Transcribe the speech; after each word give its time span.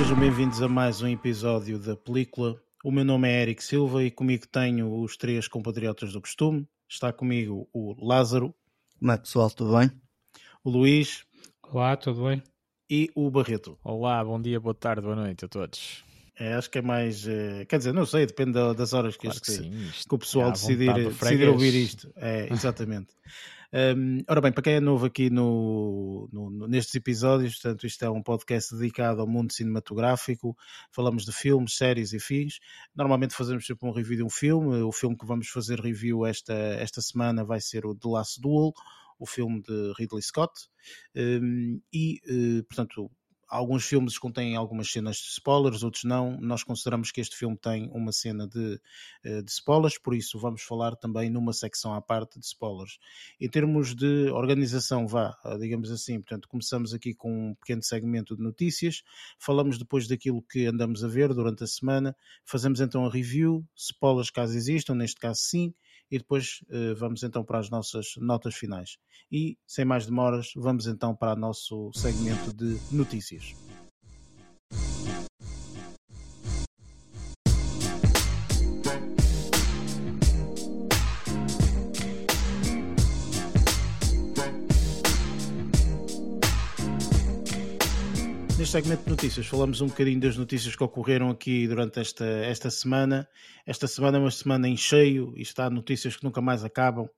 sejam 0.00 0.18
bem-vindos 0.18 0.62
a 0.62 0.68
mais 0.68 1.02
um 1.02 1.08
episódio 1.08 1.78
da 1.78 1.94
película. 1.94 2.58
O 2.82 2.90
meu 2.90 3.04
nome 3.04 3.28
é 3.28 3.42
Eric 3.42 3.62
Silva 3.62 4.02
e 4.02 4.10
comigo 4.10 4.46
tenho 4.46 4.98
os 4.98 5.14
três 5.14 5.46
compatriotas 5.46 6.14
do 6.14 6.22
costume. 6.22 6.66
Está 6.88 7.12
comigo 7.12 7.68
o 7.70 7.94
Lázaro. 8.02 8.54
Como 8.98 9.12
é 9.12 9.18
pessoal, 9.18 9.50
tudo 9.50 9.76
bem? 9.76 9.90
O 10.64 10.70
Luís. 10.70 11.26
Olá, 11.70 11.98
tudo 11.98 12.24
bem? 12.24 12.42
E 12.88 13.10
o 13.14 13.30
Barreto. 13.30 13.78
Olá, 13.84 14.24
bom 14.24 14.40
dia, 14.40 14.58
boa 14.58 14.74
tarde, 14.74 15.02
boa 15.02 15.14
noite 15.14 15.44
a 15.44 15.48
todos. 15.48 16.02
É, 16.38 16.54
acho 16.54 16.70
que 16.70 16.78
é 16.78 16.82
mais. 16.82 17.26
Uh, 17.26 17.66
quer 17.68 17.76
dizer, 17.76 17.92
não 17.92 18.06
sei, 18.06 18.24
depende 18.24 18.52
das 18.74 18.94
horas 18.94 19.16
que, 19.16 19.24
claro 19.24 19.36
este, 19.36 19.46
que, 19.46 19.52
sim, 19.52 19.90
que 20.08 20.14
o 20.14 20.18
pessoal 20.18 20.48
é 20.48 20.52
decidir, 20.52 20.94
decidir 20.94 21.46
ouvir 21.46 21.74
isto. 21.74 22.10
É, 22.16 22.50
exatamente. 22.50 23.08
um, 23.72 24.22
ora 24.28 24.40
bem, 24.40 24.52
para 24.52 24.62
quem 24.62 24.74
é 24.74 24.80
novo 24.80 25.06
aqui 25.06 25.30
no, 25.30 26.28
no, 26.32 26.50
no, 26.50 26.66
nestes 26.66 26.94
episódios, 26.94 27.54
portanto, 27.54 27.86
isto 27.86 28.04
é 28.04 28.10
um 28.10 28.22
podcast 28.22 28.74
dedicado 28.74 29.20
ao 29.20 29.26
mundo 29.26 29.52
cinematográfico. 29.52 30.56
Falamos 30.90 31.24
de 31.24 31.32
filmes, 31.32 31.76
séries 31.76 32.12
e 32.12 32.18
fins. 32.18 32.58
Normalmente 32.94 33.34
fazemos 33.34 33.64
sempre 33.66 33.88
um 33.88 33.92
review 33.92 34.16
de 34.16 34.24
um 34.24 34.30
filme. 34.30 34.82
O 34.82 34.92
filme 34.92 35.16
que 35.16 35.26
vamos 35.26 35.48
fazer 35.48 35.80
review 35.80 36.26
esta, 36.26 36.52
esta 36.52 37.00
semana 37.00 37.44
vai 37.44 37.60
ser 37.60 37.86
o 37.86 37.94
The 37.94 38.08
Last 38.08 38.40
Duel 38.40 38.72
o 39.20 39.26
filme 39.26 39.60
de 39.60 39.92
Ridley 39.98 40.22
Scott, 40.22 40.52
um, 41.14 41.78
e, 41.92 42.20
uh, 42.24 42.64
portanto, 42.64 43.10
alguns 43.50 43.84
filmes 43.84 44.16
contêm 44.16 44.54
algumas 44.54 44.90
cenas 44.90 45.16
de 45.16 45.28
spoilers, 45.30 45.82
outros 45.82 46.04
não. 46.04 46.38
Nós 46.40 46.62
consideramos 46.62 47.10
que 47.10 47.20
este 47.20 47.36
filme 47.36 47.56
tem 47.56 47.90
uma 47.92 48.12
cena 48.12 48.46
de, 48.46 48.80
eh, 49.24 49.42
de 49.42 49.50
spoilers, 49.50 49.98
por 49.98 50.14
isso 50.14 50.38
vamos 50.38 50.62
falar 50.62 50.94
também 50.96 51.28
numa 51.28 51.52
secção 51.52 51.92
à 51.92 52.00
parte 52.00 52.38
de 52.38 52.46
spoilers. 52.46 52.98
Em 53.40 53.48
termos 53.48 53.94
de 53.94 54.30
organização, 54.30 55.06
vá, 55.06 55.36
digamos 55.58 55.90
assim, 55.90 56.20
portanto, 56.20 56.48
começamos 56.48 56.94
aqui 56.94 57.12
com 57.12 57.50
um 57.50 57.54
pequeno 57.56 57.82
segmento 57.82 58.36
de 58.36 58.42
notícias, 58.42 59.02
falamos 59.38 59.78
depois 59.78 60.06
daquilo 60.06 60.42
que 60.42 60.66
andamos 60.66 61.02
a 61.02 61.08
ver 61.08 61.34
durante 61.34 61.64
a 61.64 61.66
semana, 61.66 62.16
fazemos 62.44 62.80
então 62.80 63.04
a 63.04 63.10
review, 63.10 63.66
spoilers 63.76 64.30
caso 64.30 64.56
existam, 64.56 64.94
neste 64.94 65.20
caso 65.20 65.40
sim, 65.40 65.74
e 66.10 66.18
depois 66.18 66.60
uh, 66.68 66.94
vamos 66.96 67.22
então 67.22 67.44
para 67.44 67.58
as 67.58 67.70
nossas 67.70 68.14
notas 68.18 68.54
finais. 68.54 68.98
E, 69.30 69.56
sem 69.66 69.84
mais 69.84 70.06
demoras, 70.06 70.52
vamos 70.56 70.86
então 70.86 71.14
para 71.14 71.34
o 71.34 71.40
nosso 71.40 71.90
segmento 71.92 72.52
de 72.52 72.78
notícias. 72.90 73.54
Neste 88.60 88.72
segmento 88.72 89.04
de 89.04 89.08
notícias, 89.08 89.46
falamos 89.46 89.80
um 89.80 89.86
bocadinho 89.86 90.20
das 90.20 90.36
notícias 90.36 90.76
que 90.76 90.84
ocorreram 90.84 91.30
aqui 91.30 91.66
durante 91.66 91.98
esta, 91.98 92.26
esta 92.26 92.68
semana. 92.68 93.26
Esta 93.64 93.86
semana 93.86 94.18
é 94.18 94.20
uma 94.20 94.30
semana 94.30 94.68
em 94.68 94.76
cheio 94.76 95.32
e 95.34 95.40
está 95.40 95.70
notícias 95.70 96.14
que 96.14 96.22
nunca 96.22 96.42
mais 96.42 96.62
acabam. 96.62 97.08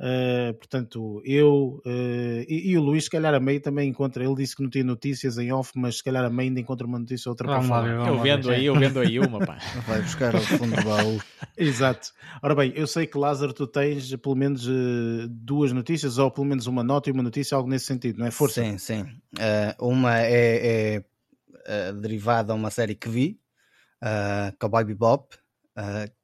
Uh, 0.00 0.54
portanto, 0.54 1.20
eu 1.24 1.82
uh, 1.84 2.44
e, 2.48 2.70
e, 2.70 2.78
o 2.78 2.80
Luís, 2.80 3.04
se 3.04 3.10
calhar 3.10 3.34
a 3.34 3.40
meio 3.40 3.60
também 3.60 3.88
encontra. 3.88 4.24
Ele 4.24 4.36
disse 4.36 4.54
que 4.54 4.62
não 4.62 4.70
tinha 4.70 4.84
notícias 4.84 5.38
em 5.38 5.52
off, 5.52 5.72
mas 5.74 5.96
se 5.96 6.04
calhar 6.04 6.24
a 6.24 6.30
meio 6.30 6.50
ainda 6.50 6.60
encontra 6.60 6.86
uma 6.86 7.00
notícia 7.00 7.28
ou 7.28 7.32
outra 7.32 7.48
para 7.48 7.62
falar. 7.62 7.88
Eu 7.88 8.20
vendo 8.20 8.48
aí, 8.48 8.66
eu 8.66 8.78
vendo 8.78 9.00
aí 9.00 9.18
uma, 9.18 9.44
pá. 9.44 9.58
Vai 9.88 10.00
buscar 10.00 10.36
ao 10.36 10.40
fundo 10.40 10.76
do 10.76 10.84
baú. 10.84 11.20
Exato. 11.58 12.12
Ora 12.40 12.54
bem, 12.54 12.72
eu 12.76 12.86
sei 12.86 13.08
que 13.08 13.18
Lázaro, 13.18 13.52
tu 13.52 13.66
tens 13.66 14.14
pelo 14.14 14.36
menos 14.36 14.68
uh, 14.68 15.26
duas 15.28 15.72
notícias, 15.72 16.16
ou 16.16 16.30
pelo 16.30 16.46
menos 16.46 16.68
uma 16.68 16.84
nota 16.84 17.10
e 17.10 17.12
uma 17.12 17.22
notícia, 17.22 17.56
algo 17.56 17.68
nesse 17.68 17.86
sentido, 17.86 18.20
não 18.20 18.26
é? 18.26 18.30
Força. 18.30 18.62
Sim, 18.62 18.78
sim. 18.78 19.04
uma 19.80 20.20
é, 20.20 21.02
é 21.66 21.92
derivada 21.92 22.52
a 22.52 22.56
uma 22.56 22.70
série 22.70 22.94
que 22.94 23.08
vi, 23.08 23.40
uh, 24.00 24.56
Cowboy 24.60 24.84
Bebop, 24.84 25.36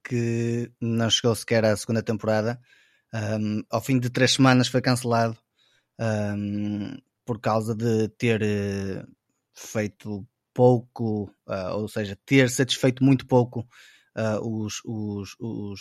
que 0.05 0.71
não 0.81 1.11
chegou 1.11 1.35
sequer 1.35 1.65
à 1.65 1.77
segunda 1.77 2.03
temporada 2.03 2.61
um, 3.15 3.63
ao 3.71 3.81
fim 3.81 3.99
de 3.99 4.11
três 4.11 4.33
semanas 4.33 4.69
foi 4.69 4.81
cancelado 4.81 5.39
um, 6.01 6.97
por 7.25 7.41
causa 7.41 7.75
de 7.75 8.09
ter 8.09 8.43
uh, 8.43 9.07
feito 9.55 10.27
pouco, 10.53 11.31
uh, 11.49 11.77
ou 11.77 11.89
seja, 11.89 12.19
ter 12.27 12.51
satisfeito 12.51 13.03
muito 13.03 13.27
pouco 13.27 13.67
uh, 14.17 14.41
os, 14.41 14.81
os, 14.85 15.37
os, 15.41 15.81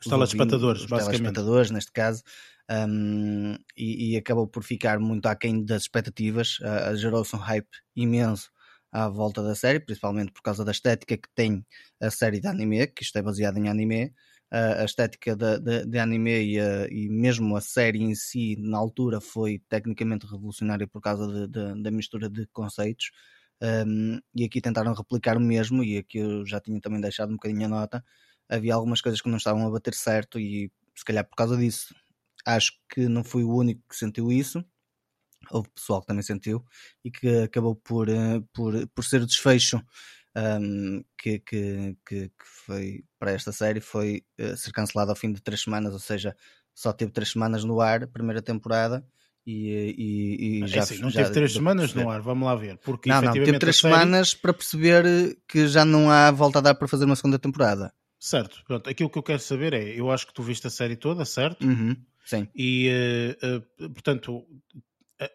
os 0.00 0.06
telespectadores, 0.08 0.82
os 0.82 0.88
telespectadores 0.88 1.70
neste 1.70 1.92
caso, 1.92 2.22
um, 2.70 3.56
e, 3.76 4.12
e, 4.12 4.16
acabou 4.16 4.46
por 4.46 4.62
ficar 4.62 4.98
muito 4.98 5.26
aquém 5.26 5.64
das 5.64 5.82
expectativas. 5.82 6.58
Uh, 6.60 6.96
Gerou-se 6.96 7.34
um 7.34 7.38
hype 7.38 7.68
imenso 7.94 8.50
à 8.90 9.08
volta 9.08 9.42
da 9.42 9.54
série, 9.54 9.80
principalmente 9.80 10.32
por 10.32 10.42
causa 10.42 10.64
da 10.64 10.70
estética 10.70 11.16
que 11.16 11.28
tem 11.34 11.64
a 12.00 12.10
série 12.10 12.40
de 12.40 12.46
anime, 12.46 12.86
que 12.86 13.02
isto 13.02 13.16
é 13.18 13.22
baseado 13.22 13.58
em 13.58 13.68
anime, 13.68 14.12
a 14.52 14.84
estética 14.84 15.34
de, 15.34 15.58
de, 15.60 15.86
de 15.86 15.98
anime 15.98 16.44
e, 16.44 16.60
a, 16.60 16.86
e, 16.88 17.08
mesmo 17.08 17.56
a 17.56 17.60
série 17.62 18.02
em 18.02 18.14
si, 18.14 18.54
na 18.58 18.76
altura, 18.76 19.18
foi 19.18 19.58
tecnicamente 19.66 20.26
revolucionária 20.26 20.86
por 20.86 21.00
causa 21.00 21.48
de, 21.48 21.82
da 21.82 21.90
mistura 21.90 22.28
de 22.28 22.46
conceitos. 22.48 23.10
Um, 23.62 24.20
e 24.34 24.44
aqui 24.44 24.60
tentaram 24.60 24.92
replicar 24.92 25.38
o 25.38 25.40
mesmo, 25.40 25.82
e 25.82 25.96
aqui 25.96 26.18
eu 26.18 26.44
já 26.44 26.60
tinha 26.60 26.78
também 26.82 27.00
deixado 27.00 27.30
um 27.30 27.36
bocadinho 27.36 27.64
a 27.64 27.68
nota. 27.68 28.04
Havia 28.46 28.74
algumas 28.74 29.00
coisas 29.00 29.22
que 29.22 29.28
não 29.30 29.38
estavam 29.38 29.66
a 29.66 29.70
bater 29.70 29.94
certo, 29.94 30.38
e 30.38 30.70
se 30.94 31.04
calhar 31.04 31.24
por 31.26 31.36
causa 31.36 31.56
disso, 31.56 31.94
acho 32.44 32.72
que 32.92 33.08
não 33.08 33.24
fui 33.24 33.44
o 33.44 33.56
único 33.56 33.82
que 33.88 33.96
sentiu 33.96 34.30
isso. 34.30 34.62
Houve 35.50 35.70
pessoal 35.70 36.02
que 36.02 36.08
também 36.08 36.22
sentiu, 36.22 36.62
e 37.02 37.10
que 37.10 37.28
acabou 37.44 37.74
por, 37.74 38.08
eh, 38.08 38.42
por, 38.52 38.86
por 38.88 39.04
ser 39.04 39.22
o 39.22 39.26
desfecho 39.26 39.82
um, 40.36 41.04
que, 41.18 41.38
que, 41.40 41.96
que, 42.06 42.30
foi 42.66 43.04
para 43.18 43.32
esta 43.32 43.52
série 43.52 43.80
foi 43.80 44.24
uh, 44.40 44.56
ser 44.56 44.72
cancelado 44.72 45.10
ao 45.10 45.16
fim 45.16 45.32
de 45.32 45.42
três 45.42 45.60
semanas, 45.60 45.92
ou 45.92 45.98
seja, 45.98 46.36
só 46.74 46.92
teve 46.92 47.12
três 47.12 47.30
semanas 47.30 47.64
no 47.64 47.80
ar, 47.80 48.06
primeira 48.06 48.40
temporada. 48.40 49.04
E, 49.44 49.94
e, 49.98 50.58
e 50.60 50.62
é 50.62 50.66
já, 50.68 50.82
assim, 50.82 50.98
não 50.98 51.10
já 51.10 51.22
teve 51.22 51.34
três 51.34 51.52
semanas 51.52 51.92
no 51.92 52.08
ar, 52.08 52.20
vamos 52.20 52.46
lá 52.46 52.54
ver. 52.54 52.78
Porque, 52.78 53.08
não, 53.08 53.20
não, 53.20 53.32
teve 53.32 53.58
três 53.58 53.76
série... 53.76 53.92
semanas 53.94 54.34
para 54.34 54.54
perceber 54.54 55.36
que 55.48 55.66
já 55.66 55.84
não 55.84 56.10
há 56.10 56.30
volta 56.30 56.58
a 56.58 56.62
dar 56.62 56.74
para 56.74 56.86
fazer 56.86 57.04
uma 57.04 57.16
segunda 57.16 57.38
temporada. 57.38 57.92
Certo, 58.18 58.62
pronto, 58.64 58.88
aquilo 58.88 59.10
que 59.10 59.18
eu 59.18 59.22
quero 59.22 59.40
saber 59.40 59.72
é: 59.72 59.98
eu 59.98 60.10
acho 60.10 60.28
que 60.28 60.32
tu 60.32 60.44
viste 60.44 60.66
a 60.68 60.70
série 60.70 60.94
toda, 60.94 61.24
certo? 61.24 61.66
Uhum, 61.66 61.96
sim. 62.24 62.46
E 62.54 62.88
uh, 63.42 63.84
uh, 63.84 63.90
portanto, 63.90 64.46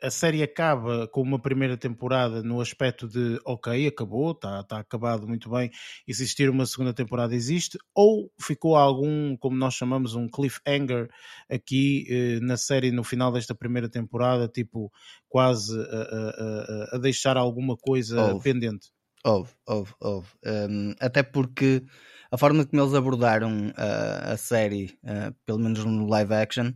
a 0.02 0.10
série 0.10 0.44
acaba 0.44 1.08
com 1.08 1.22
uma 1.22 1.40
primeira 1.40 1.78
temporada 1.78 2.42
no 2.42 2.60
aspecto 2.62 3.08
de 3.08 3.40
ok, 3.46 3.88
acabou, 3.88 4.32
está 4.32 4.64
tá 4.64 4.80
acabado 4.80 5.28
muito 5.28 5.50
bem, 5.50 5.72
existir 6.08 6.50
uma 6.50 6.66
segunda 6.66 6.94
temporada 6.94 7.36
existe, 7.36 7.78
ou 7.94 8.32
ficou 8.40 8.76
algum, 8.76 9.36
como 9.38 9.56
nós 9.56 9.74
chamamos, 9.74 10.16
um 10.16 10.28
cliffhanger 10.28 11.10
aqui 11.50 12.06
eh, 12.10 12.40
na 12.42 12.58
série 12.58 12.92
no 12.92 13.04
final 13.04 13.32
desta 13.32 13.54
primeira 13.54 13.90
temporada, 13.90 14.48
tipo 14.48 14.92
quase 15.30 15.80
a, 15.80 16.94
a, 16.94 16.96
a 16.96 16.98
deixar 16.98 17.38
alguma 17.38 17.76
coisa 17.76 18.34
houve. 18.34 18.44
pendente? 18.44 18.92
Houve, 19.24 19.52
houve, 19.66 19.94
houve. 20.00 20.28
Um, 20.46 20.94
até 21.00 21.22
porque 21.22 21.84
a 22.32 22.38
forma 22.38 22.66
como 22.66 22.82
eles 22.82 22.94
abordaram 22.94 23.70
uh, 23.70 24.32
a 24.34 24.38
série, 24.38 24.98
uh, 25.04 25.34
pelo 25.46 25.60
menos 25.60 25.84
no 25.84 26.08
live 26.08 26.34
action, 26.34 26.74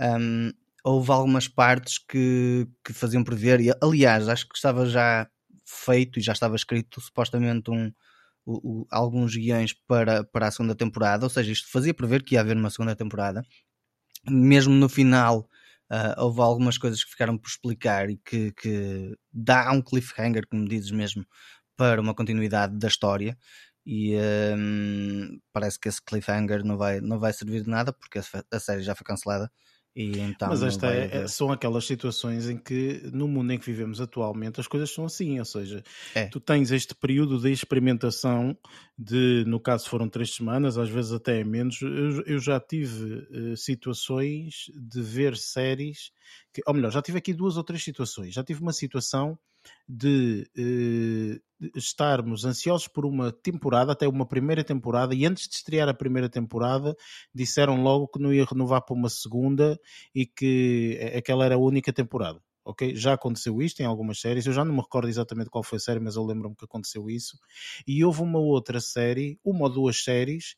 um, 0.00 0.50
houve 0.84 1.10
algumas 1.10 1.48
partes 1.48 1.98
que, 1.98 2.66
que 2.84 2.92
faziam 2.92 3.24
prever, 3.24 3.60
e 3.60 3.70
aliás, 3.82 4.28
acho 4.28 4.48
que 4.48 4.56
estava 4.56 4.86
já 4.86 5.28
feito 5.64 6.18
e 6.18 6.22
já 6.22 6.32
estava 6.32 6.56
escrito 6.56 7.00
supostamente 7.00 7.70
um, 7.70 7.92
alguns 8.90 9.36
guiões 9.36 9.72
para, 9.86 10.24
para 10.24 10.48
a 10.48 10.50
segunda 10.50 10.74
temporada, 10.74 11.24
ou 11.24 11.30
seja, 11.30 11.52
isto 11.52 11.70
fazia 11.70 11.94
prever 11.94 12.22
que 12.22 12.34
ia 12.34 12.40
haver 12.40 12.56
uma 12.56 12.70
segunda 12.70 12.96
temporada. 12.96 13.42
Mesmo 14.28 14.74
no 14.74 14.88
final, 14.88 15.48
uh, 15.90 16.22
houve 16.22 16.40
algumas 16.40 16.78
coisas 16.78 17.04
que 17.04 17.10
ficaram 17.10 17.38
por 17.38 17.48
explicar 17.48 18.10
e 18.10 18.16
que, 18.18 18.52
que 18.52 19.16
dá 19.32 19.70
um 19.72 19.82
cliffhanger, 19.82 20.46
como 20.48 20.68
dizes 20.68 20.90
mesmo, 20.90 21.24
para 21.76 22.00
uma 22.00 22.14
continuidade 22.14 22.78
da 22.78 22.88
história. 22.88 23.38
E 23.86 24.14
um, 24.56 25.40
parece 25.52 25.78
que 25.80 25.88
esse 25.88 26.02
cliffhanger 26.02 26.64
não 26.64 26.76
vai, 26.76 27.00
não 27.00 27.18
vai 27.18 27.32
servir 27.32 27.62
de 27.62 27.70
nada 27.70 27.92
porque 27.92 28.20
a 28.52 28.60
série 28.60 28.82
já 28.82 28.94
foi 28.94 29.04
cancelada 29.04 29.50
e 29.94 30.18
então 30.20 30.48
Mas 30.48 30.62
esta 30.62 30.86
é, 30.86 31.26
são 31.26 31.50
aquelas 31.50 31.84
situações 31.84 32.48
em 32.48 32.56
que, 32.56 33.02
no 33.12 33.26
mundo 33.26 33.52
em 33.52 33.58
que 33.58 33.66
vivemos 33.66 34.00
atualmente, 34.00 34.60
as 34.60 34.68
coisas 34.68 34.90
são 34.90 35.04
assim. 35.04 35.38
Ou 35.38 35.44
seja, 35.44 35.82
é. 36.14 36.26
tu 36.26 36.38
tens 36.38 36.70
este 36.70 36.94
período 36.94 37.40
de 37.40 37.50
experimentação, 37.50 38.56
de, 38.96 39.44
no 39.46 39.58
caso 39.58 39.88
foram 39.88 40.08
três 40.08 40.34
semanas, 40.34 40.78
às 40.78 40.88
vezes 40.88 41.12
até 41.12 41.42
menos. 41.42 41.82
Eu, 41.82 42.22
eu 42.24 42.38
já 42.38 42.60
tive 42.60 43.14
uh, 43.14 43.56
situações 43.56 44.70
de 44.76 45.02
ver 45.02 45.36
séries, 45.36 46.12
que, 46.52 46.62
ou 46.66 46.74
melhor, 46.74 46.92
já 46.92 47.02
tive 47.02 47.18
aqui 47.18 47.34
duas 47.34 47.56
ou 47.56 47.64
três 47.64 47.82
situações. 47.82 48.32
Já 48.32 48.44
tive 48.44 48.62
uma 48.62 48.72
situação 48.72 49.36
de 49.90 50.46
uh, 50.56 51.68
estarmos 51.76 52.44
ansiosos 52.44 52.86
por 52.88 53.04
uma 53.04 53.32
temporada, 53.32 53.92
até 53.92 54.06
uma 54.06 54.26
primeira 54.26 54.62
temporada, 54.62 55.14
e 55.14 55.26
antes 55.26 55.48
de 55.48 55.56
estrear 55.56 55.88
a 55.88 55.94
primeira 55.94 56.28
temporada, 56.28 56.94
disseram 57.34 57.82
logo 57.82 58.08
que 58.08 58.20
não 58.20 58.32
ia 58.32 58.44
renovar 58.44 58.82
para 58.84 58.94
uma 58.94 59.08
segunda 59.08 59.78
e 60.14 60.26
que 60.26 60.98
aquela 61.16 61.44
era 61.44 61.56
a 61.56 61.58
única 61.58 61.92
temporada. 61.92 62.40
ok? 62.64 62.94
Já 62.94 63.14
aconteceu 63.14 63.60
isto 63.60 63.80
em 63.80 63.84
algumas 63.86 64.20
séries, 64.20 64.46
eu 64.46 64.52
já 64.52 64.64
não 64.64 64.74
me 64.74 64.80
recordo 64.80 65.08
exatamente 65.08 65.50
qual 65.50 65.64
foi 65.64 65.76
a 65.76 65.80
série, 65.80 66.00
mas 66.00 66.16
eu 66.16 66.24
lembro-me 66.24 66.54
que 66.56 66.64
aconteceu 66.64 67.10
isso. 67.10 67.36
E 67.86 68.04
houve 68.04 68.22
uma 68.22 68.38
outra 68.38 68.80
série, 68.80 69.38
uma 69.44 69.64
ou 69.64 69.70
duas 69.70 70.02
séries, 70.04 70.56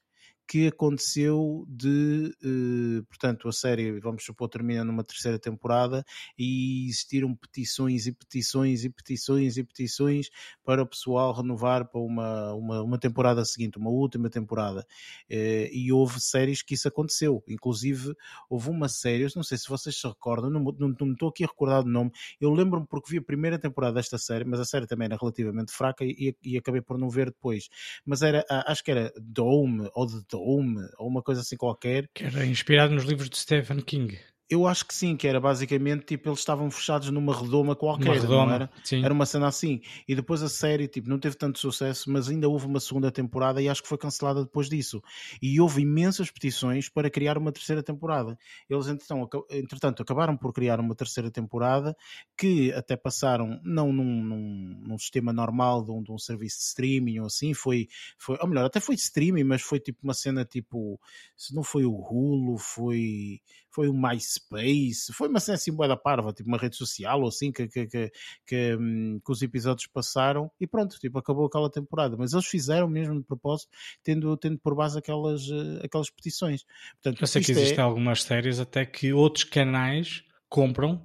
que 0.52 0.66
aconteceu 0.66 1.64
de, 1.66 2.30
eh, 2.44 3.02
portanto, 3.08 3.48
a 3.48 3.52
série, 3.52 3.98
vamos 4.00 4.22
supor, 4.22 4.50
termina 4.50 4.84
numa 4.84 5.02
terceira 5.02 5.38
temporada 5.38 6.04
e 6.38 6.88
existiram 6.90 7.34
petições 7.34 8.06
e 8.06 8.12
petições 8.12 8.84
e 8.84 8.90
petições 8.90 9.56
e 9.56 9.64
petições 9.64 10.28
para 10.62 10.82
o 10.82 10.86
pessoal 10.86 11.32
renovar 11.32 11.88
para 11.88 11.98
uma, 11.98 12.52
uma, 12.52 12.82
uma 12.82 12.98
temporada 12.98 13.42
seguinte, 13.46 13.78
uma 13.78 13.88
última 13.88 14.28
temporada. 14.28 14.86
Eh, 15.30 15.70
e 15.72 15.90
houve 15.90 16.20
séries 16.20 16.60
que 16.60 16.74
isso 16.74 16.86
aconteceu. 16.86 17.42
Inclusive, 17.48 18.14
houve 18.50 18.68
uma 18.68 18.90
série, 18.90 19.26
não 19.34 19.42
sei 19.42 19.56
se 19.56 19.66
vocês 19.70 19.98
se 19.98 20.06
recordam, 20.06 20.50
não, 20.50 20.60
não, 20.60 20.94
não 21.00 21.06
me 21.06 21.12
estou 21.14 21.30
aqui 21.30 21.44
a 21.44 21.46
recordar 21.46 21.82
do 21.82 21.88
nome, 21.88 22.10
eu 22.38 22.52
lembro-me 22.52 22.86
porque 22.86 23.10
vi 23.10 23.16
a 23.16 23.22
primeira 23.22 23.58
temporada 23.58 23.94
desta 23.94 24.18
série, 24.18 24.44
mas 24.44 24.60
a 24.60 24.66
série 24.66 24.86
também 24.86 25.06
era 25.06 25.16
relativamente 25.18 25.72
fraca 25.72 26.04
e, 26.04 26.36
e 26.42 26.58
acabei 26.58 26.82
por 26.82 26.98
não 26.98 27.08
ver 27.08 27.30
depois. 27.30 27.70
Mas 28.04 28.20
era, 28.20 28.44
acho 28.66 28.84
que 28.84 28.90
era 28.90 29.10
Dome 29.18 29.88
ou 29.94 30.06
The 30.06 30.20
Dome, 30.28 30.41
ou 30.42 31.08
uma 31.08 31.22
coisa 31.22 31.40
assim 31.40 31.56
qualquer. 31.56 32.08
Que 32.14 32.24
era 32.24 32.44
inspirado 32.44 32.94
nos 32.94 33.04
livros 33.04 33.30
de 33.30 33.38
Stephen 33.38 33.80
King. 33.80 34.18
Eu 34.50 34.66
acho 34.66 34.86
que 34.86 34.94
sim, 34.94 35.16
que 35.16 35.26
era 35.26 35.40
basicamente 35.40 36.04
tipo, 36.04 36.28
eles 36.28 36.40
estavam 36.40 36.70
fechados 36.70 37.08
numa 37.10 37.34
redoma 37.34 37.74
qualquer, 37.74 38.10
uma 38.10 38.20
redoma, 38.20 38.46
não 38.46 38.54
era? 38.54 38.70
Sim. 38.84 39.04
Era 39.04 39.14
uma 39.14 39.24
cena 39.24 39.48
assim. 39.48 39.80
E 40.06 40.14
depois 40.14 40.42
a 40.42 40.48
série 40.48 40.86
tipo, 40.88 41.08
não 41.08 41.18
teve 41.18 41.36
tanto 41.36 41.58
sucesso, 41.58 42.10
mas 42.10 42.28
ainda 42.28 42.48
houve 42.48 42.66
uma 42.66 42.80
segunda 42.80 43.10
temporada 43.10 43.62
e 43.62 43.68
acho 43.68 43.82
que 43.82 43.88
foi 43.88 43.96
cancelada 43.96 44.44
depois 44.44 44.68
disso. 44.68 45.02
E 45.40 45.58
houve 45.60 45.82
imensas 45.82 46.30
petições 46.30 46.88
para 46.88 47.08
criar 47.08 47.38
uma 47.38 47.50
terceira 47.50 47.82
temporada. 47.82 48.38
Eles, 48.68 48.88
então, 48.88 49.28
entretanto, 49.50 50.02
acabaram 50.02 50.36
por 50.36 50.52
criar 50.52 50.80
uma 50.80 50.94
terceira 50.94 51.30
temporada 51.30 51.96
que 52.36 52.72
até 52.72 52.96
passaram, 52.96 53.60
não 53.64 53.92
num, 53.92 54.22
num, 54.22 54.82
num 54.86 54.98
sistema 54.98 55.32
normal 55.32 55.82
de 55.82 55.90
um, 55.90 56.02
de 56.02 56.12
um, 56.12 56.18
serviço 56.18 56.58
de 56.58 56.64
streaming 56.64 57.20
ou 57.20 57.26
assim, 57.26 57.54
foi, 57.54 57.88
foi, 58.18 58.36
ou 58.40 58.48
melhor, 58.48 58.66
até 58.66 58.80
foi 58.80 58.96
de 58.96 59.02
streaming, 59.02 59.44
mas 59.44 59.62
foi 59.62 59.80
tipo 59.80 60.00
uma 60.02 60.14
cena 60.14 60.44
tipo, 60.44 61.00
se 61.36 61.54
não 61.54 61.62
foi 61.62 61.84
o 61.84 61.94
Hulu, 61.94 62.58
foi, 62.58 63.40
foi 63.72 63.88
o 63.88 63.94
MySpace 63.94 64.42
Space, 64.52 65.12
foi 65.12 65.28
uma 65.28 65.40
cena 65.40 65.56
assim 65.56 65.72
boa 65.72 65.88
da 65.88 65.96
parva, 65.96 66.32
tipo 66.32 66.48
uma 66.48 66.58
rede 66.58 66.76
social 66.76 67.20
ou 67.20 67.28
assim 67.28 67.50
que, 67.50 67.66
que, 67.66 67.86
que, 67.86 68.12
que, 68.46 68.76
hum, 68.76 69.20
que, 69.24 69.32
os 69.32 69.42
episódios 69.42 69.86
passaram 69.86 70.50
e 70.60 70.66
pronto, 70.66 70.98
tipo, 70.98 71.18
acabou 71.18 71.46
aquela 71.46 71.70
temporada. 71.70 72.16
Mas 72.16 72.32
eles 72.32 72.46
fizeram 72.46 72.88
mesmo 72.88 73.18
de 73.18 73.26
propósito, 73.26 73.70
tendo, 74.02 74.36
tendo 74.36 74.58
por 74.58 74.74
base 74.74 74.98
aquelas, 74.98 75.42
eh, 75.42 75.84
aquelas 75.84 76.10
petições. 76.10 76.64
Portanto, 76.94 77.20
Eu 77.20 77.26
sei 77.26 77.42
que 77.42 77.52
existem 77.52 77.78
é... 77.78 77.82
algumas 77.82 78.22
séries 78.22 78.60
até 78.60 78.84
que 78.84 79.12
outros 79.12 79.44
canais 79.44 80.22
compram 80.48 81.04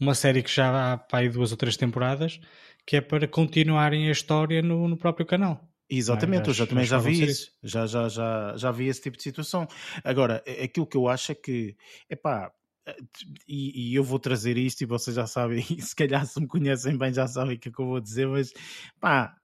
uma 0.00 0.14
série 0.14 0.42
que 0.42 0.50
já 0.50 0.92
há 0.92 0.96
para 0.96 1.20
aí 1.20 1.28
duas 1.28 1.50
ou 1.50 1.56
três 1.56 1.76
temporadas 1.76 2.40
que 2.86 2.96
é 2.96 3.02
para 3.02 3.28
continuarem 3.28 4.08
a 4.08 4.12
história 4.12 4.62
no, 4.62 4.88
no 4.88 4.96
próprio 4.96 5.26
canal. 5.26 5.67
Exatamente, 5.90 6.48
eu 6.48 6.54
já 6.54 6.66
também 6.66 6.84
já 6.84 6.98
vi 6.98 7.12
isso. 7.12 7.24
isso. 7.24 7.52
Já, 7.62 7.86
já, 7.86 8.08
já, 8.08 8.56
já 8.56 8.70
vi 8.70 8.88
esse 8.88 9.00
tipo 9.00 9.16
de 9.16 9.22
situação. 9.22 9.66
Agora, 10.04 10.42
aquilo 10.62 10.86
que 10.86 10.96
eu 10.96 11.08
acho 11.08 11.32
é 11.32 11.34
que, 11.34 11.76
epá, 12.10 12.52
e, 13.46 13.90
e, 13.90 13.94
eu 13.94 14.04
vou 14.04 14.18
trazer 14.18 14.56
isto 14.56 14.82
e 14.82 14.86
vocês 14.86 15.16
já 15.16 15.26
sabem, 15.26 15.62
se 15.80 15.94
calhar 15.94 16.26
se 16.26 16.40
me 16.40 16.46
conhecem 16.46 16.96
bem 16.96 17.12
já 17.12 17.26
sabem 17.26 17.56
o 17.56 17.58
que, 17.58 17.68
é 17.68 17.72
que 17.72 17.80
eu 17.80 17.86
vou 17.86 18.00
dizer, 18.00 18.26
mas 18.26 18.52
pá, 19.00 19.34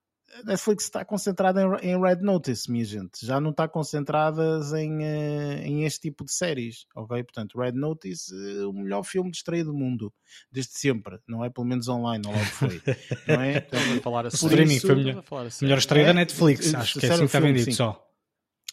Netflix 0.45 0.85
está 0.85 1.05
concentrada 1.05 1.63
em, 1.63 1.91
em, 1.91 2.01
Red 2.01 2.17
Notice, 2.17 2.71
minha 2.71 2.85
gente, 2.85 3.25
já 3.25 3.41
não 3.41 3.51
está 3.51 3.69
concentrada 3.69 4.61
em, 4.77 4.99
uh, 4.99 5.63
em 5.63 5.85
este 5.85 6.01
tipo 6.01 6.25
de 6.25 6.33
séries, 6.33 6.87
ok? 6.95 7.23
Portanto, 7.23 7.59
Red 7.59 7.73
Notice, 7.73 8.35
uh, 8.35 8.71
o 8.71 8.73
melhor 8.73 9.05
filme 9.05 9.31
de 9.31 9.37
estreia 9.37 9.65
do 9.65 9.73
mundo, 9.73 10.13
desde 10.51 10.73
sempre, 10.73 11.19
não 11.29 11.45
é? 11.45 11.51
Pelo 11.51 11.67
menos 11.67 11.89
online, 11.89 12.27
ou 12.27 12.33
logo 12.33 12.45
foi, 12.45 12.83
não 13.29 13.41
é? 13.41 13.55
Então, 13.65 14.03
falar 14.03 14.27
assim. 14.27 14.47
Streaming 14.47 14.81
foi 14.81 14.95
melhor, 14.97 15.25
melhor 15.63 15.79
estreia 15.79 16.05
é, 16.05 16.07
da 16.07 16.15
Netflix, 16.15 16.75
acho 16.75 16.99
que 16.99 17.07
é 17.07 17.11
assim 17.11 17.21
que 17.21 17.25
está 17.27 17.41
vendido 17.41 17.73
só. 17.73 18.14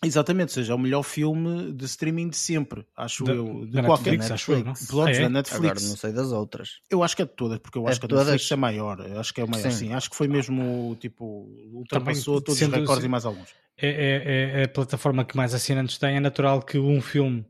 Exatamente, 0.03 0.49
ou 0.49 0.53
seja, 0.55 0.73
é 0.73 0.75
o 0.75 0.79
melhor 0.79 1.03
filme 1.03 1.71
de 1.73 1.85
streaming 1.85 2.29
de 2.29 2.37
sempre, 2.37 2.83
acho 2.97 3.23
da, 3.23 3.33
eu. 3.33 3.67
De 3.67 3.83
qualquer 3.83 4.17
Netflix, 4.17 4.31
acho 4.31 4.51
eu, 4.51 4.63
não? 4.63 4.73
ah, 5.05 5.11
é? 5.11 5.21
da 5.21 5.29
Netflix. 5.29 5.63
Agora 5.63 5.81
não 5.81 5.97
sei 5.97 6.11
das 6.11 6.31
outras. 6.31 6.79
Eu 6.89 7.03
acho 7.03 7.15
que 7.15 7.21
é 7.21 7.25
de 7.25 7.35
todas, 7.35 7.59
porque 7.59 7.77
eu 7.77 7.87
é 7.87 7.91
acho 7.91 7.99
que 7.99 8.07
a 8.07 8.09
todas? 8.09 8.25
Netflix 8.25 8.51
é 8.51 8.55
maior. 8.55 8.99
Eu 9.07 9.19
acho 9.19 9.31
que 9.31 9.41
é 9.41 9.43
o 9.43 9.47
maior, 9.47 9.71
sim. 9.71 9.87
sim. 9.87 9.93
Acho 9.93 10.09
que 10.09 10.15
foi 10.15 10.27
mesmo, 10.27 10.97
tipo, 10.99 11.47
ultrapassou 11.71 12.41
todos 12.41 12.59
os 12.59 12.67
recordes 12.67 13.05
e 13.05 13.07
mais 13.07 13.25
alguns. 13.25 13.49
É, 13.77 13.89
é, 13.89 14.61
é, 14.61 14.63
a 14.63 14.69
plataforma 14.69 15.23
que 15.23 15.37
mais 15.37 15.53
assinantes 15.53 15.99
tem. 15.99 16.17
É 16.17 16.19
natural 16.19 16.63
que 16.63 16.79
um 16.79 16.99
filme 16.99 17.45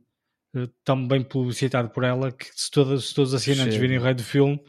eh, 0.54 0.68
tão 0.84 1.08
bem 1.08 1.24
publicitado 1.24 1.90
por 1.90 2.04
ela 2.04 2.34
que 2.34 2.48
se, 2.54 2.70
todos, 2.70 3.10
se 3.10 3.16
todos 3.16 3.34
os 3.34 3.42
assinantes 3.42 3.76
Chega. 3.76 3.82
virem 3.82 3.98
o 3.98 4.02
rei 4.02 4.14
do 4.14 4.24
filme, 4.24 4.62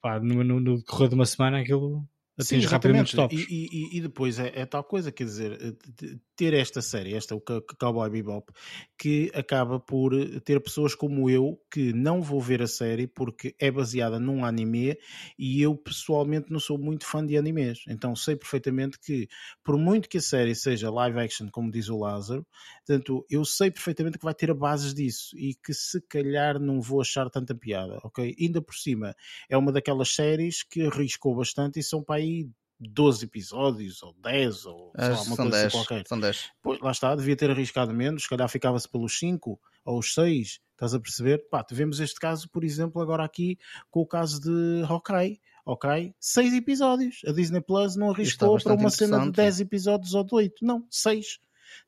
pá, 0.00 0.20
no, 0.20 0.44
no, 0.44 0.60
no 0.60 0.76
decorrer 0.76 1.08
de 1.08 1.16
uma 1.16 1.26
semana 1.26 1.58
aquilo 1.58 2.08
atinge 2.40 2.66
rapidamente 2.66 3.06
os 3.06 3.12
tops. 3.12 3.46
E, 3.48 3.68
e, 3.72 3.98
e 3.98 4.00
depois 4.00 4.38
é, 4.38 4.52
é, 4.54 4.66
tal 4.66 4.84
coisa, 4.84 5.12
quer 5.12 5.24
dizer, 5.24 5.52
eh, 5.52 6.16
ter 6.40 6.54
esta 6.54 6.80
série, 6.80 7.14
esta 7.14 7.34
o 7.34 7.40
Cowboy 7.40 8.08
Bebop, 8.08 8.50
que 8.98 9.30
acaba 9.34 9.78
por 9.78 10.12
ter 10.40 10.58
pessoas 10.60 10.94
como 10.94 11.28
eu 11.28 11.60
que 11.70 11.92
não 11.92 12.22
vou 12.22 12.40
ver 12.40 12.62
a 12.62 12.66
série 12.66 13.06
porque 13.06 13.54
é 13.58 13.70
baseada 13.70 14.18
num 14.18 14.42
anime 14.42 14.96
e 15.38 15.60
eu 15.60 15.76
pessoalmente 15.76 16.50
não 16.50 16.58
sou 16.58 16.78
muito 16.78 17.04
fã 17.04 17.24
de 17.24 17.36
animes. 17.36 17.80
Então 17.86 18.16
sei 18.16 18.36
perfeitamente 18.36 18.98
que, 18.98 19.28
por 19.62 19.76
muito 19.76 20.08
que 20.08 20.16
a 20.16 20.22
série 20.22 20.54
seja 20.54 20.90
live 20.90 21.18
action, 21.18 21.48
como 21.50 21.70
diz 21.70 21.90
o 21.90 21.98
Lázaro, 21.98 22.46
portanto, 22.86 23.26
eu 23.28 23.44
sei 23.44 23.70
perfeitamente 23.70 24.16
que 24.16 24.24
vai 24.24 24.34
ter 24.34 24.50
a 24.50 24.54
bases 24.54 24.94
disso 24.94 25.36
e 25.36 25.54
que 25.54 25.74
se 25.74 26.00
calhar 26.08 26.58
não 26.58 26.80
vou 26.80 27.02
achar 27.02 27.28
tanta 27.28 27.54
piada, 27.54 27.98
ok? 28.02 28.34
Ainda 28.40 28.62
por 28.62 28.74
cima, 28.74 29.14
é 29.48 29.58
uma 29.58 29.70
daquelas 29.70 30.14
séries 30.14 30.62
que 30.62 30.86
arriscou 30.86 31.34
bastante 31.36 31.78
e 31.78 31.82
são 31.82 32.02
para 32.02 32.16
aí 32.16 32.29
12 32.78 33.24
episódios, 33.24 34.02
ou 34.02 34.14
10, 34.22 34.66
ou 34.66 34.92
sei 34.96 35.08
lá, 35.08 35.22
uma 35.22 35.36
coisa 35.36 35.50
10, 35.50 35.64
assim 35.64 35.76
qualquer. 35.76 36.06
São 36.06 36.20
10. 36.20 36.50
Pois, 36.62 36.80
lá 36.80 36.90
está, 36.90 37.14
devia 37.14 37.36
ter 37.36 37.50
arriscado 37.50 37.92
menos, 37.92 38.22
se 38.22 38.28
calhar 38.28 38.48
ficava-se 38.48 38.88
pelos 38.88 39.18
5 39.18 39.60
ou 39.84 39.98
os 39.98 40.14
6, 40.14 40.60
estás 40.72 40.94
a 40.94 41.00
perceber? 41.00 41.48
Pá, 41.50 41.62
tivemos 41.62 42.00
este 42.00 42.18
caso, 42.18 42.48
por 42.50 42.64
exemplo, 42.64 43.00
agora 43.02 43.24
aqui 43.24 43.58
com 43.90 44.00
o 44.00 44.06
caso 44.06 44.40
de 44.40 44.82
Hawkeye. 44.88 45.40
Ok? 45.66 46.14
6 46.18 46.54
episódios. 46.54 47.20
A 47.26 47.32
Disney 47.32 47.60
Plus 47.60 47.94
não 47.94 48.10
arriscou 48.10 48.58
para 48.60 48.74
uma 48.74 48.90
cena 48.90 49.26
de 49.26 49.30
10 49.30 49.60
episódios 49.60 50.14
ou 50.14 50.24
de 50.24 50.34
8. 50.34 50.64
Não, 50.64 50.84
6. 50.90 51.38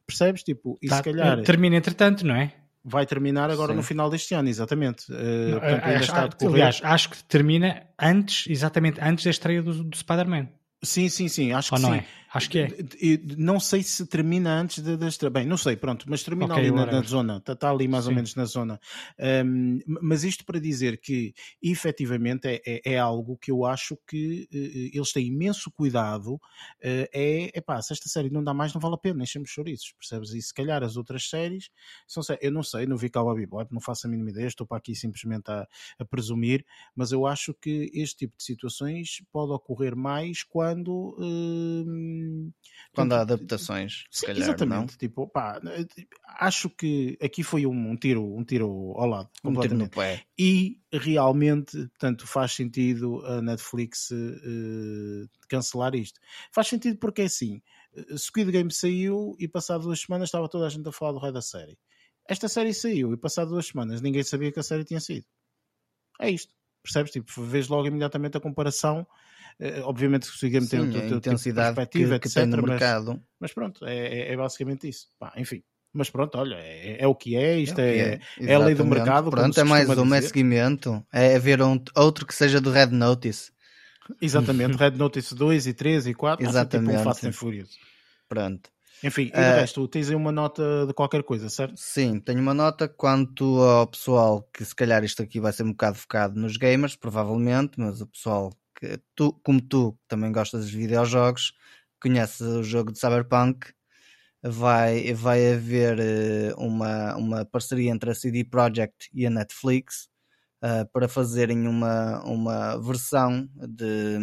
Percebes? 0.06 0.42
Tipo, 0.42 0.78
e 0.80 0.88
tá, 0.88 0.98
se 0.98 1.02
calhar. 1.02 1.42
Termina 1.42 1.76
entretanto, 1.76 2.24
não 2.24 2.36
é? 2.36 2.54
Vai 2.84 3.06
terminar 3.06 3.48
agora 3.48 3.72
Sim. 3.72 3.76
no 3.76 3.82
final 3.82 4.10
deste 4.10 4.34
ano, 4.34 4.48
exatamente. 4.48 5.12
Uh, 5.12 5.60
portanto, 5.60 6.42
acho, 6.42 6.48
aliás, 6.48 6.80
acho 6.82 7.10
que 7.10 7.24
termina 7.24 7.86
antes, 7.96 8.46
exatamente 8.48 9.00
antes 9.00 9.24
da 9.24 9.30
estreia 9.30 9.62
do, 9.62 9.84
do 9.84 9.96
Spider-Man. 9.96 10.48
Sim, 10.84 11.08
sim, 11.08 11.28
sim, 11.28 11.52
acho 11.52 11.74
Ou 11.74 11.80
que 11.80 11.86
sim. 11.86 11.94
É? 11.94 12.06
Acho 12.34 12.48
que 12.48 12.58
é. 12.60 12.68
Não 13.36 13.60
sei 13.60 13.82
se 13.82 14.06
termina 14.06 14.58
antes 14.58 14.82
da 14.82 14.96
de, 14.96 15.30
Bem, 15.30 15.46
não 15.46 15.58
sei, 15.58 15.76
pronto, 15.76 16.06
mas 16.08 16.22
termina 16.22 16.54
okay, 16.54 16.68
ali 16.68 16.74
na, 16.74 16.86
na, 16.86 17.02
zona, 17.02 17.36
está 17.36 17.54
tá 17.54 17.70
ali 17.70 17.86
mais 17.86 18.04
Sim. 18.04 18.10
ou 18.10 18.16
menos 18.16 18.34
na 18.34 18.44
zona. 18.46 18.80
Um, 19.44 19.80
mas 20.00 20.24
isto 20.24 20.44
para 20.44 20.58
dizer 20.58 20.98
que 20.98 21.34
efetivamente 21.62 22.46
é, 22.48 22.62
é, 22.66 22.92
é 22.94 22.98
algo 22.98 23.36
que 23.36 23.50
eu 23.50 23.66
acho 23.66 23.98
que 24.08 24.48
uh, 24.50 24.96
eles 24.96 25.12
têm 25.12 25.26
imenso 25.26 25.70
cuidado. 25.70 26.34
Uh, 26.36 27.06
é, 27.12 27.60
pá, 27.60 27.82
se 27.82 27.92
esta 27.92 28.08
série 28.08 28.30
não 28.30 28.42
dá 28.42 28.54
mais, 28.54 28.72
não 28.72 28.80
vale 28.80 28.94
a 28.94 28.98
pena, 28.98 29.22
enchemos 29.22 29.50
chouriços, 29.50 29.92
percebes? 29.92 30.32
E 30.32 30.40
se 30.40 30.54
calhar 30.54 30.82
as 30.82 30.96
outras 30.96 31.28
séries 31.28 31.68
são 32.08 32.22
eu 32.40 32.50
não 32.50 32.62
sei, 32.62 32.86
não 32.86 32.96
vi 32.96 33.10
Cowboy 33.10 33.36
Bebop, 33.36 33.72
não 33.74 33.80
faço 33.80 34.06
a 34.06 34.10
mínima 34.10 34.30
ideia, 34.30 34.46
estou 34.46 34.66
para 34.66 34.78
aqui 34.78 34.94
simplesmente 34.94 35.50
a, 35.50 35.66
a 35.98 36.04
presumir, 36.06 36.64
mas 36.96 37.12
eu 37.12 37.26
acho 37.26 37.52
que 37.52 37.90
este 37.92 38.16
tipo 38.18 38.38
de 38.38 38.44
situações 38.44 39.22
pode 39.30 39.52
ocorrer 39.52 39.94
mais 39.94 40.42
quando. 40.42 40.71
Uh, 40.80 42.52
quando 42.94 43.12
há 43.12 43.20
adaptações, 43.20 44.04
sim, 44.10 44.26
calhar, 44.26 44.42
exatamente. 44.42 44.92
Não? 44.92 44.98
Tipo, 44.98 45.28
pá, 45.28 45.60
acho 46.38 46.68
que 46.68 47.18
aqui 47.22 47.42
foi 47.42 47.66
um, 47.66 47.90
um, 47.90 47.96
tiro, 47.96 48.22
um 48.36 48.44
tiro 48.44 48.94
ao 48.96 49.06
lado, 49.06 49.30
um 49.44 49.58
tiro 49.60 49.76
no 49.76 49.88
pé. 49.88 50.24
E 50.38 50.78
realmente, 50.92 51.76
portanto, 51.88 52.26
faz 52.26 52.52
sentido 52.52 53.24
a 53.24 53.40
Netflix 53.40 54.10
uh, 54.10 55.28
cancelar 55.48 55.94
isto. 55.94 56.20
Faz 56.52 56.68
sentido 56.68 56.98
porque 56.98 57.22
é 57.22 57.24
assim, 57.24 57.62
eh, 57.94 58.16
Squid 58.16 58.50
Game 58.50 58.72
saiu 58.72 59.36
e 59.38 59.48
passado 59.48 59.84
duas 59.84 60.00
semanas 60.00 60.28
estava 60.28 60.48
toda 60.48 60.66
a 60.66 60.68
gente 60.68 60.88
a 60.88 60.92
falar 60.92 61.12
do 61.12 61.18
rei 61.18 61.32
da 61.32 61.42
série. 61.42 61.78
Esta 62.28 62.48
série 62.48 62.72
saiu 62.72 63.12
e 63.12 63.16
passado 63.16 63.50
duas 63.50 63.66
semanas 63.66 64.00
ninguém 64.00 64.22
sabia 64.22 64.52
que 64.52 64.60
a 64.60 64.62
série 64.62 64.84
tinha 64.84 65.00
saído. 65.00 65.26
É 66.20 66.30
isto. 66.30 66.54
Percebes? 66.82 67.12
Tipo, 67.12 67.42
vês 67.42 67.68
logo 67.68 67.86
imediatamente 67.86 68.36
a 68.36 68.40
comparação 68.40 69.06
obviamente 69.84 70.30
que 70.30 70.46
o 70.46 70.50
Game 70.50 70.68
tem 70.68 70.80
outra 70.80 71.00
tipo 71.00 71.14
intensidade 71.14 71.74
perspectiva, 71.74 72.18
que, 72.18 72.28
que 72.28 72.34
tem 72.34 72.46
no 72.46 72.56
mas, 72.58 72.70
mercado. 72.70 73.22
Mas 73.40 73.52
pronto, 73.52 73.84
é, 73.84 73.96
é, 73.96 74.32
é 74.32 74.36
basicamente 74.36 74.88
isso. 74.88 75.08
Pá, 75.18 75.32
enfim. 75.36 75.62
Mas 75.92 76.08
pronto, 76.08 76.38
olha, 76.38 76.54
é, 76.54 77.02
é, 77.02 77.06
o 77.06 77.14
que 77.14 77.36
é, 77.36 77.58
isto 77.58 77.78
é, 77.78 77.98
é, 77.98 78.20
é, 78.40 78.54
a 78.54 78.58
lei 78.58 78.74
do 78.74 78.84
mercado. 78.84 79.30
Pronto, 79.30 79.60
é 79.60 79.64
mais 79.64 79.88
um 79.90 80.14
é 80.14 80.22
seguimento, 80.22 81.04
é 81.12 81.38
ver 81.38 81.60
um, 81.60 81.78
outro 81.94 82.26
que 82.26 82.34
seja 82.34 82.60
do 82.60 82.70
Red 82.70 82.86
Notice. 82.86 83.52
Exatamente, 84.20 84.76
Red 84.78 84.92
Notice 84.92 85.34
2 85.34 85.66
e 85.66 85.74
3 85.74 86.06
e 86.06 86.14
4, 86.14 86.46
Exatamente. 86.46 86.90
Tipo 86.90 87.00
um 87.00 87.04
Fast 87.04 87.26
and 87.26 87.32
Furious. 87.32 87.70
Pronto. 88.26 88.70
Enfim, 89.04 89.30
e 89.34 89.38
uh, 89.38 89.56
resto, 89.56 89.86
tens 89.88 90.08
aí 90.08 90.14
uma 90.14 90.32
nota 90.32 90.86
de 90.86 90.94
qualquer 90.94 91.24
coisa, 91.24 91.48
certo? 91.48 91.74
Sim, 91.76 92.20
tenho 92.20 92.40
uma 92.40 92.54
nota 92.54 92.88
quanto 92.88 93.60
ao 93.60 93.86
pessoal 93.88 94.48
que 94.54 94.64
se 94.64 94.74
calhar 94.74 95.02
isto 95.02 95.22
aqui 95.22 95.40
vai 95.40 95.52
ser 95.52 95.64
um 95.64 95.72
bocado 95.72 95.96
focado 95.96 96.40
nos 96.40 96.56
gamers, 96.56 96.94
provavelmente, 96.94 97.72
mas 97.78 98.00
o 98.00 98.06
pessoal 98.06 98.52
que 98.82 99.00
tu, 99.14 99.32
como 99.44 99.60
tu, 99.60 99.96
também 100.08 100.32
gostas 100.32 100.68
de 100.68 100.76
videojogos, 100.76 101.54
conhece 102.00 102.42
o 102.42 102.64
jogo 102.64 102.90
de 102.90 102.98
Cyberpunk, 102.98 103.72
vai, 104.42 105.14
vai 105.14 105.52
haver 105.54 106.00
eh, 106.00 106.52
uma, 106.56 107.16
uma 107.16 107.44
parceria 107.44 107.92
entre 107.92 108.10
a 108.10 108.14
CD 108.14 108.44
Projekt 108.44 109.08
e 109.14 109.24
a 109.24 109.30
Netflix 109.30 110.08
uh, 110.64 110.84
para 110.92 111.08
fazerem 111.08 111.68
uma, 111.68 112.24
uma 112.24 112.76
versão 112.82 113.48
de, 113.56 114.18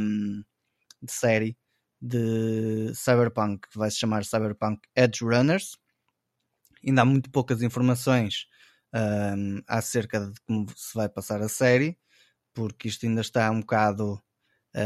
de 1.01 1.11
série 1.11 1.57
de 2.01 2.93
Cyberpunk, 2.93 3.69
que 3.69 3.77
vai 3.77 3.89
se 3.89 3.97
chamar 3.97 4.25
Cyberpunk 4.25 4.81
Edge 4.93 5.23
Runners. 5.23 5.77
Ainda 6.85 7.03
há 7.03 7.05
muito 7.05 7.31
poucas 7.31 7.61
informações 7.61 8.45
um, 8.93 9.61
acerca 9.67 10.19
de 10.19 10.33
como 10.45 10.65
se 10.75 10.93
vai 10.95 11.07
passar 11.07 11.41
a 11.41 11.47
série, 11.47 11.97
porque 12.53 12.89
isto 12.89 13.05
ainda 13.05 13.21
está 13.21 13.49
um 13.51 13.61
bocado 13.61 14.21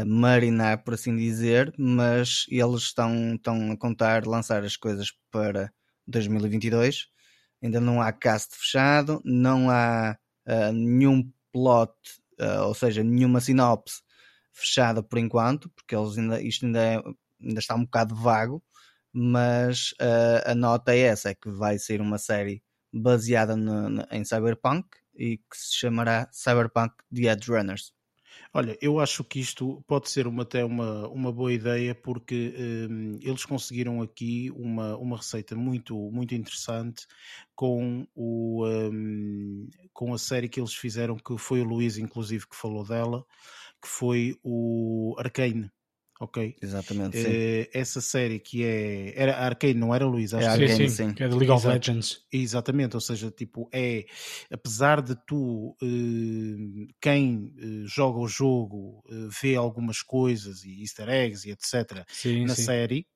marinar, 0.06 0.82
por 0.82 0.94
assim 0.94 1.14
dizer, 1.16 1.72
mas 1.78 2.46
eles 2.48 2.82
estão, 2.82 3.34
estão 3.34 3.72
a 3.72 3.76
contar 3.76 4.26
lançar 4.26 4.64
as 4.64 4.76
coisas 4.76 5.12
para 5.30 5.70
2022. 6.06 7.08
Ainda 7.62 7.80
não 7.80 8.00
há 8.00 8.12
cast 8.12 8.56
fechado, 8.56 9.20
não 9.24 9.70
há 9.70 10.18
uh, 10.46 10.72
nenhum 10.72 11.30
plot, 11.52 11.92
uh, 12.40 12.66
ou 12.66 12.74
seja, 12.74 13.02
nenhuma 13.02 13.40
sinopse 13.40 14.02
fechada 14.52 15.02
por 15.02 15.18
enquanto, 15.18 15.68
porque 15.70 15.96
eles 15.96 16.16
ainda, 16.16 16.40
isto 16.40 16.66
ainda, 16.66 16.80
é, 16.80 17.02
ainda 17.42 17.60
está 17.60 17.74
um 17.74 17.84
bocado 17.84 18.14
vago, 18.14 18.62
mas 19.12 19.92
uh, 19.92 20.50
a 20.50 20.54
nota 20.54 20.94
é 20.94 21.00
essa, 21.00 21.30
é 21.30 21.34
que 21.34 21.50
vai 21.50 21.78
ser 21.78 22.00
uma 22.00 22.18
série 22.18 22.62
baseada 22.92 23.56
no, 23.56 23.88
no, 23.88 24.06
em 24.10 24.24
Cyberpunk 24.24 24.86
e 25.16 25.38
que 25.38 25.56
se 25.56 25.76
chamará 25.76 26.28
Cyberpunk 26.32 26.94
The 27.12 27.32
Edge 27.32 27.50
Runners. 27.50 27.92
Olha, 28.56 28.78
eu 28.80 29.00
acho 29.00 29.24
que 29.24 29.40
isto 29.40 29.82
pode 29.86 30.08
ser 30.08 30.26
uma, 30.28 30.44
até 30.44 30.64
uma, 30.64 31.08
uma 31.08 31.32
boa 31.32 31.52
ideia 31.52 31.92
porque 31.94 32.54
um, 32.88 33.18
eles 33.20 33.44
conseguiram 33.44 34.00
aqui 34.00 34.48
uma, 34.52 34.96
uma 34.96 35.16
receita 35.16 35.56
muito, 35.56 35.96
muito 36.12 36.34
interessante 36.36 37.04
com, 37.56 38.06
o, 38.14 38.64
um, 38.64 39.68
com 39.92 40.14
a 40.14 40.18
série 40.18 40.48
que 40.48 40.60
eles 40.60 40.72
fizeram, 40.72 41.16
que 41.16 41.36
foi 41.36 41.62
o 41.62 41.64
Luís, 41.64 41.98
inclusive, 41.98 42.46
que 42.48 42.54
falou 42.54 42.86
dela, 42.86 43.26
que 43.82 43.88
foi 43.88 44.38
o 44.44 45.16
Arcane 45.18 45.70
ok? 46.20 46.56
Exatamente, 46.60 47.18
uh, 47.18 47.68
essa 47.72 48.00
série 48.00 48.38
que 48.38 48.64
é. 48.64 49.12
Era 49.16 49.36
Arcane, 49.38 49.74
não 49.74 49.94
era 49.94 50.06
Luís? 50.06 50.32
Acho 50.34 50.46
é 50.46 50.50
Arcane, 50.50 50.88
sim, 50.88 50.88
sim. 50.88 51.14
É 51.18 51.28
de 51.28 51.34
League 51.34 51.50
of 51.50 51.66
Legends. 51.66 52.24
Exatamente, 52.32 52.94
ou 52.94 53.00
seja, 53.00 53.30
tipo, 53.30 53.68
é. 53.72 54.04
Apesar 54.50 55.02
de 55.02 55.16
tu, 55.26 55.76
uh, 55.82 56.86
quem 57.00 57.52
uh, 57.58 57.86
joga 57.86 58.18
o 58.18 58.28
jogo, 58.28 59.02
vê 59.42 59.56
algumas 59.56 60.02
coisas 60.02 60.64
e 60.64 60.82
easter 60.82 61.08
eggs 61.08 61.48
e 61.48 61.52
etc. 61.52 62.04
Sim, 62.08 62.44
na 62.46 62.54
sim. 62.54 62.62
série, 62.62 63.06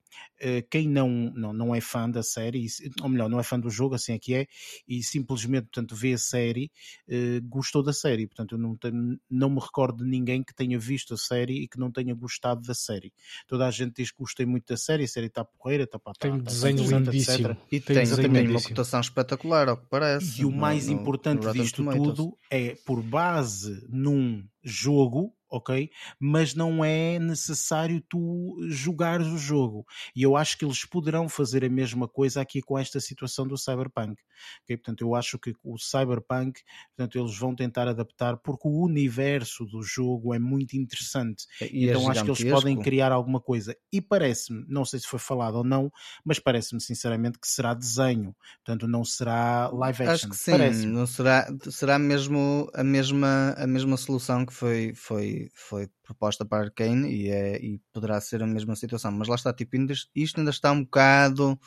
quem 0.69 0.87
não, 0.87 1.09
não, 1.09 1.53
não 1.53 1.75
é 1.75 1.81
fã 1.81 2.09
da 2.09 2.23
série, 2.23 2.65
ou 3.01 3.09
melhor, 3.09 3.29
não 3.29 3.39
é 3.39 3.43
fã 3.43 3.59
do 3.59 3.69
jogo, 3.69 3.95
assim 3.95 4.13
é 4.13 4.19
que 4.19 4.33
é, 4.33 4.47
e 4.87 5.03
simplesmente, 5.03 5.63
portanto, 5.63 5.95
vê 5.95 6.13
a 6.13 6.17
série, 6.17 6.71
uh, 7.07 7.41
gostou 7.47 7.83
da 7.83 7.93
série. 7.93 8.27
Portanto, 8.27 8.55
eu 8.55 8.57
não, 8.57 8.75
tenho, 8.75 9.19
não 9.29 9.49
me 9.49 9.59
recordo 9.59 10.03
de 10.03 10.09
ninguém 10.09 10.43
que 10.43 10.53
tenha 10.53 10.79
visto 10.79 11.13
a 11.13 11.17
série 11.17 11.63
e 11.63 11.67
que 11.67 11.79
não 11.79 11.91
tenha 11.91 12.13
gostado 12.13 12.61
da 12.61 12.73
série. 12.73 13.13
Toda 13.47 13.67
a 13.67 13.71
gente 13.71 13.95
diz 13.95 14.11
que 14.11 14.17
gostei 14.17 14.45
muito 14.45 14.67
da 14.67 14.77
série, 14.77 15.03
a 15.03 15.07
série 15.07 15.27
está 15.27 15.43
porreira, 15.43 15.83
está 15.83 15.99
para 15.99 16.13
Tem 16.13 16.31
tá, 16.31 16.37
desenho 16.37 16.83
lindíssimo. 16.83 17.57
E 17.71 17.79
tem, 17.79 18.03
tem 18.05 18.47
uma 18.49 18.61
cotação 18.61 18.99
espetacular, 18.99 19.69
ao 19.69 19.77
que 19.77 19.87
parece. 19.89 20.41
E 20.41 20.45
o 20.45 20.51
mais 20.51 20.87
no, 20.87 20.93
importante 20.93 21.45
no 21.45 21.53
disto 21.53 21.83
tudo 21.83 22.37
é, 22.49 22.75
por 22.85 23.01
base 23.01 23.85
num 23.89 24.43
jogo, 24.63 25.33
ok? 25.49 25.89
Mas 26.19 26.53
não 26.53 26.83
é 26.83 27.19
necessário 27.19 28.01
tu 28.07 28.57
jogares 28.67 29.27
o 29.27 29.37
jogo. 29.37 29.85
E 30.15 30.23
eu 30.23 30.37
acho 30.37 30.57
que 30.57 30.65
eles 30.65 30.85
poderão 30.85 31.27
fazer 31.27 31.65
a 31.65 31.69
mesma 31.69 32.07
coisa 32.07 32.41
aqui 32.41 32.61
com 32.61 32.77
esta 32.77 32.99
situação 32.99 33.47
do 33.47 33.57
Cyberpunk. 33.57 34.21
Okay? 34.63 34.77
Portanto, 34.77 35.01
eu 35.01 35.15
acho 35.15 35.39
que 35.39 35.53
o 35.63 35.77
Cyberpunk, 35.77 36.61
portanto, 36.95 37.19
eles 37.19 37.37
vão 37.37 37.55
tentar 37.55 37.87
adaptar 37.87 38.37
porque 38.37 38.67
o 38.67 38.83
universo 38.83 39.65
do 39.65 39.81
jogo 39.81 40.33
é 40.33 40.39
muito 40.39 40.75
interessante. 40.75 41.45
E 41.61 41.87
é 41.87 41.91
então 41.91 42.07
é 42.07 42.11
acho 42.11 42.23
que 42.23 42.31
eles 42.31 42.43
podem 42.53 42.77
criar 42.79 43.11
alguma 43.11 43.39
coisa. 43.39 43.75
E 43.91 44.01
parece-me, 44.01 44.65
não 44.67 44.85
sei 44.85 44.99
se 44.99 45.07
foi 45.07 45.19
falado 45.19 45.55
ou 45.55 45.63
não, 45.63 45.91
mas 46.23 46.39
parece-me 46.39 46.81
sinceramente 46.81 47.39
que 47.39 47.47
será 47.47 47.73
desenho. 47.73 48.35
Portanto, 48.63 48.87
não 48.87 49.03
será 49.03 49.69
live 49.69 50.03
action. 50.03 50.13
Acho 50.13 50.29
que 50.29 50.37
sim, 50.37 50.87
não 50.87 51.05
será, 51.05 51.47
será 51.69 51.99
mesmo 51.99 52.69
a 52.73 52.83
mesma, 52.83 53.55
a 53.57 53.67
mesma 53.67 53.97
solução 53.97 54.45
que 54.45 54.53
foi, 54.53 54.93
foi 54.95 55.38
foi, 55.53 55.89
proposta 56.03 56.45
para 56.45 56.63
Arkane 56.65 57.09
e, 57.09 57.29
é, 57.29 57.57
e 57.57 57.79
poderá 57.93 58.19
ser 58.19 58.43
a 58.43 58.47
mesma 58.47 58.75
situação. 58.75 59.11
Mas 59.11 59.27
lá 59.27 59.35
está, 59.35 59.53
tipo, 59.53 59.75
ainda, 59.75 59.93
isto 60.15 60.39
ainda 60.39 60.51
está 60.51 60.71
um 60.71 60.83
bocado 60.83 61.59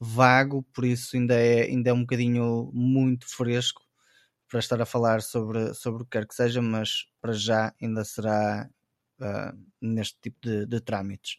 vago, 0.00 0.62
por 0.72 0.84
isso 0.84 1.16
ainda 1.16 1.34
é, 1.34 1.62
ainda 1.64 1.90
é 1.90 1.92
um 1.92 2.00
bocadinho 2.00 2.70
muito 2.72 3.26
fresco 3.28 3.82
para 4.48 4.58
estar 4.60 4.80
a 4.80 4.86
falar 4.86 5.22
sobre, 5.22 5.74
sobre 5.74 6.02
o 6.02 6.04
que 6.06 6.12
quer 6.12 6.26
que 6.26 6.34
seja, 6.34 6.62
mas 6.62 7.06
para 7.20 7.32
já 7.32 7.72
ainda 7.80 8.04
será 8.04 8.68
uh, 9.20 9.58
neste 9.80 10.18
tipo 10.20 10.38
de, 10.42 10.66
de 10.66 10.80
trâmites. 10.80 11.36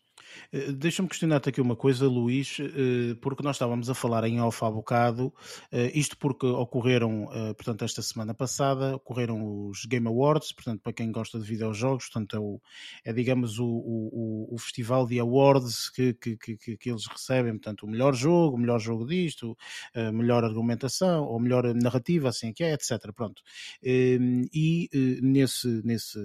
Eh, 0.51 0.71
deixa-me 0.71 1.07
questionar-te 1.07 1.49
aqui 1.49 1.61
uma 1.61 1.75
coisa, 1.75 2.07
Luís, 2.07 2.57
eh, 2.59 3.15
porque 3.21 3.43
nós 3.43 3.55
estávamos 3.55 3.89
a 3.89 3.93
falar 3.93 4.23
em 4.25 4.41
off 4.41 4.63
há 4.63 4.69
bocado, 4.69 5.33
eh, 5.71 5.91
isto 5.93 6.17
porque 6.17 6.45
ocorreram, 6.45 7.27
portanto, 7.55 7.83
esta 7.83 8.01
semana 8.01 8.33
passada, 8.33 8.95
ocorreram 8.95 9.67
os 9.67 9.85
Game 9.85 10.07
Awards, 10.07 10.51
portanto, 10.51 10.81
para 10.81 10.93
quem 10.93 11.11
gosta 11.11 11.39
de 11.39 11.45
videojogos, 11.45 12.05
portanto, 12.05 12.35
é, 12.35 12.39
o, 12.39 12.61
é 13.05 13.13
digamos, 13.13 13.59
o, 13.59 13.65
o, 13.65 14.55
o, 14.55 14.57
festival 14.57 15.07
de 15.07 15.19
awards 15.19 15.89
que, 15.89 16.13
que, 16.13 16.37
que, 16.37 16.77
que, 16.77 16.89
eles 16.89 17.05
recebem, 17.07 17.53
portanto, 17.53 17.83
o 17.83 17.89
melhor 17.89 18.13
jogo, 18.13 18.57
o 18.57 18.59
melhor 18.59 18.79
jogo 18.79 19.05
disto, 19.05 19.57
a 19.93 20.11
melhor 20.11 20.43
argumentação, 20.43 21.23
ou 21.25 21.39
melhor 21.39 21.73
narrativa, 21.73 22.29
assim 22.29 22.53
que 22.53 22.63
é, 22.63 22.73
etc. 22.73 23.11
Pronto. 23.15 23.41
E 23.83 24.89
nesse, 25.21 25.81
nesse 25.83 26.19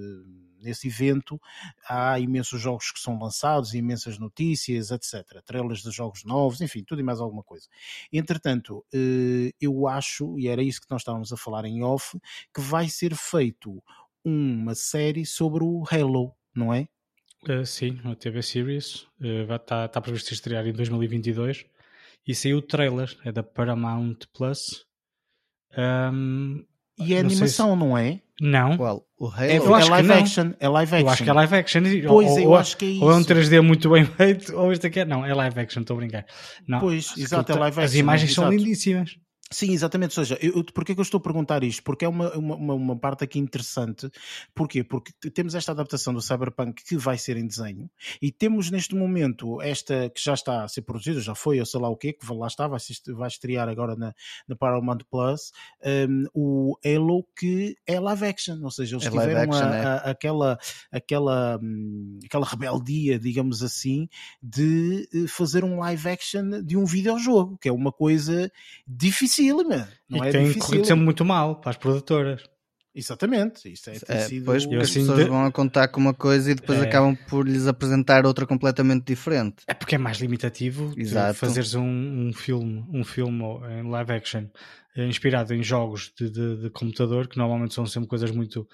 nesse 0.60 0.88
evento 0.88 1.40
há 1.88 2.18
imensos 2.18 2.60
jogos 2.60 2.90
que 2.90 3.00
são 3.00 3.18
lançados, 3.18 3.74
imensas 3.74 4.18
notícias, 4.18 4.90
etc. 4.90 5.42
Trailers 5.44 5.82
de 5.82 5.90
jogos 5.90 6.24
novos, 6.24 6.60
enfim, 6.60 6.82
tudo 6.84 7.00
e 7.00 7.04
mais 7.04 7.20
alguma 7.20 7.42
coisa. 7.42 7.66
Entretanto, 8.12 8.84
eh, 8.92 9.52
eu 9.60 9.86
acho, 9.86 10.38
e 10.38 10.48
era 10.48 10.62
isso 10.62 10.80
que 10.80 10.90
nós 10.90 11.02
estávamos 11.02 11.32
a 11.32 11.36
falar 11.36 11.64
em 11.64 11.82
off, 11.82 12.18
que 12.54 12.60
vai 12.60 12.88
ser 12.88 13.14
feito 13.14 13.82
uma 14.24 14.74
série 14.74 15.24
sobre 15.24 15.62
o 15.62 15.84
Halo, 15.90 16.34
não 16.54 16.74
é? 16.74 16.88
Uh, 17.48 17.64
sim, 17.64 18.00
a 18.04 18.14
TV 18.16 18.42
Series 18.42 19.06
está 19.20 19.54
uh, 19.54 19.58
tá, 19.60 19.88
tá 19.88 20.00
previsto 20.00 20.32
estrear 20.32 20.66
em 20.66 20.72
2022 20.72 21.64
e 22.26 22.34
saiu 22.34 22.58
o 22.58 22.62
trailer, 22.62 23.16
é 23.24 23.30
da 23.30 23.42
Paramount 23.42 24.18
Plus. 24.32 24.84
Um, 25.78 26.64
e 26.98 27.14
é 27.14 27.18
animação, 27.20 27.72
se... 27.72 27.78
não 27.78 27.96
é? 27.96 28.20
Não. 28.40 28.76
Qual? 28.76 29.06
O 29.18 29.28
Halo? 29.28 29.44
É, 29.44 29.58
eu 29.58 29.76
é 29.76 29.84
live 29.84 30.12
action. 30.12 30.52
É 30.60 30.68
live 30.68 30.94
action. 30.94 31.06
Eu 31.06 31.10
acho 31.10 31.24
que 31.24 31.30
é 31.30 31.32
live 31.32 31.56
action. 31.56 31.82
Pois, 32.06 32.30
ou, 32.30 32.38
eu 32.38 32.48
ou, 32.50 32.56
acho 32.56 32.76
que 32.76 32.84
é 32.84 32.88
isso. 32.88 33.04
Ou 33.04 33.10
é 33.10 33.14
um 33.14 33.22
3D 33.22 33.62
muito 33.62 33.88
bem 33.88 34.04
feito, 34.16 34.54
ou 34.56 34.72
este 34.72 34.86
aqui 34.86 35.00
é. 35.00 35.04
Não, 35.04 35.24
é 35.24 35.34
live 35.34 35.58
action, 35.58 35.80
estou 35.80 35.94
a 35.94 35.98
brincar. 35.98 36.26
Não, 36.68 36.80
pois, 36.80 37.16
exato, 37.16 37.52
é 37.52 37.54
live 37.54 37.80
action. 37.80 37.84
As 37.84 37.94
imagens 37.94 38.34
são 38.34 38.50
lindíssimas. 38.50 39.16
Sim, 39.50 39.72
exatamente. 39.72 40.18
Ou 40.18 40.24
seja, 40.24 40.38
eu, 40.42 40.64
porquê 40.64 40.92
que 40.92 41.00
eu 41.00 41.04
estou 41.04 41.18
a 41.18 41.22
perguntar 41.22 41.62
isto? 41.62 41.80
Porque 41.84 42.04
é 42.04 42.08
uma, 42.08 42.36
uma, 42.36 42.74
uma, 42.74 42.96
parte 42.98 43.22
aqui 43.22 43.38
interessante. 43.38 44.10
Porquê? 44.52 44.82
Porque 44.82 45.12
temos 45.30 45.54
esta 45.54 45.70
adaptação 45.70 46.12
do 46.12 46.20
Cyberpunk 46.20 46.82
que 46.82 46.96
vai 46.96 47.16
ser 47.16 47.36
em 47.36 47.46
desenho 47.46 47.88
e 48.20 48.32
temos 48.32 48.72
neste 48.72 48.96
momento 48.96 49.62
esta 49.62 50.10
que 50.10 50.20
já 50.20 50.34
está 50.34 50.64
a 50.64 50.68
ser 50.68 50.82
produzida, 50.82 51.20
já 51.20 51.34
foi, 51.34 51.60
ou 51.60 51.66
sei 51.66 51.80
lá 51.80 51.88
o 51.88 51.96
quê, 51.96 52.12
que 52.12 52.26
lá 52.32 52.48
está, 52.48 52.66
vai, 52.66 52.80
vai 53.14 53.28
estrear 53.28 53.68
agora 53.68 53.94
na, 53.94 54.12
na 54.48 54.56
Paramount 54.56 54.98
Plus, 55.08 55.52
um, 56.08 56.24
o 56.34 56.76
Halo 56.84 57.24
que 57.38 57.76
é 57.86 58.00
live 58.00 58.26
action. 58.26 58.58
Ou 58.64 58.70
seja, 58.72 58.96
eles 58.96 59.06
é 59.06 59.10
tiveram 59.10 59.42
action, 59.42 59.64
a, 59.64 59.76
é. 59.76 59.84
a, 59.84 59.96
aquela, 60.10 60.58
aquela, 60.90 61.60
hum, 61.62 62.18
aquela 62.24 62.46
rebeldia, 62.46 63.16
digamos 63.16 63.62
assim, 63.62 64.08
de 64.42 65.08
eh, 65.14 65.28
fazer 65.28 65.62
um 65.62 65.78
live 65.78 66.08
action 66.08 66.62
de 66.64 66.76
um 66.76 66.84
videojogo, 66.84 67.56
que 67.58 67.68
é 67.68 67.72
uma 67.72 67.92
coisa 67.92 68.50
difícil 68.88 69.35
difícil, 69.42 69.88
Não 70.08 70.24
e 70.24 70.28
é 70.28 70.32
tem 70.32 70.52
corrido 70.54 70.86
sempre 70.86 71.04
muito 71.04 71.24
mal 71.24 71.60
para 71.60 71.70
as 71.70 71.76
produtoras. 71.76 72.42
Exatamente, 72.98 73.70
isso 73.70 73.90
é, 73.90 73.98
é 74.08 74.20
sido... 74.20 74.46
Pois, 74.46 74.64
porque 74.64 74.76
assim, 74.76 75.00
as 75.00 75.06
pessoas 75.06 75.24
de... 75.24 75.30
vão 75.30 75.44
a 75.44 75.52
contar 75.52 75.88
com 75.88 76.00
uma 76.00 76.14
coisa 76.14 76.50
e 76.50 76.54
depois 76.54 76.78
é... 76.78 76.82
acabam 76.82 77.14
por 77.28 77.46
lhes 77.46 77.66
apresentar 77.66 78.24
outra 78.24 78.46
completamente 78.46 79.04
diferente. 79.04 79.56
É 79.68 79.74
porque 79.74 79.96
é 79.96 79.98
mais 79.98 80.16
limitativo 80.16 80.94
Exato. 80.96 81.34
fazeres 81.34 81.74
um, 81.74 81.84
um 81.84 82.32
filme, 82.32 82.82
um 82.90 83.04
filme 83.04 83.44
em 83.78 83.90
live 83.90 84.12
action 84.12 84.46
eh, 84.96 85.06
inspirado 85.06 85.52
em 85.52 85.62
jogos 85.62 86.10
de, 86.18 86.30
de, 86.30 86.62
de, 86.62 86.70
computador, 86.70 87.28
que 87.28 87.36
normalmente 87.36 87.74
são 87.74 87.84
sempre 87.84 88.08
coisas 88.08 88.30
muito, 88.30 88.66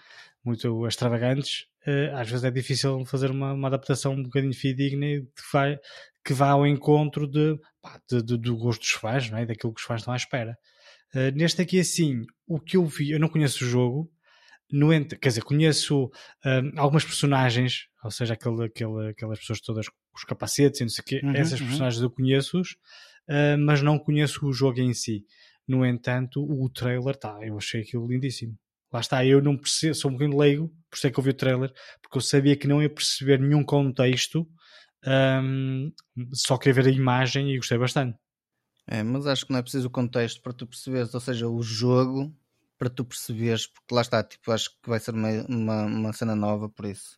muito 0.45 0.87
extravagantes. 0.87 1.67
Eh, 1.85 2.13
às 2.15 2.31
vezes 2.31 2.45
é 2.45 2.51
difícil 2.53 3.05
fazer 3.05 3.29
uma, 3.29 3.53
uma 3.53 3.67
adaptação 3.67 4.13
um 4.13 4.23
bocadinho 4.23 4.55
fidedigna 4.55 5.21
que, 5.21 5.43
vai, 5.53 5.77
que 6.25 6.33
vá 6.33 6.51
ao 6.51 6.65
encontro 6.65 7.27
de, 7.27 7.59
pá, 7.83 8.01
de, 8.09 8.23
de, 8.23 8.39
do 8.39 8.57
gosto 8.57 8.81
dos 8.81 8.93
fãs, 8.93 9.29
não 9.29 9.39
é? 9.39 9.45
daquilo 9.45 9.75
que 9.75 9.81
os 9.81 9.87
fãs 9.87 10.01
estão 10.01 10.15
à 10.15 10.17
espera. 10.17 10.57
Uh, 11.15 11.37
neste 11.37 11.61
aqui, 11.61 11.81
assim, 11.81 12.23
o 12.47 12.59
que 12.59 12.77
eu 12.77 12.87
vi, 12.87 13.11
eu 13.11 13.21
não 13.21 13.29
conheço 13.29 13.65
o 13.65 13.69
jogo, 13.69 14.11
no 14.71 14.89
quer 15.21 15.29
dizer, 15.29 15.43
conheço 15.43 16.11
um, 16.47 16.81
algumas 16.81 17.05
personagens, 17.05 17.89
ou 18.03 18.11
seja, 18.11 18.33
aquele, 18.33 18.65
aquele, 18.65 19.11
aquelas 19.11 19.39
pessoas 19.39 19.61
todas 19.61 19.89
com 19.89 19.95
os 20.15 20.25
capacetes 20.25 20.81
e 20.81 20.85
não 20.85 20.89
sei 20.89 21.03
o 21.03 21.05
quê, 21.05 21.21
uhum, 21.23 21.35
essas 21.35 21.61
uhum. 21.61 21.67
personagens 21.67 22.03
eu 22.03 22.11
conheço-os, 22.11 22.71
uh, 23.29 23.59
mas 23.59 23.83
não 23.83 23.99
conheço 23.99 24.47
o 24.47 24.53
jogo 24.53 24.81
em 24.81 24.95
si. 24.95 25.27
No 25.69 25.85
entanto, 25.85 26.43
o 26.43 26.69
trailer, 26.71 27.17
tá, 27.17 27.39
eu 27.43 27.59
achei 27.59 27.83
aquilo 27.83 28.09
lindíssimo. 28.09 28.57
Lá 28.91 29.01
está, 29.01 29.25
eu 29.25 29.41
não 29.41 29.57
percebo, 29.57 29.95
sou 29.95 30.11
um 30.11 30.15
bocadinho 30.15 30.39
leigo, 30.39 30.69
por 30.91 30.97
isso 30.97 31.07
é 31.07 31.11
que 31.11 31.19
eu 31.19 31.25
vi 31.25 31.31
o 31.31 31.35
trailer, 31.35 31.73
porque 32.01 32.17
eu 32.17 32.23
sabia 32.23 32.57
que 32.57 32.67
não 32.67 32.83
ia 32.83 32.91
perceber 32.91 33.39
nenhum 33.39 33.63
contexto, 33.65 34.47
um, 35.07 35.93
só 36.33 36.57
queria 36.59 36.83
ver 36.83 36.91
a 36.91 36.95
imagem 36.95 37.51
e 37.51 37.57
gostei 37.57 37.79
bastante. 37.79 38.19
É, 38.87 39.03
mas 39.03 39.27
acho 39.27 39.47
que 39.47 39.53
não 39.53 39.59
é 39.59 39.63
preciso 39.63 39.89
o 39.89 39.91
contexto 39.91 40.43
para 40.43 40.53
tu 40.53 40.67
perceberes, 40.67 41.15
ou 41.15 41.21
seja, 41.21 41.49
o 41.49 41.63
jogo 41.63 42.35
para 42.79 42.91
tu 42.91 43.05
perceberes, 43.05 43.67
porque 43.67 43.95
lá 43.95 44.01
está, 44.01 44.23
tipo, 44.25 44.51
acho 44.51 44.71
que 44.71 44.89
vai 44.89 44.99
ser 44.99 45.15
uma, 45.15 45.29
uma, 45.49 45.85
uma 45.85 46.13
cena 46.13 46.35
nova, 46.35 46.69
por 46.69 46.87
isso. 46.87 47.17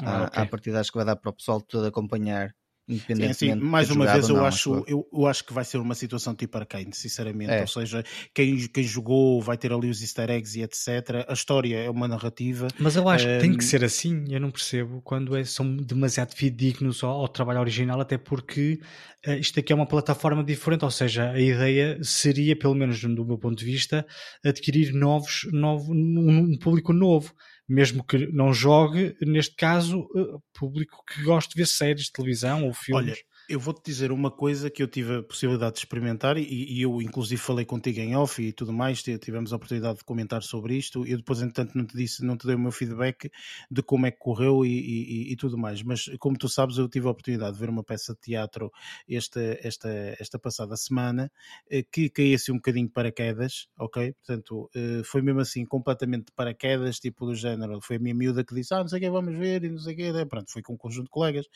Ah, 0.00 0.24
okay. 0.24 0.42
À 0.42 0.46
partida 0.46 0.80
acho 0.80 0.90
que 0.90 0.98
vai 0.98 1.06
dar 1.06 1.16
para 1.16 1.30
o 1.30 1.32
pessoal 1.32 1.60
todo 1.60 1.86
acompanhar 1.86 2.54
sim, 2.88 3.32
sim. 3.32 3.54
mais 3.56 3.90
uma 3.90 4.06
vez 4.06 4.28
eu 4.28 4.36
não, 4.36 4.46
acho 4.46 4.84
eu, 4.86 5.08
eu 5.12 5.26
acho 5.26 5.44
que 5.44 5.52
vai 5.52 5.64
ser 5.64 5.78
uma 5.78 5.94
situação 5.94 6.34
tipo 6.34 6.56
Arcane 6.56 6.90
sinceramente. 6.92 7.50
É. 7.50 7.60
ou 7.60 7.66
seja 7.66 8.04
quem, 8.32 8.56
quem 8.68 8.84
jogou 8.84 9.40
vai 9.40 9.56
ter 9.56 9.72
ali 9.72 9.90
os 9.90 10.00
easter 10.00 10.30
eggs 10.30 10.58
e 10.58 10.62
etc 10.62 11.26
a 11.28 11.32
história 11.32 11.76
é 11.78 11.90
uma 11.90 12.08
narrativa. 12.08 12.68
Mas 12.78 12.96
eu 12.96 13.08
acho 13.08 13.26
que 13.26 13.38
tem 13.38 13.56
que 13.56 13.64
ser 13.64 13.84
assim. 13.84 14.24
Eu 14.28 14.40
não 14.40 14.50
percebo 14.50 15.00
quando 15.02 15.36
é, 15.36 15.44
são 15.44 15.76
demasiado 15.76 16.34
fidedignos 16.34 17.02
ao, 17.02 17.20
ao 17.20 17.28
trabalho 17.28 17.60
original 17.60 18.00
até 18.00 18.18
porque 18.18 18.80
uh, 19.26 19.32
isto 19.32 19.58
aqui 19.60 19.72
é 19.72 19.76
uma 19.76 19.86
plataforma 19.86 20.42
diferente. 20.42 20.84
Ou 20.84 20.90
seja 20.90 21.30
a 21.30 21.40
ideia 21.40 21.98
seria 22.02 22.56
pelo 22.56 22.74
menos 22.74 23.00
do 23.00 23.24
meu 23.24 23.38
ponto 23.38 23.56
de 23.56 23.64
vista 23.64 24.06
adquirir 24.44 24.92
novos 24.92 25.48
novo, 25.52 25.92
um, 25.92 26.52
um 26.52 26.58
público 26.58 26.92
novo 26.92 27.32
mesmo 27.68 28.04
que 28.04 28.26
não 28.32 28.52
jogue, 28.52 29.16
neste 29.20 29.56
caso, 29.56 30.08
eh, 30.16 30.38
público 30.52 31.02
que 31.06 31.22
gosta 31.22 31.52
de 31.52 31.60
ver 31.60 31.66
séries 31.66 32.04
de 32.04 32.12
televisão 32.12 32.64
ou 32.66 32.72
filmes. 32.72 33.12
Olha, 33.12 33.16
eu 33.48 33.60
vou-te 33.60 33.82
dizer 33.84 34.10
uma 34.10 34.30
coisa 34.30 34.68
que 34.68 34.82
eu 34.82 34.88
tive 34.88 35.16
a 35.16 35.22
possibilidade 35.22 35.74
de 35.74 35.78
experimentar 35.80 36.36
e, 36.36 36.42
e, 36.42 36.82
eu 36.82 37.00
inclusive 37.00 37.40
falei 37.40 37.64
contigo 37.64 38.00
em 38.00 38.16
off 38.16 38.42
e 38.42 38.52
tudo 38.52 38.72
mais, 38.72 39.02
tivemos 39.02 39.52
a 39.52 39.56
oportunidade 39.56 39.98
de 39.98 40.04
comentar 40.04 40.42
sobre 40.42 40.76
isto. 40.76 41.06
Eu 41.06 41.18
depois, 41.18 41.40
entretanto, 41.40 41.76
não 41.76 41.86
te 41.86 41.96
disse, 41.96 42.24
não 42.24 42.36
te 42.36 42.46
dei 42.46 42.56
o 42.56 42.58
meu 42.58 42.72
feedback 42.72 43.30
de 43.70 43.82
como 43.82 44.06
é 44.06 44.10
que 44.10 44.18
correu 44.18 44.64
e, 44.64 44.70
e, 44.70 45.32
e 45.32 45.36
tudo 45.36 45.56
mais. 45.56 45.82
Mas 45.82 46.10
como 46.18 46.36
tu 46.36 46.48
sabes, 46.48 46.76
eu 46.78 46.88
tive 46.88 47.06
a 47.06 47.10
oportunidade 47.10 47.54
de 47.54 47.60
ver 47.60 47.68
uma 47.68 47.84
peça 47.84 48.14
de 48.14 48.20
teatro 48.20 48.72
esta, 49.08 49.40
esta, 49.62 49.88
esta 50.18 50.38
passada 50.38 50.76
semana 50.76 51.30
eh, 51.70 51.84
que 51.84 52.10
caía 52.10 52.34
assim 52.36 52.52
um 52.52 52.56
bocadinho 52.56 52.86
de 52.88 52.92
paraquedas, 52.92 53.68
ok? 53.78 54.12
Portanto, 54.14 54.70
eh, 54.74 55.02
foi 55.04 55.22
mesmo 55.22 55.40
assim 55.40 55.64
completamente 55.64 56.26
de 56.26 56.32
paraquedas, 56.32 56.98
tipo 56.98 57.24
do 57.26 57.34
género. 57.34 57.80
Foi 57.80 57.96
a 57.96 57.98
minha 57.98 58.14
miúda 58.14 58.44
que 58.44 58.54
disse, 58.54 58.74
ah, 58.74 58.80
não 58.80 58.88
sei 58.88 58.98
o 58.98 59.02
que 59.02 59.10
vamos 59.10 59.36
ver 59.36 59.62
e 59.64 59.68
não 59.68 59.78
sei 59.78 59.94
o 59.94 59.96
que. 59.96 60.26
Pronto, 60.26 60.50
foi 60.50 60.62
com 60.62 60.74
um 60.74 60.76
conjunto 60.76 61.04
de 61.04 61.10
colegas 61.10 61.46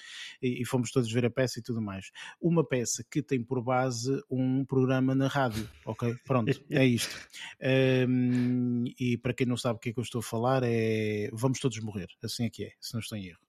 e 0.40 0.64
fomos 0.64 0.90
todos 0.92 1.10
ver 1.10 1.26
a 1.26 1.30
peça 1.30 1.58
e 1.58 1.62
tudo 1.62 1.79
tudo 1.80 1.82
mais. 1.82 2.12
Uma 2.40 2.62
peça 2.62 3.02
que 3.10 3.22
tem 3.22 3.42
por 3.42 3.62
base 3.62 4.22
um 4.30 4.64
programa 4.64 5.14
na 5.14 5.26
rádio, 5.26 5.68
ok? 5.84 6.14
Pronto, 6.26 6.52
é 6.70 6.84
isto. 6.84 7.16
Um, 8.08 8.84
e 8.98 9.16
para 9.16 9.32
quem 9.32 9.46
não 9.46 9.56
sabe 9.56 9.78
o 9.78 9.80
que 9.80 9.88
é 9.88 9.92
que 9.92 9.98
eu 9.98 10.04
estou 10.04 10.20
a 10.20 10.22
falar, 10.22 10.62
é 10.62 11.30
Vamos 11.32 11.58
Todos 11.58 11.80
Morrer, 11.80 12.08
assim 12.22 12.44
é 12.44 12.50
que 12.50 12.64
é, 12.64 12.72
se 12.78 12.92
não 12.92 13.00
estou 13.00 13.18
em 13.18 13.26
erro. 13.28 13.40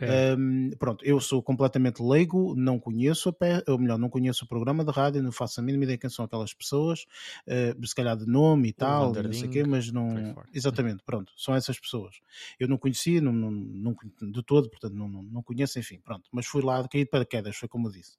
É. 0.00 0.34
Um, 0.36 0.70
pronto, 0.78 1.04
eu 1.04 1.20
sou 1.20 1.42
completamente 1.42 2.02
leigo, 2.02 2.54
não 2.56 2.78
conheço, 2.78 3.28
a 3.28 3.70
ou 3.70 3.78
melhor, 3.78 3.98
não 3.98 4.08
conheço 4.08 4.44
o 4.44 4.48
programa 4.48 4.84
de 4.84 4.90
rádio, 4.90 5.22
não 5.22 5.32
faço 5.32 5.60
a 5.60 5.62
mínima 5.62 5.84
ideia 5.84 5.98
quem 5.98 6.10
são 6.10 6.24
aquelas 6.24 6.52
pessoas, 6.52 7.06
uh, 7.46 7.86
se 7.86 7.94
calhar 7.94 8.16
de 8.16 8.26
nome 8.26 8.68
e 8.68 8.72
tal, 8.72 9.12
não 9.12 9.32
sei 9.32 9.48
o 9.48 9.50
quê, 9.50 9.64
mas 9.64 9.90
não. 9.90 10.36
Exatamente, 10.52 11.02
pronto, 11.04 11.32
são 11.36 11.54
essas 11.54 11.78
pessoas. 11.78 12.20
Eu 12.58 12.68
não 12.68 12.78
conhecia, 12.78 13.20
não, 13.20 13.32
não, 13.32 13.50
não 13.50 13.96
de 14.22 14.42
todo, 14.42 14.70
portanto, 14.70 14.94
não, 14.94 15.08
não, 15.08 15.22
não 15.22 15.42
conheço, 15.42 15.78
enfim, 15.78 16.00
pronto, 16.02 16.28
mas 16.32 16.46
fui 16.46 16.62
lá, 16.62 16.86
caí 16.88 17.04
de 17.04 17.10
paraquedas, 17.10 17.56
foi 17.56 17.68
como 17.68 17.88
eu 17.88 17.92
disse, 17.92 18.18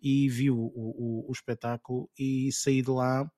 e 0.00 0.28
vi 0.28 0.50
o, 0.50 0.56
o, 0.58 1.26
o 1.28 1.32
espetáculo 1.32 2.08
e 2.18 2.50
saí 2.52 2.82
de 2.82 2.90
lá 2.90 3.30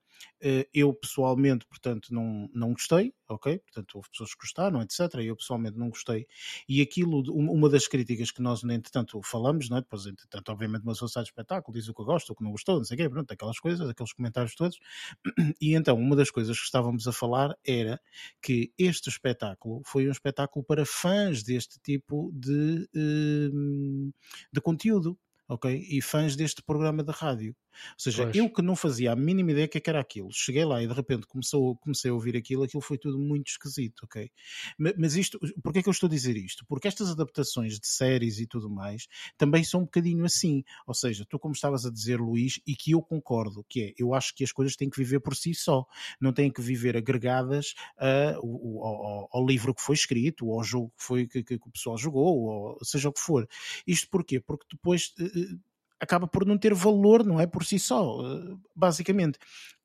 eu 0.73 0.95
pessoalmente, 0.95 1.67
portanto, 1.67 2.13
não, 2.13 2.49
não 2.55 2.73
gostei, 2.73 3.13
ok? 3.29 3.59
Portanto, 3.59 3.97
houve 3.97 4.11
pessoas 4.11 4.35
que 4.35 4.41
gostaram, 4.41 4.81
etc. 4.83 5.01
Eu 5.23 5.37
pessoalmente 5.37 5.77
não 5.77 5.89
gostei. 5.89 6.27
E 6.69 6.81
aquilo, 6.81 7.23
uma 7.33 7.69
das 7.69 7.89
críticas 7.89 8.31
que 8.31 8.41
nós, 8.41 8.63
entretanto, 8.65 9.21
falamos, 9.25 9.69
não 9.69 9.79
é? 9.79 9.81
Depois, 9.81 10.07
entretanto, 10.07 10.51
obviamente, 10.51 10.83
uma 10.83 10.95
sai 10.95 11.23
do 11.23 11.27
espetáculo, 11.27 11.77
diz 11.77 11.89
o 11.89 11.95
que 11.95 12.05
gosta, 12.05 12.33
o 12.33 12.37
que 12.37 12.45
não 12.45 12.53
gostou, 12.53 12.77
não 12.77 12.85
sei 12.85 12.95
o 12.97 12.99
quê, 12.99 13.09
pronto, 13.09 13.31
aquelas 13.33 13.59
coisas, 13.59 13.89
aqueles 13.89 14.13
comentários 14.13 14.55
todos. 14.55 14.79
E 15.61 15.75
então, 15.75 15.97
uma 15.97 16.15
das 16.15 16.31
coisas 16.31 16.57
que 16.59 16.65
estávamos 16.65 17.07
a 17.09 17.13
falar 17.13 17.57
era 17.67 18.01
que 18.41 18.73
este 18.79 19.09
espetáculo 19.09 19.83
foi 19.85 20.09
um 20.09 20.13
espetáculo 20.13 20.65
para 20.65 20.85
fãs 20.87 21.43
deste 21.43 21.79
tipo 21.81 22.31
de, 22.35 22.89
hum, 22.95 24.13
de 24.53 24.61
conteúdo 24.61 25.19
ok? 25.49 25.87
E 25.89 26.03
fãs 26.03 26.37
deste 26.37 26.63
programa 26.63 27.03
de 27.03 27.11
rádio. 27.11 27.57
Ou 27.93 27.99
seja, 27.99 28.25
pois. 28.25 28.37
eu 28.37 28.51
que 28.51 28.63
não 28.63 28.77
fazia 28.77 29.13
a 29.13 29.17
mínima 29.17 29.53
ideia 29.53 29.69
que, 29.69 29.79
é 29.79 29.81
que 29.81 29.91
era 29.91 30.01
aquilo, 30.01 30.31
cheguei 30.33 30.65
lá 30.65 30.83
e 30.83 30.87
de 30.87 30.93
repente 30.93 31.27
começou, 31.27 31.77
comecei 31.77 32.11
a 32.11 32.15
ouvir 32.15 32.37
aquilo, 32.37 32.63
aquilo 32.63 32.83
foi 32.83 32.99
tudo 32.99 33.19
muito 33.19 33.49
esquisito, 33.49 34.05
ok? 34.05 34.31
Mas 34.97 35.15
isto, 35.17 35.39
porquê 35.63 35.81
é 35.81 35.83
que 35.83 35.89
eu 35.89 35.93
estou 35.93 36.07
a 36.07 36.11
dizer 36.11 36.37
isto? 36.37 36.65
Porque 36.67 36.89
estas 36.89 37.11
adaptações 37.11 37.79
de 37.79 37.87
séries 37.87 38.39
e 38.39 38.47
tudo 38.47 38.69
mais 38.71 39.07
também 39.37 39.65
são 39.65 39.81
um 39.81 39.85
bocadinho 39.85 40.25
assim. 40.25 40.65
Ou 40.87 40.95
seja, 40.95 41.25
tu 41.29 41.39
como 41.39 41.55
estavas 41.55 41.85
a 41.85 41.91
dizer, 41.91 42.21
Luís, 42.21 42.61
e 42.67 42.75
que 42.75 42.93
eu 42.93 43.03
concordo, 43.03 43.65
que 43.69 43.83
é, 43.83 43.95
eu 43.99 44.15
acho 44.15 44.35
que 44.35 44.45
as 44.45 44.53
coisas 44.53 44.77
têm 44.77 44.91
que 44.91 44.99
viver 44.99 45.21
por 45.21 45.35
si 45.37 45.55
só, 45.55 45.87
não 46.21 46.33
têm 46.33 46.51
que 46.51 46.61
viver 46.61 46.97
agregadas 46.97 47.75
a, 47.99 48.35
ao, 48.37 48.85
ao, 48.85 49.29
ao, 49.33 49.47
livro 49.47 49.75
que 49.75 49.83
foi 49.83 49.95
escrito, 49.95 50.47
ou 50.47 50.55
ao 50.55 50.65
jogo 50.65 50.93
que, 50.97 51.05
foi, 51.05 51.27
que, 51.27 51.43
que 51.43 51.55
o 51.55 51.71
pessoal 51.71 51.97
jogou, 51.97 52.77
ou 52.79 52.85
seja 52.85 53.09
o 53.09 53.13
que 53.13 53.21
for. 53.21 53.49
Isto 53.87 54.09
porquê? 54.11 54.41
Porque 54.41 54.67
depois 54.71 55.15
eh, 55.19 55.25
eh, 55.25 55.57
acaba 56.01 56.27
por 56.27 56.47
não 56.47 56.59
ter 56.59 56.75
valor, 56.75 57.25
não 57.25 57.41
é 57.41 57.47
por 57.47 57.65
si 57.65 57.79
só, 57.79 58.21
eh, 58.25 58.57
basicamente. 58.75 59.39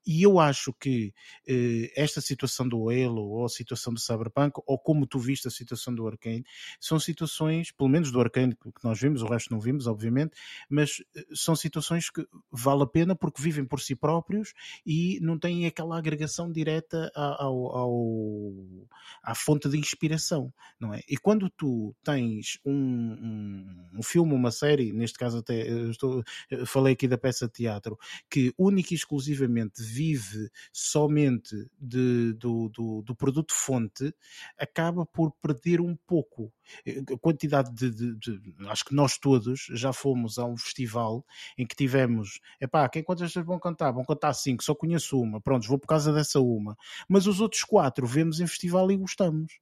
E 0.05 0.23
eu 0.23 0.39
acho 0.39 0.73
que 0.73 1.13
eh, 1.47 1.91
esta 1.95 2.19
situação 2.19 2.67
do 2.67 2.89
Halo, 2.89 3.21
ou 3.21 3.45
a 3.45 3.49
situação 3.49 3.93
do 3.93 3.99
Cyberpunk, 3.99 4.61
ou 4.65 4.77
como 4.77 5.07
tu 5.07 5.19
viste 5.19 5.47
a 5.47 5.51
situação 5.51 5.93
do 5.93 6.07
Arkane, 6.07 6.43
são 6.79 6.99
situações, 6.99 7.71
pelo 7.71 7.89
menos 7.89 8.11
do 8.11 8.19
Arkane 8.19 8.55
que 8.55 8.83
nós 8.83 8.99
vimos, 8.99 9.21
o 9.21 9.27
resto 9.27 9.51
não 9.51 9.59
vimos, 9.59 9.87
obviamente, 9.87 10.33
mas 10.69 11.03
eh, 11.15 11.25
são 11.33 11.55
situações 11.55 12.09
que 12.09 12.25
vale 12.51 12.83
a 12.83 12.87
pena 12.87 13.15
porque 13.15 13.41
vivem 13.41 13.65
por 13.65 13.79
si 13.79 13.95
próprios 13.95 14.53
e 14.85 15.19
não 15.21 15.37
têm 15.39 15.65
aquela 15.65 15.97
agregação 15.97 16.51
direta 16.51 17.11
ao, 17.15 17.75
ao 17.75 18.53
à 19.21 19.33
fonte 19.35 19.69
de 19.69 19.77
inspiração, 19.77 20.53
não 20.79 20.93
é? 20.93 21.01
E 21.07 21.17
quando 21.17 21.49
tu 21.49 21.95
tens 22.03 22.59
um, 22.65 22.73
um, 22.73 23.89
um 23.99 24.03
filme, 24.03 24.33
uma 24.33 24.51
série, 24.51 24.91
neste 24.91 25.17
caso 25.17 25.37
até 25.37 25.67
estou, 25.89 26.23
falei 26.65 26.93
aqui 26.93 27.07
da 27.07 27.17
peça 27.17 27.47
de 27.47 27.53
teatro, 27.53 27.97
que 28.29 28.53
única 28.57 28.93
e 28.93 28.97
exclusivamente 28.97 29.81
vive 29.93 30.49
somente 30.71 31.55
de, 31.79 32.33
do, 32.33 32.69
do, 32.69 33.01
do 33.03 33.15
produto 33.15 33.53
fonte, 33.53 34.13
acaba 34.57 35.05
por 35.05 35.31
perder 35.41 35.79
um 35.81 35.95
pouco 36.07 36.51
eh, 36.85 37.01
a 37.13 37.17
quantidade 37.19 37.71
de, 37.73 37.91
de, 37.91 38.17
de, 38.17 38.67
Acho 38.67 38.85
que 38.85 38.95
nós 38.95 39.17
todos 39.17 39.67
já 39.71 39.93
fomos 39.93 40.37
a 40.37 40.45
um 40.45 40.57
festival 40.57 41.25
em 41.57 41.65
que 41.65 41.75
tivemos. 41.75 42.39
Epá, 42.59 42.87
quem 42.89 43.03
quantas 43.03 43.29
pessoas 43.29 43.45
vão 43.45 43.59
cantar? 43.59 43.91
Vão 43.91 44.05
cantar 44.05 44.33
cinco, 44.33 44.63
só 44.63 44.73
conheço 44.73 45.19
uma. 45.19 45.41
Pronto, 45.41 45.67
vou 45.67 45.79
por 45.79 45.87
causa 45.87 46.11
dessa 46.11 46.39
uma. 46.39 46.75
Mas 47.07 47.27
os 47.27 47.39
outros 47.39 47.63
quatro 47.63 48.07
vemos 48.07 48.39
em 48.39 48.47
festival 48.47 48.91
e 48.91 48.97
gostamos 48.97 49.53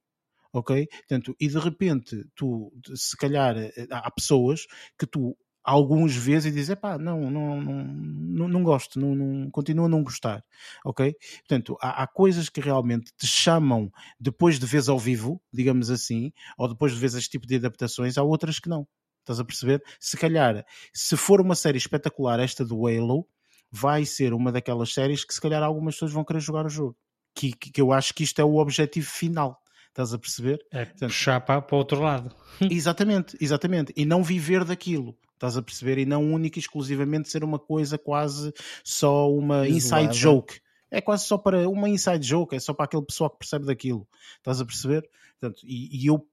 ok? 0.54 0.86
Portanto, 0.86 1.34
e 1.40 1.48
de 1.48 1.58
repente, 1.58 2.24
tu, 2.34 2.70
se 2.94 3.16
calhar, 3.16 3.56
eh, 3.56 3.72
há 3.90 4.10
pessoas 4.10 4.66
que 4.98 5.06
tu 5.06 5.34
alguns 5.64 6.14
vezes 6.14 6.52
e 6.52 6.54
dizer 6.54 6.76
pá, 6.76 6.98
não, 6.98 7.30
não, 7.30 7.60
não, 7.60 8.48
não, 8.48 8.62
gosto, 8.62 8.98
não, 8.98 9.14
não, 9.14 9.50
continuo 9.50 9.86
a 9.86 9.88
não 9.88 10.02
gostar, 10.02 10.44
ok? 10.84 11.14
Portanto, 11.38 11.76
há, 11.80 12.02
há, 12.02 12.06
coisas 12.06 12.48
que 12.48 12.60
realmente 12.60 13.12
te 13.16 13.26
chamam 13.26 13.90
depois 14.18 14.58
de 14.58 14.66
vez 14.66 14.88
ao 14.88 14.98
vivo, 14.98 15.40
digamos 15.52 15.90
assim, 15.90 16.32
ou 16.58 16.68
depois 16.68 16.92
de 16.92 16.98
vez 16.98 17.14
este 17.14 17.30
tipo 17.30 17.46
de 17.46 17.56
adaptações, 17.56 18.18
há 18.18 18.22
outras 18.22 18.58
que 18.58 18.68
não. 18.68 18.86
Estás 19.20 19.38
a 19.38 19.44
perceber? 19.44 19.82
Se 20.00 20.16
calhar, 20.16 20.64
se 20.92 21.16
for 21.16 21.40
uma 21.40 21.54
série 21.54 21.78
espetacular, 21.78 22.40
esta 22.40 22.64
do 22.64 22.88
Halo, 22.88 23.26
vai 23.70 24.04
ser 24.04 24.34
uma 24.34 24.50
daquelas 24.50 24.92
séries 24.92 25.24
que 25.24 25.32
se 25.32 25.40
calhar 25.40 25.62
algumas 25.62 25.94
pessoas 25.94 26.12
vão 26.12 26.24
querer 26.24 26.40
jogar 26.40 26.66
o 26.66 26.68
jogo. 26.68 26.96
Que, 27.34 27.52
que, 27.52 27.80
eu 27.80 27.92
acho 27.92 28.12
que 28.12 28.24
isto 28.24 28.40
é 28.40 28.44
o 28.44 28.56
objetivo 28.56 29.08
final. 29.08 29.62
Estás 29.88 30.12
a 30.12 30.18
perceber? 30.18 30.58
É 30.72 30.84
Portanto, 30.84 31.10
puxar 31.10 31.40
para, 31.40 31.62
para 31.62 31.74
o 31.74 31.78
outro 31.78 32.00
lado. 32.00 32.34
Exatamente, 32.60 33.36
exatamente. 33.40 33.92
E 33.96 34.04
não 34.04 34.22
viver 34.22 34.64
daquilo. 34.64 35.16
Estás 35.42 35.56
a 35.56 35.62
perceber? 35.62 35.98
E 35.98 36.06
não 36.06 36.32
única 36.32 36.56
e 36.56 36.60
exclusivamente 36.60 37.28
ser 37.28 37.42
uma 37.42 37.58
coisa 37.58 37.98
quase 37.98 38.54
só 38.84 39.28
uma 39.28 39.66
Isolada. 39.66 40.04
inside 40.04 40.22
joke. 40.22 40.60
É 40.88 41.00
quase 41.00 41.24
só 41.24 41.36
para 41.36 41.68
uma 41.68 41.88
inside 41.88 42.24
joke, 42.24 42.54
é 42.54 42.60
só 42.60 42.72
para 42.72 42.84
aquele 42.84 43.04
pessoal 43.04 43.28
que 43.28 43.38
percebe 43.38 43.66
daquilo. 43.66 44.06
Estás 44.36 44.60
a 44.60 44.64
perceber? 44.64 45.02
Portanto, 45.40 45.60
e, 45.64 46.04
e 46.04 46.06
eu 46.06 46.24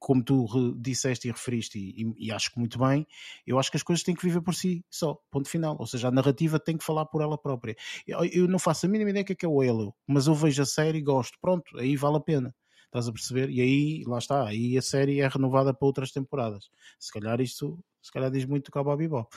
como 0.00 0.24
tu 0.24 0.74
disseste 0.78 1.28
e 1.28 1.30
referiste, 1.30 1.78
e, 1.78 2.12
e, 2.18 2.32
acho 2.32 2.50
que 2.50 2.58
muito 2.58 2.76
bem, 2.76 3.06
eu 3.46 3.56
acho 3.56 3.70
que 3.70 3.76
as 3.76 3.84
coisas 3.84 4.02
têm 4.02 4.16
que 4.16 4.24
viver 4.24 4.40
por 4.40 4.52
si 4.52 4.84
só, 4.90 5.16
ponto 5.30 5.48
final. 5.48 5.76
Ou 5.78 5.86
seja, 5.86 6.08
a 6.08 6.10
narrativa 6.10 6.58
tem 6.58 6.76
que 6.76 6.84
falar 6.84 7.06
por 7.06 7.22
ela 7.22 7.38
própria. 7.38 7.76
Eu, 8.06 8.24
eu 8.24 8.48
não 8.48 8.58
faço 8.58 8.86
a 8.86 8.88
mínima 8.88 9.10
ideia 9.10 9.22
do 9.22 9.26
que 9.26 9.32
é, 9.34 9.36
que 9.36 9.46
é 9.46 9.48
o 9.48 9.60
Halo, 9.60 9.94
mas 10.06 10.26
eu 10.26 10.34
vejo 10.34 10.62
a 10.62 10.66
série 10.66 10.98
e 10.98 11.02
gosto, 11.02 11.38
pronto, 11.40 11.78
aí 11.78 11.94
vale 11.94 12.16
a 12.16 12.20
pena. 12.20 12.54
Estás 12.86 13.08
a 13.08 13.12
perceber? 13.12 13.50
E 13.50 13.60
aí, 13.60 14.04
lá 14.06 14.18
está, 14.18 14.46
aí 14.46 14.78
a 14.78 14.82
série 14.82 15.20
é 15.20 15.28
renovada 15.28 15.74
para 15.74 15.86
outras 15.86 16.10
temporadas. 16.12 16.70
Se 16.98 17.12
calhar 17.12 17.40
isto, 17.40 17.78
se 18.00 18.10
calhar 18.10 18.30
diz 18.30 18.44
muito 18.44 18.66
do 18.66 18.70
Cowboy 18.70 18.96
Bebop. 18.96 19.28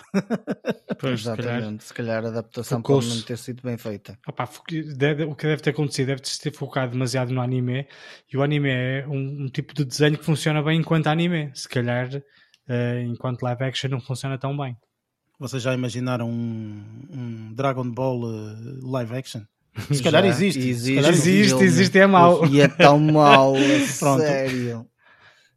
Pois, 1.00 1.22
Exatamente, 1.22 1.84
se 1.84 1.94
calhar, 1.94 2.20
se 2.20 2.22
calhar 2.22 2.26
a 2.26 2.28
adaptação 2.28 2.82
pode 2.82 3.08
não 3.08 3.22
ter 3.22 3.38
sido 3.38 3.64
bem 3.64 3.78
feita. 3.78 4.20
Opa, 4.28 4.44
o 4.44 4.64
que 4.64 4.84
deve 4.84 5.58
ter 5.58 5.70
acontecido, 5.70 6.08
deve 6.08 6.22
ter 6.22 6.54
focado 6.54 6.92
demasiado 6.92 7.34
no 7.34 7.42
anime, 7.42 7.88
e 8.32 8.36
o 8.36 8.44
anime 8.44 8.70
é 8.70 9.08
um, 9.08 9.46
um 9.46 9.48
tipo 9.48 9.74
de 9.74 9.86
desenho 9.86 10.18
que 10.18 10.26
funciona 10.26 10.62
bem 10.62 10.80
enquanto 10.80 11.08
anime. 11.08 11.52
Se 11.56 11.70
calhar, 11.70 12.14
uh, 12.16 13.00
enquanto 13.06 13.44
live 13.44 13.64
action 13.64 13.90
não 13.90 14.02
funciona 14.02 14.38
tão 14.38 14.58
bem. 14.58 14.76
Vocês 15.40 15.64
já 15.64 15.74
imaginaram 15.74 16.30
um, 16.30 17.08
um 17.10 17.54
Dragon 17.54 17.90
Ball 17.90 18.20
uh, 18.22 18.92
live 18.92 19.16
action? 19.16 19.44
Se 19.92 20.04
calhar 20.04 20.24
Já 20.24 20.30
existe. 20.30 20.60
Existe, 20.60 20.86
se 20.86 20.96
calhar 20.96 21.12
existe, 21.12 21.64
existe, 21.64 22.00
é 22.00 22.08
mau. 22.08 22.46
E 22.48 22.62
é 22.62 22.68
tão 22.68 23.00
mau, 23.00 23.56
sério. 23.88 24.88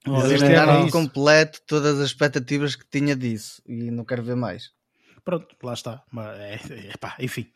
Eliminaram 0.06 0.90
completo 0.90 1.60
todas 1.66 1.98
as 1.98 2.06
expectativas 2.06 2.74
que 2.74 2.84
tinha 2.88 3.14
disso 3.14 3.62
e 3.66 3.90
não 3.90 4.04
quero 4.04 4.22
ver 4.22 4.36
mais. 4.36 4.70
Pronto, 5.24 5.54
lá 5.62 5.72
está. 5.72 6.02
É, 6.36 6.54
é, 6.88 6.96
pá, 6.98 7.14
enfim. 7.20 7.46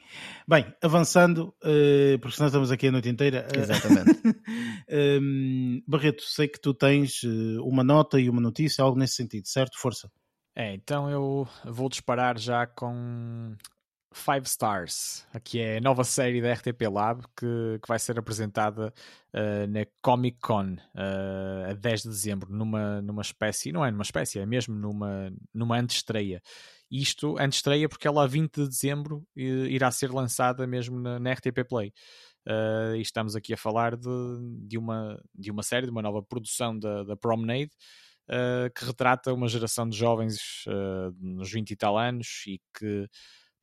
Bem, 0.47 0.73
avançando, 0.81 1.53
uh, 1.65 2.17
porque 2.21 2.37
senão 2.37 2.47
estamos 2.47 2.71
aqui 2.71 2.87
a 2.87 2.93
noite 2.93 3.09
inteira. 3.09 3.49
Uh, 3.53 3.59
Exatamente. 3.59 4.21
um, 5.21 5.83
Barreto, 5.89 6.23
sei 6.23 6.47
que 6.47 6.61
tu 6.61 6.73
tens 6.73 7.25
uh, 7.25 7.61
uma 7.65 7.83
nota 7.83 8.21
e 8.21 8.31
uma 8.31 8.41
notícia, 8.41 8.85
algo 8.85 8.97
nesse 8.97 9.15
sentido, 9.15 9.49
certo? 9.49 9.81
Força. 9.81 10.09
É, 10.55 10.73
então 10.75 11.11
eu 11.11 11.49
vou 11.65 11.89
disparar 11.89 12.39
já 12.39 12.69
com 12.69 13.57
Five 14.17 14.47
Stars, 14.47 15.27
que 15.45 15.61
é 15.61 15.77
a 15.77 15.81
nova 15.81 16.03
série 16.03 16.41
da 16.41 16.51
RTP 16.55 16.89
Lab 16.91 17.23
que, 17.37 17.79
que 17.81 17.87
vai 17.87 17.99
ser 17.99 18.19
apresentada 18.19 18.93
uh, 19.35 19.67
na 19.69 19.87
Comic 20.01 20.39
Con 20.41 20.73
uh, 20.73 21.71
a 21.71 21.75
10 21.75 22.03
de 22.03 22.09
dezembro, 22.09 22.51
numa, 22.51 23.03
numa 23.03 23.21
espécie, 23.21 23.71
não 23.71 23.85
é 23.85 23.91
numa 23.91 24.03
espécie, 24.03 24.39
é 24.39 24.47
mesmo 24.47 24.75
numa, 24.75 25.31
numa 25.53 25.79
antestreia. 25.79 26.43
Isto, 26.91 27.37
antestreia, 27.39 27.91
porque 27.91 28.09
ela 28.09 28.25
a 28.25 28.27
20 28.27 28.63
de 28.63 28.69
dezembro 28.69 29.23
irá 29.37 29.91
ser 29.91 30.11
lançada 30.11 30.67
mesmo 30.67 30.99
na, 30.99 31.19
na 31.21 31.33
RTP 31.33 31.69
Play. 31.69 31.93
Uh, 32.49 32.97
e 32.97 33.03
estamos 33.03 33.37
aqui 33.37 33.53
a 33.53 33.57
falar 33.57 33.97
de, 33.97 34.09
de, 34.67 34.79
uma, 34.79 35.23
de 35.35 35.51
uma 35.51 35.63
série, 35.63 35.85
de 35.85 35.93
uma 35.93 36.03
nova 36.03 36.23
produção 36.23 36.77
da, 36.79 37.05
da 37.05 37.17
Promenade. 37.17 37.71
Que 38.75 38.85
retrata 38.85 39.33
uma 39.33 39.47
geração 39.47 39.89
de 39.89 39.97
jovens 39.97 40.65
nos 41.21 41.53
20 41.53 41.71
e 41.71 41.77
tal 41.77 41.97
anos 41.97 42.43
e 42.49 42.61
que 42.77 43.09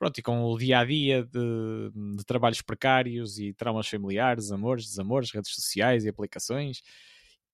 pronto, 0.04 0.18
e 0.18 0.22
com 0.22 0.44
o 0.44 0.58
dia 0.58 0.80
a 0.80 0.86
dia 0.86 1.24
de, 1.24 1.92
de, 2.18 2.26
trabalhos 2.26 2.62
precários 2.62 3.40
e 3.40 3.54
traumas 3.54 3.88
familiares, 3.88 4.52
amores, 4.52 4.86
desamores, 4.86 5.32
redes 5.32 5.54
sociais 5.54 6.04
e 6.04 6.10
aplicações. 6.10 6.82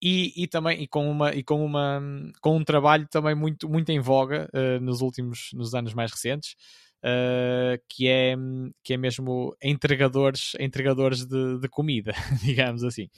E, 0.01 0.33
e 0.35 0.47
também 0.47 0.81
e 0.81 0.87
com 0.87 1.11
uma 1.11 1.33
e 1.35 1.43
com 1.43 1.63
uma 1.63 2.01
com 2.41 2.55
um 2.55 2.63
trabalho 2.63 3.05
também 3.11 3.35
muito 3.35 3.67
muito 3.67 3.89
em 3.89 3.99
voga 3.99 4.49
uh, 4.53 4.79
nos 4.81 5.01
últimos 5.01 5.49
nos 5.53 5.75
anos 5.75 5.93
mais 5.93 6.09
recentes 6.09 6.55
uh, 7.03 7.77
que 7.89 8.07
é 8.07 8.33
que 8.81 8.93
é 8.93 8.97
mesmo 8.97 9.53
entregadores 9.61 10.53
entregadores 10.57 11.25
de, 11.25 11.59
de 11.59 11.67
comida 11.67 12.13
digamos 12.41 12.81
assim. 12.85 13.09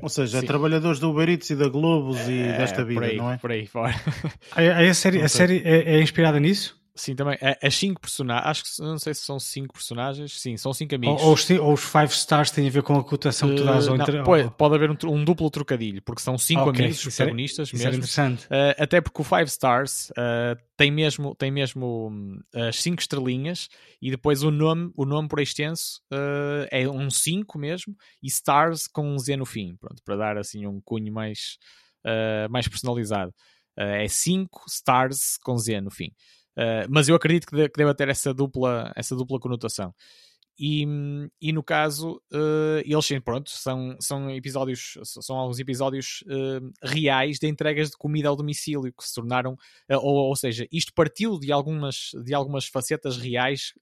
Ou 0.00 0.08
seja 0.08 0.40
trabalhadores 0.40 1.00
do 1.00 1.10
Uber 1.10 1.28
Eats 1.28 1.50
e 1.50 1.56
da 1.56 1.68
Globos 1.68 2.28
e 2.28 2.38
é, 2.38 2.58
desta 2.58 2.84
vida 2.84 3.06
aí, 3.06 3.16
não 3.16 3.32
é? 3.32 3.36
por 3.36 3.50
aí 3.50 3.66
fora. 3.66 3.92
A, 4.52 4.88
a 4.88 4.94
série 4.94 5.22
a 5.22 5.28
série 5.28 5.62
é, 5.64 5.96
é 5.96 6.00
inspirada 6.00 6.38
nisso 6.38 6.79
Sim, 7.00 7.14
também. 7.14 7.38
As 7.62 7.74
cinco 7.74 7.98
personagens, 7.98 8.46
acho 8.46 8.62
que 8.62 8.82
não 8.82 8.98
sei 8.98 9.14
se 9.14 9.22
são 9.22 9.40
cinco 9.40 9.72
personagens, 9.72 10.38
sim, 10.38 10.54
são 10.58 10.70
cinco 10.74 10.94
amigos. 10.94 11.22
Ou, 11.22 11.28
ou, 11.28 11.34
os, 11.34 11.50
ou 11.50 11.72
os, 11.72 11.80
five 11.82 12.12
stars 12.12 12.50
têm 12.50 12.68
a 12.68 12.70
ver 12.70 12.82
com 12.82 12.94
a 12.94 13.02
cotação 13.02 13.48
que 13.48 13.56
tu 13.56 13.64
dás 13.64 13.88
ao 13.88 13.94
uh, 13.94 14.22
pode, 14.22 14.50
pode 14.50 14.74
haver 14.74 14.90
um, 14.90 14.96
um, 15.04 15.24
duplo 15.24 15.50
trocadilho, 15.50 16.02
porque 16.02 16.20
são 16.20 16.36
cinco 16.36 16.68
okay, 16.68 16.84
amigos 16.84 16.98
isso 16.98 17.16
protagonistas 17.16 17.68
isso 17.68 17.76
mesmo. 17.78 17.94
interessante. 17.94 18.44
Uh, 18.44 18.76
até 18.76 19.00
porque 19.00 19.18
o 19.18 19.24
Five 19.24 19.46
Stars 19.46 20.10
uh, 20.10 20.60
tem 20.76 20.90
mesmo, 20.90 21.34
tem 21.34 21.50
mesmo 21.50 22.10
hum, 22.12 22.38
as 22.54 22.76
cinco 22.76 23.00
estrelinhas 23.00 23.70
e 24.02 24.10
depois 24.10 24.42
o 24.42 24.50
nome, 24.50 24.92
o 24.94 25.06
nome 25.06 25.26
por 25.26 25.40
extenso 25.40 26.02
é 26.70 26.86
um 26.86 27.08
cinco 27.08 27.58
mesmo 27.58 27.96
e 28.22 28.26
Stars 28.28 28.86
com 28.86 29.08
um 29.08 29.18
Z 29.18 29.38
no 29.38 29.46
fim, 29.46 29.74
pronto, 29.80 30.02
para 30.04 30.16
dar 30.16 30.36
assim 30.36 30.66
um 30.66 30.80
cunho 30.82 31.10
mais, 31.10 31.56
mais 32.50 32.68
personalizado. 32.68 33.32
É 33.76 34.06
5 34.08 34.64
Stars 34.68 35.38
com 35.42 35.56
Z 35.56 35.80
no 35.80 35.90
fim. 35.90 36.12
Uh, 36.60 36.84
mas 36.90 37.08
eu 37.08 37.14
acredito 37.14 37.46
que, 37.46 37.56
de, 37.56 37.68
que 37.70 37.78
deva 37.78 37.94
ter 37.94 38.10
essa 38.10 38.34
dupla, 38.34 38.92
essa 38.94 39.16
dupla 39.16 39.40
conotação. 39.40 39.94
E, 40.58 40.84
e 41.40 41.52
no 41.54 41.62
caso, 41.62 42.20
uh, 42.30 42.82
eles 42.84 43.08
pronto, 43.24 43.48
são, 43.48 43.96
são 43.98 44.30
episódios, 44.30 44.98
são 45.04 45.36
alguns 45.36 45.58
episódios 45.58 46.22
uh, 46.26 46.70
reais 46.82 47.38
de 47.38 47.48
entregas 47.48 47.88
de 47.88 47.96
comida 47.96 48.28
ao 48.28 48.36
domicílio 48.36 48.92
que 48.92 49.02
se 49.02 49.14
tornaram, 49.14 49.56
ou, 49.88 50.28
ou 50.28 50.36
seja, 50.36 50.68
isto 50.70 50.92
partiu 50.92 51.38
de 51.38 51.50
algumas, 51.50 52.10
de 52.22 52.34
algumas 52.34 52.66
facetas 52.66 53.16
reais 53.16 53.72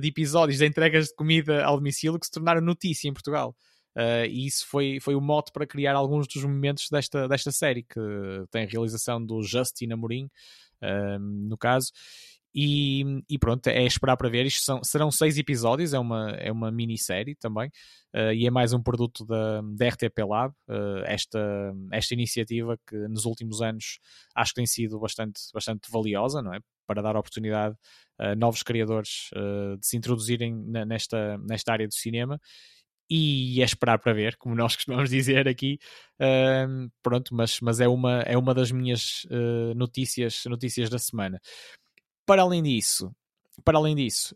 de 0.00 0.08
episódios 0.08 0.58
de 0.58 0.66
entregas 0.66 1.06
de 1.06 1.14
comida 1.14 1.64
ao 1.64 1.78
domicílio 1.78 2.20
que 2.20 2.26
se 2.26 2.32
tornaram 2.32 2.60
notícia 2.60 3.08
em 3.08 3.14
Portugal. 3.14 3.56
Uh, 3.96 4.24
e 4.28 4.46
isso 4.46 4.66
foi, 4.68 5.00
foi 5.00 5.14
o 5.16 5.20
mote 5.20 5.50
para 5.50 5.66
criar 5.66 5.94
alguns 5.94 6.28
dos 6.28 6.44
momentos 6.44 6.86
desta, 6.90 7.26
desta 7.26 7.50
série, 7.50 7.82
que 7.82 8.00
tem 8.50 8.62
a 8.64 8.66
realização 8.66 9.24
do 9.24 9.42
Justin 9.42 9.90
Amorim, 9.92 10.30
no 11.20 11.56
caso. 11.58 11.90
E, 12.54 13.22
e, 13.28 13.38
pronto, 13.38 13.66
é 13.68 13.84
esperar 13.84 14.16
para 14.16 14.28
ver. 14.28 14.46
Isto 14.46 14.64
são, 14.64 14.80
serão 14.82 15.10
seis 15.10 15.38
episódios, 15.38 15.94
é 15.94 15.98
uma, 15.98 16.30
é 16.32 16.50
uma 16.50 16.70
minissérie 16.70 17.36
também, 17.36 17.68
uh, 18.14 18.32
e 18.34 18.46
é 18.46 18.50
mais 18.50 18.72
um 18.72 18.82
produto 18.82 19.24
da, 19.24 19.60
da 19.62 19.88
RTP 19.88 20.18
Lab. 20.28 20.52
Uh, 20.68 21.04
esta, 21.04 21.38
esta 21.92 22.14
iniciativa 22.14 22.76
que 22.86 22.96
nos 23.08 23.24
últimos 23.24 23.62
anos 23.62 24.00
acho 24.34 24.52
que 24.52 24.56
tem 24.56 24.66
sido 24.66 24.98
bastante, 24.98 25.40
bastante 25.54 25.90
valiosa, 25.90 26.42
não 26.42 26.52
é? 26.52 26.58
Para 26.86 27.02
dar 27.02 27.16
oportunidade 27.16 27.76
a 28.18 28.34
novos 28.34 28.64
criadores 28.64 29.30
uh, 29.34 29.78
de 29.78 29.86
se 29.86 29.96
introduzirem 29.96 30.52
nesta, 30.86 31.38
nesta 31.38 31.72
área 31.72 31.86
do 31.86 31.94
cinema 31.94 32.38
e 33.10 33.60
é 33.60 33.64
esperar 33.64 33.98
para 33.98 34.12
ver, 34.12 34.36
como 34.36 34.54
nós 34.54 34.76
costumamos 34.76 35.10
dizer 35.10 35.48
aqui. 35.48 35.78
Uh, 36.20 36.90
pronto, 37.02 37.34
mas, 37.34 37.60
mas 37.60 37.80
é, 37.80 37.88
uma, 37.88 38.20
é 38.20 38.38
uma 38.38 38.54
das 38.54 38.70
minhas 38.70 39.24
uh, 39.24 39.74
notícias, 39.74 40.44
notícias 40.46 40.88
da 40.88 40.98
semana. 40.98 41.40
Para 42.24 42.42
além 42.42 42.62
disso, 42.62 43.10
para 43.64 43.78
além 43.78 43.94
disso, 43.94 44.34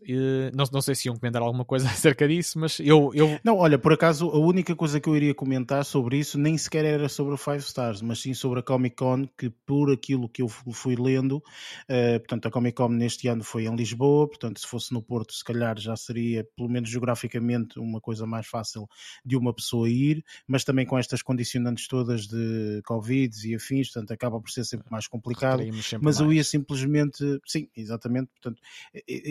não, 0.53 0.65
não 0.71 0.81
sei 0.81 0.95
se 0.95 1.07
iam 1.07 1.15
comentar 1.15 1.41
alguma 1.41 1.65
coisa 1.65 1.87
acerca 1.89 2.27
disso, 2.27 2.59
mas 2.59 2.79
eu, 2.79 3.11
eu. 3.13 3.39
Não, 3.43 3.57
olha, 3.57 3.77
por 3.77 3.93
acaso, 3.93 4.29
a 4.29 4.37
única 4.37 4.75
coisa 4.75 4.99
que 4.99 5.07
eu 5.07 5.15
iria 5.15 5.33
comentar 5.33 5.83
sobre 5.85 6.17
isso 6.17 6.37
nem 6.37 6.57
sequer 6.57 6.85
era 6.85 7.09
sobre 7.09 7.33
o 7.33 7.37
Five 7.37 7.59
Stars, 7.59 8.01
mas 8.01 8.19
sim 8.19 8.33
sobre 8.33 8.59
a 8.59 8.63
Comic 8.63 8.95
Con, 8.95 9.27
que 9.37 9.49
por 9.49 9.91
aquilo 9.91 10.29
que 10.29 10.41
eu 10.41 10.47
fui 10.47 10.95
lendo, 10.95 11.37
uh, 11.37 12.19
portanto, 12.19 12.47
a 12.47 12.51
Comic 12.51 12.75
Con 12.75 12.89
neste 12.89 13.27
ano 13.27 13.43
foi 13.43 13.65
em 13.65 13.75
Lisboa, 13.75 14.27
portanto, 14.27 14.59
se 14.59 14.67
fosse 14.67 14.93
no 14.93 15.01
Porto, 15.01 15.33
se 15.33 15.43
calhar 15.43 15.77
já 15.79 15.95
seria, 15.95 16.45
pelo 16.55 16.69
menos 16.69 16.89
geograficamente, 16.89 17.79
uma 17.79 17.99
coisa 18.01 18.25
mais 18.25 18.47
fácil 18.47 18.87
de 19.25 19.35
uma 19.35 19.53
pessoa 19.53 19.89
ir, 19.89 20.23
mas 20.47 20.63
também 20.63 20.85
com 20.85 20.97
estas 20.97 21.21
condicionantes 21.21 21.87
todas 21.87 22.27
de 22.27 22.81
Covid 22.85 23.35
e 23.47 23.55
afins, 23.55 23.89
portanto, 23.91 24.11
acaba 24.11 24.39
por 24.39 24.49
ser 24.49 24.63
sempre 24.63 24.87
mais 24.89 25.07
complicado. 25.07 25.63
Mas 26.01 26.01
mais. 26.01 26.19
eu 26.19 26.33
ia 26.33 26.43
simplesmente, 26.43 27.23
sim, 27.45 27.69
exatamente, 27.75 28.29
portanto 28.31 28.61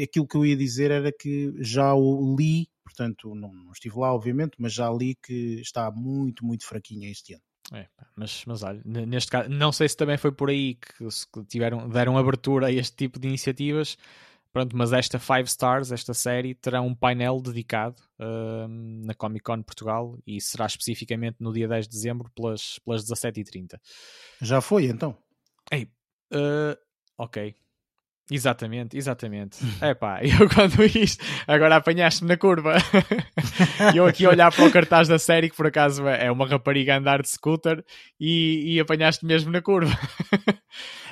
aquilo 0.02 0.26
que 0.26 0.36
eu 0.36 0.46
ia 0.46 0.56
dizer 0.56 0.90
era 0.90 1.12
que 1.12 1.52
já 1.58 1.94
o 1.94 2.36
li, 2.36 2.68
portanto, 2.84 3.34
não, 3.34 3.52
não 3.52 3.72
estive 3.72 3.98
lá, 3.98 4.14
obviamente, 4.14 4.52
mas 4.58 4.72
já 4.72 4.90
li 4.90 5.16
que 5.22 5.60
está 5.60 5.90
muito, 5.90 6.44
muito 6.44 6.66
fraquinha 6.66 7.10
este 7.10 7.34
ano. 7.34 7.42
É, 7.72 7.88
mas, 8.14 8.44
mas 8.46 8.62
olha, 8.62 8.82
neste 8.84 9.30
caso, 9.30 9.48
não 9.48 9.72
sei 9.72 9.88
se 9.88 9.96
também 9.96 10.18
foi 10.18 10.30
por 10.30 10.50
aí 10.50 10.74
que, 10.74 11.06
que 11.32 11.44
tiveram, 11.46 11.88
deram 11.88 12.18
abertura 12.18 12.66
a 12.66 12.72
este 12.72 12.94
tipo 12.94 13.18
de 13.18 13.26
iniciativas. 13.26 13.96
Pronto, 14.52 14.76
mas 14.76 14.92
esta 14.92 15.18
Five 15.18 15.48
Stars, 15.48 15.90
esta 15.90 16.14
série, 16.14 16.54
terá 16.54 16.80
um 16.80 16.94
painel 16.94 17.40
dedicado 17.40 18.00
uh, 18.20 18.68
na 18.68 19.12
Comic 19.12 19.42
Con 19.42 19.60
Portugal 19.62 20.16
e 20.24 20.40
será 20.40 20.64
especificamente 20.66 21.38
no 21.40 21.52
dia 21.52 21.66
10 21.66 21.88
de 21.88 21.92
dezembro 21.92 22.30
pelas, 22.30 22.78
pelas 22.84 23.04
17h30. 23.04 23.80
Já 24.40 24.60
foi 24.60 24.84
então? 24.84 25.18
Ei, 25.72 25.88
uh, 26.32 26.78
ok. 27.18 27.52
Exatamente, 28.30 28.96
exatamente. 28.96 29.58
É 29.80 29.92
pá, 29.94 30.20
eu 30.24 30.48
quando 30.48 30.82
isto, 30.84 31.22
agora 31.46 31.76
apanhaste-me 31.76 32.28
na 32.28 32.36
curva. 32.36 32.76
eu 33.94 34.06
aqui 34.06 34.24
a 34.24 34.30
olhar 34.30 34.52
para 34.52 34.64
o 34.64 34.70
cartaz 34.70 35.08
da 35.08 35.18
série, 35.18 35.50
que 35.50 35.56
por 35.56 35.66
acaso 35.66 36.06
é 36.08 36.30
uma 36.30 36.46
rapariga 36.46 36.94
a 36.94 36.98
andar 36.98 37.20
de 37.20 37.28
scooter, 37.28 37.84
e, 38.18 38.74
e 38.74 38.80
apanhaste 38.80 39.26
mesmo 39.26 39.50
na 39.50 39.60
curva. 39.60 39.96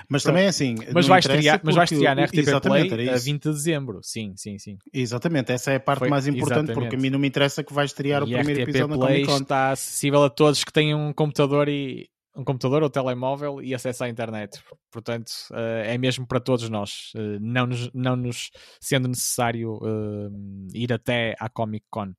Mas 0.09 0.23
também 0.23 0.45
é 0.45 0.49
assim. 0.49 0.75
Mas 0.93 1.07
vai, 1.07 1.21
estrear, 1.21 1.61
mas 1.63 1.75
vai 1.75 1.85
estrear 1.85 2.17
na 2.17 2.25
RTP 2.25 2.61
Play 2.63 3.09
a 3.09 3.17
20 3.17 3.43
de 3.43 3.51
dezembro. 3.51 4.01
Sim, 4.03 4.35
sim, 4.37 4.59
sim. 4.59 4.77
Exatamente, 4.93 5.53
essa 5.53 5.73
é 5.73 5.77
a 5.77 5.81
parte 5.81 6.01
Foi, 6.01 6.09
mais 6.09 6.27
importante, 6.27 6.71
exatamente. 6.71 6.75
porque 6.75 6.97
a 6.97 6.99
mim 6.99 7.11
não 7.11 7.19
me 7.19 7.29
interessa 7.29 7.63
que 7.63 7.73
vai 7.73 7.85
estrear 7.85 8.23
e 8.23 8.25
o 8.25 8.39
primeiro 8.39 8.63
RTP 8.63 8.69
episódio 8.71 8.99
Play 8.99 8.99
na 8.99 9.07
Comic 9.07 9.27
Con. 9.27 9.43
está 9.43 9.71
acessível 9.71 10.25
a 10.25 10.31
todos 10.31 10.65
que 10.65 10.73
tenham 10.73 11.09
um 11.09 11.13
computador 11.13 11.69
e 11.69 12.09
um 12.35 12.45
computador 12.45 12.83
ou 12.83 12.91
telemóvel 12.91 13.63
e 13.63 13.75
acesso 13.75 14.05
à 14.05 14.09
internet. 14.09 14.63
Portanto, 14.91 15.31
uh, 15.51 15.85
é 15.85 15.99
mesmo 15.99 16.27
para 16.27 16.41
todos 16.41 16.69
nós, 16.69 17.13
uh, 17.15 17.39
não, 17.41 17.67
nos, 17.67 17.91
não 17.93 18.17
nos 18.17 18.51
sendo 18.81 19.09
necessário 19.09 19.75
uh, 19.75 20.69
ir 20.73 20.93
até 20.93 21.35
à 21.39 21.49
Comic 21.49 21.87
Con. 21.91 22.13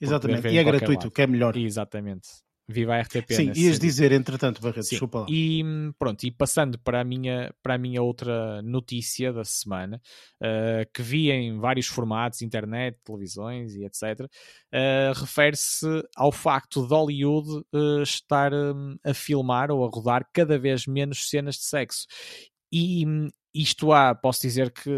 Exatamente, 0.00 0.48
e 0.48 0.56
é 0.56 0.64
gratuito, 0.64 1.10
que 1.10 1.20
é 1.20 1.26
melhor. 1.26 1.54
Exatamente. 1.56 2.28
Viva 2.68 2.94
a 2.94 3.00
RTP. 3.00 3.32
Sim, 3.32 3.46
ias 3.46 3.54
sentido. 3.54 3.80
dizer, 3.80 4.12
entretanto, 4.12 4.60
Barreto, 4.60 4.82
Sim. 4.82 4.96
desculpa 4.96 5.20
lá. 5.20 5.26
E 5.30 5.62
pronto, 5.96 6.24
e 6.24 6.32
passando 6.32 6.76
para 6.80 7.00
a 7.00 7.04
minha, 7.04 7.54
para 7.62 7.74
a 7.76 7.78
minha 7.78 8.02
outra 8.02 8.60
notícia 8.62 9.32
da 9.32 9.44
semana, 9.44 10.00
uh, 10.42 10.90
que 10.92 11.00
vi 11.00 11.30
em 11.30 11.60
vários 11.60 11.86
formatos, 11.86 12.42
internet, 12.42 12.98
televisões 13.04 13.74
e 13.74 13.84
etc., 13.84 14.20
uh, 14.20 14.28
eh, 14.72 15.12
refere-se 15.14 15.86
ao 16.16 16.32
facto 16.32 16.82
de 16.82 16.92
Hollywood 16.92 17.64
uh, 17.72 18.02
estar 18.02 18.52
um, 18.52 18.96
a 19.04 19.14
filmar 19.14 19.70
ou 19.70 19.84
a 19.84 19.88
rodar 19.88 20.28
cada 20.32 20.58
vez 20.58 20.86
menos 20.86 21.30
cenas 21.30 21.54
de 21.54 21.64
sexo. 21.64 22.06
E 22.72 23.06
hum, 23.06 23.28
isto 23.54 23.92
há, 23.92 24.12
posso 24.12 24.42
dizer 24.42 24.72
que 24.72 24.90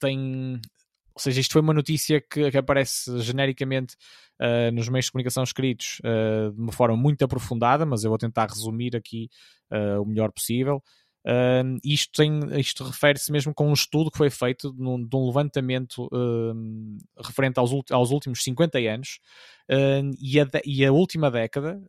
tem 0.00 0.60
ou 1.14 1.20
seja, 1.20 1.40
isto 1.40 1.52
foi 1.52 1.60
uma 1.60 1.74
notícia 1.74 2.20
que, 2.20 2.50
que 2.50 2.58
aparece 2.58 3.20
genericamente 3.20 3.96
uh, 4.40 4.72
nos 4.72 4.88
meios 4.88 5.06
de 5.06 5.12
comunicação 5.12 5.42
escritos 5.42 6.00
uh, 6.00 6.52
de 6.52 6.60
uma 6.60 6.72
forma 6.72 6.96
muito 6.96 7.24
aprofundada, 7.24 7.84
mas 7.84 8.04
eu 8.04 8.10
vou 8.10 8.18
tentar 8.18 8.46
resumir 8.46 8.96
aqui 8.96 9.28
uh, 9.70 10.00
o 10.00 10.06
melhor 10.06 10.32
possível. 10.32 10.82
isto 11.84 12.12
tem, 12.16 12.40
isto 12.58 12.82
refere-se 12.82 13.30
mesmo 13.30 13.54
com 13.54 13.68
um 13.68 13.72
estudo 13.72 14.10
que 14.10 14.18
foi 14.18 14.30
feito 14.30 14.74
num, 14.76 15.06
de 15.06 15.16
um 15.16 15.26
levantamento 15.26 16.08
referente 17.16 17.60
aos, 17.60 17.70
aos, 17.90 18.10
últimos 18.10 18.42
50 18.42 18.78
anos 18.78 19.20
e 20.18 20.40
a, 20.40 20.48
e, 20.64 20.84
a, 20.84 20.90
última 20.90 21.30
década 21.30 21.80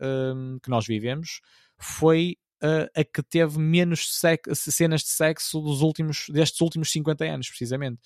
que 0.62 0.70
nós 0.70 0.86
vivemos 0.86 1.42
foi 1.80 2.38
a 2.96 3.04
que 3.04 3.24
teve 3.24 3.58
menos 3.58 4.08
cenas 4.54 5.02
de 5.02 5.10
sexo 5.10 5.60
dos 5.60 5.82
últimos, 5.82 6.28
destes 6.30 6.62
últimos 6.62 6.92
50 6.92 7.26
anos, 7.26 7.50
precisamente. 7.50 8.00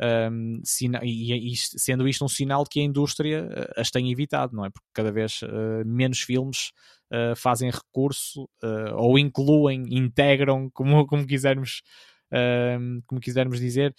Um, 0.00 0.60
e, 1.02 1.52
e, 1.52 1.56
sendo 1.56 2.08
isto 2.08 2.24
um 2.24 2.28
sinal 2.28 2.64
de 2.64 2.70
que 2.70 2.80
a 2.80 2.82
indústria 2.82 3.44
uh, 3.44 3.80
as 3.80 3.90
tem 3.90 4.10
evitado, 4.10 4.54
não 4.54 4.64
é? 4.64 4.70
Porque 4.70 4.88
cada 4.92 5.12
vez 5.12 5.42
uh, 5.42 5.86
menos 5.86 6.20
filmes 6.20 6.72
uh, 7.12 7.36
fazem 7.36 7.70
recurso 7.70 8.48
ou 8.96 9.18
incluem, 9.18 9.84
integram, 9.90 10.68
como, 10.70 11.06
como 11.06 11.26
quisermos. 11.26 11.82
como 13.06 13.20
quisermos 13.20 13.60
dizer, 13.60 13.94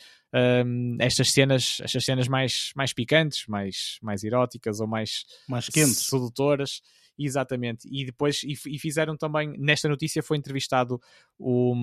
estas 0.99 1.31
cenas, 1.31 1.77
estas 1.81 2.03
cenas 2.03 2.27
mais, 2.27 2.71
mais 2.75 2.91
picantes, 2.91 3.45
mais, 3.47 3.97
mais 4.01 4.23
eróticas 4.25 4.81
ou 4.81 4.87
mais, 4.87 5.23
mais 5.47 5.69
quentes, 5.69 6.07
sedutoras, 6.07 6.81
Exatamente. 7.17 7.87
E 7.91 8.05
depois, 8.05 8.43
e, 8.43 8.53
e, 8.67 8.79
fizeram 8.79 9.15
também, 9.15 9.53
nesta 9.57 9.87
notícia 9.87 10.21
foi 10.21 10.37
entrevistado 10.37 10.99
o, 11.39 11.73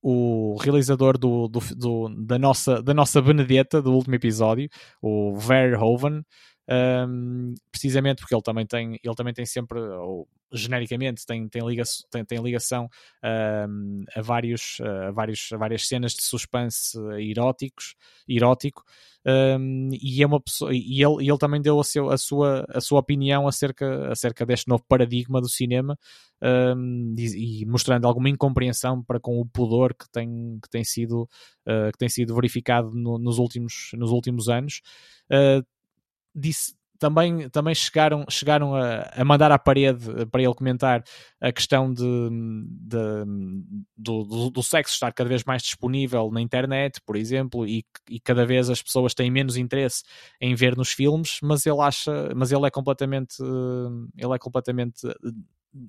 o 0.00 0.56
realizador 0.60 1.18
do, 1.18 1.48
do, 1.48 1.60
do, 1.76 2.08
da, 2.24 2.38
nossa, 2.38 2.82
da 2.82 2.94
nossa 2.94 3.20
Benedetta, 3.20 3.82
do 3.82 3.92
último 3.92 4.14
episódio, 4.14 4.68
o 5.00 5.36
Verhoeven, 5.36 6.22
um, 6.72 7.54
precisamente 7.70 8.20
porque 8.20 8.34
ele 8.34 8.42
também 8.42 8.66
tem, 8.66 8.98
ele 9.02 9.14
também 9.14 9.34
tem 9.34 9.44
sempre, 9.44 9.78
ou 9.78 10.26
genericamente, 10.52 11.26
tem, 11.26 11.48
tem, 11.48 11.66
liga, 11.66 11.82
tem, 12.10 12.24
tem 12.24 12.42
ligação 12.42 12.88
um, 13.68 14.04
a, 14.14 14.22
vários, 14.22 14.78
a, 14.80 15.10
vários, 15.10 15.50
a 15.52 15.56
várias 15.56 15.86
cenas 15.86 16.12
de 16.12 16.22
suspense 16.22 16.96
eróticos, 17.18 17.94
erótico, 18.28 18.82
um, 19.24 19.90
e, 19.92 20.22
é 20.22 20.26
uma 20.26 20.40
pessoa, 20.40 20.74
e 20.74 21.02
ele, 21.02 21.28
ele 21.28 21.38
também 21.38 21.60
deu 21.60 21.78
a, 21.78 21.84
seu, 21.84 22.10
a, 22.10 22.18
sua, 22.18 22.64
a 22.68 22.80
sua 22.80 23.00
opinião 23.00 23.46
acerca, 23.46 24.10
acerca 24.10 24.46
deste 24.46 24.68
novo 24.68 24.84
paradigma 24.88 25.40
do 25.40 25.48
cinema 25.48 25.96
e, 27.16 27.62
e, 27.62 27.66
mostrando 27.66 28.06
alguma 28.06 28.28
incompreensão 28.28 29.02
para 29.02 29.20
com 29.20 29.40
o 29.40 29.46
pudor 29.46 29.94
que 29.94 30.10
tem, 30.10 30.58
que 30.62 30.68
tem, 30.68 30.82
sido, 30.84 31.22
uh, 31.66 31.92
que 31.92 31.98
tem 31.98 32.08
sido 32.08 32.34
verificado 32.34 32.90
no, 32.92 33.18
nos, 33.18 33.38
últimos, 33.38 33.90
nos 33.94 34.10
últimos 34.10 34.48
anos. 34.48 34.80
Uh, 35.30 35.64
disse, 36.34 36.74
também, 37.02 37.48
também 37.48 37.74
chegaram, 37.74 38.24
chegaram 38.30 38.76
a, 38.76 39.10
a, 39.16 39.24
mandar 39.24 39.50
à 39.50 39.58
parede 39.58 40.24
para 40.26 40.40
ele 40.40 40.54
comentar 40.54 41.02
a 41.40 41.50
questão 41.50 41.92
de, 41.92 42.04
de 42.04 43.24
do, 43.96 44.22
do, 44.22 44.50
do, 44.50 44.62
sexo 44.62 44.94
estar 44.94 45.12
cada 45.12 45.28
vez 45.28 45.42
mais 45.42 45.62
disponível 45.62 46.30
na 46.30 46.40
internet, 46.40 47.00
por 47.04 47.16
exemplo, 47.16 47.66
e, 47.66 47.84
e, 48.08 48.20
cada 48.20 48.46
vez 48.46 48.70
as 48.70 48.80
pessoas 48.80 49.14
têm 49.14 49.32
menos 49.32 49.56
interesse 49.56 50.04
em 50.40 50.54
ver 50.54 50.76
nos 50.76 50.92
filmes, 50.92 51.38
mas 51.42 51.66
ele 51.66 51.80
acha, 51.80 52.30
mas 52.36 52.52
ele 52.52 52.66
é 52.66 52.70
completamente, 52.70 53.34
ele 54.16 54.34
é 54.34 54.38
completamente 54.38 55.00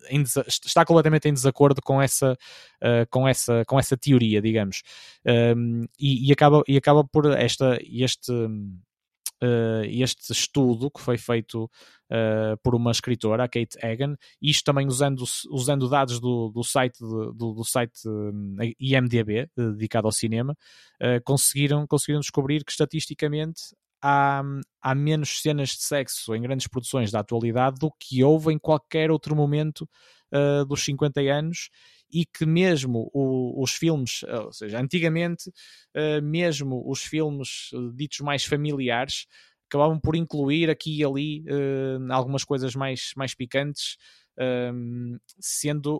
em, 0.09 0.23
está 0.47 0.83
completamente 0.83 1.27
em 1.27 1.33
desacordo 1.33 1.79
com 1.81 2.01
essa, 2.01 2.33
uh, 2.81 3.05
com 3.11 3.27
essa, 3.27 3.63
com 3.67 3.77
essa 3.77 3.95
teoria, 3.95 4.41
digamos, 4.41 4.81
um, 5.55 5.85
e, 5.99 6.29
e, 6.29 6.31
acaba, 6.31 6.63
e 6.67 6.75
acaba 6.75 7.03
por 7.03 7.31
esta, 7.37 7.77
este 7.83 8.31
uh, 9.41 9.83
este 9.85 10.31
estudo 10.31 10.91
que 10.91 11.01
foi 11.01 11.17
feito 11.17 11.63
uh, 11.63 12.57
por 12.63 12.75
uma 12.75 12.91
escritora, 12.91 13.43
a 13.43 13.47
Kate 13.47 13.77
Egan, 13.81 14.15
isto 14.41 14.63
também 14.63 14.87
usando, 14.87 15.23
usando 15.49 15.89
dados 15.89 16.19
do, 16.19 16.49
do 16.49 16.63
site, 16.63 16.99
do, 16.99 17.53
do, 17.53 17.63
site 17.63 18.07
um, 18.07 18.55
IMDB, 18.79 19.49
dedicado 19.55 20.07
ao 20.07 20.11
cinema, 20.11 20.55
conseguiram, 21.25 21.85
conseguiram 21.87 22.21
descobrir 22.21 22.63
que 22.63 22.71
estatisticamente 22.71 23.61
há, 24.03 24.43
há 24.81 24.93
menos 24.93 25.41
cenas 25.41 25.69
de 25.69 25.83
sexo 25.83 26.35
em 26.35 26.41
grandes 26.41 26.67
produções 26.67 27.09
da 27.09 27.21
atualidade 27.21 27.79
do 27.79 27.89
que 27.97 28.23
houve 28.23 28.53
em 28.53 28.59
qualquer 28.59 29.09
outro 29.09 29.35
momento 29.35 29.87
uh, 30.33 30.65
dos 30.65 30.83
50 30.83 31.21
anos 31.21 31.69
e 32.13 32.25
que 32.25 32.45
mesmo 32.45 33.09
o, 33.11 33.61
os 33.61 33.71
filmes, 33.71 34.23
eh, 34.27 34.39
ou 34.39 34.53
seja, 34.53 34.79
antigamente, 34.79 35.49
uh, 35.49 36.21
mesmo 36.21 36.83
os 36.87 37.01
filmes 37.01 37.71
uh, 37.73 37.91
ditos 37.91 38.19
mais 38.19 38.45
familiares 38.45 39.25
acabavam 39.67 39.99
por 39.99 40.15
incluir 40.15 40.69
aqui 40.69 40.99
e 40.99 41.03
ali 41.03 41.43
algumas 42.11 42.43
coisas 42.43 42.75
mais, 42.75 43.11
mais 43.15 43.33
picantes, 43.33 43.97
ehm, 44.37 45.17
sendo 45.39 45.99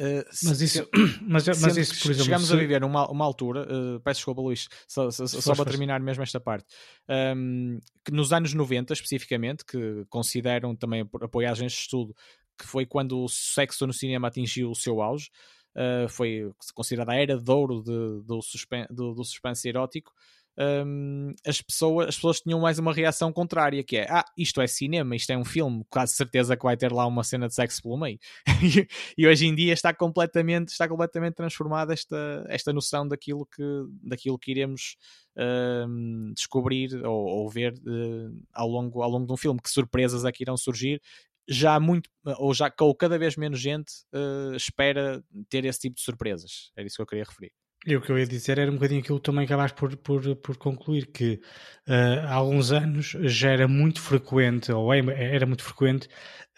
Uh, 0.00 0.26
mas 0.42 0.60
isso, 0.60 0.88
mas, 1.22 1.46
mas 1.46 1.76
isso 1.76 2.02
por 2.02 2.10
exemplo, 2.10 2.24
chegamos 2.24 2.48
se... 2.48 2.52
a 2.52 2.56
viver 2.56 2.82
uma, 2.82 3.08
uma 3.08 3.24
altura, 3.24 3.62
uh, 3.62 4.00
peço 4.00 4.18
desculpa, 4.18 4.40
Luís, 4.40 4.68
só, 4.88 5.08
só, 5.08 5.24
só 5.26 5.54
para 5.54 5.70
terminar 5.70 6.00
mesmo 6.00 6.22
esta 6.22 6.40
parte, 6.40 6.66
um, 7.08 7.14
ehm, 7.14 7.78
que 8.04 8.10
nos 8.10 8.32
anos 8.32 8.52
90 8.54 8.92
especificamente, 8.92 9.64
que 9.64 10.04
consideram 10.08 10.74
também 10.74 11.08
apoiados 11.20 11.60
neste 11.60 11.82
estudo 11.82 12.12
que 12.58 12.66
foi 12.66 12.86
quando 12.86 13.22
o 13.22 13.28
sexo 13.28 13.86
no 13.86 13.92
cinema 13.92 14.28
atingiu 14.28 14.70
o 14.70 14.74
seu 14.74 15.00
auge. 15.02 15.30
Uh, 15.74 16.08
foi 16.08 16.52
considerada 16.72 17.12
a 17.12 17.16
era 17.16 17.36
de 17.36 17.50
ouro 17.50 17.82
de, 17.82 18.22
do, 18.24 18.40
suspen 18.40 18.86
do, 18.90 19.12
do 19.12 19.24
suspense 19.24 19.68
erótico. 19.68 20.12
Um, 20.56 21.34
as, 21.44 21.60
pessoas, 21.60 22.08
as 22.08 22.14
pessoas 22.14 22.40
tinham 22.40 22.60
mais 22.60 22.78
uma 22.78 22.92
reação 22.92 23.32
contrária, 23.32 23.82
que 23.82 23.96
é 23.96 24.06
ah, 24.08 24.24
isto 24.38 24.60
é 24.60 24.68
cinema, 24.68 25.16
isto 25.16 25.30
é 25.30 25.36
um 25.36 25.44
filme, 25.44 25.84
quase 25.90 26.14
certeza 26.14 26.56
que 26.56 26.62
vai 26.62 26.76
ter 26.76 26.92
lá 26.92 27.04
uma 27.06 27.24
cena 27.24 27.48
de 27.48 27.54
sexo 27.54 27.82
pelo 27.82 27.98
meio. 27.98 28.18
e 29.18 29.26
hoje 29.26 29.46
em 29.46 29.54
dia 29.54 29.72
está 29.72 29.92
completamente, 29.92 30.68
está 30.68 30.88
completamente 30.88 31.34
transformada 31.34 31.92
esta, 31.92 32.44
esta 32.48 32.72
noção 32.72 33.06
daquilo 33.06 33.46
que, 33.46 33.62
daquilo 34.02 34.38
que 34.38 34.52
iremos 34.52 34.96
um, 35.36 36.32
descobrir 36.32 37.04
ou, 37.04 37.26
ou 37.26 37.50
ver 37.50 37.74
uh, 37.74 38.42
ao, 38.52 38.68
longo, 38.68 39.02
ao 39.02 39.10
longo 39.10 39.26
de 39.26 39.32
um 39.32 39.36
filme, 39.36 39.60
que 39.60 39.70
surpresas 39.70 40.24
é 40.24 40.30
que 40.30 40.44
irão 40.44 40.56
surgir 40.56 41.02
já 41.48 41.78
muito, 41.78 42.08
ou 42.38 42.54
já 42.54 42.72
ou 42.80 42.94
cada 42.94 43.18
vez 43.18 43.36
menos 43.36 43.60
gente 43.60 43.92
uh, 44.14 44.54
espera 44.54 45.22
ter 45.48 45.64
esse 45.64 45.80
tipo 45.80 45.96
de 45.96 46.02
surpresas. 46.02 46.70
Era 46.76 46.86
isso 46.86 46.96
que 46.96 47.02
eu 47.02 47.06
queria 47.06 47.24
referir. 47.24 47.52
E 47.86 47.94
o 47.96 48.00
que 48.00 48.10
eu 48.10 48.18
ia 48.18 48.26
dizer 48.26 48.58
era 48.58 48.70
um 48.70 48.74
bocadinho 48.74 49.00
aquilo 49.00 49.18
que 49.18 49.24
também 49.24 49.44
acabaste 49.44 49.76
por, 49.76 49.94
por, 49.98 50.36
por 50.36 50.56
concluir, 50.56 51.06
que 51.12 51.38
uh, 51.86 52.26
há 52.26 52.34
alguns 52.34 52.72
anos 52.72 53.14
já 53.24 53.50
era 53.50 53.68
muito 53.68 54.00
frequente, 54.00 54.72
ou 54.72 54.92
é, 54.92 55.00
era 55.34 55.44
muito 55.44 55.62
frequente, 55.62 56.08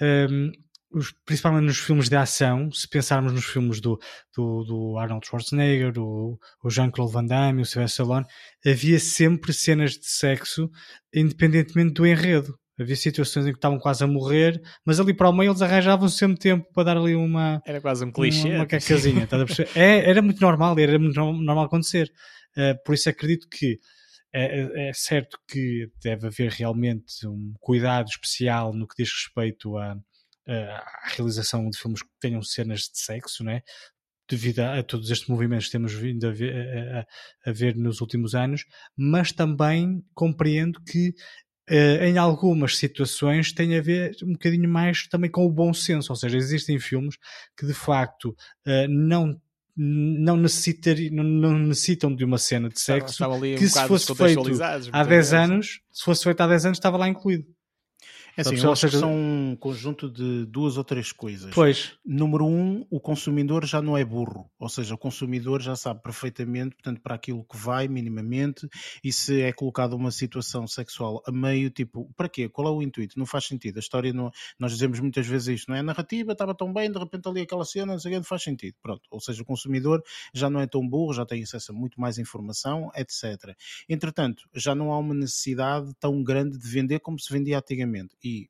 um, 0.01 0.53
os, 0.93 1.13
principalmente 1.25 1.65
nos 1.65 1.79
filmes 1.79 2.09
de 2.09 2.15
ação, 2.15 2.71
se 2.71 2.89
pensarmos 2.89 3.33
nos 3.33 3.45
filmes 3.45 3.81
do, 3.81 3.99
do, 4.37 4.63
do 4.63 4.99
Arnold 4.99 5.27
Schwarzenegger, 5.27 5.93
do, 5.93 6.39
o 6.63 6.71
Jean-Claude 6.71 7.13
Van 7.13 7.27
Damme, 7.27 7.63
o 7.63 7.67
Sylvester 7.67 8.05
Stallone, 8.05 8.27
havia 8.65 9.01
sempre 9.01 9.53
cenas 9.53 9.93
de 9.93 10.07
sexo, 10.07 10.71
independentemente 11.13 11.95
do 11.95 12.07
enredo. 12.07 12.57
Havia 12.79 12.97
situações 12.97 13.47
em 13.47 13.53
que 13.53 13.59
estavam 13.59 13.79
quase 13.79 14.05
a 14.05 14.07
morrer, 14.07 14.61
mas 14.85 15.01
ali 15.01 15.15
para 15.15 15.31
o 15.31 15.33
meio 15.33 15.51
eles 15.51 15.63
arranjavam 15.63 16.09
sempre 16.09 16.39
tempo 16.39 16.71
para 16.75 16.85
dar 16.85 16.97
ali 16.99 17.15
uma. 17.15 17.63
Era 17.65 17.81
quase 17.81 18.05
um 18.05 18.13
clichê. 18.13 18.49
Uma, 18.49 18.57
uma 18.57 18.67
cacazinha, 18.67 19.27
é, 19.75 20.11
era 20.11 20.21
muito 20.21 20.41
normal, 20.41 20.79
era 20.79 20.99
muito 20.99 21.15
normal 21.15 21.65
acontecer. 21.65 22.13
Uh, 22.57 22.77
por 22.85 22.95
isso 22.95 23.09
acredito 23.09 23.49
que 23.51 23.79
é, 24.33 24.61
é, 24.61 24.89
é, 24.89 24.93
certo 24.93 25.39
que 25.49 25.91
deve 26.03 26.27
haver 26.27 26.51
realmente 26.51 27.27
um 27.27 27.55
cuidado 27.61 28.09
especial 28.09 28.75
no 28.75 28.87
que 28.87 29.03
diz 29.03 29.11
respeito 29.11 29.79
à, 29.79 29.97
à 30.47 31.09
realização 31.15 31.69
de 31.71 31.79
filmes 31.79 32.03
que 32.03 32.09
tenham 32.21 32.43
cenas 32.43 32.81
de 32.81 32.99
sexo, 32.99 33.43
né? 33.43 33.63
devido 34.29 34.61
a, 34.61 34.79
a, 34.79 34.83
todos 34.83 35.11
estes 35.11 35.29
movimentos 35.29 35.67
que 35.67 35.73
temos 35.73 35.93
vindo 35.93 36.27
a 36.27 36.33
ver, 36.33 36.53
a, 36.95 37.51
a 37.51 37.53
ver, 37.53 37.77
nos 37.77 38.01
últimos 38.01 38.35
anos, 38.35 38.65
mas 38.97 39.33
também 39.33 40.05
compreendo 40.15 40.81
que 40.83 41.15
em 41.69 42.17
algumas 42.17 42.77
situações 42.77 43.53
tem 43.53 43.77
a 43.77 43.83
ver 43.83 44.17
um 44.23 44.33
bocadinho 44.33 44.69
mais 44.69 45.07
também 45.09 45.31
com 45.31 45.45
o 45.45 45.51
bom 45.51 45.75
senso, 45.75 46.13
ou 46.13 46.17
seja, 46.17 46.37
existem 46.37 46.79
filmes 46.79 47.17
que 47.57 47.67
de 47.67 47.75
facto 47.75 48.37
uh, 48.67 48.89
não 48.89 49.41
não, 49.79 50.39
necessitar, 50.39 50.97
não, 51.13 51.23
não, 51.23 51.59
necessitam 51.59 52.15
de 52.15 52.25
uma 52.25 52.39
cena 52.39 52.71
de 52.71 52.81
sexo 52.81 53.13
estava, 53.13 53.35
estava 53.35 53.59
que 53.59 53.65
um 53.67 53.69
se 53.69 53.87
fosse 53.87 54.15
feito 54.15 54.63
há 54.91 55.05
10 55.05 55.35
anos, 55.35 55.81
se 55.93 56.03
fosse 56.03 56.25
feito 56.25 56.41
há 56.41 56.47
10 56.47 56.67
anos 56.67 56.79
estava 56.79 56.97
lá 56.97 57.09
incluído. 57.09 57.45
É 58.37 58.43
assim, 58.43 58.57
eu 58.57 58.71
acho 58.71 58.83
seja... 58.83 58.93
que 58.93 59.01
são 59.01 59.15
um 59.15 59.57
conjunto 59.57 60.11
de 60.11 60.45
duas 60.47 60.77
ou 60.77 60.85
três 60.85 61.11
coisas. 61.11 61.55
Pois. 61.55 61.95
Número 62.05 62.45
um, 62.45 62.87
o 62.91 63.01
consumidor 63.01 63.65
já 63.65 63.81
não 63.81 63.97
é 63.97 64.05
burro, 64.05 64.51
ou 64.59 64.69
seja, 64.69 64.95
o 64.95 64.99
consumidor 64.99 65.63
já 65.63 65.75
sabe 65.75 66.03
perfeitamente, 66.03 66.77
portanto, 66.77 67.01
para 67.01 67.15
aquilo 67.15 67.45
que 67.45 67.57
vai, 67.57 67.89
minimamente, 67.89 68.69
e 69.03 69.13
se 69.13 69.41
é 69.41 69.53
colocado 69.53 69.95
uma 69.95 70.11
situação 70.11 70.67
sexual 70.67 71.23
a 71.27 71.33
meio, 71.33 71.71
tipo, 71.71 72.13
para 72.17 72.29
quê? 72.29 72.49
Qual 72.49 72.69
é 72.69 72.71
o 72.71 72.83
intuito? 72.83 73.19
Não 73.19 73.25
faz 73.25 73.47
sentido. 73.47 73.77
A 73.77 73.81
história, 73.81 74.13
não, 74.13 74.31
nós 74.59 74.73
dizemos 74.73 75.01
muitas 75.01 75.27
vezes 75.27 75.61
isto, 75.61 75.69
não 75.69 75.77
é? 75.77 75.81
A 75.81 75.83
narrativa 75.83 76.33
estava 76.33 76.55
tão 76.55 76.73
bem, 76.73 76.91
de 76.91 76.99
repente 76.99 77.27
ali 77.29 77.41
aquela 77.41 77.65
cena, 77.65 77.93
não 77.93 77.99
sei 77.99 78.11
o 78.11 78.13
que, 78.13 78.19
não 78.19 78.25
faz 78.25 78.43
sentido. 78.43 78.75
Pronto. 78.83 79.03
Ou 79.11 79.21
seja, 79.21 79.43
o 79.43 79.47
consumidor 79.47 80.03
já 80.35 80.51
não 80.51 80.61
é 80.61 80.67
tão 80.67 80.87
burro, 80.87 81.15
já 81.15 81.25
tem 81.25 81.43
acesso 81.43 81.73
a 81.73 81.75
muito 81.75 81.99
mais 81.99 82.19
informação, 82.19 82.91
etc. 82.95 83.57
Entretanto, 83.89 84.45
já 84.55 84.75
não 84.75 84.93
há 84.93 84.99
uma 84.99 85.15
necessidade 85.15 85.93
tão 85.99 86.23
grande 86.23 86.59
de 86.59 86.69
vender 86.69 87.01
como 87.01 87.19
se 87.19 87.33
vendia 87.33 87.59
antigamente. 87.59 88.15
E 88.27 88.49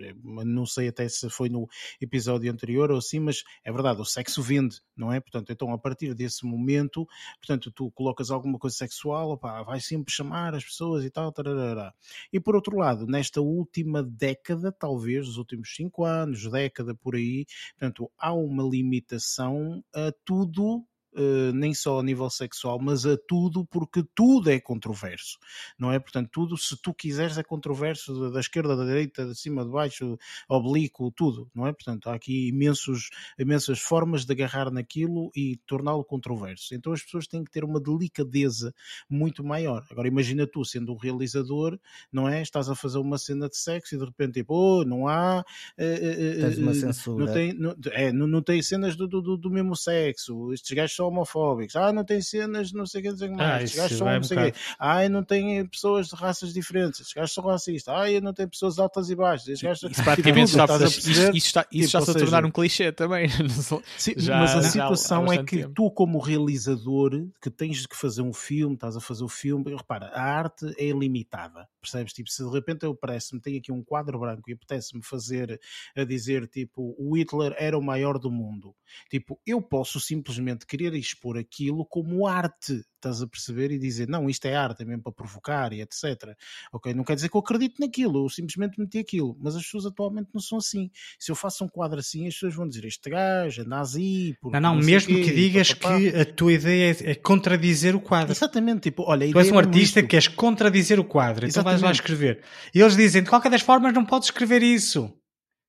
é, 0.00 0.14
não 0.24 0.64
sei 0.64 0.88
até 0.88 1.08
se 1.08 1.28
foi 1.28 1.48
no 1.48 1.68
episódio 2.00 2.50
anterior 2.50 2.90
ou 2.90 2.98
assim, 2.98 3.18
mas 3.18 3.42
é 3.64 3.72
verdade, 3.72 4.00
o 4.00 4.04
sexo 4.04 4.40
vende, 4.40 4.80
não 4.96 5.12
é? 5.12 5.20
Portanto, 5.20 5.50
então 5.50 5.72
a 5.72 5.78
partir 5.78 6.14
desse 6.14 6.46
momento, 6.46 7.06
portanto, 7.40 7.72
tu 7.72 7.90
colocas 7.90 8.30
alguma 8.30 8.58
coisa 8.58 8.76
sexual, 8.76 9.30
opa, 9.30 9.62
vai 9.64 9.80
sempre 9.80 10.12
chamar 10.12 10.54
as 10.54 10.64
pessoas 10.64 11.04
e 11.04 11.10
tal, 11.10 11.32
tarará. 11.32 11.92
E 12.32 12.38
por 12.38 12.54
outro 12.54 12.76
lado, 12.76 13.06
nesta 13.06 13.40
última 13.40 14.02
década, 14.02 14.70
talvez, 14.70 15.26
os 15.26 15.36
últimos 15.36 15.74
cinco 15.74 16.04
anos, 16.04 16.48
década 16.48 16.94
por 16.94 17.16
aí, 17.16 17.44
portanto, 17.78 18.10
há 18.16 18.32
uma 18.32 18.62
limitação 18.62 19.82
a 19.92 20.12
tudo 20.24 20.86
Uh, 21.18 21.52
nem 21.52 21.74
só 21.74 21.98
a 21.98 22.02
nível 22.02 22.30
sexual, 22.30 22.78
mas 22.80 23.04
a 23.04 23.16
tudo, 23.16 23.66
porque 23.66 24.04
tudo 24.14 24.50
é 24.50 24.60
controverso, 24.60 25.36
não 25.76 25.90
é? 25.90 25.98
Portanto, 25.98 26.30
tudo, 26.30 26.56
se 26.56 26.80
tu 26.80 26.94
quiseres, 26.94 27.36
é 27.36 27.42
controverso 27.42 28.20
da, 28.20 28.30
da 28.30 28.40
esquerda, 28.40 28.76
da 28.76 28.84
direita, 28.84 29.26
de 29.26 29.34
cima, 29.34 29.64
de 29.64 29.70
baixo, 29.72 30.16
oblíquo, 30.48 31.10
tudo, 31.10 31.50
não 31.52 31.66
é? 31.66 31.72
Portanto, 31.72 32.08
há 32.08 32.14
aqui 32.14 32.46
imensos, 32.50 33.10
imensas 33.36 33.80
formas 33.80 34.24
de 34.24 34.32
agarrar 34.32 34.70
naquilo 34.70 35.32
e 35.34 35.56
torná-lo 35.66 36.04
controverso. 36.04 36.72
Então, 36.72 36.92
as 36.92 37.02
pessoas 37.02 37.26
têm 37.26 37.42
que 37.42 37.50
ter 37.50 37.64
uma 37.64 37.80
delicadeza 37.80 38.72
muito 39.10 39.42
maior. 39.42 39.84
Agora, 39.90 40.06
imagina 40.06 40.46
tu, 40.46 40.64
sendo 40.64 40.92
um 40.92 40.96
realizador, 40.96 41.76
não 42.12 42.28
é? 42.28 42.42
Estás 42.42 42.68
a 42.68 42.76
fazer 42.76 42.98
uma 42.98 43.18
cena 43.18 43.48
de 43.48 43.56
sexo 43.56 43.96
e 43.96 43.98
de 43.98 44.04
repente, 44.04 44.34
tipo, 44.34 44.54
oh, 44.54 44.84
não 44.84 45.08
há. 45.08 45.44
Uh, 45.76 46.40
Tens 46.42 46.58
uma 46.58 46.74
censura. 46.74 47.24
Não 47.24 47.32
tem, 47.32 47.52
não, 47.54 47.74
é, 47.90 48.12
não, 48.12 48.28
não 48.28 48.40
tem 48.40 48.62
cenas 48.62 48.94
do, 48.94 49.08
do, 49.08 49.36
do 49.36 49.50
mesmo 49.50 49.74
sexo. 49.74 50.52
Estes 50.52 50.76
gajos 50.76 50.94
são 50.94 51.07
homofóbicos. 51.08 51.76
Ah, 51.76 51.92
não 51.92 52.04
tem 52.04 52.20
cenas, 52.20 52.72
não 52.72 52.86
sei 52.86 53.00
o 53.00 53.04
que 53.04 53.12
dizer 53.12 53.30
mais. 53.30 53.40
Ah, 53.40 53.62
Estes 53.62 53.80
gajos 53.80 53.98
são 53.98 54.06
não 54.06 54.22
sei 54.22 54.54
Ah, 54.78 55.08
não 55.08 55.22
tem 55.22 55.66
pessoas 55.66 56.08
de 56.08 56.16
raças 56.16 56.52
diferentes. 56.52 57.00
Estes 57.00 57.14
gajos 57.14 57.34
são 57.34 57.44
racistas. 57.44 57.94
Ah, 57.94 58.20
não 58.20 58.32
tem 58.32 58.48
pessoas 58.48 58.78
altas 58.78 59.10
e 59.10 59.16
baixas. 59.16 59.48
Estes 59.48 59.62
gajos... 59.62 59.90
Isso 59.90 60.04
praticamente 60.04 60.50
está, 60.50 60.64
a 60.64 60.84
isso, 60.84 61.10
isso 61.10 61.36
está, 61.36 61.66
isso 61.70 61.88
tipo, 61.88 61.98
está 61.98 62.12
a 62.12 62.14
tornar 62.14 62.44
um 62.44 62.50
clichê 62.50 62.92
também. 62.92 63.28
Sim, 63.96 64.14
já, 64.16 64.38
mas 64.38 64.54
a 64.54 64.62
situação 64.62 65.32
é 65.32 65.42
que 65.42 65.58
tempo. 65.58 65.72
tu, 65.74 65.90
como 65.90 66.18
realizador, 66.18 67.26
que 67.40 67.50
tens 67.50 67.86
que 67.86 67.96
fazer 67.96 68.22
um 68.22 68.32
filme, 68.32 68.74
estás 68.74 68.96
a 68.96 69.00
fazer 69.00 69.24
o 69.24 69.28
filme, 69.28 69.74
repara, 69.74 70.06
a 70.14 70.22
arte 70.22 70.66
é 70.78 70.86
ilimitada. 70.86 71.68
Percebes? 71.80 72.12
Tipo, 72.12 72.30
se 72.30 72.44
de 72.44 72.50
repente 72.50 72.84
eu 72.84 72.94
parece-me, 72.94 73.40
tenho 73.40 73.58
aqui 73.58 73.72
um 73.72 73.82
quadro 73.82 74.18
branco 74.18 74.50
e 74.50 74.52
apetece-me 74.52 75.02
fazer 75.02 75.60
a 75.96 76.04
dizer, 76.04 76.46
tipo, 76.48 76.94
o 76.98 77.16
Hitler 77.16 77.54
era 77.58 77.78
o 77.78 77.82
maior 77.82 78.18
do 78.18 78.30
mundo. 78.30 78.74
Tipo, 79.10 79.40
eu 79.46 79.60
posso 79.60 80.00
simplesmente 80.00 80.66
querer 80.66 80.94
expor 80.94 81.36
aquilo 81.38 81.84
como 81.86 82.26
arte, 82.26 82.82
estás 82.96 83.22
a 83.22 83.26
perceber? 83.26 83.70
E 83.70 83.78
dizer, 83.78 84.08
não, 84.08 84.28
isto 84.28 84.46
é 84.46 84.54
arte, 84.54 84.82
é 84.82 84.84
mesmo 84.84 85.02
para 85.02 85.12
provocar 85.12 85.72
e 85.72 85.80
etc. 85.80 86.34
Ok, 86.72 86.92
não 86.94 87.04
quer 87.04 87.14
dizer 87.14 87.28
que 87.28 87.36
eu 87.36 87.40
acredito 87.40 87.80
naquilo, 87.80 88.24
eu 88.24 88.28
simplesmente 88.28 88.78
meti 88.78 88.98
aquilo, 88.98 89.36
mas 89.40 89.56
as 89.56 89.62
pessoas 89.62 89.86
atualmente 89.86 90.28
não 90.34 90.40
são 90.40 90.58
assim. 90.58 90.90
Se 91.18 91.30
eu 91.30 91.36
faço 91.36 91.64
um 91.64 91.68
quadro 91.68 91.98
assim, 91.98 92.26
as 92.26 92.34
pessoas 92.34 92.54
vão 92.54 92.68
dizer, 92.68 92.84
este 92.84 93.08
gajo 93.08 93.62
é 93.62 93.64
nazi. 93.64 94.36
Não, 94.42 94.50
não, 94.52 94.60
não 94.60 94.76
mesmo 94.76 95.14
quê, 95.14 95.22
que 95.22 95.32
digas 95.32 95.72
que 95.72 96.08
a 96.16 96.24
tua 96.24 96.52
ideia 96.52 96.92
é, 96.92 97.10
é, 97.10 97.14
contradizer 97.14 97.94
o 97.94 98.00
quadro. 98.00 98.32
Exatamente, 98.32 98.82
tipo, 98.82 99.04
olha, 99.06 99.30
tu 99.30 99.38
és 99.38 99.50
um 99.50 99.58
artista 99.58 100.02
que 100.02 100.08
queres 100.08 100.28
contradizer 100.28 100.98
o 100.98 101.04
quadro, 101.04 101.46
Exatamente. 101.46 101.77
então 101.77 101.77
vais 101.80 101.98
lá 101.98 102.02
escrever. 102.02 102.42
E 102.74 102.80
eles 102.80 102.96
dizem, 102.96 103.22
de 103.22 103.30
qualquer 103.30 103.50
das 103.50 103.62
formas, 103.62 103.92
não 103.92 104.04
podes 104.04 104.28
escrever 104.28 104.62
isso. 104.62 105.12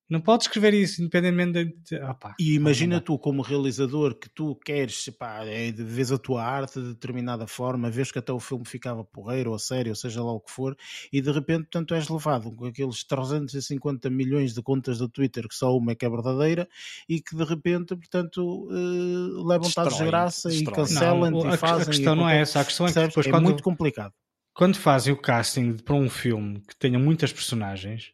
Não 0.10 0.20
podes 0.20 0.48
escrever 0.48 0.74
isso 0.74 1.02
independentemente 1.02 1.72
de. 1.84 1.96
Opa, 2.02 2.34
e 2.40 2.56
imagina 2.56 3.00
tu, 3.00 3.18
como 3.20 3.44
realizador, 3.44 4.16
que 4.16 4.28
tu 4.28 4.56
queres, 4.56 5.08
pá, 5.10 5.46
é, 5.46 5.72
vês 5.72 6.12
a 6.12 6.18
tua 6.18 6.44
arte 6.44 6.82
de 6.82 6.88
determinada 6.88 7.46
forma, 7.46 7.92
vês 7.92 8.12
que 8.12 8.18
até 8.18 8.34
o 8.34 8.40
filme 8.40 8.66
ficava 8.66 9.04
porreiro 9.04 9.52
ou 9.52 9.60
sério, 9.60 9.92
ou 9.92 9.96
seja 9.96 10.24
lá 10.24 10.32
o 10.32 10.40
que 10.40 10.50
for, 10.50 10.76
e 11.14 11.22
de 11.22 11.32
repente, 11.32 11.66
portanto, 11.66 11.94
és 11.94 12.10
levado 12.10 12.52
com 12.52 12.66
aqueles 12.66 13.04
350 13.04 14.10
milhões 14.10 14.56
de 14.56 14.64
contas 14.64 14.98
do 14.98 15.08
Twitter, 15.08 15.48
que 15.48 15.54
só 15.54 15.78
uma 15.78 15.92
é 15.92 15.96
que 15.96 16.06
é 16.06 16.10
verdadeira, 16.10 16.68
e 17.08 17.22
que 17.22 17.36
de 17.36 17.44
repente, 17.44 17.96
portanto, 17.96 18.68
uh, 18.68 19.48
levam-te 19.48 19.80
à 19.80 19.84
desgraça 19.84 20.52
e 20.52 20.64
cancelam-te 20.64 21.54
e 21.54 21.58
fazem. 21.58 21.84
A 21.84 21.86
questão 21.86 22.16
não 22.16 22.28
é 22.28 22.42
essa, 22.42 22.62
a 22.62 22.66
questão 22.66 22.88
é 22.88 22.92
que 22.92 23.00
depois, 23.00 23.28
é 23.28 23.30
quando, 23.30 23.44
muito 23.44 23.62
complicado. 23.62 24.14
Quando 24.60 24.76
fazem 24.76 25.14
o 25.14 25.18
casting 25.18 25.78
para 25.78 25.96
um 25.96 26.10
filme 26.10 26.62
que 26.68 26.76
tenha 26.76 27.00
muitas 27.00 27.32
personagens 27.32 28.12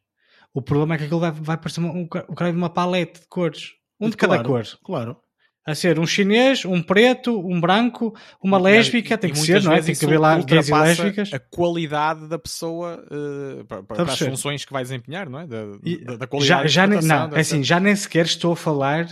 o 0.55 0.61
problema 0.61 0.95
é 0.95 0.97
que 0.97 1.03
aquilo 1.03 1.19
vai, 1.19 1.31
vai 1.31 1.57
parecer 1.57 1.81
um, 1.81 2.03
um 2.03 2.07
cara 2.07 2.49
de 2.49 2.57
uma 2.57 2.69
palete 2.69 3.19
de 3.19 3.27
cores. 3.27 3.73
Um 3.99 4.09
de 4.09 4.15
cada 4.15 4.41
cor. 4.41 4.63
Claro. 4.85 5.17
A 5.65 5.75
ser 5.75 5.99
um 5.99 6.07
chinês, 6.07 6.63
um 6.63 6.81
preto, 6.81 7.37
um 7.45 7.59
branco, 7.59 8.15
uma 8.41 8.57
lésbica, 8.57 9.17
tem 9.17 9.31
que 9.31 9.39
ser, 9.39 9.61
não 9.63 9.73
é? 9.73 9.81
Tem 9.81 9.93
que 9.93 10.05
haver 10.05 10.19
lá 10.19 10.39
gays 10.39 10.69
e 10.69 10.73
lésbicas. 10.73 11.33
A 11.33 11.39
qualidade 11.39 12.29
da 12.29 12.39
pessoa 12.39 13.03
uh, 13.11 13.65
para, 13.65 13.83
para 13.83 14.03
as 14.03 14.17
funções 14.17 14.63
que 14.63 14.71
vai 14.71 14.83
desempenhar, 14.83 15.29
não 15.29 15.39
é? 15.39 15.47
Da, 15.47 15.65
da, 15.65 16.15
da 16.17 16.27
qualidade 16.27 16.69
já, 16.69 16.83
já 16.83 16.87
nem, 16.87 17.01
não, 17.01 17.35
é 17.35 17.39
assim, 17.41 17.61
já 17.61 17.79
nem 17.79 17.95
sequer 17.95 18.25
estou 18.25 18.53
a 18.53 18.55
falar 18.55 19.07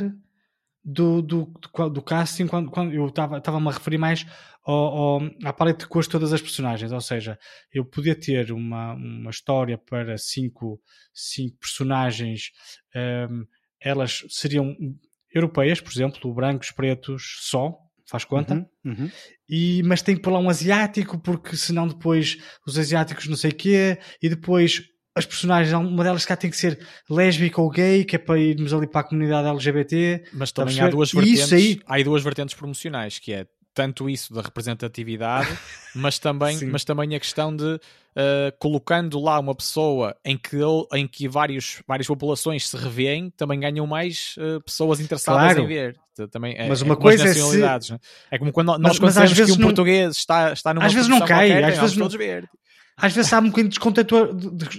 do, 0.86 1.22
do, 1.22 1.22
do, 1.46 1.89
do 1.89 2.02
casting 2.02 2.48
quando, 2.48 2.72
quando 2.72 2.93
eu 2.93 3.08
estava-me 3.08 3.67
a 3.67 3.72
referir 3.72 3.98
mais 3.98 4.26
ao, 4.63 5.21
à 5.43 5.54
paleta 5.54 5.80
de 5.80 5.88
cores 5.88 6.08
de 6.08 6.12
todas 6.12 6.34
as 6.34 6.41
personagens. 6.41 6.91
Ou 6.91 7.02
seja, 7.02 7.38
eu 7.71 7.86
podia 7.86 8.15
ter 8.15 8.52
uma, 8.52 8.93
uma 8.93 9.30
história 9.30 9.78
para 9.78 10.17
cinco, 10.17 10.82
cinco 11.13 11.58
personagens, 11.58 12.52
um, 13.30 13.45
elas 13.80 14.23
seriam 14.30 14.76
europeias, 15.34 15.82
por 15.82 15.91
exemplo, 15.91 16.34
brancos, 16.34 16.71
pretos, 16.71 17.39
só, 17.41 17.76
faz 18.06 18.23
conta. 18.23 18.56
Uhum, 18.86 18.91
uhum. 18.91 19.12
E, 19.49 19.82
mas 19.84 20.02
tem 20.02 20.15
que 20.15 20.21
pôr 20.21 20.32
lá 20.32 20.39
um 20.39 20.49
asiático, 20.49 21.19
porque 21.19 21.58
senão 21.58 21.88
depois 21.88 22.38
os 22.65 22.78
asiáticos 22.78 23.28
não 23.28 23.36
sei 23.36 23.52
o 23.52 23.56
quê, 23.56 23.97
e 24.21 24.30
depois 24.30 24.84
as 25.15 25.26
personagens, 25.26 25.73
uma 25.73 26.04
delas 26.04 26.26
cá 26.26 26.36
tem 26.36 26.49
que 26.49 26.58
ser 26.58 26.80
lésbica 27.10 27.62
ou 27.62 27.69
gay, 27.69 28.04
que 28.04 28.15
é 28.15 28.19
para 28.19 28.39
irmos 28.39 28.73
ali 28.73 28.88
para 28.88 29.02
a 29.02 29.04
comunidade 29.04 29.47
LGBT. 29.47 30.24
Mas 30.34 30.51
também 30.51 30.80
há 30.80 30.89
duas 30.89 31.11
vertentes, 31.11 31.53
aí... 31.53 31.80
há 31.86 32.01
duas 32.01 32.24
vertentes 32.24 32.55
promocionais, 32.55 33.20
que 33.20 33.32
é 33.32 33.45
tanto 33.74 34.09
isso 34.09 34.34
da 34.34 34.41
representatividade, 34.41 35.47
mas 35.95 36.19
também, 36.19 36.65
mas 36.65 36.84
também 36.84 37.15
a 37.15 37.19
questão 37.19 37.55
de 37.55 37.63
uh, 37.65 37.80
colocando 38.59 39.19
lá 39.19 39.39
uma 39.39 39.55
pessoa 39.55 40.15
em 40.24 40.38
que, 40.38 40.57
em 40.93 41.07
que 41.07 41.28
vários, 41.28 41.82
várias 41.88 42.07
populações 42.07 42.69
se 42.69 42.78
revêem, 42.78 43.30
também 43.32 43.59
ganham 43.59 43.86
mais 43.88 44.36
uh, 44.38 44.61
pessoas 44.61 44.99
interessadas 44.99 45.53
claro. 45.53 45.61
em 45.61 45.67
ver. 45.67 45.99
Também 46.32 46.55
é, 46.55 46.67
mas 46.69 46.82
uma 46.84 46.93
é 46.93 46.97
coisa 46.97 47.28
é 47.28 47.34
se... 47.34 47.63
É? 47.63 47.99
é 48.32 48.38
como 48.38 48.51
quando 48.51 48.78
nós 48.78 48.99
mas, 48.99 49.15
mas 49.15 49.34
que 49.34 49.41
um 49.51 49.55
não... 49.55 49.67
português 49.67 50.15
está, 50.15 50.53
está 50.53 50.71
numa 50.71 50.86
às 50.86 50.93
vezes 50.93 51.09
não 51.09 51.19
cai, 51.19 51.49
qualquer, 51.49 51.63
às 51.63 51.78
vezes 51.80 51.97
não... 51.97 52.07
ver. 52.07 52.47
Às 52.95 53.13
vezes 53.13 53.28
está 53.28 53.39
um 53.39 53.49
bocadinho 53.49 53.71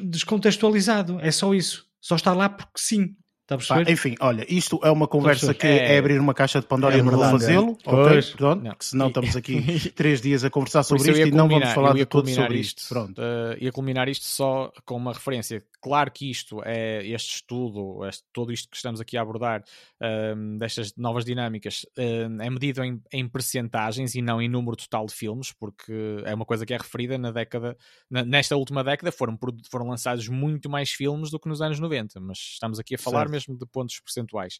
descontextualizado, 0.05 1.19
é 1.21 1.33
só 1.33 1.53
isso. 1.53 1.85
Só 2.01 2.15
está 2.15 2.33
lá 2.33 2.49
porque 2.49 2.73
sim. 2.77 3.17
Tá 3.47 3.59
Pá, 3.59 3.83
enfim, 3.83 4.15
olha, 4.21 4.47
isto 4.49 4.81
é 4.83 4.91
uma 4.91 5.07
conversa 5.07 5.53
que 5.53 5.67
é... 5.67 5.95
é... 5.95 5.99
abrir 5.99 6.19
uma 6.19 6.33
caixa 6.33 6.61
de 6.63 6.67
Pandora 6.67 6.95
é 6.95 7.01
e 7.01 7.03
não 7.03 7.13
vou 7.13 7.25
fazê-lo, 7.25 7.77
ok? 7.85 8.23
Pronto, 8.39 8.65
não. 8.65 8.77
senão 8.81 9.09
estamos 9.09 9.37
aqui 9.37 9.61
três 9.93 10.23
dias 10.23 10.45
a 10.45 10.51
conversar 10.51 10.83
sobre 10.83 11.11
isto 11.11 11.27
e 11.27 11.31
não 11.31 11.47
vamos 11.47 11.69
falar 11.73 11.93
de 11.93 12.07
tudo 12.07 12.31
sobre 12.31 12.59
isto. 12.59 12.79
isto. 12.79 12.89
Pronto. 12.89 13.21
Uh, 13.21 13.55
ia 13.61 13.71
culminar 13.71 14.09
isto 14.09 14.25
só 14.25 14.73
com 14.87 14.97
uma 14.97 15.13
referência. 15.13 15.63
Claro 15.83 16.11
que 16.11 16.31
isto 16.31 16.63
é 16.65 17.07
este 17.07 17.35
estudo, 17.35 18.07
este, 18.07 18.25
todo 18.33 18.51
isto 18.51 18.71
que 18.71 18.77
estamos 18.77 18.99
aqui 18.99 19.19
a 19.19 19.21
abordar, 19.21 19.63
uh, 20.01 20.59
destas 20.59 20.95
novas 20.97 21.27
dinâmicas, 21.27 21.85
uh, 21.99 22.43
é 22.43 22.49
medido 22.49 22.83
em, 22.83 22.99
em 23.13 23.29
percentagens 23.29 24.15
e 24.15 24.23
não 24.23 24.41
em 24.41 24.49
número 24.49 24.75
total 24.75 25.05
de 25.05 25.13
filmes, 25.13 25.53
porque 25.53 25.93
é 26.25 26.35
uma 26.35 26.47
coisa 26.47 26.65
que 26.65 26.73
é 26.73 26.79
referida 26.79 27.19
na 27.19 27.31
década, 27.31 27.77
na, 28.11 28.25
nesta 28.25 28.57
última 28.57 28.83
década 28.83 29.13
foram, 29.13 29.39
foram 29.71 29.89
lançados 29.89 30.29
muito 30.29 30.71
mais 30.71 30.91
filmes 30.91 31.31
do 31.31 31.39
que 31.39 31.47
nos 31.47 31.61
anos 31.61 31.79
90, 31.79 32.19
mas 32.21 32.39
estamos 32.39 32.79
aqui 32.79 32.95
a 32.95 32.99
falar. 32.99 33.34
Mesmo 33.35 33.59
de 33.59 33.67
pontos 33.67 34.01
percentuais. 34.01 34.59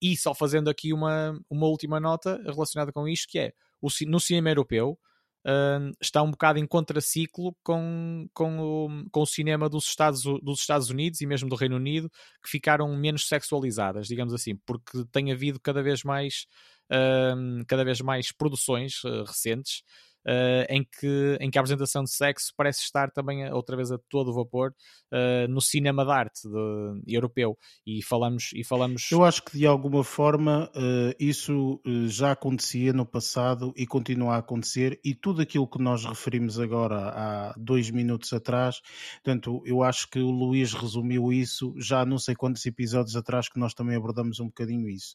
E 0.00 0.16
só 0.16 0.34
fazendo 0.34 0.70
aqui 0.70 0.92
uma, 0.92 1.38
uma 1.48 1.66
última 1.66 2.00
nota 2.00 2.40
relacionada 2.44 2.92
com 2.92 3.06
isto, 3.08 3.28
que 3.28 3.38
é 3.38 3.52
o, 3.80 3.88
no 4.06 4.20
cinema 4.20 4.50
europeu, 4.50 4.98
uh, 5.46 5.92
está 6.00 6.22
um 6.22 6.30
bocado 6.30 6.58
em 6.58 6.66
contraciclo 6.66 7.54
com, 7.62 8.26
com, 8.32 8.58
o, 8.60 9.10
com 9.10 9.22
o 9.22 9.26
cinema 9.26 9.68
dos 9.68 9.84
Estados, 9.86 10.22
dos 10.22 10.60
Estados 10.60 10.90
Unidos 10.90 11.20
e 11.20 11.26
mesmo 11.26 11.48
do 11.48 11.56
Reino 11.56 11.76
Unido, 11.76 12.10
que 12.42 12.50
ficaram 12.50 12.94
menos 12.96 13.26
sexualizadas, 13.28 14.06
digamos 14.06 14.32
assim, 14.32 14.56
porque 14.64 15.04
tem 15.12 15.32
havido 15.32 15.60
cada 15.60 15.82
vez 15.82 16.02
mais, 16.02 16.46
uh, 16.90 17.64
cada 17.66 17.84
vez 17.84 18.00
mais 18.00 18.32
produções 18.32 19.02
uh, 19.04 19.24
recentes 19.24 19.82
uh, 20.26 20.66
em, 20.68 20.84
que, 20.84 21.38
em 21.40 21.50
que 21.50 21.58
a 21.58 21.60
apresentação 21.60 22.02
de 22.02 22.10
sexo 22.10 22.52
parece 22.56 22.80
estar 22.80 23.10
também 23.10 23.50
outra 23.52 23.76
vez 23.76 23.90
a 23.90 23.98
todo 24.08 24.32
vapor 24.32 24.74
uh, 25.12 25.48
no 25.48 25.60
cinema 25.60 26.04
de 26.04 26.10
arte 26.10 26.48
de, 26.48 27.14
europeu. 27.14 27.56
E 27.86 28.02
falamos, 28.02 28.50
e 28.54 28.64
falamos. 28.64 29.10
Eu 29.10 29.24
acho 29.24 29.42
que 29.42 29.58
de 29.58 29.66
alguma 29.66 30.04
forma 30.04 30.70
uh, 30.74 31.14
isso 31.18 31.80
já 32.06 32.32
acontecia 32.32 32.92
no 32.92 33.06
passado 33.06 33.72
e 33.76 33.86
continua 33.86 34.34
a 34.34 34.38
acontecer, 34.38 35.00
e 35.04 35.14
tudo 35.14 35.42
aquilo 35.42 35.68
que 35.68 35.82
nós 35.82 36.04
referimos 36.04 36.58
agora 36.58 36.96
há 36.96 37.54
dois 37.56 37.90
minutos 37.90 38.32
atrás, 38.32 38.80
portanto, 39.22 39.62
eu 39.64 39.82
acho 39.82 40.08
que 40.08 40.18
o 40.18 40.30
Luís 40.30 40.72
resumiu 40.72 41.32
isso 41.32 41.74
já 41.78 42.04
não 42.04 42.18
sei 42.18 42.34
quantos 42.34 42.64
episódios 42.66 43.16
atrás 43.16 43.48
que 43.48 43.58
nós 43.58 43.74
também 43.74 43.96
abordamos 43.96 44.40
um 44.40 44.46
bocadinho 44.46 44.88
isso 44.88 45.14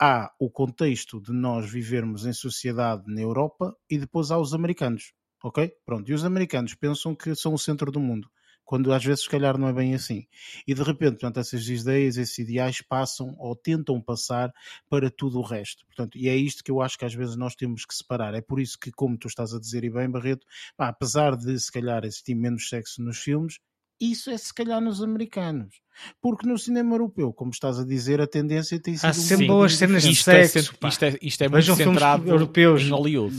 há 0.00 0.32
o 0.38 0.50
contexto 0.50 1.20
de 1.20 1.32
nós 1.32 1.70
vivermos 1.70 2.26
em 2.26 2.32
sociedade 2.32 3.04
na 3.06 3.20
Europa 3.20 3.76
e 3.88 3.98
depois 3.98 4.30
há 4.30 4.38
os 4.38 4.54
americanos, 4.54 5.12
ok? 5.42 5.72
Pronto, 5.84 6.10
e 6.10 6.14
os 6.14 6.24
americanos 6.24 6.74
pensam 6.74 7.14
que 7.14 7.34
são 7.34 7.54
o 7.54 7.58
centro 7.58 7.90
do 7.92 8.00
mundo, 8.00 8.28
quando 8.64 8.92
às 8.92 9.04
vezes 9.04 9.24
se 9.24 9.28
calhar 9.28 9.58
não 9.58 9.68
é 9.68 9.72
bem 9.72 9.94
assim. 9.94 10.26
E 10.66 10.74
de 10.74 10.82
repente, 10.82 11.12
portanto, 11.12 11.38
essas 11.38 11.68
ideias, 11.68 12.16
esses 12.16 12.38
ideais 12.38 12.80
passam 12.80 13.34
ou 13.38 13.54
tentam 13.54 14.00
passar 14.00 14.52
para 14.88 15.10
tudo 15.10 15.38
o 15.38 15.42
resto. 15.42 15.86
Portanto, 15.86 16.16
e 16.16 16.28
é 16.28 16.36
isto 16.36 16.64
que 16.64 16.70
eu 16.70 16.80
acho 16.80 16.98
que 16.98 17.04
às 17.04 17.14
vezes 17.14 17.36
nós 17.36 17.54
temos 17.54 17.84
que 17.84 17.94
separar. 17.94 18.34
É 18.34 18.40
por 18.40 18.58
isso 18.60 18.78
que, 18.78 18.90
como 18.90 19.18
tu 19.18 19.28
estás 19.28 19.54
a 19.54 19.60
dizer 19.60 19.84
e 19.84 19.90
bem, 19.90 20.10
Barreto, 20.10 20.46
pá, 20.76 20.88
apesar 20.88 21.36
de 21.36 21.58
se 21.60 21.70
calhar 21.70 22.04
existir 22.04 22.34
menos 22.34 22.68
sexo 22.68 23.02
nos 23.02 23.18
filmes, 23.18 23.58
isso 24.00 24.30
é 24.30 24.36
se 24.36 24.52
calhar 24.52 24.80
nos 24.80 25.02
americanos. 25.02 25.82
Porque 26.20 26.46
no 26.46 26.58
cinema 26.58 26.94
europeu, 26.94 27.32
como 27.32 27.50
estás 27.50 27.78
a 27.78 27.84
dizer, 27.84 28.20
a 28.20 28.26
tendência 28.26 28.80
tem 28.80 28.96
sido. 28.96 29.08
Há 29.08 29.12
sempre 29.12 29.46
boas 29.46 29.76
cenas 29.76 30.02
de 30.02 30.10
isto 30.10 30.28
é 30.30 30.46
sexo. 30.46 30.74
É, 30.82 30.88
isto, 30.88 31.04
é, 31.04 31.18
isto 31.22 31.44
é 31.44 31.48
muito 31.48 31.76
centrado 31.76 32.28
europeus. 32.28 32.82
em 32.82 32.90
Hollywood. 32.90 33.36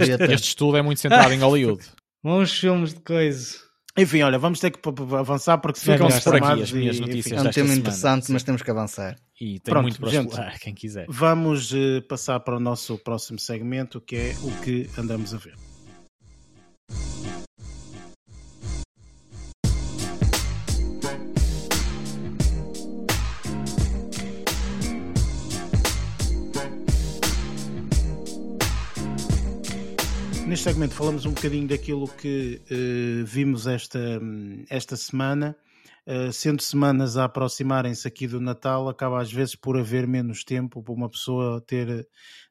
Este, 0.00 0.32
este 0.32 0.48
estudo 0.48 0.76
é 0.76 0.82
muito 0.82 1.00
centrado 1.00 1.32
em 1.32 1.38
Hollywood. 1.38 1.82
Bons 2.22 2.52
filmes 2.58 2.92
de 2.92 3.00
coisa. 3.00 3.70
Enfim, 3.96 4.22
olha, 4.22 4.38
vamos 4.38 4.60
ter 4.60 4.70
que 4.70 4.78
avançar 5.18 5.58
porque 5.58 5.80
ficam-se 5.80 6.22
por 6.22 6.36
aqui 6.36 6.62
as 6.62 6.72
minhas 6.72 7.00
notícias. 7.00 7.44
É 7.44 7.48
um 7.48 7.50
tema 7.50 7.74
interessante, 7.74 8.30
mas 8.30 8.42
temos 8.42 8.62
que 8.62 8.70
avançar. 8.70 9.16
E 9.40 9.58
tem 9.58 9.72
Pronto, 9.72 9.82
muito 9.82 10.00
para 10.00 10.10
gente, 10.10 10.58
quem 10.60 10.74
quiser. 10.74 11.06
Vamos 11.08 11.72
uh, 11.72 12.02
passar 12.08 12.38
para 12.40 12.56
o 12.56 12.60
nosso 12.60 12.98
próximo 12.98 13.38
segmento, 13.38 14.00
que 14.00 14.16
é 14.16 14.36
o 14.42 14.60
que 14.62 14.88
andamos 14.98 15.34
a 15.34 15.38
ver. 15.38 15.69
Neste 30.50 30.64
segmento 30.64 30.94
falamos 30.94 31.24
um 31.26 31.30
bocadinho 31.30 31.68
daquilo 31.68 32.08
que 32.08 32.60
uh, 32.72 33.24
vimos 33.24 33.68
esta, 33.68 34.00
esta 34.68 34.96
semana. 34.96 35.56
Uh, 36.04 36.32
sendo 36.32 36.60
semanas 36.60 37.16
a 37.16 37.26
aproximarem-se 37.26 38.08
aqui 38.08 38.26
do 38.26 38.40
Natal, 38.40 38.88
acaba 38.88 39.22
às 39.22 39.32
vezes 39.32 39.54
por 39.54 39.78
haver 39.78 40.08
menos 40.08 40.42
tempo 40.42 40.82
para 40.82 40.92
uma 40.92 41.08
pessoa 41.08 41.60
ter 41.64 42.04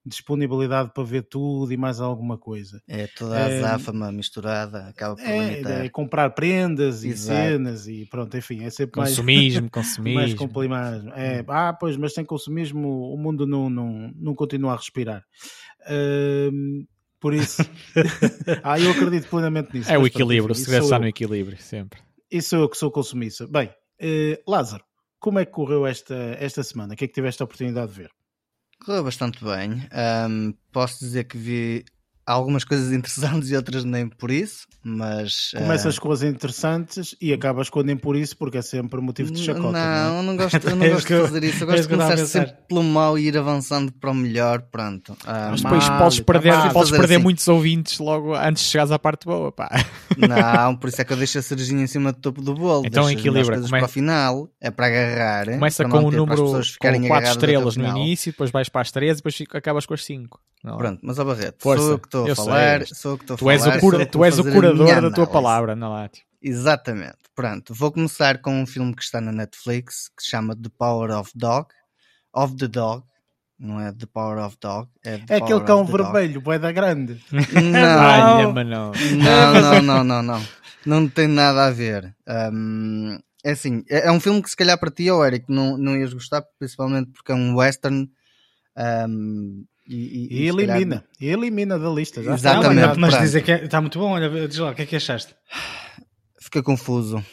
disponibilidade 0.06 0.94
para 0.94 1.04
ver 1.04 1.24
tudo 1.24 1.74
e 1.74 1.76
mais 1.76 2.00
alguma 2.00 2.38
coisa. 2.38 2.82
É 2.88 3.06
toda 3.08 3.36
a 3.36 3.50
é, 3.50 3.58
azáfama 3.58 4.14
misturada, 4.14 4.88
acaba 4.88 5.18
por 5.18 5.26
é, 5.26 5.60
é, 5.60 5.90
comprar 5.90 6.30
prendas 6.30 7.04
Exato. 7.04 7.12
e 7.12 7.18
cenas 7.18 7.86
e 7.86 8.06
pronto, 8.06 8.38
enfim, 8.38 8.64
é 8.64 8.70
sempre 8.70 8.94
consumismo, 8.94 9.64
mais, 9.64 9.72
consumismo. 9.72 10.16
mais 10.22 10.34
complicado. 10.36 11.10
É, 11.18 11.44
ah, 11.50 11.74
pois, 11.74 11.98
mas 11.98 12.14
sem 12.14 12.24
consumismo 12.24 13.14
o 13.14 13.18
mundo 13.18 13.46
não, 13.46 13.70
não, 13.70 14.10
não 14.16 14.34
continua 14.34 14.72
a 14.72 14.78
respirar. 14.78 15.26
Uh, 15.82 16.88
por 17.20 17.34
isso, 17.34 17.62
ah, 18.64 18.80
eu 18.80 18.92
acredito 18.92 19.28
plenamente 19.28 19.74
nisso. 19.74 19.92
É 19.92 19.98
o 19.98 20.08
equilíbrio, 20.08 20.56
se 20.56 20.74
estar 20.74 21.00
no 21.00 21.08
equilíbrio, 21.08 21.58
sempre. 21.58 22.00
Isso 22.32 22.56
eu 22.56 22.70
que 22.70 22.78
sou 22.78 22.92
consumista. 22.92 23.48
Bem, 23.48 23.68
uh, 23.68 24.52
Lázaro, 24.52 24.84
como 25.20 25.40
é 25.40 25.46
que 25.46 25.52
correu 25.52 25.86
esta, 25.86 26.16
esta 26.40 26.64
semana? 26.64 26.94
O 26.94 26.98
que 26.98 27.06
é 27.06 27.08
que 27.08 27.14
tiveste 27.14 27.42
a 27.42 27.46
oportunidade 27.46 27.92
de 27.92 28.02
ver? 28.04 28.12
Correu 28.86 29.04
bastante 29.04 29.44
bem. 29.44 29.88
Um, 30.30 30.54
posso 30.72 31.00
dizer 31.00 31.26
que 31.26 31.38
vi 31.38 31.84
algumas 32.30 32.64
coisas 32.64 32.94
interessantes 32.94 33.50
e 33.50 33.56
outras 33.56 33.84
nem 33.84 34.08
por 34.08 34.30
isso, 34.30 34.68
mas. 34.84 35.52
Começas 35.58 35.98
uh... 35.98 36.02
com 36.02 36.12
as 36.12 36.22
interessantes 36.22 37.16
e 37.20 37.34
acabas 37.34 37.70
com 37.70 37.82
nem 37.82 37.98
por 37.98 38.16
isso, 38.16 38.38
porque 38.38 38.60
é 38.60 38.62
sempre 38.62 39.02
motivo 39.02 39.32
de 39.32 39.44
chacota. 39.44 39.72
Não, 39.72 40.14
não, 40.14 40.20
é? 40.20 40.24
não 40.24 40.38
gosto, 40.38 40.56
eu 40.56 40.76
não 40.76 40.86
é 40.86 40.90
gosto 40.90 41.08
de 41.08 41.22
fazer 41.22 41.44
isso. 41.44 41.64
Eu 41.64 41.68
gosto 41.68 41.82
de 41.82 41.88
começar 41.88 42.18
sempre 42.26 42.54
pelo 42.68 42.84
mal 42.84 43.18
e 43.18 43.28
ir 43.28 43.38
avançando 43.38 43.92
para 43.92 44.12
o 44.12 44.14
melhor. 44.14 44.62
Pronto. 44.62 45.14
Uh, 45.14 45.52
mas 45.52 45.62
depois 45.62 45.90
mal, 45.90 46.00
podes 46.00 46.20
perder, 46.20 46.54
mal, 46.54 46.72
podes 46.72 46.92
perder 46.92 47.16
assim. 47.16 47.24
muitos 47.24 47.48
ouvintes 47.48 47.98
logo 47.98 48.36
antes 48.36 48.64
de 48.64 48.70
chegares 48.70 48.92
à 48.92 49.00
parte 49.00 49.26
boa. 49.26 49.52
Pá. 49.52 49.70
Não, 50.16 50.76
por 50.76 50.90
isso 50.90 51.02
é 51.02 51.06
que 51.06 51.14
eu 51.14 51.18
deixo 51.18 51.40
a 51.40 51.42
cerejinha 51.42 51.84
em 51.84 51.88
cima 51.88 52.12
do 52.12 52.20
topo 52.20 52.42
do 52.42 52.54
bolo. 52.54 52.86
Então 52.86 53.10
equilibra. 53.10 53.56
Come... 53.58 53.70
para 53.70 53.86
o 53.86 53.90
final, 53.90 54.50
é 54.62 54.70
para 54.70 54.86
agarrar. 54.86 55.46
Começa 55.46 55.84
com 55.86 55.98
o 55.98 56.12
número 56.12 56.46
com 56.80 57.08
4 57.08 57.30
estrelas 57.32 57.76
no 57.76 57.88
início, 57.88 58.32
depois 58.32 58.52
vais 58.52 58.70
para 58.70 58.82
as 58.82 58.92
13 58.92 59.14
e 59.14 59.16
depois 59.16 59.44
acabas 59.56 59.86
com 59.88 59.96
as 59.96 60.06
5. 60.06 60.40
Pronto, 60.62 61.00
mas 61.02 61.18
ó 61.18 61.24
Barreto, 61.24 61.62
Força. 61.62 61.84
sou 61.84 61.92
eu 61.92 62.00
que 62.00 62.08
estou 62.08 62.32
a 62.32 62.36
falar, 62.36 62.86
sei, 62.86 62.96
sou 62.96 63.12
eu 63.12 63.18
que 63.18 63.24
estou 63.24 63.36
a 63.36 63.38
tu 63.38 63.46
falar. 63.46 63.54
És 63.54 63.66
o 63.66 63.80
cura, 63.80 64.06
tu 64.06 64.26
és 64.26 64.40
o 64.40 64.44
curador 64.44 65.02
da 65.02 65.12
tua 65.12 65.28
palavra, 65.28 65.76
não 65.76 65.94
lá. 65.94 66.10
Tipo. 66.10 66.26
Exatamente. 66.42 67.18
Pronto, 67.34 67.74
vou 67.74 67.92
começar 67.92 68.42
com 68.42 68.62
um 68.62 68.66
filme 68.66 68.94
que 68.94 69.02
está 69.02 69.22
na 69.22 69.32
Netflix 69.32 70.10
que 70.10 70.22
se 70.22 70.30
chama 70.30 70.56
The 70.56 70.70
Power 70.78 71.12
of 71.12 71.32
Dog, 71.34 71.70
of 72.34 72.58
the 72.58 72.68
Dog. 72.68 73.04
Não 73.58 73.80
é 73.80 73.92
The 73.92 74.06
Power 74.06 74.38
of 74.40 74.58
Dog, 74.60 74.90
é, 75.04 75.18
The 75.20 75.36
é 75.36 75.38
aquele 75.38 75.62
cão 75.62 75.86
vermelho, 75.86 76.42
da 76.42 76.72
grande. 76.72 77.22
Não, 77.32 78.54
não, 78.54 78.64
não, 78.64 79.82
não, 79.82 80.04
não, 80.04 80.24
não, 80.24 80.42
não 80.86 81.08
tem 81.10 81.28
nada 81.28 81.66
a 81.66 81.72
ver. 81.72 82.16
Um, 82.54 83.20
é 83.44 83.52
assim, 83.52 83.84
é, 83.90 84.08
é, 84.08 84.12
um 84.12 84.20
filme 84.20 84.42
que 84.42 84.50
se 84.50 84.56
calhar 84.56 84.78
para 84.78 84.92
ti, 84.92 85.10
ou 85.12 85.26
Eric, 85.26 85.46
não, 85.50 85.78
não 85.78 85.96
ias 85.96 86.14
gostar, 86.14 86.42
principalmente 86.58 87.12
porque 87.12 87.34
é 87.34 87.36
um 87.36 87.56
western 87.56 88.10
um, 88.78 89.66
e, 89.90 89.96
e, 89.96 90.44
e, 90.44 90.48
elimina, 90.48 91.04
e 91.20 91.28
elimina 91.30 91.80
da 91.80 91.90
lista. 91.90 92.22
Já 92.22 92.36
Exatamente. 92.36 92.88
Não, 92.90 92.96
mas 92.96 93.18
dizer 93.18 93.42
que 93.42 93.52
está 93.52 93.80
é, 93.80 93.82
muito 93.82 93.98
bom, 93.98 94.12
olha, 94.12 94.48
diz 94.48 94.60
lá, 94.60 94.70
o 94.70 94.76
que 94.76 94.84
é 94.84 94.86
que 94.86 94.96
achaste? 94.96 95.36
Fiquei 96.40 96.62
confuso. 96.62 97.26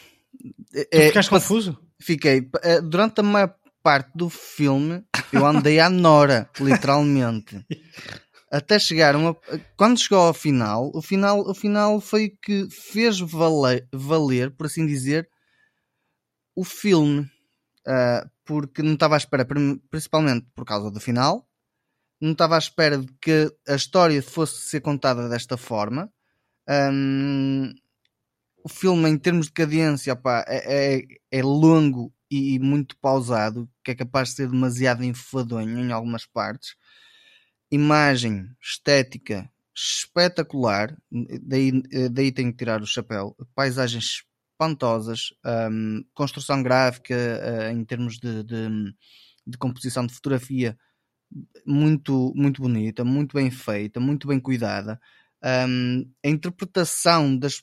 É, 0.90 1.08
ficaste 1.08 1.28
confuso? 1.28 1.78
Fiquei. 2.00 2.48
É, 2.62 2.80
durante 2.80 3.20
a 3.20 3.22
maior 3.22 3.54
parte 3.82 4.10
do 4.14 4.30
filme, 4.30 5.04
eu 5.30 5.44
andei 5.44 5.78
à 5.80 5.90
nora, 5.90 6.48
literalmente. 6.58 7.62
Até 8.50 8.78
chegar 8.78 9.16
uma. 9.16 9.36
Quando 9.76 10.00
chegou 10.00 10.20
ao 10.20 10.32
final, 10.32 10.90
o 10.94 11.02
final, 11.02 11.40
o 11.40 11.54
final 11.54 12.00
foi 12.00 12.26
o 12.26 12.38
que 12.40 12.68
fez 12.70 13.20
valer, 13.20 13.86
valer, 13.92 14.50
por 14.50 14.64
assim 14.64 14.86
dizer, 14.86 15.28
o 16.54 16.64
filme. 16.64 17.30
Uh, 17.86 18.28
porque 18.46 18.82
não 18.82 18.94
estava 18.94 19.14
à 19.14 19.18
espera, 19.18 19.46
principalmente 19.90 20.46
por 20.54 20.64
causa 20.64 20.90
do 20.90 21.00
final, 21.00 21.46
não 22.20 22.32
estava 22.32 22.54
à 22.54 22.58
espera 22.58 22.98
de 22.98 23.12
que 23.20 23.52
a 23.68 23.74
história 23.74 24.22
fosse 24.22 24.62
ser 24.62 24.80
contada 24.80 25.28
desta 25.28 25.56
forma. 25.56 26.10
Um, 26.68 27.72
o 28.64 28.68
filme, 28.68 29.08
em 29.08 29.18
termos 29.18 29.46
de 29.46 29.52
cadência, 29.52 30.12
opa, 30.12 30.44
é, 30.48 30.96
é, 30.96 31.02
é, 31.30 31.42
longo 31.42 32.12
e 32.30 32.58
muito 32.58 32.96
pausado, 32.98 33.70
que 33.84 33.92
é 33.92 33.94
capaz 33.94 34.30
de 34.30 34.36
ser 34.36 34.50
demasiado 34.50 35.04
enfadonho 35.04 35.78
em 35.78 35.92
algumas 35.92 36.26
partes. 36.26 36.74
Imagem, 37.70 38.48
estética, 38.60 39.48
espetacular, 39.74 40.96
daí, 41.42 41.70
daí 42.10 42.32
tenho 42.32 42.50
que 42.50 42.58
tirar 42.58 42.82
o 42.82 42.86
chapéu. 42.86 43.36
Paisagens 43.54 44.24
espantosas, 44.52 45.32
um, 45.70 46.04
construção 46.14 46.62
gráfica 46.62 47.14
uh, 47.14 47.70
em 47.70 47.84
termos 47.84 48.18
de, 48.18 48.42
de, 48.42 48.68
de 49.46 49.58
composição 49.58 50.06
de 50.06 50.14
fotografia 50.14 50.76
muito, 51.64 52.32
muito 52.34 52.62
bonita, 52.62 53.04
muito 53.04 53.34
bem 53.34 53.50
feita, 53.50 54.00
muito 54.00 54.28
bem 54.28 54.40
cuidada. 54.40 55.00
Um, 55.44 56.10
a 56.24 56.28
interpretação 56.28 57.36
das, 57.36 57.62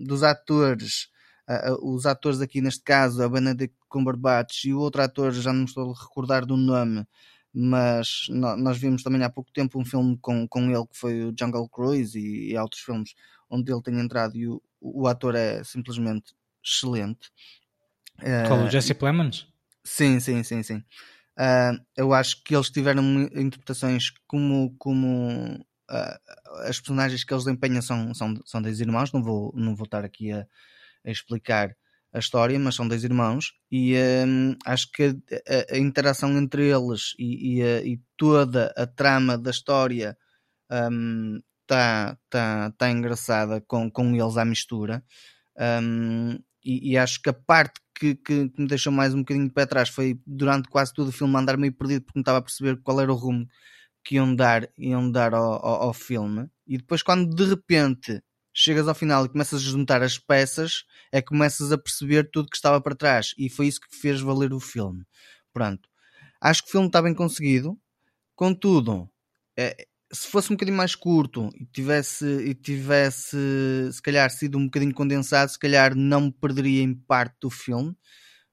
dos 0.00 0.22
atores, 0.22 1.08
uh, 1.48 1.94
os 1.94 2.04
atores 2.04 2.40
aqui 2.40 2.60
neste 2.60 2.82
caso, 2.82 3.22
a 3.22 3.28
Benedict 3.28 3.76
Cumberbatch 3.88 4.64
e 4.64 4.74
o 4.74 4.80
outro 4.80 5.02
ator, 5.02 5.32
já 5.32 5.52
não 5.52 5.60
me 5.60 5.66
estou 5.66 5.92
a 5.92 5.98
recordar 5.98 6.44
do 6.44 6.56
nome, 6.56 7.06
mas 7.52 8.26
nós 8.28 8.76
vimos 8.76 9.02
também 9.02 9.22
há 9.22 9.30
pouco 9.30 9.50
tempo 9.52 9.80
um 9.80 9.84
filme 9.84 10.18
com, 10.20 10.46
com 10.46 10.70
ele 10.70 10.86
que 10.86 10.98
foi 10.98 11.24
o 11.24 11.34
Jungle 11.38 11.68
Cruise 11.68 12.18
e, 12.18 12.52
e 12.52 12.58
outros 12.58 12.82
filmes 12.82 13.14
onde 13.48 13.72
ele 13.72 13.82
tem 13.82 13.98
entrado 13.98 14.36
e 14.36 14.46
o, 14.46 14.60
o 14.80 15.06
ator 15.06 15.34
é 15.34 15.64
simplesmente 15.64 16.34
excelente. 16.62 17.30
Qual, 18.46 18.60
o 18.60 18.68
Jesse 18.68 18.94
Plemons? 18.94 19.46
Sim, 19.84 20.18
sim, 20.20 20.42
sim, 20.42 20.62
sim. 20.62 20.82
Uh, 21.38 21.78
eu 21.96 22.14
acho 22.14 22.42
que 22.42 22.54
eles 22.54 22.70
tiveram 22.70 23.02
interpretações 23.34 24.10
como, 24.26 24.74
como 24.78 25.60
uh, 25.90 26.62
as 26.64 26.80
personagens 26.80 27.24
que 27.24 27.32
eles 27.32 27.44
desempenham 27.44 27.82
são, 27.82 28.14
são, 28.14 28.34
são 28.44 28.62
dois 28.62 28.80
irmãos, 28.80 29.12
não 29.12 29.22
vou, 29.22 29.52
não 29.54 29.76
vou 29.76 29.84
estar 29.84 30.04
aqui 30.04 30.32
a, 30.32 30.46
a 31.04 31.10
explicar 31.10 31.76
a 32.12 32.18
história, 32.18 32.58
mas 32.58 32.74
são 32.74 32.88
dois 32.88 33.04
irmãos 33.04 33.52
e 33.70 33.94
um, 34.26 34.56
acho 34.64 34.90
que 34.90 35.04
a, 35.04 35.74
a, 35.74 35.78
interação 35.78 36.36
entre 36.38 36.70
eles 36.70 37.14
e, 37.18 37.58
e, 37.58 37.62
a, 37.62 37.82
e, 37.82 38.00
toda 38.16 38.72
a 38.76 38.86
trama 38.86 39.36
da 39.36 39.50
história 39.50 40.16
está 40.62 40.88
um, 40.90 41.40
tá, 41.66 42.18
tá, 42.30 42.72
tá 42.78 42.90
engraçada 42.90 43.60
com, 43.60 43.90
com 43.90 44.14
eles 44.14 44.38
à 44.38 44.44
mistura. 44.44 45.04
Um, 45.58 46.38
e, 46.64 46.92
e, 46.92 46.98
acho 46.98 47.20
que 47.20 47.28
a 47.28 47.34
parte 47.34 47.80
que, 47.98 48.14
que, 48.14 48.48
que, 48.50 48.60
me 48.60 48.68
deixou 48.68 48.92
mais 48.92 49.14
um 49.14 49.20
bocadinho 49.20 49.48
de 49.48 49.54
pé 49.54 49.62
atrás 49.62 49.88
foi 49.88 50.20
durante 50.26 50.68
quase 50.68 50.92
todo 50.92 51.08
o 51.08 51.12
filme 51.12 51.36
andar 51.36 51.56
meio 51.56 51.72
perdido 51.72 52.02
porque 52.02 52.18
não 52.18 52.22
estava 52.22 52.38
a 52.38 52.42
perceber 52.42 52.76
qual 52.82 53.00
era 53.00 53.12
o 53.12 53.16
rumo 53.16 53.46
que 54.04 54.16
iam 54.16 54.34
dar, 54.34 54.68
iam 54.78 55.10
dar 55.10 55.34
ao, 55.34 55.54
ao, 55.66 55.82
ao 55.84 55.94
filme. 55.94 56.48
E 56.66 56.76
depois, 56.78 57.02
quando 57.02 57.34
de 57.34 57.44
repente 57.44 58.22
chegas 58.54 58.86
ao 58.86 58.94
final 58.94 59.24
e 59.24 59.28
começas 59.28 59.60
a 59.60 59.64
juntar 59.64 60.02
as 60.02 60.18
peças, 60.18 60.84
é 61.10 61.20
que 61.20 61.28
começas 61.28 61.72
a 61.72 61.78
perceber 61.78 62.30
tudo 62.30 62.48
que 62.48 62.56
estava 62.56 62.80
para 62.80 62.94
trás. 62.94 63.34
E 63.36 63.50
foi 63.50 63.66
isso 63.66 63.80
que 63.80 63.96
fez 63.96 64.20
valer 64.20 64.52
o 64.52 64.60
filme. 64.60 65.04
Pronto. 65.52 65.88
Acho 66.40 66.62
que 66.62 66.68
o 66.68 66.72
filme 66.72 66.86
está 66.86 67.02
bem 67.02 67.14
conseguido. 67.14 67.78
Contudo, 68.34 69.10
é, 69.58 69.86
se 70.12 70.28
fosse 70.28 70.52
um 70.52 70.56
bocadinho 70.56 70.76
mais 70.76 70.94
curto 70.94 71.50
e 71.54 71.64
tivesse, 71.66 72.24
e 72.24 72.54
tivesse 72.54 73.36
se 73.92 74.00
calhar 74.00 74.30
sido 74.30 74.58
um 74.58 74.66
bocadinho 74.66 74.94
condensado, 74.94 75.50
se 75.50 75.58
calhar 75.58 75.94
não 75.94 76.22
me 76.22 76.32
perderia 76.32 76.82
em 76.82 76.94
parte 76.94 77.36
do 77.40 77.50
filme, 77.50 77.90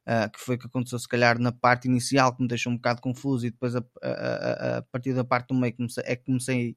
uh, 0.08 0.32
que 0.32 0.39
foi 0.39 0.56
o 0.56 0.60
que 0.60 0.68
aconteceu 0.68 0.97
se 0.99 1.08
calhar 1.08 1.39
na 1.39 1.51
parte 1.51 1.88
inicial 1.88 2.36
que 2.36 2.41
me 2.41 2.47
deixou 2.47 2.72
um 2.72 2.76
bocado 2.76 3.01
confuso 3.01 3.45
e 3.45 3.51
depois 3.51 3.76
a, 3.76 3.84
a, 4.01 4.10
a, 4.10 4.78
a 4.78 4.82
partir 4.84 5.14
da 5.14 5.24
parte 5.24 5.49
do 5.49 5.56
meio 5.56 5.76
comecei, 5.76 6.04
é 6.08 6.16
que 6.16 6.26
comecei 6.26 6.76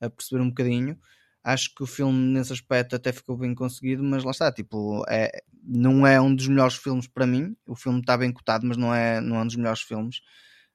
a 0.00 0.10
perceber 0.10 0.42
um 0.42 0.48
bocadinho. 0.48 0.98
Acho 1.44 1.72
que 1.74 1.82
o 1.84 1.86
filme 1.86 2.18
nesse 2.32 2.52
aspecto 2.52 2.96
até 2.96 3.12
ficou 3.12 3.36
bem 3.36 3.54
conseguido, 3.54 4.02
mas 4.02 4.24
lá 4.24 4.32
está, 4.32 4.50
tipo, 4.50 5.04
é, 5.08 5.30
não 5.62 6.04
é 6.04 6.20
um 6.20 6.34
dos 6.34 6.48
melhores 6.48 6.74
filmes 6.74 7.06
para 7.06 7.24
mim. 7.26 7.56
O 7.66 7.76
filme 7.76 8.00
está 8.00 8.16
bem 8.16 8.32
cotado, 8.32 8.66
mas 8.66 8.76
não 8.76 8.92
é, 8.92 9.20
não 9.20 9.36
é 9.36 9.42
um 9.42 9.46
dos 9.46 9.54
melhores 9.54 9.80
filmes. 9.80 10.22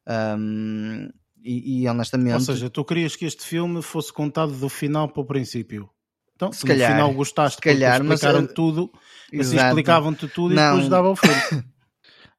Um, 0.07 1.09
e, 1.43 1.81
e, 1.81 1.87
honestamente. 1.87 2.33
Ou 2.35 2.39
seja, 2.39 2.69
tu 2.69 2.83
querias 2.83 3.15
que 3.15 3.25
este 3.25 3.43
filme 3.45 3.81
fosse 3.81 4.11
contado 4.13 4.51
do 4.53 4.69
final 4.69 5.09
para 5.09 5.21
o 5.21 5.25
princípio. 5.25 5.89
Então, 6.35 6.51
se 6.51 6.65
calhar, 6.65 6.89
no 6.89 6.95
final 6.95 7.13
gostaste, 7.13 7.55
se 7.57 7.61
calhar, 7.61 8.01
explicaram 8.01 8.41
mas, 8.41 8.53
tudo, 8.53 8.91
assim 9.39 9.57
explicavam-te 9.57 10.27
tudo 10.27 10.55
não. 10.55 10.61
e 10.61 10.67
depois 10.69 10.89
dava 10.89 11.09
o 11.09 11.15
filme. 11.15 11.63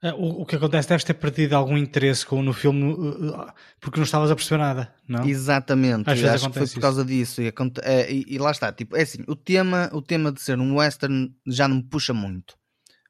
Eh, 0.04 0.12
o, 0.14 0.42
o, 0.42 0.46
que 0.46 0.56
acontece 0.56 0.88
deves 0.88 1.04
ter 1.04 1.14
perdido 1.14 1.54
algum 1.54 1.78
interesse 1.78 2.26
com, 2.26 2.42
no 2.42 2.52
filme 2.52 2.90
eh, 2.90 3.48
eh, 3.48 3.52
porque 3.80 3.98
não 3.98 4.04
estavas 4.04 4.32
a 4.32 4.34
perceber 4.34 4.60
nada, 4.60 4.92
não? 5.06 5.24
Exatamente, 5.24 6.10
Às 6.10 6.24
acho 6.24 6.50
que 6.50 6.58
foi 6.58 6.66
por 6.66 6.80
causa 6.80 7.04
disso 7.04 7.40
e, 7.40 7.46
e, 7.46 8.34
e, 8.34 8.38
lá 8.38 8.50
está, 8.50 8.72
tipo, 8.72 8.96
é 8.96 9.02
assim, 9.02 9.22
o 9.28 9.36
tema, 9.36 9.88
o 9.92 10.02
tema 10.02 10.32
de 10.32 10.40
ser 10.40 10.58
um 10.58 10.78
western 10.78 11.32
já 11.46 11.68
não 11.68 11.76
me 11.76 11.84
puxa 11.84 12.12
muito. 12.12 12.56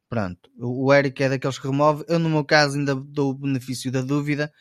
Pronto, 0.07 0.51
o 0.59 0.93
Eric 0.93 1.23
é 1.23 1.31
daqueles 1.31 1.59
que 1.59 1.67
remove, 1.67 2.05
eu 2.09 2.19
no 2.19 2.29
meu 2.29 2.45
caso 2.45 2.77
ainda 2.77 2.95
dou 2.95 3.31
o 3.31 3.35
benefício 3.39 3.91
da 3.91 4.03
dúvida, 4.03 4.53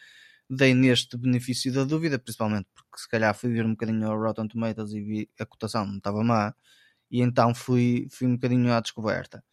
dei 0.52 0.74
neste 0.74 1.18
benefício 1.18 1.72
da 1.74 1.86
dúvida, 1.86 2.20
principalmente 2.20 2.68
porque 2.76 3.00
se 3.00 3.08
calhar 3.08 3.34
fui 3.34 3.52
ver 3.52 3.66
um 3.66 3.72
bocadinho 3.72 4.08
ao 4.10 4.20
Rotten 4.20 4.48
Tomatoes 4.48 4.92
e 4.92 5.02
vi 5.02 5.30
a 5.40 5.46
cotação 5.46 5.86
não 5.86 5.98
estava 5.98 6.24
má, 6.24 6.54
e 7.10 7.22
então 7.22 7.56
fui, 7.56 8.08
fui 8.12 8.28
um 8.28 8.34
bocadinho 8.36 8.74
à 8.74 8.82
descoberta. 8.82 9.44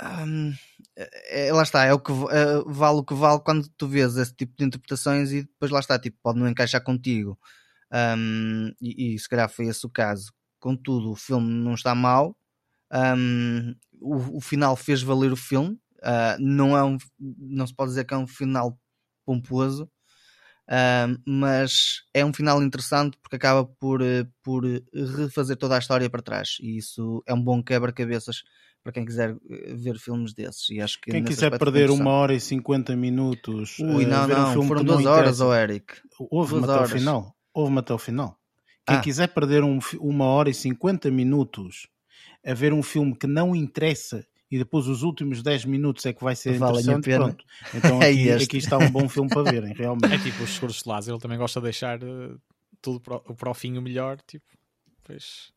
Hum, 0.00 0.52
é, 0.96 1.52
lá 1.52 1.62
está, 1.62 1.84
é 1.84 1.92
o 1.92 2.00
que 2.00 2.12
é, 2.12 2.62
vale 2.66 2.98
o 2.98 3.04
que 3.04 3.14
vale 3.14 3.40
quando 3.40 3.68
tu 3.76 3.88
vês 3.88 4.16
esse 4.16 4.34
tipo 4.34 4.54
de 4.56 4.64
interpretações 4.64 5.32
e 5.32 5.42
depois 5.42 5.70
lá 5.70 5.80
está, 5.80 5.98
tipo, 5.98 6.16
pode 6.22 6.38
não 6.38 6.48
encaixar 6.48 6.82
contigo. 6.82 7.38
E, 8.80 9.14
e, 9.14 9.18
se 9.18 9.28
calhar 9.28 9.48
foi 9.48 9.66
esse 9.66 9.86
o 9.86 9.90
caso. 9.90 10.32
Contudo, 10.60 11.10
o 11.12 11.16
filme 11.16 11.48
não 11.48 11.74
está 11.74 11.94
mal. 11.94 12.36
O, 14.00 14.38
o, 14.38 14.40
final 14.40 14.76
fez 14.76 15.02
valer 15.02 15.32
o 15.32 15.36
filme. 15.36 15.78
Uh, 15.98 16.38
não, 16.38 16.76
é 16.76 16.84
um, 16.84 16.96
não 17.18 17.66
se 17.66 17.74
pode 17.74 17.90
dizer 17.90 18.04
que 18.04 18.14
é 18.14 18.16
um 18.16 18.26
final 18.26 18.78
pomposo, 19.28 19.90
mas 21.26 22.02
é 22.14 22.24
um 22.24 22.32
final 22.32 22.62
interessante 22.62 23.18
porque 23.22 23.36
acaba 23.36 23.64
por, 23.64 24.00
eh, 24.00 24.26
por 24.42 24.64
refazer 25.16 25.56
toda 25.56 25.76
a 25.76 25.78
história 25.78 26.08
para 26.08 26.22
trás 26.22 26.56
e 26.60 26.78
isso 26.78 27.22
é 27.26 27.34
um 27.34 27.42
bom 27.42 27.62
quebra-cabeças 27.62 28.42
para 28.82 28.92
quem 28.92 29.04
quiser 29.04 29.36
eh, 29.50 29.74
ver 29.74 29.98
filmes 29.98 30.32
desses. 30.32 30.70
E 30.70 30.80
acho 30.80 31.00
que 31.00 31.10
quem 31.10 31.24
quiser 31.24 31.58
perder 31.58 31.90
uma 31.90 32.10
hora 32.10 32.34
e 32.34 32.40
50 32.40 32.96
minutos, 32.96 33.78
Ui, 33.78 34.06
não, 34.06 34.26
não, 34.26 34.60
um 34.60 34.66
foram 34.66 34.84
duas 34.84 35.04
horas, 35.04 35.40
oh 35.40 35.54
Eric. 35.54 35.94
Houve-me 36.18 36.64
até 36.64 36.72
horas. 36.72 36.90
o 36.90 36.94
final. 36.94 37.36
Houve-me 37.52 37.78
até 37.80 37.94
o 37.94 37.98
final. 37.98 38.38
Quem 38.86 38.96
ah. 38.96 39.00
quiser 39.00 39.28
perder 39.28 39.62
um, 39.62 39.78
uma 39.98 40.24
hora 40.26 40.48
e 40.48 40.54
50 40.54 41.10
minutos 41.10 41.88
a 42.46 42.54
ver 42.54 42.72
um 42.72 42.82
filme 42.82 43.14
que 43.14 43.26
não 43.26 43.54
interessa 43.54 44.24
e 44.50 44.58
depois 44.58 44.86
os 44.86 45.02
últimos 45.02 45.42
10 45.42 45.66
minutos 45.66 46.04
é 46.06 46.12
que 46.12 46.24
vai 46.24 46.34
ser 46.34 46.58
vale 46.58 46.80
interessante. 46.80 47.04
Pronto. 47.04 47.44
Então 47.74 48.00
é 48.02 48.08
aqui, 48.10 48.28
é 48.30 48.34
aqui, 48.34 48.56
está 48.56 48.78
um 48.78 48.90
bom 48.90 49.08
filme 49.08 49.28
para 49.28 49.50
verem, 49.50 49.74
realmente. 49.74 50.14
É 50.14 50.18
tipo 50.18 50.42
os 50.42 50.50
seguros 50.50 50.82
de 50.82 50.88
Lázaro, 50.88 51.16
ele 51.16 51.22
também 51.22 51.38
gosta 51.38 51.60
de 51.60 51.64
deixar 51.64 52.02
uh, 52.02 52.40
tudo 52.80 53.00
para, 53.00 53.20
para 53.20 53.50
o 53.50 53.54
fim 53.54 53.76
o 53.76 53.82
melhor, 53.82 54.18
tipo, 54.26 54.46
pois... 55.04 55.52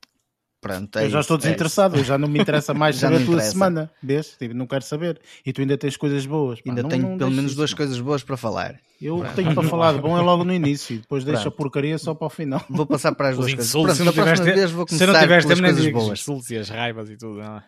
Pronto, 0.59 0.99
é 0.99 1.05
eu 1.05 1.09
já 1.09 1.21
estou 1.21 1.37
é 1.37 1.39
desinteressado, 1.39 1.99
é 1.99 2.03
já 2.03 2.19
não 2.19 2.27
me 2.27 2.39
interessa 2.39 2.71
mais 2.71 2.95
saber 2.97 3.15
a 3.15 3.19
tua 3.19 3.33
interessa. 3.33 3.51
semana, 3.51 3.91
vês? 4.03 4.35
Tipo, 4.37 4.53
não 4.53 4.67
quero 4.67 4.83
saber. 4.83 5.19
E 5.43 5.51
tu 5.51 5.61
ainda 5.61 5.75
tens 5.75 5.97
coisas 5.97 6.23
boas. 6.27 6.61
Pá, 6.61 6.69
ainda 6.69 6.83
não, 6.83 6.89
tenho 6.89 7.09
não 7.09 7.17
pelo 7.17 7.31
menos 7.31 7.55
duas 7.55 7.73
coisas 7.73 7.99
boas 7.99 8.21
para 8.23 8.37
falar. 8.37 8.79
Eu 9.01 9.17
Pronto. 9.17 9.33
tenho 9.33 9.55
para 9.55 9.63
falar 9.67 9.93
de 9.93 10.01
bom 10.01 10.15
é 10.15 10.21
logo 10.21 10.43
no 10.43 10.53
início 10.53 10.97
e 10.97 10.99
depois 10.99 11.23
deixo 11.23 11.47
a 11.47 11.51
porcaria 11.51 11.97
só 11.97 12.13
para 12.13 12.27
o 12.27 12.29
final. 12.29 12.63
Vou 12.69 12.85
passar 12.85 13.15
para 13.15 13.29
as 13.29 13.37
duas 13.37 13.51
coisas. 13.51 13.71
Pronto, 13.71 13.95
se 13.95 14.03
não 14.03 14.13
tiveste, 14.13 14.45
vez 14.45 14.69
vou 14.69 14.85
começar 14.85 15.05
se 15.07 15.11
não 15.11 15.19
tiveste, 15.19 15.47
pelas 15.47 15.61
coisas 15.61 15.91
boas. 15.91 16.19
Insultos 16.19 16.51
e 16.51 16.57
as 16.57 16.69
raivas 16.69 17.09
e 17.09 17.17
tudo, 17.17 17.39
não 17.39 17.57
é? 17.57 17.63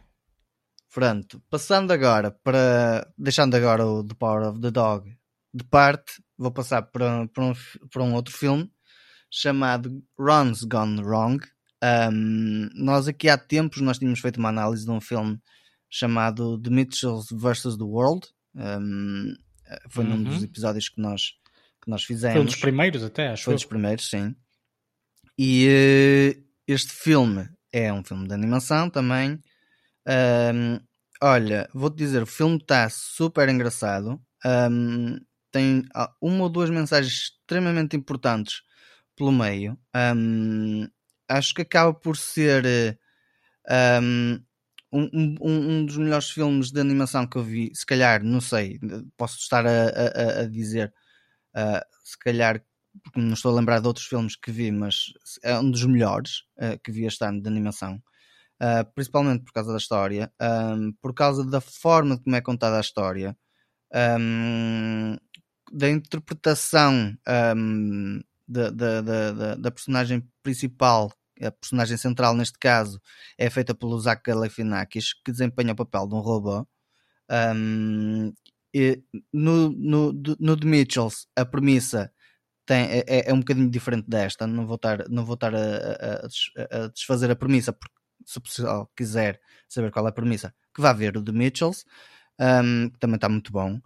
Pronto, 0.93 1.41
passando 1.49 1.91
agora 1.91 2.29
para. 2.29 3.11
Deixando 3.17 3.55
agora 3.55 3.83
o 3.83 4.03
The 4.03 4.13
Power 4.13 4.49
of 4.49 4.61
the 4.61 4.69
Dog 4.69 5.11
de 5.51 5.63
parte, 5.63 6.21
vou 6.37 6.51
passar 6.51 6.83
para, 6.83 7.27
para, 7.27 7.43
um, 7.45 7.53
para 7.91 8.03
um 8.03 8.13
outro 8.13 8.31
filme 8.31 8.71
chamado 9.29 10.03
Ron's 10.17 10.63
Gone 10.63 11.01
Wrong. 11.01 11.43
Um, 11.83 12.69
nós 12.75 13.07
aqui 13.07 13.27
há 13.27 13.37
tempos 13.37 13.81
nós 13.81 13.97
tínhamos 13.97 14.19
feito 14.19 14.37
uma 14.37 14.49
análise 14.49 14.85
de 14.85 14.91
um 14.91 15.01
filme 15.01 15.39
chamado 15.89 16.61
The 16.61 16.69
Mitchells 16.69 17.27
vs. 17.31 17.75
The 17.75 17.83
World. 17.83 18.27
Um, 18.55 19.33
foi 19.89 20.03
uhum. 20.03 20.17
num 20.17 20.23
dos 20.23 20.37
uhum. 20.37 20.43
episódios 20.43 20.89
que 20.89 21.01
nós, 21.01 21.31
que 21.83 21.89
nós 21.89 22.03
fizemos. 22.03 22.35
Foi 22.35 22.41
um 22.41 22.45
dos 22.45 22.55
primeiros 22.55 23.03
até, 23.03 23.29
acho. 23.29 23.45
Foi 23.45 23.53
um 23.53 23.57
dos 23.57 23.65
primeiros, 23.65 24.09
sim. 24.09 24.35
E 25.37 25.67
uh, 26.37 26.43
este 26.67 26.91
filme 26.91 27.49
é 27.71 27.91
um 27.91 28.03
filme 28.03 28.27
de 28.27 28.33
animação 28.33 28.91
também. 28.91 29.39
Um, 30.07 30.79
olha, 31.21 31.69
vou-te 31.73 31.97
dizer, 31.97 32.23
o 32.23 32.27
filme 32.27 32.57
está 32.57 32.89
super 32.89 33.49
engraçado. 33.49 34.21
Um, 34.45 35.17
tem 35.51 35.85
ah, 35.93 36.11
uma 36.21 36.43
ou 36.43 36.49
duas 36.49 36.69
mensagens 36.69 37.13
extremamente 37.13 37.95
importantes 37.95 38.61
pelo 39.15 39.31
meio. 39.31 39.77
Um, 39.95 40.87
acho 41.29 41.53
que 41.53 41.61
acaba 41.61 41.93
por 41.93 42.17
ser 42.17 42.97
um, 44.01 44.39
um, 44.91 45.37
um, 45.41 45.85
dos 45.85 45.97
melhores 45.97 46.29
filmes 46.29 46.71
de 46.71 46.79
animação 46.79 47.27
que 47.27 47.37
eu 47.37 47.43
vi. 47.43 47.71
Se 47.73 47.85
calhar, 47.85 48.23
não 48.23 48.41
sei, 48.41 48.79
posso 49.17 49.37
estar 49.39 49.65
a, 49.65 49.69
a, 49.69 50.41
a 50.41 50.47
dizer, 50.47 50.93
uh, 51.55 51.81
se 52.03 52.17
calhar, 52.19 52.63
porque 53.03 53.19
não 53.19 53.33
estou 53.33 53.51
a 53.51 53.55
lembrar 53.55 53.79
de 53.79 53.87
outros 53.87 54.05
filmes 54.05 54.35
que 54.35 54.51
vi, 54.51 54.71
mas 54.71 55.13
é 55.43 55.57
um 55.57 55.71
dos 55.71 55.85
melhores 55.85 56.43
uh, 56.57 56.79
que 56.83 56.91
vi 56.91 57.05
este 57.05 57.23
ano 57.25 57.41
de 57.41 57.47
animação 57.47 58.01
uh, 58.61 58.85
principalmente 58.93 59.43
por 59.43 59.53
causa 59.53 59.71
da 59.71 59.77
história, 59.77 60.31
um, 60.41 60.93
por 61.01 61.13
causa 61.13 61.45
da 61.45 61.61
forma 61.61 62.19
como 62.21 62.35
é 62.35 62.41
contada 62.41 62.77
a 62.77 62.81
história, 62.81 63.37
um, 64.19 65.17
da 65.71 65.89
interpretação 65.89 67.15
um, 67.55 68.21
da, 68.47 69.71
personagem 69.71 70.27
principal, 70.43 71.11
a 71.41 71.51
personagem 71.51 71.97
central 71.97 72.35
neste 72.35 72.57
caso, 72.59 72.99
é 73.37 73.49
feita 73.49 73.73
pelo 73.73 73.99
Zach 73.99 74.21
Galifianakis, 74.23 75.13
que 75.23 75.31
desempenha 75.31 75.73
o 75.73 75.75
papel 75.75 76.07
de 76.07 76.15
um 76.15 76.19
robô. 76.19 76.67
no, 79.33 79.69
no, 79.69 80.13
no 80.39 80.57
The 80.57 80.65
Mitchells, 80.67 81.27
a 81.35 81.45
premissa 81.45 82.11
tem, 82.65 82.85
é, 82.85 83.03
é, 83.07 83.29
é 83.29 83.33
um 83.33 83.39
bocadinho 83.39 83.69
diferente 83.69 84.07
desta. 84.09 84.47
Não 84.47 84.65
vou 84.65 84.75
estar, 84.75 85.07
não 85.09 85.25
vou 85.25 85.35
estar 85.35 85.53
a, 85.55 85.59
a, 85.59 86.85
a 86.85 86.87
desfazer 86.89 87.29
a 87.31 87.35
premissa 87.35 87.73
porque 87.73 87.93
se 88.25 88.37
o 88.37 88.41
pessoal 88.41 88.91
quiser 88.95 89.39
saber 89.67 89.91
qual 89.91 90.05
é 90.05 90.09
a 90.09 90.13
premissa, 90.13 90.53
que 90.73 90.81
vá 90.81 90.93
ver 90.93 91.17
o 91.17 91.23
The 91.23 91.31
Mitchells, 91.31 91.85
um, 92.39 92.89
que 92.89 92.99
também 92.99 93.15
está 93.15 93.29
muito 93.29 93.51
bom. 93.51 93.79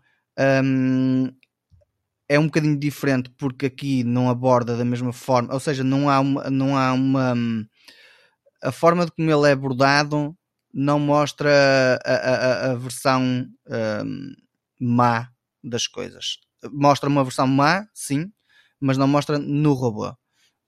Um, 0.64 1.32
é 2.30 2.38
um 2.38 2.46
bocadinho 2.46 2.78
diferente 2.78 3.30
porque 3.38 3.68
aqui 3.68 4.04
não 4.04 4.30
aborda 4.30 4.76
da 4.76 4.86
mesma 4.86 5.14
forma, 5.14 5.54
ou 5.54 5.60
seja, 5.60 5.84
não 5.84 6.10
há 6.10 6.20
uma, 6.20 6.50
não 6.50 6.78
há 6.78 6.94
uma 6.94 7.34
a 8.62 8.72
forma 8.72 9.06
de 9.06 9.12
como 9.12 9.32
ele 9.32 9.50
é 9.50 9.52
abordado 9.54 10.36
não 10.74 11.00
mostra 11.00 12.00
a, 12.06 12.14
a, 12.14 12.72
a 12.72 12.76
versão 12.76 13.48
um, 13.68 14.36
má 14.80 15.30
das 15.64 15.88
coisas. 15.88 16.38
Mostra 16.72 17.10
uma 17.10 17.24
versão 17.24 17.48
má, 17.48 17.88
sim, 17.94 18.32
mas 18.80 18.98
não 18.98 19.08
mostra 19.08 19.40
no 19.40 19.74
robô. 19.74 20.16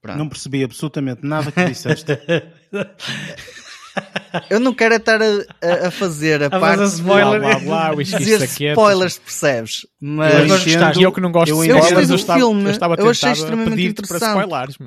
Pronto. 0.02 0.18
Não 0.18 0.30
percebi 0.30 0.64
absolutamente 0.64 1.26
nada 1.26 1.52
que 1.52 1.66
disseste. 1.66 2.12
Eu 4.50 4.60
não 4.60 4.74
quero 4.74 4.96
estar 4.96 5.20
a, 5.22 5.88
a 5.88 5.92
fazer 5.92 6.44
a, 6.44 6.48
a 6.48 6.60
parte 6.60 6.84
spoiler. 6.84 7.40
Blá, 7.40 7.60
blá, 7.60 7.94
blá, 7.94 8.04
dizer 8.04 8.44
spoilers, 8.44 9.18
percebes? 9.18 9.88
Mas, 10.00 10.48
mas 10.48 10.64
gostaste, 10.64 11.02
eu 11.02 11.12
que 11.12 11.20
não 11.20 11.32
gosto 11.32 11.50
eu 11.50 11.62
de 11.62 11.68
spoilers, 11.68 12.10
eu, 12.10 12.16
estava, 12.16 12.40
filme, 12.40 12.64
eu 12.64 12.72
estava 12.72 12.96
eu 12.96 13.10
achei 13.10 13.32
extremamente 13.32 13.88
interessante. 13.88 14.48
Para 14.48 14.66
spoilers, 14.68 14.78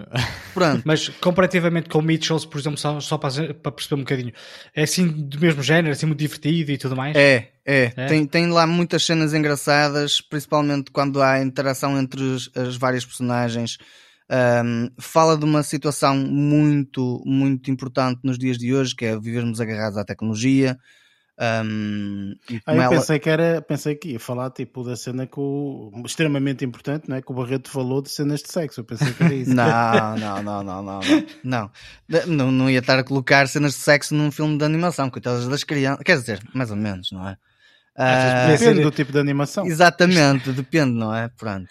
Pronto. 0.55 0.83
Mas 0.85 1.09
comparativamente 1.09 1.89
com 1.89 2.01
Mitchells, 2.01 2.47
por 2.47 2.59
exemplo, 2.59 2.79
só, 2.79 3.01
só 3.01 3.19
para, 3.19 3.55
para, 3.55 3.73
perceber 3.73 3.97
um 3.97 4.05
bocadinho, 4.05 4.33
é 4.75 4.83
assim 4.83 5.09
do 5.09 5.41
mesmo 5.41 5.63
género, 5.63 5.93
assim 5.93 6.07
muito 6.07 6.19
divertido 6.19 6.71
e 6.71 6.79
tudo 6.79 6.97
mais? 6.97 7.17
É, 7.17 7.49
é. 7.65 7.93
é? 7.97 8.07
Tem, 8.07 8.27
tem 8.27 8.47
lá 8.49 8.67
muitas 8.67 9.05
cenas 9.05 9.35
engraçadas, 9.35 10.21
principalmente 10.21 10.91
quando 10.91 11.21
há 11.21 11.43
interação 11.43 11.99
entre 11.99 12.23
as 12.55 12.77
várias 12.77 13.05
personagens. 13.05 13.79
Um, 14.33 14.89
fala 14.99 15.37
de 15.37 15.45
uma 15.45 15.63
situação 15.63 16.17
muito, 16.17 17.23
muito 17.27 17.71
importante 17.71 18.21
nos 18.25 18.39
dias 18.39 18.57
de 18.57 18.75
hoje, 18.75 18.97
que 18.97 19.05
é 19.05 19.21
vivermos 19.21 19.61
agarrados 19.61 19.99
à 19.99 20.05
tecnologia. 20.05 20.79
Um, 21.39 22.35
ah, 22.65 22.75
eu 22.75 22.83
ela... 22.83 22.97
pensei 22.97 23.19
que 23.19 23.29
era, 23.29 23.61
pensei 23.61 23.95
que 23.95 24.13
ia 24.13 24.21
falar 24.21 24.51
tipo 24.51 24.85
da 24.85 24.97
cena 24.97 25.27
que 25.27 25.39
o, 25.39 25.93
extremamente 26.07 26.65
importante, 26.65 27.11
não 27.11 27.17
é? 27.17 27.21
Que 27.21 27.31
o 27.31 27.35
Barreto 27.35 27.69
falou 27.69 28.01
de 28.01 28.11
cenas 28.11 28.41
de 28.41 28.51
sexo. 28.51 28.81
Eu 28.81 28.85
pensei 28.85 29.13
que 29.13 29.23
era 29.23 29.35
isso. 29.35 29.53
não, 29.53 30.17
não, 30.17 30.43
não, 30.43 30.63
não, 30.63 30.83
não, 30.83 31.01
não, 31.45 31.71
não. 32.27 32.53
Não 32.53 32.71
ia 32.71 32.79
estar 32.79 32.99
a 32.99 33.05
colocar 33.05 33.47
cenas 33.49 33.73
de 33.73 33.81
sexo 33.81 34.15
num 34.15 34.31
filme 34.31 34.57
de 34.57 34.65
animação, 34.65 35.11
coitadas 35.11 35.47
das 35.47 35.63
crianças. 35.63 36.03
Quer 36.05 36.17
dizer, 36.17 36.41
mais 36.55 36.71
ou 36.71 36.77
menos, 36.77 37.13
não 37.13 37.29
é? 37.29 37.37
Uh, 37.99 38.57
depende 38.57 38.83
do 38.83 38.91
tipo 38.91 39.13
de 39.13 39.19
animação. 39.19 39.67
Exatamente, 39.67 40.53
depende, 40.53 40.93
não 40.93 41.15
é? 41.15 41.29
Pronto. 41.29 41.69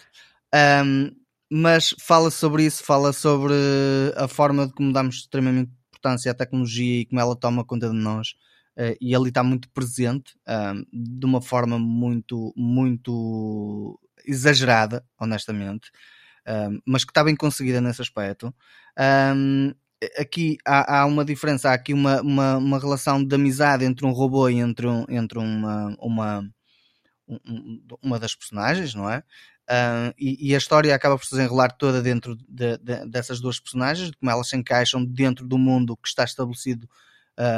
Um, 0.54 1.10
mas 1.54 1.94
fala 1.98 2.30
sobre 2.30 2.64
isso, 2.64 2.82
fala 2.82 3.12
sobre 3.12 3.52
a 4.16 4.26
forma 4.26 4.66
de 4.66 4.72
como 4.72 4.90
damos 4.90 5.16
extremamente 5.16 5.70
importância 5.88 6.32
à 6.32 6.34
tecnologia 6.34 7.02
e 7.02 7.04
como 7.04 7.20
ela 7.20 7.36
toma 7.36 7.62
conta 7.62 7.90
de 7.90 7.94
nós. 7.94 8.30
Uh, 8.74 8.96
e 8.98 9.14
ali 9.14 9.28
está 9.28 9.42
muito 9.42 9.68
presente, 9.68 10.34
uh, 10.48 10.82
de 10.90 11.26
uma 11.26 11.42
forma 11.42 11.78
muito, 11.78 12.54
muito 12.56 14.00
exagerada, 14.24 15.04
honestamente, 15.20 15.90
uh, 16.48 16.80
mas 16.86 17.04
que 17.04 17.10
está 17.10 17.22
bem 17.22 17.36
conseguida 17.36 17.82
nesse 17.82 18.00
aspecto. 18.00 18.54
aqui 20.18 20.56
há, 20.66 21.00
há, 21.00 21.06
uma 21.06 21.22
diferença, 21.22 21.68
há 21.68 21.74
aqui 21.74 21.92
uma, 21.92 22.22
uma, 22.22 22.56
uma, 22.56 22.78
relação 22.78 23.22
de 23.22 23.34
amizade 23.34 23.84
entre 23.84 24.06
um 24.06 24.10
robô 24.12 24.48
e 24.48 24.58
entre, 24.58 24.86
um, 24.86 25.04
entre 25.10 25.38
uma, 25.38 25.94
uma, 26.00 26.50
uma 28.02 28.18
das 28.18 28.34
personagens, 28.34 28.94
não 28.94 29.10
é? 29.10 29.22
E, 30.18 30.50
e, 30.50 30.54
a 30.54 30.58
história 30.58 30.94
acaba 30.94 31.16
por 31.16 31.24
se 31.24 31.30
desenrolar 31.30 31.72
toda 31.72 32.02
dentro 32.02 32.36
de, 32.36 32.76
de, 32.78 33.06
dessas 33.06 33.40
duas 33.40 33.58
personagens, 33.58 34.10
de 34.10 34.16
como 34.16 34.30
elas 34.30 34.48
se 34.48 34.56
encaixam 34.56 35.04
dentro 35.04 35.46
do 35.46 35.56
mundo 35.56 35.96
que 35.96 36.08
está 36.08 36.24
estabelecido 36.24 36.88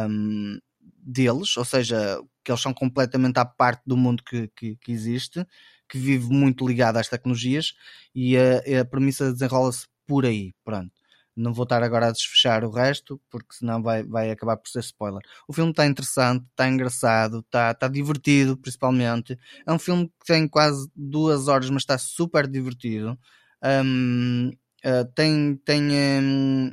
um, 0.08 0.58
deles, 0.80 1.56
ou 1.56 1.64
seja, 1.64 2.20
que 2.44 2.52
eles 2.52 2.60
são 2.60 2.72
completamente 2.72 3.38
à 3.38 3.44
parte 3.44 3.82
do 3.86 3.96
mundo 3.96 4.22
que, 4.22 4.48
que, 4.56 4.76
que 4.76 4.92
existe, 4.92 5.44
que 5.88 5.98
vive 5.98 6.28
muito 6.28 6.66
ligado 6.66 6.98
às 6.98 7.08
tecnologias, 7.08 7.74
e 8.14 8.36
a, 8.36 8.80
a 8.80 8.84
premissa 8.84 9.32
desenrola-se 9.32 9.86
por 10.06 10.24
aí. 10.24 10.52
Pronto. 10.64 10.92
Não 11.36 11.52
vou 11.52 11.64
estar 11.64 11.82
agora 11.82 12.08
a 12.08 12.12
desfechar 12.12 12.64
o 12.64 12.70
resto, 12.70 13.20
porque 13.30 13.54
senão 13.54 13.82
vai, 13.82 14.04
vai 14.04 14.30
acabar 14.30 14.56
por 14.56 14.68
ser 14.68 14.80
spoiler. 14.80 15.20
O 15.48 15.52
filme 15.52 15.70
está 15.70 15.86
interessante, 15.86 16.44
está 16.50 16.68
engraçado, 16.68 17.40
está, 17.40 17.88
divertido, 17.88 18.56
principalmente. 18.56 19.38
É 19.66 19.72
um 19.72 19.78
filme 19.78 20.06
que 20.20 20.26
tem 20.26 20.46
quase 20.46 20.88
duas 20.94 21.48
horas, 21.48 21.70
mas 21.70 21.82
está 21.82 21.98
super 21.98 22.46
divertido. 22.46 23.18
Um, 23.62 24.50
uh, 24.50 24.54
eh, 24.84 25.04
tem, 25.14 25.56
tem 25.64 25.82
um, 26.22 26.70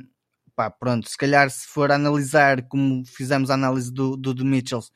pá, 0.54 0.70
pronto, 0.70 1.08
se 1.08 1.16
calhar 1.16 1.50
se 1.50 1.66
for 1.66 1.90
analisar 1.90 2.62
como 2.68 3.04
fizemos 3.06 3.50
a 3.50 3.54
análise 3.54 3.92
do, 3.92 4.16
do 4.16 4.34
The 4.34 4.44
Mitchells, 4.44 4.90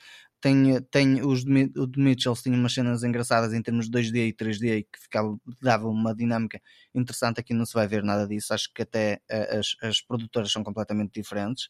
tem, 0.47 0.81
tem 0.91 1.23
os 1.23 1.43
o 1.43 1.87
de 1.89 1.99
Mitchells 2.01 2.41
tinha 2.43 2.57
umas 2.57 2.73
cenas 2.73 3.03
engraçadas 3.03 3.53
em 3.53 3.61
termos 3.61 3.91
de 3.91 3.99
2D 3.99 4.29
e 4.29 4.33
3D 4.33 4.87
que 4.93 5.01
ficava, 5.01 5.37
dava 5.61 5.89
uma 5.89 6.15
dinâmica 6.15 6.61
interessante. 6.95 7.41
Aqui 7.41 7.53
não 7.53 7.67
se 7.67 7.75
vai 7.75 7.89
ver 7.89 8.05
nada 8.05 8.27
disso. 8.29 8.55
Acho 8.55 8.73
que 8.73 8.83
até 8.83 9.21
eh, 9.29 9.59
as, 9.59 9.75
as 9.83 10.01
produtoras 10.01 10.53
são 10.53 10.63
completamente 10.63 11.13
diferentes, 11.21 11.69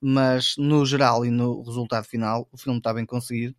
mas 0.00 0.56
no 0.58 0.84
geral 0.84 1.24
e 1.24 1.30
no 1.30 1.62
resultado 1.62 2.04
final, 2.04 2.48
o 2.52 2.58
filme 2.58 2.78
está 2.78 2.92
bem 2.92 3.06
conseguido. 3.06 3.54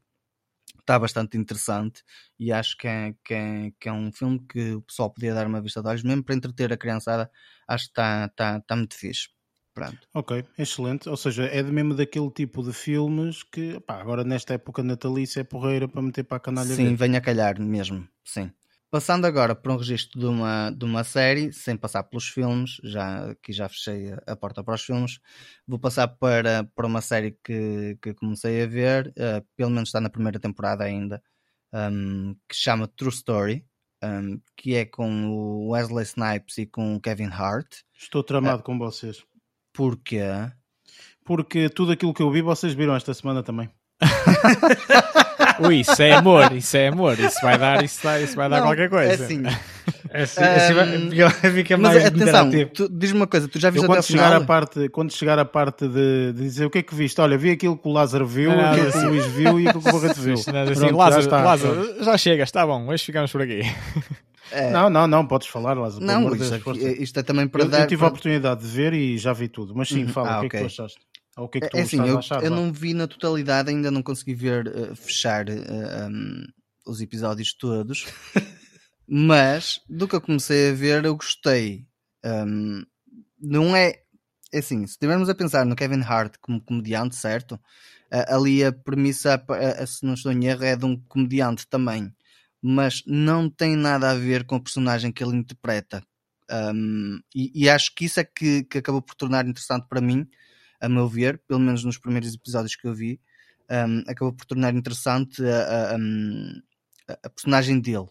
Está 0.79 0.99
bastante 0.99 1.37
interessante 1.37 2.03
e 2.39 2.51
acho 2.53 2.77
que 2.77 2.87
é, 2.87 3.13
que, 3.25 3.33
é, 3.33 3.71
que 3.79 3.89
é 3.89 3.93
um 3.93 4.11
filme 4.11 4.39
que 4.49 4.73
o 4.75 4.81
pessoal 4.83 5.11
podia 5.11 5.33
dar 5.33 5.47
uma 5.47 5.61
vista 5.61 5.81
de 5.81 5.89
olhos, 5.89 6.03
mesmo 6.03 6.23
para 6.23 6.35
entreter 6.35 6.73
a 6.73 6.77
criançada. 6.77 7.31
Acho 7.67 7.85
que 7.85 7.91
está, 7.91 8.25
está, 8.27 8.57
está 8.57 8.75
muito 8.75 8.95
fixe. 8.95 9.29
Pronto. 9.77 10.07
Ok, 10.11 10.43
excelente. 10.57 11.07
Ou 11.07 11.15
seja, 11.15 11.45
é 11.45 11.61
mesmo 11.61 11.93
daquele 11.93 12.31
tipo 12.31 12.63
de 12.63 12.73
filmes 12.73 13.43
que 13.43 13.79
pá, 13.81 14.01
agora 14.01 14.23
nesta 14.23 14.55
época 14.55 14.81
natalícia 14.81 15.41
é 15.41 15.43
porreira 15.43 15.87
para 15.87 16.01
meter 16.01 16.23
para 16.23 16.37
a 16.37 16.39
canalha 16.39 16.73
Sim, 16.73 16.95
vem 16.95 17.15
a 17.15 17.21
calhar 17.21 17.61
mesmo, 17.61 18.07
sim. 18.25 18.51
Passando 18.89 19.25
agora 19.25 19.53
para 19.53 19.71
um 19.71 19.77
registro 19.77 20.19
de 20.19 20.25
uma, 20.25 20.71
de 20.71 20.83
uma 20.83 21.03
série, 21.03 21.53
sem 21.53 21.77
passar 21.77 22.01
pelos 22.03 22.27
filmes, 22.27 22.79
já 22.83 23.29
aqui 23.29 23.53
já 23.53 23.69
fechei 23.69 24.15
a, 24.25 24.35
porta 24.35 24.63
para 24.63 24.73
os 24.73 24.81
filmes, 24.81 25.19
vou 25.67 25.77
passar 25.77 26.07
para, 26.07 26.63
para 26.73 26.87
uma 26.87 27.01
série 27.01 27.37
que, 27.43 27.99
que 28.01 28.15
comecei 28.15 28.63
a 28.63 28.65
ver, 28.65 29.09
uh, 29.09 29.45
pelo 29.55 29.69
menos 29.69 29.89
está 29.89 30.01
na 30.01 30.09
primeira 30.09 30.39
temporada 30.39 30.85
ainda, 30.85 31.21
um, 31.71 32.35
que 32.49 32.55
chama 32.55 32.87
True 32.87 33.11
Story, 33.11 33.65
um, 34.03 34.41
que 34.55 34.73
é 34.73 34.85
com 34.85 35.27
o 35.27 35.69
Wesley 35.69 36.05
Snipes 36.05 36.57
e 36.57 36.65
com 36.65 36.95
o 36.95 36.99
Kevin 36.99 37.29
Hart. 37.29 37.81
Estou 37.95 38.23
tramado 38.23 38.61
uh, 38.61 38.63
com 38.63 38.79
vocês. 38.79 39.23
Porquê? 39.77 40.23
Porque 41.23 41.69
tudo 41.69 41.91
aquilo 41.91 42.11
que 42.11 42.23
eu 42.23 42.31
vi 42.31 42.41
vocês 42.41 42.73
viram 42.73 42.95
esta 42.95 43.13
semana 43.13 43.43
também. 43.43 43.69
Ui, 45.59 45.81
isso 45.81 46.01
é 46.01 46.13
amor, 46.13 46.51
isso 46.51 46.75
é 46.75 46.87
amor, 46.87 47.19
isso 47.19 47.39
vai 47.43 47.59
dar, 47.59 47.83
isso 47.83 47.99
vai, 48.01 48.23
isso 48.23 48.35
vai 48.35 48.49
dar 48.49 48.57
não, 48.57 48.67
qualquer 48.67 48.89
coisa. 48.89 49.11
É 49.11 49.13
assim. 49.13 49.43
É 50.09 50.23
assim, 50.23 50.41
é 50.41 50.55
assim 50.55 51.51
fica 51.53 51.77
mais 51.77 51.95
mas 51.95 52.05
atenção, 52.05 52.49
diz-me 52.91 53.19
uma 53.19 53.27
coisa, 53.27 53.47
tu 53.47 53.59
já 53.59 53.69
viste 53.69 53.83
eu, 53.83 53.89
quando 53.89 54.03
chegar 54.03 54.33
a 54.33 54.41
parte 54.41 54.89
Quando 54.89 55.13
chegar 55.13 55.39
a 55.39 55.45
parte 55.45 55.87
de, 55.87 56.33
de, 56.33 56.43
dizer 56.43 56.65
o 56.65 56.69
que 56.69 56.79
é 56.79 56.81
que 56.83 56.95
viste, 56.95 57.19
olha, 57.21 57.37
vi 57.37 57.51
aquilo 57.51 57.77
que 57.77 57.87
o 57.87 57.91
Lázaro 57.91 58.25
viu, 58.25 58.51
não, 58.51 58.71
aquilo 58.71 58.91
que 58.91 58.97
o 58.97 59.09
Luís 59.09 59.25
viu 59.27 59.59
e 59.59 59.67
aquilo 59.67 59.83
que 59.83 59.89
o 59.89 59.93
Barreto 59.93 60.21
viu. 60.21 60.33
Assim, 60.35 60.51
Lázaro, 60.91 61.21
já, 61.21 61.27
está, 61.27 61.43
Lázaro 61.43 62.03
já 62.03 62.17
chega, 62.17 62.43
está 62.43 62.65
bom, 62.65 62.87
hoje 62.87 63.03
ficamos 63.03 63.31
por 63.31 63.43
aqui. 63.43 63.61
É... 64.51 64.71
Não, 64.71 64.89
não, 64.89 65.07
não, 65.07 65.27
podes 65.27 65.47
falar, 65.47 65.73
Lázaro. 65.77 66.05
Não, 66.05 66.33
isto, 66.33 66.49
Deus, 66.49 66.77
é, 66.77 66.91
isto 67.01 67.19
é 67.19 67.23
também 67.23 67.47
para 67.47 67.63
eu, 67.63 67.69
dar. 67.69 67.81
Eu 67.81 67.87
tive 67.87 67.99
para... 67.99 68.07
a 68.07 68.09
oportunidade 68.09 68.61
de 68.61 68.67
ver 68.67 68.93
e 68.93 69.17
já 69.17 69.33
vi 69.33 69.47
tudo, 69.47 69.75
mas 69.75 69.89
sim, 69.89 70.03
uhum. 70.03 70.09
fala, 70.09 70.35
ah, 70.35 70.37
o 70.37 70.41
que 70.41 70.47
okay. 70.47 70.59
é 70.59 70.63
que 70.63 70.75
tu 70.75 70.81
achaste? 70.81 70.99
Ou 71.37 71.45
o 71.45 71.47
que 71.47 71.57
é 71.59 71.61
que 71.61 71.69
tu 71.69 71.77
é, 71.77 71.81
assim, 71.81 72.07
eu, 72.07 72.17
achar, 72.17 72.43
eu 72.43 72.49
não 72.49 72.73
vi 72.73 72.93
na 72.93 73.07
totalidade, 73.07 73.69
ainda 73.69 73.91
não 73.91 74.01
consegui 74.01 74.33
ver, 74.33 74.67
uh, 74.67 74.95
fechar 74.95 75.47
uh, 75.47 75.51
eh, 75.51 76.07
um, 76.09 76.43
os 76.87 76.99
episódios 76.99 77.53
todos, 77.53 78.07
mas 79.07 79.79
do 79.87 80.07
que 80.07 80.15
eu 80.15 80.21
comecei 80.21 80.71
a 80.71 80.73
ver, 80.73 81.05
eu 81.05 81.15
gostei. 81.15 81.85
Um, 82.25 82.83
não 83.39 83.75
é, 83.75 83.99
é 84.51 84.57
assim, 84.57 84.79
se 84.87 84.93
estivermos 84.93 85.29
a 85.29 85.35
pensar 85.35 85.63
no 85.63 85.75
Kevin 85.75 86.01
Hart 86.01 86.37
como 86.41 86.59
comediante, 86.59 87.15
certo? 87.15 87.53
Uh, 88.11 88.35
ali 88.35 88.63
a 88.63 88.71
premissa, 88.71 89.39
se 89.85 90.03
não 90.03 90.15
estou 90.15 90.31
em 90.31 90.45
erro, 90.45 90.63
é 90.63 90.75
de 90.75 90.85
um 90.85 90.97
comediante 91.07 91.67
também 91.67 92.11
mas 92.67 93.01
não 93.07 93.49
tem 93.49 93.77
nada 93.77 94.11
a 94.11 94.15
ver 94.15 94.45
com 94.45 94.57
o 94.57 94.61
personagem 94.61 95.09
que 95.09 95.23
ele 95.23 95.37
interpreta. 95.37 96.03
Um, 96.51 97.19
e, 97.33 97.63
e, 97.63 97.69
acho 97.69 97.95
que 97.95 98.05
isso 98.05 98.19
é 98.19 98.25
que, 98.25 98.63
que, 98.65 98.77
acabou 98.77 99.01
por 99.01 99.15
tornar 99.15 99.47
interessante 99.47 99.87
para 99.87 100.01
mim, 100.01 100.27
a 100.81 100.89
meu 100.89 101.07
ver, 101.07 101.41
pelo 101.47 101.61
menos 101.61 101.83
nos 101.85 101.97
primeiros 101.97 102.33
episódios 102.33 102.75
que 102.75 102.85
eu 102.85 102.93
vi, 102.93 103.21
um, 103.69 103.99
acabou 104.09 104.33
por 104.33 104.45
tornar 104.45 104.75
interessante 104.75 105.41
a, 105.45 105.95
a, 105.95 107.17
a 107.23 107.29
personagem 107.29 107.79
dele. 107.79 108.07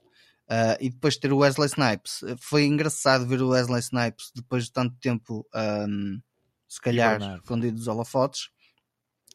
Uh, 0.48 0.78
e 0.80 0.88
depois 0.88 1.16
ter 1.16 1.32
o 1.32 1.38
Wesley 1.38 1.68
Snipes. 1.68 2.20
Foi 2.38 2.64
engraçado 2.64 3.26
ver 3.26 3.42
o 3.42 3.48
Wesley 3.48 3.80
Snipes 3.80 4.30
depois 4.34 4.64
de 4.64 4.72
tanto 4.72 4.96
tempo, 5.00 5.46
um, 5.54 6.20
se 6.68 6.80
calhar, 6.80 7.20
escondido 7.36 7.76
dos 7.76 7.88
holofotes, 7.88 8.48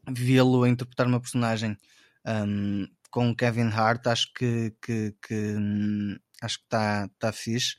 vê-lo 0.09 0.63
a 0.63 0.69
interpretar 0.69 1.05
uma 1.05 1.19
personagem 1.19 1.77
um, 2.25 2.87
com 3.11 3.29
o 3.29 3.35
Kevin 3.35 3.69
Hart 3.69 4.07
acho 4.07 4.33
que, 4.33 4.73
que, 4.81 5.15
que 5.21 5.55
hum, 5.57 6.17
acho 6.41 6.57
que 6.57 6.63
está 6.63 7.09
tá 7.19 7.31
fixe 7.31 7.75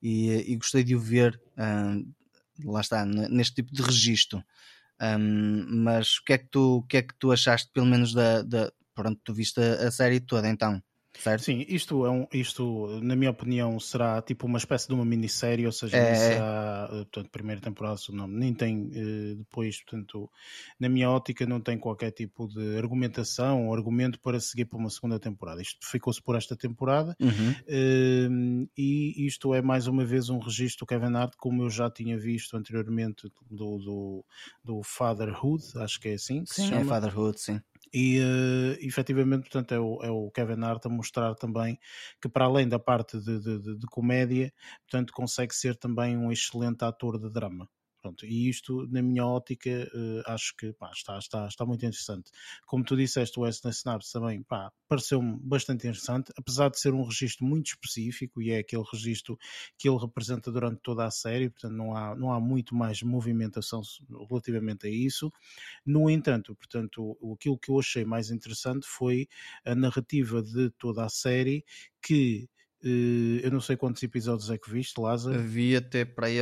e, 0.00 0.52
e, 0.52 0.56
gostei 0.56 0.84
de 0.84 0.94
o 0.94 1.00
ver 1.00 1.40
hum, 1.58 2.12
lá 2.64 2.80
está, 2.80 3.04
neste 3.04 3.56
tipo 3.56 3.72
de 3.72 3.82
registro. 3.82 4.44
Um, 5.00 5.66
mas 5.84 6.18
o 6.18 6.24
que, 6.24 6.32
é 6.34 6.38
que 6.38 6.48
tu, 6.50 6.78
o 6.78 6.82
que 6.82 6.98
é 6.98 7.02
que 7.02 7.14
tu 7.18 7.32
achaste, 7.32 7.70
pelo 7.72 7.86
menos 7.86 8.14
da, 8.14 8.42
da 8.42 8.72
pronto, 8.94 9.20
tu 9.24 9.34
viste 9.34 9.60
a 9.60 9.90
série 9.90 10.20
toda 10.20 10.48
então? 10.48 10.82
Certo? 11.18 11.44
Sim, 11.44 11.64
isto, 11.68 12.04
é 12.06 12.10
um, 12.10 12.26
isto, 12.32 13.00
na 13.02 13.16
minha 13.16 13.30
opinião, 13.30 13.78
será 13.78 14.20
tipo 14.22 14.46
uma 14.46 14.58
espécie 14.58 14.88
de 14.88 14.94
uma 14.94 15.04
minissérie, 15.04 15.66
ou 15.66 15.72
seja, 15.72 15.96
é... 15.96 16.14
será, 16.14 16.88
eh, 16.90 16.96
portanto, 16.96 17.30
primeira 17.30 17.60
temporada, 17.60 17.96
não, 18.10 18.26
nem 18.26 18.54
tem 18.54 18.86
uh, 18.86 19.36
depois, 19.36 19.82
portanto, 19.82 20.30
na 20.78 20.88
minha 20.88 21.10
ótica, 21.10 21.46
não 21.46 21.60
tem 21.60 21.78
qualquer 21.78 22.10
tipo 22.10 22.48
de 22.48 22.76
argumentação 22.76 23.66
ou 23.66 23.74
argumento 23.74 24.20
para 24.20 24.40
seguir 24.40 24.64
para 24.66 24.78
uma 24.78 24.90
segunda 24.90 25.18
temporada. 25.18 25.60
Isto 25.60 25.78
ficou-se 25.88 26.22
por 26.22 26.36
esta 26.36 26.56
temporada 26.56 27.16
uhum. 27.20 27.50
uh, 27.50 28.68
e 28.76 29.26
isto 29.26 29.54
é 29.54 29.62
mais 29.62 29.86
uma 29.86 30.04
vez 30.04 30.28
um 30.28 30.38
registro 30.38 30.86
do 30.86 30.88
Kevin 30.88 31.14
Hart, 31.14 31.34
como 31.36 31.62
eu 31.62 31.70
já 31.70 31.90
tinha 31.90 32.18
visto 32.18 32.56
anteriormente 32.56 33.28
do, 33.50 33.78
do, 33.78 34.24
do 34.64 34.82
Fatherhood, 34.82 35.62
acho 35.76 36.00
que 36.00 36.08
é 36.08 36.14
assim 36.14 36.44
que 36.44 36.54
sim. 36.54 36.74
É 36.74 36.84
Fatherhood, 36.84 37.40
sim. 37.40 37.60
E 37.98 38.20
uh, 38.20 38.76
efetivamente, 38.86 39.44
portanto, 39.44 39.72
é 39.72 39.80
o, 39.80 40.02
é 40.02 40.10
o, 40.10 40.30
Kevin 40.30 40.62
Hart 40.62 40.84
a 40.84 40.90
mostrar 40.90 41.34
também 41.34 41.78
que, 42.20 42.28
para 42.28 42.44
além 42.44 42.68
da 42.68 42.78
parte 42.78 43.18
de, 43.18 43.40
de, 43.40 43.58
de, 43.58 43.78
de 43.78 43.86
comédia, 43.86 44.52
portanto, 44.82 45.14
consegue 45.14 45.54
ser 45.54 45.76
também 45.76 46.14
um 46.14 46.30
excelente 46.30 46.84
ator 46.84 47.18
de 47.18 47.30
drama. 47.30 47.66
Pronto, 48.06 48.24
e 48.24 48.48
isto, 48.48 48.86
na 48.86 49.02
minha 49.02 49.26
ótica, 49.26 49.68
uh, 49.92 50.30
acho 50.30 50.54
que 50.56 50.72
pá, 50.74 50.92
está, 50.94 51.18
está, 51.18 51.48
está 51.48 51.66
muito 51.66 51.84
interessante. 51.84 52.30
Como 52.64 52.84
tu 52.84 52.96
disseste, 52.96 53.36
o 53.36 53.42
Wesley 53.42 53.72
Snipes 53.72 54.12
também 54.12 54.46
pareceu-me 54.86 55.36
bastante 55.42 55.88
interessante, 55.88 56.32
apesar 56.36 56.70
de 56.70 56.78
ser 56.78 56.94
um 56.94 57.02
registro 57.02 57.44
muito 57.44 57.66
específico 57.66 58.40
e 58.40 58.52
é 58.52 58.58
aquele 58.58 58.84
registro 58.92 59.36
que 59.76 59.88
ele 59.88 59.98
representa 59.98 60.52
durante 60.52 60.80
toda 60.82 61.04
a 61.04 61.10
série, 61.10 61.50
portanto 61.50 61.72
não 61.72 61.96
há, 61.96 62.14
não 62.14 62.32
há 62.32 62.38
muito 62.38 62.76
mais 62.76 63.02
movimentação 63.02 63.82
relativamente 64.28 64.86
a 64.86 64.90
isso. 64.90 65.32
No 65.84 66.08
entanto, 66.08 66.54
portanto, 66.54 67.18
aquilo 67.34 67.58
que 67.58 67.72
eu 67.72 67.80
achei 67.80 68.04
mais 68.04 68.30
interessante 68.30 68.86
foi 68.86 69.26
a 69.64 69.74
narrativa 69.74 70.40
de 70.40 70.70
toda 70.78 71.04
a 71.04 71.08
série 71.08 71.64
que 72.00 72.48
uh, 72.84 73.40
eu 73.42 73.50
não 73.50 73.60
sei 73.60 73.76
quantos 73.76 74.00
episódios 74.04 74.48
é 74.48 74.56
que 74.56 74.70
viste, 74.70 75.00
Lázaro. 75.00 75.42
Vi 75.42 75.74
até 75.74 76.04
para 76.04 76.28
aí 76.28 76.38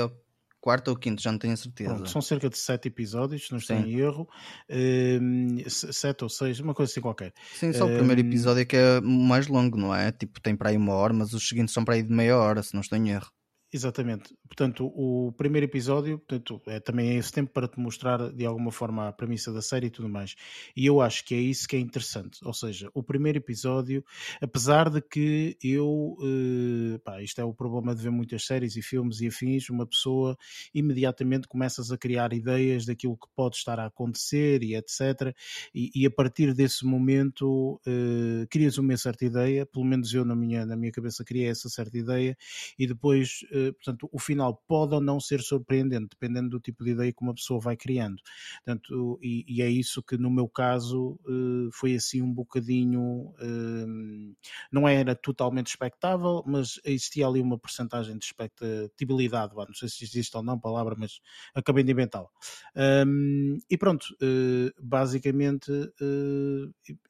quarto 0.64 0.88
ou 0.88 0.96
quinto, 0.96 1.20
já 1.20 1.30
não 1.30 1.38
tenho 1.38 1.54
certeza. 1.58 1.94
Pronto, 1.94 2.08
são 2.08 2.22
cerca 2.22 2.48
de 2.48 2.56
sete 2.56 2.88
episódios, 2.88 3.44
se 3.44 3.52
não 3.52 3.58
estou 3.58 3.76
em 3.76 4.00
erro. 4.00 4.26
Um, 4.70 5.58
sete 5.68 6.24
ou 6.24 6.30
seis, 6.30 6.58
uma 6.58 6.72
coisa 6.72 6.90
assim 6.90 7.02
qualquer. 7.02 7.34
Sim, 7.52 7.70
só 7.74 7.84
um, 7.84 7.92
o 7.92 7.96
primeiro 7.98 8.22
episódio 8.22 8.62
é 8.62 8.64
que 8.64 8.74
é 8.74 8.98
mais 9.02 9.46
longo, 9.46 9.76
não 9.76 9.94
é? 9.94 10.10
Tipo, 10.10 10.40
tem 10.40 10.56
para 10.56 10.70
aí 10.70 10.76
uma 10.78 10.94
hora, 10.94 11.12
mas 11.12 11.34
os 11.34 11.46
seguintes 11.46 11.74
são 11.74 11.84
para 11.84 11.96
aí 11.96 12.02
de 12.02 12.10
meia 12.10 12.38
hora, 12.38 12.62
se 12.62 12.72
não 12.72 12.80
estou 12.80 12.96
em 12.96 13.10
erro. 13.10 13.30
Exatamente. 13.74 14.36
Portanto, 14.46 14.86
o 14.94 15.32
primeiro 15.32 15.64
episódio 15.66 16.16
portanto, 16.20 16.62
é 16.68 16.78
também 16.78 17.08
é 17.10 17.14
esse 17.16 17.32
tempo 17.32 17.50
para 17.52 17.66
te 17.66 17.76
mostrar 17.80 18.30
de 18.32 18.46
alguma 18.46 18.70
forma 18.70 19.08
a 19.08 19.12
premissa 19.12 19.52
da 19.52 19.60
série 19.60 19.88
e 19.88 19.90
tudo 19.90 20.08
mais. 20.08 20.36
E 20.76 20.86
eu 20.86 21.00
acho 21.00 21.24
que 21.24 21.34
é 21.34 21.38
isso 21.40 21.66
que 21.66 21.74
é 21.74 21.80
interessante. 21.80 22.38
Ou 22.44 22.54
seja, 22.54 22.88
o 22.94 23.02
primeiro 23.02 23.38
episódio, 23.38 24.04
apesar 24.40 24.88
de 24.88 25.00
que 25.02 25.56
eu. 25.60 26.16
Eh, 26.22 26.98
pá, 26.98 27.20
isto 27.20 27.40
é 27.40 27.44
o 27.44 27.52
problema 27.52 27.96
de 27.96 28.00
ver 28.04 28.10
muitas 28.10 28.44
séries 28.46 28.76
e 28.76 28.82
filmes 28.82 29.20
e 29.20 29.26
afins, 29.26 29.68
uma 29.68 29.84
pessoa 29.84 30.38
imediatamente 30.72 31.48
começas 31.48 31.90
a 31.90 31.98
criar 31.98 32.32
ideias 32.32 32.86
daquilo 32.86 33.16
que 33.16 33.26
pode 33.34 33.56
estar 33.56 33.80
a 33.80 33.86
acontecer 33.86 34.62
e 34.62 34.76
etc. 34.76 35.34
E, 35.74 35.90
e 35.96 36.06
a 36.06 36.10
partir 36.12 36.54
desse 36.54 36.84
momento 36.86 37.80
eh, 37.84 38.46
crias 38.48 38.78
uma 38.78 38.96
certa 38.96 39.24
ideia, 39.24 39.66
pelo 39.66 39.84
menos 39.84 40.14
eu 40.14 40.24
na 40.24 40.36
minha, 40.36 40.64
na 40.64 40.76
minha 40.76 40.92
cabeça 40.92 41.24
criei 41.24 41.48
essa 41.48 41.68
certa 41.68 41.98
ideia, 41.98 42.36
e 42.78 42.86
depois. 42.86 43.40
Eh, 43.52 43.63
portanto, 43.72 44.08
o 44.12 44.18
final 44.18 44.62
pode 44.66 44.94
ou 44.94 45.00
não 45.00 45.20
ser 45.20 45.40
surpreendente, 45.40 46.08
dependendo 46.10 46.50
do 46.50 46.60
tipo 46.60 46.84
de 46.84 46.90
ideia 46.90 47.12
que 47.12 47.22
uma 47.22 47.34
pessoa 47.34 47.60
vai 47.60 47.76
criando. 47.76 48.20
Portanto, 48.64 49.18
e, 49.22 49.44
e 49.48 49.62
é 49.62 49.68
isso 49.68 50.02
que 50.02 50.16
no 50.16 50.30
meu 50.30 50.48
caso 50.48 51.18
uh, 51.26 51.70
foi 51.72 51.94
assim 51.94 52.22
um 52.22 52.32
bocadinho, 52.32 53.02
uh, 53.02 54.36
não 54.70 54.88
era 54.88 55.14
totalmente 55.14 55.68
expectável, 55.68 56.42
mas 56.46 56.80
existia 56.84 57.26
ali 57.26 57.40
uma 57.40 57.58
porcentagem 57.58 58.18
de 58.18 58.24
expectabilidade, 58.24 59.54
não 59.54 59.74
sei 59.74 59.88
se 59.88 60.04
existe 60.04 60.36
ou 60.36 60.42
não 60.42 60.54
a 60.54 60.60
palavra, 60.60 60.94
mas 60.98 61.20
acabei 61.54 61.84
de 61.84 61.92
inventá-la. 61.92 62.28
E 63.70 63.78
pronto, 63.78 64.04
uh, 64.22 64.82
basicamente 64.82 65.70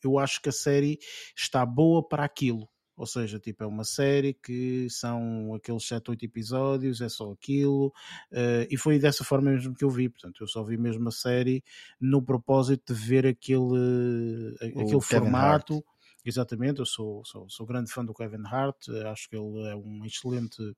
eu 0.03 0.19
acho 0.19 0.41
que 0.41 0.49
a 0.49 0.53
série 0.53 0.99
está 1.37 1.65
boa 1.65 2.07
para 2.07 2.25
aquilo 2.25 2.69
ou 2.97 3.07
seja, 3.07 3.39
tipo, 3.39 3.65
é 3.65 3.67
uma 3.67 3.85
série 3.85 4.35
que 4.35 4.89
são 4.89 5.55
aqueles 5.55 5.85
7, 5.87 6.11
8 6.11 6.25
episódios, 6.25 7.01
é 7.01 7.09
só 7.09 7.33
aquilo, 7.33 7.89
uh, 8.33 8.67
e 8.71 8.77
foi 8.77 8.99
dessa 8.99 9.25
forma 9.25 9.51
mesmo 9.51 9.75
que 9.75 9.85
eu 9.85 9.91
vi. 9.91 10.09
Portanto, 10.09 10.43
eu 10.43 10.47
só 10.47 10.63
vi 10.63 10.77
mesmo 10.77 11.09
a 11.09 11.13
série 11.13 11.63
no 12.01 12.23
propósito 12.23 12.95
de 12.95 13.01
ver 13.01 13.27
aquele, 13.27 14.55
aquele 14.61 15.01
formato. 15.01 15.75
Hart. 15.75 15.85
Exatamente, 16.25 16.79
eu 16.79 16.87
sou, 16.87 17.23
sou, 17.25 17.49
sou 17.51 17.67
grande 17.67 17.93
fã 17.93 18.03
do 18.03 18.15
Kevin 18.15 18.47
Hart, 18.47 18.89
acho 19.11 19.29
que 19.29 19.37
ele 19.37 19.69
é 19.69 19.77
um 19.77 20.07
excelente 20.07 20.75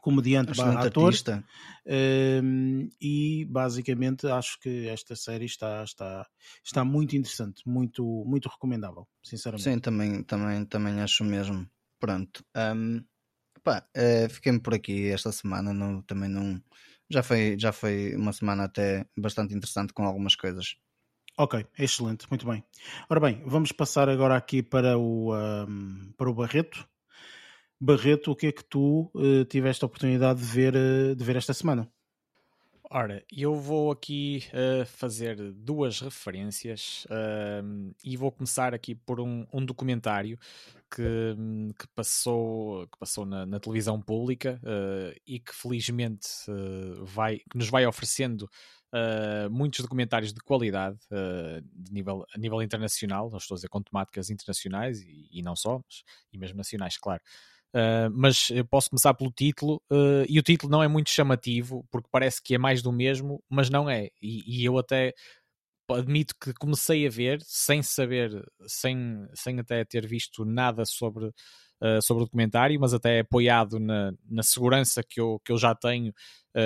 comediante 0.00 0.56
barra 0.56 0.86
ator 0.86 1.06
artista. 1.06 1.44
Um, 1.86 2.88
e 3.00 3.44
basicamente 3.46 4.26
acho 4.26 4.58
que 4.60 4.88
esta 4.88 5.16
série 5.16 5.46
está, 5.46 5.82
está, 5.84 6.26
está 6.64 6.84
muito 6.84 7.16
interessante, 7.16 7.62
muito, 7.66 8.04
muito 8.26 8.48
recomendável, 8.48 9.06
sinceramente. 9.22 9.64
Sim, 9.64 9.78
também, 9.78 10.22
também, 10.22 10.64
também 10.64 11.00
acho 11.00 11.24
mesmo. 11.24 11.68
Pronto. 11.98 12.44
Um, 12.56 13.04
pá, 13.62 13.86
uh, 13.96 14.28
fiquei-me 14.30 14.60
por 14.60 14.74
aqui 14.74 15.08
esta 15.08 15.32
semana, 15.32 15.72
não, 15.72 16.02
também 16.02 16.28
não. 16.28 16.62
Já 17.10 17.22
foi, 17.22 17.56
já 17.58 17.72
foi 17.72 18.14
uma 18.14 18.32
semana 18.32 18.64
até 18.64 19.06
bastante 19.16 19.54
interessante 19.54 19.92
com 19.92 20.04
algumas 20.04 20.36
coisas. 20.36 20.76
Ok, 21.38 21.64
excelente, 21.78 22.26
muito 22.28 22.44
bem. 22.46 22.64
Ora 23.08 23.20
bem, 23.20 23.42
vamos 23.46 23.70
passar 23.70 24.08
agora 24.08 24.36
aqui 24.36 24.60
para 24.60 24.98
o, 24.98 25.32
um, 25.36 26.12
para 26.16 26.28
o 26.28 26.34
Barreto. 26.34 26.84
Barreto, 27.80 28.32
o 28.32 28.36
que 28.36 28.48
é 28.48 28.52
que 28.52 28.64
tu 28.64 29.10
uh, 29.14 29.44
tiveste 29.44 29.84
a 29.84 29.86
oportunidade 29.86 30.40
de 30.40 30.46
ver, 30.46 30.74
uh, 30.74 31.14
de 31.14 31.24
ver 31.24 31.36
esta 31.36 31.54
semana? 31.54 31.90
Ora, 32.90 33.22
eu 33.30 33.54
vou 33.54 33.90
aqui 33.90 34.44
uh, 34.48 34.86
fazer 34.86 35.36
duas 35.52 36.00
referências 36.00 37.04
uh, 37.04 37.94
e 38.02 38.16
vou 38.16 38.32
começar 38.32 38.72
aqui 38.72 38.94
por 38.94 39.20
um, 39.20 39.46
um 39.52 39.62
documentário 39.62 40.38
que, 40.90 41.36
que, 41.78 41.86
passou, 41.94 42.86
que 42.86 42.98
passou 42.98 43.26
na, 43.26 43.44
na 43.44 43.60
televisão 43.60 44.00
pública 44.00 44.58
uh, 44.64 45.14
e 45.26 45.38
que 45.38 45.54
felizmente 45.54 46.28
vai, 47.02 47.40
que 47.50 47.58
nos 47.58 47.68
vai 47.68 47.86
oferecendo 47.86 48.48
muitos 49.50 49.80
documentários 49.80 50.32
de 50.32 50.40
qualidade 50.40 50.96
de 51.74 51.92
nível, 51.92 52.24
a 52.34 52.38
nível 52.38 52.62
internacional, 52.62 53.28
não 53.28 53.36
estou 53.36 53.54
a 53.54 53.58
dizer 53.58 53.68
com 53.68 53.82
temáticas 53.82 54.30
internacionais 54.30 55.02
e, 55.02 55.28
e 55.30 55.42
não 55.42 55.54
só, 55.54 55.74
mas, 55.84 56.02
e 56.32 56.38
mesmo 56.38 56.56
nacionais, 56.56 56.96
claro. 56.96 57.20
Uh, 57.74 58.08
mas 58.12 58.48
eu 58.50 58.64
posso 58.64 58.88
começar 58.88 59.12
pelo 59.14 59.30
título, 59.30 59.82
uh, 59.92 60.24
e 60.28 60.38
o 60.38 60.42
título 60.42 60.70
não 60.70 60.82
é 60.82 60.88
muito 60.88 61.10
chamativo, 61.10 61.86
porque 61.90 62.08
parece 62.10 62.42
que 62.42 62.54
é 62.54 62.58
mais 62.58 62.80
do 62.82 62.90
mesmo, 62.90 63.42
mas 63.48 63.68
não 63.68 63.88
é. 63.90 64.08
E, 64.22 64.62
e 64.62 64.64
eu 64.64 64.78
até 64.78 65.12
admito 65.90 66.34
que 66.40 66.52
comecei 66.54 67.06
a 67.06 67.10
ver 67.10 67.40
sem 67.42 67.82
saber, 67.82 68.44
sem, 68.66 69.26
sem 69.34 69.58
até 69.60 69.84
ter 69.84 70.06
visto 70.06 70.44
nada 70.44 70.84
sobre, 70.84 71.26
uh, 71.26 72.02
sobre 72.02 72.22
o 72.22 72.26
documentário, 72.26 72.78
mas 72.80 72.94
até 72.94 73.20
apoiado 73.20 73.78
na, 73.78 74.12
na 74.28 74.42
segurança 74.42 75.02
que 75.02 75.20
eu, 75.20 75.40
que 75.44 75.52
eu 75.52 75.58
já 75.58 75.74
tenho 75.74 76.12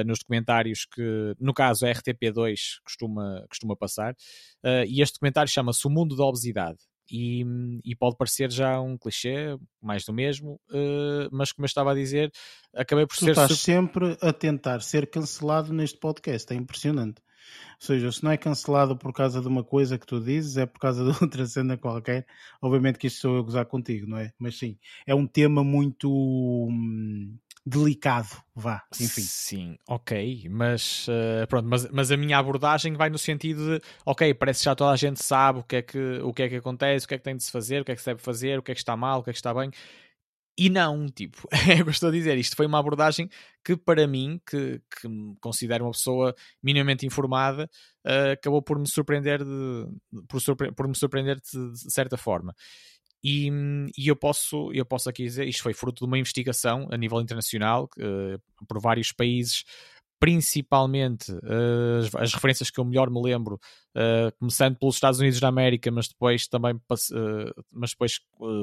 nos 0.07 0.21
documentários 0.21 0.87
que, 0.87 1.37
no 1.39 1.53
caso, 1.53 1.85
a 1.85 1.91
RTP2 1.91 2.81
costuma, 2.83 3.45
costuma 3.47 3.77
passar. 3.77 4.17
e 4.89 5.03
este 5.03 5.17
documentário 5.17 5.53
chama-se 5.53 5.87
O 5.87 5.91
Mundo 5.91 6.17
da 6.17 6.25
Obesidade 6.25 6.79
e, 7.11 7.45
e, 7.85 7.95
pode 7.97 8.17
parecer 8.17 8.51
já 8.51 8.81
um 8.81 8.97
clichê, 8.97 9.57
mais 9.81 10.05
do 10.05 10.13
mesmo, 10.13 10.61
uh, 10.71 11.29
mas 11.31 11.53
como 11.53 11.65
eu 11.65 11.69
estava 11.69 11.93
a 11.93 11.95
dizer, 11.95 12.31
acabei 12.75 13.07
por 13.07 13.17
tu 13.17 13.25
ser. 13.25 13.33
Estás 13.33 13.59
sempre 13.59 14.17
a 14.21 14.33
tentar 14.33 14.81
ser 14.81 15.11
cancelado 15.11 15.73
neste 15.73 15.99
podcast, 15.99 16.53
é 16.53 16.57
impressionante. 16.57 17.21
Ou 17.81 17.87
seja, 17.87 18.13
se 18.13 18.23
não 18.23 18.31
é 18.31 18.37
cancelado 18.37 18.97
por 18.97 19.13
causa 19.13 19.41
de 19.41 19.49
uma 19.49 19.65
coisa 19.65 19.99
que 19.99 20.07
tu 20.07 20.21
dizes, 20.21 20.57
é 20.57 20.67
por 20.67 20.79
causa 20.79 21.05
de 21.11 21.23
outra 21.23 21.47
cena 21.47 21.77
qualquer. 21.77 22.27
Obviamente 22.61 22.99
que 22.99 23.07
isto 23.07 23.21
sou 23.21 23.35
eu 23.35 23.41
a 23.41 23.45
gozar 23.45 23.67
contigo, 23.67 24.07
não 24.07 24.19
é? 24.19 24.33
Mas 24.39 24.59
sim, 24.59 24.79
é 25.07 25.15
um 25.15 25.27
tema 25.27 25.65
muito. 25.65 26.09
Hum, 26.11 27.37
delicado, 27.65 28.29
vá, 28.55 28.83
enfim. 29.01 29.23
Sim, 29.23 29.79
ok, 29.89 30.49
mas 30.51 31.07
uh, 31.09 31.47
pronto, 31.49 31.69
mas, 31.69 31.89
mas 31.91 32.11
a 32.11 32.17
minha 32.17 32.37
abordagem 32.37 32.95
vai 32.95 33.09
no 33.09 33.19
sentido 33.19 33.79
de, 33.79 33.85
ok, 34.05 34.35
parece 34.35 34.61
que 34.61 34.65
já 34.65 34.75
toda 34.75 34.91
a 34.91 34.97
gente 34.97 35.23
sabe 35.23 35.61
o 35.61 35.63
que 35.63 35.77
é 35.77 35.83
que, 35.83 36.19
o 36.23 36.33
que, 36.33 36.43
é 36.43 36.49
que 36.49 36.57
acontece, 36.57 37.05
o 37.05 37.09
que 37.09 37.15
é 37.15 37.19
que 37.19 37.25
tem 37.25 37.37
de 37.37 37.45
se 37.45 37.53
fazer, 37.53 37.83
o 37.83 37.85
que 37.85 37.93
é 37.93 37.95
que 37.95 38.01
se 38.01 38.07
deve 38.07 38.21
fazer, 38.21 38.59
o 38.59 38.63
que 38.63 38.73
é 38.73 38.75
que 38.75 38.81
está 38.81 38.97
mal, 38.97 39.21
o 39.21 39.23
que 39.23 39.31
é 39.31 39.33
que 39.33 39.39
está 39.39 39.55
bem. 39.55 39.71
E 40.57 40.69
não, 40.69 41.07
tipo, 41.07 41.49
é 41.71 41.81
o 41.81 41.85
que 41.87 41.91
estou 41.91 42.11
a 42.11 42.13
dizer. 42.13 42.37
Isto 42.37 42.57
foi 42.57 42.67
uma 42.67 42.79
abordagem 42.79 43.29
que, 43.65 43.77
para 43.77 44.07
mim, 44.07 44.41
que, 44.47 44.81
que 45.01 45.09
me 45.09 45.35
considero 45.41 45.85
uma 45.85 45.93
pessoa 45.93 46.35
minimamente 46.63 47.07
informada, 47.07 47.71
uh, 48.07 48.33
acabou 48.33 48.61
por 48.63 48.79
me 48.79 48.89
surpreender 48.89 49.43
de, 49.43 49.87
por, 50.29 50.41
surpre 50.41 50.71
por 50.73 50.87
me 50.87 50.95
surpreender 50.97 51.37
de, 51.41 51.73
de 51.73 51.93
certa 51.93 52.17
forma. 52.17 52.55
E, 53.23 53.49
e, 53.97 54.09
eu, 54.09 54.17
posso, 54.17 54.73
eu 54.73 54.85
posso 54.85 55.09
aqui 55.09 55.23
dizer, 55.23 55.47
isto 55.47 55.63
foi 55.63 55.73
fruto 55.73 56.05
de 56.05 56.07
uma 56.07 56.19
investigação 56.19 56.89
a 56.91 56.97
nível 56.97 57.21
internacional, 57.21 57.89
uh, 57.99 58.67
por 58.67 58.81
vários 58.81 59.13
países 59.13 59.65
principalmente 60.23 61.33
uh, 61.33 61.99
as, 61.99 62.15
as, 62.15 62.33
referências 62.33 62.71
que 62.71 62.79
eu 62.79 62.85
melhor 62.85 63.11
me 63.11 63.21
lembro, 63.21 63.57
uh, 63.57 64.31
começando 64.39 64.79
pelos 64.79 64.95
Estados 64.95 65.19
Unidos 65.19 65.41
da 65.41 65.49
América, 65.49 65.91
mas 65.91 66.07
depois 66.07 66.47
também 66.47 66.81
mas 67.73 67.91
depois 67.91 68.21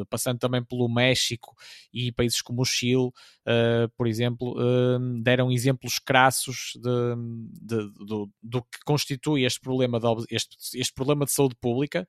passando 0.09 0.39
também 0.39 0.63
pelo 0.63 0.87
México 0.87 1.53
e 1.93 2.13
países 2.13 2.41
como 2.41 2.61
o 2.61 2.65
Chile, 2.65 3.11
por 3.97 4.07
exemplo, 4.07 4.55
deram 5.21 5.51
exemplos 5.51 5.99
crassos 5.99 6.71
de, 6.75 7.15
de, 7.61 8.05
do, 8.05 8.31
do, 8.41 8.61
que 8.61 8.79
constitui 8.85 9.43
este 9.43 9.59
problema 9.59 9.99
de, 9.99 10.07
este, 10.31 10.79
este 10.79 10.93
problema 10.93 11.25
de 11.25 11.33
saúde 11.33 11.55
pública 11.59 12.07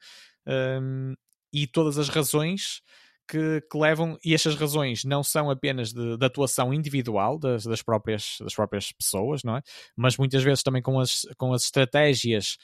e 1.53 1.67
todas 1.67 1.99
as 1.99 2.09
razões 2.09 2.81
que, 3.31 3.61
que, 3.71 3.79
levam, 3.79 4.19
e 4.25 4.35
estas 4.35 4.57
razões 4.57 5.05
não 5.05 5.23
são 5.23 5.51
apenas 5.51 5.93
de, 5.93 6.17
de 6.17 6.27
atuação 6.27 6.75
individual 6.75 7.39
das, 7.39 7.65
das, 7.65 7.81
próprias, 7.81 8.39
das 8.41 8.55
próprias 8.55 8.91
pessoas, 8.91 9.45
não 9.45 9.57
é? 9.57 9.63
Mas 9.97 10.17
muitas 10.17 10.43
vezes 10.43 10.65
também 10.65 10.83
com 10.83 10.99
as, 10.99 11.23
com 11.39 11.53
as 11.53 11.63
estratégias 11.63 12.57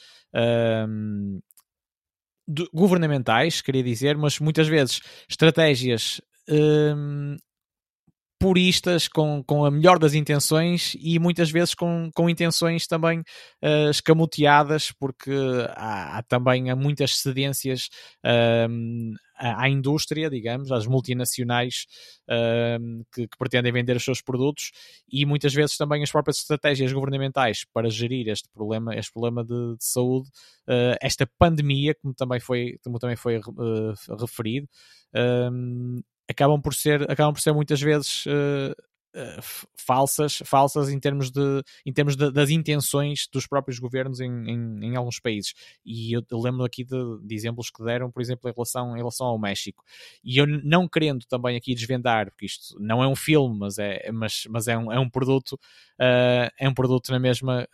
um, 0.89 1.41
de, 2.49 2.69
governamentais, 2.75 3.61
queria 3.61 3.83
dizer, 3.83 4.17
mas 4.17 4.41
muitas 4.41 4.67
vezes 4.67 5.01
estratégias 5.29 6.21
um, 6.49 7.37
puristas, 8.39 9.09
com, 9.09 9.43
com 9.45 9.65
a 9.65 9.71
melhor 9.71 9.99
das 9.99 10.15
intenções 10.15 10.97
e 11.01 11.19
muitas 11.19 11.51
vezes 11.51 11.75
com, 11.75 12.11
com 12.15 12.29
intenções 12.29 12.87
também 12.87 13.21
uh, 13.21 13.91
escamoteadas, 13.91 14.93
porque 14.93 15.33
há, 15.71 16.19
há, 16.19 16.23
também 16.23 16.71
há 16.71 16.77
muitas 16.77 17.17
cedências 17.19 17.89
uh, 18.25 19.17
à 19.39 19.69
indústria, 19.69 20.31
digamos, 20.31 20.73
às 20.73 20.87
multinacionais 20.87 21.87
uh, 22.29 23.05
que, 23.13 23.27
que, 23.27 23.39
pretendem 23.39 23.73
vender 23.73 23.97
os 23.97 24.05
seus 24.05 24.23
produtos 24.23 24.71
e 25.11 25.27
muitas 25.27 25.53
vezes 25.53 25.77
também 25.77 26.03
as 26.03 26.11
próprias 26.11 26.39
estratégias 26.39 26.93
governamentais 26.93 27.65
para 27.73 27.91
gerir 27.91 28.29
este 28.29 28.49
problema, 28.51 28.95
este 28.95 29.13
problema 29.13 29.45
de, 29.45 29.77
de 29.77 29.85
saúde, 29.85 30.29
uh, 30.69 30.97
esta 31.01 31.29
pandemia, 31.39 31.95
como 31.95 32.15
também 32.15 32.41
foi, 32.41 32.79
como 32.83 32.99
também 32.99 33.17
foi 33.17 33.39
uh, 33.39 34.17
referido, 34.19 34.69
acabam 36.29 36.61
por 36.61 36.75
ser, 36.75 37.03
acabam 37.11 37.33
por 37.33 37.41
ser 37.41 37.53
muitas 37.53 37.81
vezes 37.81 38.27
uh, 38.27 38.73
uh, 39.17 39.67
falsas, 39.77 40.43
falsas 40.45 40.89
em 40.89 40.99
termos, 40.99 41.31
de, 41.31 41.63
em 41.85 41.93
termos 41.93 42.17
de, 42.17 42.31
das 42.31 42.51
intenções 42.51 43.29
dos 43.33 43.47
próprios 43.47 43.79
governos 43.79 44.21
em, 44.21 44.31
em, 44.51 44.85
em 44.85 44.97
alguns 44.97 45.19
países. 45.19 45.55
E 45.85 46.13
eu, 46.13 46.23
eu 46.31 46.39
lembro 46.39 46.65
aqui 46.65 46.85
de, 46.85 46.97
de, 47.23 47.35
exemplos 47.35 47.71
que 47.71 47.83
deram, 47.85 48.11
por 48.11 48.21
exemplo, 48.21 48.51
em 48.51 48.53
relação, 48.53 48.95
em 48.95 48.99
relação 48.99 49.27
ao 49.27 49.39
México. 49.39 49.85
E 50.23 50.37
eu 50.39 50.47
não 50.47 50.89
querendo 50.89 51.25
também 51.27 51.57
aqui 51.57 51.75
desvendar, 51.75 52.31
porque 52.31 52.47
isto 52.47 52.77
não 52.79 53.03
é 53.03 53.09
um 53.09 53.17
filme, 53.17 53.59
mas 53.59 53.79
é, 53.79 54.11
mas, 54.13 54.45
mas 54.51 54.69
é, 54.69 54.77
um, 54.77 54.93
é 54.93 54.99
um 54.99 55.09
produto, 55.09 55.53
uh, 55.53 56.51
é 56.59 56.69
um 56.69 56.75
produto 56.75 57.11
na 57.11 57.19
mesma 57.19 57.67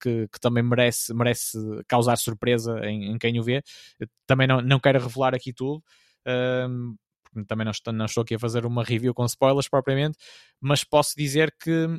que, 0.00 0.28
que, 0.28 0.40
também 0.40 0.62
merece, 0.62 1.12
merece 1.14 1.58
causar 1.86 2.16
surpresa 2.16 2.80
em, 2.84 3.12
em 3.12 3.18
quem 3.18 3.38
o 3.38 3.42
vê. 3.42 3.62
também 4.26 4.46
não, 4.46 4.60
não 4.60 4.80
quero 4.80 5.00
revelar 5.00 5.34
aqui 5.34 5.52
tudo. 5.52 5.82
Uh, 7.36 7.44
também 7.44 7.64
não 7.64 7.72
estou, 7.72 7.92
não 7.92 8.04
estou 8.04 8.22
aqui 8.22 8.34
a 8.34 8.38
fazer 8.38 8.64
uma 8.66 8.84
review 8.84 9.14
com 9.14 9.24
spoilers 9.24 9.68
propriamente, 9.68 10.18
mas 10.60 10.84
posso 10.84 11.14
dizer 11.16 11.54
que 11.62 11.98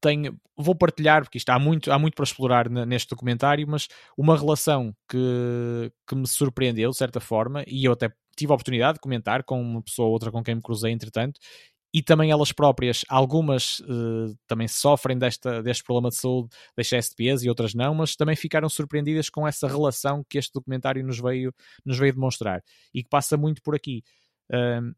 tenho, 0.00 0.38
vou 0.56 0.74
partilhar, 0.74 1.22
porque 1.22 1.38
isto 1.38 1.48
há 1.48 1.58
muito, 1.58 1.90
há 1.90 1.98
muito 1.98 2.14
para 2.14 2.24
explorar 2.24 2.68
neste 2.68 3.08
documentário, 3.08 3.66
mas 3.66 3.88
uma 4.18 4.36
relação 4.36 4.94
que, 5.08 5.90
que 6.06 6.14
me 6.14 6.26
surpreendeu 6.26 6.90
de 6.90 6.96
certa 6.96 7.20
forma, 7.20 7.64
e 7.66 7.86
eu 7.86 7.92
até 7.92 8.10
tive 8.36 8.52
a 8.52 8.54
oportunidade 8.54 8.94
de 8.94 9.00
comentar 9.00 9.44
com 9.44 9.60
uma 9.60 9.82
pessoa 9.82 10.06
ou 10.06 10.12
outra 10.12 10.30
com 10.30 10.42
quem 10.42 10.56
me 10.56 10.62
cruzei 10.62 10.92
entretanto, 10.92 11.40
e 11.94 12.02
também 12.02 12.30
elas 12.32 12.50
próprias, 12.50 13.04
algumas 13.08 13.78
uh, 13.80 14.36
também 14.48 14.66
sofrem 14.66 15.16
desta, 15.16 15.62
deste 15.62 15.84
problema 15.84 16.08
de 16.08 16.16
saúde, 16.16 16.48
deste 16.76 17.00
STPs 17.00 17.44
e 17.44 17.48
outras 17.48 17.72
não, 17.72 17.94
mas 17.94 18.16
também 18.16 18.34
ficaram 18.34 18.68
surpreendidas 18.68 19.30
com 19.30 19.46
essa 19.46 19.68
relação 19.68 20.24
que 20.28 20.36
este 20.36 20.52
documentário 20.52 21.06
nos 21.06 21.20
veio, 21.20 21.54
nos 21.84 21.96
veio 21.96 22.12
demonstrar 22.12 22.62
e 22.92 23.02
que 23.02 23.08
passa 23.08 23.36
muito 23.36 23.62
por 23.62 23.76
aqui. 23.76 24.02
Uh, 24.50 24.94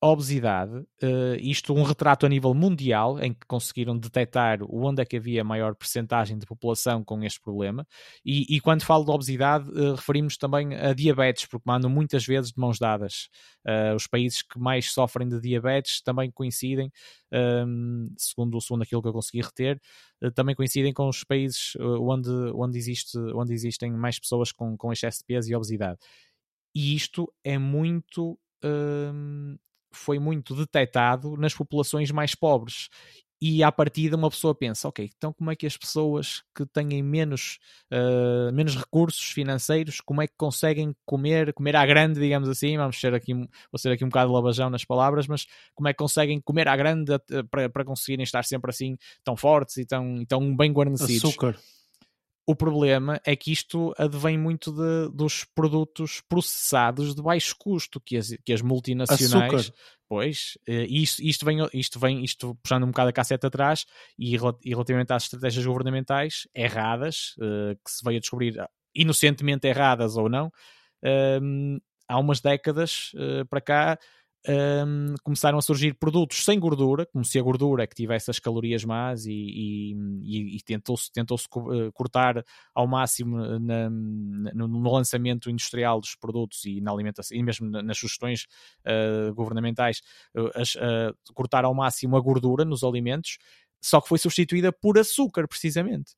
obesidade, 0.00 0.72
uh, 1.02 1.34
isto 1.40 1.74
um 1.74 1.82
retrato 1.82 2.24
a 2.24 2.28
nível 2.28 2.54
mundial 2.54 3.20
em 3.20 3.34
que 3.34 3.44
conseguiram 3.48 3.98
detectar 3.98 4.60
onde 4.62 5.02
é 5.02 5.04
que 5.04 5.16
havia 5.16 5.42
maior 5.42 5.74
percentagem 5.74 6.38
de 6.38 6.46
população 6.46 7.02
com 7.02 7.22
este 7.24 7.40
problema. 7.40 7.84
E, 8.24 8.46
e 8.56 8.60
quando 8.60 8.84
falo 8.84 9.04
de 9.04 9.10
obesidade 9.10 9.68
uh, 9.70 9.94
referimos 9.96 10.36
também 10.36 10.72
a 10.74 10.94
diabetes 10.94 11.46
porque 11.46 11.64
mandam 11.66 11.90
muitas 11.90 12.24
vezes 12.24 12.52
de 12.52 12.60
mãos 12.60 12.78
dadas. 12.78 13.28
Uh, 13.66 13.96
os 13.96 14.06
países 14.06 14.42
que 14.42 14.58
mais 14.58 14.92
sofrem 14.92 15.28
de 15.28 15.40
diabetes 15.40 16.00
também 16.00 16.30
coincidem 16.30 16.90
segundo, 18.16 18.58
segundo 18.58 18.82
aquilo 18.82 19.02
que 19.02 19.08
eu 19.08 19.12
consegui 19.12 19.42
reter 19.42 19.78
também 20.34 20.54
coincidem 20.54 20.94
com 20.94 21.06
os 21.06 21.22
países 21.22 21.74
onde, 21.78 22.30
onde, 22.54 22.78
existe, 22.78 23.18
onde 23.34 23.52
existem 23.52 23.92
mais 23.92 24.18
pessoas 24.18 24.50
com, 24.50 24.74
com 24.78 24.90
excesso 24.90 25.18
de 25.18 25.24
peso 25.26 25.50
e 25.50 25.54
obesidade 25.54 25.98
e 26.78 26.94
isto 26.94 27.28
é 27.42 27.58
muito 27.58 28.38
hum, 28.64 29.58
foi 29.90 30.20
muito 30.20 30.54
detectado 30.54 31.36
nas 31.36 31.52
populações 31.52 32.12
mais 32.12 32.36
pobres 32.36 32.88
e 33.42 33.64
à 33.64 33.72
partida 33.72 34.16
uma 34.16 34.30
pessoa 34.30 34.54
pensa, 34.54 34.86
ok, 34.86 35.10
então 35.16 35.32
como 35.32 35.50
é 35.50 35.56
que 35.56 35.66
as 35.66 35.76
pessoas 35.76 36.44
que 36.54 36.64
têm 36.66 37.02
menos, 37.02 37.58
uh, 37.92 38.52
menos 38.52 38.76
recursos 38.76 39.30
financeiros, 39.32 40.00
como 40.00 40.22
é 40.22 40.28
que 40.28 40.34
conseguem 40.36 40.94
comer, 41.04 41.52
comer 41.52 41.74
à 41.74 41.84
grande, 41.84 42.20
digamos 42.20 42.48
assim, 42.48 42.76
vamos 42.76 43.00
ser 43.00 43.12
aqui, 43.12 43.34
vou 43.34 43.78
ser 43.78 43.90
aqui 43.90 44.04
um 44.04 44.08
bocado 44.08 44.32
labajão 44.32 44.70
nas 44.70 44.84
palavras, 44.84 45.26
mas 45.26 45.46
como 45.74 45.88
é 45.88 45.92
que 45.92 45.98
conseguem 45.98 46.40
comer 46.40 46.68
à 46.68 46.76
grande 46.76 47.12
uh, 47.12 47.44
para, 47.50 47.68
para 47.68 47.84
conseguirem 47.84 48.22
estar 48.22 48.44
sempre 48.44 48.70
assim 48.70 48.96
tão 49.24 49.36
fortes 49.36 49.78
e 49.78 49.84
tão, 49.84 50.22
e 50.22 50.26
tão 50.26 50.56
bem 50.56 50.72
guarnecidos? 50.72 51.30
Açúcar. 51.30 51.58
O 52.48 52.56
problema 52.56 53.20
é 53.26 53.36
que 53.36 53.52
isto 53.52 53.94
advém 53.98 54.38
muito 54.38 54.72
de, 54.72 55.14
dos 55.14 55.44
produtos 55.44 56.22
processados 56.26 57.14
de 57.14 57.20
baixo 57.20 57.54
custo 57.58 58.00
que 58.00 58.16
as, 58.16 58.30
que 58.42 58.54
as 58.54 58.62
multinacionais. 58.62 59.52
Açúcar. 59.52 59.74
Pois, 60.08 60.56
eh, 60.66 60.86
isto, 60.88 61.22
isto, 61.22 61.44
vem, 61.44 61.58
isto 61.74 62.00
vem, 62.00 62.24
isto 62.24 62.58
puxando 62.62 62.84
um 62.84 62.86
bocado 62.86 63.10
a 63.10 63.12
cassete 63.12 63.46
atrás, 63.46 63.84
e, 64.18 64.34
e 64.34 64.70
relativamente 64.70 65.12
às 65.12 65.24
estratégias 65.24 65.66
governamentais 65.66 66.48
erradas, 66.54 67.34
uh, 67.36 67.76
que 67.84 67.90
se 67.90 68.02
veio 68.02 68.16
a 68.16 68.20
descobrir 68.20 68.54
inocentemente 68.94 69.68
erradas 69.68 70.16
ou 70.16 70.30
não, 70.30 70.46
uh, 70.46 71.80
há 72.08 72.18
umas 72.18 72.40
décadas 72.40 73.12
uh, 73.12 73.44
para 73.44 73.60
cá 73.60 73.98
um, 74.46 75.14
começaram 75.22 75.58
a 75.58 75.62
surgir 75.62 75.94
produtos 75.94 76.44
sem 76.44 76.58
gordura, 76.60 77.04
como 77.06 77.24
se 77.24 77.38
a 77.38 77.42
gordura 77.42 77.86
que 77.86 77.94
tivesse 77.94 78.30
as 78.30 78.38
calorias 78.38 78.84
más 78.84 79.26
e, 79.26 79.32
e, 79.32 80.56
e 80.56 80.60
tentou-se 80.62 81.10
tentou 81.12 81.36
eh, 81.36 81.90
cortar 81.92 82.44
ao 82.74 82.86
máximo 82.86 83.36
na, 83.58 83.90
no, 83.90 84.68
no, 84.68 84.92
lançamento 84.92 85.50
industrial 85.50 86.00
dos 86.00 86.14
produtos 86.14 86.64
e 86.64 86.80
na 86.80 86.92
alimentação, 86.92 87.36
e 87.36 87.42
mesmo 87.42 87.68
nas 87.68 87.98
sugestões 87.98 88.46
uh, 88.86 89.34
governamentais, 89.34 90.00
uh, 90.36 90.50
as, 90.54 90.74
uh, 90.76 91.14
cortar 91.34 91.64
ao 91.64 91.74
máximo 91.74 92.16
a 92.16 92.20
gordura 92.20 92.64
nos 92.64 92.84
alimentos, 92.84 93.38
só 93.80 94.00
que 94.00 94.08
foi 94.08 94.18
substituída 94.18 94.72
por 94.72 94.98
açúcar, 94.98 95.46
precisamente. 95.48 96.14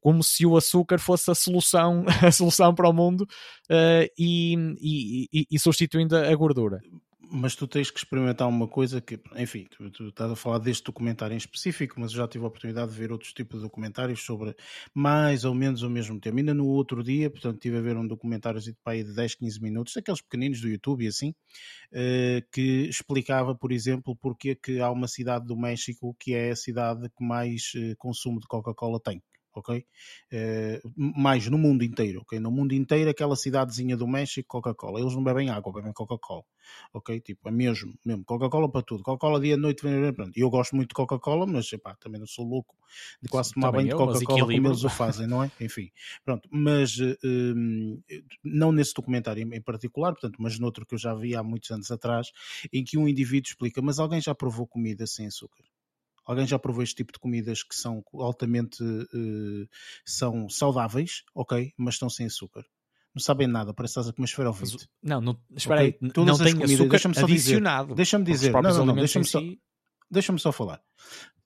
Como 0.00 0.22
se 0.22 0.44
o 0.44 0.56
açúcar 0.56 0.98
fosse 0.98 1.30
a 1.30 1.34
solução, 1.34 2.04
a 2.26 2.30
solução 2.30 2.74
para 2.74 2.88
o 2.88 2.92
mundo 2.92 3.22
uh, 3.22 4.08
e, 4.18 4.54
e, 4.80 5.46
e, 5.50 5.58
substituindo 5.58 6.16
a 6.16 6.34
gordura 6.34 6.80
mas 7.30 7.54
tu 7.54 7.66
tens 7.66 7.90
que 7.90 7.98
experimentar 7.98 8.48
uma 8.48 8.66
coisa 8.66 9.00
que, 9.00 9.20
enfim, 9.36 9.66
tu, 9.70 9.90
tu, 9.90 10.08
estás 10.08 10.30
a 10.30 10.36
falar 10.36 10.58
deste 10.58 10.84
documentário 10.84 11.34
em 11.34 11.36
específico, 11.36 12.00
mas 12.00 12.12
eu 12.12 12.18
já 12.18 12.28
tive 12.28 12.44
a 12.44 12.48
oportunidade 12.48 12.90
de 12.90 12.98
ver 12.98 13.12
outros 13.12 13.32
tipos 13.32 13.58
de 13.58 13.66
documentários 13.66 14.20
sobre 14.22 14.54
mais 14.94 15.44
ou 15.44 15.54
menos 15.54 15.82
o 15.82 15.90
mesmo 15.90 16.20
tema. 16.20 16.38
Ainda 16.38 16.54
no 16.54 16.66
outro 16.66 17.02
dia, 17.02 17.30
portanto, 17.30 17.56
estive 17.56 17.78
a 17.78 17.80
ver 17.80 17.96
um 17.96 18.06
documentário 18.06 18.60
de, 18.60 18.72
de 18.72 19.14
10, 19.14 19.34
15 19.34 19.62
minutos, 19.62 19.94
daqueles 19.94 20.20
pequeninos 20.20 20.60
do 20.60 20.68
YouTube 20.68 21.04
e 21.04 21.08
assim, 21.08 21.30
uh, 21.30 22.42
que 22.52 22.88
explicava, 22.88 23.54
por 23.54 23.72
exemplo, 23.72 24.16
porque 24.16 24.54
que 24.54 24.80
há 24.80 24.90
uma 24.90 25.08
cidade 25.08 25.46
do 25.46 25.56
México 25.56 26.16
que 26.18 26.34
é 26.34 26.50
a 26.50 26.56
cidade 26.56 27.08
que 27.16 27.24
mais 27.24 27.72
uh, 27.74 27.94
consumo 27.96 28.40
de 28.40 28.46
Coca-Cola 28.46 29.00
tem 29.00 29.22
ok? 29.54 29.84
Uh, 30.32 30.92
mais 30.96 31.46
no 31.48 31.58
mundo 31.58 31.84
inteiro, 31.84 32.20
ok? 32.22 32.38
No 32.38 32.50
mundo 32.50 32.72
inteiro, 32.72 33.10
aquela 33.10 33.36
cidadezinha 33.36 33.96
do 33.96 34.06
México, 34.06 34.48
Coca-Cola. 34.48 35.00
Eles 35.00 35.14
não 35.14 35.22
bebem 35.22 35.50
água, 35.50 35.72
bebem 35.72 35.92
Coca-Cola, 35.92 36.44
ok? 36.92 37.20
Tipo, 37.20 37.48
é 37.48 37.52
mesmo, 37.52 37.94
mesmo. 38.04 38.24
Coca-Cola 38.24 38.70
para 38.70 38.82
tudo. 38.82 39.02
Coca-Cola 39.02 39.40
dia, 39.40 39.56
noite, 39.56 39.82
pronto. 40.14 40.32
Eu 40.36 40.50
gosto 40.50 40.76
muito 40.76 40.90
de 40.90 40.94
Coca-Cola, 40.94 41.46
mas, 41.46 41.72
epá, 41.72 41.96
também 41.96 42.20
não 42.20 42.26
sou 42.26 42.46
louco 42.46 42.76
de 43.22 43.28
quase 43.28 43.52
tomar 43.52 43.72
banho 43.72 43.88
de 43.88 43.94
Coca-Cola 43.94 44.40
como 44.40 44.68
eles 44.68 44.84
o 44.84 44.88
fazem, 44.88 45.26
não 45.26 45.42
é? 45.42 45.50
Enfim, 45.60 45.90
pronto. 46.24 46.48
Mas, 46.50 46.98
uh, 46.98 47.14
não 48.44 48.72
nesse 48.72 48.94
documentário 48.94 49.42
em 49.52 49.62
particular, 49.62 50.12
portanto, 50.12 50.36
mas 50.38 50.58
noutro 50.58 50.86
que 50.86 50.94
eu 50.94 50.98
já 50.98 51.14
vi 51.14 51.34
há 51.34 51.42
muitos 51.42 51.70
anos 51.70 51.90
atrás, 51.90 52.30
em 52.72 52.84
que 52.84 52.98
um 52.98 53.08
indivíduo 53.08 53.48
explica, 53.48 53.82
mas 53.82 53.98
alguém 53.98 54.20
já 54.20 54.34
provou 54.34 54.66
comida 54.66 55.06
sem 55.06 55.26
açúcar? 55.26 55.64
Alguém 56.28 56.46
já 56.46 56.58
provou 56.58 56.82
este 56.82 56.96
tipo 56.96 57.10
de 57.10 57.18
comidas 57.18 57.62
que 57.62 57.74
são 57.74 58.04
altamente 58.12 58.84
uh, 58.84 59.68
são 60.04 60.46
saudáveis, 60.50 61.22
ok, 61.34 61.72
mas 61.74 61.94
estão 61.94 62.10
sem 62.10 62.26
açúcar? 62.26 62.64
Não 63.14 63.22
sabem 63.22 63.46
nada, 63.46 63.72
parece 63.72 63.94
que 63.94 64.00
estás 64.00 64.12
a 64.12 64.12
comer 64.14 64.26
esferovite. 64.26 64.86
Não, 65.02 65.22
não, 65.22 65.40
espera 65.56 65.80
okay? 65.80 65.98
aí, 66.02 66.10
Todas 66.10 66.38
não 66.38 66.44
tem 66.44 66.62
açúcar 66.62 66.98
deixa 67.00 67.24
adicionado. 67.24 67.94
Deixa-me 67.94 68.24
dizer, 68.26 68.52
não, 68.52 68.60
não, 68.60 68.86
não 68.86 68.94
deixa-me 68.94 69.24
só, 69.24 69.40
deixa-me 70.10 70.38
só 70.38 70.52
falar. 70.52 70.80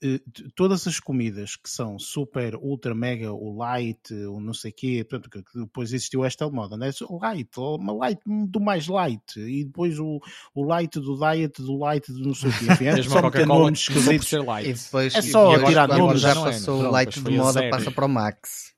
Eh, 0.04 0.20
todas 0.56 0.84
as 0.88 0.98
comidas 0.98 1.54
que 1.54 1.70
são 1.70 1.96
super, 1.96 2.56
ultra, 2.56 2.92
mega, 2.92 3.32
o 3.32 3.56
light, 3.56 4.12
o 4.12 4.40
não 4.40 4.52
sei 4.52 4.72
o 4.72 4.74
quê, 4.74 5.06
portanto, 5.08 5.30
que 5.30 5.60
depois 5.60 5.92
existiu 5.92 6.24
esta 6.24 6.50
moda, 6.50 6.76
né? 6.76 6.90
O 7.08 7.18
light, 7.20 7.48
uma 7.56 7.92
light 7.92 8.20
do 8.26 8.60
mais 8.60 8.88
light, 8.88 9.36
e 9.36 9.64
depois 9.64 10.00
o, 10.00 10.20
o 10.54 10.64
light 10.64 10.98
do 10.98 11.16
diet, 11.16 11.62
do 11.62 11.76
light 11.76 12.10
do 12.10 12.18
não 12.18 12.34
sei 12.34 12.50
o 12.50 12.58
quê. 12.58 12.64
Enfim, 12.72 12.86
é 12.86 13.02
só 13.04 13.22
meter 13.22 13.46
nomes 13.46 13.80
esquisitos. 13.80 14.32
E 14.32 14.72
depois, 14.72 15.14
é 15.14 15.22
só 15.22 15.54
e 15.54 15.64
tirar 15.66 15.86
nomes. 15.86 16.20
Já 16.20 16.34
passou 16.34 16.82
o 16.82 16.90
light 16.90 17.20
de 17.20 17.30
moda, 17.30 17.70
passa 17.70 17.92
para 17.92 18.06
o 18.06 18.08
max. 18.08 18.72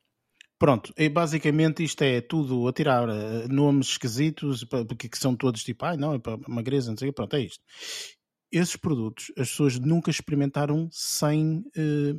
Pronto, 0.59 0.93
e 0.97 1.09
basicamente 1.09 1.83
isto 1.83 2.03
é 2.03 2.21
tudo 2.21 2.69
a 2.69 2.73
tirar 2.73 3.09
uh, 3.09 3.49
nomes 3.49 3.89
esquisitos, 3.89 4.65
porque 4.65 5.09
que 5.09 5.19
são 5.19 5.35
todos 5.35 5.65
tipo, 5.65 5.85
ai 5.85 5.95
ah, 5.95 5.97
não, 5.97 6.15
é 6.15 6.19
para 6.19 6.39
magreza, 6.47 6.91
não 6.91 6.97
sei 6.97 7.09
o 7.09 7.13
quê, 7.13 7.15
pronto, 7.15 7.35
é 7.35 7.41
isto 7.41 7.63
esses 8.59 8.77
produtos 8.77 9.33
as 9.37 9.51
pessoas 9.51 9.79
nunca 9.79 10.11
experimentaram 10.11 10.89
sem, 10.91 11.59
uh, 11.77 12.19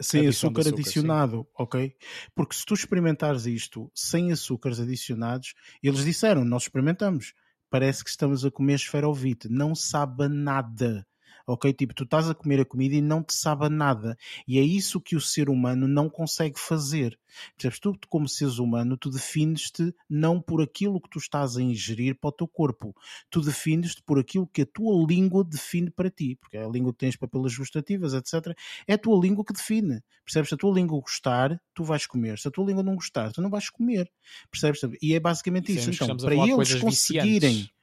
sem 0.00 0.26
açúcar, 0.26 0.60
açúcar, 0.60 0.74
adicionado, 0.80 1.36
sim. 1.38 1.46
ok? 1.58 1.96
Porque 2.34 2.54
se 2.54 2.64
tu 2.64 2.74
experimentares 2.74 3.46
isto 3.46 3.90
sem 3.94 4.32
açúcares 4.32 4.80
adicionados, 4.80 5.54
eles 5.82 6.04
disseram, 6.04 6.44
nós 6.44 6.62
experimentamos, 6.62 7.34
parece 7.68 8.02
que 8.02 8.10
estamos 8.10 8.44
a 8.44 8.50
comer 8.50 8.74
esferovite, 8.74 9.48
não 9.48 9.74
sabe 9.74 10.28
nada 10.28 11.06
ok? 11.52 11.72
Tipo, 11.72 11.94
tu 11.94 12.04
estás 12.04 12.30
a 12.30 12.34
comer 12.34 12.60
a 12.60 12.64
comida 12.64 12.94
e 12.94 13.00
não 13.00 13.22
te 13.22 13.34
sabe 13.34 13.68
nada. 13.68 14.16
E 14.46 14.58
é 14.58 14.62
isso 14.62 15.00
que 15.00 15.16
o 15.16 15.20
ser 15.20 15.48
humano 15.48 15.88
não 15.88 16.08
consegue 16.08 16.58
fazer. 16.58 17.18
Percebes? 17.56 17.78
Tu, 17.78 17.98
como 18.08 18.28
seres 18.28 18.58
humano, 18.58 18.96
tu 18.96 19.10
defines-te 19.10 19.94
não 20.08 20.40
por 20.40 20.62
aquilo 20.62 21.00
que 21.00 21.10
tu 21.10 21.18
estás 21.18 21.56
a 21.56 21.62
ingerir 21.62 22.16
para 22.18 22.28
o 22.28 22.32
teu 22.32 22.48
corpo. 22.48 22.94
Tu 23.30 23.40
defines-te 23.40 24.02
por 24.02 24.18
aquilo 24.18 24.46
que 24.46 24.62
a 24.62 24.66
tua 24.66 25.06
língua 25.06 25.44
define 25.44 25.90
para 25.90 26.10
ti. 26.10 26.36
Porque 26.36 26.56
é 26.56 26.64
a 26.64 26.68
língua 26.68 26.92
que 26.92 26.98
tens 26.98 27.16
papelas 27.16 27.56
gustativas, 27.56 28.14
etc. 28.14 28.56
É 28.86 28.94
a 28.94 28.98
tua 28.98 29.20
língua 29.20 29.44
que 29.44 29.52
define. 29.52 30.02
Percebes? 30.24 30.48
Se 30.48 30.54
a 30.54 30.58
tua 30.58 30.74
língua 30.74 31.00
gostar, 31.00 31.60
tu 31.74 31.84
vais 31.84 32.06
comer. 32.06 32.38
Se 32.38 32.48
a 32.48 32.50
tua 32.50 32.66
língua 32.66 32.82
não 32.82 32.94
gostar, 32.94 33.32
tu 33.32 33.42
não 33.42 33.50
vais 33.50 33.68
comer. 33.70 34.10
Percebes? 34.50 34.80
E 35.02 35.14
é 35.14 35.20
basicamente 35.20 35.72
isso. 35.74 35.90
Então, 35.90 36.16
para 36.16 36.34
eles 36.34 36.74
conseguirem... 36.74 37.50
Viciantes 37.50 37.79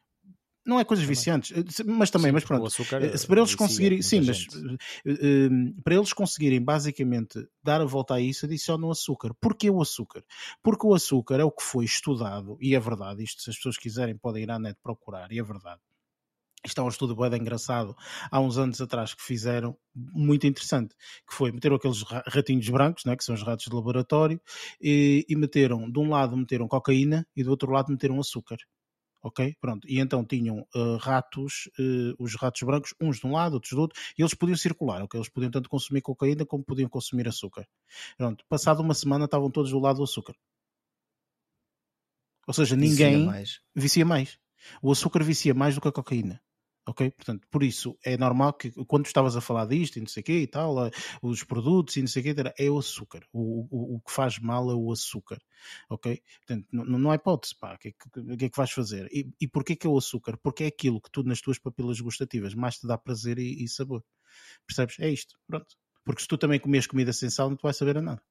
não 0.68 0.80
é 0.80 0.84
coisas 0.84 1.06
viciantes, 1.06 1.52
eh, 1.52 1.84
mas 1.86 2.12
também, 2.12 2.30
sim, 2.30 2.34
mas 2.34 2.44
pronto. 2.44 2.68
Eh, 3.02 3.18
se 3.18 3.26
para 3.26 3.40
eles 3.40 3.56
conseguirem, 3.56 4.02
sim, 4.02 4.22
mas 4.22 4.46
para 5.84 5.96
eles 5.96 6.12
conseguirem 6.12 6.62
basicamente 6.62 7.48
dar 7.64 7.80
a 7.80 7.86
volta 7.86 8.16
a 8.16 8.22
isso, 8.22 8.46
adicionam 8.46 8.92
açúcar. 8.92 9.34
Porquê 9.40 9.70
o 9.70 9.82
açúcar? 9.82 10.24
Porque 10.62 10.86
o 10.86 10.94
açúcar 10.94 11.40
é 11.40 11.44
o 11.46 11.52
que 11.52 11.64
foi 11.64 11.86
estudado, 11.86 12.58
e 12.62 12.76
é 12.76 12.80
verdade, 12.80 13.24
isto 13.24 13.42
se 13.42 13.50
as 13.50 13.56
pessoas 13.56 13.78
quiserem 13.78 14.18
podem 14.18 14.44
ir 14.44 14.52
à 14.52 14.60
net 14.60 14.78
procurar, 14.84 15.32
e 15.32 15.40
é 15.40 15.44
verdade. 15.44 15.80
Isto 16.66 16.82
é 16.82 16.84
um 16.84 16.90
estudo 16.90 17.16
bem 17.16 17.40
engraçado 17.40 17.96
há 18.30 18.40
uns 18.42 18.58
anos 18.58 18.82
atrás 18.82 19.14
que 19.14 19.22
fizeram, 19.24 19.78
muito 19.96 20.46
interessante, 20.46 20.94
que 21.26 21.34
foi 21.34 21.52
meter 21.52 21.72
aqueles 21.72 22.04
ratinhos 22.28 22.68
brancos, 22.68 23.06
né, 23.06 23.16
que 23.16 23.24
são 23.24 23.36
os 23.36 23.44
ratos 23.44 23.66
de 23.66 23.74
laboratório, 23.74 24.42
e, 24.82 25.26
e 25.30 25.36
meteram, 25.38 25.90
de 25.90 25.98
um 25.98 26.10
lado 26.10 26.36
meteram 26.36 26.68
cocaína 26.68 27.26
e 27.36 27.44
do 27.44 27.52
outro 27.52 27.72
lado 27.72 27.90
meteram 27.90 28.20
açúcar 28.20 28.58
ok? 29.28 29.56
Pronto. 29.60 29.88
E 29.88 30.00
então 30.00 30.26
tinham 30.26 30.66
uh, 30.76 30.98
ratos, 30.98 31.70
uh, 31.80 32.16
os 32.18 32.36
ratos 32.36 32.62
brancos, 32.64 32.94
uns 33.00 33.20
de 33.20 33.28
um 33.28 33.32
lado, 33.32 33.54
outros 33.54 33.74
do 33.74 33.82
outro, 33.82 34.00
e 34.18 34.22
eles 34.22 34.34
podiam 34.34 34.58
circular, 34.58 35.04
ok? 35.04 35.20
Eles 35.20 35.30
podiam 35.30 35.52
tanto 35.52 35.70
consumir 35.70 36.02
cocaína 36.02 36.46
como 36.46 36.64
podiam 36.64 36.90
consumir 36.90 37.28
açúcar. 37.28 37.68
Pronto. 38.18 38.44
Passado 38.50 38.82
uma 38.82 38.94
semana 38.94 39.26
estavam 39.26 39.52
todos 39.52 39.72
do 39.72 39.80
lado 39.80 39.98
do 39.98 40.04
açúcar. 40.04 40.36
Ou 42.48 42.54
seja, 42.54 42.76
ninguém 42.76 43.18
vicia 43.18 43.26
mais. 43.26 43.60
vicia 43.76 44.06
mais. 44.06 44.40
O 44.82 44.92
açúcar 44.92 45.24
vicia 45.24 45.54
mais 45.54 45.76
do 45.76 45.82
que 45.82 45.88
a 45.88 45.92
cocaína 45.92 46.42
ok? 46.88 47.12
Portanto, 47.12 47.48
por 47.52 47.64
isso 47.64 47.98
é 48.04 48.18
normal 48.18 48.54
que 48.54 48.72
quando 48.86 49.06
estavas 49.06 49.36
a 49.36 49.42
falar 49.42 49.66
disto 49.66 49.98
e 49.98 50.00
não 50.00 50.08
sei 50.08 50.22
o 50.22 50.24
quê 50.24 50.42
e 50.42 50.48
tal, 50.48 50.88
eh, 50.88 50.92
os 51.22 51.44
produtos 51.44 51.98
e 51.98 52.02
não 52.02 52.08
sei 52.08 52.22
o 52.22 52.36
quê, 52.36 52.54
é 52.58 52.70
o 52.70 52.78
açúcar. 52.80 53.24
O, 53.34 53.68
o, 53.70 53.96
o 53.96 54.02
que 54.02 54.12
faz 54.12 54.40
mal 54.40 54.72
é 54.72 54.76
o 54.76 54.92
açúcar, 54.92 55.40
ok? 55.90 56.22
Portanto, 56.46 56.68
não, 56.72 56.86
não 56.86 57.12
há 57.12 57.16
hipótese, 57.16 57.56
pá, 57.60 57.76
o 57.76 57.78
que, 57.78 57.90
é 57.90 57.92
que, 57.92 58.38
que, 58.38 58.46
é 58.46 58.50
que 58.50 58.58
vais 58.58 58.72
fazer? 58.72 59.08
E, 59.12 59.30
e 59.40 59.48
porquê 59.48 59.76
que 59.76 59.86
é 59.86 59.90
o 59.90 59.98
açúcar? 59.98 60.38
Porque 60.42 60.64
é 60.64 60.68
aquilo 60.68 61.02
que 61.02 61.12
tu 61.12 61.24
nas 61.24 61.42
tuas 61.42 61.60
papilas 61.60 62.00
gustativas 62.00 62.54
mais 62.54 62.78
te 62.78 62.88
dá 62.88 62.98
prazer 62.98 63.38
e, 63.38 63.64
e 63.64 63.68
sabor. 63.68 64.04
Percebes? 64.66 65.00
É 65.00 65.10
isto, 65.10 65.36
pronto. 65.48 65.76
Porque 66.06 66.22
se 66.22 66.28
tu 66.28 66.38
também 66.38 66.60
comes 66.60 66.88
comida 66.88 67.12
sem 67.14 67.30
sal, 67.30 67.50
não 67.50 67.58
te 67.58 67.64
vais 67.64 67.76
saber 67.76 67.98
a 67.98 68.02
nada. 68.02 68.22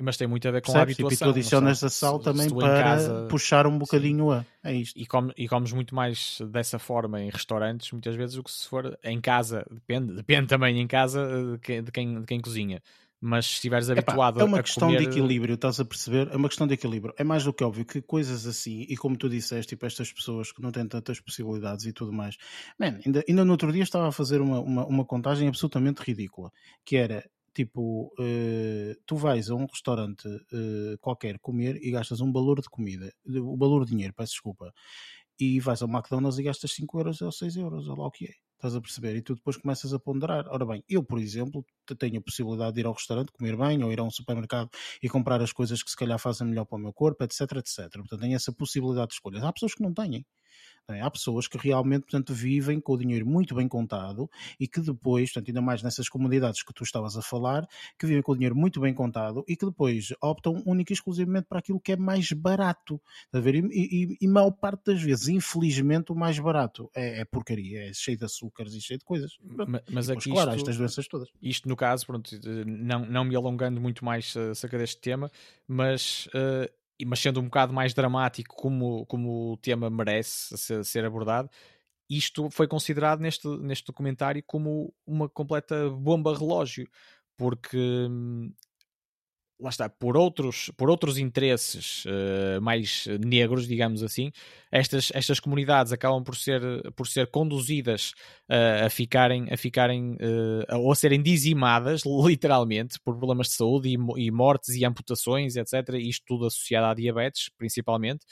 Mas 0.00 0.16
tem 0.16 0.26
muito 0.26 0.48
a 0.48 0.50
ver 0.50 0.62
com 0.62 0.72
Percebes? 0.72 0.80
a 0.80 0.82
habituação. 0.82 1.16
Tipo, 1.16 1.24
e 1.24 1.26
tu 1.26 1.38
adicionas 1.38 1.84
a 1.84 1.90
sal 1.90 2.18
também 2.18 2.48
para 2.48 2.82
casa... 2.82 3.26
puxar 3.28 3.66
um 3.66 3.78
bocadinho 3.78 4.30
a. 4.30 4.44
É 4.64 4.72
isto. 4.72 4.98
E, 4.98 5.06
come, 5.06 5.32
e 5.36 5.46
comes 5.46 5.72
muito 5.72 5.94
mais 5.94 6.38
dessa 6.50 6.78
forma 6.78 7.20
em 7.20 7.30
restaurantes, 7.30 7.92
muitas 7.92 8.16
vezes, 8.16 8.36
do 8.36 8.42
que 8.42 8.50
se 8.50 8.66
for 8.66 8.98
em 9.04 9.20
casa. 9.20 9.66
Depende, 9.70 10.14
depende 10.14 10.46
também 10.46 10.80
em 10.80 10.86
casa 10.86 11.20
eh, 11.20 11.52
de 11.52 11.58
quem, 11.58 11.82
de 11.82 11.92
quem, 11.92 12.20
de 12.20 12.26
quem 12.26 12.40
cozinha. 12.40 12.82
Mas 13.20 13.46
se 13.46 13.52
estiveres 13.54 13.90
habituado 13.90 14.38
a 14.38 14.42
É 14.42 14.44
uma 14.44 14.62
questão 14.62 14.88
comer... 14.88 15.00
de 15.00 15.08
equilíbrio, 15.08 15.54
estás 15.56 15.80
a 15.80 15.84
perceber? 15.84 16.28
É 16.32 16.36
uma 16.36 16.48
questão 16.48 16.66
de 16.68 16.74
equilíbrio. 16.74 17.12
É 17.18 17.24
mais 17.24 17.42
do 17.42 17.52
que 17.52 17.64
óbvio 17.64 17.84
que 17.84 18.00
coisas 18.00 18.46
assim, 18.46 18.86
e 18.88 18.96
como 18.96 19.16
tu 19.16 19.28
disseste, 19.28 19.70
tipo, 19.70 19.84
estas 19.84 20.12
pessoas 20.12 20.52
que 20.52 20.62
não 20.62 20.70
têm 20.70 20.86
tantas 20.86 21.20
possibilidades 21.20 21.84
e 21.84 21.92
tudo 21.92 22.12
mais. 22.12 22.36
Man, 22.78 23.00
ainda, 23.04 23.24
ainda 23.28 23.44
no 23.44 23.50
outro 23.50 23.72
dia 23.72 23.82
estava 23.82 24.08
a 24.08 24.12
fazer 24.12 24.40
uma, 24.40 24.60
uma, 24.60 24.86
uma 24.86 25.04
contagem 25.04 25.48
absolutamente 25.48 26.00
ridícula, 26.00 26.52
que 26.84 26.96
era 26.96 27.28
tipo, 27.58 28.12
uh, 28.20 28.94
tu 29.04 29.16
vais 29.16 29.50
a 29.50 29.54
um 29.56 29.66
restaurante 29.66 30.28
uh, 30.28 30.96
qualquer 31.00 31.40
comer 31.40 31.76
e 31.82 31.90
gastas 31.90 32.20
um 32.20 32.32
valor 32.32 32.60
de 32.60 32.68
comida, 32.68 33.12
o 33.26 33.56
valor 33.56 33.84
de 33.84 33.90
dinheiro, 33.90 34.14
peço 34.14 34.34
desculpa, 34.34 34.72
e 35.40 35.58
vais 35.58 35.82
ao 35.82 35.88
McDonald's 35.88 36.38
e 36.38 36.44
gastas 36.44 36.72
5 36.72 36.98
euros 37.00 37.20
ou 37.20 37.32
6 37.32 37.56
euros, 37.56 37.88
ou 37.88 37.96
lá 37.96 38.06
o 38.06 38.10
que 38.12 38.26
é. 38.26 38.34
Estás 38.54 38.76
a 38.76 38.80
perceber? 38.80 39.16
E 39.16 39.22
tu 39.22 39.34
depois 39.34 39.56
começas 39.56 39.92
a 39.92 39.98
ponderar. 39.98 40.46
Ora 40.48 40.66
bem, 40.66 40.84
eu, 40.88 41.02
por 41.02 41.18
exemplo, 41.20 41.64
tenho 41.96 42.18
a 42.18 42.22
possibilidade 42.22 42.74
de 42.74 42.80
ir 42.80 42.86
ao 42.86 42.92
restaurante, 42.92 43.32
comer 43.32 43.56
bem, 43.56 43.82
ou 43.84 43.92
ir 43.92 44.00
a 44.00 44.02
um 44.04 44.10
supermercado 44.10 44.68
e 45.02 45.08
comprar 45.08 45.40
as 45.42 45.52
coisas 45.52 45.80
que 45.82 45.90
se 45.90 45.96
calhar 45.96 46.18
fazem 46.18 46.46
melhor 46.46 46.64
para 46.64 46.76
o 46.76 46.80
meu 46.80 46.92
corpo, 46.92 47.22
etc, 47.22 47.40
etc. 47.56 47.88
Portanto, 47.92 48.20
tenho 48.20 48.34
essa 48.34 48.52
possibilidade 48.52 49.08
de 49.08 49.14
escolhas. 49.14 49.44
Há 49.44 49.52
pessoas 49.52 49.74
que 49.74 49.82
não 49.82 49.94
têm. 49.94 50.24
É? 50.90 51.02
Há 51.02 51.10
pessoas 51.10 51.46
que 51.46 51.58
realmente, 51.58 52.02
portanto, 52.02 52.32
vivem 52.32 52.80
com 52.80 52.94
o 52.94 52.96
dinheiro 52.96 53.26
muito 53.26 53.54
bem 53.54 53.68
contado 53.68 54.30
e 54.58 54.66
que 54.66 54.80
depois, 54.80 55.30
portanto, 55.30 55.48
ainda 55.48 55.60
mais 55.60 55.82
nessas 55.82 56.08
comunidades 56.08 56.62
que 56.62 56.72
tu 56.72 56.82
estavas 56.82 57.14
a 57.14 57.20
falar, 57.20 57.68
que 57.98 58.06
vivem 58.06 58.22
com 58.22 58.32
o 58.32 58.34
dinheiro 58.34 58.56
muito 58.56 58.80
bem 58.80 58.94
contado 58.94 59.44
e 59.46 59.54
que 59.54 59.66
depois 59.66 60.14
optam 60.22 60.62
única 60.64 60.90
e 60.90 60.94
exclusivamente 60.94 61.46
para 61.46 61.58
aquilo 61.58 61.78
que 61.78 61.92
é 61.92 61.96
mais 61.96 62.32
barato. 62.32 62.98
A 63.30 63.38
ver? 63.38 63.56
E, 63.56 63.68
e, 63.70 64.16
e 64.18 64.26
maior 64.26 64.50
parte 64.50 64.86
das 64.86 65.02
vezes, 65.02 65.28
infelizmente, 65.28 66.10
o 66.10 66.14
mais 66.14 66.38
barato 66.38 66.90
é, 66.94 67.20
é, 67.20 67.24
porcaria, 67.26 67.90
é 67.90 67.92
cheio 67.92 68.16
de 68.16 68.24
açúcares 68.24 68.72
e 68.72 68.80
cheio 68.80 68.98
de 68.98 69.04
coisas. 69.04 69.36
Mas, 69.42 69.82
mas 69.90 70.10
aqui 70.10 70.30
claro, 70.30 70.50
isto, 70.52 70.60
estas 70.60 70.78
doenças 70.78 71.06
todas. 71.06 71.28
Isto 71.42 71.68
no 71.68 71.76
caso, 71.76 72.06
pronto, 72.06 72.30
não, 72.66 73.04
não 73.04 73.24
me 73.24 73.36
alongando 73.36 73.78
muito 73.78 74.02
mais 74.06 74.34
acerca 74.34 74.78
deste 74.78 75.02
tema, 75.02 75.30
mas 75.66 76.28
uh, 76.28 76.78
mas 77.06 77.20
sendo 77.20 77.40
um 77.40 77.44
bocado 77.44 77.72
mais 77.72 77.94
dramático 77.94 78.54
como, 78.56 79.06
como 79.06 79.52
o 79.52 79.56
tema 79.56 79.88
merece 79.90 80.56
ser, 80.56 80.84
ser 80.84 81.04
abordado, 81.04 81.50
isto 82.10 82.50
foi 82.50 82.66
considerado 82.66 83.20
neste, 83.20 83.46
neste 83.58 83.86
documentário 83.86 84.42
como 84.46 84.94
uma 85.06 85.28
completa 85.28 85.90
bomba 85.90 86.36
relógio, 86.36 86.88
porque 87.36 87.76
hum, 87.76 88.52
lá 89.60 89.70
está, 89.70 89.88
por 89.88 90.16
outros, 90.16 90.70
por 90.76 90.88
outros 90.88 91.18
interesses 91.18 92.04
uh, 92.04 92.60
mais 92.60 93.06
negros, 93.24 93.66
digamos 93.66 94.02
assim, 94.02 94.30
estas, 94.70 95.10
estas 95.12 95.40
comunidades 95.40 95.92
acabam 95.92 96.22
por 96.22 96.36
ser, 96.36 96.62
por 96.92 97.08
ser 97.08 97.26
conduzidas 97.28 98.12
uh, 98.48 98.86
a 98.86 98.90
ficarem, 98.90 99.52
a 99.52 99.56
ficarem 99.56 100.12
uh, 100.12 100.78
ou 100.78 100.92
a 100.92 100.94
serem 100.94 101.20
dizimadas, 101.20 102.02
literalmente, 102.06 102.98
por 103.00 103.16
problemas 103.16 103.48
de 103.48 103.54
saúde 103.54 103.88
e, 103.88 104.26
e, 104.26 104.30
mortes 104.30 104.74
e 104.76 104.84
amputações, 104.84 105.56
etc. 105.56 105.94
Isto 105.94 106.24
tudo 106.26 106.46
associado 106.46 106.86
à 106.86 106.94
diabetes, 106.94 107.50
principalmente. 107.58 108.24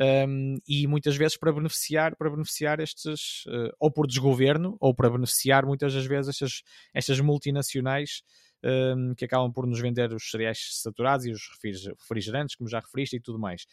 Um, 0.00 0.58
e 0.68 0.86
muitas 0.86 1.16
vezes 1.16 1.36
para 1.36 1.50
beneficiar, 1.50 2.14
para 2.14 2.30
beneficiar 2.30 2.78
estes, 2.78 3.42
ou 3.80 3.90
por 3.90 4.06
desgoverno, 4.06 4.76
ou 4.78 4.94
para 4.94 5.10
beneficiar 5.10 5.66
muitas 5.66 5.92
das 5.92 6.06
vezes 6.06 6.28
estas, 6.28 6.62
estas 6.94 7.18
multinacionais 7.18 8.22
um, 8.64 9.14
que 9.14 9.24
acabam 9.24 9.52
por 9.52 9.66
nos 9.66 9.80
vender 9.80 10.12
os 10.12 10.30
cereais 10.30 10.80
saturados 10.82 11.26
e 11.26 11.30
os 11.30 11.40
refrigerantes, 12.00 12.56
como 12.56 12.68
já 12.68 12.80
referiste, 12.80 13.16
e 13.16 13.20
tudo 13.20 13.38
mais. 13.38 13.66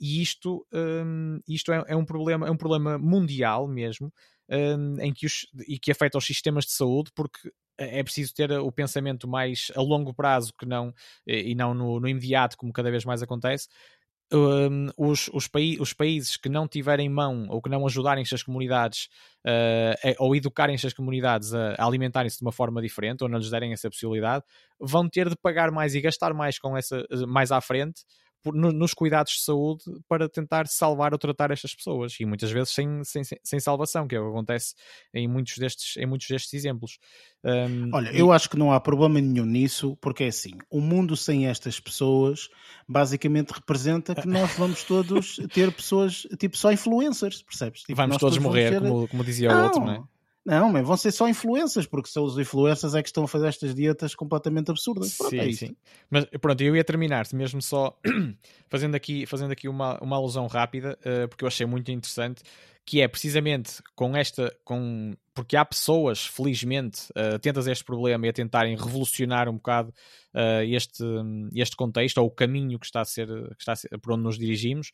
E 0.00 0.22
isto, 0.22 0.66
um, 0.72 1.40
isto 1.46 1.72
é, 1.72 1.84
é, 1.88 1.96
um 1.96 2.04
problema, 2.04 2.46
é 2.46 2.50
um 2.50 2.56
problema 2.56 2.98
mundial 2.98 3.68
mesmo, 3.68 4.12
um, 4.48 5.00
em 5.00 5.12
que 5.12 5.26
os, 5.26 5.46
e 5.68 5.78
que 5.78 5.92
afeta 5.92 6.16
os 6.16 6.24
sistemas 6.24 6.64
de 6.64 6.72
saúde, 6.72 7.10
porque 7.14 7.52
é 7.76 8.02
preciso 8.02 8.34
ter 8.34 8.50
o 8.52 8.70
pensamento 8.70 9.26
mais 9.26 9.70
a 9.74 9.80
longo 9.80 10.12
prazo 10.12 10.52
que 10.58 10.66
não, 10.66 10.92
e 11.26 11.54
não 11.54 11.72
no, 11.72 11.98
no 11.98 12.08
imediato, 12.08 12.56
como 12.56 12.72
cada 12.72 12.90
vez 12.90 13.04
mais 13.06 13.22
acontece, 13.22 13.68
um, 14.32 14.88
os, 14.96 15.28
os, 15.32 15.48
os, 15.80 15.92
países 15.92 16.36
que 16.36 16.48
não 16.48 16.68
tiverem 16.68 17.08
mão 17.08 17.46
ou 17.48 17.60
que 17.60 17.68
não 17.68 17.84
ajudarem 17.84 18.22
estas 18.22 18.42
comunidades 18.42 19.08
uh, 19.46 20.14
ou 20.18 20.36
educarem 20.36 20.74
estas 20.74 20.92
comunidades 20.92 21.52
a, 21.52 21.74
a 21.74 21.84
alimentarem-se 21.84 22.38
de 22.38 22.42
uma 22.42 22.52
forma 22.52 22.80
diferente 22.80 23.22
ou 23.22 23.28
não 23.28 23.38
lhes 23.38 23.50
derem 23.50 23.72
essa 23.72 23.90
possibilidade, 23.90 24.44
vão 24.78 25.08
ter 25.08 25.28
de 25.28 25.36
pagar 25.36 25.70
mais 25.70 25.94
e 25.94 26.00
gastar 26.00 26.32
mais 26.32 26.58
com 26.58 26.76
essa 26.76 27.04
mais 27.26 27.50
à 27.50 27.60
frente 27.60 28.02
no, 28.46 28.72
nos 28.72 28.94
cuidados 28.94 29.32
de 29.32 29.42
saúde 29.42 29.84
para 30.08 30.28
tentar 30.28 30.66
salvar 30.66 31.12
ou 31.12 31.18
tratar 31.18 31.50
estas 31.50 31.74
pessoas 31.74 32.18
e 32.18 32.24
muitas 32.24 32.50
vezes 32.50 32.70
sem, 32.70 33.04
sem, 33.04 33.22
sem 33.42 33.60
salvação, 33.60 34.06
que 34.06 34.14
é 34.14 34.20
o 34.20 34.24
que 34.24 34.30
acontece 34.30 34.74
em 35.12 35.28
muitos 35.28 35.58
destes, 35.58 35.96
em 35.96 36.06
muitos 36.06 36.28
destes 36.28 36.54
exemplos. 36.54 36.98
Um, 37.44 37.90
Olha, 37.92 38.12
e... 38.12 38.18
eu 38.18 38.32
acho 38.32 38.48
que 38.48 38.56
não 38.56 38.72
há 38.72 38.80
problema 38.80 39.20
nenhum 39.20 39.46
nisso, 39.46 39.96
porque 40.00 40.24
é 40.24 40.28
assim: 40.28 40.52
o 40.70 40.80
mundo 40.80 41.16
sem 41.16 41.46
estas 41.46 41.78
pessoas 41.78 42.48
basicamente 42.88 43.50
representa 43.50 44.14
que 44.14 44.26
nós 44.26 44.52
vamos 44.56 44.84
todos 44.84 45.36
ter 45.52 45.72
pessoas 45.72 46.26
tipo 46.38 46.56
só 46.56 46.72
influencers, 46.72 47.42
percebes? 47.42 47.82
Tipo, 47.82 47.96
vamos 47.96 48.18
todos 48.18 48.38
morrer, 48.38 48.70
ter... 48.70 48.80
como, 48.80 49.08
como 49.08 49.24
dizia 49.24 49.50
o 49.50 49.62
outro, 49.64 49.80
não 49.80 49.92
é? 49.92 50.02
Não, 50.44 50.72
mas 50.72 50.86
vão 50.86 50.96
ser 50.96 51.12
só 51.12 51.28
influências, 51.28 51.86
porque 51.86 52.08
são 52.08 52.24
os 52.24 52.38
influencers 52.38 52.94
é 52.94 53.02
que 53.02 53.08
estão 53.08 53.24
a 53.24 53.28
fazer 53.28 53.48
estas 53.48 53.74
dietas 53.74 54.14
completamente 54.14 54.70
absurdas. 54.70 55.16
Pronto, 55.16 55.30
sim, 55.30 55.38
é 55.38 55.52
sim. 55.52 55.76
Mas 56.08 56.24
pronto, 56.40 56.60
eu 56.62 56.74
ia 56.74 56.82
terminar 56.84 57.26
mesmo 57.34 57.60
só 57.60 57.98
fazendo 58.68 58.94
aqui, 58.94 59.26
fazendo 59.26 59.52
aqui 59.52 59.68
uma, 59.68 59.98
uma 60.02 60.16
alusão 60.16 60.46
rápida, 60.46 60.98
uh, 61.00 61.28
porque 61.28 61.44
eu 61.44 61.48
achei 61.48 61.66
muito 61.66 61.90
interessante, 61.90 62.42
que 62.86 63.02
é 63.02 63.08
precisamente 63.08 63.82
com 63.94 64.16
esta, 64.16 64.54
com 64.64 65.12
porque 65.34 65.56
há 65.56 65.64
pessoas, 65.64 66.26
felizmente, 66.26 67.02
uh, 67.10 67.34
atentas 67.34 67.68
a 67.68 67.72
este 67.72 67.84
problema 67.84 68.26
e 68.26 68.30
a 68.30 68.32
tentarem 68.32 68.74
revolucionar 68.74 69.46
um 69.46 69.56
bocado 69.56 69.90
uh, 70.34 70.64
este, 70.64 71.04
este 71.54 71.76
contexto, 71.76 72.16
ou 72.16 72.28
o 72.28 72.30
caminho 72.30 72.78
que 72.78 72.86
está 72.86 73.02
a 73.02 73.04
ser, 73.04 73.28
que 73.28 73.60
está 73.60 73.72
a 73.72 73.76
ser 73.76 73.90
por 73.98 74.14
onde 74.14 74.22
nos 74.22 74.38
dirigimos, 74.38 74.90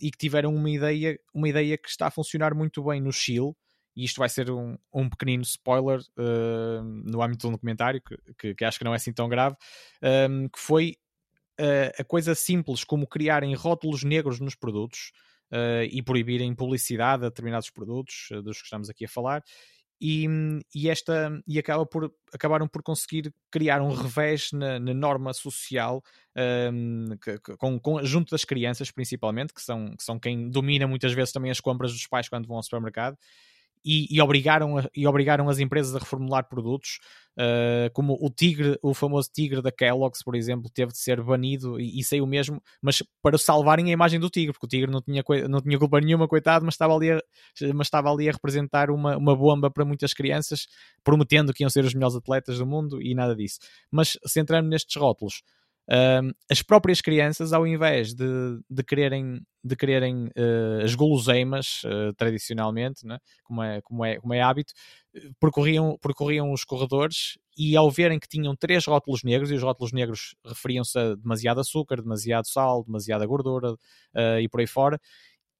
e 0.00 0.10
que 0.12 0.18
tiveram 0.18 0.54
uma 0.54 0.70
ideia, 0.70 1.18
uma 1.34 1.48
ideia 1.48 1.76
que 1.76 1.88
está 1.88 2.06
a 2.06 2.10
funcionar 2.12 2.54
muito 2.54 2.84
bem 2.84 3.00
no 3.00 3.12
Chile, 3.12 3.52
e 3.94 4.04
isto 4.04 4.18
vai 4.18 4.28
ser 4.28 4.50
um, 4.50 4.76
um 4.92 5.08
pequenino 5.08 5.42
spoiler 5.42 6.00
uh, 6.00 6.82
no 6.82 7.22
âmbito 7.22 7.46
do 7.46 7.52
documentário, 7.52 8.00
que, 8.00 8.16
que, 8.38 8.54
que, 8.54 8.64
acho 8.64 8.78
que 8.78 8.84
não 8.84 8.92
é 8.92 8.96
assim 8.96 9.12
tão 9.12 9.28
grave, 9.28 9.56
um, 10.30 10.48
que 10.48 10.58
foi 10.58 10.96
uh, 11.60 12.00
a 12.00 12.04
coisa 12.04 12.34
simples 12.34 12.84
como 12.84 13.06
criarem 13.06 13.54
rótulos 13.54 14.02
negros 14.02 14.40
nos 14.40 14.54
produtos 14.54 15.12
uh, 15.52 15.84
e 15.90 16.02
proibirem 16.02 16.54
publicidade 16.54 17.24
a 17.24 17.28
determinados 17.28 17.70
produtos 17.70 18.28
dos 18.42 18.58
que 18.58 18.64
estamos 18.64 18.88
aqui 18.88 19.04
a 19.04 19.08
falar. 19.08 19.42
E, 20.04 20.26
e, 20.74 20.90
esta 20.90 21.30
e 21.46 21.60
acaba 21.60 21.86
por, 21.86 22.12
acabaram 22.34 22.66
por 22.66 22.82
conseguir 22.82 23.32
criar 23.48 23.80
um 23.80 23.94
revés 23.94 24.50
na, 24.50 24.80
na 24.80 24.92
norma 24.92 25.32
social 25.32 26.02
um, 26.72 27.16
que, 27.22 27.38
com, 27.56 27.78
com, 27.78 28.04
junto 28.04 28.32
das 28.32 28.44
crianças 28.44 28.90
principalmente 28.90 29.54
que 29.54 29.62
são, 29.62 29.94
que 29.96 30.02
são 30.02 30.18
quem 30.18 30.50
domina 30.50 30.88
muitas 30.88 31.12
vezes 31.12 31.32
também 31.32 31.52
as 31.52 31.60
compras 31.60 31.92
dos 31.92 32.04
pais 32.08 32.28
quando 32.28 32.48
vão 32.48 32.56
ao 32.56 32.64
supermercado 32.64 33.16
e, 33.84 34.06
e, 34.10 34.20
obrigaram, 34.20 34.78
a, 34.78 34.88
e 34.94 35.06
obrigaram 35.06 35.48
as 35.48 35.58
empresas 35.58 35.94
a 35.94 35.98
reformular 35.98 36.48
produtos, 36.48 36.98
uh, 37.38 37.90
como 37.92 38.16
o 38.20 38.30
tigre, 38.30 38.78
o 38.82 38.94
famoso 38.94 39.28
tigre 39.32 39.60
da 39.60 39.72
Kellogg's, 39.72 40.22
por 40.22 40.34
exemplo, 40.34 40.70
teve 40.72 40.92
de 40.92 40.98
ser 40.98 41.22
banido 41.22 41.80
e, 41.80 41.98
e 41.98 42.04
saiu 42.04 42.26
mesmo, 42.26 42.62
mas 42.80 43.02
para 43.22 43.36
salvarem 43.38 43.86
a 43.86 43.92
imagem 43.92 44.20
do 44.20 44.30
tigre, 44.30 44.52
porque 44.52 44.66
o 44.66 44.68
tigre 44.68 44.90
não 44.90 45.00
tinha, 45.02 45.22
não 45.48 45.60
tinha 45.60 45.78
culpa 45.78 46.00
nenhuma, 46.00 46.28
coitado, 46.28 46.64
mas 46.64 46.74
estava 46.74 46.94
ali 46.94 47.10
a, 47.10 47.20
mas 47.74 47.86
estava 47.86 48.10
ali 48.10 48.28
a 48.28 48.32
representar 48.32 48.90
uma, 48.90 49.16
uma 49.16 49.36
bomba 49.36 49.70
para 49.70 49.84
muitas 49.84 50.14
crianças, 50.14 50.66
prometendo 51.02 51.52
que 51.52 51.62
iam 51.62 51.70
ser 51.70 51.84
os 51.84 51.94
melhores 51.94 52.16
atletas 52.16 52.58
do 52.58 52.66
mundo 52.66 53.02
e 53.02 53.14
nada 53.14 53.34
disso. 53.34 53.58
Mas 53.90 54.18
centrando 54.26 54.68
nestes 54.68 55.00
rótulos, 55.00 55.42
Uh, 55.92 56.32
as 56.50 56.62
próprias 56.62 57.02
crianças, 57.02 57.52
ao 57.52 57.66
invés 57.66 58.14
de, 58.14 58.24
de 58.70 58.82
quererem, 58.82 59.42
de 59.62 59.76
quererem 59.76 60.28
uh, 60.28 60.82
as 60.82 60.94
guloseimas, 60.94 61.82
uh, 61.84 62.14
tradicionalmente, 62.16 63.06
né? 63.06 63.18
como, 63.44 63.62
é, 63.62 63.82
como, 63.82 64.02
é, 64.02 64.16
como 64.16 64.32
é 64.32 64.40
hábito, 64.40 64.72
percorriam, 65.38 65.98
percorriam 66.00 66.50
os 66.50 66.64
corredores 66.64 67.36
e 67.58 67.76
ao 67.76 67.90
verem 67.90 68.18
que 68.18 68.26
tinham 68.26 68.56
três 68.56 68.86
rótulos 68.86 69.22
negros, 69.22 69.50
e 69.50 69.54
os 69.54 69.62
rótulos 69.62 69.92
negros 69.92 70.34
referiam-se 70.46 70.98
a 70.98 71.14
demasiado 71.14 71.60
açúcar, 71.60 72.00
demasiado 72.00 72.48
sal, 72.48 72.82
demasiada 72.82 73.26
gordura 73.26 73.74
ah, 74.16 74.40
e 74.40 74.48
por 74.48 74.60
aí 74.60 74.66
fora, 74.66 74.98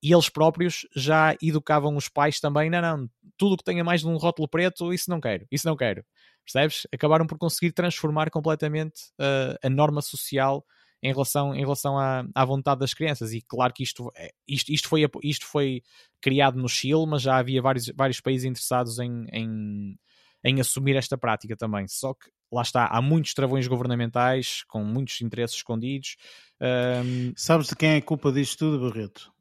e 0.03 0.13
eles 0.13 0.29
próprios 0.29 0.87
já 0.97 1.37
educavam 1.41 1.95
os 1.97 2.09
pais 2.09 2.41
também, 2.41 2.71
não, 2.71 2.81
não, 2.81 3.11
tudo 3.37 3.57
que 3.57 3.65
tenha 3.65 3.85
mais 3.85 4.01
de 4.01 4.09
um 4.09 4.17
rótulo 4.17 4.49
preto, 4.49 4.93
isso 4.93 5.09
não 5.09 5.21
quero, 5.21 5.47
isso 5.51 5.67
não 5.69 5.77
quero. 5.77 6.03
Percebes? 6.45 6.87
Acabaram 6.93 7.27
por 7.27 7.39
conseguir 7.39 7.73
transformar 7.73 8.31
completamente 8.31 9.01
uh, 9.21 9.57
a 9.63 9.71
norma 9.71 10.03
social 10.03 10.65
em 11.03 11.13
relação, 11.13 11.55
em 11.55 11.61
relação 11.61 11.99
à, 11.99 12.25
à 12.35 12.45
vontade 12.45 12.81
das 12.81 12.95
crianças. 12.95 13.33
E 13.33 13.43
claro 13.43 13.73
que 13.73 13.83
isto, 13.83 14.11
é, 14.17 14.31
isto, 14.47 14.73
isto, 14.73 14.89
foi, 14.89 15.09
isto 15.23 15.47
foi 15.47 15.83
criado 16.21 16.59
no 16.59 16.69
Chile, 16.69 17.07
mas 17.07 17.23
já 17.23 17.37
havia 17.37 17.61
vários, 17.61 17.91
vários 17.97 18.21
países 18.21 18.45
interessados 18.45 18.99
em, 18.99 19.27
em, 19.33 19.99
em 20.45 20.61
assumir 20.61 20.95
esta 20.97 21.19
prática 21.19 21.57
também. 21.57 21.89
Só 21.89 22.15
que 22.15 22.31
lá 22.53 22.63
está, 22.63 22.87
há 22.87 23.03
muitos 23.03 23.35
travões 23.35 23.67
governamentais 23.67 24.63
com 24.69 24.85
muitos 24.85 25.21
interesses 25.21 25.57
escondidos. 25.57 26.17
Um... 26.61 27.33
Sabes 27.37 27.67
de 27.67 27.77
quem 27.77 27.91
é 27.91 27.97
a 27.97 28.03
culpa 28.03 28.31
disto 28.31 28.59
tudo, 28.59 28.89
Barreto? 28.89 29.33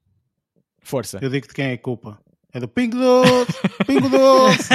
Força. 0.81 1.19
Eu 1.21 1.29
digo 1.29 1.47
de 1.47 1.53
quem 1.53 1.65
é 1.65 1.73
a 1.73 1.77
culpa. 1.77 2.19
É 2.53 2.59
do 2.59 2.67
Pingo 2.67 2.97
Doce! 2.97 3.53
Pingo 3.85 4.09
Doce! 4.09 4.73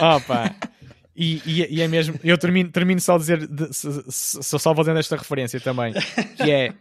Opa! 0.00 0.54
E, 1.16 1.40
e, 1.46 1.76
e, 1.76 1.80
é 1.80 1.86
mesmo, 1.86 2.18
eu 2.24 2.36
termino, 2.36 2.72
termino 2.72 3.00
só 3.00 3.14
a 3.14 3.18
dizer, 3.18 3.46
de, 3.46 3.68
só, 3.72 4.58
só 4.58 4.74
fazendo 4.74 4.98
esta 4.98 5.16
referência 5.16 5.60
também, 5.60 5.92
que 6.36 6.50
é 6.50 6.74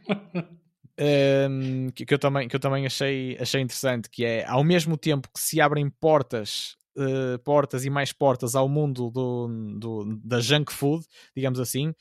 um, 1.50 1.92
que, 1.94 2.04
que, 2.04 2.14
eu 2.14 2.18
também, 2.18 2.48
que 2.48 2.56
eu 2.56 2.60
também 2.60 2.86
achei, 2.86 3.38
achei 3.40 3.62
interessante, 3.62 4.10
que 4.10 4.26
é 4.26 4.44
ao 4.48 4.64
mesmo 4.64 4.98
tempo 4.98 5.30
que 5.32 5.40
se 5.40 5.62
abrem 5.62 5.88
portas, 5.88 6.76
uh, 6.98 7.38
portas 7.44 7.86
e 7.86 7.92
mais 7.92 8.12
portas 8.12 8.56
ao 8.56 8.68
mundo 8.68 9.12
do, 9.12 9.48
do, 9.80 10.20
da 10.24 10.40
junk 10.40 10.74
food, 10.74 11.06
digamos 11.36 11.60
assim, 11.60 11.94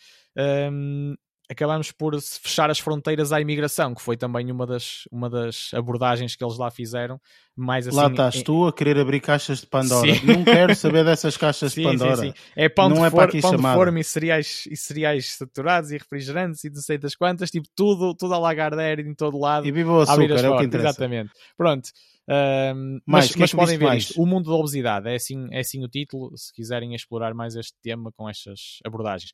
um, 0.72 1.14
acabamos 1.52 1.92
por 1.92 2.18
fechar 2.20 2.70
as 2.70 2.78
fronteiras 2.78 3.32
à 3.32 3.40
imigração, 3.40 3.94
que 3.94 4.02
foi 4.02 4.16
também 4.16 4.50
uma 4.50 4.66
das, 4.66 5.06
uma 5.12 5.28
das 5.28 5.70
abordagens 5.74 6.34
que 6.34 6.42
eles 6.42 6.56
lá 6.56 6.70
fizeram. 6.70 7.20
Mais 7.54 7.86
assim, 7.86 7.96
lá 7.96 8.06
estás 8.06 8.36
em... 8.36 8.42
tu 8.42 8.66
a 8.66 8.72
querer 8.72 8.98
abrir 8.98 9.20
caixas 9.20 9.60
de 9.60 9.66
Pandora. 9.66 10.14
Sim. 10.14 10.26
Não 10.26 10.42
quero 10.42 10.74
saber 10.74 11.04
dessas 11.04 11.36
caixas 11.36 11.72
sim, 11.74 11.82
de 11.82 11.86
Pandora. 11.86 12.16
Sim, 12.16 12.32
é 12.56 12.68
pão 12.70 12.88
não 12.88 12.96
de, 12.96 13.02
é 13.04 13.10
for, 13.10 13.40
pão 13.40 13.56
de 13.56 13.62
forma 13.62 14.00
e 14.00 14.04
cereais, 14.04 14.64
e 14.70 14.76
cereais 14.76 15.34
saturados 15.34 15.90
e 15.90 15.98
refrigerantes 15.98 16.64
e 16.64 16.70
não 16.70 16.80
sei 16.80 16.96
das 16.96 17.14
quantas, 17.14 17.50
tipo 17.50 17.68
tudo, 17.76 18.14
tudo 18.14 18.32
a 18.32 18.38
Lagardère 18.38 19.02
em 19.02 19.14
todo 19.14 19.38
lado. 19.38 19.66
E 19.66 19.70
viva 19.70 19.92
o 19.92 20.00
açúcar, 20.00 20.42
é 20.42 20.48
o 20.48 20.56
que 20.56 20.64
interessa. 20.64 20.88
Exatamente. 20.88 21.30
Pronto. 21.56 21.90
Um, 22.28 23.00
mas, 23.04 23.34
mas 23.36 23.52
podem 23.52 23.76
ver 23.76 23.84
mais? 23.84 24.04
isto. 24.04 24.22
O 24.22 24.24
mundo 24.24 24.48
da 24.48 24.56
obesidade 24.56 25.08
é 25.08 25.16
assim, 25.16 25.48
é 25.50 25.60
assim 25.60 25.84
o 25.84 25.88
título, 25.88 26.34
se 26.36 26.52
quiserem 26.54 26.94
explorar 26.94 27.34
mais 27.34 27.54
este 27.56 27.74
tema 27.82 28.10
com 28.12 28.28
estas 28.28 28.78
abordagens. 28.84 29.32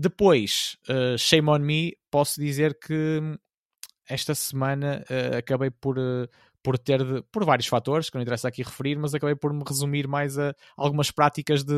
Depois, 0.00 0.76
uh, 0.88 1.18
Shame 1.18 1.50
on 1.50 1.58
Me, 1.58 1.98
posso 2.08 2.40
dizer 2.40 2.78
que 2.78 3.20
esta 4.08 4.32
semana 4.32 5.04
uh, 5.10 5.38
acabei 5.38 5.70
por, 5.72 5.98
uh, 5.98 6.28
por 6.62 6.78
ter, 6.78 7.02
de, 7.02 7.20
por 7.32 7.44
vários 7.44 7.66
fatores, 7.66 8.08
que 8.08 8.14
não 8.14 8.22
interessa 8.22 8.46
aqui 8.46 8.62
referir, 8.62 8.96
mas 8.96 9.12
acabei 9.12 9.34
por 9.34 9.52
me 9.52 9.64
resumir 9.66 10.06
mais 10.06 10.38
a 10.38 10.54
algumas 10.76 11.10
práticas 11.10 11.64
de, 11.64 11.74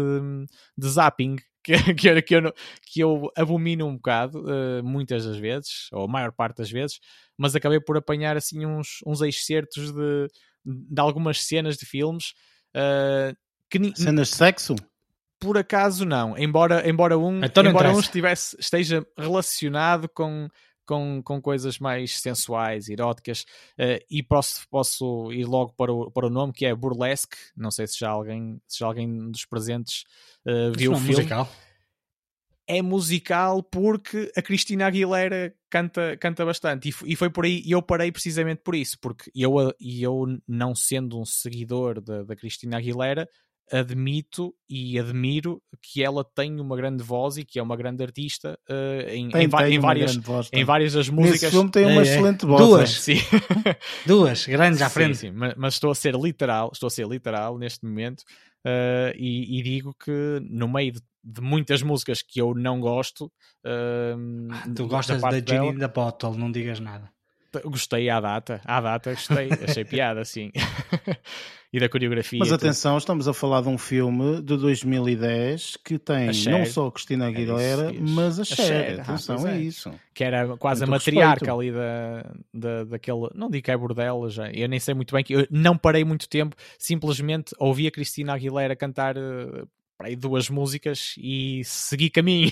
de 0.76 0.86
zapping 0.86 1.36
que, 1.64 1.72
que, 1.94 2.22
que, 2.22 2.36
eu, 2.36 2.54
que 2.82 3.00
eu 3.00 3.30
abomino 3.34 3.86
um 3.86 3.94
bocado, 3.94 4.44
uh, 4.44 4.84
muitas 4.84 5.24
das 5.24 5.38
vezes, 5.38 5.88
ou 5.90 6.04
a 6.04 6.08
maior 6.08 6.30
parte 6.30 6.58
das 6.58 6.70
vezes, 6.70 7.00
mas 7.38 7.56
acabei 7.56 7.80
por 7.80 7.96
apanhar 7.96 8.36
assim 8.36 8.66
uns, 8.66 8.98
uns 9.06 9.22
excertos 9.22 9.92
de, 9.92 10.28
de 10.64 11.00
algumas 11.00 11.42
cenas 11.42 11.78
de 11.78 11.86
filmes. 11.86 12.34
Uh, 12.76 13.34
que, 13.70 13.78
cenas 13.96 14.28
de 14.28 14.36
sexo? 14.36 14.76
Por 15.40 15.56
acaso 15.56 16.04
não, 16.04 16.36
embora, 16.36 16.86
embora 16.88 17.18
um, 17.18 17.42
então 17.42 17.64
embora 17.64 17.90
um 17.90 17.98
estivesse, 17.98 18.54
esteja 18.60 19.04
relacionado 19.16 20.06
com, 20.10 20.48
com, 20.86 21.22
com 21.22 21.40
coisas 21.40 21.78
mais 21.78 22.20
sensuais, 22.20 22.90
eróticas, 22.90 23.46
uh, 23.78 24.04
e 24.10 24.22
posso, 24.22 24.68
posso 24.68 25.32
ir 25.32 25.46
logo 25.46 25.72
para 25.72 25.90
o, 25.90 26.10
para 26.10 26.26
o 26.26 26.30
nome 26.30 26.52
que 26.52 26.66
é 26.66 26.74
Burlesque. 26.74 27.36
Não 27.56 27.70
sei 27.70 27.86
se 27.86 27.98
já 27.98 28.10
alguém, 28.10 28.60
se 28.68 28.80
já 28.80 28.86
alguém 28.86 29.30
dos 29.30 29.46
presentes 29.46 30.04
uh, 30.46 30.76
viu 30.76 30.92
o 30.92 30.96
filme. 30.96 31.14
Musical. 31.14 31.48
É 32.66 32.82
musical 32.82 33.62
porque 33.62 34.30
a 34.36 34.42
Cristina 34.42 34.86
Aguilera 34.86 35.52
canta, 35.68 36.16
canta 36.18 36.44
bastante 36.44 36.90
e, 36.90 37.12
e 37.12 37.16
foi 37.16 37.28
por 37.28 37.44
aí, 37.44 37.62
e 37.64 37.72
eu 37.72 37.82
parei 37.82 38.12
precisamente 38.12 38.60
por 38.62 38.76
isso, 38.76 38.96
porque 39.00 39.28
eu, 39.34 39.54
eu 39.80 40.38
não 40.46 40.74
sendo 40.74 41.18
um 41.18 41.24
seguidor 41.24 42.00
da, 42.00 42.22
da 42.22 42.36
Cristina 42.36 42.76
Aguilera, 42.76 43.28
admito 43.72 44.54
e 44.68 44.98
admiro 44.98 45.62
que 45.80 46.02
ela 46.02 46.24
tem 46.24 46.60
uma 46.60 46.76
grande 46.76 47.02
voz 47.02 47.36
e 47.36 47.44
que 47.44 47.58
é 47.58 47.62
uma 47.62 47.76
grande 47.76 48.02
artista 48.02 48.58
uh, 48.68 49.08
em, 49.08 49.28
tem, 49.30 49.44
em, 49.44 49.48
tem 49.48 49.74
em 49.74 49.78
várias, 49.78 50.16
voz, 50.16 50.48
em 50.52 50.64
várias 50.64 50.92
das 50.92 51.08
músicas. 51.08 51.44
Esse 51.44 51.50
filme 51.52 51.70
tem 51.70 51.86
uma 51.86 51.94
é, 51.94 51.98
é. 51.98 52.02
excelente 52.02 52.44
voz. 52.44 52.60
Duas, 52.60 52.90
sim. 52.90 53.18
Duas, 54.06 54.46
grandes 54.46 54.82
à 54.82 54.90
frente. 54.90 55.16
Sim, 55.16 55.28
sim. 55.28 55.34
Mas, 55.34 55.54
mas, 55.56 55.74
estou 55.74 55.90
a 55.90 55.94
ser 55.94 56.14
literal, 56.14 56.70
estou 56.72 56.88
a 56.88 56.90
ser 56.90 57.06
literal 57.06 57.58
neste 57.58 57.84
momento 57.84 58.20
uh, 58.20 59.14
e, 59.16 59.58
e, 59.58 59.62
digo 59.62 59.94
que 59.94 60.40
no 60.42 60.68
meio 60.68 60.92
de, 60.92 61.00
de, 61.22 61.40
muitas 61.40 61.82
músicas 61.82 62.22
que 62.22 62.40
eu 62.40 62.54
não 62.54 62.80
gosto. 62.80 63.30
Uh, 63.64 64.74
tu 64.74 64.86
gostas 64.86 65.22
da, 65.22 65.30
da 65.30 65.38
Ginny 65.38 65.78
da 65.78 65.88
Bottle, 65.88 66.36
não 66.36 66.50
digas 66.50 66.80
nada. 66.80 67.10
Gostei 67.64 68.08
à 68.08 68.20
data, 68.20 68.60
à 68.64 68.80
data 68.80 69.10
gostei, 69.10 69.48
achei 69.66 69.84
piada, 69.84 70.24
sim. 70.24 70.50
e 71.72 71.78
da 71.78 71.88
coreografia. 71.88 72.38
Mas 72.38 72.52
atenção, 72.52 72.98
estamos 72.98 73.28
a 73.28 73.32
falar 73.32 73.62
de 73.62 73.68
um 73.68 73.78
filme 73.78 74.42
de 74.42 74.56
2010 74.56 75.78
que 75.84 75.98
tem 75.98 76.30
não 76.48 76.66
só 76.66 76.90
Cristina 76.90 77.26
é 77.26 77.28
Aguilera, 77.28 77.90
é 77.90 77.94
isso, 77.94 78.14
mas 78.14 78.38
a, 78.38 78.42
a 78.42 78.44
Cher. 78.44 78.66
Cher. 78.66 79.00
Atenção, 79.00 79.46
ah, 79.46 79.50
é. 79.50 79.54
é. 79.54 79.60
isso. 79.60 79.92
Que 80.12 80.24
era 80.24 80.56
quase 80.56 80.80
muito 80.80 80.90
a 80.90 80.96
matriarca 80.96 81.54
respeito. 81.54 81.54
ali 81.54 81.72
da, 81.72 82.34
da, 82.52 82.84
daquele. 82.84 83.28
Não 83.34 83.48
digo 83.48 83.64
que 83.64 83.70
é 83.70 83.76
bordela 83.76 84.28
já, 84.28 84.50
eu 84.50 84.68
nem 84.68 84.80
sei 84.80 84.94
muito 84.94 85.14
bem 85.14 85.22
que 85.22 85.32
eu 85.32 85.46
não 85.50 85.76
parei 85.76 86.04
muito 86.04 86.28
tempo, 86.28 86.56
simplesmente 86.78 87.54
ouvi 87.58 87.86
a 87.86 87.90
Cristina 87.90 88.34
Aguilera 88.34 88.74
cantar 88.74 89.16
eh, 89.16 89.64
para 90.00 90.08
aí 90.08 90.16
duas 90.16 90.48
músicas 90.48 91.14
e 91.18 91.60
segui 91.62 92.08
caminho. 92.08 92.50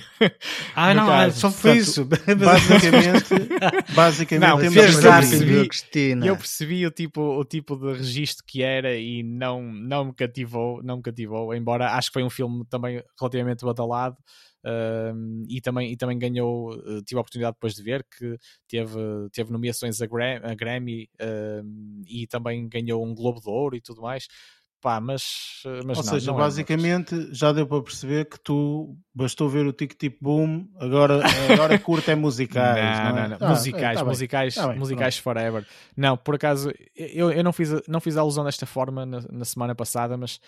Ah, 0.77 0.93
não, 0.93 1.07
caso. 1.07 1.41
só 1.41 1.51
foi 1.51 1.79
isso. 1.79 2.05
Basicamente, 2.05 3.95
basicamente 3.97 4.51
não, 4.51 4.59
fez 4.59 5.03
eu, 5.03 5.11
percebi, 5.11 5.69
Cristina. 5.69 6.27
eu 6.27 6.37
percebi 6.37 6.87
o 6.87 6.91
tipo, 6.91 7.23
o 7.23 7.45
tipo 7.47 7.75
de 7.75 7.97
registro 7.97 8.45
que 8.47 8.63
era 8.63 8.95
e 8.95 9.23
não, 9.23 9.63
não 9.63 10.05
me 10.05 10.13
cativou, 10.13 10.83
não 10.83 10.99
me 10.99 11.03
cativou, 11.03 11.55
embora 11.55 11.95
acho 11.95 12.11
que 12.11 12.15
foi 12.15 12.23
um 12.23 12.29
filme 12.29 12.67
também 12.69 13.03
relativamente 13.19 13.65
badalado. 13.65 14.19
Uh, 14.59 15.47
e, 15.49 15.61
também, 15.61 15.93
e 15.93 15.97
também 15.97 16.19
ganhou, 16.19 16.75
uh, 16.75 17.01
tive 17.03 17.17
a 17.17 17.21
oportunidade 17.21 17.55
depois 17.55 17.75
de 17.75 17.83
ver 17.83 18.05
que 18.05 18.37
teve, 18.69 18.99
teve 19.33 19.53
nomeações 19.53 20.03
a, 20.03 20.07
Gra 20.07 20.41
a 20.43 20.55
Grammy 20.55 21.09
uh, 21.15 22.05
e 22.07 22.27
também 22.27 22.69
ganhou 22.69 23.07
um 23.07 23.15
Globo 23.15 23.41
de 23.41 23.49
Ouro 23.49 23.77
e 23.77 23.81
tudo 23.81 24.03
mais. 24.03 24.27
Pá, 24.81 25.01
mas, 25.01 25.63
eh, 25.67 25.81
mas 25.85 25.99
Ou 25.99 26.05
não, 26.05 26.13
seja, 26.13 26.31
não 26.31 26.39
basicamente 26.39 27.15
é 27.15 27.35
já 27.35 27.53
deu 27.53 27.67
para 27.67 27.83
perceber 27.83 28.27
que 28.27 28.39
tu 28.39 28.97
bastou 29.13 29.49
ver 29.49 29.67
o 29.67 29.73
Tic 29.73 29.95
Tic 29.95 30.17
Boom, 30.21 30.69
agora, 30.79 31.21
agora 31.53 31.77
curta 31.81 32.13
é 32.13 32.15
musicais. 32.17 32.99
não, 32.99 33.13
não, 33.13 33.19
é? 33.19 33.29
não, 33.29 33.39
não. 33.39 33.49
musicais, 33.49 33.97
é, 33.97 33.99
tá 34.01 34.05
musicais, 34.05 34.55
tá 34.55 34.75
musicais 34.75 35.19
forever. 35.19 35.67
Não, 35.97 36.17
por 36.17 36.37
acaso, 36.37 36.73
eu, 36.95 37.33
eu 37.33 37.43
não, 37.43 37.53
fiz, 37.53 37.71
não 37.89 38.01
fiz 38.01 38.17
a 38.17 38.21
alusão 38.21 38.45
desta 38.45 38.67
forma 38.67 39.05
na, 39.05 39.21
na 39.33 39.45
semana 39.45 39.75
passada, 39.75 40.17
mas 40.17 40.41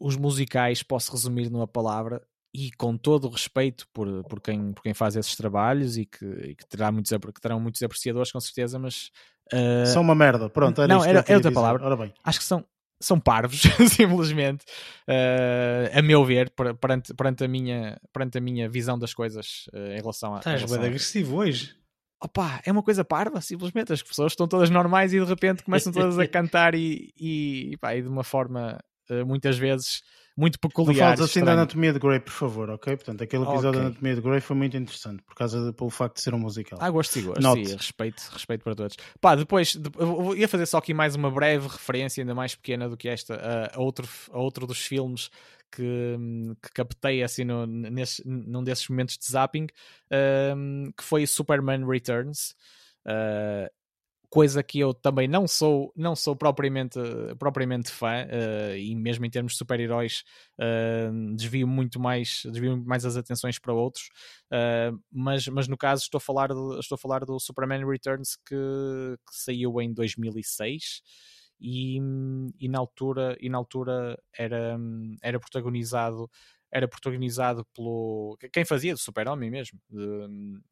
os 0.00 0.16
musicais 0.16 0.82
posso 0.82 1.12
resumir 1.12 1.48
numa 1.50 1.68
palavra 1.68 2.20
e 2.52 2.72
com 2.72 2.96
todo 2.96 3.28
o 3.28 3.30
respeito 3.30 3.86
por, 3.92 4.24
por, 4.24 4.40
quem, 4.40 4.72
por 4.72 4.82
quem 4.82 4.92
faz 4.92 5.14
esses 5.14 5.36
trabalhos 5.36 5.96
e 5.96 6.04
que, 6.04 6.24
e 6.24 6.54
que, 6.56 6.66
terá 6.66 6.90
muitos, 6.90 7.10
que 7.12 7.40
terão 7.40 7.60
muitos 7.60 7.82
apreciadores, 7.82 8.32
com 8.32 8.40
certeza, 8.40 8.78
mas. 8.78 9.10
Uh... 9.52 9.86
São 9.86 10.02
uma 10.02 10.14
merda, 10.14 10.48
pronto. 10.48 10.80
Era 10.82 10.92
não, 10.92 11.04
era, 11.04 11.10
era 11.10 11.18
outra 11.18 11.36
dizer. 11.36 11.52
palavra. 11.52 11.96
Bem. 11.96 12.12
Acho 12.24 12.38
que 12.40 12.44
são, 12.44 12.64
são 13.00 13.18
parvos, 13.18 13.62
simplesmente, 13.88 14.64
uh, 15.08 15.98
a 15.98 16.02
meu 16.02 16.24
ver, 16.24 16.50
perante, 16.80 17.14
perante, 17.14 17.44
a 17.44 17.48
minha, 17.48 17.98
perante 18.12 18.38
a 18.38 18.40
minha 18.40 18.68
visão 18.68 18.98
das 18.98 19.14
coisas 19.14 19.66
uh, 19.72 19.92
em 19.92 20.00
relação 20.00 20.34
a. 20.34 20.38
Estás 20.38 20.64
bem 20.64 20.86
agressivo 20.86 21.36
hoje. 21.36 21.74
Opa, 22.22 22.60
é 22.66 22.70
uma 22.70 22.82
coisa 22.82 23.02
parva, 23.02 23.40
simplesmente. 23.40 23.92
As 23.94 24.02
pessoas 24.02 24.32
estão 24.32 24.46
todas 24.46 24.68
normais 24.68 25.14
e 25.14 25.18
de 25.18 25.24
repente 25.24 25.62
começam 25.62 25.90
todas 25.90 26.18
a 26.18 26.26
cantar 26.28 26.74
e, 26.74 27.12
e, 27.18 27.76
pá, 27.80 27.96
e 27.96 28.02
de 28.02 28.08
uma 28.08 28.22
forma 28.22 28.78
uh, 29.08 29.24
muitas 29.24 29.56
vezes 29.56 30.02
muito 30.40 30.58
peculiar. 30.58 31.10
Não 31.10 31.16
fales 31.16 31.20
assim 31.20 31.44
da 31.44 31.52
Anatomia 31.52 31.92
de 31.92 31.98
Grey, 31.98 32.18
por 32.18 32.32
favor, 32.32 32.70
ok? 32.70 32.96
Portanto, 32.96 33.22
aquele 33.22 33.42
episódio 33.42 33.68
okay. 33.68 33.80
da 33.80 33.86
Anatomia 33.88 34.14
de 34.14 34.20
Grey 34.22 34.40
foi 34.40 34.56
muito 34.56 34.76
interessante, 34.76 35.22
por 35.22 35.34
causa 35.34 35.66
de, 35.66 35.72
pelo 35.72 35.90
facto 35.90 36.16
de 36.16 36.22
ser 36.22 36.34
um 36.34 36.38
musical. 36.38 36.78
Ah, 36.80 36.90
gosto 36.90 37.18
e 37.18 37.22
gosto, 37.22 37.42
sim, 37.42 37.76
respeito, 37.76 38.22
respeito 38.32 38.64
para 38.64 38.74
todos. 38.74 38.96
Pá, 39.20 39.34
depois, 39.34 39.78
eu 39.98 40.34
ia 40.34 40.48
fazer 40.48 40.64
só 40.64 40.78
aqui 40.78 40.94
mais 40.94 41.14
uma 41.14 41.30
breve 41.30 41.68
referência, 41.68 42.22
ainda 42.22 42.34
mais 42.34 42.54
pequena 42.54 42.88
do 42.88 42.96
que 42.96 43.08
esta, 43.08 43.34
a, 43.34 43.76
a 43.76 43.80
outro, 43.80 44.08
a 44.32 44.38
outro 44.38 44.66
dos 44.66 44.80
filmes 44.80 45.30
que, 45.70 46.16
que 46.62 46.72
captei 46.72 47.22
assim 47.22 47.44
no, 47.44 47.66
nesse, 47.66 48.26
num 48.26 48.64
desses 48.64 48.88
momentos 48.88 49.18
de 49.18 49.26
zapping, 49.26 49.66
um, 50.56 50.90
que 50.96 51.04
foi 51.04 51.26
Superman 51.26 51.86
Returns. 51.86 52.54
Uh, 53.06 53.70
coisa 54.30 54.62
que 54.62 54.78
eu 54.78 54.94
também 54.94 55.26
não 55.26 55.46
sou, 55.48 55.92
não 55.96 56.14
sou 56.14 56.36
propriamente, 56.36 56.98
propriamente 57.36 57.90
fã, 57.90 58.24
uh, 58.24 58.76
e 58.76 58.94
mesmo 58.94 59.26
em 59.26 59.30
termos 59.30 59.52
de 59.52 59.58
super-heróis 59.58 60.22
uh, 60.56 61.34
desvio 61.34 61.66
muito 61.66 61.98
mais, 61.98 62.42
desvio 62.44 62.82
mais 62.86 63.04
as 63.04 63.16
atenções 63.16 63.58
para 63.58 63.74
outros, 63.74 64.04
uh, 64.52 64.96
mas, 65.10 65.48
mas 65.48 65.66
no 65.66 65.76
caso 65.76 66.04
estou 66.04 66.18
a 66.18 66.20
falar 66.20 66.48
do, 66.48 66.78
estou 66.78 66.94
a 66.94 66.98
falar 66.98 67.24
do 67.24 67.40
Superman 67.40 67.84
Returns 67.84 68.36
que, 68.36 68.54
que 68.54 69.34
saiu 69.34 69.80
em 69.80 69.92
2006 69.92 71.02
e, 71.60 71.98
e 72.58 72.68
na 72.68 72.78
altura, 72.78 73.36
e 73.40 73.48
na 73.48 73.58
altura 73.58 74.16
era, 74.32 74.78
era 75.22 75.40
protagonizado 75.40 76.30
era 76.72 76.88
protagonizado 76.88 77.64
pelo. 77.74 78.38
Quem 78.52 78.64
fazia 78.64 78.94
de 78.94 79.00
Super-Homem 79.00 79.50
mesmo, 79.50 79.78
de, 79.88 80.28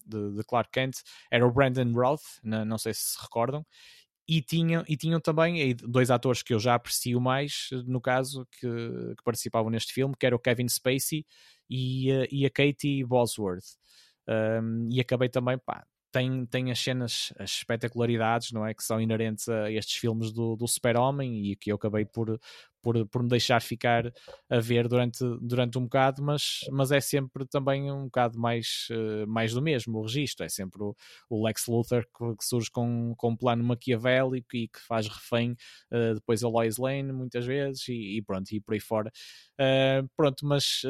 de, 0.07 0.37
de, 0.37 0.45
Clark 0.45 0.71
Kent, 0.71 0.99
era 1.31 1.47
o 1.47 1.51
Brandon 1.51 1.93
Roth, 1.93 2.23
não, 2.43 2.65
não 2.65 2.79
sei 2.79 2.95
se 2.95 3.01
se 3.01 3.23
recordam. 3.23 3.65
E 4.27 4.43
tinham, 4.43 4.85
e 4.87 4.95
tinham 4.95 5.19
também 5.21 5.75
dois 5.77 6.11
atores 6.11 6.43
que 6.43 6.53
eu 6.53 6.59
já 6.59 6.75
aprecio 6.75 7.19
mais, 7.19 7.71
no 7.87 7.99
caso, 7.99 8.47
que, 8.53 8.69
que 9.17 9.25
participavam 9.25 9.71
neste 9.71 9.93
filme, 9.93 10.15
que 10.19 10.27
era 10.27 10.37
o 10.37 10.39
Kevin 10.39 10.69
Spacey 10.69 11.25
e, 11.69 12.11
e 12.31 12.45
a 12.45 12.51
Katie 12.51 13.05
Bosworth. 13.05 13.79
Um, 14.29 14.89
e 14.93 15.01
acabei 15.01 15.31
também, 15.31 15.57
pá, 15.57 15.87
tem, 16.13 16.47
tem 16.47 16.71
as 16.71 16.79
cenas, 16.79 17.33
as 17.39 17.51
espetacularidades, 17.51 18.53
não 18.53 18.67
é? 18.67 18.75
Que 18.75 18.83
são 18.83 19.01
inerentes 19.01 19.49
a 19.49 19.71
estes 19.71 19.97
filmes 19.97 20.33
do, 20.33 20.57
do 20.57 20.67
Super-Homem 20.67 21.51
e 21.51 21.57
que 21.57 21.71
eu 21.71 21.77
acabei 21.77 22.05
por, 22.05 22.39
por, 22.83 23.07
por 23.09 23.23
me 23.23 23.29
deixar 23.29 23.61
ficar 23.61 24.13
a 24.49 24.61
ver 24.61 24.89
durante, 24.89 25.19
durante 25.41 25.79
um 25.79 25.83
bocado, 25.83 26.23
mas, 26.23 26.61
mas 26.71 26.91
é 26.91 27.01
sempre 27.01 27.47
também 27.47 27.91
um 27.91 28.05
bocado 28.05 28.39
mais, 28.39 28.89
uh, 28.91 29.27
mais 29.27 29.53
do 29.53 29.63
mesmo 29.63 29.99
o 29.99 30.03
registro. 30.03 30.45
É 30.45 30.49
sempre 30.49 30.83
o, 30.83 30.97
o 31.29 31.45
Lex 31.45 31.67
Luthor 31.67 32.05
que, 32.05 32.37
que, 32.37 32.45
surge 32.45 32.71
com, 32.71 33.15
com 33.17 33.31
um 33.31 33.37
plano 33.37 33.65
maquiavélico 33.65 34.57
e 34.57 34.69
que 34.69 34.81
faz 34.87 35.09
refém 35.09 35.53
uh, 35.93 36.15
depois 36.15 36.43
a 36.43 36.49
Lois 36.49 36.77
Lane 36.79 37.13
muitas 37.13 37.45
vezes 37.45 37.89
e, 37.89 38.19
e 38.19 38.23
pronto, 38.23 38.51
e 38.53 38.61
por 38.61 38.75
aí 38.75 38.81
fora. 38.81 39.11
Uh, 39.61 40.09
pronto, 40.17 40.47
mas 40.47 40.83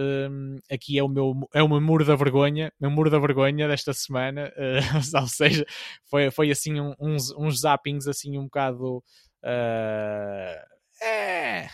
aqui 0.70 0.98
é 0.98 1.02
o 1.02 1.08
meu 1.08 1.48
é 1.54 1.62
o 1.62 1.68
meu 1.68 1.80
muro 1.80 2.04
da 2.04 2.14
vergonha, 2.14 2.72
meu 2.80 2.90
muro 2.90 3.10
da 3.10 3.18
vergonha 3.18 3.66
desta 3.66 3.92
semana, 3.92 4.52
ou 5.20 5.26
seja, 5.26 5.64
foi, 6.04 6.30
foi 6.30 6.50
assim 6.50 6.78
um, 6.80 6.94
uns, 7.00 7.30
uns 7.32 7.60
zappings 7.60 8.06
assim 8.06 8.38
um 8.38 8.44
bocado. 8.44 9.02
Uh, 9.42 10.77
é, 11.02 11.68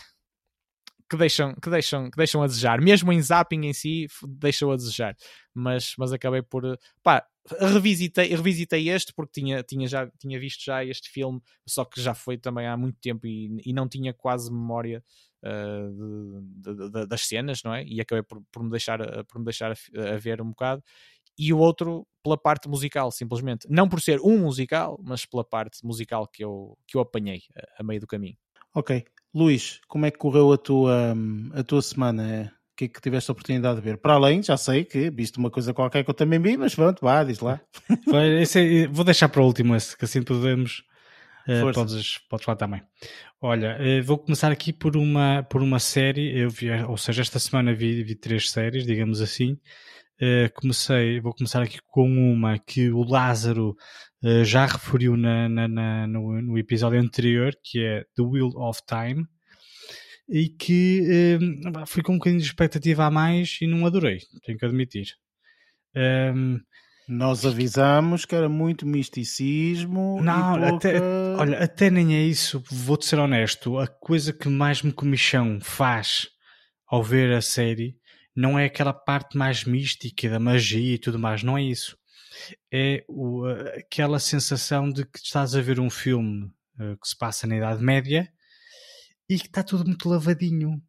que 1.09 1.17
deixam, 1.17 1.53
que, 1.55 1.69
deixam, 1.69 2.09
que 2.09 2.17
deixam 2.17 2.41
a 2.41 2.47
desejar. 2.47 2.81
Mesmo 2.81 3.11
em 3.11 3.21
zapping 3.21 3.65
em 3.65 3.73
si, 3.73 4.07
deixam 4.27 4.71
a 4.71 4.75
desejar. 4.75 5.15
Mas, 5.53 5.93
mas 5.97 6.11
acabei 6.11 6.41
por. 6.41 6.63
Pá, 7.03 7.25
revisitei, 7.59 8.29
revisitei 8.29 8.89
este 8.89 9.13
porque 9.13 9.39
tinha, 9.39 9.63
tinha, 9.63 9.87
já, 9.87 10.09
tinha 10.19 10.39
visto 10.39 10.63
já 10.63 10.83
este 10.83 11.09
filme, 11.09 11.41
só 11.67 11.85
que 11.85 12.01
já 12.01 12.13
foi 12.13 12.37
também 12.37 12.67
há 12.67 12.75
muito 12.75 12.97
tempo 12.99 13.27
e, 13.27 13.61
e 13.65 13.71
não 13.71 13.87
tinha 13.87 14.13
quase 14.13 14.51
memória 14.51 15.03
uh, 15.43 16.41
de, 16.41 16.75
de, 16.75 16.89
de, 16.89 17.07
das 17.07 17.21
cenas, 17.21 17.61
não 17.63 17.73
é? 17.73 17.85
E 17.85 18.01
acabei 18.01 18.23
por, 18.23 18.41
por 18.51 18.63
me 18.63 18.71
deixar, 18.71 18.99
por 19.25 19.39
me 19.39 19.45
deixar 19.45 19.71
a, 19.71 19.75
a 20.13 20.17
ver 20.17 20.41
um 20.41 20.49
bocado. 20.49 20.83
E 21.37 21.53
o 21.53 21.57
outro 21.57 22.07
pela 22.23 22.37
parte 22.37 22.67
musical, 22.67 23.11
simplesmente. 23.11 23.67
Não 23.69 23.87
por 23.87 24.01
ser 24.01 24.19
um 24.21 24.39
musical, 24.39 24.99
mas 25.03 25.25
pela 25.25 25.43
parte 25.43 25.85
musical 25.85 26.27
que 26.27 26.43
eu, 26.43 26.75
que 26.87 26.97
eu 26.97 27.01
apanhei 27.01 27.43
a, 27.55 27.81
a 27.81 27.83
meio 27.83 27.99
do 27.99 28.07
caminho. 28.07 28.37
Ok. 28.73 29.05
Luís, 29.35 29.81
como 29.89 30.05
é 30.05 30.11
que 30.11 30.17
correu 30.17 30.53
a 30.53 30.57
tua, 30.57 31.13
a 31.53 31.61
tua 31.61 31.81
semana? 31.81 32.53
O 32.71 32.75
que 32.77 32.85
é 32.85 32.87
que 32.87 33.01
tiveste 33.01 33.29
a 33.29 33.33
oportunidade 33.33 33.75
de 33.75 33.81
ver? 33.81 33.97
Para 33.97 34.13
além, 34.13 34.41
já 34.41 34.55
sei 34.55 34.85
que 34.85 35.09
viste 35.09 35.37
uma 35.37 35.51
coisa 35.51 35.73
qualquer 35.73 36.05
que 36.05 36.09
eu 36.09 36.13
também 36.13 36.39
vi, 36.39 36.55
mas 36.55 36.73
pronto, 36.73 37.01
vá, 37.01 37.21
diz 37.21 37.41
lá. 37.41 37.59
esse, 38.41 38.87
vou 38.87 39.03
deixar 39.03 39.27
para 39.27 39.41
o 39.41 39.45
último 39.45 39.75
esse, 39.75 39.97
que 39.97 40.05
assim 40.05 40.23
podemos. 40.23 40.83
Uh, 41.45 41.73
podes, 41.73 42.17
podes 42.29 42.45
falar 42.45 42.55
também. 42.55 42.81
Olha, 43.41 43.77
uh, 43.77 44.03
vou 44.03 44.17
começar 44.17 44.53
aqui 44.53 44.71
por 44.71 44.95
uma, 44.95 45.43
por 45.43 45.61
uma 45.61 45.79
série. 45.79 46.37
Eu 46.39 46.49
vi, 46.49 46.71
ou 46.71 46.97
seja, 46.97 47.21
esta 47.21 47.37
semana 47.37 47.73
vi, 47.73 48.03
vi 48.03 48.15
três 48.15 48.49
séries, 48.49 48.85
digamos 48.85 49.19
assim. 49.19 49.59
Uh, 50.21 50.49
comecei, 50.53 51.19
vou 51.19 51.33
começar 51.33 51.61
aqui 51.61 51.77
com 51.87 52.07
uma 52.07 52.57
que 52.57 52.89
o 52.89 53.03
Lázaro 53.03 53.75
uh, 54.23 54.45
já 54.45 54.65
referiu 54.65 55.17
na, 55.17 55.49
na, 55.49 55.67
na, 55.67 56.07
no, 56.07 56.41
no, 56.41 56.57
episódio 56.57 57.01
anterior, 57.01 57.53
que 57.61 57.83
é 57.83 58.05
The 58.15 58.23
Wheel 58.23 58.51
of 58.55 58.79
Time, 58.87 59.25
e 60.29 60.47
que 60.47 61.01
uh, 61.01 61.85
fui 61.85 62.01
com 62.01 62.13
um 62.13 62.17
bocadinho 62.17 62.39
de 62.39 62.47
expectativa 62.47 63.03
a 63.03 63.11
mais 63.11 63.57
e 63.61 63.67
não 63.67 63.85
adorei, 63.85 64.19
tenho 64.45 64.57
que 64.57 64.65
admitir. 64.65 65.07
Um, 65.93 65.99
ehm, 65.99 66.59
nós 67.09 67.45
avisamos 67.45 68.23
que 68.23 68.35
era 68.35 68.47
muito 68.47 68.85
misticismo. 68.85 70.21
Não, 70.23 70.53
pouca... 70.53 70.75
até, 70.75 71.01
olha, 71.37 71.59
até 71.59 71.89
nem 71.89 72.15
é 72.15 72.21
isso, 72.21 72.63
vou-te 72.71 73.05
ser 73.05 73.19
honesto. 73.19 73.77
A 73.77 73.87
coisa 73.87 74.31
que 74.31 74.47
mais 74.47 74.81
me 74.81 74.93
comichão 74.93 75.59
faz 75.61 76.29
ao 76.87 77.03
ver 77.03 77.33
a 77.33 77.41
série 77.41 77.97
não 78.35 78.59
é 78.59 78.65
aquela 78.65 78.93
parte 78.93 79.37
mais 79.37 79.63
mística 79.63 80.29
da 80.29 80.39
magia 80.39 80.95
e 80.95 80.99
tudo 80.99 81.17
mais, 81.17 81.41
não 81.41 81.57
é 81.57 81.63
isso. 81.63 81.97
É 82.71 83.03
o, 83.07 83.45
aquela 83.77 84.19
sensação 84.19 84.89
de 84.89 85.05
que 85.05 85.19
estás 85.19 85.55
a 85.55 85.61
ver 85.61 85.79
um 85.79 85.89
filme 85.89 86.51
uh, 86.77 86.97
que 87.01 87.07
se 87.07 87.17
passa 87.17 87.47
na 87.47 87.55
Idade 87.55 87.81
Média 87.81 88.29
e 89.29 89.39
que 89.39 89.47
está 89.47 89.63
tudo 89.63 89.85
muito 89.85 90.09
lavadinho. 90.09 90.81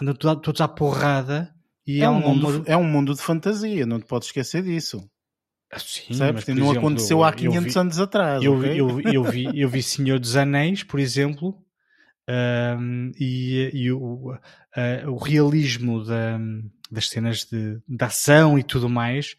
Andam 0.00 0.14
todos 0.14 0.60
à 0.60 0.68
porrada. 0.68 1.54
E 1.86 2.00
é, 2.00 2.04
é 2.04 2.10
um, 2.10 2.20
mundo, 2.20 2.64
é 2.66 2.76
um 2.76 2.84
mundo 2.84 3.14
de 3.14 3.22
fantasia, 3.22 3.86
não 3.86 3.98
te 3.98 4.06
podes 4.06 4.28
esquecer 4.28 4.62
disso. 4.62 5.08
Ah, 5.72 5.78
sim, 5.78 6.04
mas, 6.10 6.46
não 6.46 6.66
exemplo, 6.66 6.70
aconteceu 6.78 7.24
há 7.24 7.32
500 7.32 7.72
vi, 7.72 7.80
anos 7.80 7.98
atrás. 7.98 8.44
Eu, 8.44 8.58
okay? 8.58 8.78
eu, 8.78 9.00
eu, 9.00 9.24
vi, 9.24 9.48
eu 9.54 9.68
vi 9.68 9.82
Senhor 9.82 10.20
dos 10.20 10.36
Anéis, 10.36 10.82
por 10.82 11.00
exemplo, 11.00 11.58
um, 12.28 13.10
e, 13.18 13.70
e 13.72 13.90
o, 13.90 14.32
uh, 14.32 15.10
o 15.10 15.16
realismo 15.16 16.04
da, 16.04 16.38
das 16.92 17.08
cenas 17.08 17.44
de, 17.44 17.80
de 17.88 18.04
ação 18.04 18.58
e 18.58 18.62
tudo 18.62 18.88
mais, 18.88 19.34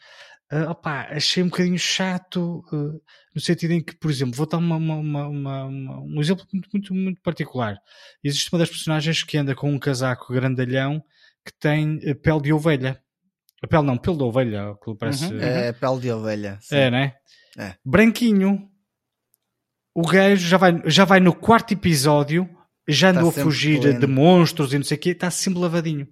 uh, 0.52 0.70
opa, 0.70 1.08
achei 1.10 1.44
um 1.44 1.50
bocadinho 1.50 1.78
chato, 1.78 2.64
uh, 2.72 3.02
no 3.36 3.42
sentido 3.42 3.72
em 3.72 3.82
que, 3.82 3.96
por 3.96 4.10
exemplo, 4.10 4.36
vou 4.36 4.48
dar 4.48 4.58
uma, 4.58 4.76
uma, 4.76 5.28
uma, 5.28 5.66
um 5.68 6.20
exemplo 6.20 6.46
muito, 6.52 6.70
muito, 6.74 6.94
muito 6.94 7.22
particular. 7.22 7.78
Existe 8.24 8.52
uma 8.52 8.60
das 8.60 8.70
personagens 8.70 9.24
que 9.24 9.38
anda 9.38 9.56
com 9.56 9.72
um 9.72 9.80
casaco 9.80 10.34
grandalhão 10.34 11.04
que 11.46 11.54
tem 11.60 12.00
pele 12.22 12.42
de 12.42 12.54
ovelha. 12.54 13.02
A 13.62 13.68
pele 13.68 13.84
não, 13.84 13.98
pele 13.98 14.18
de 14.18 14.24
ovelha, 14.24 14.76
que 14.84 14.96
parece. 14.96 15.26
Uhum. 15.26 15.40
É 15.40 15.72
pele 15.74 16.00
de 16.00 16.12
ovelha. 16.12 16.58
Sim. 16.62 16.76
É, 16.76 16.92
né? 16.92 17.14
É. 17.58 17.76
Branquinho. 17.84 18.70
O 19.96 20.02
gajo 20.02 20.48
já 20.48 20.58
vai, 20.58 20.82
já 20.86 21.06
vai 21.06 21.20
no 21.20 21.36
quarto 21.36 21.72
episódio 21.72 22.50
já 22.88 23.10
andou 23.12 23.32
tá 23.32 23.42
a 23.42 23.44
fugir 23.44 23.80
pleno. 23.80 24.00
de 24.00 24.08
monstros 24.08 24.74
e 24.74 24.78
não 24.78 24.84
sei 24.84 24.98
o 24.98 25.00
quê, 25.00 25.10
está 25.10 25.32
sempre 25.32 25.60
lavadinho. 25.60 26.08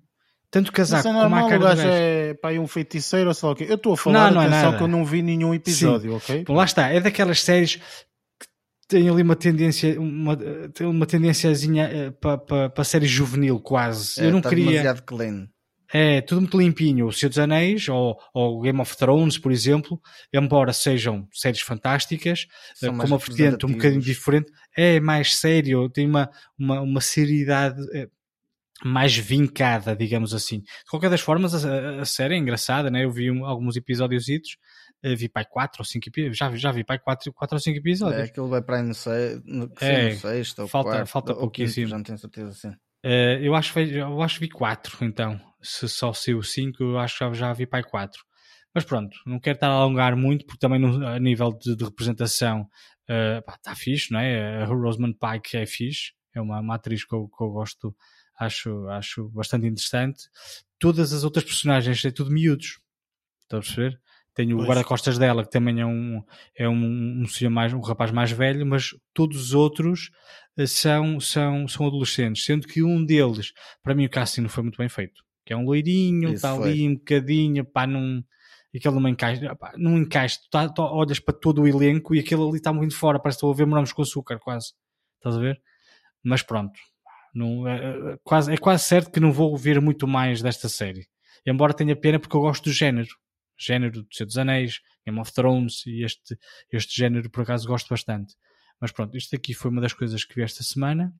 Tanto 0.51 0.69
casaco 0.73 1.07
é 1.07 1.13
normal, 1.13 1.29
como 1.29 1.45
a 1.45 1.49
cara 1.49 1.61
o 1.61 1.63
gajo 1.63 1.87
é 1.87 2.33
pá, 2.33 2.51
um 2.51 2.67
feiticeiro 2.67 3.29
ou 3.29 3.33
sei 3.33 3.47
lá 3.47 3.53
o 3.53 3.55
quê. 3.55 3.65
Eu 3.69 3.75
estou 3.75 3.93
a 3.93 3.97
falar, 3.97 4.31
não, 4.31 4.43
não 4.43 4.53
é 4.53 4.61
só 4.61 4.75
que 4.75 4.83
eu 4.83 4.87
não 4.87 5.05
vi 5.05 5.21
nenhum 5.21 5.53
episódio, 5.53 6.11
Sim. 6.11 6.17
ok? 6.17 6.43
Bom, 6.43 6.55
lá 6.55 6.65
está, 6.65 6.89
é 6.89 6.99
daquelas 6.99 7.41
séries 7.41 7.77
que 7.77 8.47
têm 8.89 9.09
ali 9.09 9.21
uma 9.21 9.37
tendência, 9.37 9.97
uma, 9.99 10.35
tem 10.73 10.85
uma 10.85 11.05
tendênciazinha 11.05 12.09
uh, 12.09 12.11
para 12.19 12.37
pa, 12.37 12.69
pa 12.69 12.83
série 12.83 13.05
juvenil 13.05 13.61
quase. 13.61 14.19
É, 14.19 14.25
eu 14.25 14.31
não 14.31 14.41
tá 14.41 14.49
queria. 14.49 14.65
demasiado 14.65 15.03
clean. 15.03 15.47
É, 15.93 16.21
tudo 16.21 16.41
muito 16.41 16.57
limpinho. 16.57 17.07
O 17.07 17.13
Senhor 17.13 17.29
dos 17.29 17.39
Anéis 17.39 17.87
ou, 17.87 18.17
ou 18.33 18.61
Game 18.61 18.79
of 18.79 18.95
Thrones, 18.97 19.37
por 19.37 19.51
exemplo, 19.51 20.01
embora 20.33 20.71
sejam 20.73 21.27
séries 21.33 21.61
fantásticas, 21.61 22.47
São 22.75 22.97
com 22.97 23.05
uma 23.05 23.17
vertente 23.17 23.65
um 23.65 23.71
bocadinho 23.71 24.01
diferente, 24.01 24.51
é 24.75 24.99
mais 24.99 25.35
sério, 25.35 25.89
tem 25.89 26.07
uma, 26.07 26.29
uma, 26.57 26.81
uma 26.81 27.01
seriedade 27.01 27.81
é, 27.93 28.07
mais 28.83 29.15
vincada, 29.15 29.95
digamos 29.95 30.33
assim. 30.33 30.59
De 30.59 30.89
qualquer 30.89 31.09
das 31.09 31.21
formas, 31.21 31.65
a, 31.65 32.01
a 32.01 32.05
série 32.05 32.35
é 32.35 32.37
engraçada, 32.37 32.89
né? 32.89 33.03
Eu 33.03 33.11
vi 33.11 33.29
um, 33.29 33.45
alguns 33.45 33.75
episódios, 33.75 34.25
eh, 35.03 35.15
vi 35.15 35.29
pai 35.29 35.45
4 35.45 35.81
ou 35.81 35.85
5 35.85 36.09
episódios, 36.09 36.37
já, 36.37 36.55
já 36.55 36.71
vi 36.71 36.83
pai 36.83 36.99
4, 36.99 37.31
4 37.33 37.55
ou 37.55 37.59
5 37.59 37.77
episódios. 37.77 38.21
É, 38.21 38.23
aquilo 38.25 38.49
vai 38.49 38.61
para 38.61 38.77
aí 38.77 38.83
no, 38.83 38.93
sei, 38.93 39.41
no, 39.45 39.71
é, 39.79 40.09
no 40.09 40.15
sexto 40.15 40.61
ou 40.63 40.67
falta, 40.67 40.89
quarto, 40.89 41.07
falta 41.07 41.35
pouquíssimo. 41.35 41.87
Já 41.87 41.97
não 41.97 42.03
tenho 42.03 42.17
certeza, 42.17 42.51
sim. 42.53 42.69
Uh, 43.03 43.41
eu, 43.41 43.55
acho, 43.55 43.77
eu 43.79 44.21
acho 44.21 44.35
que 44.35 44.45
vi 44.45 44.49
4, 44.49 45.03
então. 45.05 45.39
Se 45.61 45.87
só 45.87 46.13
saiu 46.13 46.41
5, 46.41 46.83
eu 46.83 46.99
acho 46.99 47.17
que 47.17 47.25
já, 47.25 47.33
já 47.33 47.53
vi 47.53 47.65
pai 47.65 47.83
4. 47.83 48.21
Mas 48.73 48.85
pronto, 48.85 49.17
não 49.25 49.39
quero 49.39 49.55
estar 49.55 49.67
a 49.67 49.73
alongar 49.73 50.15
muito, 50.15 50.45
porque 50.45 50.59
também 50.59 50.79
no, 50.79 51.05
a 51.05 51.19
nível 51.19 51.51
de, 51.51 51.75
de 51.75 51.83
representação 51.83 52.67
está 53.07 53.73
uh, 53.73 53.75
fixe, 53.75 54.11
não 54.11 54.19
é? 54.19 54.61
A 54.61 54.65
Rosamund 54.65 55.17
Pike 55.19 55.57
é 55.57 55.65
fixe, 55.65 56.13
é 56.33 56.39
uma, 56.39 56.59
uma 56.59 56.75
atriz 56.75 57.03
que 57.03 57.13
eu, 57.13 57.27
que 57.27 57.43
eu 57.43 57.49
gosto, 57.49 57.93
acho, 58.45 58.87
acho 58.89 59.29
bastante 59.29 59.67
interessante. 59.67 60.29
Todas 60.79 61.13
as 61.13 61.23
outras 61.23 61.43
personagens 61.43 62.03
é 62.03 62.11
tudo 62.11 62.31
miúdos, 62.31 62.79
estão 63.41 63.59
a 63.59 63.61
perceber? 63.61 63.99
Tenho 64.33 64.55
pois. 64.55 64.65
o 64.65 64.69
guarda-costas 64.69 65.17
dela, 65.17 65.43
que 65.43 65.51
também 65.51 65.81
é 65.81 65.85
um, 65.85 66.23
é 66.55 66.67
um, 66.67 67.21
um 67.21 67.27
senhor 67.27 67.51
mais, 67.51 67.73
um 67.73 67.81
rapaz 67.81 68.11
mais 68.11 68.31
velho, 68.31 68.65
mas 68.65 68.95
todos 69.13 69.37
os 69.41 69.53
outros 69.53 70.09
uh, 70.57 70.65
são, 70.65 71.19
são, 71.19 71.67
são 71.67 71.85
adolescentes, 71.85 72.45
sendo 72.45 72.67
que 72.67 72.81
um 72.81 73.05
deles, 73.05 73.53
para 73.83 73.93
mim 73.93 74.05
o 74.05 74.09
casting 74.09 74.41
não 74.41 74.49
foi 74.49 74.63
muito 74.63 74.77
bem 74.77 74.89
feito, 74.89 75.21
que 75.45 75.53
é 75.53 75.57
um 75.57 75.65
loirinho, 75.65 76.33
está 76.33 76.53
ali 76.53 76.87
um 76.87 76.95
bocadinho, 76.95 77.65
pá, 77.65 77.85
num 77.85 78.23
aquele 78.73 78.99
não 79.01 79.09
encaixa, 79.09 79.53
pá, 79.55 79.73
não 79.77 79.97
encaixa, 79.97 80.39
tu, 80.43 80.49
tá, 80.49 80.69
tu, 80.69 80.81
olhas 80.81 81.19
para 81.19 81.37
todo 81.37 81.61
o 81.61 81.67
elenco 81.67 82.15
e 82.15 82.19
aquele 82.19 82.41
ali 82.41 82.55
está 82.55 82.71
muito 82.71 82.95
fora, 82.95 83.19
parece 83.19 83.35
que 83.35 83.39
estou 83.39 83.51
a 83.51 83.55
ver 83.55 83.65
morangos 83.65 83.91
com 83.91 84.01
açúcar, 84.01 84.39
quase, 84.39 84.73
estás 85.17 85.35
a 85.35 85.39
ver? 85.39 85.61
Mas 86.23 86.41
pronto, 86.41 86.79
não, 87.33 87.67
é, 87.67 88.13
é, 88.13 88.17
quase, 88.23 88.53
é 88.53 88.57
quase 88.57 88.83
certo 88.83 89.11
que 89.11 89.19
não 89.19 89.31
vou 89.31 89.55
ver 89.57 89.79
muito 89.79 90.07
mais 90.07 90.41
desta 90.41 90.67
série, 90.69 91.07
embora 91.45 91.73
tenha 91.73 91.95
pena 91.95 92.19
porque 92.19 92.35
eu 92.35 92.41
gosto 92.41 92.65
do 92.65 92.73
género, 92.73 93.09
género 93.57 94.03
do 94.03 94.07
Senhor 94.13 94.27
dos 94.27 94.37
Anéis, 94.37 94.79
Game 95.05 95.19
of 95.19 95.31
Thrones 95.33 95.85
e 95.85 96.03
este, 96.03 96.37
este 96.71 96.95
género 96.95 97.29
por 97.29 97.41
acaso 97.41 97.67
gosto 97.67 97.89
bastante. 97.89 98.35
Mas 98.79 98.91
pronto, 98.91 99.15
isto 99.15 99.35
aqui 99.35 99.53
foi 99.53 99.69
uma 99.69 99.81
das 99.81 99.93
coisas 99.93 100.23
que 100.23 100.35
vi 100.35 100.41
esta 100.41 100.63
semana. 100.63 101.13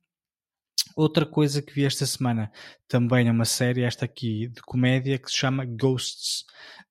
Outra 0.96 1.24
coisa 1.24 1.62
que 1.62 1.72
vi 1.72 1.84
esta 1.84 2.04
semana 2.04 2.50
também 2.88 3.28
é 3.28 3.30
uma 3.30 3.44
série, 3.44 3.82
esta 3.82 4.04
aqui 4.04 4.48
de 4.48 4.60
comédia, 4.62 5.18
que 5.18 5.30
se 5.30 5.36
chama 5.36 5.64
Ghosts. 5.64 6.44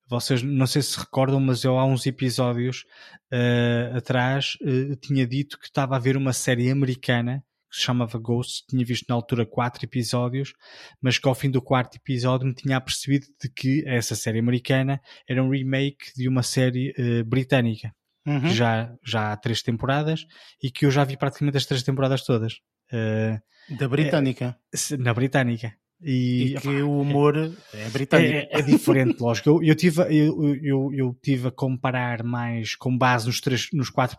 Vocês 0.07 0.41
não 0.41 0.65
sei 0.65 0.81
se 0.81 0.97
recordam, 0.97 1.39
mas 1.39 1.63
eu 1.63 1.77
há 1.77 1.85
uns 1.85 2.05
episódios 2.05 2.85
uh, 3.31 3.97
atrás 3.97 4.57
uh, 4.61 4.95
tinha 4.95 5.27
dito 5.27 5.59
que 5.59 5.65
estava 5.65 5.95
a 5.95 5.99
ver 5.99 6.17
uma 6.17 6.33
série 6.33 6.69
americana 6.69 7.43
que 7.71 7.77
se 7.77 7.83
chamava 7.83 8.19
Ghosts, 8.19 8.65
tinha 8.69 8.85
visto 8.85 9.05
na 9.07 9.15
altura 9.15 9.45
quatro 9.45 9.85
episódios, 9.85 10.53
mas 11.01 11.17
que 11.17 11.27
ao 11.27 11.33
fim 11.33 11.49
do 11.49 11.61
quarto 11.61 11.95
episódio 11.95 12.45
me 12.45 12.53
tinha 12.53 12.75
apercebido 12.75 13.25
de 13.41 13.49
que 13.49 13.83
essa 13.87 14.13
série 14.13 14.39
americana 14.39 15.01
era 15.27 15.41
um 15.41 15.49
remake 15.49 16.11
de 16.15 16.27
uma 16.27 16.43
série 16.43 16.93
uh, 16.99 17.23
britânica. 17.23 17.95
Uhum. 18.27 18.41
Que 18.41 18.53
já, 18.53 18.93
já 19.03 19.31
há 19.31 19.37
três 19.37 19.63
temporadas 19.63 20.27
e 20.61 20.69
que 20.69 20.85
eu 20.85 20.91
já 20.91 21.03
vi 21.03 21.17
praticamente 21.17 21.57
as 21.57 21.65
três 21.65 21.81
temporadas 21.81 22.23
todas. 22.23 22.59
Uh, 22.93 23.39
da 23.79 23.87
britânica. 23.87 24.55
É, 24.73 24.97
na 24.97 25.13
britânica. 25.13 25.73
E, 26.03 26.55
e 26.55 26.59
que 26.59 26.81
o 26.81 26.99
humor 26.99 27.37
é, 27.73 27.85
é 27.85 27.89
britânico. 27.89 28.33
É, 28.33 28.59
é 28.59 28.61
diferente, 28.61 29.17
lógico. 29.21 29.49
Eu, 29.49 29.63
eu, 29.63 29.75
tive, 29.75 30.01
eu, 30.03 30.55
eu, 30.61 30.93
eu 30.93 31.19
tive 31.21 31.47
a 31.47 31.51
comparar 31.51 32.23
mais 32.23 32.75
com 32.75 32.95
base 32.95 33.27
nos, 33.27 33.39
três, 33.39 33.69
nos 33.71 33.89
quatro 33.89 34.17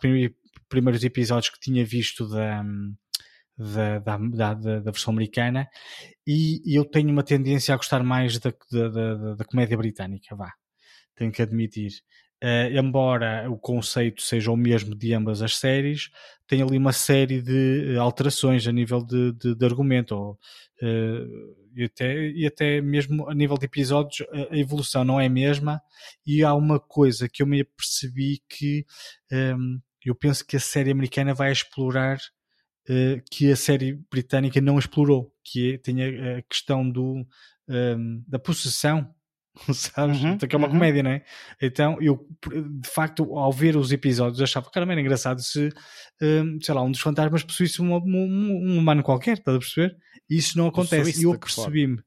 primeiros 0.69 1.03
episódios 1.03 1.49
que 1.49 1.59
tinha 1.59 1.85
visto 1.85 2.27
da, 2.27 2.63
da, 3.57 3.99
da, 3.99 4.17
da, 4.17 4.53
da 4.53 4.91
versão 4.91 5.13
americana 5.13 5.67
e, 6.25 6.61
e, 6.65 6.75
eu 6.75 6.85
tenho 6.85 7.09
uma 7.09 7.23
tendência 7.23 7.73
a 7.73 7.77
gostar 7.77 8.03
mais 8.03 8.39
da, 8.39 8.51
da, 9.35 9.45
comédia 9.45 9.77
britânica, 9.77 10.35
vá. 10.35 10.51
Tenho 11.15 11.31
que 11.31 11.41
admitir. 11.41 11.91
Uh, 12.43 12.77
embora 12.77 13.49
o 13.49 13.57
conceito 13.57 14.21
seja 14.21 14.51
o 14.51 14.57
mesmo 14.57 14.95
de 14.95 15.13
ambas 15.13 15.41
as 15.41 15.55
séries, 15.55 16.09
tem 16.47 16.61
ali 16.61 16.77
uma 16.77 16.91
série 16.91 17.41
de 17.41 17.95
alterações 17.97 18.67
a 18.67 18.71
nível 18.71 19.01
de, 19.01 19.31
de, 19.33 19.55
de 19.55 19.65
argumento 19.65 20.13
ou, 20.13 20.31
uh, 20.81 21.55
e, 21.75 21.85
até, 21.85 22.29
e 22.31 22.45
até 22.45 22.81
mesmo 22.81 23.29
a 23.29 23.33
nível 23.33 23.57
de 23.57 23.65
episódios 23.65 24.27
a 24.51 24.57
evolução 24.57 25.03
não 25.05 25.19
é 25.19 25.27
a 25.27 25.29
mesma 25.29 25.81
e 26.25 26.43
há 26.43 26.53
uma 26.53 26.79
coisa 26.79 27.29
que 27.29 27.41
eu 27.41 27.47
me 27.47 27.61
apercebi 27.61 28.41
que 28.47 28.85
um, 29.31 29.37
ehm, 29.37 29.79
eu 30.05 30.13
penso 30.13 30.45
que 30.45 30.57
a 30.57 30.59
série 30.59 30.91
americana 30.91 31.33
vai 31.33 31.51
explorar 31.51 32.19
que 33.29 33.51
a 33.51 33.55
série 33.55 33.99
britânica 34.11 34.59
não 34.59 34.77
explorou, 34.77 35.33
que 35.43 35.73
é, 35.73 35.77
tem 35.77 36.03
a, 36.03 36.41
questão 36.43 36.89
do, 36.89 37.15
um, 37.15 37.25
ehm, 37.69 38.23
da 38.27 38.37
possessão, 38.39 39.13
sabes? 39.73 40.21
Uhum, 40.21 40.33
então, 40.33 40.49
que 40.49 40.55
é 40.55 40.57
uma 40.57 40.67
uhum. 40.67 40.73
comédia, 40.73 41.03
não 41.03 41.11
é? 41.11 41.23
Então, 41.61 41.97
eu, 42.01 42.27
de 42.81 42.89
facto, 42.89 43.37
ao 43.37 43.51
ver 43.51 43.77
os 43.77 43.91
episódios, 43.91 44.41
achava, 44.41 44.69
que 44.69 44.77
era 44.77 44.99
engraçado 44.99 45.41
se, 45.41 45.69
um, 46.21 46.25
ehm, 46.25 46.59
sei 46.61 46.75
lá, 46.75 46.81
um 46.81 46.91
dos 46.91 47.01
fantasmas 47.01 47.43
possuísse 47.43 47.81
um, 47.81 47.95
um, 47.95 48.73
um 48.73 48.77
humano 48.77 49.03
qualquer, 49.03 49.37
estás 49.37 49.55
a 49.55 49.59
perceber? 49.59 49.97
E 50.29 50.37
isso 50.37 50.57
não 50.57 50.67
acontece. 50.67 51.21
E 51.21 51.23
eu 51.23 51.37
percebi-me. 51.39 52.01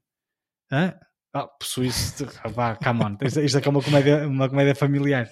Ah, 1.33 1.47
possuísse. 1.59 2.25
Vá, 2.45 2.75
come 2.75 3.03
on. 3.03 3.17
Isto, 3.21 3.41
isto 3.41 3.57
é, 3.59 3.61
é 3.63 3.69
uma 3.69 3.81
comédia, 3.81 4.27
uma 4.27 4.49
comédia 4.49 4.73
familiar. 4.73 5.29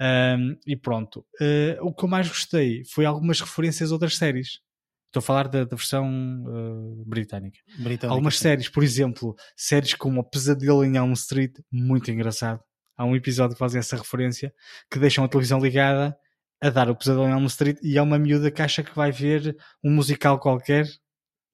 Um, 0.00 0.56
e 0.66 0.76
pronto. 0.76 1.24
Uh, 1.40 1.80
o 1.82 1.94
que 1.94 2.04
eu 2.04 2.08
mais 2.08 2.28
gostei 2.28 2.82
foi 2.84 3.04
algumas 3.04 3.40
referências 3.40 3.90
a 3.90 3.94
outras 3.94 4.16
séries. 4.16 4.60
Estou 5.08 5.20
a 5.20 5.22
falar 5.22 5.48
da, 5.48 5.64
da 5.64 5.76
versão 5.76 6.06
uh, 6.06 7.04
britânica. 7.06 7.58
britânica. 7.78 8.08
Algumas 8.08 8.36
sim. 8.36 8.42
séries, 8.42 8.68
por 8.68 8.82
exemplo, 8.82 9.34
séries 9.56 9.94
como 9.94 10.20
A 10.20 10.24
Pesadelo 10.24 10.84
em 10.84 10.96
Elm 10.96 11.12
Street, 11.12 11.54
muito 11.72 12.10
engraçado. 12.10 12.60
Há 12.96 13.04
um 13.04 13.16
episódio 13.16 13.54
que 13.54 13.58
fazem 13.58 13.78
essa 13.78 13.96
referência, 13.96 14.52
que 14.90 14.98
deixam 14.98 15.24
a 15.24 15.28
televisão 15.28 15.60
ligada 15.60 16.16
a 16.60 16.70
dar 16.70 16.90
o 16.90 16.96
Pesadelo 16.96 17.26
em 17.26 17.32
Elm 17.32 17.46
Street 17.46 17.78
e 17.82 17.96
há 17.96 18.02
uma 18.02 18.18
miúda 18.18 18.50
que 18.50 18.60
acha 18.60 18.82
que 18.82 18.94
vai 18.94 19.10
ver 19.10 19.56
um 19.82 19.90
musical 19.90 20.38
qualquer 20.38 20.86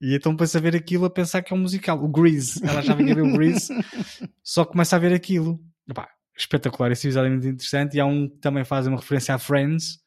e 0.01 0.15
então 0.15 0.35
pensa 0.35 0.57
a 0.57 0.61
ver 0.61 0.75
aquilo 0.75 1.05
a 1.05 1.09
pensar 1.09 1.41
que 1.41 1.53
é 1.53 1.55
um 1.55 1.59
musical. 1.59 2.03
O 2.03 2.07
Grease, 2.07 2.59
ela 2.63 2.81
já 2.81 2.93
vinha 2.93 3.15
ver 3.15 3.23
o 3.23 3.33
Grease, 3.33 3.69
só 4.43 4.65
começa 4.65 4.95
a 4.95 4.99
ver 4.99 5.13
aquilo. 5.13 5.59
Epá, 5.89 6.09
espetacular, 6.37 6.91
esse 6.91 7.07
episódio 7.07 7.27
é 7.27 7.31
muito 7.31 7.47
interessante. 7.47 7.95
E 7.95 7.99
há 7.99 8.05
um 8.05 8.27
que 8.27 8.37
também 8.37 8.65
faz 8.65 8.87
uma 8.87 8.97
referência 8.97 9.33
a 9.33 9.39
Friends, 9.39 9.99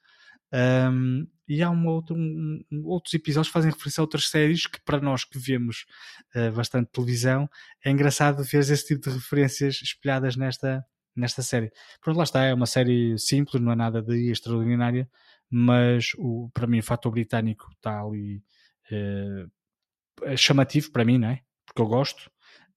um, 0.52 1.26
e 1.46 1.62
há 1.62 1.70
um 1.70 1.86
outro, 1.86 2.16
um, 2.16 2.62
outros 2.84 3.14
episódios 3.14 3.48
que 3.48 3.52
fazem 3.52 3.70
referência 3.70 4.00
a 4.00 4.04
outras 4.04 4.28
séries 4.28 4.66
que, 4.66 4.80
para 4.82 5.00
nós 5.00 5.24
que 5.24 5.38
vemos 5.38 5.86
uh, 6.34 6.52
bastante 6.52 6.90
televisão, 6.90 7.48
é 7.84 7.90
engraçado 7.90 8.42
ver 8.44 8.58
esse 8.58 8.86
tipo 8.86 9.08
de 9.08 9.14
referências 9.14 9.80
espelhadas 9.82 10.36
nesta, 10.36 10.84
nesta 11.16 11.42
série. 11.42 11.70
Pronto, 12.00 12.18
lá 12.18 12.24
está, 12.24 12.44
é 12.44 12.54
uma 12.54 12.66
série 12.66 13.18
simples, 13.18 13.62
não 13.62 13.72
é 13.72 13.76
nada 13.76 14.02
de 14.02 14.30
extraordinária, 14.30 15.08
mas 15.50 16.12
o, 16.18 16.50
para 16.52 16.66
mim 16.66 16.80
o 16.80 16.82
fator 16.82 17.10
britânico 17.12 17.70
está 17.72 18.00
ali 18.02 18.42
uh, 18.92 20.36
chamativo 20.36 20.90
para 20.92 21.04
mim, 21.04 21.18
não 21.18 21.28
é? 21.28 21.42
Porque 21.66 21.80
eu 21.80 21.86
gosto. 21.86 22.30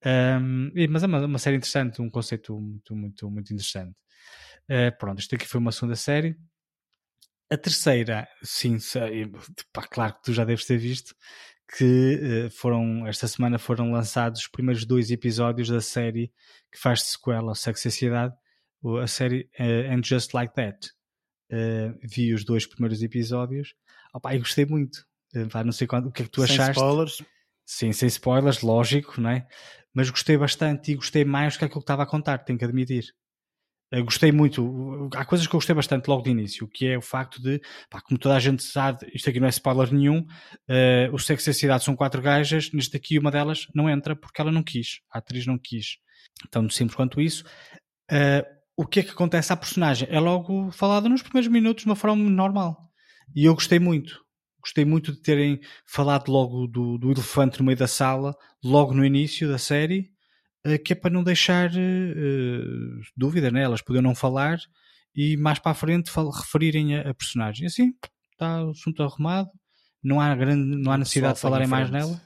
Um, 0.04 0.72
mas 0.90 1.04
é 1.04 1.06
uma, 1.08 1.26
uma 1.26 1.40
série 1.40 1.58
interessante, 1.58 2.02
um 2.02 2.10
conceito 2.10 2.60
muito, 2.60 2.96
muito, 2.96 3.30
muito 3.30 3.54
interessante. 3.54 3.96
Uh, 4.70 4.98
pronto, 4.98 5.20
isto 5.20 5.36
aqui 5.36 5.48
foi 5.48 5.60
uma 5.60 5.72
segunda 5.72 5.96
série. 5.96 6.38
A 7.52 7.58
terceira, 7.58 8.28
sim, 8.42 8.78
pá, 9.74 9.86
claro 9.86 10.14
que 10.14 10.24
tu 10.24 10.34
já 10.34 10.46
deves 10.46 10.66
ter 10.66 10.78
visto, 10.78 11.14
que 11.78 12.46
uh, 12.46 12.50
foram, 12.50 13.06
esta 13.06 13.28
semana 13.28 13.60
foram 13.60 13.92
lançados 13.92 14.42
os 14.42 14.48
primeiros 14.48 14.86
dois 14.86 15.12
episódios 15.12 15.68
da 15.68 15.82
série 15.82 16.32
que 16.72 16.80
faz 16.80 17.04
sequela, 17.04 17.54
Sexo 17.54 17.88
e 17.88 17.92
Sociedade, 17.92 18.34
a 19.02 19.08
série 19.08 19.50
uh, 19.60 19.94
And 19.94 20.02
Just 20.02 20.34
Like 20.34 20.54
That. 20.56 20.92
Uh, 21.52 22.00
vi 22.02 22.34
os 22.34 22.46
dois 22.46 22.66
primeiros 22.66 23.04
episódios 23.04 23.74
opa, 24.14 24.34
e 24.34 24.40
gostei 24.40 24.66
muito. 24.66 25.06
Uh, 25.36 25.64
não 25.66 25.74
sei 25.74 25.88
quando, 25.88 26.08
o 26.08 26.12
que 26.12 26.22
é 26.22 26.26
que 26.26 26.32
tu 26.32 26.46
sem 26.46 26.56
achaste. 26.56 26.72
Spoilers. 26.72 27.22
Sim, 27.66 27.92
sem 27.92 28.08
spoilers, 28.08 28.62
lógico, 28.62 29.20
não 29.20 29.30
é? 29.30 29.46
Mas 29.94 30.10
gostei 30.10 30.38
bastante 30.38 30.92
e 30.92 30.96
gostei 30.96 31.26
mais 31.26 31.54
do 31.54 31.60
que 31.60 31.66
aquilo 31.66 31.82
que 31.82 31.84
estava 31.84 32.04
a 32.04 32.08
contar, 32.08 32.40
tenho 32.40 32.58
que 32.58 32.66
admitir. 32.66 33.14
Uh, 33.94 34.04
gostei 34.04 34.32
muito. 34.32 35.10
Há 35.16 35.26
coisas 35.26 35.48
que 35.48 35.54
eu 35.54 35.58
gostei 35.58 35.76
bastante 35.76 36.08
logo 36.08 36.24
de 36.24 36.30
início, 36.30 36.68
que 36.68 36.88
é 36.88 36.98
o 36.98 37.02
facto 37.02 37.42
de, 37.42 37.62
pá, 37.90 38.02
como 38.02 38.20
toda 38.20 38.36
a 38.36 38.40
gente 38.40 38.64
sabe, 38.64 39.12
isto 39.14 39.30
aqui 39.30 39.40
não 39.40 39.48
é 39.48 39.50
spoiler 39.50 39.94
nenhum, 39.94 40.20
uh, 40.20 41.14
o 41.14 41.20
sexo 41.20 41.50
e 41.50 41.52
a 41.52 41.54
cidade 41.54 41.84
são 41.84 41.96
quatro 41.96 42.22
gajas, 42.22 42.72
neste 42.72 42.96
aqui 42.96 43.20
uma 43.20 43.32
delas 43.32 43.68
não 43.76 43.90
entra 43.90 44.16
porque 44.16 44.40
ela 44.42 44.52
não 44.52 44.64
quis, 44.64 45.02
a 45.12 45.20
atriz 45.20 45.46
não 45.46 45.58
quis. 45.58 45.98
Tão 46.50 46.70
simples 46.70 46.96
quanto 46.96 47.22
isso. 47.22 47.44
Uh, 48.12 48.44
o 48.76 48.86
que 48.86 49.02
é 49.02 49.04
que 49.04 49.12
acontece 49.12 49.54
à 49.54 49.58
personagem? 49.58 50.08
É 50.10 50.20
logo 50.20 50.72
falado 50.72 51.08
nos 51.08 51.22
primeiros 51.22 51.52
minutos 51.52 51.84
de 51.84 51.90
uma 51.90 51.96
forma 51.96 52.16
normal. 52.30 52.90
E 53.36 53.46
eu 53.46 53.54
gostei 53.54 53.80
muito. 53.80 54.20
Gostei 54.62 54.86
muito 54.86 55.12
de 55.12 55.22
terem 55.22 55.60
falado 55.86 56.30
logo 56.32 56.68
do, 56.68 56.98
do 56.98 57.12
elefante 57.12 57.60
no 57.60 57.66
meio 57.66 57.78
da 57.78 57.88
sala, 57.88 58.36
logo 58.64 58.94
no 58.94 59.04
início 59.04 59.48
da 59.48 59.58
série, 59.58 60.11
que 60.84 60.94
é 60.94 60.96
para 60.96 61.12
não 61.12 61.24
deixar 61.24 61.72
uh, 61.72 63.02
dúvida, 63.16 63.50
né? 63.50 63.64
elas 63.64 63.82
podiam 63.82 64.02
não 64.02 64.16
falar 64.16 64.60
e 65.16 65.36
mais 65.36 65.60
para 65.60 65.72
a 65.72 65.76
frente 65.76 66.12
referirem 66.16 66.96
a, 66.96 67.10
a 67.10 67.14
personagem. 67.14 67.66
Assim, 67.66 67.94
está 68.32 68.64
o 68.64 68.72
assunto 68.72 69.04
arrumado, 69.04 69.50
não 70.04 70.20
há, 70.20 70.36
grande, 70.36 70.78
não 70.78 70.92
há 70.92 70.98
necessidade 70.98 71.36
de 71.36 71.42
falarem 71.42 71.68
mais 71.68 71.90
nela. 71.90 72.22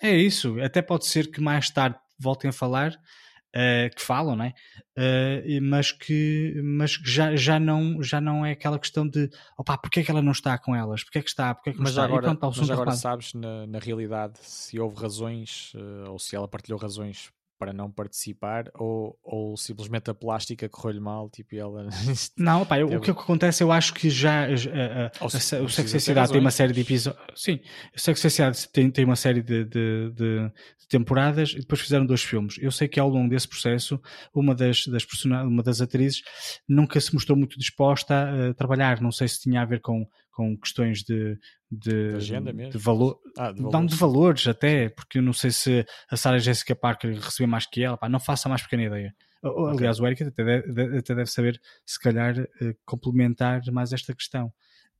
É 0.00 0.14
isso, 0.14 0.60
até 0.60 0.82
pode 0.82 1.06
ser 1.06 1.30
que 1.30 1.40
mais 1.40 1.70
tarde 1.70 1.98
voltem 2.18 2.50
a 2.50 2.52
falar 2.52 2.92
uh, 2.92 3.94
que 3.94 4.02
falam, 4.02 4.36
né? 4.36 4.52
Uh, 4.96 5.60
mas 5.62 5.92
que, 5.92 6.60
mas 6.62 6.92
já, 7.04 7.34
já, 7.34 7.58
não, 7.58 8.02
já 8.02 8.20
não 8.20 8.44
é 8.44 8.52
aquela 8.52 8.78
questão 8.78 9.08
de 9.08 9.30
opá, 9.56 9.78
porque 9.78 10.00
é 10.00 10.02
que 10.02 10.10
ela 10.10 10.22
não 10.22 10.32
está 10.32 10.58
com 10.58 10.74
elas? 10.74 11.02
Porque 11.04 11.18
é 11.18 11.22
que 11.22 11.28
está? 11.28 11.54
Porque 11.54 11.70
é 11.70 11.72
que 11.72 11.78
mas 11.78 11.90
está? 11.90 12.04
agora, 12.04 12.34
pronto, 12.34 12.58
mas 12.58 12.70
agora 12.70 12.92
sabes 12.92 13.32
na, 13.34 13.66
na 13.66 13.78
realidade 13.78 14.38
se 14.42 14.78
houve 14.78 15.00
razões 15.00 15.72
uh, 15.74 16.10
ou 16.10 16.18
se 16.18 16.36
ela 16.36 16.48
partilhou 16.48 16.78
razões 16.78 17.30
para 17.58 17.72
não 17.72 17.90
participar 17.90 18.70
ou, 18.74 19.18
ou 19.22 19.56
simplesmente 19.56 20.10
a 20.10 20.14
plástica 20.14 20.68
correu-lhe 20.68 21.00
mal 21.00 21.30
tipo 21.30 21.56
ela 21.56 21.88
não 22.36 22.62
opa, 22.62 22.78
o 22.78 23.00
que 23.00 23.10
acontece 23.10 23.62
eu 23.62 23.72
acho 23.72 23.94
que 23.94 24.10
já, 24.10 24.54
já 24.54 24.70
a, 24.70 25.06
a, 25.06 25.10
a, 25.20 25.62
o 25.62 25.68
Sexo 25.68 26.00
Cidade 26.00 26.32
tem 26.32 26.40
uma 26.40 26.50
série 26.50 26.72
de 26.72 26.80
episódios 26.80 27.22
sim, 27.34 27.60
o 27.94 28.00
Sexo 28.00 28.28
Cidade 28.30 28.68
tem, 28.68 28.90
tem 28.90 29.04
uma 29.04 29.16
série 29.16 29.42
de, 29.42 29.64
de, 29.64 30.10
de, 30.10 30.52
de, 30.78 30.88
temporadas 30.88 31.52
e 31.52 31.60
depois 31.60 31.80
fizeram 31.80 32.06
dois 32.06 32.22
filmes. 32.22 32.56
Eu 32.60 32.70
sei 32.70 32.88
que 32.88 33.00
ao 33.00 33.08
longo 33.08 33.28
desse 33.28 33.48
processo 33.48 34.00
uma 34.34 34.54
das, 34.54 34.86
das 34.86 35.04
uma 35.24 35.62
das 35.62 35.80
atrizes 35.80 36.22
nunca 36.68 37.00
se 37.00 37.12
mostrou 37.12 37.36
muito 37.36 37.58
disposta 37.58 38.50
a 38.50 38.54
trabalhar. 38.54 39.00
Não 39.00 39.10
sei 39.10 39.28
se 39.28 39.40
tinha 39.40 39.62
a 39.62 39.64
ver 39.64 39.80
com 39.80 40.06
com 40.36 40.54
questões 40.54 41.02
de, 41.02 41.38
de, 41.70 42.10
de 42.10 42.16
agenda 42.16 42.52
mesmo? 42.52 42.72
De 42.72 42.78
valor, 42.78 43.18
ah, 43.38 43.50
de 43.50 43.62
não 43.62 43.86
de 43.86 43.96
valores 43.96 44.46
até, 44.46 44.90
porque 44.90 45.16
eu 45.16 45.22
não 45.22 45.32
sei 45.32 45.50
se 45.50 45.86
a 46.10 46.16
Sarah 46.16 46.38
Jessica 46.38 46.76
Parker 46.76 47.18
recebeu 47.18 47.48
mais 47.48 47.64
que 47.64 47.82
ela, 47.82 47.96
pá, 47.96 48.06
não 48.06 48.20
faça 48.20 48.46
a 48.46 48.50
mais 48.50 48.62
pequena 48.62 48.84
ideia. 48.84 49.16
Okay. 49.42 49.78
Aliás, 49.78 49.98
o 49.98 50.06
Eric 50.06 50.24
até 50.24 50.44
deve, 50.44 50.98
até 50.98 51.14
deve 51.14 51.30
saber, 51.30 51.58
se 51.86 51.98
calhar, 51.98 52.38
uh, 52.38 52.76
complementar 52.84 53.62
mais 53.72 53.94
esta 53.94 54.14
questão. 54.14 54.52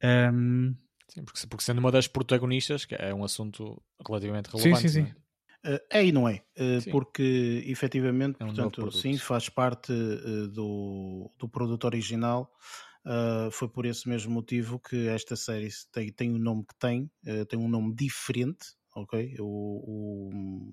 Um... 0.03 0.75
Sim, 1.09 1.23
porque, 1.23 1.47
porque 1.47 1.65
sendo 1.65 1.79
uma 1.79 1.93
das 1.93 2.09
protagonistas, 2.09 2.87
que 2.87 2.95
é 2.95 3.15
um 3.15 3.25
assunto 3.25 3.83
relativamente 4.07 4.47
relevante. 4.47 4.89
Sim, 4.89 4.89
sim, 4.89 5.05
sim. 5.05 5.13
Uh, 5.67 5.81
é 5.91 6.05
e 6.07 6.13
não 6.13 6.29
é, 6.29 6.43
uh, 6.59 6.91
porque 6.91 7.63
efetivamente, 7.67 8.37
é 8.41 8.45
um 8.45 8.55
portanto, 8.55 8.91
sim, 8.91 9.19
faz 9.19 9.49
parte 9.49 9.93
uh, 9.93 10.49
do, 10.49 11.31
do 11.39 11.49
produto 11.49 11.85
original 11.85 12.51
Uh, 13.07 13.53
foi 13.53 13.69
por 13.69 13.87
esse 13.87 14.09
mesmo 14.09 14.33
motivo 14.33 14.81
que 14.81 15.07
esta 15.07 15.37
série 15.37 15.69
tem, 15.93 16.13
tem 16.13 16.35
o 16.35 16.39
nome 16.39 16.67
que 16.67 16.75
tem, 16.77 17.09
uh, 17.25 17.47
tem 17.47 17.57
um 17.57 17.69
nome 17.69 17.95
diferente, 17.95 18.75
ok? 18.97 19.37
O, 19.39 20.25
o 20.27 20.73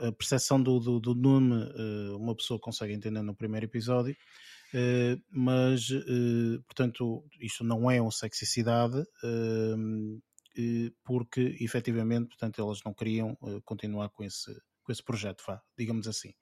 a 0.00 0.12
percepção 0.12 0.62
do, 0.62 0.80
do, 0.80 0.98
do 0.98 1.14
nome 1.14 1.54
uh, 1.54 2.16
uma 2.16 2.34
pessoa 2.34 2.58
consegue 2.58 2.94
entender 2.94 3.20
no 3.20 3.36
primeiro 3.36 3.66
episódio, 3.66 4.16
mas 5.30 5.88
portanto 6.66 7.22
isto 7.38 7.62
não 7.62 7.90
é 7.90 8.00
uma 8.00 8.10
sexicidade 8.10 9.04
porque 11.04 11.58
efetivamente 11.60 12.28
portanto 12.28 12.58
elas 12.62 12.78
não 12.86 12.94
queriam 12.94 13.36
continuar 13.66 14.08
com 14.08 14.24
esse 14.24 14.50
com 14.82 14.92
esse 14.92 15.02
projeto, 15.02 15.44
vá, 15.46 15.60
digamos 15.76 16.08
assim. 16.08 16.32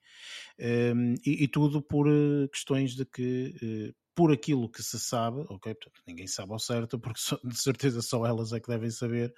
e, 0.57 1.43
e, 1.43 1.47
tudo 1.49 1.81
por 1.81 2.07
questões 2.49 2.95
de 2.95 3.03
que 3.03 3.93
por 4.19 4.33
aquilo 4.33 4.67
que 4.67 4.83
se 4.83 4.99
sabe, 4.99 5.45
ok, 5.47 5.73
ninguém 6.05 6.27
sabe 6.27 6.51
ao 6.51 6.59
certo, 6.59 6.99
porque 6.99 7.21
de 7.41 7.57
certeza 7.57 8.01
só 8.01 8.25
elas 8.25 8.51
é 8.51 8.59
que 8.59 8.67
devem 8.67 8.91
saber, 8.91 9.33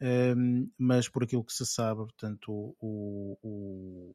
um, 0.00 0.70
mas 0.78 1.08
por 1.08 1.24
aquilo 1.24 1.42
que 1.42 1.52
se 1.52 1.66
sabe, 1.66 2.02
portanto, 2.02 2.76
o, 2.80 3.36
o, 3.42 4.14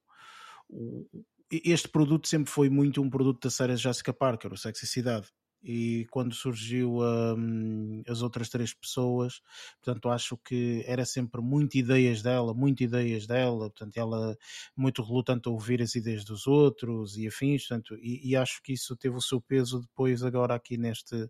o, 0.69 1.09
este 1.51 1.89
produto 1.89 2.29
sempre 2.29 2.49
foi 2.49 2.69
muito 2.69 3.01
um 3.01 3.09
produto 3.09 3.43
da 3.43 3.49
série 3.49 3.75
Jessica 3.75 4.13
Parker, 4.13 4.53
o 4.53 4.57
Sexicidade 4.57 5.27
e 5.65 6.05
quando 6.11 6.35
surgiu 6.35 6.99
um, 6.99 8.03
as 8.07 8.21
outras 8.21 8.49
três 8.49 8.71
pessoas, 8.71 9.41
portanto 9.83 10.09
acho 10.09 10.37
que 10.37 10.83
era 10.85 11.03
sempre 11.03 11.41
muito 11.41 11.75
ideias 11.75 12.21
dela, 12.21 12.53
muito 12.53 12.83
ideias 12.83 13.25
dela, 13.25 13.71
portanto 13.71 13.97
ela 13.97 14.37
muito 14.77 15.01
relutante 15.01 15.49
a 15.49 15.51
ouvir 15.51 15.81
as 15.81 15.95
ideias 15.95 16.23
dos 16.23 16.45
outros 16.45 17.17
e 17.17 17.27
afins, 17.27 17.67
portanto, 17.67 17.97
e, 17.99 18.29
e 18.29 18.35
acho 18.35 18.61
que 18.61 18.73
isso 18.73 18.95
teve 18.95 19.15
o 19.15 19.21
seu 19.21 19.41
peso 19.41 19.81
depois 19.81 20.23
agora 20.23 20.53
aqui 20.53 20.77
neste, 20.77 21.27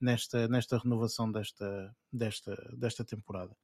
nesta, 0.00 0.48
nesta 0.48 0.78
renovação 0.78 1.30
desta, 1.30 1.94
desta, 2.10 2.56
desta 2.78 3.04
temporada. 3.04 3.54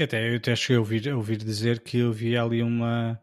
Até, 0.00 0.32
eu 0.32 0.36
até 0.36 0.56
cheguei 0.56 0.76
a 0.76 0.80
ouvir, 0.80 1.08
a 1.08 1.16
ouvir 1.16 1.36
dizer 1.36 1.80
que 1.80 2.02
havia 2.02 2.42
ali 2.42 2.60
uma 2.60 3.20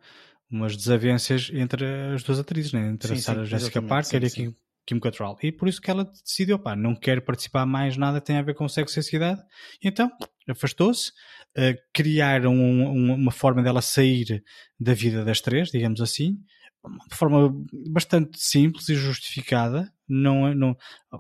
umas 0.50 0.78
desavenças 0.78 1.52
entre 1.54 1.86
as 2.14 2.24
duas 2.24 2.40
atrizes, 2.40 2.72
né? 2.72 2.88
entre 2.88 3.10
sim, 3.10 3.16
a 3.16 3.18
Sarah 3.18 3.44
Jessica 3.44 3.82
Parker 3.82 4.30
sim, 4.30 4.44
e 4.44 4.46
a 4.46 4.50
Kim, 4.50 4.56
Kim 4.88 5.00
Cattrall. 5.00 5.38
E 5.44 5.52
por 5.52 5.68
isso 5.68 5.82
que 5.82 5.92
ela 5.92 6.06
decidiu, 6.06 6.58
pá, 6.58 6.76
não 6.76 6.96
quer 6.96 7.22
participar 7.22 7.66
mais 7.66 7.98
nada 7.98 8.22
que 8.22 8.28
tenha 8.28 8.40
a 8.40 8.44
ver 8.44 8.56
com 8.56 8.68
sexo 8.70 8.98
e 8.98 9.04
sociedade. 9.04 9.42
Então, 9.84 10.10
afastou-se. 10.50 11.12
Uh, 11.58 11.76
criaram 11.94 12.54
um, 12.54 12.88
um, 12.88 13.14
uma 13.16 13.32
forma 13.32 13.64
dela 13.64 13.82
sair 13.82 14.44
da 14.80 14.94
vida 14.94 15.26
das 15.26 15.42
três, 15.42 15.70
digamos 15.70 16.00
assim. 16.00 16.38
Uma 16.84 17.04
forma 17.12 17.54
bastante 17.90 18.40
simples 18.40 18.88
e 18.88 18.96
justificada. 18.96 19.92
Não, 20.08 20.54
não, 20.56 20.78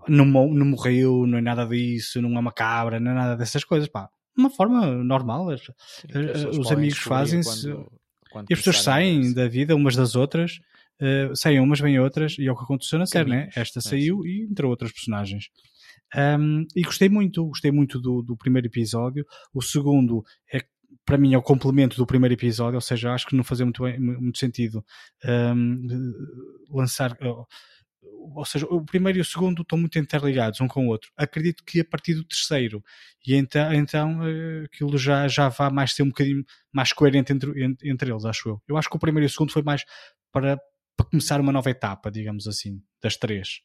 não, 0.07 0.25
não 0.25 0.65
morreu, 0.65 1.27
não 1.27 1.39
é 1.39 1.41
nada 1.41 1.65
disso, 1.65 2.21
não 2.21 2.37
é 2.37 2.39
uma 2.39 2.53
cabra, 2.53 2.99
não 2.99 3.11
é 3.11 3.15
nada 3.15 3.35
dessas 3.35 3.65
coisas, 3.65 3.89
pá. 3.89 4.09
Uma 4.37 4.49
forma 4.49 4.85
normal. 5.03 5.47
Sim, 5.57 6.07
os 6.57 6.71
amigos 6.71 6.99
fazem-se. 6.99 7.67
E 8.49 8.53
as 8.53 8.59
pessoas 8.59 8.81
saem 8.81 9.33
da 9.33 9.47
vida 9.47 9.75
umas 9.75 9.95
das 9.95 10.15
outras 10.15 10.59
uh, 11.01 11.35
saem 11.35 11.59
umas, 11.59 11.79
vêm 11.79 11.99
outras, 11.99 12.37
e 12.37 12.47
é 12.47 12.51
o 12.51 12.55
que 12.55 12.63
aconteceu 12.63 12.99
na 12.99 13.05
série, 13.05 13.29
né? 13.29 13.49
Esta 13.55 13.79
é, 13.79 13.81
saiu 13.81 14.25
e 14.25 14.43
entrou 14.43 14.69
outras 14.69 14.91
personagens. 14.91 15.49
Um, 16.15 16.65
e 16.75 16.83
gostei 16.83 17.09
muito, 17.09 17.45
gostei 17.45 17.71
muito 17.71 17.99
do, 17.99 18.21
do 18.21 18.37
primeiro 18.37 18.67
episódio. 18.67 19.25
O 19.53 19.61
segundo 19.61 20.23
é 20.51 20.63
para 21.05 21.17
mim 21.17 21.33
é 21.33 21.37
o 21.37 21.41
complemento 21.41 21.95
do 21.97 22.05
primeiro 22.05 22.33
episódio, 22.33 22.75
ou 22.75 22.81
seja, 22.81 23.13
acho 23.13 23.27
que 23.27 23.35
não 23.35 23.43
fazia 23.43 23.65
muito, 23.65 23.83
bem, 23.83 23.99
muito 23.99 24.37
sentido 24.37 24.83
um, 25.25 26.13
lançar. 26.69 27.17
Ou 28.01 28.45
seja, 28.45 28.65
o 28.65 28.83
primeiro 28.83 29.17
e 29.17 29.21
o 29.21 29.25
segundo 29.25 29.61
estão 29.61 29.77
muito 29.77 29.97
interligados 29.97 30.59
um 30.59 30.67
com 30.67 30.85
o 30.85 30.89
outro. 30.89 31.09
Acredito 31.15 31.63
que 31.63 31.79
a 31.79 31.85
partir 31.85 32.13
do 32.13 32.25
terceiro, 32.25 32.83
e 33.25 33.35
então, 33.35 33.73
então 33.73 34.27
eh, 34.27 34.65
aquilo 34.65 34.97
já, 34.97 35.27
já 35.27 35.49
vai 35.49 35.69
mais 35.69 35.93
ser 35.93 36.03
um 36.03 36.09
bocadinho 36.09 36.43
mais 36.71 36.91
coerente 36.91 37.31
entre, 37.31 37.63
entre, 37.63 37.89
entre 37.89 38.11
eles, 38.11 38.25
acho 38.25 38.49
eu. 38.49 38.61
Eu 38.67 38.77
acho 38.77 38.89
que 38.89 38.95
o 38.95 38.99
primeiro 38.99 39.25
e 39.25 39.27
o 39.27 39.29
segundo 39.29 39.51
foi 39.51 39.61
mais 39.61 39.83
para 40.31 40.59
para 40.97 41.05
começar 41.05 41.39
uma 41.39 41.51
nova 41.51 41.69
etapa, 41.69 42.11
digamos 42.11 42.47
assim, 42.47 42.81
das 43.01 43.15
três. 43.15 43.61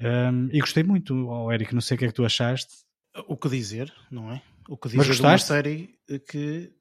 Um, 0.00 0.48
e 0.52 0.60
gostei 0.60 0.84
muito, 0.84 1.28
oh, 1.28 1.52
Eric, 1.52 1.74
não 1.74 1.80
sei 1.80 1.96
o 1.96 1.98
que 1.98 2.04
é 2.04 2.08
que 2.08 2.14
tu 2.14 2.24
achaste. 2.24 2.72
O 3.26 3.36
que 3.36 3.48
dizer, 3.48 3.92
não 4.10 4.30
é? 4.30 4.40
O 4.68 4.76
que 4.76 4.88
dizer 4.88 4.98
Mas 4.98 5.08
gostaste? 5.08 5.46
de 5.46 5.52
uma 5.52 5.56
série 5.56 5.98
que 6.28 6.72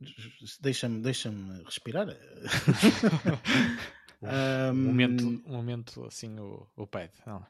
deixa-me 0.62 1.02
deixa 1.02 1.34
respirar. 1.66 2.08
um, 4.22 4.76
momento, 4.76 5.44
um 5.48 5.54
momento 5.54 6.06
assim, 6.06 6.38
o, 6.40 6.68
o 6.76 6.86
pad. 6.86 7.12
Não. 7.26 7.44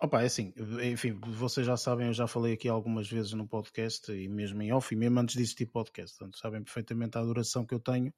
Opa, 0.00 0.22
é 0.22 0.26
assim, 0.26 0.54
enfim, 0.80 1.12
vocês 1.12 1.66
já 1.66 1.76
sabem, 1.76 2.06
eu 2.06 2.12
já 2.12 2.28
falei 2.28 2.52
aqui 2.52 2.68
algumas 2.68 3.10
vezes 3.10 3.32
no 3.32 3.48
podcast 3.48 4.12
e 4.12 4.28
mesmo 4.28 4.62
em 4.62 4.72
off 4.72 4.94
e 4.94 4.96
mesmo 4.96 5.18
antes 5.18 5.34
disso 5.34 5.56
tipo 5.56 5.72
podcast, 5.72 6.16
portanto 6.16 6.38
sabem 6.38 6.62
perfeitamente 6.62 7.18
a 7.18 7.20
adoração 7.20 7.66
que 7.66 7.74
eu 7.74 7.80
tenho 7.80 8.14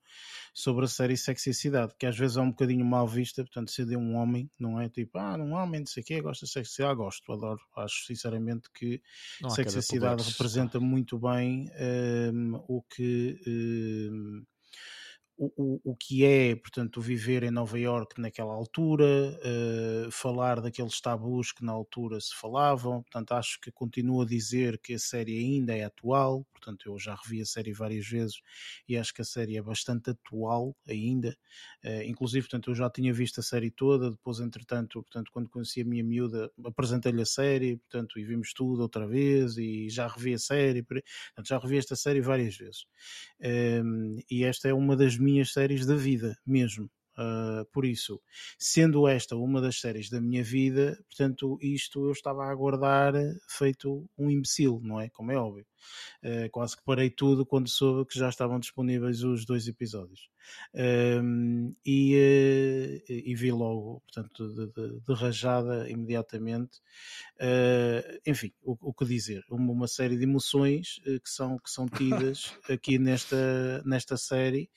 sobre 0.53 0.85
a 0.85 0.89
série 0.89 1.17
Sexy 1.17 1.55
Cidade, 1.55 1.95
que 1.99 2.05
às 2.05 2.19
vezes 2.19 2.37
é 2.37 2.41
um 2.43 2.51
bocadinho 2.51 2.85
mal 2.85 3.09
vista, 3.09 3.43
portanto 3.43 3.71
ser 3.71 3.87
de 3.87 3.97
um 3.97 4.15
homem, 4.15 4.51
não 4.59 4.79
é? 4.79 4.91
Tipo, 4.91 5.17
ah, 5.17 5.39
um 5.39 5.55
homem, 5.55 5.81
não 5.81 5.87
sei 5.87 6.03
o 6.03 6.07
quê, 6.07 6.21
gosta 6.21 6.45
de 6.45 6.53
Sexy 6.53 6.75
Cidade, 6.75 6.97
gosto, 6.97 7.33
adoro, 7.33 7.61
acho 7.79 8.05
sinceramente 8.05 8.69
que 8.75 9.01
Sexy 9.49 9.81
Cidade 9.81 10.23
representa 10.23 10.79
muito 10.79 11.19
bem 11.19 11.65
um, 12.31 12.63
o 12.69 12.83
que... 12.83 13.41
Um, 13.47 14.45
o, 15.43 15.81
o, 15.93 15.97
que 15.97 16.23
é, 16.23 16.55
portanto, 16.55 17.01
viver 17.01 17.43
em 17.43 17.51
Nova 17.51 17.79
York 17.79 18.21
naquela 18.21 18.53
altura, 18.53 19.07
uh, 19.07 20.11
falar 20.11 20.61
daqueles 20.61 21.01
tabus 21.01 21.51
que 21.51 21.65
na 21.65 21.73
altura 21.73 22.21
se 22.21 22.35
falavam, 22.35 23.03
portanto, 23.03 23.33
acho 23.33 23.59
que 23.59 23.73
continuo 23.73 24.21
a 24.21 24.27
dizer 24.27 24.79
que 24.79 24.93
a 24.93 24.99
série 24.99 25.39
ainda 25.39 25.75
é 25.75 25.85
atual, 25.85 26.47
portanto, 26.53 26.91
eu 26.91 26.99
já 26.99 27.15
revi 27.15 27.41
a 27.41 27.47
série 27.47 27.73
várias 27.73 28.07
vezes 28.07 28.43
e 28.87 28.99
acho 28.99 29.15
que 29.15 29.23
a 29.23 29.25
série 29.25 29.57
é 29.57 29.63
bastante 29.63 30.11
atual 30.11 30.77
ainda, 30.87 31.35
uh, 31.87 32.03
inclusive, 32.05 32.47
portanto, 32.47 32.71
eu 32.71 32.75
já 32.75 32.91
tinha 32.91 33.13
visto 33.13 33.41
a 33.41 33.43
série 33.43 33.71
toda, 33.71 34.11
depois, 34.11 34.41
entretanto, 34.41 35.03
portanto, 35.03 35.31
quando 35.33 35.49
conheci 35.49 35.81
a 35.81 35.87
minha 35.87 36.05
miúda, 36.05 36.51
apresentei-lhe 36.67 37.23
a 37.23 37.27
série, 37.27 37.79
portanto, 37.79 38.19
e 38.19 38.25
vimos 38.25 38.53
tudo 38.53 38.83
outra 38.83 39.07
vez 39.07 39.57
e 39.57 39.89
já 39.89 40.07
revi 40.07 40.35
a 40.35 40.39
série, 40.39 40.83
portanto, 40.83 41.47
já 41.47 41.59
revi 41.59 41.79
esta 41.79 41.97
série 41.97 42.21
várias 42.21 42.59
vezes. 42.59 42.85
Um, 43.43 44.19
e 44.31 44.45
esta 44.45 44.69
é 44.69 44.75
uma 44.75 44.95
das 44.95 45.17
minhas 45.17 45.30
séries 45.45 45.87
da 45.87 45.95
vida 45.95 46.37
mesmo. 46.47 46.91
Uh, 47.21 47.67
por 47.71 47.85
isso, 47.85 48.19
sendo 48.59 49.07
esta 49.07 49.37
uma 49.37 49.61
das 49.61 49.79
séries 49.79 50.09
da 50.09 50.19
minha 50.19 50.43
vida, 50.43 50.99
portanto, 51.07 51.59
isto 51.61 52.07
eu 52.07 52.13
estava 52.13 52.45
a 52.45 52.51
aguardar 52.51 53.13
feito 53.47 54.09
um 54.17 54.31
imbecil, 54.31 54.81
não 54.83 54.99
é? 54.99 55.11
Como 55.11 55.31
é 55.31 55.37
óbvio. 55.37 55.67
Uh, 56.25 56.49
quase 56.51 56.77
que 56.77 56.83
parei 56.83 57.11
tudo 57.11 57.45
quando 57.45 57.69
soube 57.69 58.09
que 58.09 58.19
já 58.19 58.31
estavam 58.31 58.59
disponíveis 58.59 59.23
os 59.23 59.45
dois 59.45 59.69
episódios. 59.69 60.31
Uh, 60.75 61.77
e, 61.85 63.03
e, 63.07 63.35
vi 63.35 63.53
logo, 63.53 64.01
portanto, 64.01 64.49
de, 64.55 64.67
de, 64.69 65.01
de 65.01 65.13
rajada 65.13 65.91
imediatamente. 65.91 66.81
enfim, 68.27 68.51
o, 68.63 68.77
o, 68.81 68.95
que 68.95 69.05
dizer? 69.05 69.45
Uma, 69.51 69.73
uma 69.73 69.89
série 69.89 70.17
de 70.17 70.23
emoções 70.23 71.01
que, 71.05 71.31
são, 71.31 71.59
que 71.59 71.71
são 71.71 71.87
tidas 71.87 72.55
aqui 72.71 72.99
nesta, 72.99 73.83
nesta 73.85 74.17
série 74.17 74.71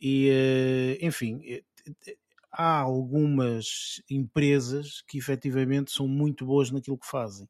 e, 0.00 0.28
eh, 0.30 0.98
enfim, 1.06 1.40
eh, 1.44 1.64
há 2.52 2.80
algumas 2.80 4.02
empresas 4.10 5.02
que 5.06 5.18
efetivamente 5.18 5.90
são 5.92 6.08
muito 6.08 6.46
boas 6.46 6.70
naquilo 6.70 6.98
que 6.98 7.06
fazem. 7.06 7.48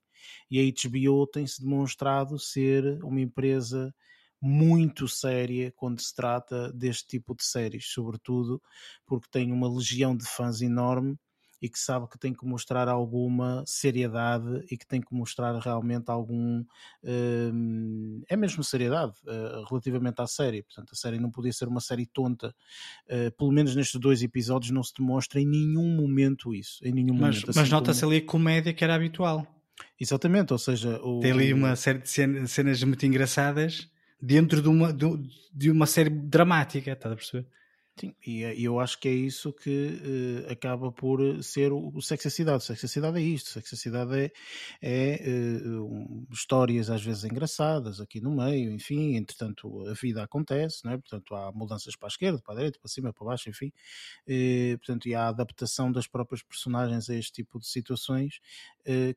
E 0.51 0.59
a 0.61 0.63
HBO 0.65 1.27
tem-se 1.27 1.63
demonstrado 1.63 2.39
ser 2.39 3.03
uma 3.05 3.21
empresa 3.21 3.95
muito 4.41 5.09
séria 5.09 5.73
quando 5.77 6.01
se 6.01 6.15
trata 6.15 6.73
deste 6.73 7.07
tipo 7.07 7.35
de 7.35 7.45
séries, 7.45 7.87
sobretudo 7.89 8.63
porque 9.07 9.29
tem 9.31 9.53
uma 9.53 9.69
legião 9.73 10.17
de 10.17 10.25
fãs 10.27 10.61
enorme 10.63 11.17
e 11.61 11.69
que 11.69 11.79
sabe 11.79 12.09
que 12.09 12.19
tem 12.19 12.33
que 12.33 12.45
mostrar 12.45 12.89
alguma 12.89 13.65
seriedade 13.67 14.65
e 14.71 14.77
que 14.77 14.87
tem 14.87 15.01
que 15.01 15.13
mostrar 15.13 15.59
realmente 15.59 16.11
algum. 16.11 16.61
Uh, 17.03 18.23
é 18.29 18.37
mesmo 18.37 18.63
seriedade 18.63 19.13
uh, 19.25 19.65
relativamente 19.69 20.21
à 20.21 20.27
série. 20.27 20.63
Portanto, 20.63 20.91
a 20.93 20.97
série 20.97 21.19
não 21.19 21.31
podia 21.31 21.53
ser 21.53 21.69
uma 21.69 21.81
série 21.81 22.07
tonta. 22.07 22.55
Uh, 23.07 23.31
pelo 23.37 23.53
menos 23.53 23.75
nestes 23.75 24.01
dois 24.01 24.23
episódios 24.23 24.71
não 24.71 24.83
se 24.83 24.93
demonstra 24.97 25.41
em 25.41 25.47
nenhum 25.47 25.97
momento 25.97 26.55
isso. 26.55 26.79
Em 26.85 26.93
nenhum 26.93 27.15
mas, 27.15 27.37
momento. 27.37 27.51
Assim 27.51 27.61
mas 27.61 27.71
nota-se 27.71 28.01
como... 28.01 28.13
ali 28.13 28.23
a 28.23 28.27
comédia 28.27 28.73
que 28.73 28.85
era 28.85 28.95
habitual. 28.95 29.47
Exatamente, 30.01 30.53
ou 30.53 30.59
seja. 30.59 31.01
O... 31.03 31.21
Tem 31.21 31.33
ali 31.33 31.53
uma 31.53 31.75
série 31.77 31.99
de 31.99 32.09
cenas 32.09 32.83
muito 32.83 33.05
engraçadas 33.07 33.89
dentro 34.21 34.61
de 34.61 34.69
uma, 34.69 34.93
de 34.93 35.71
uma 35.71 35.87
série 35.87 36.11
dramática, 36.11 36.93
estás 36.93 37.13
a 37.13 37.17
perceber? 37.17 37.47
Sim, 37.99 38.15
e, 38.25 38.45
e 38.45 38.65
eu 38.65 38.79
acho 38.79 39.01
que 39.01 39.09
é 39.09 39.13
isso 39.13 39.53
que 39.53 40.45
uh, 40.47 40.53
acaba 40.53 40.93
por 40.93 41.43
ser 41.43 41.73
o, 41.73 41.91
o 41.93 42.01
sexo 42.01 42.31
cidade. 42.31 42.59
O 42.59 42.67
sexo 42.67 42.87
cidade 42.87 43.19
é 43.19 43.23
isto. 43.23 43.49
O 43.49 43.51
sexo 43.51 43.77
cidade 43.77 44.17
é, 44.17 44.31
é 44.81 45.29
uh, 45.29 45.85
um, 45.85 46.27
histórias 46.31 46.91
às 46.91 47.03
vezes 47.03 47.25
engraçadas 47.25 48.01
aqui 48.01 48.21
no 48.21 48.31
meio, 48.31 48.71
enfim. 48.71 49.17
Entretanto, 49.17 49.85
a 49.89 49.95
vida 49.95 50.23
acontece, 50.23 50.85
não 50.85 50.93
é? 50.93 50.99
portanto, 50.99 51.35
há 51.35 51.51
mudanças 51.51 51.97
para 51.97 52.07
a 52.07 52.11
esquerda, 52.11 52.41
para 52.41 52.55
a 52.55 52.57
direita, 52.59 52.79
para 52.79 52.89
cima, 52.89 53.13
para 53.13 53.27
baixo, 53.27 53.51
enfim. 53.51 53.73
Uh, 54.29 54.79
portanto, 54.79 55.09
e 55.09 55.15
há 55.17 55.25
a 55.25 55.29
adaptação 55.29 55.91
das 55.91 56.07
próprias 56.07 56.43
personagens 56.43 57.11
a 57.11 57.17
este 57.17 57.33
tipo 57.33 57.59
de 57.59 57.67
situações 57.67 58.41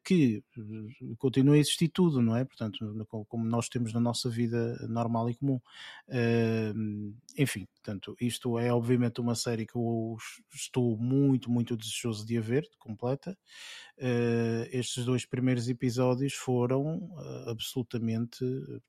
que 0.03 0.43
continua 1.17 1.55
a 1.55 1.57
existir 1.57 1.87
tudo, 1.87 2.21
não 2.21 2.35
é? 2.35 2.43
Portanto, 2.43 2.79
como 3.29 3.45
nós 3.45 3.69
temos 3.69 3.93
na 3.93 4.01
nossa 4.01 4.29
vida 4.29 4.75
normal 4.89 5.29
e 5.29 5.35
comum. 5.35 5.61
enfim, 7.37 7.65
portanto, 7.73 8.13
isto 8.19 8.59
é 8.59 8.70
obviamente 8.73 9.21
uma 9.21 9.35
série 9.35 9.65
que 9.65 9.75
eu 9.75 10.17
estou 10.53 10.97
muito, 10.97 11.49
muito 11.51 11.77
desejoso 11.77 12.25
de 12.25 12.37
a 12.37 12.41
ver, 12.41 12.67
completa. 12.79 13.37
Uh, 13.97 14.67
estes 14.71 15.05
dois 15.05 15.25
primeiros 15.25 15.67
episódios 15.69 16.33
foram 16.33 16.97
uh, 16.97 17.49
absolutamente, 17.49 18.39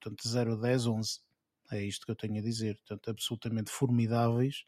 portanto, 0.00 0.28
0 0.28 0.54
a 0.54 0.56
10, 0.56 0.86
11. 0.86 1.20
É 1.70 1.82
isto 1.82 2.04
que 2.04 2.12
eu 2.12 2.16
tenho 2.16 2.38
a 2.38 2.42
dizer. 2.42 2.76
Portanto, 2.78 3.10
absolutamente 3.10 3.70
formidáveis. 3.70 4.64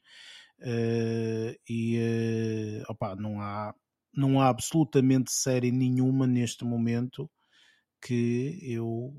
Uh, 0.61 1.57
e, 1.69 2.83
opa, 2.89 3.17
não 3.17 3.41
há, 3.41 3.75
não 4.15 4.41
há 4.41 4.49
absolutamente 4.49 5.33
série 5.33 5.73
nenhuma 5.73 6.27
neste 6.27 6.65
momento 6.65 7.31
que 8.05 8.59
eu 8.63 9.15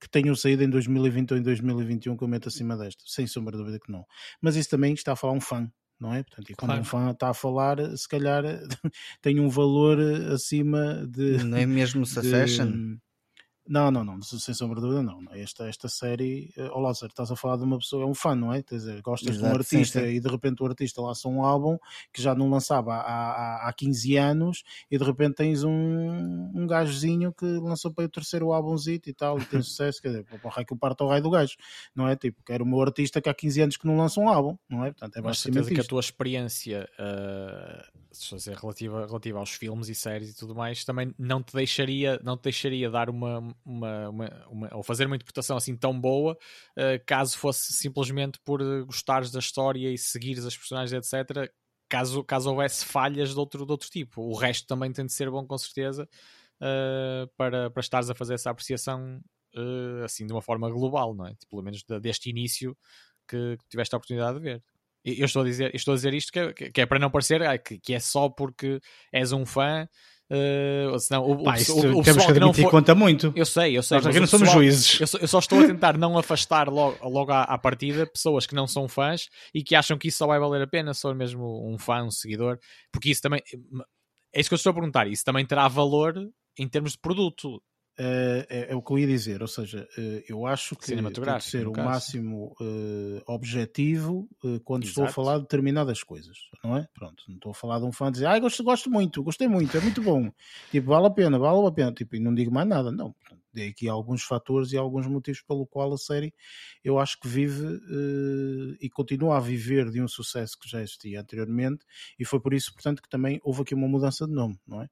que 0.00 0.10
tenham 0.10 0.34
saído 0.34 0.64
em 0.64 0.68
2020 0.68 1.30
ou 1.32 1.38
em 1.38 1.42
2021 1.42 2.16
que 2.16 2.24
eu 2.24 2.28
meto 2.28 2.48
acima 2.48 2.76
desta, 2.76 3.02
sem 3.06 3.26
sombra 3.26 3.52
de 3.52 3.58
dúvida 3.58 3.78
que 3.78 3.90
não. 3.90 4.04
Mas 4.42 4.56
isso 4.56 4.68
também 4.68 4.92
está 4.92 5.12
a 5.12 5.16
falar 5.16 5.32
um 5.32 5.40
fã, 5.40 5.70
não 6.00 6.12
é? 6.12 6.24
Portanto, 6.24 6.50
e 6.50 6.54
quando 6.56 6.70
claro. 6.70 6.82
um 6.82 6.84
fã 6.84 7.10
está 7.12 7.30
a 7.30 7.34
falar, 7.34 7.96
se 7.96 8.08
calhar 8.08 8.42
tem 9.22 9.38
um 9.38 9.48
valor 9.48 10.00
acima 10.32 11.06
de. 11.06 11.44
Não 11.44 11.56
é 11.56 11.66
mesmo 11.66 12.04
Succession? 12.06 12.96
Não, 13.68 13.90
não, 13.90 14.04
não, 14.04 14.22
sem 14.22 14.54
sombra 14.54 14.76
de 14.76 14.86
dúvida, 14.86 15.02
não. 15.02 15.20
Esta, 15.32 15.68
esta 15.68 15.88
série, 15.88 16.52
ó 16.70 16.78
oh, 16.78 16.80
Lázaro, 16.80 17.10
estás 17.10 17.30
a 17.30 17.36
falar 17.36 17.56
de 17.56 17.64
uma 17.64 17.78
pessoa, 17.78 18.04
é 18.04 18.06
um 18.06 18.14
fã, 18.14 18.34
não 18.34 18.52
é? 18.52 18.62
Quer 18.62 18.76
dizer, 18.76 19.02
gostas 19.02 19.36
Exato, 19.36 19.44
de 19.44 19.52
um 19.52 19.58
artista 19.58 20.00
sim, 20.00 20.06
sim. 20.06 20.12
e 20.12 20.20
de 20.20 20.28
repente 20.28 20.62
o 20.62 20.66
artista 20.66 21.00
lança 21.00 21.28
um 21.28 21.42
álbum 21.42 21.76
que 22.12 22.22
já 22.22 22.34
não 22.34 22.48
lançava 22.48 22.94
há, 22.94 23.32
há, 23.64 23.68
há 23.68 23.72
15 23.72 24.16
anos 24.16 24.62
e 24.90 24.96
de 24.96 25.04
repente 25.04 25.34
tens 25.34 25.64
um, 25.64 25.70
um 26.54 26.66
gajozinho 26.66 27.32
que 27.32 27.44
lançou 27.44 27.92
para 27.92 28.04
o 28.04 28.08
terceiro 28.08 28.52
álbumzinho 28.52 29.00
e 29.06 29.12
tal, 29.12 29.38
e 29.38 29.44
tem 29.44 29.60
sucesso, 29.62 30.00
quer 30.00 30.08
dizer, 30.08 30.24
para 30.24 30.36
o 30.36 30.64
que 30.64 30.72
o 30.72 30.76
parto 30.76 31.02
ao 31.02 31.10
raio 31.10 31.22
do 31.22 31.30
gajo, 31.30 31.56
não 31.94 32.08
é? 32.08 32.14
Tipo, 32.16 32.42
quero 32.44 32.64
o 32.64 32.66
meu 32.66 32.80
artista 32.80 33.20
que 33.20 33.28
há 33.28 33.34
15 33.34 33.62
anos 33.62 33.76
que 33.76 33.86
não 33.86 33.96
lança 33.96 34.20
um 34.20 34.28
álbum, 34.28 34.56
não 34.68 34.84
é? 34.84 34.90
Portanto, 34.90 35.16
é 35.16 35.20
basicamente 35.20 35.74
que 35.74 35.80
a 35.80 35.84
tua 35.84 36.00
experiência 36.00 36.88
uh, 36.98 38.06
dizer, 38.34 38.56
relativa, 38.56 39.06
relativa 39.06 39.38
aos 39.38 39.50
filmes 39.50 39.88
e 39.88 39.94
séries 39.94 40.30
e 40.30 40.36
tudo 40.36 40.54
mais 40.54 40.84
também 40.84 41.14
não 41.18 41.42
te 41.42 41.54
deixaria, 41.54 42.20
não 42.22 42.36
te 42.36 42.44
deixaria 42.44 42.90
dar 42.90 43.10
uma 43.10 43.55
uma, 43.64 44.08
uma, 44.08 44.46
uma, 44.48 44.74
ou 44.74 44.82
fazer 44.82 45.06
uma 45.06 45.16
interpretação 45.16 45.56
assim 45.56 45.76
tão 45.76 45.98
boa 45.98 46.36
uh, 46.76 47.04
caso 47.06 47.38
fosse 47.38 47.72
simplesmente 47.72 48.38
por 48.44 48.60
gostares 48.84 49.30
da 49.30 49.38
história 49.38 49.92
e 49.92 49.98
seguires 49.98 50.44
as 50.44 50.56
personagens, 50.56 50.92
etc. 50.92 51.50
Caso, 51.88 52.24
caso 52.24 52.50
houvesse 52.50 52.84
falhas 52.84 53.30
de 53.30 53.38
outro, 53.38 53.64
de 53.64 53.72
outro 53.72 53.88
tipo. 53.88 54.22
O 54.22 54.34
resto 54.34 54.66
também 54.66 54.92
tem 54.92 55.06
de 55.06 55.12
ser 55.12 55.30
bom, 55.30 55.46
com 55.46 55.56
certeza, 55.56 56.08
uh, 56.60 57.28
para, 57.36 57.70
para 57.70 57.80
estares 57.80 58.10
a 58.10 58.14
fazer 58.14 58.34
essa 58.34 58.50
apreciação 58.50 59.20
uh, 59.54 60.04
assim 60.04 60.26
de 60.26 60.32
uma 60.32 60.42
forma 60.42 60.68
global, 60.70 61.14
não 61.14 61.26
é? 61.26 61.34
Tipo, 61.34 61.50
pelo 61.50 61.62
menos 61.62 61.82
deste 62.00 62.30
início 62.30 62.76
que, 63.28 63.56
que 63.58 63.68
tiveste 63.68 63.94
a 63.94 63.98
oportunidade 63.98 64.38
de 64.38 64.44
ver. 64.44 64.62
Eu 65.04 65.26
estou 65.26 65.42
a 65.42 65.44
dizer, 65.44 65.72
estou 65.72 65.92
a 65.92 65.94
dizer 65.94 66.14
isto 66.14 66.32
que, 66.32 66.70
que 66.72 66.80
é 66.80 66.86
para 66.86 66.98
não 66.98 67.08
parecer 67.08 67.40
que 67.80 67.94
é 67.94 68.00
só 68.00 68.28
porque 68.28 68.80
és 69.12 69.30
um 69.30 69.46
fã 69.46 69.88
Uh, 70.28 70.98
senão, 70.98 71.22
o, 71.22 71.44
Pá, 71.44 71.54
o, 71.68 71.72
o, 71.72 72.00
o 72.00 72.02
temos 72.02 72.24
que 72.24 72.32
admitir 72.32 72.64
que 72.64 72.70
conta 72.70 72.94
muito. 72.96 73.32
Eu 73.36 73.46
sei, 73.46 73.78
eu 73.78 73.82
sei. 73.82 73.98
Nós 73.98 74.06
aqui 74.08 74.18
não 74.18 74.26
somos 74.26 74.50
juízes. 74.50 75.00
Eu 75.00 75.06
só, 75.06 75.18
eu 75.18 75.28
só, 75.28 75.38
estou 75.38 75.60
a 75.60 75.66
tentar 75.66 75.96
não 75.96 76.18
afastar 76.18 76.68
logo, 76.68 77.08
logo 77.08 77.30
à, 77.30 77.42
à, 77.42 77.56
partida 77.56 78.06
pessoas 78.06 78.44
que 78.44 78.54
não 78.54 78.66
são 78.66 78.88
fãs 78.88 79.28
e 79.54 79.62
que 79.62 79.76
acham 79.76 79.96
que 79.96 80.08
isso 80.08 80.18
só 80.18 80.26
vai 80.26 80.40
valer 80.40 80.62
a 80.62 80.66
pena 80.66 80.92
se 80.92 81.02
for 81.02 81.14
mesmo 81.14 81.72
um 81.72 81.78
fã, 81.78 82.02
um 82.02 82.10
seguidor, 82.10 82.58
porque 82.90 83.10
isso 83.10 83.22
também. 83.22 83.40
É 84.34 84.40
isso 84.40 84.50
que 84.50 84.54
eu 84.54 84.56
estou 84.56 84.70
a 84.70 84.74
perguntar. 84.74 85.06
Isso 85.06 85.24
também 85.24 85.46
terá 85.46 85.68
valor 85.68 86.14
em 86.58 86.68
termos 86.68 86.92
de 86.92 86.98
produto. 86.98 87.62
Uh, 87.98 88.44
é, 88.50 88.66
é, 88.72 88.74
o 88.74 88.82
que 88.82 88.92
eu 88.92 88.98
ia 88.98 89.06
dizer, 89.06 89.40
ou 89.40 89.48
seja, 89.48 89.88
uh, 89.96 90.22
eu 90.28 90.44
acho 90.44 90.76
que 90.76 90.84
tem 90.84 91.02
de 91.02 91.42
ser 91.42 91.66
o 91.66 91.72
caso. 91.72 91.88
máximo 91.88 92.54
uh, 92.60 93.22
objetivo 93.26 94.28
quando 94.64 94.82
Exato. 94.82 95.00
estou 95.00 95.04
a 95.04 95.08
falar 95.08 95.36
de 95.36 95.44
determinadas 95.44 96.02
coisas, 96.02 96.36
não 96.62 96.76
é? 96.76 96.86
Pronto, 96.92 97.24
não 97.26 97.36
estou 97.36 97.52
a 97.52 97.54
falar 97.54 97.78
de 97.78 97.86
um 97.86 97.92
fã 97.92 98.12
dizer, 98.12 98.26
ah, 98.26 98.38
gosto, 98.38 98.62
gosto 98.62 98.90
muito, 98.90 99.22
gostei 99.22 99.48
muito, 99.48 99.74
é 99.74 99.80
muito 99.80 100.02
bom, 100.02 100.30
tipo, 100.70 100.88
vale 100.88 101.06
a 101.06 101.10
pena, 101.10 101.38
vale 101.38 101.66
a 101.66 101.72
pena, 101.72 101.90
tipo, 101.90 102.16
e 102.16 102.20
não 102.20 102.34
digo 102.34 102.52
mais 102.52 102.68
nada, 102.68 102.92
não. 102.92 103.14
Dei 103.50 103.68
aqui 103.68 103.88
alguns 103.88 104.22
fatores 104.22 104.72
e 104.72 104.76
alguns 104.76 105.06
motivos 105.06 105.40
pelo 105.40 105.66
qual 105.66 105.90
a 105.94 105.96
série 105.96 106.34
eu 106.84 106.98
acho 106.98 107.18
que 107.18 107.26
vive 107.26 107.80
e 108.78 108.90
continua 108.90 109.38
a 109.38 109.40
viver 109.40 109.90
de 109.90 110.02
um 110.02 110.06
sucesso 110.06 110.58
que 110.58 110.68
já 110.68 110.82
existia 110.82 111.22
anteriormente, 111.22 111.82
e 112.18 112.26
foi 112.26 112.38
por 112.38 112.52
isso, 112.52 112.74
portanto, 112.74 113.00
que 113.00 113.08
também 113.08 113.40
houve 113.42 113.62
aqui 113.62 113.74
uma 113.74 113.88
mudança 113.88 114.26
de 114.26 114.34
nome, 114.34 114.60
não 114.66 114.82
é? 114.82 114.88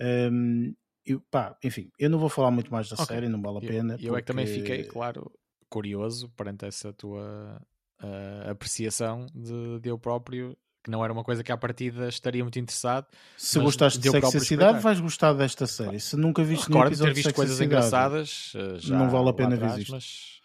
Um, 0.00 0.72
ehm, 0.72 0.74
eu, 1.06 1.20
pá, 1.30 1.56
enfim, 1.62 1.90
eu 1.98 2.10
não 2.10 2.18
vou 2.18 2.28
falar 2.28 2.50
muito 2.50 2.70
mais 2.70 2.88
da 2.88 2.94
okay. 2.94 3.06
série, 3.06 3.28
não 3.28 3.40
vale 3.40 3.58
a 3.58 3.60
pena. 3.60 3.94
Eu, 3.94 3.98
eu 3.98 3.98
porque... 3.98 4.16
é 4.16 4.20
que 4.20 4.26
também 4.26 4.46
fiquei, 4.46 4.84
claro, 4.84 5.30
curioso 5.68 6.28
perante 6.30 6.66
essa 6.66 6.92
tua 6.92 7.60
uh, 8.02 8.50
apreciação 8.50 9.26
de, 9.34 9.80
de 9.80 9.88
eu 9.88 9.98
próprio 9.98 10.56
que 10.82 10.90
não 10.90 11.02
era 11.02 11.12
uma 11.12 11.24
coisa 11.24 11.42
que 11.42 11.50
à 11.50 11.56
partida 11.56 12.08
estaria 12.08 12.44
muito 12.44 12.60
interessado. 12.60 13.06
Se 13.36 13.58
gostaste 13.58 13.98
de 13.98 14.08
sexicidade, 14.08 14.78
vais 14.78 15.00
gostar 15.00 15.32
desta 15.32 15.66
série. 15.66 15.98
Se 15.98 16.16
nunca 16.16 16.44
viste 16.44 16.70
nenhum 16.70 16.86
episódio 16.86 17.12
ter 17.12 17.22
visto 17.22 17.34
coisas 17.34 17.60
engraçadas, 17.60 18.52
já 18.76 18.96
não 18.96 19.10
vale 19.10 19.28
a 19.28 19.32
pena 19.32 19.56
ver 19.56 19.80
isto. 19.80 19.90
Mas... 19.90 20.40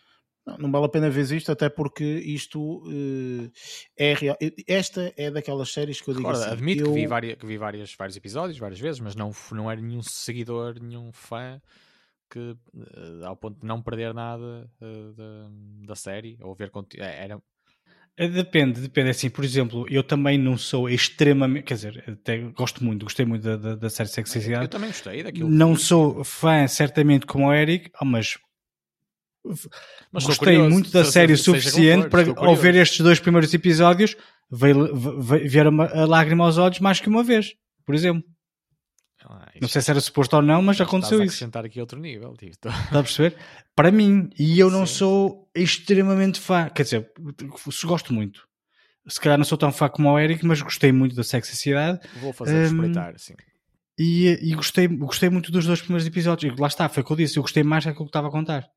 Não, 0.45 0.57
não, 0.57 0.71
vale 0.71 0.85
a 0.85 0.89
pena 0.89 1.09
ver 1.09 1.29
isto, 1.31 1.51
até 1.51 1.69
porque 1.69 2.03
isto 2.03 2.79
uh, 2.79 3.51
é 3.95 4.13
real. 4.13 4.37
Esta 4.67 5.13
é 5.15 5.29
daquelas 5.29 5.71
séries 5.71 6.01
que 6.01 6.09
eu 6.09 6.15
digo 6.15 6.27
Recorda, 6.27 6.47
assim, 6.47 6.55
Admito 6.55 6.81
eu... 6.81 6.87
que 6.87 6.93
vi, 6.93 7.07
várias, 7.07 7.35
que 7.37 7.45
vi 7.45 7.57
várias, 7.57 7.93
vários 7.93 8.17
episódios, 8.17 8.57
várias 8.57 8.79
vezes, 8.79 8.99
mas 8.99 9.15
não, 9.15 9.31
não 9.51 9.69
era 9.69 9.79
nenhum 9.79 10.01
seguidor, 10.01 10.81
nenhum 10.81 11.11
fã 11.11 11.61
que 12.29 12.39
uh, 12.39 13.25
ao 13.25 13.35
ponto 13.35 13.59
de 13.59 13.67
não 13.67 13.81
perder 13.81 14.13
nada 14.13 14.69
uh, 14.81 15.13
da, 15.13 15.49
da 15.87 15.95
série 15.95 16.37
ou 16.41 16.55
ver 16.55 16.71
é, 16.97 17.25
era 17.25 17.41
é, 18.17 18.27
Depende, 18.27 18.81
depende. 18.81 19.09
Assim, 19.09 19.29
por 19.29 19.43
exemplo, 19.43 19.85
eu 19.89 20.03
também 20.03 20.37
não 20.37 20.57
sou 20.57 20.89
extremamente. 20.89 21.63
Quer 21.63 21.73
dizer, 21.75 22.03
até 22.07 22.37
gosto 22.37 22.83
muito, 22.83 23.03
gostei 23.03 23.25
muito 23.25 23.43
da, 23.43 23.55
da, 23.55 23.75
da 23.75 23.89
série 23.89 24.09
Sexicidade. 24.09 24.65
Eu 24.65 24.69
também 24.69 24.89
gostei 24.89 25.23
daquilo. 25.23 25.49
Não 25.49 25.75
sou 25.75 26.23
fã, 26.23 26.67
certamente, 26.67 27.25
como 27.25 27.47
o 27.47 27.53
Eric, 27.53 27.89
mas. 28.03 28.37
Mas 30.11 30.23
gostei 30.23 30.55
curioso, 30.55 30.69
muito 30.69 30.91
da 30.91 31.03
série 31.03 31.33
o 31.33 31.37
suficiente 31.37 32.09
para, 32.09 32.25
ao 32.37 32.55
ver 32.55 32.75
estes 32.75 32.99
dois 33.01 33.19
primeiros 33.19 33.53
episódios, 33.53 34.15
veio, 34.51 34.95
veio, 35.19 35.49
vieram 35.49 35.81
a 35.81 36.05
lágrima 36.05 36.45
aos 36.45 36.57
olhos 36.57 36.79
mais 36.79 36.99
que 36.99 37.09
uma 37.09 37.23
vez, 37.23 37.53
por 37.85 37.95
exemplo. 37.95 38.23
Ah, 39.23 39.51
não 39.61 39.67
sei 39.67 39.81
se 39.81 39.91
era 39.91 39.99
suposto 39.99 40.35
ou 40.35 40.41
não, 40.41 40.61
mas 40.61 40.81
aconteceu 40.81 41.17
isso. 41.17 41.33
acrescentar 41.33 41.63
aqui 41.63 41.79
outro 41.79 41.99
nível. 41.99 42.33
Tipo. 42.35 42.51
Está 42.51 42.99
a 42.99 43.03
perceber? 43.03 43.35
Para 43.75 43.91
mim, 43.91 44.29
e 44.37 44.59
eu 44.59 44.71
não 44.71 44.85
sim. 44.85 44.95
sou 44.95 45.49
extremamente 45.55 46.39
fã, 46.39 46.69
quer 46.69 46.83
dizer, 46.83 47.11
gosto 47.85 48.13
muito. 48.13 48.47
Se 49.07 49.19
calhar 49.19 49.37
não 49.37 49.45
sou 49.45 49.57
tão 49.57 49.71
fã 49.71 49.89
como 49.89 50.09
o 50.09 50.19
Eric, 50.19 50.45
mas 50.45 50.61
gostei 50.61 50.91
muito 50.91 51.15
da 51.15 51.23
Sexicidade. 51.23 51.99
Vou 52.19 52.33
fazer 52.33 52.55
um, 52.55 52.61
respeitar, 52.61 53.13
sim. 53.17 53.33
E, 53.97 54.39
e, 54.41 54.55
gostei, 54.55 54.87
gostei 54.87 55.29
muito 55.29 55.51
dos 55.51 55.65
dois 55.65 55.81
primeiros 55.81 56.07
episódios. 56.07 56.55
E 56.55 56.59
lá 56.61 56.67
está, 56.67 56.87
foi 56.89 57.03
o 57.03 57.05
que 57.05 57.11
eu 57.11 57.17
disse. 57.17 57.37
Eu 57.37 57.43
gostei 57.43 57.63
mais 57.63 57.85
daquilo 57.85 58.05
que 58.05 58.09
estava 58.09 58.27
a 58.27 58.31
contar. 58.31 58.67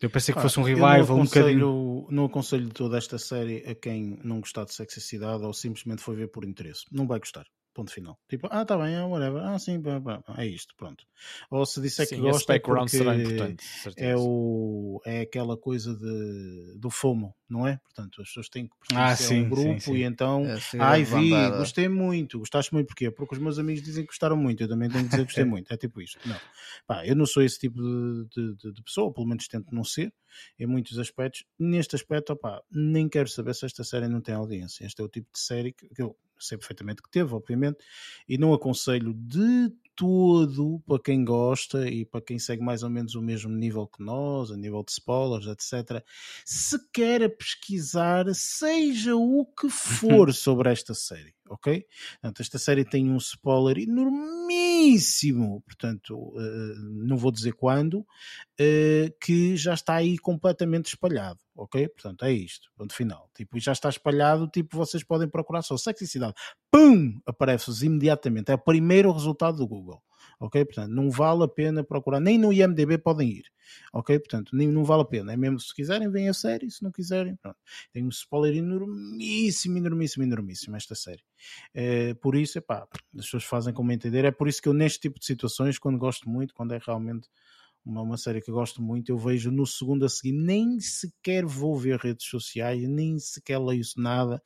Eu 0.00 0.10
pensei 0.10 0.32
que 0.34 0.38
ah, 0.38 0.42
fosse 0.42 0.60
um 0.60 0.62
revival, 0.62 1.18
um 1.18 1.24
bocadinho. 1.24 2.06
Não 2.10 2.26
aconselho 2.26 2.68
toda 2.68 2.98
esta 2.98 3.18
série 3.18 3.64
a 3.66 3.74
quem 3.74 4.18
não 4.22 4.40
gostar 4.40 4.64
de 4.64 4.74
sexicidade 4.74 5.42
ou 5.42 5.52
simplesmente 5.54 6.02
foi 6.02 6.16
ver 6.16 6.28
por 6.28 6.44
interesse. 6.44 6.84
Não 6.92 7.06
vai 7.06 7.18
gostar. 7.18 7.46
Ponto 7.76 7.92
final. 7.92 8.18
Tipo, 8.26 8.48
ah, 8.50 8.64
tá 8.64 8.74
bem, 8.78 8.94
é 8.94 9.04
whatever. 9.04 9.42
Ah, 9.44 9.58
sim, 9.58 9.82
é 10.38 10.46
isto, 10.46 10.74
pronto. 10.78 11.04
Ou 11.50 11.66
se 11.66 11.78
disser 11.78 12.06
sim, 12.06 12.14
que 12.14 12.22
gosta 12.22 12.54
é 12.54 12.58
porque 12.58 12.96
é, 13.98 14.16
o, 14.16 14.98
é 15.04 15.20
aquela 15.20 15.58
coisa 15.58 15.94
de, 15.94 16.78
do 16.78 16.88
FOMO, 16.88 17.34
não 17.46 17.68
é? 17.68 17.76
Portanto, 17.84 18.22
as 18.22 18.28
pessoas 18.28 18.48
têm 18.48 18.66
que 18.66 18.74
pertencer 18.78 19.04
ah, 19.04 19.14
sim, 19.14 19.40
a 19.40 19.42
um 19.44 19.48
grupo 19.50 19.80
sim, 19.82 19.94
e 19.94 20.04
então, 20.04 20.46
é, 20.46 20.58
ai, 20.80 21.04
vi, 21.04 21.32
gostei 21.58 21.86
muito. 21.86 22.38
Gostaste 22.38 22.72
muito 22.72 22.86
porquê? 22.86 23.10
Porque 23.10 23.34
os 23.34 23.40
meus 23.42 23.58
amigos 23.58 23.82
dizem 23.82 24.04
que 24.04 24.08
gostaram 24.08 24.38
muito, 24.38 24.62
eu 24.62 24.68
também 24.68 24.88
tenho 24.88 25.04
que 25.04 25.10
dizer 25.10 25.18
que 25.18 25.24
gostei 25.26 25.44
muito. 25.44 25.70
É 25.70 25.76
tipo 25.76 26.00
isto. 26.00 26.18
Não. 26.26 26.40
Pá, 26.86 27.06
eu 27.06 27.14
não 27.14 27.26
sou 27.26 27.42
esse 27.42 27.58
tipo 27.58 27.78
de, 27.78 28.54
de, 28.56 28.72
de 28.72 28.82
pessoa, 28.82 29.12
pelo 29.12 29.26
menos 29.26 29.46
tento 29.48 29.70
não 29.70 29.84
ser, 29.84 30.14
em 30.58 30.66
muitos 30.66 30.98
aspectos. 30.98 31.44
Neste 31.58 31.94
aspecto, 31.94 32.32
opá, 32.32 32.62
nem 32.70 33.06
quero 33.06 33.28
saber 33.28 33.54
se 33.54 33.66
esta 33.66 33.84
série 33.84 34.08
não 34.08 34.22
tem 34.22 34.34
audiência. 34.34 34.86
Este 34.86 35.02
é 35.02 35.04
o 35.04 35.08
tipo 35.10 35.28
de 35.30 35.38
série 35.38 35.74
que 35.74 35.86
eu 35.98 36.16
sei 36.38 36.58
perfeitamente 36.58 37.02
que 37.02 37.10
teve, 37.10 37.34
obviamente, 37.34 37.78
e 38.28 38.38
não 38.38 38.52
aconselho 38.52 39.12
de 39.14 39.72
todo 39.96 40.78
para 40.86 41.02
quem 41.02 41.24
gosta 41.24 41.88
e 41.88 42.04
para 42.04 42.20
quem 42.20 42.38
segue 42.38 42.62
mais 42.62 42.82
ou 42.82 42.90
menos 42.90 43.14
o 43.14 43.22
mesmo 43.22 43.50
nível 43.50 43.86
que 43.86 44.04
nós, 44.04 44.50
a 44.50 44.56
nível 44.56 44.84
de 44.84 44.92
spoilers, 44.92 45.46
etc. 45.46 46.04
Se 46.44 46.78
quer 46.92 47.34
pesquisar, 47.36 48.26
seja 48.34 49.16
o 49.16 49.46
que 49.46 49.70
for 49.70 50.32
sobre 50.34 50.70
esta 50.70 50.92
série, 50.92 51.34
ok? 51.48 51.86
Portanto, 52.20 52.42
esta 52.42 52.58
série 52.58 52.84
tem 52.84 53.10
um 53.10 53.16
spoiler 53.16 53.78
enormíssimo, 53.78 55.62
portanto, 55.62 56.14
uh, 56.14 56.74
não 57.06 57.16
vou 57.16 57.32
dizer 57.32 57.54
quando, 57.54 58.00
uh, 58.00 59.16
que 59.18 59.56
já 59.56 59.72
está 59.72 59.94
aí 59.94 60.18
completamente 60.18 60.88
espalhado 60.88 61.45
ok? 61.56 61.88
Portanto, 61.88 62.24
é 62.24 62.32
isto, 62.32 62.70
ponto 62.76 62.94
final. 62.94 63.30
Tipo, 63.34 63.58
já 63.58 63.72
está 63.72 63.88
espalhado, 63.88 64.48
tipo, 64.48 64.76
vocês 64.76 65.02
podem 65.02 65.28
procurar 65.28 65.62
só 65.62 65.76
sexicidade. 65.76 66.34
Pum! 66.70 67.20
Aparece-vos 67.26 67.82
imediatamente. 67.82 68.50
É 68.50 68.54
o 68.54 68.58
primeiro 68.58 69.10
resultado 69.12 69.58
do 69.58 69.66
Google. 69.66 70.02
Ok? 70.38 70.64
Portanto, 70.66 70.90
não 70.90 71.10
vale 71.10 71.44
a 71.44 71.48
pena 71.48 71.82
procurar. 71.82 72.20
Nem 72.20 72.38
no 72.38 72.52
IMDB 72.52 72.98
podem 72.98 73.28
ir. 73.28 73.44
Ok? 73.92 74.18
Portanto, 74.18 74.54
nem, 74.54 74.68
não 74.68 74.84
vale 74.84 75.02
a 75.02 75.04
pena. 75.04 75.32
É 75.32 75.36
mesmo 75.36 75.58
se 75.58 75.74
quiserem, 75.74 76.10
vem 76.10 76.28
a 76.28 76.34
série. 76.34 76.70
Se 76.70 76.82
não 76.82 76.92
quiserem, 76.92 77.36
pronto. 77.36 77.56
Tem 77.92 78.04
um 78.04 78.08
spoiler 78.08 78.54
enormíssimo, 78.56 79.78
enormíssimo, 79.78 80.24
enormíssimo 80.24 80.76
esta 80.76 80.94
série. 80.94 81.22
É, 81.72 82.12
por 82.14 82.36
isso, 82.36 82.58
epá, 82.58 82.86
as 83.18 83.24
pessoas 83.24 83.44
fazem 83.44 83.72
como 83.72 83.92
entender. 83.92 84.24
É 84.24 84.30
por 84.30 84.46
isso 84.46 84.60
que 84.60 84.68
eu, 84.68 84.74
neste 84.74 85.00
tipo 85.00 85.18
de 85.18 85.24
situações, 85.24 85.78
quando 85.78 85.98
gosto 85.98 86.28
muito, 86.28 86.52
quando 86.54 86.72
é 86.72 86.80
realmente 86.84 87.28
uma, 87.86 88.02
uma 88.02 88.16
série 88.16 88.42
que 88.42 88.50
gosto 88.50 88.82
muito, 88.82 89.10
eu 89.10 89.16
vejo 89.16 89.50
no 89.50 89.64
segundo 89.64 90.04
a 90.04 90.08
seguir, 90.08 90.32
nem 90.32 90.80
sequer 90.80 91.46
vou 91.46 91.76
ver 91.76 91.98
redes 91.98 92.26
sociais, 92.26 92.86
nem 92.88 93.18
sequer 93.18 93.58
leio 93.58 93.82
nada, 93.96 94.42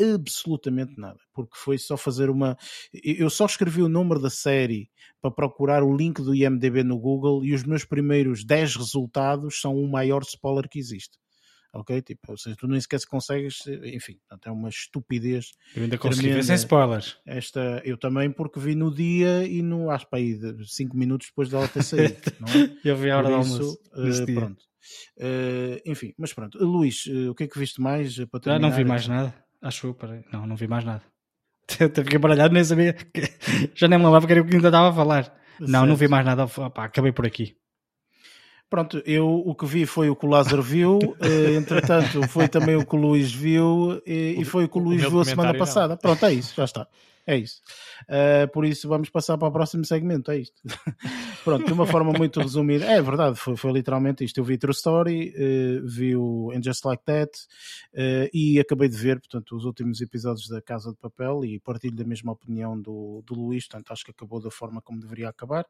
absolutamente 0.00 0.94
nada, 0.96 1.18
porque 1.32 1.56
foi 1.56 1.76
só 1.78 1.96
fazer 1.96 2.30
uma. 2.30 2.56
Eu 2.92 3.28
só 3.28 3.46
escrevi 3.46 3.82
o 3.82 3.88
número 3.88 4.20
da 4.20 4.30
série 4.30 4.90
para 5.20 5.30
procurar 5.30 5.82
o 5.82 5.96
link 5.96 6.22
do 6.22 6.34
IMDB 6.34 6.84
no 6.84 6.98
Google 6.98 7.44
e 7.44 7.52
os 7.52 7.64
meus 7.64 7.84
primeiros 7.84 8.44
10 8.44 8.76
resultados 8.76 9.60
são 9.60 9.76
o 9.76 9.90
maior 9.90 10.22
spoiler 10.22 10.68
que 10.68 10.78
existe 10.78 11.18
ok? 11.74 12.00
Tipo, 12.02 12.32
ou 12.32 12.38
seja, 12.38 12.56
tu 12.56 12.66
nem 12.66 12.80
sequer 12.80 13.00
se 13.00 13.06
consegues, 13.06 13.66
enfim, 13.84 14.14
portanto, 14.28 14.46
é 14.46 14.52
uma 14.52 14.68
estupidez. 14.68 15.50
Eu 15.74 15.82
ainda 15.82 15.98
consegui 15.98 16.30
ver 16.30 16.44
sem 16.44 16.54
spoilers. 16.54 17.18
Esta, 17.26 17.82
eu 17.84 17.98
também, 17.98 18.30
porque 18.30 18.60
vi 18.60 18.74
no 18.74 18.94
dia 18.94 19.44
e 19.44 19.62
no, 19.62 19.90
acho 19.90 20.08
para 20.08 20.20
aí, 20.20 20.38
5 20.64 20.96
minutos 20.96 21.28
depois 21.28 21.48
dela 21.48 21.68
ter 21.68 21.82
saído, 21.84 22.16
não 22.40 22.48
é? 22.48 22.76
eu 22.84 22.96
vi 22.96 23.10
a 23.10 23.18
hora 23.18 23.28
do 23.28 23.34
almoço. 23.34 23.78
Uh, 23.92 24.34
pronto. 24.34 24.62
Uh, 25.18 25.80
enfim, 25.84 26.14
mas 26.16 26.32
pronto. 26.32 26.58
Luís, 26.64 27.06
uh, 27.06 27.30
o 27.30 27.34
que 27.34 27.44
é 27.44 27.48
que 27.48 27.58
viste 27.58 27.80
mais 27.80 28.16
para 28.26 28.40
terminar? 28.40 28.66
Ah, 28.66 28.70
não 28.70 28.76
vi 28.76 28.84
mais 28.84 29.08
nada. 29.08 29.34
Acho 29.60 29.88
eu, 29.88 29.94
peraí. 29.94 30.22
Não, 30.32 30.46
não 30.46 30.56
vi 30.56 30.68
mais 30.68 30.84
nada. 30.84 31.02
Até 31.80 32.04
fiquei 32.04 32.18
baralhado, 32.18 32.52
nem 32.52 32.62
sabia. 32.62 32.94
Já 33.74 33.88
nem 33.88 33.98
me 33.98 34.04
lembrava 34.04 34.26
que 34.26 34.32
era 34.32 34.42
o 34.42 34.46
que 34.46 34.54
ainda 34.54 34.68
estava 34.68 34.90
a 34.90 34.92
falar. 34.92 35.24
Certo. 35.24 35.70
Não, 35.70 35.86
não 35.86 35.96
vi 35.96 36.08
mais 36.08 36.26
nada. 36.26 36.44
Opa, 36.44 36.84
acabei 36.84 37.12
por 37.12 37.26
aqui. 37.26 37.56
Pronto, 38.70 39.02
eu 39.06 39.42
o 39.46 39.54
que 39.54 39.66
vi 39.66 39.86
foi 39.86 40.10
o 40.10 40.16
que 40.16 40.26
o 40.26 40.28
Lázaro 40.28 40.62
viu, 40.62 40.98
eh, 41.20 41.54
entretanto 41.54 42.26
foi 42.28 42.48
também 42.48 42.74
o 42.74 42.84
que 42.84 42.96
o 42.96 42.98
Luís 42.98 43.32
viu 43.32 44.02
e, 44.06 44.36
e 44.38 44.44
foi 44.44 44.64
o 44.64 44.68
que 44.68 44.78
o 44.78 44.80
Luís 44.80 45.02
viu 45.02 45.20
a 45.20 45.24
semana 45.24 45.54
passada. 45.54 45.88
Não. 45.90 45.96
Pronto, 45.98 46.26
é 46.26 46.32
isso, 46.32 46.54
já 46.56 46.64
está. 46.64 46.86
É 47.26 47.36
isso. 47.36 47.60
Uh, 48.02 48.50
por 48.52 48.64
isso 48.64 48.88
vamos 48.88 49.08
passar 49.08 49.38
para 49.38 49.48
o 49.48 49.52
próximo 49.52 49.84
segmento, 49.84 50.30
é 50.30 50.38
isto. 50.38 50.60
Pronto, 51.42 51.66
de 51.66 51.72
uma 51.72 51.86
forma 51.86 52.12
muito 52.12 52.40
resumida. 52.40 52.84
É 52.84 53.00
verdade, 53.00 53.36
foi, 53.36 53.56
foi 53.56 53.72
literalmente 53.72 54.24
isto. 54.24 54.38
Eu 54.38 54.44
vi 54.44 54.58
True 54.58 54.72
Story, 54.72 55.30
uh, 55.30 55.86
vi 55.86 56.14
o 56.16 56.50
And 56.52 56.62
Just 56.62 56.84
Like 56.84 57.02
That 57.04 57.30
uh, 57.94 58.28
e 58.32 58.60
acabei 58.60 58.88
de 58.88 58.96
ver, 58.96 59.20
portanto, 59.20 59.56
os 59.56 59.64
últimos 59.64 60.00
episódios 60.00 60.48
da 60.48 60.60
Casa 60.60 60.90
de 60.90 60.98
Papel 60.98 61.44
e 61.44 61.58
partilho 61.60 61.96
da 61.96 62.04
mesma 62.04 62.32
opinião 62.32 62.78
do, 62.78 63.22
do 63.26 63.34
Luís, 63.34 63.66
portanto, 63.66 63.92
acho 63.92 64.04
que 64.04 64.10
acabou 64.10 64.40
da 64.40 64.50
forma 64.50 64.82
como 64.82 65.00
deveria 65.00 65.28
acabar 65.28 65.66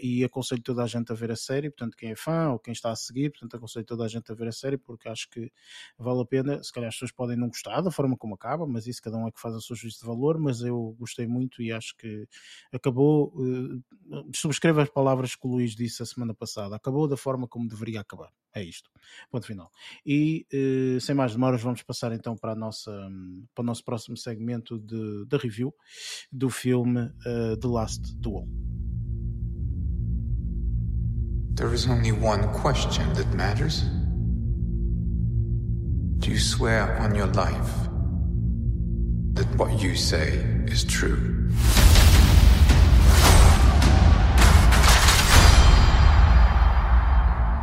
e 0.00 0.24
aconselho 0.24 0.62
toda 0.62 0.82
a 0.82 0.86
gente 0.86 1.12
a 1.12 1.14
ver 1.14 1.30
a 1.30 1.36
série, 1.36 1.70
portanto, 1.70 1.96
quem 1.96 2.10
é 2.10 2.16
fã 2.16 2.50
ou 2.50 2.58
quem 2.58 2.72
está 2.72 2.90
a 2.90 2.96
seguir, 2.96 3.30
portanto, 3.30 3.56
aconselho 3.56 3.84
toda 3.84 4.04
a 4.04 4.08
gente 4.08 4.30
a 4.30 4.34
ver 4.34 4.48
a 4.48 4.52
série 4.52 4.76
porque 4.78 5.08
acho 5.08 5.28
que 5.28 5.50
vale 5.98 6.20
a 6.20 6.24
pena. 6.24 6.62
Se 6.62 6.72
calhar 6.72 6.88
as 6.88 6.94
pessoas 6.94 7.12
podem 7.12 7.36
não 7.36 7.48
gostar 7.48 7.80
da 7.80 7.90
forma 7.90 8.16
como 8.16 8.34
acaba, 8.34 8.66
mas 8.66 8.86
isso 8.86 9.02
cada 9.02 9.16
um 9.16 9.26
é 9.26 9.30
que 9.30 9.40
faz 9.40 9.54
a 9.54 9.60
sua 9.60 9.76
juízo 9.76 10.00
de 10.00 10.06
valor, 10.06 10.29
mas 10.38 10.62
eu 10.62 10.94
gostei 10.98 11.26
muito 11.26 11.62
e 11.62 11.72
acho 11.72 11.96
que 11.96 12.26
acabou. 12.72 13.32
Uh, 13.34 13.82
subscrevo 14.34 14.80
as 14.80 14.88
palavras 14.88 15.34
que 15.34 15.46
o 15.46 15.50
Luís 15.50 15.74
disse 15.74 16.02
a 16.02 16.06
semana 16.06 16.34
passada. 16.34 16.76
Acabou 16.76 17.08
da 17.08 17.16
forma 17.16 17.46
como 17.46 17.68
deveria 17.68 18.00
acabar. 18.00 18.30
É 18.54 18.62
isto. 18.62 18.90
Ponto 19.30 19.46
final. 19.46 19.70
E 20.04 20.46
uh, 20.52 21.00
sem 21.00 21.14
mais 21.14 21.32
demoras, 21.32 21.62
vamos 21.62 21.82
passar 21.82 22.12
então 22.12 22.36
para, 22.36 22.52
a 22.52 22.56
nossa, 22.56 22.90
para 23.54 23.62
o 23.62 23.66
nosso 23.66 23.84
próximo 23.84 24.16
segmento 24.16 24.78
de, 24.78 25.24
de 25.26 25.36
review 25.36 25.74
do 26.32 26.50
filme 26.50 27.00
uh, 27.00 27.56
The 27.60 27.68
Last 27.68 28.14
Duel. 28.16 28.48
There 31.54 31.74
is 31.74 31.86
only 31.86 32.12
one 32.12 32.48
question 32.62 33.12
that 33.14 33.36
matters. 33.36 33.82
Do 36.18 36.30
you 36.30 36.38
swear 36.38 36.98
on 37.00 37.14
your 37.14 37.28
life 37.34 37.89
that 39.34 39.46
what 39.56 39.80
you 39.80 39.94
say 39.94 40.28
is 40.66 40.84
true. 40.84 41.48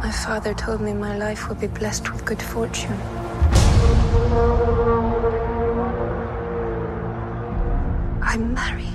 My 0.02 0.12
father 0.12 0.54
told 0.54 0.82
me 0.82 0.94
my 0.94 1.18
life 1.18 1.50
would 1.50 1.60
be 1.60 1.68
blessed 1.68 2.12
with 2.12 2.24
good 2.26 2.42
fortune. 2.42 2.98
I'm 8.22 8.54
married. 8.54 8.94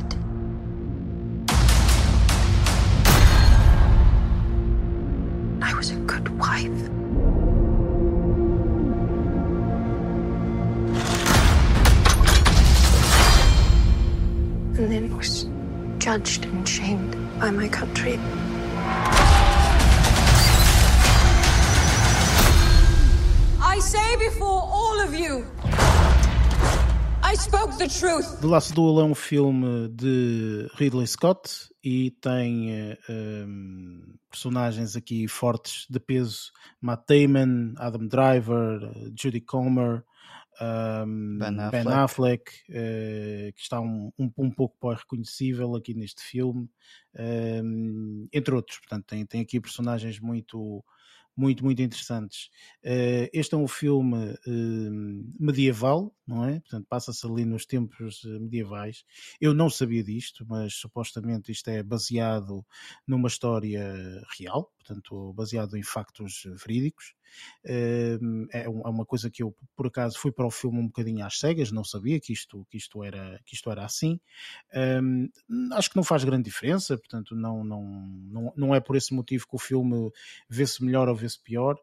I 5.60 5.74
was 5.74 5.90
a 5.90 5.96
good 5.96 6.28
wife. 6.38 7.01
And 14.82 14.90
then 14.90 15.16
was 15.16 15.46
judged 15.98 16.44
and 16.44 16.68
shamed 16.68 17.12
by 17.38 17.52
my 17.52 17.68
country. 17.68 18.18
I 23.62 23.78
say 23.78 24.16
before 24.16 24.48
all 24.48 25.00
of 25.02 25.14
you, 25.14 25.46
I 27.22 27.36
spoke 27.36 27.78
the 27.78 27.86
truth. 27.86 28.40
The 28.40 28.48
Last 28.48 28.74
Duel 28.74 29.00
é 29.02 29.04
um 29.04 29.14
filme 29.14 29.88
de 29.88 30.68
Ridley 30.74 31.06
Scott 31.06 31.70
e 31.84 32.10
tem 32.20 32.96
um, 33.08 34.16
personagens 34.28 34.96
aqui 34.96 35.28
fortes 35.28 35.86
de 35.88 36.00
peso: 36.00 36.50
Matt 36.80 37.06
Damon, 37.06 37.74
Adam 37.76 38.08
Driver, 38.08 38.80
Judy 39.16 39.42
Comer. 39.42 40.04
Um, 40.60 41.38
ben 41.38 41.58
Affleck, 41.58 41.84
ben 41.84 41.92
Affleck 41.94 42.52
uh, 42.68 43.52
que 43.54 43.60
está 43.60 43.80
um, 43.80 44.12
um, 44.18 44.30
um 44.36 44.50
pouco 44.50 44.92
reconhecível 44.92 45.74
aqui 45.74 45.94
neste 45.94 46.22
filme, 46.22 46.68
um, 47.64 48.28
entre 48.32 48.54
outros. 48.54 48.78
Portanto, 48.78 49.06
tem, 49.06 49.24
tem 49.24 49.40
aqui 49.40 49.60
personagens 49.60 50.20
muito, 50.20 50.84
muito, 51.36 51.64
muito 51.64 51.80
interessantes. 51.80 52.50
Uh, 52.84 53.28
este 53.32 53.54
é 53.54 53.58
um 53.58 53.66
filme 53.66 54.32
uh, 54.46 55.24
medieval, 55.40 56.14
não 56.26 56.44
é? 56.44 56.60
Portanto, 56.60 56.86
passa-se 56.88 57.26
ali 57.26 57.44
nos 57.44 57.66
tempos 57.66 58.22
eh, 58.24 58.38
medievais. 58.38 59.04
Eu 59.40 59.54
não 59.54 59.68
sabia 59.68 60.04
disto, 60.04 60.44
mas 60.46 60.74
supostamente 60.74 61.50
isto 61.50 61.68
é 61.68 61.82
baseado 61.82 62.64
numa 63.06 63.28
história 63.28 64.22
real, 64.38 64.72
portanto, 64.78 65.32
baseado 65.32 65.76
em 65.76 65.82
factos 65.82 66.44
verídicos. 66.64 67.14
É, 67.64 68.18
é 68.52 68.68
uma 68.68 69.04
coisa 69.04 69.30
que 69.30 69.42
eu, 69.42 69.54
por 69.76 69.86
acaso, 69.86 70.18
fui 70.18 70.32
para 70.32 70.46
o 70.46 70.50
filme 70.50 70.78
um 70.78 70.86
bocadinho 70.86 71.24
às 71.24 71.38
cegas, 71.38 71.72
não 71.72 71.84
sabia 71.84 72.20
que 72.20 72.32
isto, 72.32 72.66
que 72.70 72.76
isto, 72.76 73.02
era, 73.02 73.40
que 73.44 73.54
isto 73.54 73.70
era 73.70 73.84
assim. 73.84 74.20
Acho 75.72 75.90
que 75.90 75.96
não 75.96 76.04
faz 76.04 76.24
grande 76.24 76.44
diferença, 76.44 76.96
portanto, 76.96 77.34
não, 77.34 77.64
não, 77.64 77.82
não, 77.82 78.52
não 78.56 78.74
é 78.74 78.80
por 78.80 78.96
esse 78.96 79.14
motivo 79.14 79.46
que 79.46 79.56
o 79.56 79.58
filme 79.58 80.10
vê-se 80.48 80.84
melhor 80.84 81.08
ou 81.08 81.14
vê-se 81.14 81.40
pior. 81.40 81.76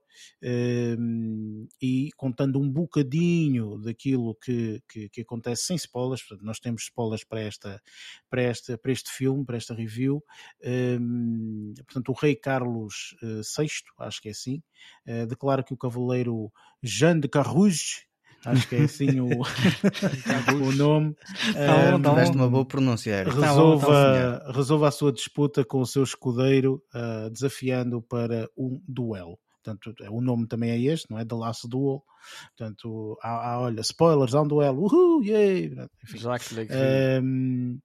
E 1.82 2.10
contando 2.18 2.60
um 2.60 2.70
bocadinho 2.70 3.78
daquilo 3.80 4.36
que, 4.36 4.82
que, 4.88 5.10
que, 5.10 5.22
acontece 5.22 5.64
sem 5.64 5.76
spoilers, 5.76 6.22
portanto, 6.24 6.46
nós 6.46 6.60
temos 6.60 6.84
spoilers 6.84 7.24
para, 7.24 7.42
esta, 7.42 7.82
para, 8.30 8.42
esta, 8.42 8.78
para 8.78 8.92
este 8.92 9.12
filme, 9.12 9.46
para 9.46 9.58
esta 9.58 9.74
review. 9.74 10.24
portanto, 11.86 12.10
o 12.10 12.14
Rei 12.14 12.36
Carlos 12.36 13.16
VI, 13.22 13.66
eh, 13.66 14.06
acho 14.06 14.22
que 14.22 14.30
é 14.30 14.32
assim, 14.32 14.62
uh, 15.08 15.28
declara 15.40 15.64
que 15.64 15.74
o 15.74 15.78
cavaleiro 15.78 16.52
Jean 16.84 17.18
de 17.20 17.30
Carrouge 17.30 18.10
acho 18.46 18.68
que 18.68 18.76
é 18.76 18.84
assim 18.84 19.20
o, 19.20 19.28
o 20.68 20.72
nome. 20.74 21.16
Não, 21.56 21.98
um, 21.98 22.02
tiveste 22.02 22.36
uma 22.36 22.50
boa 22.50 22.66
pronunciar. 22.66 23.28
Resolva, 23.28 23.88
tá 23.88 24.40
tá 24.40 24.52
resolva 24.52 24.88
a 24.88 24.92
sua 24.92 25.12
disputa 25.12 25.64
com 25.64 25.82
o 25.82 25.86
seu 25.86 26.04
escudeiro, 26.04 26.84
uh, 26.94 27.30
desafiando 27.30 28.02
para 28.02 28.50
um 28.58 28.82
duelo. 28.88 29.40
Portanto, 29.64 29.94
o 30.10 30.22
nome 30.22 30.48
também 30.48 30.72
é 30.72 30.80
este, 30.80 31.10
não 31.12 31.20
é? 31.20 31.26
The 31.26 31.36
Last 31.36 31.68
Duel. 31.68 32.04
Portanto, 32.58 33.18
há, 33.22 33.52
há 33.52 33.60
olha, 33.62 33.82
spoilers, 33.82 34.34
há 34.34 34.42
um 34.42 34.48
duelo. 34.48 34.86
Uhul, 34.86 35.24
yay! 35.24 35.66
Enfim. 36.04 36.18
Um, 37.22 37.80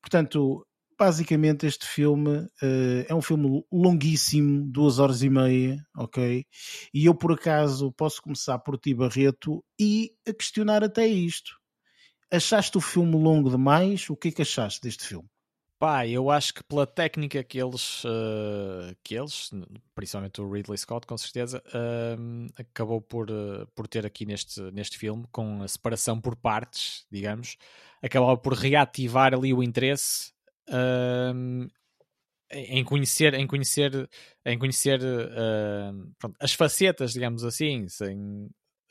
portanto, 0.00 0.66
basicamente 1.02 1.66
este 1.66 1.84
filme 1.84 2.38
uh, 2.38 3.04
é 3.08 3.12
um 3.12 3.20
filme 3.20 3.64
longuíssimo, 3.72 4.70
duas 4.70 5.00
horas 5.00 5.20
e 5.24 5.28
meia, 5.28 5.84
ok? 5.96 6.46
E 6.94 7.06
eu 7.06 7.12
por 7.12 7.32
acaso 7.32 7.90
posso 7.90 8.22
começar 8.22 8.56
por 8.60 8.78
ti, 8.78 8.94
Barreto, 8.94 9.64
e 9.76 10.12
a 10.28 10.32
questionar 10.32 10.84
até 10.84 11.04
isto. 11.04 11.58
Achaste 12.30 12.78
o 12.78 12.80
filme 12.80 13.16
longo 13.16 13.50
demais? 13.50 14.08
O 14.08 14.16
que 14.16 14.28
é 14.28 14.30
que 14.30 14.42
achaste 14.42 14.80
deste 14.80 15.04
filme? 15.04 15.28
Pá, 15.76 16.06
eu 16.06 16.30
acho 16.30 16.54
que 16.54 16.62
pela 16.62 16.86
técnica 16.86 17.42
que 17.42 17.60
eles, 17.60 18.04
uh, 18.04 18.94
que 19.02 19.16
eles 19.16 19.50
principalmente 19.96 20.40
o 20.40 20.48
Ridley 20.48 20.78
Scott, 20.78 21.04
com 21.04 21.18
certeza, 21.18 21.60
uh, 21.66 22.46
acabou 22.56 23.00
por, 23.00 23.28
uh, 23.28 23.66
por 23.74 23.88
ter 23.88 24.06
aqui 24.06 24.24
neste, 24.24 24.60
neste 24.70 24.96
filme, 24.96 25.24
com 25.32 25.64
a 25.64 25.66
separação 25.66 26.20
por 26.20 26.36
partes, 26.36 27.04
digamos, 27.10 27.56
acabou 28.00 28.38
por 28.38 28.52
reativar 28.52 29.34
ali 29.34 29.52
o 29.52 29.64
interesse 29.64 30.32
uh, 30.72 31.70
em 32.52 32.84
conhecer, 32.84 33.34
em 33.34 33.46
conhecer, 33.46 34.08
em 34.44 34.58
conhecer 34.58 35.00
uh, 35.00 36.12
pronto, 36.18 36.36
as 36.40 36.52
facetas, 36.52 37.12
digamos 37.12 37.44
assim, 37.44 37.88
sem, 37.88 38.16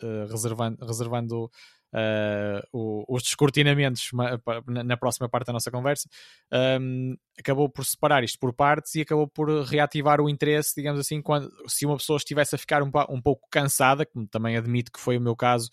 uh, 0.02 0.26
reservando, 0.30 0.86
reservando 0.86 1.52
uh, 1.94 2.62
o, 2.72 3.06
os 3.08 3.24
descortinamentos 3.24 4.10
na, 4.68 4.84
na, 4.84 4.98
próxima 4.98 5.30
parte 5.30 5.48
da 5.48 5.54
nossa 5.54 5.70
conversa, 5.70 6.10
um, 6.82 7.16
acabou 7.40 7.70
por 7.70 7.86
separar 7.86 8.24
isto 8.24 8.40
por 8.40 8.54
partes 8.54 8.96
e 8.96 9.02
acabou 9.02 9.28
por 9.28 9.50
reativar 9.64 10.20
o 10.20 10.30
interesse, 10.30 10.74
digamos 10.76 11.00
assim, 11.00 11.22
quando, 11.22 11.52
se 11.68 11.86
uma 11.86 11.98
pessoa 11.98 12.18
estivesse 12.18 12.56
a 12.56 12.58
ficar 12.58 12.82
um, 12.82 12.92
um 13.10 13.22
pouco 13.22 13.48
cansada, 13.52 14.06
como 14.06 14.28
também 14.28 14.58
admito 14.58 14.92
que 14.92 15.00
foi 15.00 15.18
o 15.18 15.22
meu 15.22 15.36
caso, 15.36 15.70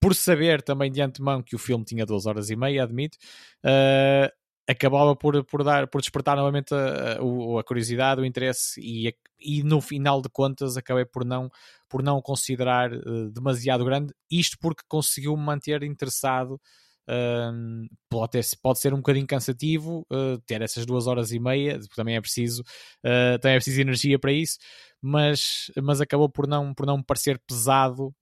por 0.00 0.14
saber 0.14 0.62
também 0.62 0.92
de 0.92 1.00
antemão 1.00 1.42
que 1.42 1.56
o 1.56 1.58
filme 1.58 1.84
tinha 1.84 2.04
duas 2.04 2.26
horas 2.26 2.50
e 2.50 2.56
meia, 2.56 2.84
admito, 2.84 3.16
uh, 3.64 4.43
acabava 4.66 5.14
por, 5.14 5.44
por, 5.44 5.62
dar, 5.62 5.86
por 5.86 6.00
despertar 6.00 6.36
novamente 6.36 6.74
a, 6.74 7.18
a, 7.18 7.60
a 7.60 7.64
curiosidade, 7.64 8.20
o 8.20 8.24
interesse 8.24 8.80
e, 8.80 9.14
e 9.38 9.62
no 9.62 9.80
final 9.80 10.22
de 10.22 10.28
contas 10.28 10.76
acabei 10.76 11.04
por 11.04 11.24
não, 11.24 11.50
por 11.88 12.02
não 12.02 12.20
considerar 12.20 12.92
uh, 12.92 13.30
demasiado 13.30 13.84
grande, 13.84 14.14
isto 14.30 14.56
porque 14.58 14.82
conseguiu 14.88 15.36
me 15.36 15.44
manter 15.44 15.82
interessado 15.82 16.60
uh, 17.08 17.88
pode, 18.08 18.32
ter, 18.32 18.44
pode 18.62 18.80
ser 18.80 18.94
um 18.94 18.98
bocadinho 18.98 19.26
cansativo 19.26 20.06
uh, 20.10 20.38
ter 20.46 20.62
essas 20.62 20.86
duas 20.86 21.06
horas 21.06 21.30
e 21.32 21.38
meia, 21.38 21.78
também 21.94 22.16
é 22.16 22.20
preciso 22.20 22.62
uh, 22.62 23.38
também 23.40 23.56
é 23.56 23.58
preciso 23.58 23.80
energia 23.80 24.18
para 24.18 24.32
isso, 24.32 24.58
mas, 25.00 25.70
mas 25.82 26.00
acabou 26.00 26.28
por 26.28 26.46
não, 26.46 26.72
por 26.74 26.86
não 26.86 26.98
me 26.98 27.04
parecer 27.04 27.38
pesado 27.46 28.14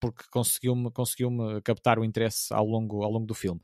porque 0.00 0.24
conseguiu-me 0.30 0.90
conseguiu 0.92 1.30
captar 1.62 1.98
o 1.98 2.04
interesse 2.04 2.54
ao 2.54 2.64
longo, 2.64 3.02
ao 3.04 3.10
longo 3.10 3.26
do 3.26 3.34
filme. 3.34 3.60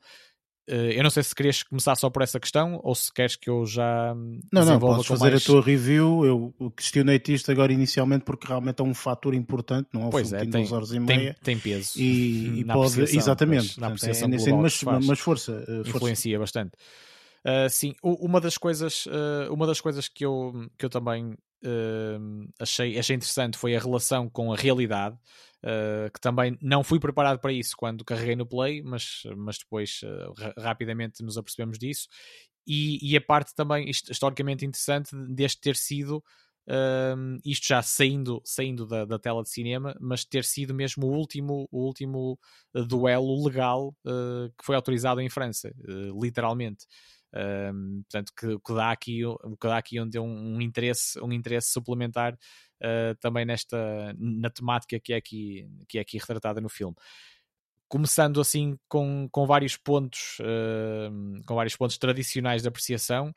Eh, 0.67 0.99
eu 0.99 1.03
não 1.03 1.09
sei 1.09 1.23
se 1.23 1.33
querias 1.33 1.63
começar 1.63 1.95
só 1.95 2.09
por 2.09 2.21
essa 2.21 2.39
questão 2.39 2.79
ou 2.83 2.93
se 2.93 3.11
queres 3.11 3.37
que 3.37 3.49
eu 3.49 3.65
já. 3.65 4.13
Não, 4.51 4.65
não, 4.65 4.79
podes 4.79 5.07
fazer 5.07 5.31
mais... 5.31 5.41
a 5.41 5.45
tua 5.45 5.61
review. 5.61 6.25
Eu 6.25 6.71
questionei-te 6.71 7.33
isto 7.33 7.49
agora 7.51 7.71
inicialmente 7.71 8.25
porque 8.25 8.45
realmente 8.45 8.81
é 8.81 8.83
um 8.83 8.93
fator 8.93 9.33
importante, 9.33 9.87
não 9.93 10.07
é? 10.07 10.09
Pois 10.11 10.33
é, 10.33 10.45
tem, 10.45 10.71
horas 10.71 10.91
e 10.91 10.99
meia. 10.99 11.35
Tem, 11.41 11.55
tem 11.55 11.59
peso. 11.59 11.93
E, 11.97 12.59
e 12.59 12.65
pode. 12.65 13.01
Exatamente. 13.01 13.79
Na 13.79 13.87
apreciação 13.87 14.27
é, 14.27 14.35
global 14.35 14.61
mas, 14.61 14.83
mas 14.83 15.19
força, 15.19 15.53
uh, 15.53 15.65
força. 15.65 15.89
Influencia 15.89 16.37
bastante. 16.37 16.73
Uh, 17.45 17.69
sim, 17.69 17.95
uma 18.03 18.41
das 18.41 18.57
coisas, 18.57 19.05
uh, 19.05 19.53
uma 19.53 19.65
das 19.65 19.79
coisas 19.79 20.09
que 20.09 20.25
eu, 20.25 20.69
que 20.77 20.85
eu 20.85 20.89
também 20.89 21.37
uh, 21.63 22.49
achei, 22.59 22.97
achei 22.97 23.15
interessante 23.15 23.57
foi 23.57 23.75
a 23.75 23.79
relação 23.79 24.29
com 24.29 24.51
a 24.51 24.55
realidade. 24.55 25.17
Uh, 25.63 26.11
que 26.13 26.21
também 26.21 26.55
não 26.61 26.83
fui 26.83 26.99
preparado 26.99 27.39
para 27.39 27.51
isso 27.51 27.75
quando 27.75 28.05
carreguei 28.05 28.35
no 28.35 28.45
Play, 28.45 28.83
mas, 28.83 29.23
mas 29.35 29.57
depois 29.57 30.01
uh, 30.03 30.31
ra 30.37 30.53
rapidamente 30.55 31.23
nos 31.23 31.35
apercebemos 31.35 31.79
disso. 31.79 32.07
E, 32.65 32.99
e, 33.01 33.17
a 33.17 33.21
parte 33.21 33.55
também 33.55 33.89
historicamente 33.89 34.65
interessante 34.65 35.09
deste 35.33 35.59
ter 35.59 35.75
sido, 35.75 36.23
uh, 36.69 37.39
isto 37.43 37.65
já 37.65 37.81
saindo, 37.81 38.39
saindo 38.45 38.85
da, 38.85 39.03
da, 39.03 39.17
tela 39.17 39.41
de 39.41 39.49
cinema, 39.49 39.97
mas 39.99 40.23
ter 40.23 40.43
sido 40.43 40.75
mesmo 40.75 41.07
o 41.07 41.11
último, 41.11 41.67
o 41.71 41.85
último 41.85 42.37
duelo 42.87 43.43
legal 43.43 43.95
que 44.57 44.65
foi 44.65 44.75
autorizado 44.75 45.21
em 45.21 45.29
França, 45.29 45.73
literalmente. 46.21 46.85
Um, 47.33 48.03
portanto, 48.03 48.31
que, 48.37 48.59
que, 48.59 48.73
dá 48.73 48.91
aqui, 48.91 49.21
que 49.59 49.67
dá 49.67 49.77
aqui 49.77 49.99
onde 49.99 50.17
um, 50.17 50.55
um 50.55 50.61
interesse, 50.61 51.19
um 51.19 51.31
interesse 51.31 51.71
suplementar 51.71 52.33
uh, 52.33 53.15
também 53.19 53.45
nesta 53.45 54.13
na 54.17 54.49
temática 54.49 54.99
que 54.99 55.13
é 55.13 55.17
aqui, 55.17 55.67
que 55.87 55.97
é 55.97 56.01
aqui 56.01 56.17
retratada 56.17 56.61
no 56.61 56.69
filme. 56.69 56.95
Começando 57.89 58.41
assim 58.41 58.77
com, 58.87 59.29
com 59.31 59.45
vários 59.45 59.77
pontos, 59.77 60.37
uh, 60.39 61.43
com 61.45 61.55
vários 61.55 61.75
pontos 61.75 61.97
tradicionais 61.97 62.61
de 62.61 62.67
apreciação, 62.67 63.33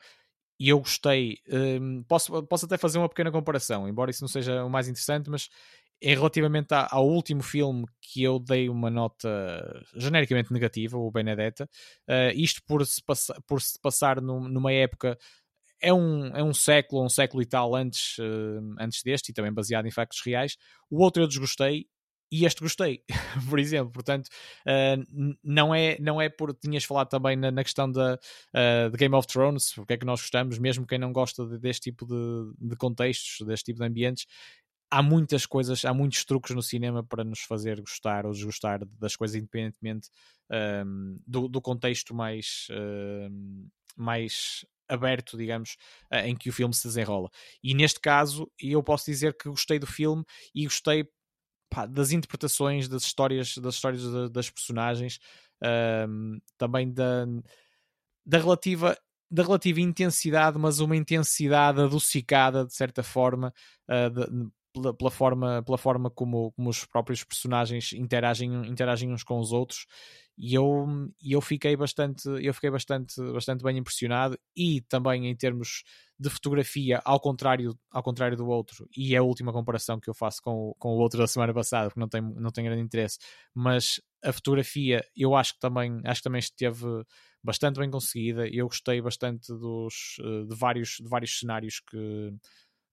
e 0.61 0.69
eu 0.69 0.79
gostei. 0.79 1.39
Um, 1.49 2.03
posso, 2.03 2.43
posso 2.43 2.65
até 2.65 2.77
fazer 2.77 2.99
uma 2.99 3.09
pequena 3.09 3.31
comparação, 3.31 3.89
embora 3.89 4.11
isso 4.11 4.23
não 4.23 4.27
seja 4.27 4.63
o 4.63 4.69
mais 4.69 4.87
interessante, 4.87 5.27
mas 5.27 5.49
em 6.01 6.15
relativamente 6.15 6.69
ao 6.71 7.07
último 7.07 7.43
filme 7.43 7.85
que 8.01 8.23
eu 8.23 8.39
dei 8.39 8.69
uma 8.69 8.89
nota 8.89 9.29
genericamente 9.95 10.51
negativa, 10.51 10.97
o 10.97 11.11
Benedetta, 11.11 11.69
uh, 12.09 12.31
isto 12.35 12.61
por 12.65 12.85
se, 12.85 13.01
por 13.47 13.61
se 13.61 13.79
passar 13.79 14.19
numa 14.19 14.71
época 14.71 15.17
é 15.81 15.93
um, 15.93 16.27
é 16.27 16.43
um 16.43 16.53
século, 16.53 17.03
um 17.03 17.09
século 17.09 17.41
e 17.41 17.45
tal 17.45 17.75
antes, 17.75 18.17
uh, 18.19 18.75
antes 18.79 19.01
deste, 19.03 19.29
e 19.29 19.33
também 19.33 19.51
baseado 19.51 19.87
em 19.87 19.91
factos 19.91 20.21
reais. 20.23 20.55
O 20.89 21.01
outro 21.03 21.23
eu 21.23 21.27
desgostei, 21.27 21.87
e 22.31 22.45
este 22.45 22.61
gostei, 22.61 23.03
por 23.49 23.59
exemplo. 23.59 23.91
Portanto, 23.91 24.27
uh, 24.27 25.35
não, 25.43 25.75
é, 25.75 25.97
não 25.99 26.21
é 26.21 26.29
por. 26.29 26.53
Tinhas 26.53 26.85
falado 26.85 27.09
também 27.09 27.35
na, 27.35 27.51
na 27.51 27.63
questão 27.63 27.91
da, 27.91 28.13
uh, 28.15 28.89
de 28.89 28.97
Game 28.97 29.13
of 29.13 29.27
Thrones, 29.27 29.73
porque 29.73 29.93
é 29.93 29.97
que 29.97 30.05
nós 30.05 30.21
gostamos, 30.21 30.57
mesmo 30.57 30.87
quem 30.87 30.97
não 30.97 31.11
gosta 31.11 31.45
de, 31.45 31.59
deste 31.59 31.91
tipo 31.91 32.05
de, 32.05 32.69
de 32.69 32.75
contextos, 32.77 33.45
deste 33.45 33.65
tipo 33.65 33.79
de 33.79 33.85
ambientes. 33.85 34.25
Há 34.91 35.01
muitas 35.01 35.45
coisas, 35.45 35.85
há 35.85 35.93
muitos 35.93 36.25
truques 36.25 36.53
no 36.53 36.61
cinema 36.61 37.01
para 37.03 37.23
nos 37.23 37.39
fazer 37.39 37.79
gostar 37.79 38.25
ou 38.25 38.33
desgostar 38.33 38.85
das 38.99 39.15
coisas, 39.15 39.35
independentemente 39.35 40.09
um, 40.85 41.17
do, 41.25 41.47
do, 41.47 41.61
contexto 41.61 42.13
mais, 42.13 42.67
um, 42.69 43.69
mais 43.95 44.65
aberto, 44.89 45.37
digamos, 45.37 45.77
em 46.25 46.35
que 46.35 46.49
o 46.49 46.53
filme 46.53 46.73
se 46.73 46.85
desenrola. 46.85 47.29
E 47.63 47.73
neste 47.73 48.01
caso, 48.01 48.51
eu 48.59 48.83
posso 48.83 49.05
dizer 49.05 49.35
que 49.37 49.49
gostei 49.49 49.79
do 49.79 49.87
filme 49.87 50.25
e 50.53 50.65
gostei 50.65 51.07
pá, 51.69 51.85
das 51.85 52.11
interpretações, 52.11 52.89
das 52.89 53.03
histórias, 53.03 53.57
das 53.57 53.75
histórias 53.75 54.29
das 54.29 54.49
personagens, 54.49 55.19
um, 56.09 56.39
também 56.57 56.91
da, 56.91 57.25
da 58.25 58.37
relativa 58.37 58.97
da 59.33 59.43
relativa 59.43 59.79
intensidade, 59.79 60.59
mas 60.59 60.81
uma 60.81 60.93
intensidade 60.93 61.79
adocicada 61.79 62.65
de 62.65 62.75
certa 62.75 63.01
forma, 63.01 63.53
uh, 63.89 64.09
de, 64.09 64.51
pela, 64.73 64.93
pela, 64.93 65.11
forma, 65.11 65.63
pela 65.63 65.77
forma 65.77 66.09
como, 66.09 66.51
como 66.53 66.69
os 66.69 66.85
próprios 66.85 67.23
personagens 67.23 67.93
interagem, 67.93 68.51
interagem 68.67 69.11
uns 69.11 69.23
com 69.23 69.39
os 69.39 69.51
outros. 69.51 69.85
E 70.37 70.55
eu, 70.55 70.87
eu 71.23 71.41
fiquei 71.41 71.75
bastante 71.75 72.27
eu 72.41 72.53
fiquei 72.53 72.71
bastante, 72.71 73.21
bastante 73.33 73.63
bem 73.63 73.77
impressionado. 73.77 74.37
E 74.55 74.81
também 74.81 75.27
em 75.27 75.35
termos 75.35 75.83
de 76.19 76.29
fotografia 76.29 77.01
ao 77.03 77.19
contrário, 77.19 77.77
ao 77.91 78.03
contrário 78.03 78.37
do 78.37 78.47
outro 78.47 78.87
e 78.95 79.15
é 79.15 79.17
a 79.17 79.23
última 79.23 79.51
comparação 79.51 79.99
que 79.99 80.09
eu 80.09 80.13
faço 80.13 80.41
com, 80.41 80.73
com 80.77 80.89
o 80.89 80.99
outro 80.99 81.19
da 81.19 81.27
semana 81.27 81.53
passada 81.53 81.89
porque 81.89 81.99
não 81.99 82.07
tem, 82.07 82.21
não 82.21 82.51
tem 82.51 82.65
grande 82.65 82.81
interesse. 82.81 83.17
Mas 83.53 83.99
a 84.23 84.31
fotografia 84.31 85.03
eu 85.15 85.35
acho 85.35 85.53
que 85.53 85.59
também 85.59 86.01
acho 86.05 86.21
que 86.21 86.23
também 86.23 86.39
esteve 86.39 86.85
bastante 87.43 87.79
bem 87.79 87.89
conseguida. 87.89 88.47
Eu 88.47 88.67
gostei 88.67 89.01
bastante 89.01 89.47
dos, 89.47 90.17
eh, 90.19 90.45
de, 90.45 90.55
vários, 90.55 90.97
de 90.99 91.09
vários 91.09 91.39
cenários 91.39 91.79
que 91.79 92.33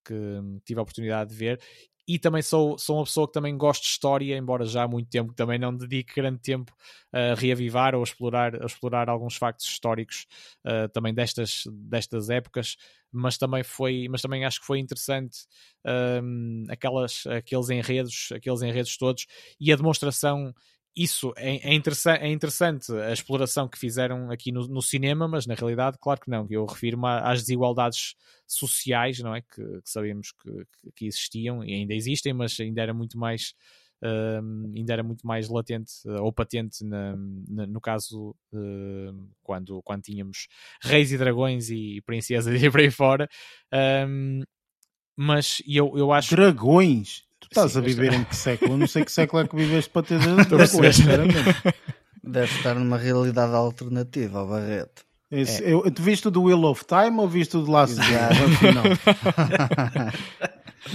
que 0.09 0.61
tive 0.65 0.81
a 0.81 0.83
oportunidade 0.83 1.31
de 1.31 1.37
ver. 1.37 1.61
E 2.09 2.19
também 2.19 2.41
sou, 2.41 2.79
sou 2.79 2.97
uma 2.97 3.05
pessoa 3.05 3.27
que 3.27 3.35
também 3.35 3.55
gosto 3.55 3.83
de 3.83 3.91
história, 3.91 4.35
embora 4.35 4.65
já 4.65 4.85
há 4.85 4.89
muito 4.89 5.11
tempo 5.11 5.35
também 5.35 5.59
não 5.59 5.77
dedique 5.77 6.15
grande 6.15 6.41
tempo 6.41 6.75
a 7.13 7.35
reavivar 7.35 7.95
ou 7.95 8.01
a 8.01 8.05
explorar, 8.05 8.63
a 8.63 8.65
explorar 8.65 9.11
alguns 9.11 9.37
factos 9.37 9.67
históricos 9.67 10.27
uh, 10.67 10.89
também 10.89 11.13
destas, 11.13 11.65
destas 11.67 12.31
épocas, 12.31 12.77
mas 13.13 13.37
também 13.37 13.63
foi, 13.63 14.07
mas 14.09 14.23
também 14.23 14.47
acho 14.47 14.59
que 14.59 14.67
foi 14.67 14.79
interessante 14.79 15.41
um, 16.23 16.65
aquelas, 16.71 17.27
aqueles 17.27 17.69
enredos, 17.69 18.31
aqueles 18.35 18.63
enredos 18.63 18.97
todos 18.97 19.27
e 19.61 19.71
a 19.71 19.77
demonstração 19.77 20.55
isso 20.99 21.33
é, 21.37 21.71
é, 21.71 21.75
interessa 21.75 22.17
é, 22.17 22.29
interessante 22.29 22.93
a 22.93 23.13
exploração 23.13 23.69
que 23.69 23.79
fizeram 23.79 24.31
aqui 24.31 24.51
no, 24.51 24.67
no, 24.67 24.83
cinema, 24.83 25.29
mas 25.29 25.47
na 25.47 25.55
realidade, 25.55 25.97
claro 26.01 26.21
que 26.21 26.29
não. 26.29 26.47
Eu 26.51 26.67
refiro-me 26.67 27.07
às 27.07 27.41
desigualdades 27.41 28.17
sociais, 28.47 29.21
não 29.21 29.35
é? 29.35 29.41
Que, 29.43 29.63
que 29.83 30.23
que, 30.43 30.93
que, 30.97 31.07
existiam 31.07 31.63
e 31.63 31.73
ainda 31.73 31.95
existem, 31.95 32.33
mas 32.33 32.59
ainda 32.59 32.83
era 32.83 32.93
muito 32.93 33.17
mais. 33.17 33.55
Uh, 34.03 34.75
ainda 34.77 34.93
era 34.93 35.03
muito 35.03 35.27
mais 35.27 35.49
latente 35.49 35.93
uh, 36.07 36.23
ou 36.23 36.33
patente 36.33 36.85
na, 36.85 37.17
na, 37.49 37.67
no 37.67 37.81
caso 37.81 38.33
uh, 38.53 39.29
quando, 39.43 39.83
quando 39.83 40.03
tínhamos 40.03 40.47
reis 40.81 41.11
e 41.11 41.19
dragões 41.19 41.69
e 41.69 42.01
princesas 42.07 42.55
e 42.63 42.71
por 42.71 42.79
aí 42.79 42.93
fora. 42.93 43.29
mas 45.17 45.63
eu, 45.67 45.97
eu 45.97 46.13
acho. 46.13 46.35
Dragões? 46.35 47.28
Tu 47.41 47.49
estás 47.51 47.73
Sim, 47.73 47.79
a 47.79 47.81
viver 47.83 48.13
em 48.13 48.25
que 48.25 48.35
século? 48.35 48.73
Eu 48.73 48.79
não 48.79 48.87
sei 48.87 49.05
que 49.05 49.13
século 49.13 49.43
é 49.43 49.49
que 49.49 49.57
viveste 49.57 49.91
para 49.91 50.03
ter 50.03 50.19
dragões, 50.19 50.99
Deve 52.23 52.53
estar 52.53 52.75
numa 52.75 52.99
realidade 52.99 53.55
alternativa, 53.55 54.41
ao 54.41 54.49
Barreto. 54.49 55.09
Esse, 55.31 55.63
é. 55.63 55.73
eu, 55.73 55.91
tu 55.91 56.03
viste 56.03 56.27
o 56.27 56.31
do 56.31 56.45
Wheel 56.45 56.65
of 56.65 56.85
Time 56.87 57.19
ou 57.21 57.29
viste 57.29 57.57
o 57.57 57.63
do 57.63 57.71
Last 57.71 57.97
Não. 57.97 58.83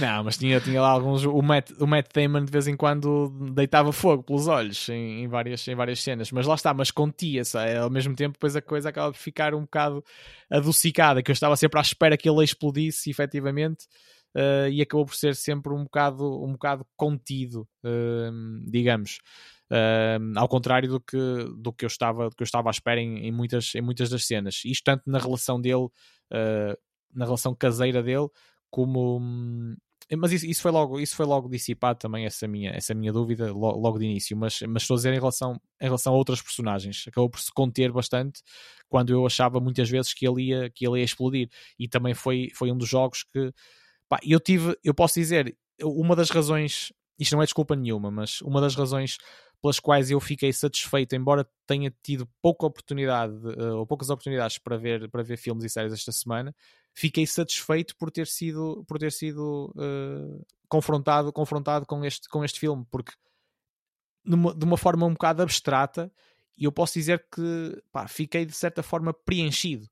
não, 0.00 0.24
mas 0.24 0.36
tinha, 0.36 0.60
tinha 0.60 0.80
lá 0.80 0.88
alguns. 0.88 1.24
O 1.24 1.40
Matt, 1.40 1.70
o 1.78 1.86
Matt 1.86 2.08
Damon 2.12 2.44
de 2.44 2.50
vez 2.50 2.66
em 2.66 2.76
quando 2.76 3.28
deitava 3.52 3.92
fogo 3.92 4.24
pelos 4.24 4.48
olhos 4.48 4.88
em, 4.88 5.22
em 5.22 5.28
várias, 5.28 5.66
em 5.68 5.74
várias 5.76 6.02
cenas, 6.02 6.32
mas 6.32 6.46
lá 6.46 6.56
está, 6.56 6.74
mas 6.74 6.90
contia-se. 6.90 7.56
É, 7.56 7.78
ao 7.78 7.90
mesmo 7.90 8.16
tempo, 8.16 8.32
depois 8.32 8.56
a 8.56 8.62
coisa 8.62 8.88
acaba 8.88 9.12
por 9.12 9.18
ficar 9.18 9.54
um 9.54 9.60
bocado 9.60 10.04
adocicada, 10.50 11.22
que 11.22 11.30
eu 11.30 11.34
estava 11.34 11.56
sempre 11.56 11.78
à 11.78 11.82
espera 11.82 12.16
que 12.16 12.28
ele 12.28 12.42
explodisse 12.42 13.10
efetivamente. 13.10 13.86
Uh, 14.36 14.68
e 14.68 14.82
acabou 14.82 15.06
por 15.06 15.14
ser 15.14 15.36
sempre 15.36 15.72
um 15.72 15.84
bocado, 15.84 16.44
um 16.44 16.52
bocado 16.52 16.84
contido, 16.96 17.68
uh, 17.84 18.70
digamos. 18.70 19.20
Uh, 19.70 20.36
ao 20.36 20.48
contrário 20.48 20.88
do 20.88 21.00
que, 21.00 21.16
do 21.56 21.72
que 21.72 21.84
eu 21.84 21.86
estava 21.86 22.28
do 22.28 22.36
que 22.36 22.42
eu 22.42 22.44
estava 22.44 22.68
à 22.68 22.72
espera 22.72 23.00
em, 23.00 23.26
em 23.26 23.32
muitas, 23.32 23.74
em 23.74 23.80
muitas 23.80 24.10
das 24.10 24.26
cenas. 24.26 24.62
Isto 24.64 24.84
tanto 24.84 25.02
na 25.06 25.18
relação 25.18 25.60
dele, 25.60 25.84
uh, 25.84 26.76
na 27.14 27.24
relação 27.24 27.54
caseira 27.54 28.02
dele, 28.02 28.28
como. 28.70 29.18
Um, 29.20 29.76
mas 30.18 30.32
isso, 30.32 30.46
isso, 30.46 30.60
foi 30.60 30.70
logo, 30.70 31.00
isso 31.00 31.16
foi 31.16 31.24
logo 31.24 31.48
dissipado 31.48 31.98
também, 31.98 32.26
essa 32.26 32.46
minha, 32.46 32.70
essa 32.72 32.92
minha 32.92 33.12
dúvida, 33.12 33.52
logo, 33.52 33.78
logo 33.80 33.98
de 33.98 34.04
início. 34.04 34.36
Mas, 34.36 34.60
mas 34.62 34.82
estou 34.82 34.96
a 34.96 34.98
dizer 34.98 35.14
em 35.14 35.18
relação, 35.18 35.60
em 35.80 35.84
relação 35.84 36.12
a 36.12 36.16
outras 36.16 36.42
personagens. 36.42 37.04
Acabou 37.08 37.30
por 37.30 37.40
se 37.40 37.52
conter 37.52 37.90
bastante 37.90 38.42
quando 38.88 39.10
eu 39.10 39.24
achava 39.24 39.60
muitas 39.60 39.88
vezes 39.88 40.12
que 40.12 40.26
ele 40.26 40.48
ia, 40.48 40.68
que 40.70 40.86
ele 40.86 40.98
ia 40.98 41.04
explodir. 41.04 41.48
E 41.78 41.88
também 41.88 42.14
foi, 42.14 42.50
foi 42.54 42.70
um 42.72 42.76
dos 42.76 42.88
jogos 42.88 43.22
que. 43.22 43.52
Pá, 44.08 44.18
eu 44.22 44.38
tive, 44.40 44.76
eu 44.84 44.94
posso 44.94 45.14
dizer, 45.14 45.56
uma 45.82 46.14
das 46.14 46.30
razões, 46.30 46.92
isto 47.18 47.34
não 47.34 47.42
é 47.42 47.44
desculpa 47.44 47.74
nenhuma, 47.74 48.10
mas 48.10 48.40
uma 48.42 48.60
das 48.60 48.74
razões 48.74 49.18
pelas 49.64 49.80
quais 49.80 50.10
eu 50.10 50.20
fiquei 50.20 50.52
satisfeito, 50.52 51.16
embora 51.16 51.48
tenha 51.66 51.90
tido 52.02 52.28
pouca 52.42 52.66
oportunidade 52.66 53.32
uh, 53.34 53.78
ou 53.78 53.86
poucas 53.86 54.10
oportunidades 54.10 54.58
para 54.58 54.76
ver, 54.76 55.08
para 55.08 55.22
ver 55.22 55.38
filmes 55.38 55.64
e 55.64 55.70
séries 55.70 55.92
esta 55.92 56.12
semana, 56.12 56.54
fiquei 56.92 57.26
satisfeito 57.26 57.96
por 57.96 58.10
ter 58.10 58.26
sido, 58.26 58.84
por 58.86 58.98
ter 58.98 59.10
sido 59.10 59.72
uh, 59.74 60.46
confrontado, 60.68 61.32
confrontado 61.32 61.86
com, 61.86 62.04
este, 62.04 62.28
com 62.28 62.44
este 62.44 62.60
filme, 62.60 62.86
porque 62.90 63.12
numa, 64.22 64.54
de 64.54 64.64
uma 64.66 64.76
forma 64.76 65.06
um 65.06 65.14
bocado 65.14 65.42
abstrata, 65.42 66.12
eu 66.58 66.70
posso 66.70 66.94
dizer 66.94 67.26
que 67.32 67.82
pá, 67.90 68.06
fiquei 68.06 68.44
de 68.44 68.52
certa 68.52 68.82
forma 68.82 69.14
preenchido. 69.14 69.88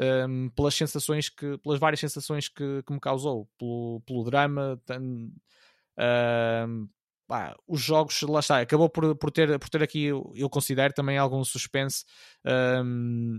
Um, 0.00 0.48
pelas 0.50 0.74
sensações 0.74 1.28
que, 1.28 1.58
pelas 1.58 1.80
várias 1.80 1.98
sensações 1.98 2.48
que, 2.48 2.82
que 2.86 2.92
me 2.92 3.00
causou, 3.00 3.48
pelo, 3.58 4.00
pelo 4.06 4.22
drama, 4.22 4.80
ehm, 4.88 6.86
pá, 7.28 7.54
os 7.68 7.80
jogos, 7.82 8.22
lá 8.22 8.40
está, 8.40 8.60
acabou 8.60 8.88
por, 8.88 9.14
por, 9.16 9.30
ter, 9.30 9.58
por 9.58 9.68
ter 9.68 9.82
aqui, 9.82 10.06
eu 10.06 10.48
considero 10.48 10.94
também 10.94 11.18
algum 11.18 11.44
suspense, 11.44 12.04
um, 12.82 13.38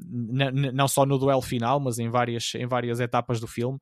não 0.73 0.87
só 0.87 1.05
no 1.05 1.17
duelo 1.17 1.41
final, 1.41 1.79
mas 1.79 1.97
em 1.97 2.07
várias, 2.09 2.53
em 2.55 2.67
várias 2.67 2.99
etapas 2.99 3.39
do 3.39 3.47
filme. 3.47 3.79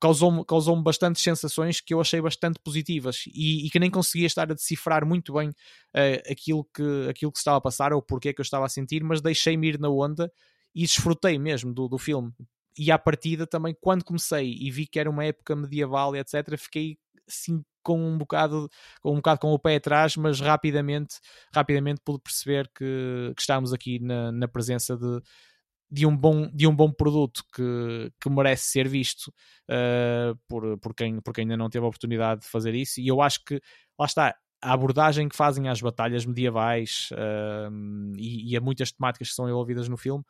Causou-me 0.00 0.44
causou 0.44 0.80
bastantes 0.82 1.22
sensações 1.22 1.80
que 1.80 1.92
eu 1.92 2.00
achei 2.00 2.20
bastante 2.20 2.60
positivas 2.60 3.24
e, 3.26 3.66
e 3.66 3.70
que 3.70 3.78
nem 3.78 3.90
conseguia 3.90 4.26
estar 4.26 4.50
a 4.50 4.54
decifrar 4.54 5.04
muito 5.04 5.32
bem 5.32 5.48
uh, 5.48 6.30
aquilo, 6.30 6.64
que, 6.74 7.08
aquilo 7.08 7.32
que 7.32 7.38
estava 7.38 7.58
a 7.58 7.60
passar 7.60 7.92
ou 7.92 8.00
porque 8.00 8.28
é 8.28 8.32
que 8.32 8.40
eu 8.40 8.44
estava 8.44 8.66
a 8.66 8.68
sentir, 8.68 9.02
mas 9.02 9.20
deixei-me 9.20 9.68
ir 9.68 9.80
na 9.80 9.88
onda 9.88 10.30
e 10.74 10.82
desfrutei 10.82 11.38
mesmo 11.38 11.72
do, 11.72 11.88
do 11.88 11.98
filme. 11.98 12.32
E 12.78 12.90
à 12.90 12.98
partida 12.98 13.46
também, 13.46 13.76
quando 13.80 14.04
comecei 14.04 14.56
e 14.58 14.70
vi 14.70 14.86
que 14.86 14.98
era 14.98 15.10
uma 15.10 15.24
época 15.24 15.56
medieval 15.56 16.14
e 16.14 16.20
etc., 16.20 16.56
fiquei 16.56 16.96
assim 17.28 17.62
com 17.82 17.98
um 17.98 18.18
bocado 18.18 18.68
com 19.00 19.12
um 19.12 19.16
bocado 19.16 19.40
com 19.40 19.52
o 19.52 19.58
pé 19.58 19.76
atrás, 19.76 20.16
mas 20.16 20.40
rapidamente 20.40 21.16
rapidamente 21.52 22.00
pude 22.04 22.20
perceber 22.20 22.70
que, 22.76 23.32
que 23.34 23.40
estamos 23.40 23.72
aqui 23.72 23.98
na, 23.98 24.30
na 24.30 24.46
presença 24.46 24.96
de, 24.96 25.20
de 25.90 26.06
um 26.06 26.16
bom, 26.16 26.48
de 26.52 26.66
um 26.66 26.74
bom 26.74 26.90
produto 26.92 27.42
que, 27.54 28.12
que 28.20 28.30
merece 28.30 28.66
ser 28.70 28.88
visto 28.88 29.28
uh, 29.68 30.38
por, 30.46 30.78
por, 30.78 30.94
quem, 30.94 31.20
por 31.20 31.34
quem 31.34 31.42
ainda 31.42 31.56
não 31.56 31.68
teve 31.68 31.84
a 31.84 31.88
oportunidade 31.88 32.42
de 32.42 32.46
fazer 32.46 32.74
isso. 32.74 33.00
E 33.00 33.08
eu 33.08 33.20
acho 33.20 33.44
que, 33.44 33.60
lá 33.98 34.06
está, 34.06 34.36
a 34.62 34.72
abordagem 34.72 35.28
que 35.28 35.36
fazem 35.36 35.68
às 35.68 35.80
batalhas 35.80 36.24
medievais 36.24 37.08
uh, 37.12 38.14
e, 38.16 38.52
e, 38.52 38.56
a 38.56 38.60
muitas 38.60 38.92
temáticas 38.92 39.30
que 39.30 39.34
são 39.34 39.48
envolvidas 39.48 39.88
no 39.88 39.96
filme 39.96 40.24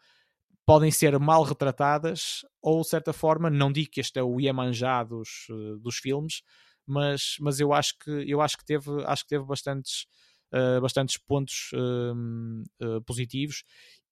podem 0.70 0.92
ser 0.92 1.18
mal 1.18 1.42
retratadas 1.42 2.46
ou, 2.62 2.82
de 2.82 2.86
certa 2.86 3.12
forma, 3.12 3.50
não 3.50 3.72
digo 3.72 3.90
que 3.90 4.00
este 4.00 4.20
é 4.20 4.22
o 4.22 4.38
Iemanjá 4.38 5.02
dos, 5.02 5.48
dos 5.82 5.96
filmes, 5.96 6.42
mas, 6.86 7.34
mas 7.40 7.58
eu 7.58 7.72
acho 7.72 7.98
que 7.98 8.10
eu 8.10 8.40
acho 8.40 8.56
que 8.56 8.64
teve, 8.64 8.88
acho 9.04 9.24
que 9.24 9.30
teve 9.30 9.44
bastantes, 9.44 10.06
uh, 10.54 10.80
bastantes 10.80 11.18
pontos 11.18 11.72
uh, 11.72 13.02
positivos. 13.02 13.64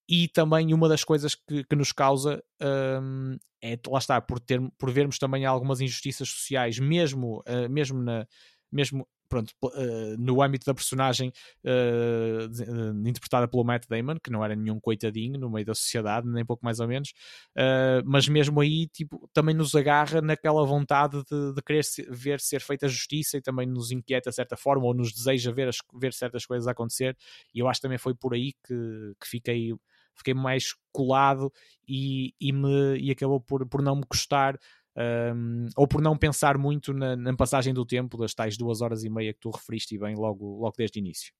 E 0.08 0.26
também 0.26 0.74
uma 0.74 0.88
das 0.88 1.04
coisas 1.04 1.36
que, 1.36 1.62
que 1.62 1.76
nos 1.76 1.92
causa 1.92 2.42
um, 2.60 3.36
é, 3.62 3.78
lá 3.86 3.98
está, 4.00 4.20
por, 4.20 4.40
ter, 4.40 4.60
por 4.76 4.90
vermos 4.90 5.16
também 5.16 5.44
algumas 5.46 5.80
injustiças 5.80 6.28
sociais, 6.28 6.80
mesmo, 6.80 7.38
uh, 7.46 7.70
mesmo, 7.70 8.02
na, 8.02 8.26
mesmo 8.72 9.06
pronto, 9.28 9.52
uh, 9.62 10.16
no 10.18 10.42
âmbito 10.42 10.66
da 10.66 10.74
personagem 10.74 11.32
uh, 11.64 13.08
interpretada 13.08 13.46
pelo 13.46 13.64
Matt 13.64 13.86
Damon, 13.88 14.16
que 14.22 14.30
não 14.30 14.44
era 14.44 14.56
nenhum 14.56 14.80
coitadinho 14.80 15.38
no 15.38 15.50
meio 15.50 15.66
da 15.66 15.74
sociedade, 15.74 16.28
nem 16.28 16.44
pouco 16.44 16.64
mais 16.64 16.80
ou 16.80 16.88
menos, 16.88 17.10
uh, 17.56 18.02
mas 18.04 18.28
mesmo 18.28 18.60
aí 18.60 18.86
tipo, 18.88 19.28
também 19.32 19.54
nos 19.54 19.74
agarra 19.74 20.20
naquela 20.20 20.64
vontade 20.64 21.22
de, 21.24 21.54
de 21.54 21.62
querer 21.62 21.84
ver 22.10 22.40
ser 22.40 22.60
feita 22.60 22.88
justiça 22.88 23.36
e 23.36 23.42
também 23.42 23.66
nos 23.66 23.90
inquieta 23.90 24.30
de 24.30 24.36
certa 24.36 24.56
forma 24.56 24.84
ou 24.84 24.94
nos 24.94 25.12
deseja 25.12 25.52
ver, 25.52 25.68
as, 25.68 25.78
ver 25.94 26.12
certas 26.12 26.46
coisas 26.46 26.66
acontecer. 26.66 27.16
E 27.54 27.58
eu 27.58 27.68
acho 27.68 27.80
que 27.80 27.82
também 27.82 27.98
foi 27.98 28.14
por 28.14 28.34
aí 28.34 28.52
que, 28.64 29.14
que 29.20 29.28
fiquei 29.28 29.72
fiquei 30.18 30.34
mais 30.34 30.74
colado 30.92 31.52
e, 31.86 32.34
e, 32.40 32.52
me, 32.52 32.98
e 32.98 33.10
acabou 33.10 33.40
por, 33.40 33.66
por 33.66 33.80
não 33.80 33.96
me 33.96 34.04
custar 34.04 34.58
um, 34.98 35.68
ou 35.76 35.86
por 35.86 36.02
não 36.02 36.16
pensar 36.16 36.58
muito 36.58 36.92
na, 36.92 37.14
na, 37.14 37.36
passagem 37.36 37.72
do 37.72 37.86
tempo 37.86 38.18
das 38.18 38.34
tais 38.34 38.56
duas 38.56 38.80
horas 38.80 39.04
e 39.04 39.08
meia 39.08 39.32
que 39.32 39.38
tu 39.38 39.50
referiste 39.50 39.96
bem 39.96 40.16
logo, 40.16 40.58
logo 40.58 40.74
desde 40.76 40.98
o 40.98 41.00
início. 41.00 41.32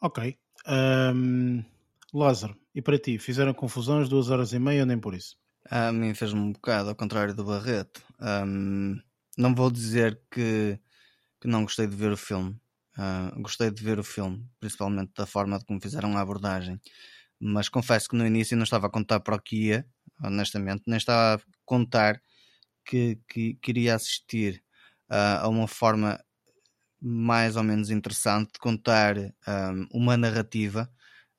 Ok. 0.00 0.36
Um, 0.66 1.62
Lázaro, 2.12 2.56
e 2.74 2.82
para 2.82 2.98
ti, 2.98 3.18
fizeram 3.18 3.54
confusão 3.54 4.00
as 4.00 4.08
duas 4.08 4.30
horas 4.30 4.52
e 4.52 4.58
meia 4.58 4.80
ou 4.80 4.86
nem 4.86 4.98
por 4.98 5.14
isso? 5.14 5.36
A 5.70 5.92
mim 5.92 6.12
fez-me 6.14 6.40
um 6.40 6.52
bocado, 6.52 6.88
ao 6.88 6.96
contrário 6.96 7.34
do 7.34 7.44
Barreto. 7.44 8.02
Um, 8.20 8.98
não 9.36 9.54
vou 9.54 9.70
dizer 9.70 10.20
que, 10.30 10.78
que 11.40 11.46
não 11.46 11.62
gostei 11.62 11.86
de 11.86 11.94
ver 11.94 12.10
o 12.10 12.16
filme. 12.16 12.56
Uh, 12.96 13.40
gostei 13.42 13.70
de 13.70 13.80
ver 13.82 14.00
o 14.00 14.04
filme, 14.04 14.44
principalmente 14.58 15.12
da 15.16 15.26
forma 15.26 15.56
de 15.56 15.64
como 15.64 15.80
fizeram 15.80 16.16
a 16.16 16.20
abordagem. 16.20 16.80
Mas 17.38 17.68
confesso 17.68 18.08
que 18.08 18.16
no 18.16 18.26
início 18.26 18.56
não 18.56 18.64
estava 18.64 18.88
a 18.88 18.90
contar 18.90 19.20
para 19.20 19.36
o 19.36 19.40
que 19.40 19.68
ia, 19.68 19.86
honestamente, 20.20 20.82
nem 20.86 20.96
estava 20.96 21.40
a 21.40 21.46
contar 21.64 22.20
que, 22.88 23.20
que 23.28 23.54
queria 23.56 23.94
assistir 23.94 24.64
uh, 25.10 25.44
a 25.44 25.48
uma 25.48 25.68
forma 25.68 26.18
mais 27.00 27.54
ou 27.54 27.62
menos 27.62 27.90
interessante 27.90 28.54
de 28.54 28.58
contar 28.58 29.16
um, 29.18 29.86
uma 29.92 30.16
narrativa 30.16 30.90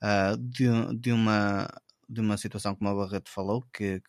uh, 0.03 0.37
de, 0.37 0.67
de, 0.99 1.11
uma, 1.11 1.67
de 2.07 2.21
uma 2.21 2.37
situação 2.37 2.75
como 2.75 2.89
a 2.91 2.93
Barreto 2.95 3.31
falou, 3.31 3.63
que, 3.73 3.99
que 3.99 4.05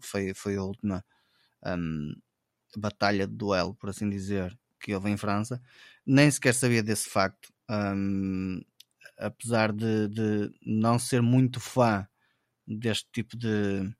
foi, 0.00 0.32
foi 0.34 0.56
a 0.56 0.62
última 0.62 1.04
um, 1.66 2.14
batalha 2.76 3.26
de 3.26 3.34
duelo, 3.36 3.74
por 3.74 3.90
assim 3.90 4.08
dizer, 4.08 4.58
que 4.80 4.94
houve 4.94 5.10
em 5.10 5.16
França. 5.18 5.60
Nem 6.06 6.30
sequer 6.30 6.54
sabia 6.54 6.82
desse 6.82 7.10
facto, 7.10 7.52
um, 7.70 8.60
apesar 9.18 9.70
de, 9.70 10.08
de 10.08 10.50
não 10.64 10.98
ser 10.98 11.20
muito 11.20 11.60
fã 11.60 12.08
deste 12.66 13.06
tipo 13.12 13.36
de, 13.36 13.92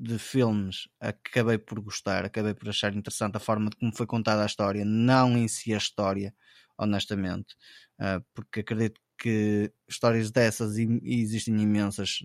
de 0.00 0.18
filmes 0.18 0.88
acabei 0.98 1.58
por 1.58 1.78
gostar, 1.80 2.24
acabei 2.24 2.54
por 2.54 2.70
achar 2.70 2.94
interessante 2.94 3.36
a 3.36 3.40
forma 3.40 3.68
de 3.68 3.76
como 3.76 3.94
foi 3.94 4.06
contada 4.06 4.42
a 4.42 4.46
história, 4.46 4.82
não 4.84 5.36
em 5.36 5.46
si 5.46 5.74
a 5.74 5.76
história, 5.76 6.34
honestamente, 6.78 7.54
uh, 8.00 8.24
porque 8.34 8.60
acredito 8.60 8.98
que 9.18 9.70
histórias 9.86 10.30
dessas 10.30 10.78
existem 11.02 11.60
imensas 11.60 12.20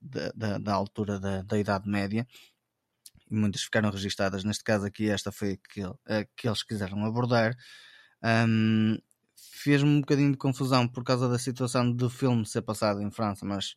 da, 0.00 0.32
da, 0.34 0.58
da 0.58 0.72
altura 0.72 1.20
da, 1.20 1.42
da, 1.42 1.58
Idade 1.58 1.86
Média 1.86 2.26
e 3.30 3.34
muitas 3.34 3.62
ficaram 3.62 3.90
registadas. 3.90 4.44
Neste 4.44 4.64
caso 4.64 4.86
aqui, 4.86 5.10
esta 5.10 5.30
foi 5.30 5.58
que, 5.58 5.82
a 5.82 6.24
que 6.34 6.48
eles 6.48 6.62
quiseram 6.62 7.04
abordar. 7.04 7.54
Um, 8.24 8.96
Fez-me 9.52 9.90
um 9.90 10.00
bocadinho 10.00 10.32
de 10.32 10.38
confusão 10.38 10.88
por 10.88 11.04
causa 11.04 11.28
da 11.28 11.38
situação 11.38 11.92
do 11.92 12.08
filme 12.08 12.46
ser 12.46 12.62
passado 12.62 13.02
em 13.02 13.10
França, 13.10 13.44
mas 13.44 13.76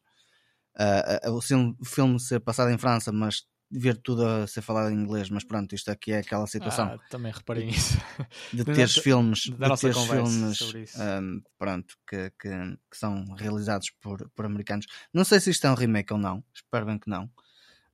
uh, 0.80 1.32
o 1.32 1.42
filme 1.86 2.20
ser 2.20 2.40
passado 2.40 2.72
em 2.72 2.78
França, 2.78 3.12
mas 3.12 3.46
ver 3.72 3.98
tudo 3.98 4.26
a 4.26 4.46
ser 4.46 4.62
falado 4.62 4.92
em 4.92 4.96
inglês, 4.96 5.30
mas 5.30 5.46
pronto, 5.46 5.74
isto 5.74 5.90
aqui 5.90 6.12
é 6.12 6.20
aquela 6.20 6.46
situação. 6.46 6.88
Ah, 6.88 7.00
também 7.10 7.32
reparei 7.32 7.66
nisso. 7.66 7.98
De 8.52 8.66
teres 8.66 8.98
filmes, 8.98 9.44
de 9.44 9.56
teres 9.56 9.98
filmes 9.98 10.62
um, 10.98 11.42
pronto, 11.58 11.96
que, 12.06 12.32
que, 12.32 12.50
que, 12.90 12.98
são 12.98 13.24
realizados 13.36 13.90
por, 14.02 14.30
por 14.32 14.46
americanos. 14.46 14.86
Não 15.14 15.24
sei 15.24 15.40
se 15.40 15.52
isto 15.52 15.66
é 15.66 15.72
um 15.72 15.76
remake 15.76 16.12
ou 16.12 16.20
não, 16.20 16.44
espero 16.54 16.86
bem 16.86 17.00
que 17.00 17.10
não. 17.10 17.26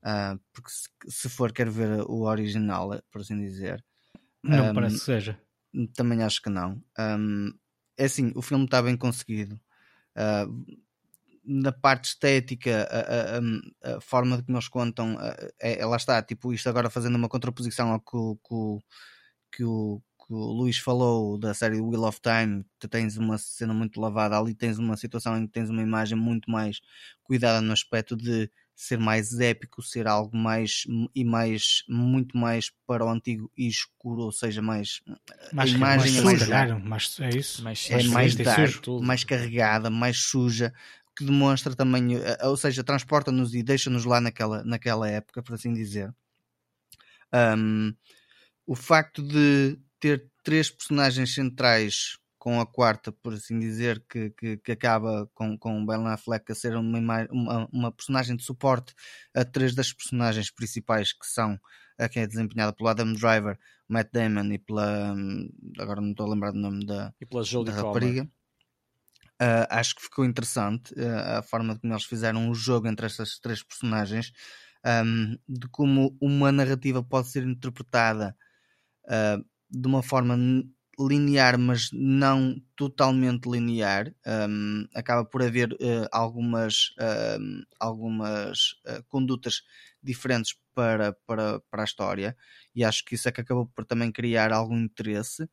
Uh, 0.01 0.39
porque 0.51 0.71
se, 0.71 0.89
se, 1.07 1.29
for, 1.29 1.51
quero 1.51 1.71
ver 1.71 2.01
o 2.01 2.23
original, 2.23 2.99
por 3.11 3.21
assim 3.21 3.39
dizer. 3.39 3.83
Não 4.41 4.71
um, 4.71 4.73
parece 4.73 4.97
que 4.97 5.05
seja. 5.05 5.39
Também 5.95 6.23
acho 6.23 6.41
que 6.41 6.49
não. 6.49 6.81
Um, 6.97 7.51
é 7.97 8.05
assim, 8.05 8.31
o 8.35 8.41
filme 8.41 8.65
está 8.65 8.81
bem 8.81 8.97
conseguido. 8.97 9.59
Uh, 10.15 10.79
na 11.47 11.71
parte 11.71 12.09
estética, 12.09 12.85
a, 12.91 13.91
a, 13.91 13.95
a, 13.95 14.01
forma 14.01 14.37
de 14.37 14.43
que 14.43 14.51
nos 14.51 14.67
contam, 14.67 15.17
é, 15.61 15.79
ela 15.79 15.95
está, 15.95 16.21
tipo, 16.21 16.53
isto 16.53 16.67
agora 16.67 16.89
fazendo 16.89 17.15
uma 17.15 17.29
contraposição 17.29 17.93
ao 17.93 18.01
que, 18.01 18.17
que, 18.43 19.57
que, 19.57 19.63
o, 19.63 20.01
que 20.27 20.33
o 20.33 20.51
Luís 20.51 20.77
falou 20.77 21.37
da 21.39 21.53
série 21.53 21.79
Wheel 21.79 22.03
of 22.03 22.19
Time, 22.21 22.65
tu 22.77 22.89
tens 22.89 23.15
uma 23.15 23.37
cena 23.37 23.73
muito 23.73 24.01
lavada, 24.01 24.37
ali 24.37 24.53
tens 24.53 24.77
uma 24.77 24.97
situação 24.97 25.37
em 25.37 25.47
que 25.47 25.53
tens 25.53 25.69
uma 25.69 25.81
imagem 25.81 26.17
muito 26.17 26.51
mais 26.51 26.81
cuidada 27.23 27.61
no 27.61 27.71
aspecto 27.71 28.17
de 28.17 28.51
ser 28.75 28.99
mais 28.99 29.39
épico, 29.39 29.81
ser 29.81 30.05
algo 30.05 30.37
mais 30.37 30.83
e 31.15 31.23
mais 31.23 31.83
muito 31.89 32.37
mais 32.37 32.71
para 32.85 33.03
o 33.03 33.09
antigo 33.09 33.51
e 33.57 33.67
escuro, 33.67 34.21
ou 34.21 34.31
seja, 34.31 34.61
mais, 34.61 35.01
mais 35.51 35.73
a 35.73 35.75
imagem 35.75 36.21
mais, 36.21 36.41
é 36.41 36.47
mais, 36.47 36.83
mais, 36.83 37.19
é 37.19 37.29
isso, 37.29 37.63
mais, 37.63 37.89
é 37.89 38.03
mais 38.03 38.35
dark, 38.35 38.85
mais 39.01 39.23
carregada, 39.23 39.89
mais 39.89 40.17
suja, 40.17 40.71
que 41.17 41.25
demonstra 41.25 41.75
também, 41.75 42.15
eh, 42.15 42.37
ou 42.43 42.55
seja, 42.55 42.83
transporta-nos 42.83 43.55
e 43.55 43.63
deixa-nos 43.63 44.05
lá 44.05 44.21
naquela, 44.21 44.63
naquela 44.63 45.09
época, 45.09 45.41
por 45.41 45.55
assim 45.55 45.73
dizer. 45.73 46.13
Um, 47.33 47.93
o 48.67 48.75
facto 48.75 49.23
de 49.23 49.79
ter 49.99 50.29
três 50.43 50.69
personagens 50.69 51.33
centrais 51.33 52.19
com 52.37 52.61
a 52.61 52.67
quarta, 52.67 53.11
por 53.11 53.33
assim 53.33 53.59
dizer, 53.59 54.03
que, 54.07 54.29
que, 54.29 54.57
que 54.57 54.71
acaba 54.71 55.27
com, 55.33 55.57
com 55.57 55.85
Ben 55.85 56.05
Affleck 56.05 56.51
a 56.51 56.55
ser 56.55 56.75
uma, 56.75 57.27
uma, 57.31 57.67
uma, 57.73 57.91
personagem 57.91 58.35
de 58.37 58.43
suporte 58.43 58.93
a 59.35 59.43
três 59.43 59.73
das 59.73 59.91
personagens 59.91 60.51
principais 60.51 61.11
que 61.11 61.25
são 61.25 61.59
a 61.97 62.07
quem 62.07 62.21
é 62.21 62.27
desempenhada 62.27 62.71
pelo 62.71 62.89
Adam 62.89 63.11
Driver, 63.13 63.57
Matt 63.89 64.11
Damon 64.13 64.53
e 64.53 64.59
pela 64.59 65.13
hum, 65.13 65.49
agora 65.79 65.99
não 65.99 66.11
estou 66.11 66.27
a 66.27 66.29
lembrar 66.29 66.51
do 66.51 66.59
nome 66.59 66.85
da, 66.85 67.11
e 67.19 67.25
pela 67.25 67.43
Jodie 67.43 67.71
da 67.73 67.81
rapariga. 67.81 68.29
Uh, 69.39 69.67
acho 69.69 69.95
que 69.95 70.01
ficou 70.01 70.25
interessante 70.25 70.93
uh, 70.95 71.37
a 71.39 71.43
forma 71.43 71.77
como 71.77 71.93
eles 71.93 72.05
fizeram 72.05 72.49
o 72.49 72.55
jogo 72.55 72.87
entre 72.87 73.05
estas 73.05 73.37
três 73.39 73.61
personagens, 73.61 74.31
um, 75.05 75.37
de 75.47 75.67
como 75.69 76.17
uma 76.19 76.51
narrativa 76.51 77.03
pode 77.03 77.27
ser 77.29 77.43
interpretada 77.43 78.35
uh, 79.05 79.45
de 79.69 79.87
uma 79.87 80.03
forma 80.03 80.37
linear, 80.99 81.59
mas 81.59 81.89
não 81.93 82.55
totalmente 82.75 83.47
linear. 83.49 84.13
Um, 84.49 84.87
acaba 84.95 85.25
por 85.25 85.43
haver 85.43 85.69
algumas, 86.11 86.93
algumas 87.79 88.75
condutas 89.07 89.61
diferentes 90.01 90.55
para, 90.73 91.13
para, 91.27 91.59
para 91.71 91.83
a 91.83 91.85
história, 91.85 92.35
e 92.75 92.83
acho 92.83 93.03
que 93.05 93.15
isso 93.15 93.29
é 93.29 93.31
que 93.31 93.41
acabou 93.41 93.67
por 93.67 93.85
também 93.85 94.11
criar 94.11 94.51
algum 94.53 94.77
interesse. 94.79 95.47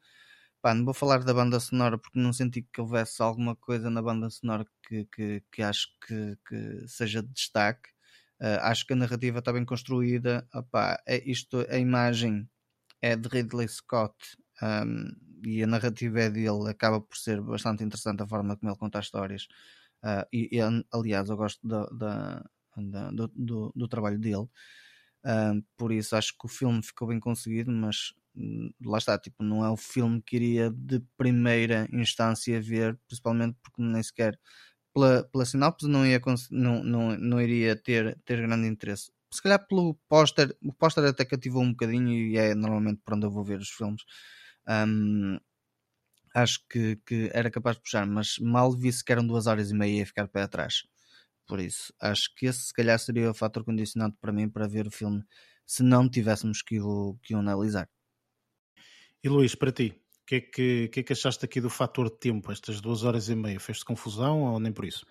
Pá, 0.64 0.72
não 0.72 0.82
vou 0.82 0.94
falar 0.94 1.22
da 1.22 1.34
banda 1.34 1.60
sonora 1.60 1.98
porque 1.98 2.18
não 2.18 2.32
senti 2.32 2.62
que 2.62 2.80
houvesse 2.80 3.20
alguma 3.22 3.54
coisa 3.54 3.90
na 3.90 4.00
banda 4.00 4.30
sonora 4.30 4.64
que, 4.82 5.04
que, 5.14 5.42
que 5.52 5.62
acho 5.62 5.88
que, 6.06 6.38
que, 6.48 6.88
seja 6.88 7.22
de 7.22 7.28
destaque. 7.34 7.90
Uh, 8.40 8.60
acho 8.62 8.86
que 8.86 8.94
a 8.94 8.96
narrativa 8.96 9.40
está 9.40 9.52
bem 9.52 9.62
construída. 9.66 10.48
É 11.06 11.22
isto, 11.30 11.66
a 11.68 11.76
imagem 11.76 12.48
é 13.02 13.14
de 13.14 13.28
Ridley 13.28 13.68
Scott 13.68 14.14
um, 14.62 15.12
e 15.44 15.62
a 15.62 15.66
narrativa 15.66 16.20
é 16.20 16.30
dele. 16.30 16.70
Acaba 16.70 16.98
por 16.98 17.18
ser 17.18 17.42
bastante 17.42 17.84
interessante 17.84 18.22
a 18.22 18.26
forma 18.26 18.56
como 18.56 18.72
ele 18.72 18.78
conta 18.78 19.00
as 19.00 19.04
histórias. 19.04 19.46
Uh, 20.02 20.24
e, 20.32 20.48
e, 20.50 20.60
aliás, 20.90 21.28
eu 21.28 21.36
gosto 21.36 21.60
da, 21.68 21.84
da, 21.88 22.44
da 22.74 23.10
do, 23.10 23.28
do, 23.36 23.72
do, 23.76 23.86
trabalho 23.86 24.18
dele. 24.18 24.48
Por 25.76 25.92
isso 25.92 26.16
acho 26.16 26.32
que 26.38 26.46
o 26.46 26.48
filme 26.48 26.82
ficou 26.82 27.08
bem 27.08 27.20
conseguido, 27.20 27.70
mas 27.72 28.12
Hum, 28.36 28.72
lá 28.84 28.98
está, 28.98 29.16
tipo, 29.16 29.44
não 29.44 29.64
é 29.64 29.70
o 29.70 29.76
filme 29.76 30.20
que 30.20 30.34
iria 30.34 30.68
de 30.68 31.00
primeira 31.16 31.86
instância 31.92 32.60
ver, 32.60 32.98
principalmente 33.06 33.56
porque 33.62 33.80
nem 33.80 34.02
sequer 34.02 34.36
pela, 34.94 35.24
pela 35.24 35.44
sinopse 35.44 35.86
não, 35.88 36.06
ia, 36.06 36.20
não, 36.50 36.84
não, 36.84 37.16
não 37.18 37.40
iria 37.40 37.76
ter, 37.76 38.18
ter 38.24 38.40
grande 38.40 38.68
interesse. 38.68 39.12
Se 39.32 39.42
calhar 39.42 39.66
pelo 39.68 39.94
póster, 40.08 40.56
o 40.64 40.72
póster 40.72 41.04
até 41.04 41.24
cativou 41.24 41.62
um 41.62 41.72
bocadinho 41.72 42.10
e 42.12 42.36
é 42.38 42.54
normalmente 42.54 43.02
para 43.04 43.16
onde 43.16 43.26
eu 43.26 43.30
vou 43.30 43.44
ver 43.44 43.60
os 43.60 43.70
filmes. 43.70 44.02
Um, 44.68 45.38
acho 46.34 46.60
que, 46.68 46.96
que 47.06 47.30
era 47.32 47.50
capaz 47.50 47.76
de 47.76 47.82
puxar, 47.82 48.06
mas 48.06 48.38
mal 48.40 48.72
vi 48.72 48.90
que 49.04 49.12
eram 49.12 49.26
duas 49.26 49.46
horas 49.46 49.70
e 49.70 49.74
meia 49.74 50.02
e 50.02 50.06
ficar 50.06 50.28
pé 50.28 50.42
atrás. 50.42 50.84
Por 51.46 51.60
isso, 51.60 51.92
acho 52.00 52.34
que 52.34 52.46
esse 52.46 52.66
se 52.66 52.72
calhar 52.72 52.98
seria 52.98 53.30
o 53.30 53.34
fator 53.34 53.64
condicionante 53.64 54.16
para 54.20 54.32
mim 54.32 54.48
para 54.48 54.66
ver 54.66 54.86
o 54.86 54.90
filme 54.90 55.22
se 55.66 55.82
não 55.82 56.08
tivéssemos 56.08 56.62
que 56.62 56.80
o, 56.80 57.18
que 57.22 57.34
o 57.34 57.38
analisar. 57.38 57.88
E 59.22 59.28
Luís, 59.28 59.54
para 59.54 59.72
ti, 59.72 59.94
o 60.22 60.26
que, 60.26 60.34
é 60.36 60.40
que, 60.40 60.88
que, 60.88 61.00
é 61.00 61.02
que 61.02 61.12
achaste 61.12 61.44
aqui 61.44 61.60
do 61.60 61.70
fator 61.70 62.10
de 62.10 62.18
tempo, 62.18 62.50
estas 62.52 62.80
duas 62.80 63.04
horas 63.04 63.28
e 63.28 63.34
meia? 63.34 63.60
Fez-te 63.60 63.84
confusão 63.84 64.42
ou 64.42 64.60
nem 64.60 64.72
por 64.72 64.84
isso? 64.84 65.04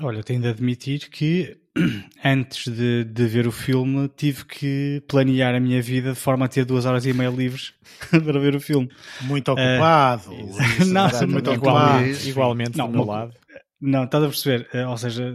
Olha, 0.00 0.24
tenho 0.24 0.40
de 0.40 0.48
admitir 0.48 1.08
que 1.08 1.56
antes 2.24 2.66
de, 2.66 3.04
de, 3.04 3.26
ver 3.26 3.46
o 3.46 3.52
filme 3.52 4.08
tive 4.08 4.44
que 4.44 5.02
planear 5.06 5.54
a 5.54 5.60
minha 5.60 5.80
vida 5.80 6.12
de 6.12 6.18
forma 6.18 6.46
a 6.46 6.48
ter 6.48 6.64
duas 6.64 6.84
horas 6.84 7.06
e 7.06 7.12
meia 7.12 7.30
livres 7.30 7.74
para 8.10 8.40
ver 8.40 8.56
o 8.56 8.60
filme. 8.60 8.90
Muito 9.20 9.52
ocupado. 9.52 10.32
Uh, 10.32 10.84
não, 10.90 11.28
muito 11.28 11.50
ocupado. 11.52 12.06
Igualmente, 12.26 12.76
não, 12.76 12.86
do 12.86 12.92
meu 12.92 13.04
lado. 13.04 13.34
Não, 13.80 14.04
estás 14.04 14.24
a 14.24 14.28
perceber? 14.28 14.68
Uh, 14.74 14.88
ou 14.88 14.96
seja, 14.96 15.34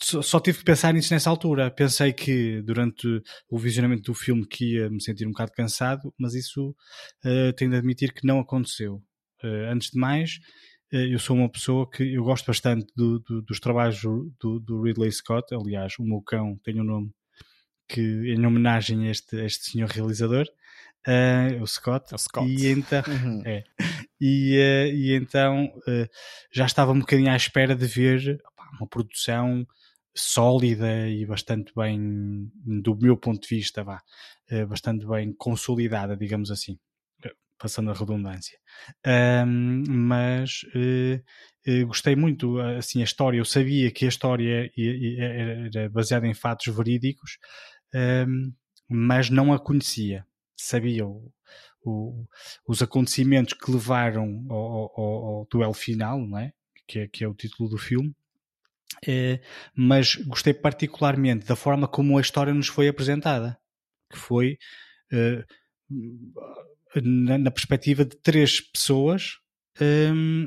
só, 0.00 0.22
só, 0.22 0.40
tive 0.40 0.58
que 0.58 0.64
pensar 0.64 0.92
nisso 0.92 1.12
nessa 1.12 1.30
altura. 1.30 1.70
Pensei 1.70 2.12
que 2.12 2.60
durante 2.62 3.22
o 3.48 3.58
visionamento 3.58 4.02
do 4.02 4.14
filme 4.14 4.46
que 4.46 4.74
ia 4.74 4.90
me 4.90 5.02
sentir 5.02 5.26
um 5.26 5.30
bocado 5.30 5.52
cansado, 5.52 6.12
mas 6.18 6.34
isso 6.34 6.74
uh, 7.24 7.52
tenho 7.56 7.70
de 7.70 7.76
admitir 7.76 8.12
que 8.12 8.26
não 8.26 8.40
aconteceu. 8.40 8.96
Uh, 9.42 9.70
antes 9.72 9.90
de 9.90 9.98
mais, 9.98 10.38
uh, 10.92 10.96
eu 10.96 11.18
sou 11.18 11.36
uma 11.36 11.48
pessoa 11.48 11.88
que 11.88 12.14
eu 12.14 12.24
gosto 12.24 12.46
bastante 12.46 12.86
do, 12.96 13.20
do, 13.20 13.42
dos 13.42 13.60
trabalhos 13.60 14.00
do, 14.02 14.60
do, 14.60 14.82
Ridley 14.82 15.12
Scott. 15.12 15.54
Aliás, 15.54 15.94
o 15.98 16.04
meu 16.04 16.20
cão 16.20 16.58
tem 16.62 16.80
um 16.80 16.84
nome 16.84 17.10
que 17.88 18.00
em 18.00 18.44
homenagem 18.44 19.08
a 19.08 19.10
este, 19.10 19.36
a 19.36 19.44
este 19.44 19.70
senhor 19.70 19.88
realizador. 19.88 20.46
O 21.60 21.66
Scott. 21.66 22.14
O 22.14 22.18
Scott. 22.18 22.46
E 22.46 22.66
então, 22.68 23.02
uhum. 23.08 23.42
é, 23.44 23.64
e, 24.20 24.58
uh, 24.58 24.94
e 24.94 25.14
então 25.14 25.66
uh, 25.66 26.08
já 26.52 26.66
estava 26.66 26.92
um 26.92 27.00
bocadinho 27.00 27.30
à 27.30 27.36
espera 27.36 27.74
de 27.74 27.86
ver 27.86 28.40
uma 28.78 28.86
produção 28.86 29.66
sólida 30.14 31.08
e 31.08 31.24
bastante 31.24 31.72
bem, 31.74 32.50
do 32.82 32.96
meu 32.96 33.16
ponto 33.16 33.42
de 33.42 33.56
vista, 33.56 33.82
vá, 33.82 34.02
eh, 34.48 34.66
bastante 34.66 35.06
bem 35.06 35.32
consolidada, 35.32 36.16
digamos 36.16 36.50
assim, 36.50 36.78
passando 37.58 37.90
a 37.90 37.94
redundância. 37.94 38.58
Mas 39.88 40.62
uh, 40.74 41.22
uh, 41.70 41.86
gostei 41.86 42.16
muito, 42.16 42.58
assim, 42.58 43.00
a 43.00 43.04
história. 43.04 43.38
Eu 43.38 43.44
sabia 43.44 43.90
que 43.90 44.04
a 44.04 44.08
história 44.08 44.70
era 45.18 45.88
baseada 45.88 46.26
em 46.26 46.34
fatos 46.34 46.74
verídicos, 46.74 47.38
mas 48.88 49.30
não 49.30 49.52
a 49.52 49.58
conhecia. 49.58 50.26
Sabia 50.56 51.06
o, 51.06 51.32
o, 51.84 52.26
os 52.66 52.82
acontecimentos 52.82 53.54
que 53.54 53.70
levaram 53.70 54.46
ao, 54.48 54.92
ao, 54.96 55.24
ao 55.24 55.48
duelo 55.50 55.74
final, 55.74 56.20
não 56.20 56.38
é? 56.38 56.52
Que, 56.86 57.00
é? 57.00 57.08
que 57.08 57.24
é 57.24 57.28
o 57.28 57.34
título 57.34 57.68
do 57.68 57.78
filme, 57.78 58.14
é, 59.06 59.40
mas 59.74 60.16
gostei 60.16 60.52
particularmente 60.52 61.46
da 61.46 61.56
forma 61.56 61.86
como 61.86 62.18
a 62.18 62.20
história 62.20 62.52
nos 62.52 62.66
foi 62.66 62.88
apresentada, 62.88 63.58
que 64.10 64.18
foi 64.18 64.58
uh, 65.12 65.44
na, 67.02 67.38
na, 67.38 67.50
perspectiva 67.50 68.04
de 68.04 68.16
três 68.16 68.60
pessoas 68.60 69.38
um, 69.80 70.46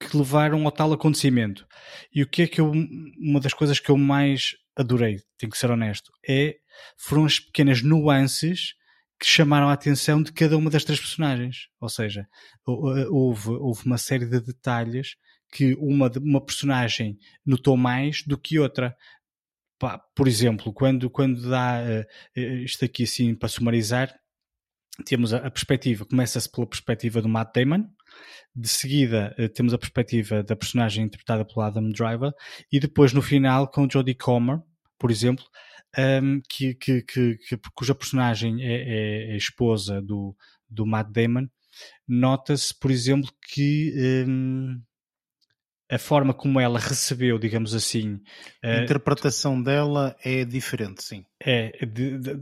que 0.00 0.16
levaram 0.16 0.64
ao 0.64 0.72
tal 0.72 0.92
acontecimento. 0.92 1.66
E 2.12 2.22
o 2.22 2.26
que 2.26 2.42
é 2.42 2.46
que 2.46 2.60
eu, 2.60 2.72
uma 3.18 3.40
das 3.40 3.54
coisas 3.54 3.78
que 3.78 3.90
eu 3.90 3.96
mais 3.96 4.56
adorei, 4.74 5.20
tenho 5.38 5.52
que 5.52 5.58
ser 5.58 5.70
honesto, 5.70 6.10
é 6.26 6.56
foram 6.96 7.24
as 7.24 7.38
pequenas 7.38 7.82
nuances 7.82 8.74
que 9.18 9.26
chamaram 9.26 9.68
a 9.68 9.72
atenção 9.72 10.22
de 10.22 10.32
cada 10.32 10.56
uma 10.56 10.70
das 10.70 10.84
três 10.84 11.00
personagens. 11.00 11.68
Ou 11.80 11.88
seja, 11.88 12.28
houve, 12.64 13.50
houve 13.50 13.86
uma 13.86 13.98
série 13.98 14.26
de 14.26 14.40
detalhes 14.40 15.16
que 15.50 15.74
uma, 15.74 16.10
uma 16.20 16.44
personagem 16.44 17.18
notou 17.44 17.76
mais 17.76 18.22
do 18.22 18.36
que 18.36 18.58
outra. 18.58 18.94
Por 20.14 20.28
exemplo, 20.28 20.72
quando, 20.72 21.08
quando 21.08 21.48
dá 21.48 21.80
uh, 21.82 22.40
isto 22.64 22.84
aqui 22.84 23.04
assim 23.04 23.34
para 23.34 23.48
sumarizar, 23.48 24.14
temos 25.04 25.32
a, 25.32 25.38
a 25.38 25.50
perspectiva, 25.50 26.06
começa-se 26.06 26.50
pela 26.50 26.66
perspectiva 26.66 27.20
do 27.20 27.28
Matt 27.28 27.54
Damon, 27.54 27.84
de 28.54 28.68
seguida 28.68 29.34
uh, 29.38 29.48
temos 29.50 29.74
a 29.74 29.78
perspectiva 29.78 30.42
da 30.42 30.56
personagem 30.56 31.04
interpretada 31.04 31.44
pelo 31.44 31.60
Adam 31.60 31.90
Driver, 31.90 32.32
e 32.72 32.80
depois 32.80 33.12
no 33.12 33.22
final 33.22 33.68
com 33.70 33.88
Jodie 33.88 34.14
Comer, 34.14 34.60
por 34.98 35.10
exemplo, 35.10 35.44
um, 35.98 36.40
que, 36.48 36.74
que, 36.74 37.02
que, 37.02 37.36
que, 37.36 37.58
cuja 37.74 37.94
personagem 37.94 38.62
é, 38.62 38.74
é, 38.74 39.32
é 39.32 39.36
esposa 39.36 40.00
do, 40.00 40.36
do 40.68 40.86
Matt 40.86 41.10
Damon, 41.10 41.48
nota-se, 42.06 42.74
por 42.74 42.90
exemplo, 42.90 43.30
que 43.52 44.24
um, 44.28 44.80
a 45.90 45.98
forma 45.98 46.34
como 46.34 46.60
ela 46.60 46.78
recebeu, 46.78 47.38
digamos 47.38 47.74
assim. 47.74 48.20
A 48.62 48.82
interpretação 48.82 49.60
uh, 49.60 49.62
dela 49.62 50.16
é 50.24 50.44
diferente, 50.44 51.02
sim. 51.02 51.24
É, 51.40 51.84
de, 51.86 52.18
de, 52.18 52.40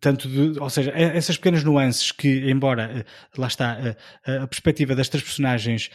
tanto 0.00 0.28
de, 0.28 0.58
ou 0.58 0.70
seja, 0.70 0.90
essas 0.94 1.36
pequenas 1.36 1.64
nuances 1.64 2.12
que, 2.12 2.50
embora 2.50 3.04
uh, 3.36 3.40
lá 3.40 3.46
está, 3.46 3.78
uh, 4.26 4.42
a 4.42 4.46
perspectiva 4.46 4.94
das 4.94 5.08
três 5.08 5.22
personagens 5.22 5.90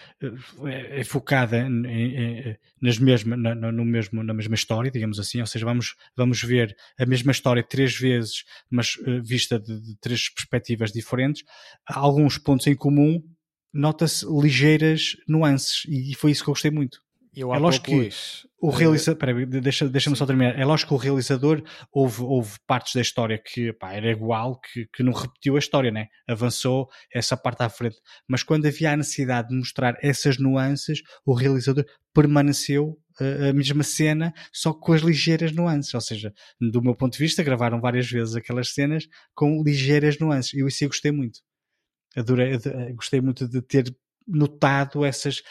é, 0.65 0.99
é, 0.99 1.03
focada 1.03 1.57
em, 1.57 1.85
em, 1.85 2.57
nas 2.81 2.97
mesma, 2.97 3.37
na, 3.37 3.55
no 3.55 3.85
mesmo, 3.85 4.23
na 4.23 4.33
mesma 4.33 4.55
história, 4.55 4.91
digamos 4.91 5.19
assim, 5.19 5.41
ou 5.41 5.47
seja, 5.47 5.65
vamos, 5.65 5.95
vamos 6.15 6.41
ver 6.41 6.75
a 6.99 7.05
mesma 7.05 7.31
história 7.31 7.63
três 7.63 7.95
vezes, 7.95 8.43
mas 8.69 8.93
vista 9.23 9.59
de, 9.59 9.79
de 9.79 9.95
três 9.99 10.29
perspectivas 10.29 10.91
diferentes, 10.91 11.43
há 11.87 11.99
alguns 11.99 12.37
pontos 12.37 12.67
em 12.67 12.75
comum 12.75 13.21
nota-se 13.73 14.25
ligeiras 14.25 15.15
nuances 15.27 15.83
e 15.87 16.15
foi 16.15 16.31
isso 16.31 16.43
que 16.43 16.49
eu 16.49 16.53
gostei 16.53 16.71
muito. 16.71 16.99
Eu 17.35 17.53
é 17.53 17.59
lógico 17.59 17.85
que 17.85 18.09
o 18.61 18.69
realizador, 18.69 19.19
peraí, 19.19 19.45
deixa, 19.45 19.87
deixa-me 19.87 20.15
só 20.15 20.25
terminar. 20.25 20.57
É 20.59 20.65
lógico 20.65 20.89
que 20.89 20.95
o 20.95 20.97
realizador 20.97 21.63
houve, 21.91 22.21
houve 22.21 22.57
partes 22.65 22.93
da 22.93 23.01
história 23.01 23.37
que 23.37 23.71
pá, 23.73 23.93
era 23.93 24.09
igual, 24.11 24.59
que, 24.59 24.87
que 24.93 25.03
não 25.03 25.13
repetiu 25.13 25.55
a 25.55 25.59
história, 25.59 25.91
né? 25.91 26.07
avançou 26.27 26.89
essa 27.13 27.37
parte 27.37 27.61
à 27.61 27.69
frente. 27.69 27.97
Mas 28.27 28.43
quando 28.43 28.65
havia 28.65 28.91
a 28.91 28.97
necessidade 28.97 29.49
de 29.49 29.55
mostrar 29.55 29.95
essas 30.01 30.37
nuances, 30.37 31.01
o 31.25 31.33
realizador 31.33 31.85
permaneceu 32.13 32.97
a, 33.19 33.49
a 33.49 33.53
mesma 33.53 33.83
cena, 33.83 34.33
só 34.51 34.73
com 34.73 34.91
as 34.93 35.01
ligeiras 35.01 35.51
nuances. 35.51 35.93
Ou 35.93 36.01
seja, 36.01 36.33
do 36.59 36.81
meu 36.81 36.95
ponto 36.95 37.13
de 37.13 37.19
vista, 37.19 37.43
gravaram 37.43 37.79
várias 37.79 38.09
vezes 38.09 38.35
aquelas 38.35 38.73
cenas 38.73 39.07
com 39.35 39.63
ligeiras 39.63 40.17
nuances. 40.19 40.53
Eu 40.53 40.67
isso 40.67 40.83
eu 40.83 40.89
gostei 40.89 41.11
muito 41.11 41.39
adorei, 42.15 42.57
gostei 42.95 43.21
muito 43.21 43.47
de 43.47 43.61
ter 43.61 43.95
notado 44.29 45.03
essas, 45.03 45.41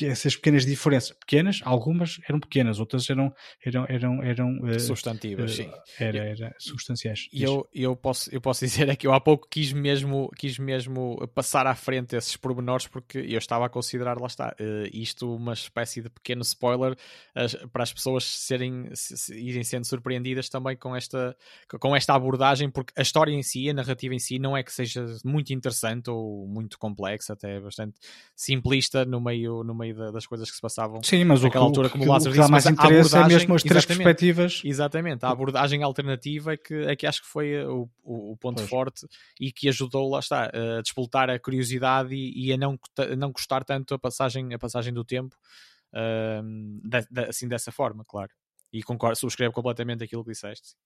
essas 0.00 0.36
pequenas 0.36 0.64
diferenças. 0.64 1.10
Pequenas, 1.10 1.60
algumas 1.64 2.20
eram 2.28 2.38
pequenas, 2.38 2.78
outras 2.78 3.08
eram, 3.10 3.34
eram, 3.64 3.86
eram, 3.88 4.22
eram 4.22 4.60
uh, 4.62 4.78
substantivas, 4.78 5.52
uh, 5.52 5.56
sim. 5.56 5.70
Era, 5.98 6.18
era 6.18 6.54
substanciais. 6.58 7.28
E 7.32 7.42
eu, 7.42 7.68
eu, 7.74 7.96
posso, 7.96 8.32
eu 8.32 8.40
posso 8.40 8.64
dizer 8.64 8.88
é 8.88 8.96
que 8.96 9.06
eu 9.06 9.12
há 9.12 9.20
pouco 9.20 9.48
quis 9.50 9.72
mesmo, 9.72 10.30
quis 10.36 10.58
mesmo 10.58 11.16
passar 11.34 11.66
à 11.66 11.74
frente 11.74 12.14
esses 12.14 12.36
pormenores 12.36 12.86
porque 12.86 13.18
eu 13.18 13.38
estava 13.38 13.66
a 13.66 13.68
considerar, 13.68 14.18
lá 14.20 14.26
está, 14.26 14.54
uh, 14.60 14.88
isto 14.92 15.34
uma 15.34 15.52
espécie 15.52 16.00
de 16.00 16.08
pequeno 16.08 16.42
spoiler 16.42 16.96
para 17.72 17.82
as 17.82 17.92
pessoas 17.92 18.24
serem, 18.24 18.88
se, 18.94 19.16
se, 19.16 19.34
irem 19.34 19.64
sendo 19.64 19.84
surpreendidas 19.84 20.48
também 20.48 20.76
com 20.76 20.94
esta, 20.94 21.36
com 21.80 21.96
esta 21.96 22.14
abordagem, 22.14 22.70
porque 22.70 22.92
a 22.96 23.02
história 23.02 23.32
em 23.32 23.42
si, 23.42 23.68
a 23.68 23.74
narrativa 23.74 24.14
em 24.14 24.18
si, 24.18 24.38
não 24.38 24.56
é 24.56 24.62
que 24.62 24.72
seja 24.72 25.04
muito 25.24 25.52
interessante 25.52 26.10
ou 26.10 26.46
muito 26.46 26.78
complexa, 26.78 27.32
até 27.32 27.58
bastante 27.60 27.98
simplista 28.34 29.04
no 29.04 29.20
meio, 29.20 29.62
no 29.62 29.74
meio 29.74 30.12
das 30.12 30.26
coisas 30.26 30.48
que 30.48 30.56
se 30.56 30.62
passavam 30.62 31.02
Sim, 31.02 31.24
mas 31.24 31.42
naquela 31.42 31.64
o, 31.64 31.68
altura, 31.68 31.88
como 31.88 32.04
o, 32.04 32.08
Lázaro 32.08 32.34
disse. 32.34 32.50
mais 32.50 32.66
interesse 32.66 33.16
é 33.16 33.26
mesmo 33.26 33.54
as 33.54 33.62
três 33.62 33.84
perspectivas. 33.84 34.62
Exatamente, 34.64 35.24
a 35.24 35.30
abordagem 35.30 35.82
alternativa 35.82 36.54
é 36.54 36.56
que, 36.56 36.74
é 36.74 36.96
que 36.96 37.06
acho 37.06 37.22
que 37.22 37.28
foi 37.28 37.64
o, 37.64 37.88
o, 38.02 38.32
o 38.32 38.36
ponto 38.36 38.56
pois. 38.56 38.68
forte 38.68 39.06
e 39.38 39.52
que 39.52 39.68
ajudou, 39.68 40.10
lá 40.10 40.18
está, 40.20 40.44
a 40.46 40.80
despoltar 40.82 41.30
a 41.30 41.38
curiosidade 41.38 42.14
e, 42.14 42.46
e 42.46 42.52
a 42.52 42.56
não, 42.56 42.78
a 42.98 43.16
não 43.16 43.32
gostar 43.32 43.64
tanto 43.64 43.94
a 43.94 43.98
passagem, 43.98 44.52
a 44.54 44.58
passagem 44.58 44.92
do 44.92 45.04
tempo, 45.04 45.36
de, 45.92 47.20
assim 47.28 47.48
dessa 47.48 47.72
forma, 47.72 48.04
claro. 48.06 48.30
E 48.72 48.82
concordo, 48.82 49.18
subscrevo 49.18 49.52
completamente 49.52 50.04
aquilo 50.04 50.24
que 50.24 50.30
disseste. 50.30 50.76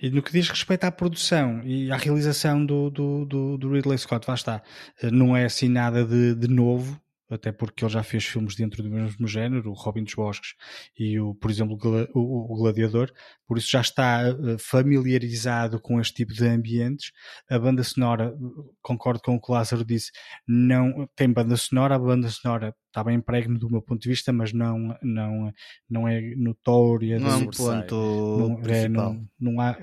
E 0.00 0.10
no 0.10 0.22
que 0.22 0.32
diz 0.32 0.48
respeito 0.48 0.84
à 0.84 0.92
produção 0.92 1.60
e 1.64 1.90
à 1.90 1.96
realização 1.96 2.64
do, 2.64 2.88
do, 2.88 3.24
do, 3.24 3.58
do 3.58 3.72
Ridley 3.72 3.98
Scott, 3.98 4.26
lá 4.28 4.34
está, 4.34 4.62
eh, 5.02 5.10
não 5.10 5.36
é 5.36 5.44
assim 5.44 5.68
nada 5.68 6.04
de, 6.04 6.34
de 6.36 6.46
novo, 6.46 7.00
até 7.30 7.52
porque 7.52 7.84
ele 7.84 7.92
já 7.92 8.02
fez 8.02 8.24
filmes 8.24 8.54
dentro 8.54 8.82
do 8.82 8.88
mesmo 8.88 9.26
género, 9.26 9.70
o 9.70 9.74
Robin 9.74 10.04
dos 10.04 10.14
Bosques 10.14 10.54
e, 10.96 11.18
o, 11.20 11.34
por 11.34 11.50
exemplo, 11.50 11.76
o, 12.14 12.56
Gladiador, 12.56 13.12
por 13.48 13.56
isso 13.56 13.70
já 13.70 13.80
está 13.80 14.28
eh, 14.28 14.56
familiarizado 14.58 15.80
com 15.80 15.98
este 15.98 16.16
tipo 16.16 16.34
de 16.34 16.46
ambientes. 16.46 17.12
A 17.50 17.58
banda 17.58 17.82
sonora, 17.82 18.36
concordo 18.82 19.22
com 19.22 19.36
o 19.36 19.40
que 19.40 19.50
o 19.50 19.54
Lázaro 19.54 19.86
disse, 19.86 20.12
não 20.46 21.08
tem 21.16 21.32
banda 21.32 21.56
sonora, 21.56 21.94
a 21.94 21.98
banda 21.98 22.28
sonora 22.28 22.74
está 22.88 23.02
bem 23.02 23.16
empregue 23.16 23.48
do 23.56 23.70
meu 23.70 23.80
ponto 23.80 24.02
de 24.02 24.08
vista, 24.08 24.32
mas 24.32 24.52
não, 24.52 24.94
não, 25.02 25.52
não 25.88 26.08
é 26.08 26.20
notória. 26.36 27.18
Não 27.18 27.30
é 27.30 27.36
um 27.36 27.50
ponto 27.50 27.94
não, 27.94 28.70
é, 28.70 28.88
não, 28.88 29.28
não, 29.40 29.60
há, 29.60 29.78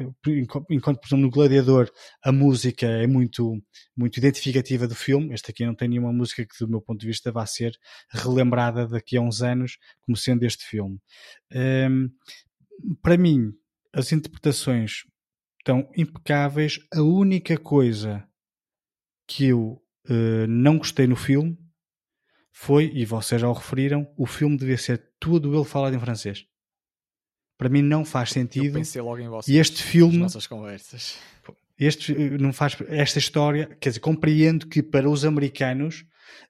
enquanto, 0.70 1.00
por 1.00 1.08
exemplo, 1.08 1.26
no 1.26 1.32
Gladiador 1.32 1.90
a 2.24 2.32
música 2.32 2.86
é 2.86 3.08
muito, 3.08 3.60
muito 3.98 4.18
identificativa 4.18 4.88
do 4.88 4.96
filme, 4.96 5.34
este 5.34 5.52
aqui 5.52 5.66
não 5.66 5.74
tem 5.74 5.88
nenhuma 5.88 6.12
música 6.12 6.46
que 6.46 6.60
do 6.60 6.70
meu 6.70 6.82
ponto 6.82 7.00
de 7.00 7.08
vista 7.08 7.32
vá 7.32 7.46
ser 7.46 7.74
relembrada 8.12 8.88
daqui 8.88 9.18
a 9.18 9.22
uns 9.22 9.42
anos 9.42 9.78
como 10.02 10.16
sendo 10.16 10.44
este 10.44 10.66
filme. 10.66 11.00
Um, 11.54 12.10
para 13.02 13.18
mim, 13.18 13.52
as 13.94 14.12
interpretações 14.12 15.04
estão 15.60 15.90
impecáveis. 15.96 16.80
A 16.94 17.02
única 17.02 17.58
coisa 17.58 18.28
que 19.28 19.46
eu 19.46 19.82
uh, 20.10 20.48
não 20.48 20.78
gostei 20.78 21.08
no 21.08 21.16
filme 21.16 21.58
foi, 22.52 22.92
e 22.94 23.06
vocês 23.06 23.42
já 23.42 23.50
o 23.50 23.54
referiram, 23.54 24.08
o 24.18 24.26
filme 24.26 24.58
devia 24.58 24.78
ser 24.78 25.12
tudo 25.20 25.54
ele 25.54 25.66
falado 25.66 25.96
em 25.96 26.00
francês. 26.00 26.46
Para 27.58 27.70
mim 27.70 27.82
não 27.82 28.06
faz 28.06 28.32
sentido. 28.32 28.66
Eu 28.66 28.74
pensei 28.74 29.02
logo 29.02 29.20
em 29.20 29.28
vocês, 29.28 29.56
e 29.56 29.60
este 29.60 29.82
filme, 29.82 30.18
nossas 30.18 30.48
conversas. 30.48 31.18
Este 31.78 32.14
não 32.38 32.54
faz 32.54 32.78
esta 32.88 33.20
história, 33.20 33.66
quer 33.82 33.90
dizer, 33.90 34.00
compreendo 34.00 34.66
que 34.66 34.82
para 34.82 35.10
os 35.10 35.26
americanos 35.26 36.06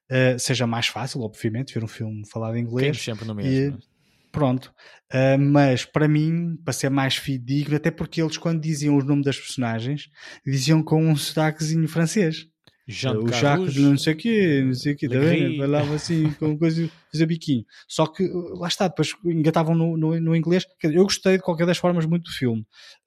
uh, 0.08 0.38
seja 0.38 0.68
mais 0.68 0.86
fácil, 0.86 1.22
obviamente, 1.22 1.74
ver 1.74 1.82
um 1.82 1.88
filme 1.88 2.24
falado 2.30 2.56
em 2.56 2.60
inglês. 2.60 3.02
sempre 3.02 3.24
no 3.24 3.34
mesmo. 3.34 3.76
E, 3.76 3.95
pronto, 4.36 4.66
uh, 5.14 5.38
mas 5.38 5.86
para 5.86 6.06
mim, 6.06 6.58
para 6.62 6.74
ser 6.74 6.90
mais 6.90 7.16
fidedigno, 7.16 7.74
até 7.74 7.90
porque 7.90 8.20
eles, 8.20 8.36
quando 8.36 8.60
diziam 8.60 8.94
os 8.94 9.04
nomes 9.06 9.24
das 9.24 9.38
personagens, 9.38 10.10
diziam 10.44 10.82
com 10.82 11.02
um 11.02 11.16
sotaquezinho 11.16 11.88
francês. 11.88 12.46
Jean 12.86 13.18
o 13.18 13.32
Jacques 13.32 13.72
de 13.72 13.80
não 13.80 13.96
sei 13.96 14.12
o 14.12 14.16
quê, 14.16 14.62
não 14.64 14.74
sei 14.74 14.92
o 14.92 14.96
quê, 14.96 15.08
tá 15.08 15.16
Falava 15.58 15.94
assim, 15.94 16.30
com 16.38 16.56
coisa, 16.56 16.88
fazia 17.10 17.26
biquinho. 17.26 17.64
Só 17.88 18.06
que 18.06 18.28
lá 18.58 18.68
está, 18.68 18.86
depois 18.86 19.12
engatavam 19.24 19.74
no, 19.74 19.96
no, 19.96 20.20
no 20.20 20.36
inglês. 20.36 20.64
Eu 20.82 21.02
gostei 21.04 21.38
de 21.38 21.42
qualquer 21.42 21.66
das 21.66 21.78
formas 21.78 22.04
muito 22.04 22.24
do 22.24 22.30
filme, 22.30 22.60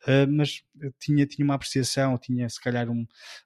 uh, 0.08 0.30
mas 0.30 0.64
tinha, 1.00 1.28
tinha 1.28 1.46
uma 1.46 1.54
apreciação, 1.54 2.18
tinha 2.18 2.50
se 2.50 2.60
calhar 2.60 2.90
um, 2.90 3.06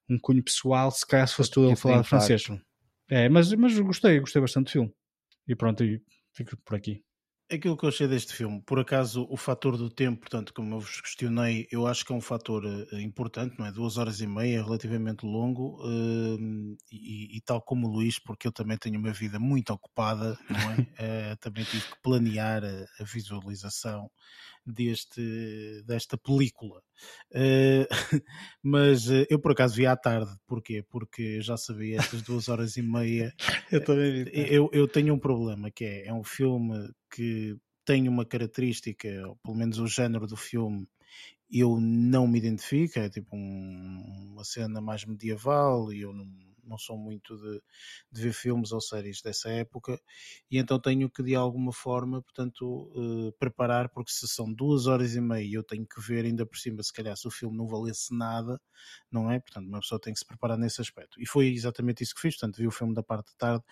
um 0.10 0.18
cunho 0.18 0.42
pessoal, 0.42 0.90
se 0.90 1.06
calhar 1.06 1.28
se 1.28 1.36
fosse 1.36 1.52
tudo 1.52 1.70
a 1.70 1.76
falar 1.76 2.04
francês. 2.06 2.46
É, 3.10 3.28
mas, 3.28 3.54
mas 3.54 3.78
gostei, 3.78 4.22
gostei 4.22 4.42
bastante 4.42 4.68
do 4.68 4.72
filme. 4.72 4.94
E 5.46 5.54
pronto, 5.54 5.84
fico 6.34 6.56
por 6.66 6.76
aqui. 6.76 7.04
Aquilo 7.54 7.78
que 7.78 7.86
eu 7.86 7.90
achei 7.90 8.08
deste 8.08 8.34
filme, 8.34 8.62
por 8.66 8.80
acaso 8.80 9.28
o 9.30 9.38
fator 9.38 9.78
do 9.78 9.88
tempo, 9.90 10.22
portanto, 10.22 10.52
como 10.54 10.76
eu 10.76 10.80
vos 10.80 11.00
questionei, 11.00 11.68
eu 11.72 11.86
acho 11.86 12.04
que 12.04 12.12
é 12.12 12.16
um 12.16 12.22
fator 12.22 12.66
uh, 12.66 13.00
importante, 13.00 13.60
não 13.60 13.66
é? 13.68 13.72
Duas 13.72 13.98
horas 13.98 14.22
e 14.22 14.28
meia, 14.28 14.64
relativamente 14.64 15.24
longo, 15.24 15.78
uh, 15.86 16.76
e, 16.92 17.38
e, 17.38 17.42
tal 17.42 17.62
como 17.62 17.88
o 17.88 17.92
Luís, 17.92 18.18
porque 18.18 18.48
eu 18.48 18.52
também 18.52 18.76
tenho 18.78 18.98
uma 18.98 19.14
vida 19.14 19.38
muito 19.38 19.72
ocupada, 19.72 20.36
não 20.50 20.72
é? 20.72 21.34
uh, 21.34 21.38
também 21.42 21.64
tive 21.64 21.84
que 21.84 22.02
planear 22.02 22.64
a, 22.64 22.86
a 23.00 23.04
visualização 23.06 24.10
deste, 24.66 25.84
desta 25.86 26.18
película. 26.18 26.82
Uh, 27.32 27.86
mas 28.64 29.10
uh, 29.10 29.26
eu 29.30 29.40
por 29.40 29.52
acaso 29.52 29.76
vi 29.76 29.86
à 29.86 29.96
tarde, 29.96 30.32
porquê? 30.48 30.84
Porque 30.90 31.42
já 31.42 31.58
sabia 31.58 31.98
estas 32.00 32.22
duas 32.22 32.48
horas 32.48 32.78
e 32.78 32.82
meia. 32.82 33.34
eu 33.72 33.84
também 33.84 34.24
vi. 34.24 34.32
Eu, 34.34 34.70
eu 34.72 34.88
tenho 34.88 35.14
um 35.14 35.20
problema 35.20 35.70
que 35.70 35.84
é, 35.84 36.08
é 36.08 36.14
um 36.14 36.24
filme 36.24 36.90
que 37.14 37.56
tem 37.86 38.08
uma 38.08 38.26
característica, 38.26 39.08
ou 39.28 39.36
pelo 39.38 39.56
menos 39.56 39.78
o 39.78 39.88
género 39.88 40.26
do 40.26 40.36
filme, 40.36 40.88
eu 41.52 41.80
não 41.80 42.28
me 42.28 42.40
identifico, 42.40 42.98
é 42.98 43.10
tipo 43.10 43.36
um, 43.36 44.32
uma 44.32 44.44
cena 44.44 44.82
mais 44.82 45.06
medieval 45.06 45.94
e 45.94 46.02
eu 46.02 46.12
não 46.12 46.26
não 46.64 46.78
sou 46.78 46.98
muito 46.98 47.36
de, 47.38 47.62
de, 48.12 48.22
ver 48.22 48.34
filmes 48.34 48.72
ou 48.72 48.82
séries 48.82 49.22
dessa 49.22 49.50
época 49.50 50.00
e 50.50 50.58
então 50.58 50.80
tenho 50.80 51.10
que 51.10 51.24
de 51.24 51.36
alguma 51.36 51.72
forma, 51.72 52.22
portanto, 52.22 52.92
uh, 52.96 53.32
preparar, 53.40 53.90
porque 53.90 54.12
se 54.12 54.28
são 54.28 54.52
duas 54.52 54.88
horas 54.88 55.16
e 55.16 55.22
meia 55.22 55.56
eu 55.56 55.64
tenho 55.64 55.86
que 55.86 56.02
ver 56.02 56.26
ainda 56.26 56.46
por 56.46 56.58
cima, 56.58 56.82
se 56.84 56.94
calhar 56.94 57.16
se 57.18 57.28
o 57.28 57.32
filme 57.32 57.58
não 57.58 57.68
valesse 57.68 58.16
nada, 58.16 58.60
não 59.12 59.32
é? 59.32 59.40
Portanto, 59.40 59.68
uma 59.68 59.80
pessoa 59.80 60.00
tem 60.00 60.14
que 60.14 60.20
se 60.20 60.26
preparar 60.26 60.58
nesse 60.58 60.82
aspecto. 60.82 61.22
E 61.22 61.28
foi 61.28 61.48
exatamente 61.48 62.04
isso 62.04 62.16
que 62.16 62.22
fiz, 62.22 62.36
portanto, 62.36 62.58
vi 62.58 62.68
o 62.68 62.72
filme 62.72 62.94
da 62.94 63.04
parte 63.04 63.32
de 63.32 63.38
tarde, 63.38 63.64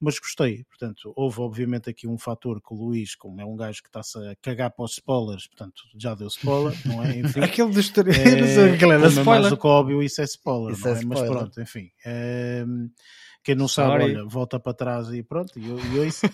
mas 0.00 0.18
gostei, 0.18 0.64
portanto, 0.64 1.12
houve 1.16 1.40
obviamente 1.40 1.90
aqui 1.90 2.06
um 2.06 2.18
fator 2.18 2.60
que 2.60 2.72
o 2.72 2.76
Luís, 2.76 3.14
como 3.14 3.40
é 3.40 3.44
um 3.44 3.56
gajo 3.56 3.82
que 3.82 3.88
está-se 3.88 4.18
a 4.18 4.36
cagar 4.36 4.70
para 4.70 4.84
os 4.84 4.92
spoilers, 4.92 5.46
portanto, 5.46 5.82
já 5.96 6.14
deu 6.14 6.28
spoiler, 6.28 6.74
não 6.86 7.04
é? 7.04 7.18
Enfim, 7.18 7.40
Aquele 7.40 7.70
dos 7.70 7.88
é, 7.98 8.40
é 8.40 9.08
spoiler. 9.08 9.50
Do 9.50 9.56
que 9.56 9.66
óbvio, 9.66 10.02
isso 10.02 10.20
é 10.20 10.24
spoiler, 10.24 10.72
isso 10.72 10.84
não 10.84 10.92
é? 10.92 10.94
é? 10.94 10.98
Spoiler. 11.00 11.28
Mas 11.28 11.38
pronto, 11.38 11.60
enfim. 11.60 11.90
É, 12.04 12.37
quem 13.42 13.54
não 13.54 13.68
sabe, 13.68 14.04
olha, 14.04 14.24
volta 14.26 14.60
para 14.60 14.74
trás 14.74 15.08
e 15.10 15.22
pronto, 15.22 15.58
e, 15.58 15.64
e 15.64 15.98
ouço. 15.98 16.26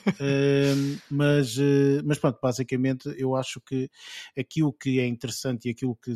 mas, 1.10 1.56
uh, 1.56 2.02
mas 2.04 2.18
pronto, 2.18 2.38
basicamente 2.42 3.14
eu 3.16 3.36
acho 3.36 3.60
que 3.60 3.88
aquilo 4.36 4.72
que 4.72 4.98
é 4.98 5.06
interessante 5.06 5.68
e 5.68 5.70
aquilo 5.70 5.96
que 6.02 6.12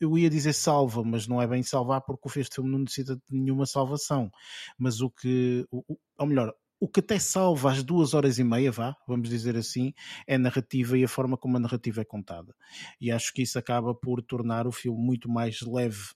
eu 0.00 0.16
ia 0.16 0.30
dizer 0.30 0.52
salva, 0.52 1.02
mas 1.04 1.26
não 1.26 1.42
é 1.42 1.46
bem 1.46 1.62
salvar 1.62 2.00
porque 2.00 2.26
o 2.26 2.40
este 2.40 2.54
filme 2.54 2.70
não 2.70 2.80
necessita 2.80 3.16
de 3.16 3.22
nenhuma 3.30 3.66
salvação. 3.66 4.30
Mas 4.78 5.00
o 5.00 5.10
que, 5.10 5.66
o, 5.70 5.84
ou 6.18 6.26
melhor, 6.26 6.54
o 6.80 6.88
que 6.88 7.00
até 7.00 7.18
salva 7.18 7.70
as 7.70 7.82
duas 7.84 8.12
horas 8.12 8.38
e 8.38 8.44
meia, 8.44 8.72
vá, 8.72 8.96
vamos 9.06 9.28
dizer 9.28 9.56
assim, 9.56 9.92
é 10.26 10.34
a 10.34 10.38
narrativa 10.38 10.98
e 10.98 11.04
a 11.04 11.08
forma 11.08 11.36
como 11.36 11.56
a 11.56 11.60
narrativa 11.60 12.00
é 12.00 12.04
contada. 12.04 12.54
E 13.00 13.12
acho 13.12 13.32
que 13.32 13.42
isso 13.42 13.58
acaba 13.58 13.94
por 13.94 14.20
tornar 14.22 14.66
o 14.66 14.72
filme 14.72 14.98
muito 15.00 15.28
mais 15.28 15.60
leve 15.60 16.14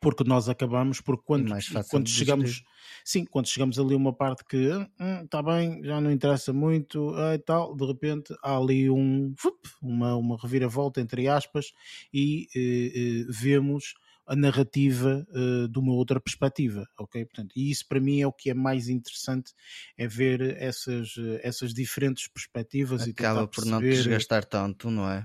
porque 0.00 0.24
nós 0.24 0.48
acabamos, 0.48 1.00
porque 1.00 1.22
quando, 1.24 1.52
quando 1.88 2.08
chegamos, 2.08 2.62
sim, 3.04 3.24
quando 3.24 3.48
chegamos 3.48 3.78
ali 3.78 3.94
uma 3.94 4.12
parte 4.12 4.44
que 4.44 4.56
está 5.22 5.40
hum, 5.40 5.42
hum, 5.42 5.44
bem, 5.44 5.84
já 5.84 6.00
não 6.00 6.10
interessa 6.10 6.52
muito 6.52 7.14
e 7.34 7.38
tal, 7.38 7.74
de 7.74 7.86
repente 7.86 8.34
há 8.42 8.56
ali 8.56 8.90
um 8.90 9.34
uma, 9.80 10.16
uma 10.16 10.36
reviravolta 10.36 11.00
entre 11.00 11.28
aspas 11.28 11.72
e 12.12 12.48
eh, 12.54 12.92
eh, 12.94 13.26
vemos 13.28 13.94
a 14.26 14.34
narrativa 14.34 15.24
uh, 15.30 15.68
de 15.68 15.78
uma 15.78 15.92
outra 15.92 16.20
perspectiva, 16.20 16.84
ok? 16.98 17.24
Portanto, 17.26 17.52
e 17.54 17.70
isso 17.70 17.86
para 17.86 18.00
mim 18.00 18.20
é 18.20 18.26
o 18.26 18.32
que 18.32 18.50
é 18.50 18.54
mais 18.54 18.88
interessante, 18.88 19.52
é 19.96 20.08
ver 20.08 20.60
essas, 20.60 21.14
essas 21.42 21.72
diferentes 21.72 22.26
perspectivas 22.26 23.02
Acaba 23.02 23.42
e 23.42 23.46
por 23.46 23.62
perceber... 23.62 23.70
não 23.70 23.80
desgastar 23.80 24.44
tanto, 24.44 24.90
não 24.90 25.08
é? 25.08 25.24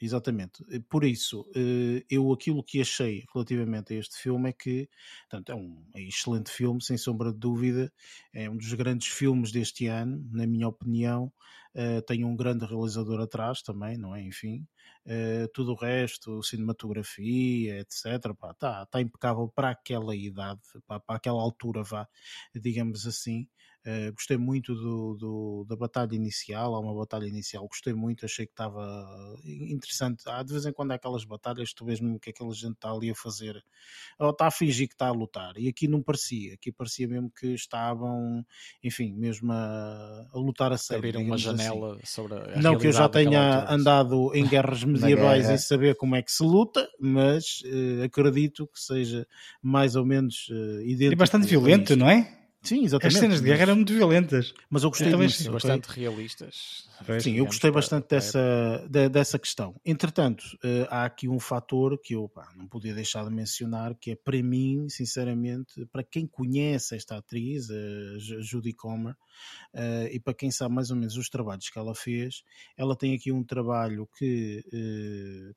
Exatamente. 0.00 0.64
Eh, 0.70 0.80
por 0.88 1.04
isso, 1.04 1.44
eh, 1.54 2.04
eu 2.10 2.32
aquilo 2.32 2.62
que 2.62 2.80
achei 2.80 3.24
relativamente 3.32 3.94
a 3.94 3.98
este 3.98 4.16
filme 4.16 4.50
é 4.50 4.52
que 4.52 4.88
portanto, 5.30 5.50
é 5.50 5.54
um 5.54 5.84
é 5.94 6.02
excelente 6.02 6.50
filme, 6.50 6.82
sem 6.82 6.96
sombra 6.96 7.32
de 7.32 7.38
dúvida. 7.38 7.92
É 8.32 8.48
um 8.48 8.56
dos 8.56 8.72
grandes 8.74 9.08
filmes 9.08 9.50
deste 9.52 9.86
ano, 9.86 10.24
na 10.32 10.46
minha 10.46 10.68
opinião. 10.68 11.32
Uh, 11.76 12.00
tem 12.06 12.24
um 12.24 12.36
grande 12.36 12.64
realizador 12.64 13.20
atrás 13.20 13.60
também, 13.60 13.98
não 13.98 14.14
é? 14.14 14.22
Enfim, 14.22 14.64
tudo 15.52 15.72
o 15.72 15.74
resto, 15.74 16.40
cinematografia, 16.42 17.80
etc. 17.80 18.04
Está 18.52 18.86
tá 18.86 19.00
impecável 19.00 19.48
para 19.54 19.70
aquela 19.70 20.14
idade, 20.14 20.60
para, 20.86 21.00
para 21.00 21.16
aquela 21.16 21.42
altura, 21.42 21.82
vá, 21.82 22.08
digamos 22.54 23.06
assim. 23.06 23.48
Uh, 23.86 24.12
gostei 24.14 24.38
muito 24.38 24.74
do, 24.74 25.14
do, 25.14 25.66
da 25.68 25.76
batalha 25.76 26.14
inicial, 26.14 26.74
há 26.74 26.80
uma 26.80 26.94
batalha 26.94 27.26
inicial, 27.26 27.68
gostei 27.68 27.92
muito, 27.92 28.24
achei 28.24 28.46
que 28.46 28.52
estava 28.52 29.36
interessante. 29.44 30.22
Há 30.26 30.42
de 30.42 30.52
vez 30.52 30.64
em 30.64 30.72
quando 30.72 30.92
há 30.92 30.94
aquelas 30.94 31.24
batalhas, 31.24 31.74
tu 31.74 31.84
vês 31.84 32.00
mesmo 32.00 32.18
que 32.18 32.30
aquela 32.30 32.54
gente 32.54 32.76
está 32.76 32.90
ali 32.90 33.10
a 33.10 33.14
fazer, 33.14 33.62
ou 34.18 34.30
está 34.30 34.46
a 34.46 34.50
fingir 34.50 34.88
que 34.88 34.94
está 34.94 35.08
a 35.08 35.12
lutar, 35.12 35.52
e 35.58 35.68
aqui 35.68 35.86
não 35.86 36.02
parecia, 36.02 36.54
aqui 36.54 36.72
parecia 36.72 37.06
mesmo 37.06 37.30
que 37.30 37.48
estavam, 37.48 38.42
enfim, 38.82 39.12
mesmo 39.12 39.52
a, 39.52 40.30
a 40.32 40.38
lutar 40.38 40.72
a 40.72 40.78
sério. 40.78 41.00
Abriram 41.00 41.22
uma 41.22 41.34
assim. 41.34 41.44
janela 41.44 41.96
assim. 41.96 42.06
sobre 42.06 42.34
a 42.38 42.60
Não 42.62 42.78
que 42.78 42.86
eu 42.86 42.92
já 42.92 43.06
tenha 43.06 43.70
andado 43.70 44.34
em 44.34 44.46
guerras 44.46 44.82
medievais 44.84 45.50
e 45.50 45.58
saber 45.58 45.94
como 45.96 46.16
é 46.16 46.22
que 46.22 46.32
se 46.32 46.42
luta, 46.42 46.88
mas 46.98 47.62
uh, 47.66 48.04
acredito 48.04 48.66
que 48.66 48.80
seja 48.80 49.26
mais 49.62 49.94
ou 49.94 50.06
menos 50.06 50.48
uh, 50.48 50.80
idêntico. 50.80 51.12
É 51.12 51.16
bastante 51.16 51.46
violento, 51.46 51.94
não 51.96 52.08
é? 52.08 52.43
Sim, 52.64 52.84
exatamente. 52.84 53.14
As 53.14 53.20
cenas 53.20 53.40
de 53.40 53.46
guerra 53.46 53.62
eram 53.62 53.76
muito 53.76 53.92
violentas. 53.92 54.54
Mas 54.70 54.82
eu 54.82 54.90
gostei 54.90 55.14
disso. 55.14 55.52
Bastante 55.52 55.86
realistas. 55.88 56.88
Sim, 57.20 57.34
eu 57.34 57.44
gostei 57.44 57.70
bastante 57.70 58.08
dessa, 58.08 58.86
de, 58.88 59.08
dessa 59.10 59.38
questão. 59.38 59.74
Entretanto, 59.84 60.42
uh, 60.64 60.86
há 60.88 61.04
aqui 61.04 61.28
um 61.28 61.38
fator 61.38 61.98
que 62.00 62.14
eu 62.14 62.28
pá, 62.28 62.50
não 62.56 62.66
podia 62.66 62.94
deixar 62.94 63.24
de 63.24 63.30
mencionar, 63.30 63.94
que 63.94 64.12
é 64.12 64.16
para 64.16 64.42
mim, 64.42 64.88
sinceramente, 64.88 65.84
para 65.92 66.02
quem 66.02 66.26
conhece 66.26 66.96
esta 66.96 67.18
atriz, 67.18 67.68
uh, 67.68 68.18
Judy 68.40 68.72
Comer, 68.72 69.12
uh, 69.74 70.06
e 70.10 70.18
para 70.18 70.32
quem 70.32 70.50
sabe 70.50 70.74
mais 70.74 70.90
ou 70.90 70.96
menos 70.96 71.16
os 71.16 71.28
trabalhos 71.28 71.68
que 71.68 71.78
ela 71.78 71.94
fez, 71.94 72.42
ela 72.76 72.96
tem 72.96 73.14
aqui 73.14 73.30
um 73.30 73.44
trabalho 73.44 74.08
que, 74.16 74.64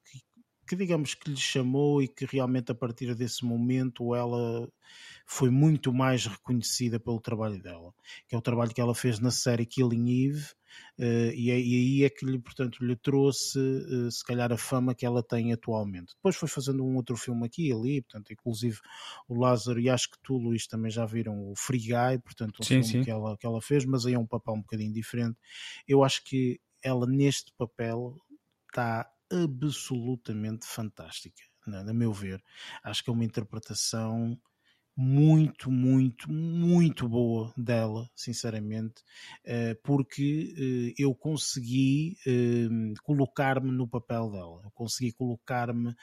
que 0.06 0.22
que 0.68 0.76
digamos 0.76 1.16
que 1.16 1.30
lhe 1.30 1.38
chamou 1.38 2.02
e 2.02 2.08
que 2.08 2.26
realmente 2.26 2.72
a 2.72 2.76
partir 2.76 3.16
desse 3.16 3.46
momento 3.46 4.14
ela 4.14 4.70
foi 5.26 5.50
muito 5.50 5.94
mais 5.94 6.26
reconhecida 6.26 7.00
pelo 7.00 7.20
trabalho 7.20 7.62
dela, 7.62 7.94
que 8.28 8.36
é 8.36 8.38
o 8.38 8.42
trabalho 8.42 8.74
que 8.74 8.80
ela 8.80 8.96
fez 8.96 9.20
na 9.20 9.32
série 9.32 9.66
Killing 9.66 10.26
Eve, 10.26 10.46
uh, 11.00 11.32
e, 11.36 11.52
é, 11.52 11.60
e, 11.60 11.76
aí 11.76 12.04
é 12.06 12.10
que 12.10 12.26
lhe, 12.26 12.40
portanto, 12.40 12.84
lhe 12.84 12.96
trouxe 12.96 13.60
uh, 13.60 14.10
se 14.10 14.24
calhar 14.24 14.52
a 14.54 14.58
fama 14.58 14.96
que 14.96 15.06
ela 15.06 15.22
tem 15.22 15.52
atualmente. 15.52 16.16
Depois 16.16 16.36
foi 16.36 16.48
fazendo 16.48 16.84
um 16.86 16.96
outro 16.96 17.18
filme 17.18 17.46
aqui 17.46 17.68
e 17.68 17.74
ali, 17.74 18.02
portanto, 18.02 18.32
inclusive 18.32 18.80
o 19.28 19.36
Lázaro 19.36 19.80
e 19.80 19.90
acho 19.90 20.12
que 20.12 20.18
tu, 20.24 20.38
Luís, 20.38 20.66
também 20.66 20.92
já 20.92 21.06
viram 21.06 21.52
o 21.52 21.56
Free 21.56 21.80
Guy, 21.80 22.20
portanto, 22.24 22.60
um 22.62 22.64
sim, 22.64 22.82
filme 22.82 22.86
sim. 22.86 23.04
Que, 23.04 23.12
ela, 23.12 23.38
que 23.38 23.46
ela 23.46 23.62
fez, 23.62 23.86
mas 23.86 24.06
aí 24.06 24.14
é 24.14 24.20
um 24.20 24.28
papel 24.28 24.54
um 24.54 24.62
bocadinho 24.62 24.94
diferente. 24.94 25.38
Eu 25.88 26.04
acho 26.04 26.24
que 26.24 26.60
ela 26.82 27.06
neste 27.06 27.52
papel 27.58 28.16
está 28.70 29.10
absolutamente 29.32 30.66
fantástica, 30.66 31.42
né? 31.66 31.80
a 31.80 31.94
meu 31.94 32.14
ver. 32.14 32.44
Acho 32.84 33.04
que 33.04 33.10
é 33.10 33.14
uma 33.14 33.26
interpretação 33.26 34.40
muito, 35.00 35.70
muito, 35.70 36.32
muito 36.32 37.08
boa 37.08 37.54
dela, 37.56 38.10
sinceramente, 38.16 39.04
eh, 39.46 39.76
porque 39.84 40.56
eh, 40.58 40.94
eu 40.98 41.14
consegui 41.14 42.18
eh, 42.26 42.68
colocar-me 43.04 43.72
no 43.72 43.88
papel 43.88 44.32
dela, 44.32 44.62
eu 44.64 44.72
consegui 44.72 45.12
colocar-me 45.12 45.96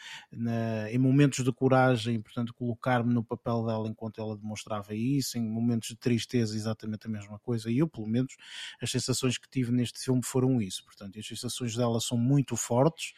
em 0.90 0.98
momentos 0.98 1.44
de 1.44 1.52
coragem, 1.52 2.20
portanto, 2.22 2.54
colocar-me 2.54 3.12
no 3.12 3.24
papel 3.24 3.66
dela 3.66 3.88
enquanto 3.88 4.20
ela 4.20 4.36
demonstrava 4.36 4.94
isso, 4.94 5.36
em 5.38 5.42
momentos 5.42 5.88
de 5.88 5.96
tristeza, 5.96 6.54
exatamente 6.54 7.08
a 7.08 7.10
mesma 7.10 7.38
coisa. 7.40 7.68
E 7.68 7.78
eu, 7.78 7.88
pelo 7.88 8.06
menos, 8.06 8.36
as 8.80 8.92
sensações 8.92 9.36
que 9.38 9.50
tive 9.50 9.72
neste 9.72 9.98
filme 9.98 10.20
foram 10.24 10.62
isso. 10.62 10.84
Portanto, 10.84 11.18
as 11.18 11.26
sensações 11.26 11.74
dela 11.74 11.98
são 12.00 12.16
muito 12.16 12.54
fortes 12.56 13.12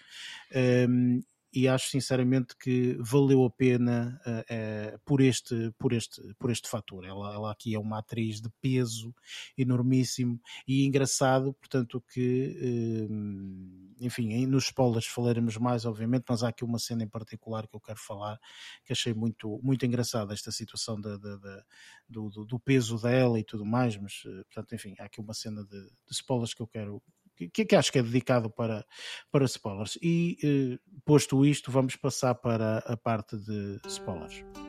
e 1.57 1.66
acho 1.66 1.89
sinceramente 1.89 2.55
que 2.55 2.99
valeu 3.01 3.43
a 3.43 3.51
pena 3.51 4.20
uh, 4.27 4.95
uh, 4.95 5.01
por, 5.07 5.23
este, 5.23 5.73
por, 5.78 5.95
este, 5.95 6.20
por 6.39 6.51
este 6.51 6.69
fator. 6.69 7.03
Ela, 7.03 7.33
ela 7.33 7.51
aqui 7.51 7.74
é 7.74 7.78
uma 7.78 8.01
atriz 8.01 8.43
de 8.43 8.51
peso 8.61 9.15
enormíssimo 9.57 10.39
e 10.69 10.85
engraçado, 10.85 11.55
portanto, 11.55 12.05
que, 12.12 13.09
uh, 13.09 14.05
enfim, 14.05 14.45
nos 14.45 14.65
spoilers 14.65 15.07
falaremos 15.07 15.57
mais, 15.57 15.87
obviamente, 15.87 16.27
mas 16.28 16.43
há 16.43 16.49
aqui 16.49 16.62
uma 16.62 16.78
cena 16.78 17.05
em 17.05 17.09
particular 17.09 17.66
que 17.66 17.74
eu 17.74 17.81
quero 17.81 17.99
falar 18.01 18.39
que 18.85 18.93
achei 18.93 19.15
muito, 19.15 19.59
muito 19.62 19.87
engraçada 19.87 20.35
esta 20.35 20.53
situação 20.53 21.01
da, 21.01 21.16
da, 21.16 21.37
da 21.37 21.65
do, 22.07 22.28
do, 22.28 22.61
peso 22.61 23.01
dela 23.01 23.41
e 23.41 23.45
tudo 23.45 23.65
mais, 23.65 23.97
mas, 23.97 24.20
portanto, 24.23 24.74
enfim, 24.74 24.95
há 24.99 25.05
aqui 25.05 25.23
uma 25.23 25.33
cena 25.33 25.65
de, 25.65 25.81
de 25.81 26.12
spoilers 26.12 26.53
que 26.53 26.61
eu 26.61 26.66
quero, 26.66 27.03
que, 27.37 27.65
que 27.65 27.77
acho 27.77 27.93
que 27.93 27.99
é 27.99 28.03
dedicado 28.03 28.51
para, 28.51 28.85
para 29.31 29.47
spoilers. 29.47 29.99
E 30.03 30.37
eh, 30.43 30.79
posto 31.05 31.45
isto, 31.45 31.71
vamos 31.71 31.97
passar 31.97 32.35
para 32.35 32.79
a 32.79 32.97
parte 32.97 33.37
de 33.37 33.79
spoilers. 33.89 34.66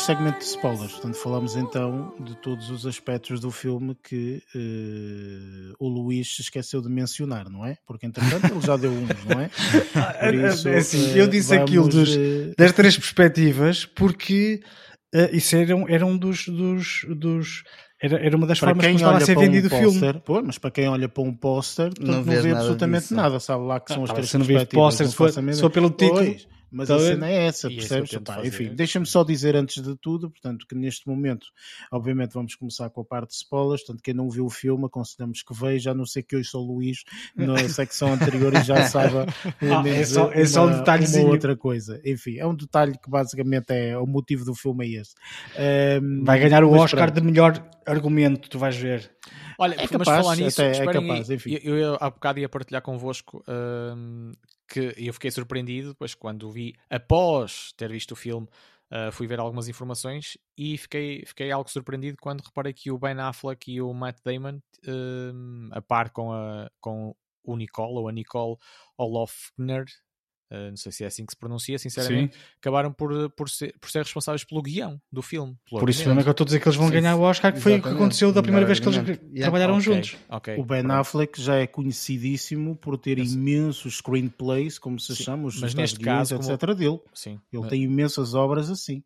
Neste 0.00 0.06
segmento 0.06 0.38
de 0.38 0.44
spoilers, 0.44 0.92
portanto, 0.92 1.14
falamos 1.16 1.56
então 1.56 2.14
de 2.20 2.34
todos 2.36 2.70
os 2.70 2.86
aspectos 2.86 3.38
do 3.38 3.50
filme 3.50 3.94
que 4.02 4.42
uh, 4.54 5.74
o 5.78 5.88
Luís 5.88 6.36
se 6.36 6.42
esqueceu 6.42 6.80
de 6.80 6.88
mencionar, 6.88 7.50
não 7.50 7.66
é? 7.66 7.76
Porque 7.86 8.06
entretanto 8.06 8.46
ele 8.46 8.60
já 8.60 8.76
deu 8.76 8.90
uns, 8.90 9.08
não 9.26 9.40
é? 9.40 9.50
Isso, 10.48 10.68
é 10.68 10.78
assim, 10.78 11.12
eu 11.14 11.28
disse 11.28 11.50
vamos, 11.50 11.64
aquilo 11.64 11.88
dos, 11.88 12.16
uh... 12.16 12.54
das 12.56 12.72
três 12.72 12.96
perspectivas 12.96 13.84
porque 13.84 14.62
uh, 15.14 15.36
isso 15.36 15.56
era, 15.56 15.76
um, 15.76 15.88
era 15.88 16.06
um 16.06 16.16
dos, 16.16 16.48
dos, 16.48 17.04
dos 17.08 17.62
era, 18.00 18.24
era 18.24 18.36
uma 18.36 18.46
das 18.46 18.58
para 18.58 18.70
formas 18.70 18.86
como 18.86 18.96
estava 18.96 19.18
a 19.18 19.20
ser 19.20 19.36
vendido 19.36 19.68
um 19.74 19.76
o 19.76 19.80
filme. 19.92 20.20
Pô, 20.24 20.42
mas 20.42 20.56
para 20.56 20.70
quem 20.70 20.88
olha 20.88 21.08
para 21.08 21.22
um 21.22 21.34
póster, 21.34 21.92
não, 22.00 22.22
não 22.22 22.22
vê 22.22 22.52
absolutamente 22.52 23.12
nada, 23.12 23.28
nada, 23.28 23.40
sabe 23.40 23.64
lá 23.64 23.78
que 23.78 23.92
são 23.92 24.02
ah, 24.02 24.04
as 24.04 24.12
três 24.12 24.32
perspectivas. 24.32 24.72
Póster, 24.72 25.08
se, 25.08 25.14
for, 25.14 25.30
se 25.30 25.60
for 25.60 25.70
pelo 25.70 25.90
título. 25.90 26.24
Pois, 26.24 26.48
mas 26.70 26.88
tá 26.88 26.96
a 26.96 26.98
cena 26.98 27.28
é 27.28 27.46
essa, 27.46 27.70
e 27.70 27.76
percebes? 27.76 28.10
Enfim, 28.44 28.74
deixa-me 28.74 29.06
só 29.06 29.24
dizer 29.24 29.56
antes 29.56 29.82
de 29.82 29.96
tudo, 29.96 30.30
portanto, 30.30 30.66
que 30.68 30.74
neste 30.74 31.08
momento, 31.08 31.46
obviamente, 31.90 32.32
vamos 32.32 32.54
começar 32.54 32.88
com 32.90 33.00
a 33.00 33.04
parte 33.04 33.30
de 33.30 33.36
spoilers. 33.36 33.82
Portanto, 33.82 34.02
quem 34.02 34.14
não 34.14 34.30
viu 34.30 34.46
o 34.46 34.50
filme, 34.50 34.86
aconselhamos 34.86 35.42
que 35.42 35.54
veja, 35.54 35.90
a 35.90 35.94
não 35.94 36.06
ser 36.06 36.22
que 36.22 36.36
hoje 36.36 36.48
sou 36.48 36.64
Luís 36.64 37.04
na 37.34 37.56
secção 37.68 38.12
anterior 38.12 38.54
e 38.54 38.62
já 38.62 38.86
saiba 38.86 39.26
ah, 39.46 39.88
é 39.88 40.04
só, 40.04 40.30
é 40.32 40.44
só 40.44 40.66
um 40.66 40.78
detalhezinho. 40.78 41.24
Uma 41.24 41.32
outra 41.32 41.56
coisa. 41.56 42.00
Enfim, 42.04 42.38
é 42.38 42.46
um 42.46 42.54
detalhe 42.54 42.96
que 42.98 43.10
basicamente 43.10 43.70
é 43.70 43.96
o 43.98 44.06
motivo 44.06 44.44
do 44.44 44.54
filme 44.54 44.86
é 44.86 45.00
esse. 45.00 45.14
Um, 46.00 46.24
Vai 46.24 46.38
ganhar 46.38 46.64
o 46.64 46.72
Oscar 46.72 47.10
de 47.10 47.20
melhor 47.20 47.62
argumento, 47.86 48.48
tu 48.48 48.58
vais 48.58 48.76
ver. 48.76 49.10
Olha, 49.58 49.74
é 49.74 49.86
capaz, 49.86 50.08
mas 50.08 50.22
falar 50.22 50.36
nisso, 50.36 50.62
é 50.62 50.86
capaz, 50.86 51.30
enfim. 51.30 51.58
Eu, 51.62 51.76
eu, 51.76 51.98
há 52.00 52.08
bocado 52.10 52.38
ia 52.38 52.48
partilhar 52.48 52.82
convosco 52.82 53.44
um, 53.46 54.32
que 54.70 54.94
eu 54.96 55.12
fiquei 55.12 55.30
surpreendido, 55.30 55.90
depois 55.90 56.14
quando 56.14 56.50
vi, 56.50 56.74
após 56.88 57.72
ter 57.76 57.90
visto 57.90 58.12
o 58.12 58.16
filme, 58.16 58.46
uh, 58.90 59.10
fui 59.10 59.26
ver 59.26 59.40
algumas 59.40 59.68
informações 59.68 60.38
e 60.56 60.78
fiquei, 60.78 61.24
fiquei 61.26 61.50
algo 61.50 61.68
surpreendido 61.68 62.16
quando 62.20 62.42
reparei 62.42 62.72
que 62.72 62.90
o 62.90 62.98
Ben 62.98 63.18
Affleck 63.18 63.70
e 63.70 63.82
o 63.82 63.92
Matt 63.92 64.18
Damon, 64.24 64.58
uh, 64.86 65.68
a 65.72 65.82
par 65.82 66.10
com, 66.10 66.32
a, 66.32 66.70
com 66.80 67.14
o 67.42 67.56
Nicole, 67.56 67.98
ou 67.98 68.08
a 68.08 68.12
Nicole 68.12 68.56
Olofner, 68.96 69.86
Uh, 70.50 70.70
não 70.70 70.76
sei 70.76 70.90
se 70.90 71.04
é 71.04 71.06
assim 71.06 71.24
que 71.24 71.32
se 71.32 71.38
pronuncia, 71.38 71.78
sinceramente, 71.78 72.34
Sim. 72.34 72.42
acabaram 72.60 72.92
por, 72.92 73.30
por, 73.30 73.48
ser, 73.48 73.72
por 73.80 73.88
ser 73.88 74.00
responsáveis 74.02 74.42
pelo 74.42 74.60
guião 74.60 75.00
do 75.12 75.22
filme. 75.22 75.56
Por 75.70 75.88
isso 75.88 76.04
mesmo 76.04 76.18
é 76.18 76.22
que 76.24 76.28
eu 76.28 76.32
estou 76.32 76.44
a 76.44 76.46
dizer 76.46 76.60
que 76.60 76.66
eles 76.66 76.76
vão 76.76 76.88
Sim. 76.88 76.94
ganhar 76.94 77.14
o 77.14 77.20
Oscar, 77.20 77.52
que 77.52 77.60
foi 77.60 77.78
o 77.78 77.82
que 77.82 77.88
aconteceu 77.88 78.32
da 78.32 78.42
primeira 78.42 78.66
vez 78.66 78.80
que 78.80 78.88
eles 78.88 78.96
yeah. 78.96 79.42
trabalharam 79.42 79.74
okay. 79.74 79.84
juntos. 79.84 80.16
Okay. 80.28 80.56
O 80.58 80.64
Ben 80.64 80.84
Affleck 80.90 81.40
já 81.40 81.54
é 81.54 81.68
conhecidíssimo 81.68 82.74
por 82.74 82.98
ter 82.98 83.18
imensos 83.18 83.98
screenplays, 83.98 84.76
como 84.78 84.98
se 84.98 85.14
Sim. 85.14 85.22
chama, 85.22 85.46
os 85.46 85.60
mas 85.60 85.72
neste 85.72 86.00
caso, 86.00 86.34
etc. 86.34 86.58
Como... 86.58 86.74
dele. 86.74 87.00
Sim. 87.14 87.40
Ele 87.52 87.62
mas... 87.62 87.70
tem 87.70 87.82
imensas 87.84 88.34
obras 88.34 88.70
assim. 88.70 89.04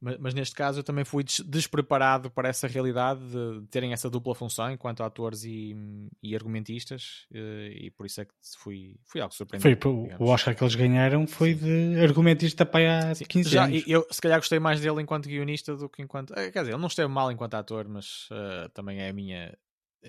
Mas, 0.00 0.16
mas, 0.18 0.34
neste 0.34 0.54
caso 0.54 0.80
eu 0.80 0.84
também 0.84 1.04
fui 1.04 1.22
despreparado 1.22 2.30
para 2.30 2.48
essa 2.48 2.66
realidade 2.66 3.20
de 3.20 3.66
terem 3.70 3.92
essa 3.92 4.08
dupla 4.08 4.34
função 4.34 4.70
enquanto 4.70 5.02
atores 5.02 5.44
e, 5.44 5.76
e 6.22 6.34
argumentistas 6.34 7.26
eh, 7.34 7.72
e 7.82 7.90
por 7.90 8.06
isso 8.06 8.22
é 8.22 8.24
que 8.24 8.32
fui, 8.56 8.96
fui 9.04 9.20
algo 9.20 9.34
surpreendente. 9.34 9.82
Foi, 9.82 9.92
o 10.18 10.24
Oscar 10.30 10.56
que 10.56 10.64
eles 10.64 10.74
ganharam 10.74 11.26
foi 11.26 11.54
Sim. 11.54 11.92
de 11.92 12.00
argumentista 12.00 12.64
para 12.64 13.10
há 13.10 13.14
Sim. 13.14 13.24
15 13.26 13.50
Já, 13.50 13.64
anos. 13.64 13.84
Eu 13.86 14.06
se 14.10 14.22
calhar 14.22 14.38
gostei 14.38 14.58
mais 14.58 14.80
dele 14.80 15.02
enquanto 15.02 15.28
guionista 15.28 15.76
do 15.76 15.86
que 15.86 16.00
enquanto... 16.00 16.32
Eh, 16.34 16.50
quer 16.50 16.60
dizer, 16.60 16.72
ele 16.72 16.80
não 16.80 16.88
esteve 16.88 17.08
mal 17.08 17.30
enquanto 17.30 17.54
ator, 17.54 17.86
mas 17.86 18.26
uh, 18.30 18.70
também 18.72 19.00
é 19.00 19.10
a 19.10 19.12
minha... 19.12 19.54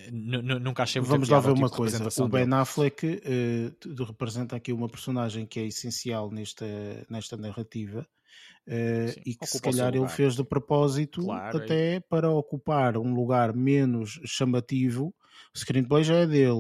nunca 0.10 0.84
achei 0.84 1.02
muito 1.02 1.12
Vamos 1.12 1.28
lá 1.28 1.42
ver 1.42 1.52
uma 1.52 1.68
tipo 1.68 1.76
coisa. 1.76 2.24
O 2.24 2.30
Ben 2.30 2.46
dele. 2.46 2.56
Affleck 2.56 3.06
uh, 3.06 4.04
representa 4.06 4.56
aqui 4.56 4.72
uma 4.72 4.88
personagem 4.88 5.46
que 5.46 5.60
é 5.60 5.66
essencial 5.66 6.32
nesta, 6.32 6.66
nesta 7.10 7.36
narrativa 7.36 8.08
Uh, 8.68 9.20
e 9.26 9.36
que 9.36 9.48
se 9.48 9.60
calhar 9.60 9.96
ele 9.96 10.08
fez 10.08 10.36
de 10.36 10.44
propósito 10.44 11.24
claro, 11.24 11.58
é 11.58 11.64
até 11.64 11.96
é. 11.96 12.00
para 12.00 12.30
ocupar 12.30 12.96
um 12.98 13.14
lugar 13.14 13.56
menos 13.56 14.20
chamativo. 14.26 15.14
O 15.54 15.60
screenplay 15.60 16.04
já 16.04 16.16
é 16.16 16.28
dele. 16.28 16.52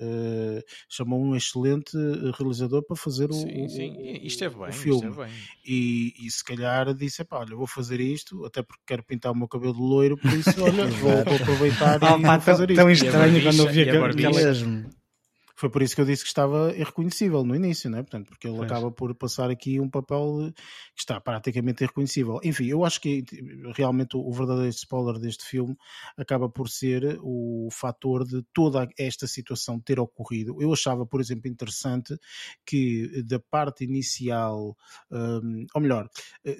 Uh, 0.00 0.62
chamou 0.88 1.20
um 1.20 1.34
excelente 1.34 1.96
realizador 2.38 2.82
para 2.86 2.96
fazer 2.96 3.32
sim, 3.32 3.64
o, 3.64 3.68
sim. 3.68 4.20
Esteve 4.22 4.54
bem, 4.54 4.68
o 4.68 4.72
filme. 4.72 5.10
Bem. 5.10 5.32
E, 5.66 6.14
e, 6.18 6.30
se 6.30 6.44
calhar 6.44 6.94
disse: 6.94 7.26
olha, 7.30 7.56
vou 7.56 7.66
fazer 7.66 8.00
isto, 8.00 8.44
até 8.46 8.62
porque 8.62 8.82
quero 8.86 9.04
pintar 9.04 9.32
o 9.32 9.36
meu 9.36 9.48
cabelo 9.48 9.74
de 9.74 9.80
loiro, 9.80 10.16
por 10.16 10.32
isso, 10.32 10.50
olha, 10.62 10.86
vou, 10.86 11.24
vou, 11.24 11.36
aproveitar 11.36 12.02
ah, 12.02 12.18
e 12.18 12.22
pá, 12.22 12.36
vou 12.36 12.40
fazer 12.40 12.74
tão, 12.74 12.90
isto. 12.90 13.04
Tão 13.04 13.26
estranho 13.26 13.42
quando 13.42 13.66
eu 13.66 14.14
vi 14.14 14.28
mesmo. 14.28 14.97
Foi 15.58 15.68
por 15.68 15.82
isso 15.82 15.96
que 15.96 16.00
eu 16.00 16.04
disse 16.04 16.22
que 16.22 16.28
estava 16.28 16.72
irreconhecível 16.72 17.42
no 17.42 17.52
início, 17.52 17.90
né? 17.90 18.00
Portanto, 18.00 18.28
porque 18.28 18.46
ele 18.46 18.58
pois. 18.58 18.70
acaba 18.70 18.92
por 18.92 19.12
passar 19.12 19.50
aqui 19.50 19.80
um 19.80 19.90
papel 19.90 20.52
que 20.94 21.00
está 21.00 21.20
praticamente 21.20 21.82
irreconhecível. 21.82 22.38
Enfim, 22.44 22.66
eu 22.66 22.84
acho 22.84 23.00
que 23.00 23.24
realmente 23.74 24.16
o 24.16 24.30
verdadeiro 24.30 24.68
spoiler 24.68 25.18
deste 25.18 25.44
filme 25.44 25.76
acaba 26.16 26.48
por 26.48 26.68
ser 26.68 27.18
o 27.22 27.68
fator 27.72 28.24
de 28.24 28.40
toda 28.54 28.86
esta 28.96 29.26
situação 29.26 29.80
ter 29.80 29.98
ocorrido. 29.98 30.62
Eu 30.62 30.72
achava, 30.72 31.04
por 31.04 31.20
exemplo, 31.20 31.50
interessante 31.50 32.16
que 32.64 33.24
da 33.24 33.40
parte 33.40 33.82
inicial, 33.82 34.76
um, 35.10 35.66
ou 35.74 35.80
melhor, 35.82 36.08
eh, 36.44 36.56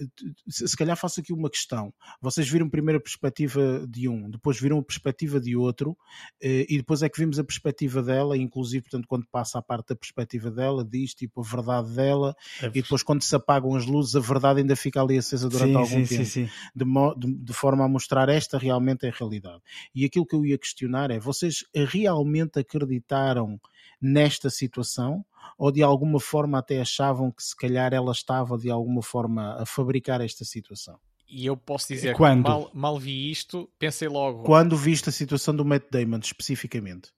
se 0.48 0.76
calhar 0.76 0.96
faço 0.96 1.20
aqui 1.20 1.32
uma 1.32 1.48
questão. 1.48 1.94
Vocês 2.20 2.48
viram 2.48 2.68
primeiro 2.68 2.98
a 2.98 3.02
perspectiva 3.02 3.86
de 3.88 4.08
um, 4.08 4.28
depois 4.28 4.60
viram 4.60 4.80
a 4.80 4.82
perspectiva 4.82 5.40
de 5.40 5.54
outro, 5.54 5.96
eh, 6.42 6.66
e 6.68 6.78
depois 6.78 7.00
é 7.00 7.08
que 7.08 7.20
vimos 7.20 7.38
a 7.38 7.44
perspectiva 7.44 8.02
dela, 8.02 8.36
inclusive 8.36 8.87
portanto, 8.88 9.06
quando 9.06 9.26
passa 9.30 9.58
a 9.58 9.62
parte 9.62 9.88
da 9.88 9.96
perspectiva 9.96 10.50
dela, 10.50 10.84
diz 10.84 11.14
tipo 11.14 11.40
a 11.40 11.44
verdade 11.44 11.90
dela, 11.94 12.34
é 12.62 12.66
e 12.66 12.82
depois 12.82 13.02
quando 13.02 13.22
se 13.22 13.34
apagam 13.34 13.74
as 13.74 13.86
luzes, 13.86 14.16
a 14.16 14.20
verdade 14.20 14.60
ainda 14.60 14.74
fica 14.74 15.00
ali 15.00 15.18
acesa 15.18 15.48
durante 15.48 15.72
sim, 15.72 15.76
algum 15.76 16.06
sim, 16.06 16.16
tempo, 16.16 16.24
sim, 16.24 16.48
de, 16.74 16.84
de, 17.16 17.44
de, 17.44 17.52
forma 17.52 17.84
a 17.84 17.88
mostrar 17.88 18.28
esta 18.28 18.58
realmente 18.58 19.06
é 19.06 19.10
a 19.10 19.12
realidade. 19.12 19.60
E 19.94 20.04
aquilo 20.04 20.26
que 20.26 20.34
eu 20.34 20.44
ia 20.44 20.58
questionar 20.58 21.10
é: 21.10 21.18
vocês 21.18 21.64
realmente 21.74 22.58
acreditaram 22.58 23.60
nesta 24.00 24.50
situação? 24.50 25.24
Ou 25.56 25.72
de 25.72 25.82
alguma 25.82 26.20
forma 26.20 26.58
até 26.58 26.80
achavam 26.80 27.30
que 27.30 27.42
se 27.42 27.56
calhar 27.56 27.92
ela 27.92 28.12
estava 28.12 28.56
de 28.56 28.70
alguma 28.70 29.02
forma 29.02 29.54
a 29.60 29.66
fabricar 29.66 30.20
esta 30.20 30.44
situação? 30.44 30.98
E 31.28 31.44
eu 31.44 31.56
posso 31.56 31.88
dizer 31.88 32.14
Quando? 32.14 32.44
que 32.44 32.48
mal, 32.48 32.70
mal 32.72 32.98
vi 32.98 33.30
isto, 33.30 33.68
pensei 33.78 34.08
logo. 34.08 34.44
Quando 34.44 34.76
viste 34.76 35.10
a 35.10 35.12
situação 35.12 35.54
do 35.54 35.64
Matt 35.64 35.84
Damon 35.90 36.20
especificamente? 36.20 37.12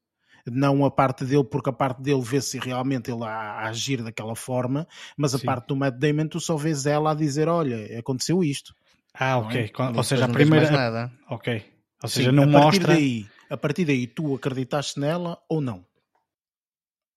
Não 0.47 0.85
a 0.85 0.91
parte 0.91 1.25
dele, 1.25 1.45
porque 1.45 1.71
a 1.71 1.73
parte 1.73 2.03
dele 2.03 2.23
vê-se 2.23 2.59
realmente 2.59 3.11
ele 3.11 3.25
a, 3.25 3.29
a, 3.29 3.69
agir 3.69 4.03
daquela 4.03 4.35
forma, 4.35 4.87
mas 5.17 5.35
a 5.35 5.39
Sim. 5.39 5.47
parte 5.47 5.69
do 5.69 5.77
Matt 5.77 5.97
Damon 5.97 6.29
tu 6.29 6.41
só 6.41 6.57
vês 6.57 6.87
ela 6.87 7.12
a 7.12 7.15
dizer, 7.15 7.49
olha, 7.49 7.99
aconteceu 7.99 8.43
isto. 8.43 8.75
Ah, 9.15 9.39
ok. 9.39 9.73
É? 9.77 9.97
Ou 9.97 10.03
seja, 10.03 10.25
a 10.25 10.29
primeira... 10.29 10.71
Nada. 10.71 11.12
Ok. 11.29 11.62
Ou 12.03 12.09
seja, 12.09 12.31
Sim, 12.31 12.37
não 12.37 12.45
a 12.45 12.47
mostra... 12.47 12.87
Partir 12.87 13.01
daí, 13.01 13.27
a 13.49 13.57
partir 13.57 13.85
daí 13.85 14.07
tu 14.07 14.35
acreditaste 14.35 14.99
nela 14.99 15.39
ou 15.49 15.61
não? 15.61 15.85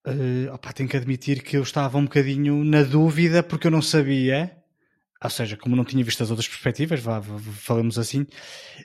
Uh, 0.06 0.54
opa, 0.54 0.74
tenho 0.74 0.90
que 0.90 0.98
admitir 0.98 1.42
que 1.42 1.56
eu 1.56 1.64
estava 1.64 1.98
um 1.98 2.04
bocadinho 2.04 2.64
na 2.66 2.84
dúvida 2.84 3.42
porque 3.42 3.68
eu 3.68 3.72
não 3.72 3.82
sabia 3.82 4.63
ou 5.24 5.30
seja, 5.30 5.56
como 5.56 5.76
não 5.76 5.86
tinha 5.86 6.04
visto 6.04 6.22
as 6.22 6.30
outras 6.30 6.48
perspectivas, 6.48 7.00
vá, 7.00 7.22
falamos 7.22 7.98
assim, 7.98 8.26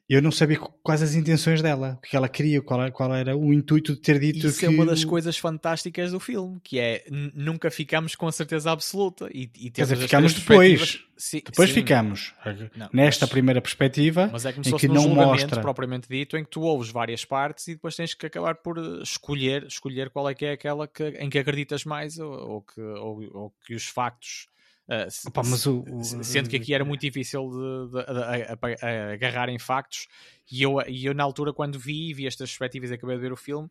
eu 0.09 0.23
não 0.23 0.31
sabia 0.31 0.59
quais 0.83 1.03
as 1.03 1.15
intenções 1.15 1.61
dela, 1.61 1.99
o 1.99 2.07
que 2.07 2.17
ela 2.17 2.29
queria, 2.29 2.63
qual 2.63 2.81
era, 2.81 2.91
qual 2.93 3.15
era 3.15 3.37
o 3.37 3.53
intuito 3.53 3.95
de 3.95 4.01
ter 4.01 4.21
dito 4.21 4.47
Isso 4.47 4.61
que... 4.61 4.67
é 4.67 4.69
uma 4.69 4.87
das 4.87 5.05
coisas 5.05 5.37
fantásticas 5.37 6.13
do 6.13 6.21
filme, 6.21 6.61
que 6.63 6.79
é 6.79 7.05
nunca 7.35 7.71
ficamos 7.71 8.15
com 8.15 8.29
a 8.29 8.33
certeza 8.33 8.71
absoluta 8.71 9.29
e, 9.33 9.51
e 9.57 9.71
Quer 9.71 9.83
dizer, 9.83 9.97
ficamos 9.97 10.35
depois. 10.35 11.05
Sim, 11.17 11.43
depois 11.45 11.71
sim. 11.71 11.75
ficamos. 11.75 12.33
Não, 12.77 12.89
nesta 12.93 13.27
mas, 13.27 13.31
primeira 13.31 13.61
perspectiva, 13.61 14.31
mas 14.33 14.47
é 14.47 14.53
como 14.53 14.65
em 14.65 14.77
que 14.77 14.87
não 14.87 15.09
mostra 15.09 15.61
propriamente 15.61 16.09
dito, 16.09 16.37
em 16.37 16.45
que 16.45 16.51
tu 16.51 16.61
ouves 16.61 16.91
várias 16.91 17.25
partes 17.25 17.67
e 17.67 17.75
depois 17.75 17.97
tens 17.97 18.15
que 18.15 18.27
acabar 18.27 18.55
por 18.55 18.79
escolher, 19.03 19.65
escolher 19.65 20.11
qual 20.11 20.29
é 20.29 20.35
que 20.35 20.45
é 20.45 20.53
aquela 20.53 20.87
que, 20.87 21.03
em 21.03 21.29
que 21.29 21.39
acreditas 21.39 21.85
mais 21.85 22.21
ou, 22.21 22.31
ou 22.31 22.63
que, 22.63 22.81
ou, 22.81 23.37
ou 23.37 23.55
que 23.67 23.75
os 23.75 23.87
factos 23.87 24.47
Uh, 24.89 25.29
Opa, 25.29 25.43
mas 25.45 25.67
o, 25.67 25.85
o, 25.87 26.25
sendo 26.25 26.49
que 26.49 26.57
aqui 26.57 26.73
era 26.73 26.83
muito 26.83 27.03
difícil 27.03 27.51
de, 27.51 27.91
de, 27.91 28.07
de, 28.07 28.57
de 28.57 28.87
agarrar 29.13 29.51
em 29.51 29.59
factos, 29.59 30.09
e 30.51 30.63
eu, 30.63 30.81
e 30.89 31.05
eu 31.05 31.13
na 31.13 31.23
altura, 31.23 31.53
quando 31.53 31.79
vi, 31.79 32.15
vi 32.15 32.27
estas 32.27 32.49
perspectivas 32.51 32.91
e 32.91 32.95
acabei 32.95 33.17
de 33.17 33.21
ver 33.21 33.33
o 33.33 33.37
filme, 33.37 33.69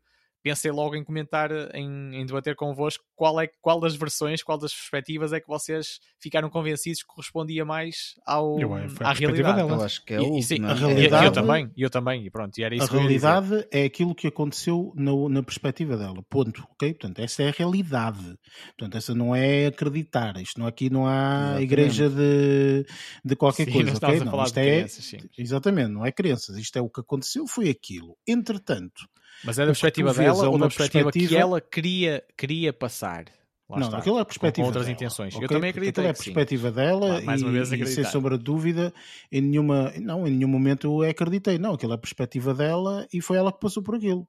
pensei 0.48 0.72
logo 0.72 0.96
em 0.96 1.04
comentar, 1.04 1.52
em, 1.74 2.16
em 2.16 2.26
debater 2.26 2.56
convosco 2.56 3.04
qual, 3.16 3.42
é, 3.42 3.50
qual 3.62 3.82
das 3.82 3.96
versões, 3.96 4.42
qual 4.42 4.58
das 4.58 4.74
perspectivas 4.74 5.34
é 5.34 5.42
que 5.42 5.48
vocês 5.48 6.00
ficaram 6.20 6.50
convencidos 6.50 7.02
que 7.02 7.08
correspondia 7.08 7.66
mais 7.66 8.14
ao, 8.26 8.58
eu, 8.60 8.74
à 8.74 9.12
realidade. 9.12 9.58
Dela. 9.58 9.74
Eu 9.74 9.82
acho 9.82 10.06
que 10.06 10.14
é 10.14 10.22
o 10.22 10.42
sim, 10.42 10.64
a 10.64 10.74
realidade. 10.74 11.26
Eu, 11.26 11.30
eu, 11.30 11.34
também, 11.34 11.72
eu 11.76 11.90
também, 11.90 12.26
e 12.26 12.30
pronto, 12.30 12.58
e 12.58 12.64
era 12.64 12.76
isso 12.76 12.86
A 12.86 12.98
realidade 13.00 13.68
é 13.72 13.84
aquilo 13.84 14.16
que 14.16 14.28
aconteceu 14.28 14.94
na, 14.96 15.12
na 15.30 15.44
perspectiva 15.44 15.98
dela, 15.98 16.24
ponto, 16.30 16.66
ok? 16.72 16.94
Portanto, 16.94 17.20
essa 17.20 17.44
é 17.44 17.50
a 17.50 17.52
realidade. 17.52 18.38
Portanto, 18.78 18.98
essa 18.98 19.14
não 19.14 19.36
é 19.36 19.68
acreditar. 19.68 20.38
Isto 20.38 20.62
não, 20.62 20.68
aqui 20.68 20.90
não 20.90 21.06
há 21.06 21.58
exatamente. 21.60 21.64
igreja 21.64 22.10
de, 22.10 22.86
de 23.26 23.36
qualquer 23.36 23.66
sim, 23.66 23.72
coisa, 23.74 23.98
ok? 23.98 24.20
Não, 24.22 24.44
isto 24.44 24.58
é, 24.58 24.64
crianças, 24.64 25.16
exatamente, 25.38 25.90
não 25.90 26.06
é 26.06 26.12
crenças. 26.12 26.58
Isto 26.58 26.80
é 26.80 26.82
o 26.82 26.90
que 26.90 27.02
aconteceu, 27.02 27.46
foi 27.48 27.70
aquilo. 27.70 28.16
Entretanto, 28.26 29.08
mas 29.44 29.60
é 29.60 29.64
da 29.64 29.68
perspectiva 29.68 30.14
dela 30.14 30.50
ou 30.50 30.58
da 30.58 30.66
perspectiva, 30.68 31.04
perspectiva, 31.06 31.30
que 31.30 31.36
ela 31.36 31.62
queria, 31.62 32.24
queria 32.38 32.74
passar? 32.74 33.26
Lá 33.70 33.80
não, 33.80 33.88
está, 33.88 33.98
aquilo 33.98 34.18
é 34.18 34.22
a 34.22 34.26
perspectiva 34.26 34.64
com 34.64 34.68
outras 34.68 34.86
dela, 34.86 34.96
intenções. 34.96 35.36
Okay? 35.36 35.46
Eu 35.46 35.50
também 35.50 35.70
acredito 35.72 36.00
é 36.00 36.10
a 36.10 36.14
perspectiva 36.14 36.72
dela 36.72 37.22
mais 37.22 37.42
uma 37.42 37.52
vez 37.52 37.72
e, 37.72 37.86
sem 37.86 38.06
sombra 38.06 38.38
de 38.38 38.44
dúvida, 38.44 38.94
em 39.30 39.42
nenhuma, 39.42 39.92
não, 40.00 40.26
em 40.26 40.32
nenhum 40.32 40.48
momento 40.48 41.04
eu 41.04 41.10
acreditei. 41.10 41.58
Não, 41.58 41.74
aquilo 41.74 41.92
é 41.92 41.96
a 41.96 42.00
perspectiva 42.00 42.54
dela 42.54 43.06
e 43.12 43.20
foi 43.22 43.38
ela 43.38 43.52
que 43.52 43.60
passou 43.60 43.84
por 43.84 43.96
aquilo 43.96 44.26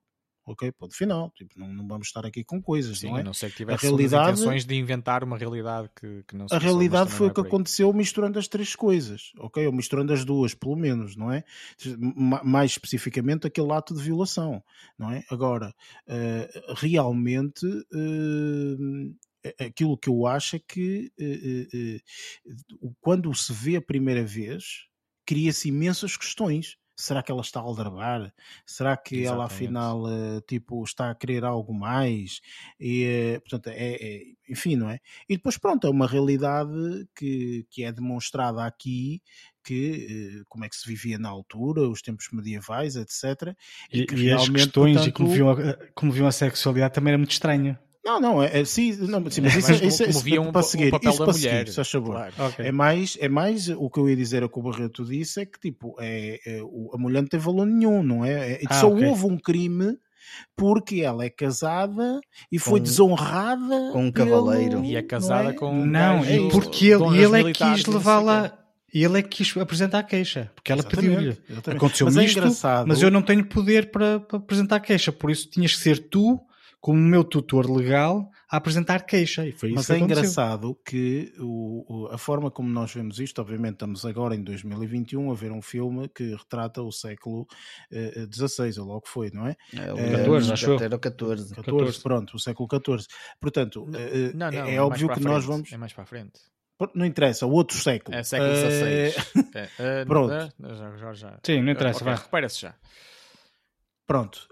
ok, 0.53 0.73
ponto 0.73 0.97
final. 0.97 1.31
Tipo, 1.31 1.59
não, 1.59 1.73
não 1.73 1.87
vamos 1.87 2.09
estar 2.09 2.25
aqui 2.25 2.43
com 2.43 2.61
coisas, 2.61 2.99
Sim, 2.99 3.09
não 3.09 3.19
é? 3.19 3.23
não 3.23 3.35
sei 3.35 3.51
que 3.51 3.57
tivesse 3.57 3.87
a 3.87 3.89
realidade, 3.89 4.33
intenções 4.33 4.65
de 4.65 4.75
inventar 4.75 5.23
uma 5.23 5.37
realidade 5.37 5.89
que, 5.95 6.23
que 6.27 6.37
não 6.37 6.49
se 6.49 6.55
A 6.55 6.59
realidade 6.59 7.11
foi 7.11 7.29
é 7.29 7.31
o 7.31 7.35
que 7.35 7.41
aconteceu 7.41 7.93
misturando 7.93 8.39
as 8.39 8.49
três 8.49 8.75
coisas, 8.75 9.33
ok? 9.39 9.67
Ou 9.67 9.73
misturando 9.73 10.13
as 10.13 10.25
duas, 10.25 10.55
pelo 10.55 10.77
menos, 10.77 11.17
não 11.17 11.31
é? 11.31 11.45
Mais 12.43 12.73
especificamente 12.73 13.47
aquele 13.47 13.73
ato 13.73 13.95
de 13.95 14.03
violação, 14.03 14.63
não 14.99 15.11
é? 15.11 15.23
Agora, 15.31 15.75
uh, 16.09 16.75
realmente. 16.75 17.67
Uh, 17.67 19.15
aquilo 19.61 19.97
que 19.97 20.11
eu 20.11 20.27
acho 20.27 20.57
é 20.57 20.59
que 20.59 21.13
uh, 21.19 22.95
quando 23.01 23.33
se 23.35 23.53
vê 23.53 23.77
a 23.77 23.81
primeira 23.81 24.25
vez, 24.25 24.87
cria-se 25.25 25.69
imensas 25.69 26.17
questões 26.17 26.77
será 26.99 27.23
que 27.23 27.31
ela 27.31 27.41
está 27.41 27.61
a 27.61 27.63
aldrabar? 27.63 28.33
Será 28.67 28.97
que 28.97 29.21
Exatamente. 29.21 29.35
ela 29.35 29.45
afinal 29.47 30.11
eh, 30.11 30.41
tipo, 30.47 30.83
está 30.83 31.11
a 31.11 31.15
querer 31.15 31.45
algo 31.45 31.73
mais? 31.73 32.41
E, 32.79 33.05
eh, 33.05 33.41
portanto, 33.41 33.69
é, 33.69 33.95
é, 33.95 34.23
enfim, 34.49 34.75
não 34.75 34.91
é? 34.91 34.99
E 35.29 35.37
depois, 35.37 35.57
pronto, 35.57 35.87
é 35.87 35.91
uma 35.91 36.09
realidade 36.09 37.09
que, 37.17 37.65
que 37.71 37.85
é 37.85 37.93
demonstrada 37.93 38.65
aqui 38.65 39.23
que 39.63 40.41
eh, 40.41 40.45
como 40.49 40.65
é 40.65 40.69
que 40.69 40.75
se 40.75 40.89
vivia 40.89 41.19
na 41.19 41.29
altura, 41.29 41.89
os 41.89 42.03
tempos 42.03 42.29
medievais, 42.33 42.97
etc. 42.97 43.55
E, 43.93 44.05
e, 44.11 44.23
e 44.25 44.33
as 44.33 44.49
questões 44.49 44.97
portanto... 44.97 45.09
e 45.09 45.13
como 45.13 45.31
viam, 45.31 45.51
a, 45.51 45.57
como 45.95 46.11
viam 46.11 46.27
a 46.27 46.33
sexualidade 46.33 46.95
também 46.95 47.13
era 47.13 47.19
muito 47.19 47.31
estranho. 47.31 47.79
Não, 48.09 48.19
não, 48.19 48.43
é, 48.43 48.61
é 48.61 48.65
sim, 48.65 48.97
não, 49.07 49.31
sim, 49.31 49.43
mas 49.43 49.55
isso, 49.55 49.71
é, 49.71 49.75
isso, 49.75 49.85
isso, 49.85 50.05
isso 50.05 50.51
para 50.51 50.63
seguir, 50.63 50.87
isso 50.87 50.93
da 50.93 50.99
para 50.99 51.33
mulher, 51.33 51.69
seguir, 51.69 51.85
se 51.85 51.93
favor. 51.93 52.15
Claro. 52.15 52.35
Okay. 52.53 52.67
É 52.67 52.73
mais, 52.73 53.19
é 53.21 53.29
mais 53.29 53.69
o 53.69 53.91
que 53.91 54.01
eu 54.01 54.09
ia 54.09 54.17
dizer 54.17 54.43
o 54.43 54.49
que 54.49 54.59
o 54.59 54.63
Barreto 54.63 55.05
disse 55.05 55.43
é 55.43 55.45
que 55.45 55.61
tipo 55.61 55.95
é, 56.01 56.41
é 56.47 56.61
a 56.61 56.97
mulher 56.97 57.21
não 57.21 57.29
tem 57.29 57.39
valor 57.39 57.67
nenhum, 57.67 58.03
não 58.03 58.25
é? 58.25 58.53
é 58.53 58.61
ah, 58.67 58.81
só 58.81 58.91
okay. 58.91 59.07
houve 59.07 59.27
um 59.27 59.37
crime 59.37 59.99
porque 60.57 61.03
ela 61.03 61.23
é 61.23 61.29
casada 61.29 62.19
e 62.51 62.59
foi 62.59 62.81
desonrada 62.81 63.91
com 63.93 64.07
um 64.07 64.11
cavaleiro 64.13 64.83
e 64.83 64.97
é 64.97 65.03
casada 65.03 65.51
não 65.51 65.55
com 65.55 65.71
um 65.71 65.85
não 65.85 66.25
e 66.25 66.49
porque 66.51 66.87
ele, 66.87 67.05
e 67.15 67.23
ele 67.23 67.41
é 67.41 67.53
que 67.53 67.63
quis 67.63 67.85
levá-la 67.85 68.59
e 68.93 69.05
ele 69.05 69.19
é 69.19 69.23
que 69.23 69.29
quis 69.29 69.55
apresentar 69.59 69.99
a 69.99 70.03
queixa, 70.03 70.51
porque 70.55 70.73
ela 70.73 70.83
pediu-lhe. 70.83 71.37
Aconteceu-me 71.77 72.23
é 72.23 72.25
isto, 72.25 72.41
mas 72.87 73.03
eu 73.03 73.11
não 73.11 73.21
tenho 73.21 73.45
poder 73.45 73.91
para, 73.91 74.19
para 74.21 74.39
apresentar 74.39 74.77
a 74.77 74.81
queixa, 74.81 75.13
por 75.13 75.31
isso 75.31 75.51
tinhas 75.51 75.75
que 75.75 75.83
ser 75.83 75.99
tu 76.09 76.41
como 76.81 76.99
meu 76.99 77.25
tutor 77.25 77.69
legal 77.71 78.31
a 78.51 78.57
apresentar 78.57 79.05
queixa. 79.05 79.47
E 79.47 79.53
foi 79.53 79.73
Mas 79.73 79.85
isso 79.85 79.93
é 79.93 79.99
que 79.99 80.05
engraçado 80.05 80.79
que 80.85 81.33
o, 81.39 81.85
o, 81.89 82.07
a 82.09 82.19
forma 82.19 82.51
como 82.51 82.69
nós 82.69 82.93
vemos 82.93 83.19
isto, 83.19 83.41
obviamente 83.41 83.75
estamos 83.75 84.05
agora 84.05 84.35
em 84.35 84.43
2021 84.43 85.31
a 85.31 85.35
ver 85.35 85.53
um 85.53 85.61
filme 85.61 86.09
que 86.09 86.35
retrata 86.35 86.83
o 86.83 86.93
século 86.93 87.47
XVI, 88.33 88.79
uh, 88.79 88.83
ou 88.83 88.87
logo 88.87 89.09
foi, 89.09 89.31
não 89.33 89.47
é? 89.47 89.57
É 89.75 89.93
o 89.93 89.97
14, 89.97 90.53
acho 90.53 90.73
Era 90.83 90.97
o 90.97 90.99
14. 90.99 91.55
14. 91.55 92.03
Pronto, 92.03 92.37
o 92.37 92.41
século 92.41 92.69
XIV. 92.71 93.07
Portanto, 93.41 93.83
uh, 93.83 94.37
não, 94.37 94.51
não, 94.51 94.65
é, 94.67 94.75
é 94.75 94.81
óbvio 94.81 95.09
que 95.09 95.21
nós 95.21 95.45
vamos... 95.45 95.73
É 95.73 95.77
mais 95.77 95.93
para 95.93 96.05
a 96.05 96.07
frente. 96.07 96.41
Não 96.95 97.05
interessa, 97.05 97.45
o 97.45 97.51
outro 97.51 97.77
século. 97.77 98.17
É 98.17 98.23
século 98.23 98.55
XVI. 98.55 99.41
Uh... 99.41 99.83
é, 99.83 100.05
Pronto. 100.07 100.33
Já, 100.33 100.97
já, 100.97 101.13
já. 101.13 101.39
Sim, 101.45 101.63
não 101.63 101.73
interessa, 101.73 102.03
okay, 102.03 102.15
vai. 102.15 102.23
Repara-se 102.23 102.61
já. 102.61 102.75
Pronto, 104.09 104.49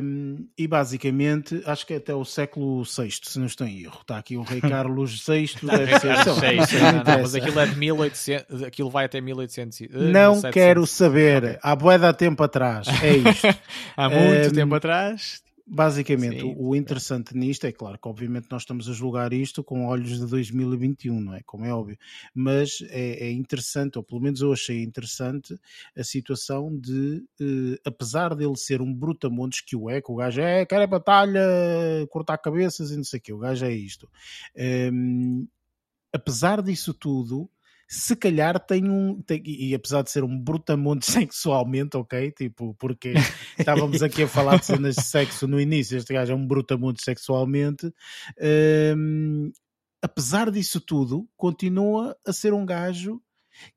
um, 0.00 0.46
e 0.56 0.68
basicamente 0.68 1.60
acho 1.66 1.84
que 1.84 1.94
é 1.94 1.96
até 1.96 2.14
o 2.14 2.24
século 2.24 2.84
VI, 2.84 3.10
se 3.10 3.36
não 3.36 3.46
estou 3.46 3.66
em 3.66 3.82
erro. 3.82 3.98
Está 4.00 4.16
aqui 4.16 4.36
o 4.36 4.42
Rei 4.42 4.60
Carlos 4.62 5.26
VI, 5.26 5.50
deve 5.60 5.98
ser. 5.98 6.24
Não, 6.24 6.92
não, 6.92 7.04
não, 7.04 7.22
mas 7.22 7.34
aquilo 7.34 7.58
é 7.58 7.66
de 7.66 7.76
1800, 7.76 8.62
aquilo 8.62 8.88
vai 8.88 9.06
até 9.06 9.20
1800. 9.20 9.80
Uh, 9.80 9.86
não 9.90 10.34
1700. 10.34 10.50
quero 10.52 10.86
saber, 10.86 11.58
há 11.60 11.74
boeda 11.74 12.10
há 12.10 12.12
tempo 12.12 12.44
atrás, 12.44 12.86
é 13.02 13.16
isto. 13.16 13.48
há 13.96 14.08
muito 14.08 14.50
um, 14.50 14.52
tempo 14.52 14.72
atrás 14.76 15.42
Basicamente, 15.66 16.40
Sim. 16.40 16.54
o 16.58 16.74
interessante 16.74 17.36
nisto 17.36 17.66
é 17.66 17.72
claro 17.72 17.98
que, 17.98 18.08
obviamente, 18.08 18.48
nós 18.50 18.62
estamos 18.62 18.88
a 18.88 18.92
julgar 18.92 19.32
isto 19.32 19.62
com 19.62 19.86
olhos 19.86 20.18
de 20.18 20.26
2021, 20.26 21.20
não 21.20 21.34
é? 21.34 21.42
Como 21.44 21.64
é 21.64 21.72
óbvio, 21.72 21.96
mas 22.34 22.82
é, 22.90 23.26
é 23.26 23.30
interessante, 23.30 23.96
ou 23.96 24.04
pelo 24.04 24.20
menos 24.20 24.40
eu 24.40 24.52
achei 24.52 24.82
interessante, 24.82 25.56
a 25.96 26.02
situação 26.02 26.76
de, 26.76 27.24
eh, 27.40 27.80
apesar 27.84 28.34
dele 28.34 28.56
ser 28.56 28.82
um 28.82 28.92
brutamontes 28.92 29.60
que 29.60 29.76
o 29.76 29.88
é, 29.88 30.00
que 30.00 30.10
o 30.10 30.16
gajo 30.16 30.40
é, 30.40 30.66
quer 30.66 30.80
é 30.80 30.86
batalha, 30.86 31.40
cortar 32.10 32.38
cabeças 32.38 32.90
e 32.90 32.96
não 32.96 33.04
sei 33.04 33.18
o 33.18 33.22
que, 33.22 33.32
o 33.32 33.38
gajo 33.38 33.64
é 33.64 33.72
isto. 33.72 34.10
Um, 34.92 35.46
apesar 36.12 36.60
disso 36.60 36.92
tudo, 36.92 37.48
se 37.92 38.16
calhar 38.16 38.58
tem 38.58 38.88
um. 38.88 39.20
Tem, 39.20 39.42
e 39.44 39.74
apesar 39.74 40.02
de 40.02 40.10
ser 40.10 40.24
um 40.24 40.38
brutamonte 40.38 41.04
sexualmente, 41.12 41.94
ok? 41.94 42.30
Tipo, 42.30 42.74
porque 42.78 43.12
estávamos 43.58 44.02
aqui 44.02 44.22
a 44.22 44.28
falar 44.28 44.58
de 44.58 44.64
cenas 44.64 44.96
de 44.96 45.02
sexo 45.02 45.46
no 45.46 45.60
início, 45.60 45.98
este 45.98 46.14
gajo 46.14 46.32
é 46.32 46.34
um 46.34 46.46
brutamonte 46.46 47.04
sexualmente. 47.04 47.92
Um, 48.96 49.52
apesar 50.00 50.50
disso 50.50 50.80
tudo, 50.80 51.28
continua 51.36 52.16
a 52.26 52.32
ser 52.32 52.54
um 52.54 52.64
gajo 52.64 53.20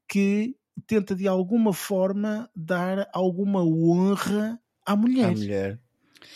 que 0.08 0.56
tenta 0.88 1.14
de 1.14 1.28
alguma 1.28 1.74
forma 1.74 2.50
dar 2.56 3.10
alguma 3.14 3.66
honra 3.66 4.58
à 4.86 4.96
mulher. 4.96 5.26
À 5.26 5.32
mulher. 5.32 5.80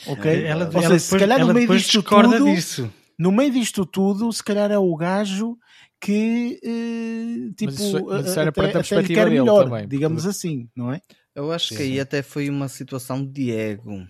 Ok? 0.05 0.45
Ela, 0.45 0.65
Ou 0.65 0.71
seja, 0.71 0.81
depois, 0.81 1.03
se 1.03 1.17
calhar 1.17 1.39
no 1.39 1.53
meio 1.53 1.67
disto 1.69 2.03
tudo, 2.03 2.43
disso. 2.43 2.93
No 3.19 3.33
meio 3.33 3.51
disto 3.51 3.85
tudo, 3.85 4.31
se 4.31 4.41
calhar 4.41 4.71
é 4.71 4.77
o 4.77 4.95
gajo 4.95 5.57
que 5.99 6.57
uh, 6.63 7.53
tipo 7.53 7.71
mas 7.73 7.79
isso, 7.81 8.05
mas 8.05 8.25
isso 8.25 8.39
era 8.39 8.49
até, 8.49 8.71
perspectiva 8.71 9.23
dele 9.25 9.39
melhor, 9.41 9.65
também, 9.65 9.87
digamos 9.87 10.23
porque... 10.23 10.37
assim, 10.37 10.69
não 10.73 10.93
é? 10.93 11.01
Eu 11.35 11.51
acho 11.51 11.67
Sim. 11.69 11.75
que 11.75 11.83
aí 11.83 11.99
até 11.99 12.21
foi 12.21 12.49
uma 12.49 12.69
situação 12.69 13.25
de 13.25 13.51
ego. 13.51 14.07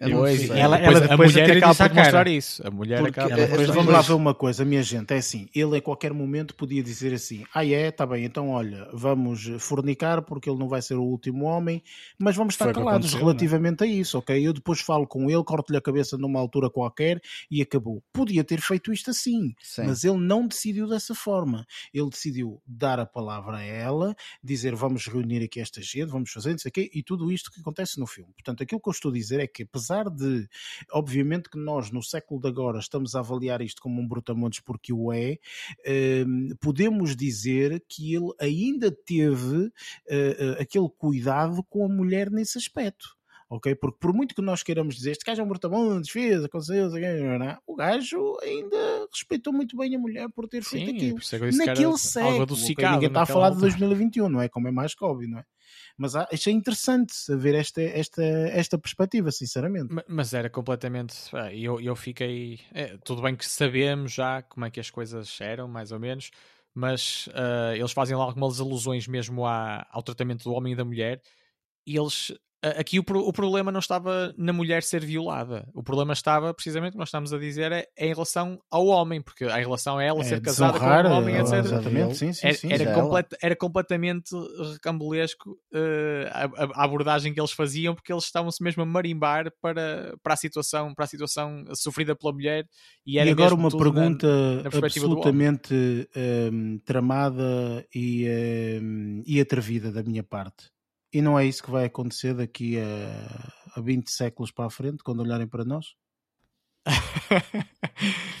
Pois, 0.00 0.48
ela, 0.50 0.78
ela 0.78 1.00
depois 1.00 1.36
a 1.36 1.40
mulher 1.40 1.56
acaba 1.56 1.88
por 1.88 1.94
mostrar 1.96 2.28
isso. 2.28 2.66
A 2.66 2.70
mulher 2.70 3.00
Porque, 3.00 3.20
acaba 3.20 3.46
por 3.48 3.66
Vamos 3.66 3.92
lá 3.92 4.00
ver 4.00 4.12
uma 4.12 4.34
coisa, 4.34 4.64
minha 4.64 4.82
gente. 4.82 5.12
É 5.12 5.16
assim, 5.16 5.48
ele 5.54 5.76
a 5.76 5.82
qualquer 5.82 6.12
momento 6.12 6.54
podia 6.54 6.82
dizer 6.82 7.12
assim: 7.12 7.44
ah, 7.52 7.66
é, 7.66 7.90
tá 7.90 8.06
bem, 8.06 8.24
então 8.24 8.50
olha, 8.50 8.88
vamos 8.92 9.50
fornicar 9.58 10.22
porque 10.22 10.48
ele 10.48 10.58
não 10.58 10.68
vai 10.68 10.80
ser 10.80 10.94
o 10.94 11.02
último 11.02 11.46
homem, 11.46 11.82
mas 12.18 12.36
vamos 12.36 12.54
estar 12.54 12.66
Foi 12.66 12.74
calados 12.74 13.12
é? 13.14 13.18
relativamente 13.18 13.80
né? 13.80 13.86
a 13.86 13.90
isso, 13.90 14.18
ok? 14.18 14.46
Eu 14.46 14.52
depois 14.52 14.80
falo 14.80 15.06
com 15.06 15.28
ele, 15.28 15.42
corto-lhe 15.42 15.78
a 15.78 15.80
cabeça 15.80 16.16
numa 16.16 16.38
altura 16.38 16.70
qualquer 16.70 17.20
e 17.50 17.60
acabou. 17.60 18.02
Podia 18.12 18.44
ter 18.44 18.60
feito 18.60 18.92
isto 18.92 19.10
assim, 19.10 19.52
Sim. 19.60 19.86
mas 19.86 20.04
ele 20.04 20.18
não 20.18 20.46
decidiu 20.46 20.86
dessa 20.86 21.14
forma. 21.14 21.66
Ele 21.92 22.08
decidiu 22.08 22.62
dar 22.66 23.00
a 23.00 23.06
palavra 23.06 23.58
a 23.58 23.62
ela, 23.62 24.14
dizer 24.42 24.74
vamos 24.76 25.06
reunir 25.06 25.42
aqui 25.42 25.60
esta 25.60 25.82
gente, 25.82 26.10
vamos 26.10 26.30
fazer 26.30 26.54
isso 26.54 26.68
aqui 26.68 26.88
e 26.94 27.02
tudo 27.02 27.32
isto 27.32 27.50
que 27.50 27.60
acontece 27.60 27.98
no 27.98 28.06
filme. 28.06 28.32
Portanto, 28.32 28.62
aquilo 28.62 28.80
que 28.80 28.88
eu 28.88 28.92
estou 28.92 29.10
a 29.10 29.14
dizer 29.14 29.40
é 29.40 29.46
que, 29.46 29.64
apesar 29.64 29.87
apesar 29.88 30.10
de, 30.10 30.48
obviamente 30.92 31.48
que 31.48 31.58
nós 31.58 31.90
no 31.90 32.02
século 32.02 32.40
de 32.40 32.48
agora 32.48 32.78
estamos 32.78 33.14
a 33.14 33.20
avaliar 33.20 33.62
isto 33.62 33.80
como 33.80 34.00
um 34.00 34.06
brutamontes 34.06 34.60
porque 34.60 34.92
o 34.92 35.12
é, 35.12 35.38
ehm, 35.84 36.50
podemos 36.60 37.16
dizer 37.16 37.82
que 37.88 38.14
ele 38.14 38.32
ainda 38.38 38.90
teve 38.90 39.70
eh, 40.08 40.36
eh, 40.38 40.62
aquele 40.62 40.88
cuidado 40.88 41.62
com 41.64 41.84
a 41.84 41.88
mulher 41.88 42.30
nesse 42.30 42.58
aspecto 42.58 43.16
ok? 43.50 43.74
Porque 43.76 43.96
por 43.98 44.12
muito 44.12 44.34
que 44.34 44.42
nós 44.42 44.62
queiramos 44.62 44.96
dizer 44.96 45.12
este 45.12 45.24
gajo 45.24 45.40
é 45.40 45.44
um 45.44 45.48
brutamontes, 45.48 46.10
fez, 46.10 46.44
aconteceu, 46.44 46.90
o 47.66 47.74
gajo 47.74 48.36
ainda 48.42 49.08
respeitou 49.10 49.54
muito 49.54 49.74
bem 49.74 49.96
a 49.96 49.98
mulher 49.98 50.28
por 50.28 50.46
ter 50.46 50.62
Sim, 50.62 50.84
feito 50.84 50.90
aquilo. 50.96 51.18
É 51.18 51.66
Naquele 51.66 51.98
século, 51.98 52.42
okay? 52.42 52.90
ninguém 52.90 53.08
está 53.08 53.22
a 53.22 53.26
falar 53.26 53.50
de 53.50 53.58
2021, 53.58 54.28
não 54.28 54.42
é? 54.42 54.50
Como 54.50 54.68
é 54.68 54.70
mais 54.70 54.94
que 54.94 55.02
óbvio, 55.02 55.30
não 55.30 55.38
é? 55.38 55.44
Mas 55.98 56.14
achei 56.14 56.52
interessante 56.52 57.12
ver 57.36 57.56
esta, 57.56 57.82
esta, 57.82 58.22
esta 58.22 58.78
perspectiva, 58.78 59.32
sinceramente. 59.32 59.92
Mas 60.06 60.32
era 60.32 60.48
completamente. 60.48 61.14
Eu, 61.52 61.80
eu 61.80 61.96
fiquei. 61.96 62.60
É, 62.72 62.96
tudo 62.98 63.20
bem 63.20 63.34
que 63.34 63.44
sabemos 63.44 64.12
já 64.12 64.40
como 64.42 64.64
é 64.64 64.70
que 64.70 64.78
as 64.78 64.90
coisas 64.90 65.40
eram, 65.40 65.66
mais 65.66 65.90
ou 65.90 65.98
menos, 65.98 66.30
mas 66.72 67.26
uh, 67.28 67.74
eles 67.74 67.90
fazem 67.90 68.16
lá 68.16 68.22
algumas 68.22 68.60
alusões 68.60 69.08
mesmo 69.08 69.44
à, 69.44 69.84
ao 69.90 70.00
tratamento 70.00 70.44
do 70.44 70.52
homem 70.52 70.72
e 70.72 70.76
da 70.76 70.84
mulher. 70.84 71.20
E 71.84 71.96
eles 71.96 72.32
aqui 72.62 72.98
o, 72.98 73.02
o, 73.02 73.32
problema 73.32 73.70
não 73.70 73.78
estava 73.78 74.34
na 74.36 74.52
mulher 74.52 74.82
ser 74.82 75.04
violada. 75.04 75.68
O 75.72 75.82
problema 75.82 76.12
estava, 76.12 76.52
precisamente, 76.52 76.92
como 76.92 77.00
nós 77.00 77.08
estamos 77.08 77.32
a 77.32 77.38
dizer, 77.38 77.70
é, 77.70 77.86
é 77.96 78.06
em 78.06 78.12
relação 78.12 78.60
ao 78.70 78.86
homem, 78.86 79.22
porque 79.22 79.44
a 79.44 79.56
relação 79.56 80.00
é 80.00 80.08
ela 80.08 80.20
é, 80.20 80.24
ser 80.24 80.40
casada 80.40 80.78
com 80.78 80.84
um 80.84 81.12
homem, 81.12 81.36
etc. 81.36 81.52
Exatamente, 81.54 82.16
sim, 82.16 82.32
sim, 82.32 82.52
sim, 82.52 82.72
era, 82.72 82.82
era, 82.82 82.94
complet, 82.94 83.28
era 83.40 83.56
completamente 83.56 84.34
recambulesco 84.72 85.50
uh, 85.72 86.28
a, 86.56 86.82
a, 86.82 86.84
abordagem 86.84 87.32
que 87.32 87.40
eles 87.40 87.52
faziam, 87.52 87.94
porque 87.94 88.12
eles 88.12 88.24
estavam-se 88.24 88.62
mesmo 88.62 88.82
a 88.82 88.86
marimbar 88.86 89.52
para, 89.60 90.16
para, 90.22 90.34
a 90.34 90.36
situação, 90.36 90.94
para 90.94 91.04
a 91.04 91.08
situação 91.08 91.64
sofrida 91.74 92.16
pela 92.16 92.32
mulher. 92.32 92.66
E, 93.06 93.18
era 93.18 93.28
e 93.28 93.32
agora 93.32 93.54
uma 93.54 93.70
pergunta 93.70 94.26
na, 94.26 94.62
na 94.62 94.86
absolutamente 94.86 95.74
um, 95.74 96.20
ehm, 96.20 96.78
tramada 96.84 97.86
e, 97.94 98.26
um, 98.26 98.28
ehm, 98.28 99.22
e 99.24 99.40
atrevida 99.40 99.92
da 99.92 100.02
minha 100.02 100.24
parte 100.24 100.77
e 101.12 101.22
não 101.22 101.38
é 101.38 101.46
isso 101.46 101.62
que 101.62 101.70
vai 101.70 101.86
acontecer 101.86 102.34
daqui 102.34 102.78
a, 102.78 103.52
a 103.76 103.80
20 103.80 104.10
séculos 104.10 104.50
para 104.50 104.66
a 104.66 104.70
frente, 104.70 105.02
quando 105.02 105.20
olharem 105.20 105.46
para 105.46 105.64
nós? 105.64 105.94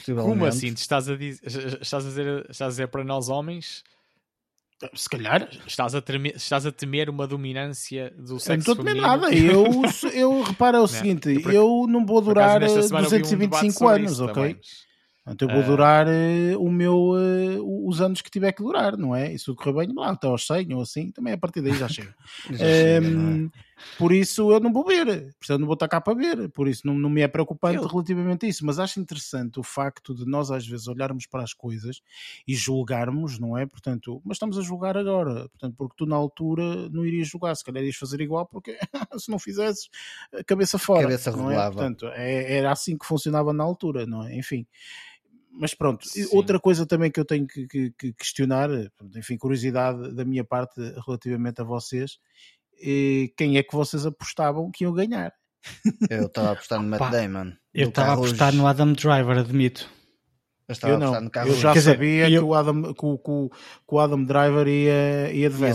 Como 0.06 0.44
assim? 0.44 0.68
Estás 0.68 1.08
a, 1.08 1.16
dizer, 1.16 1.42
estás, 1.80 2.04
a 2.04 2.08
dizer, 2.08 2.46
estás 2.50 2.62
a 2.62 2.68
dizer 2.68 2.88
para 2.88 3.04
nós 3.04 3.28
homens? 3.28 3.82
Se 4.94 5.08
calhar. 5.08 5.48
Estás 5.66 5.94
a, 5.94 6.00
temer, 6.00 6.36
estás 6.36 6.64
a 6.64 6.70
temer 6.70 7.10
uma 7.10 7.26
dominância 7.26 8.10
do 8.16 8.38
sexo 8.38 8.52
Eu 8.52 8.54
não 8.54 8.60
estou 8.60 8.74
a 8.74 8.76
temer 8.76 9.02
nada. 9.02 9.34
Eu, 9.34 9.82
eu 10.14 10.42
repara 10.42 10.80
o 10.80 10.86
seguinte: 10.86 11.28
não, 11.28 11.52
eu 11.52 11.86
não 11.88 12.06
vou 12.06 12.20
durar 12.20 12.60
225 12.60 13.84
um 13.84 13.88
anos, 13.88 14.20
ok? 14.20 14.34
Também. 14.34 14.60
Portanto, 15.28 15.42
eu 15.42 15.54
vou 15.54 15.62
durar 15.62 16.06
uh, 16.06 16.58
o 16.58 16.72
meu, 16.72 17.10
uh, 17.10 17.88
os 17.88 18.00
anos 18.00 18.22
que 18.22 18.30
tiver 18.30 18.52
que 18.52 18.62
durar, 18.62 18.96
não 18.96 19.14
é? 19.14 19.36
Se 19.36 19.54
correr 19.54 19.86
bem, 19.86 19.94
lá 19.94 20.10
até 20.10 20.26
aos 20.26 20.46
100 20.46 20.74
ou 20.74 20.80
assim, 20.80 21.10
também 21.10 21.34
a 21.34 21.38
partir 21.38 21.60
daí 21.60 21.74
já 21.74 21.86
chega. 21.86 22.14
já 22.50 22.56
chega 22.56 23.06
um, 23.06 23.46
é? 23.46 23.68
Por 23.96 24.12
isso 24.12 24.50
eu 24.50 24.58
não 24.58 24.72
vou 24.72 24.84
ver, 24.84 25.06
portanto 25.38 25.60
não 25.60 25.66
vou 25.66 25.74
estar 25.74 25.86
cá 25.86 26.00
para 26.00 26.14
ver, 26.14 26.48
por 26.50 26.66
isso 26.66 26.86
não, 26.86 26.98
não 26.98 27.08
me 27.08 27.20
é 27.20 27.28
preocupante 27.28 27.76
eu... 27.76 27.86
relativamente 27.86 28.46
a 28.46 28.48
isso, 28.48 28.66
mas 28.66 28.78
acho 28.78 28.98
interessante 28.98 29.60
o 29.60 29.62
facto 29.62 30.14
de 30.14 30.24
nós 30.24 30.50
às 30.50 30.66
vezes 30.66 30.88
olharmos 30.88 31.26
para 31.26 31.44
as 31.44 31.52
coisas 31.52 32.00
e 32.46 32.54
julgarmos, 32.54 33.38
não 33.38 33.56
é? 33.56 33.66
Portanto, 33.66 34.20
mas 34.24 34.36
estamos 34.36 34.58
a 34.58 34.62
julgar 34.62 34.96
agora, 34.96 35.48
portanto, 35.48 35.74
porque 35.76 35.94
tu 35.96 36.06
na 36.06 36.16
altura 36.16 36.88
não 36.90 37.04
irias 37.06 37.28
julgar, 37.28 37.54
se 37.54 37.64
calhar 37.64 37.82
irias 37.82 37.96
fazer 37.96 38.20
igual, 38.20 38.46
porque 38.46 38.76
se 39.18 39.30
não 39.30 39.38
fizesses, 39.38 39.88
cabeça 40.46 40.78
fora. 40.78 41.02
Cabeça 41.02 41.30
não 41.30 41.50
é? 41.50 41.66
Portanto, 41.66 42.08
é, 42.08 42.56
era 42.56 42.72
assim 42.72 42.96
que 42.98 43.06
funcionava 43.06 43.52
na 43.52 43.62
altura, 43.62 44.06
não 44.06 44.26
é? 44.26 44.36
Enfim 44.36 44.66
mas 45.58 45.74
pronto, 45.74 46.06
Sim. 46.06 46.26
outra 46.32 46.58
coisa 46.60 46.86
também 46.86 47.10
que 47.10 47.18
eu 47.18 47.24
tenho 47.24 47.46
que, 47.46 47.66
que, 47.66 47.90
que, 47.98 48.12
questionar, 48.12 48.70
enfim, 49.16 49.36
curiosidade 49.36 50.14
da 50.14 50.24
minha 50.24 50.44
parte 50.44 50.80
relativamente 51.06 51.60
a 51.60 51.64
vocês, 51.64 52.18
é 52.80 53.28
quem 53.36 53.56
é 53.56 53.62
que 53.62 53.74
vocês 53.74 54.06
apostavam 54.06 54.70
que 54.70 54.84
iam 54.84 54.92
ganhar? 54.92 55.32
Eu 56.08 56.26
estava 56.26 56.50
a 56.50 56.52
apostar 56.52 56.80
no 56.80 56.88
Matt 56.88 57.10
Damon. 57.10 57.52
Eu 57.74 57.88
estava 57.88 58.10
a 58.10 58.14
apostar 58.14 58.54
no 58.54 58.66
Adam 58.66 58.92
Driver, 58.92 59.38
admito. 59.38 59.90
Eu, 60.68 60.88
eu 60.90 60.98
não, 60.98 61.30
eu 61.46 61.54
já 61.54 61.72
Quer 61.72 61.80
sabia 61.80 62.26
dizer, 62.26 62.28
que, 62.28 62.34
eu... 62.34 62.48
o 62.48 62.54
Adam, 62.54 62.92
que, 62.92 63.06
o, 63.06 63.16
que, 63.16 63.94
o 63.94 63.98
Adam 63.98 64.22
Driver 64.22 64.68
ia, 64.68 65.32
ia 65.32 65.48
de 65.48 65.56
vela. 65.56 65.74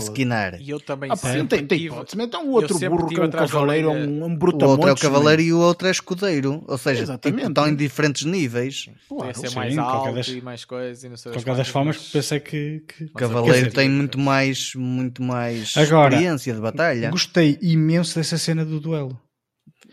E 0.60 0.70
eu 0.70 0.78
também 0.78 1.10
ah, 1.10 1.16
sempre 1.16 1.58
tem, 1.58 1.66
tem 1.66 1.86
hipótese. 1.86 2.22
Então 2.22 2.46
o 2.46 2.52
outro 2.52 2.78
burro 2.78 3.08
que 3.08 3.20
é 3.20 3.24
um 3.24 3.28
cavaleiro, 3.28 3.90
um, 3.90 4.24
um 4.24 4.36
brutamontes. 4.36 4.62
O 4.62 4.70
outro 4.70 4.88
é 4.88 4.92
o 4.92 4.96
cavaleiro 4.96 5.42
e 5.42 5.52
o 5.52 5.58
outro 5.58 5.88
é 5.88 5.90
escudeiro. 5.90 6.62
Ou 6.68 6.78
seja, 6.78 7.18
tipo, 7.18 7.40
estão 7.40 7.66
em 7.66 7.74
diferentes 7.74 8.24
níveis. 8.24 8.88
Claro, 9.08 9.36
ser 9.36 9.50
mais 9.56 9.76
alto 9.76 10.14
das, 10.14 10.28
e 10.28 10.40
mais 10.40 10.64
coisas. 10.64 11.02
E 11.02 11.08
não 11.08 11.16
sei 11.16 11.32
de 11.32 11.38
qualquer 11.38 11.56
das 11.56 11.68
formas, 11.68 11.98
pensei 12.12 12.38
que... 12.38 12.84
que... 12.86 13.04
O 13.06 13.14
cavaleiro 13.14 13.72
tem 13.72 13.88
muito 13.88 14.16
mais, 14.16 14.76
muito 14.76 15.24
mais 15.24 15.76
Agora, 15.76 16.14
experiência 16.14 16.54
de 16.54 16.60
batalha. 16.60 17.10
Gostei 17.10 17.58
imenso 17.60 18.14
dessa 18.14 18.38
cena 18.38 18.64
do 18.64 18.78
duelo. 18.78 19.18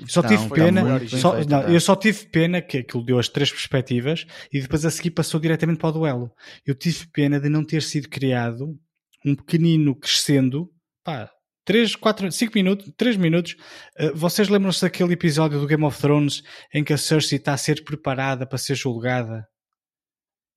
Só 0.08 0.22
tive 0.24 0.50
pena, 0.50 1.08
só, 1.08 1.44
não, 1.46 1.62
eu 1.64 1.80
só 1.80 1.96
tive 1.96 2.26
pena 2.26 2.62
que 2.62 2.80
aquilo 2.80 3.04
deu 3.04 3.20
as 3.20 3.30
três 3.30 3.52
perspectivas 3.52 4.26
e 4.52 4.62
depois 4.62 4.86
a 4.86 4.92
seguir 4.92 5.12
passou 5.12 5.40
diretamente 5.40 5.80
para 5.80 5.90
o 5.90 5.94
duelo. 5.94 6.32
Eu 6.66 6.76
tive 6.76 7.08
pena 7.08 7.40
de 7.40 7.50
não 7.50 7.64
ter 7.64 7.82
sido 7.82 8.10
criado 8.10 8.78
um 9.26 9.36
pequenino 9.36 9.96
crescendo, 9.96 10.70
pá, 11.04 11.30
3, 11.66 11.96
4, 11.96 12.32
5 12.32 12.52
minutos, 12.56 12.92
3 12.98 13.18
minutos. 13.18 13.56
Uh, 14.00 14.16
vocês 14.16 14.50
lembram-se 14.50 14.82
daquele 14.82 15.14
episódio 15.14 15.60
do 15.60 15.68
Game 15.68 15.84
of 15.84 16.00
Thrones 16.00 16.42
em 16.74 16.84
que 16.84 16.94
a 16.94 16.98
Cersei 16.98 17.38
está 17.38 17.54
a 17.54 17.58
ser 17.58 17.84
preparada 17.84 18.46
para 18.46 18.58
ser 18.58 18.76
julgada? 18.76 19.46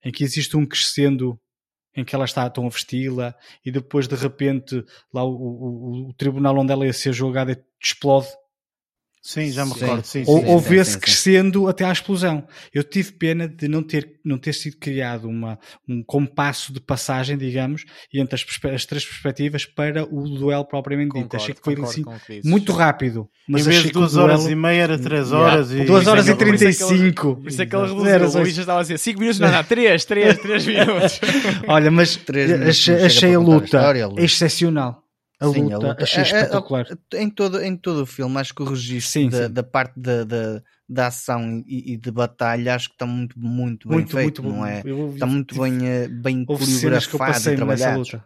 Em 0.02 0.10
que 0.10 0.24
existe 0.24 0.56
um 0.56 0.66
crescendo 0.66 1.38
em 1.96 2.04
que 2.04 2.14
ela 2.14 2.24
está 2.24 2.48
tão 2.50 2.66
a 2.66 2.68
vesti-la 2.68 3.34
e 3.64 3.70
depois 3.70 4.08
de 4.08 4.16
repente 4.16 4.82
lá 5.12 5.22
o, 5.22 5.30
o, 5.30 6.08
o, 6.08 6.14
tribunal 6.14 6.58
onde 6.58 6.72
ela 6.72 6.84
ia 6.84 6.92
ser 6.92 7.12
julgada 7.12 7.62
explode 7.80 8.28
Sim, 9.26 9.50
já 9.50 9.64
me 9.64 9.72
sim. 9.72 9.80
recordo. 9.80 10.04
Sim, 10.04 10.24
ou, 10.26 10.44
ou 10.44 10.60
vê-se 10.60 10.98
crescendo 10.98 11.66
até 11.66 11.82
à 11.82 11.90
explosão. 11.90 12.46
Eu 12.74 12.84
tive 12.84 13.12
pena 13.12 13.48
de 13.48 13.66
não 13.66 13.82
ter, 13.82 14.20
não 14.22 14.36
ter 14.36 14.52
sido 14.52 14.76
criado 14.76 15.26
uma, 15.26 15.58
um 15.88 16.02
compasso 16.02 16.70
de 16.70 16.78
passagem, 16.78 17.38
digamos, 17.38 17.86
entre 18.12 18.34
as, 18.34 18.42
as 18.42 18.84
três 18.84 19.02
perspectivas 19.06 19.64
para 19.64 20.04
o 20.04 20.28
duelo 20.28 20.66
propriamente 20.66 21.18
dito. 21.18 21.34
Achei 21.34 21.54
que 21.54 21.62
foi 21.62 21.74
assim, 21.80 22.04
muito 22.44 22.70
rápido. 22.72 23.26
Mas 23.48 23.66
em 23.66 23.70
vez 23.70 23.84
de 23.84 23.92
duas 23.92 24.14
horas 24.14 24.40
duelo... 24.40 24.52
e 24.52 24.56
meia 24.56 24.82
era 24.82 24.98
três 24.98 25.32
horas 25.32 25.70
yeah. 25.70 25.84
e... 25.84 25.86
Duas 25.86 26.06
horas 26.06 26.28
e 26.28 26.34
trinta 26.34 26.64
e 26.66 26.74
cinco. 26.74 27.36
Por 27.36 27.48
isso 27.48 27.62
é 27.62 27.64
que 27.64 27.74
ele 27.74 27.86
reduziu. 28.04 28.40
O 28.40 28.42
Luís 28.42 28.54
já 28.54 28.62
estava 28.62 28.80
a 28.80 28.82
dizer 28.82 28.98
cinco 28.98 29.20
minutos, 29.20 29.40
não, 29.40 29.50
não, 29.50 29.64
três, 29.64 30.04
três, 30.04 30.36
três 30.36 30.66
minutos. 30.68 31.18
Olha, 31.66 31.90
mas 31.90 32.20
achei, 32.68 32.96
achei 32.96 33.34
a 33.34 33.38
luta 33.38 33.94
excepcional. 34.18 35.03
A 35.40 35.48
Sim, 35.48 35.64
luta, 35.64 35.74
a 35.74 35.78
luta 35.78 36.04
achei 36.04 36.22
é, 36.22 36.26
é, 36.26 36.26
espetacular. 36.26 36.86
É, 37.12 37.22
em, 37.22 37.28
todo, 37.28 37.60
em 37.60 37.76
todo 37.76 38.02
o 38.02 38.06
filme, 38.06 38.38
acho 38.38 38.54
que 38.54 38.62
o 38.62 38.66
registro 38.66 39.10
sim, 39.10 39.28
da, 39.28 39.46
sim. 39.46 39.52
da, 39.52 39.62
parte 39.62 39.98
da, 39.98 40.24
da, 40.24 40.62
da 40.88 41.06
ação 41.08 41.62
e, 41.66 41.92
e, 41.92 41.96
de 41.96 42.10
batalha 42.10 42.74
acho 42.74 42.88
que 42.88 42.94
está 42.94 43.06
muito, 43.06 43.38
muito 43.38 43.88
bem 43.88 43.98
muito, 43.98 44.12
feito, 44.12 44.42
muito, 44.42 44.56
não 44.56 44.66
é? 44.66 44.82
está 45.12 45.26
muito 45.26 45.60
bem, 45.60 45.86
eh, 45.86 46.08
bem 46.08 46.44
coreografado 46.44 47.50
e 47.50 47.56
trabalhado. 47.56 48.22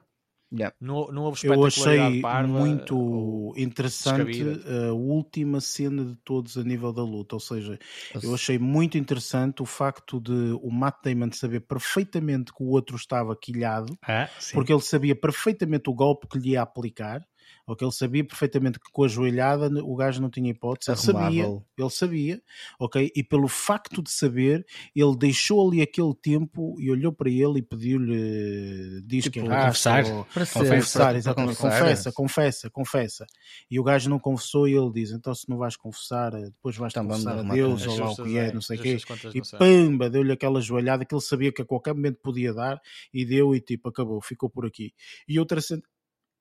Yeah. 0.51 0.75
Não, 0.81 1.09
não 1.13 1.25
houve 1.25 1.47
Eu 1.47 1.65
achei 1.65 2.23
muito 2.47 3.53
interessante 3.57 4.43
a 4.89 4.93
última 4.95 5.61
cena 5.61 6.05
de 6.05 6.17
todos 6.25 6.57
a 6.57 6.65
nível 6.65 6.93
da 6.93 7.03
luta. 7.03 7.37
Ou 7.37 7.41
seja, 7.41 7.79
eu 8.23 8.35
achei 8.35 8.59
muito 8.59 8.97
interessante 8.97 9.63
o 9.63 9.67
facto 9.67 10.19
de 10.21 10.59
o 10.63 10.71
Matt 10.71 10.97
Damon 11.05 11.31
saber 11.33 11.61
perfeitamente 11.61 12.53
que 12.53 12.63
o 12.63 12.69
outro 12.69 12.97
estava 12.97 13.37
quilhado, 13.37 13.97
ah, 14.03 14.29
porque 14.55 14.73
ele 14.73 14.81
sabia 14.81 15.15
perfeitamente 15.15 15.91
o 15.91 15.95
golpe 15.95 16.27
que 16.27 16.39
lhe 16.39 16.51
ia 16.51 16.63
aplicar 16.63 17.23
Ok, 17.69 17.87
ele 17.87 17.93
sabia 17.93 18.25
perfeitamente 18.25 18.81
que 18.81 18.91
com 18.91 19.05
a 19.05 19.09
joelhada 19.09 19.69
o 19.85 19.95
gajo 19.95 20.23
não 20.23 20.31
tinha 20.31 20.51
hipótese. 20.51 20.91
Ele 20.91 20.99
sabia, 20.99 21.45
ele 21.77 21.91
sabia, 21.91 22.43
ok? 22.81 23.13
E 23.15 23.23
pelo 23.23 23.47
facto 23.47 24.03
de 24.03 24.11
saber, 24.11 24.65
ele 24.97 25.15
deixou 25.15 25.69
ali 25.69 25.83
aquele 25.83 26.15
tempo 26.15 26.81
e 26.81 26.91
olhou 26.91 27.13
para 27.13 27.29
ele 27.29 27.59
e 27.59 27.63
pediu-lhe 27.63 29.03
diz 29.05 29.25
tipo, 29.25 29.41
que 29.41 29.47
confessar, 29.47 30.03
ou, 30.07 30.25
para 30.25 30.47
ser, 30.47 30.59
confessar, 30.59 31.05
para, 31.09 31.19
exatamente, 31.19 31.57
confessar. 31.59 31.81
confessa, 31.81 32.13
confessa, 32.13 32.71
confessa. 32.71 33.27
E 33.71 33.79
o 33.79 33.85
gajo 33.85 34.09
não 34.09 34.19
confessou 34.19 34.67
e 34.67 34.73
ele 34.73 34.91
diz: 34.91 35.11
então 35.11 35.35
se 35.35 35.47
não 35.47 35.59
vais 35.59 35.77
confessar, 35.77 36.33
depois 36.33 36.75
vais 36.75 36.95
então, 36.95 37.07
confessar 37.07 37.39
a 37.39 37.43
Deus 37.43 37.87
ou 37.87 37.99
lá 37.99 38.11
o 38.13 38.17
que 38.17 38.39
é, 38.39 38.51
não 38.51 38.63
sei 38.63 38.79
o 38.79 38.81
quê. 38.81 38.99
E 39.35 39.59
pamba, 39.59 40.09
deu-lhe 40.09 40.33
aquela 40.33 40.63
joelhada 40.63 41.05
que 41.05 41.15
ele 41.15 41.21
sabia 41.21 41.53
que 41.53 41.61
a 41.61 41.67
qualquer 41.67 41.93
momento 41.93 42.19
podia 42.23 42.55
dar 42.55 42.81
e 43.13 43.27
deu 43.27 43.55
e 43.55 43.61
tipo 43.61 43.91
acabou, 43.91 44.23
ficou 44.23 44.49
por 44.49 44.65
aqui. 44.65 44.95
E 45.29 45.39
outra 45.39 45.61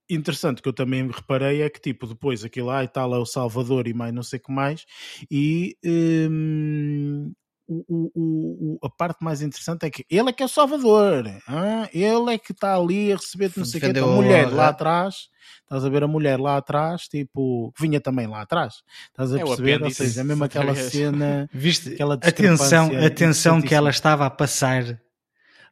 interessante 0.09 0.61
que 0.61 0.69
eu 0.69 0.73
também 0.73 1.07
reparei 1.07 1.61
é 1.61 1.69
que 1.69 1.81
tipo 1.81 2.07
depois 2.07 2.43
aquilo 2.43 2.67
lá 2.67 2.83
e 2.83 2.87
tal 2.87 3.13
é 3.13 3.17
o 3.17 3.25
Salvador 3.25 3.87
e 3.87 3.93
mais 3.93 4.13
não 4.13 4.23
sei 4.23 4.39
o 4.39 4.43
que 4.43 4.51
mais 4.51 4.85
e 5.29 5.77
hum, 5.85 7.31
o, 7.67 7.83
o, 7.89 8.11
o, 8.15 8.79
a 8.85 8.89
parte 8.89 9.23
mais 9.23 9.41
interessante 9.41 9.85
é 9.85 9.89
que 9.89 10.05
ele 10.09 10.29
é 10.29 10.33
que 10.33 10.41
é 10.41 10.45
o 10.45 10.49
Salvador 10.49 11.25
ah, 11.47 11.89
ele 11.93 12.33
é 12.33 12.37
que 12.37 12.53
está 12.53 12.75
ali 12.75 13.11
a 13.11 13.17
receber 13.17 13.51
não 13.57 13.65
sei 13.65 13.79
o 13.79 13.93
que 13.93 13.99
a 13.99 14.05
mulher 14.05 14.53
lá 14.53 14.69
atrás 14.69 15.29
estás 15.63 15.83
a 15.83 15.89
ver 15.89 16.03
a 16.03 16.07
mulher 16.07 16.39
lá 16.39 16.57
atrás 16.57 17.03
tipo 17.07 17.73
vinha 17.77 17.99
também 17.99 18.27
lá 18.27 18.41
atrás 18.41 18.75
estás 19.07 19.33
a 19.33 19.39
é 19.39 19.43
perceber? 19.43 19.83
Ou 19.83 19.91
seja 19.91 20.21
é 20.21 20.23
mesmo 20.23 20.43
aquela 20.45 20.73
cena 20.75 21.49
viste? 21.53 21.93
aquela 21.93 22.15
atenção 22.15 22.89
atenção 23.05 23.61
que 23.61 23.75
ela 23.75 23.89
estava 23.89 24.25
a 24.25 24.29
passar 24.29 25.01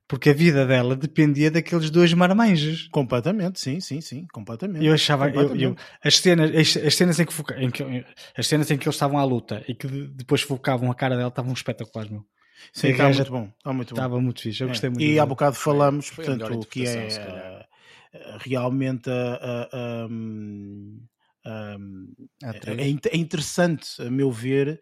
porque 0.07 0.30
a 0.30 0.34
vida 0.34 0.65
dela 0.65 0.95
dependia 0.95 1.49
daqueles 1.49 1.90
dois 1.90 2.14
marmanjos. 2.14 2.88
Completamente, 2.90 3.60
sim, 3.60 3.80
sim, 3.80 4.02
sim, 4.02 4.26
completamente. 4.32 4.86
Eu 4.86 4.94
achava, 4.94 5.27
completamente. 5.27 5.64
Eu, 5.64 5.69
eu, 5.72 5.76
as, 6.03 6.18
cenas, 6.18 6.52
as, 6.56 6.77
as, 6.77 6.95
cenas 6.95 7.19
em 7.19 7.26
que, 7.26 7.34
foca, 7.34 7.60
em 7.60 7.72
que, 7.72 8.06
as 8.38 8.48
cenas 8.48 8.69
em 8.69 8.77
que 8.77 8.88
eles 8.88 8.95
estavam 8.95 9.18
à 9.18 9.23
luta 9.23 9.64
e 9.68 9.73
que 9.73 9.88
depois 9.88 10.41
focavam 10.41 10.91
a 10.91 10.95
cara 10.95 11.15
dela 11.15 11.30
estavam 11.30 11.53
espetaculares, 11.53 12.11
meu. 12.11 12.26
Sim, 12.72 12.90
está 12.90 13.10
muito 13.10 13.32
bom, 13.32 13.52
está 13.57 13.73
muito 13.73 13.95
bom. 13.95 14.02
Estava 14.02 14.22
muito 14.22 14.41
fixe, 14.41 14.61
eu 14.61 14.68
gostei 14.68 14.88
é. 14.88 14.90
muito. 14.90 15.03
E 15.03 15.19
há 15.19 15.26
bocado 15.26 15.56
falamos, 15.56 16.10
portanto, 16.10 16.53
o 16.53 16.65
que 16.65 16.86
é 16.88 17.07
uh, 17.07 18.38
realmente 18.40 19.10
a, 19.10 19.69
a, 19.72 20.07
um, 20.07 20.99
um, 21.45 22.07
é, 22.43 22.84
é, 22.84 23.17
interessante, 23.17 24.01
a 24.01 24.09
meu 24.09 24.31
ver, 24.31 24.80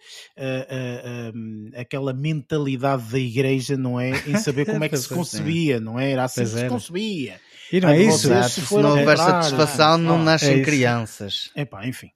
aquela 1.76 2.14
mentalidade 2.14 3.04
da 3.12 3.20
igreja, 3.20 3.76
não 3.76 4.00
é? 4.00 4.12
Em 4.28 4.38
saber 4.38 4.66
como 4.66 4.84
é 4.84 4.90
que 4.90 4.98
se 4.98 5.10
concebia, 5.14 5.80
não 5.80 6.00
é? 6.00 6.12
Era 6.12 6.24
assim 6.24 6.42
pois 6.42 6.54
que 6.54 6.60
se 6.60 6.68
concebia. 6.68 7.42
E 7.72 7.82
não 7.82 7.90
é 7.90 8.02
isso? 8.02 8.30
Se, 8.50 8.62
se 8.62 8.76
não 8.76 8.92
houver 8.92 9.18
satisfação, 9.18 9.98
não 9.98 10.16
oh, 10.16 10.24
nascem 10.24 10.60
é 10.60 10.64
crianças. 10.64 11.52
É 11.56 11.66
pá, 11.66 11.86
enfim. 11.88 12.12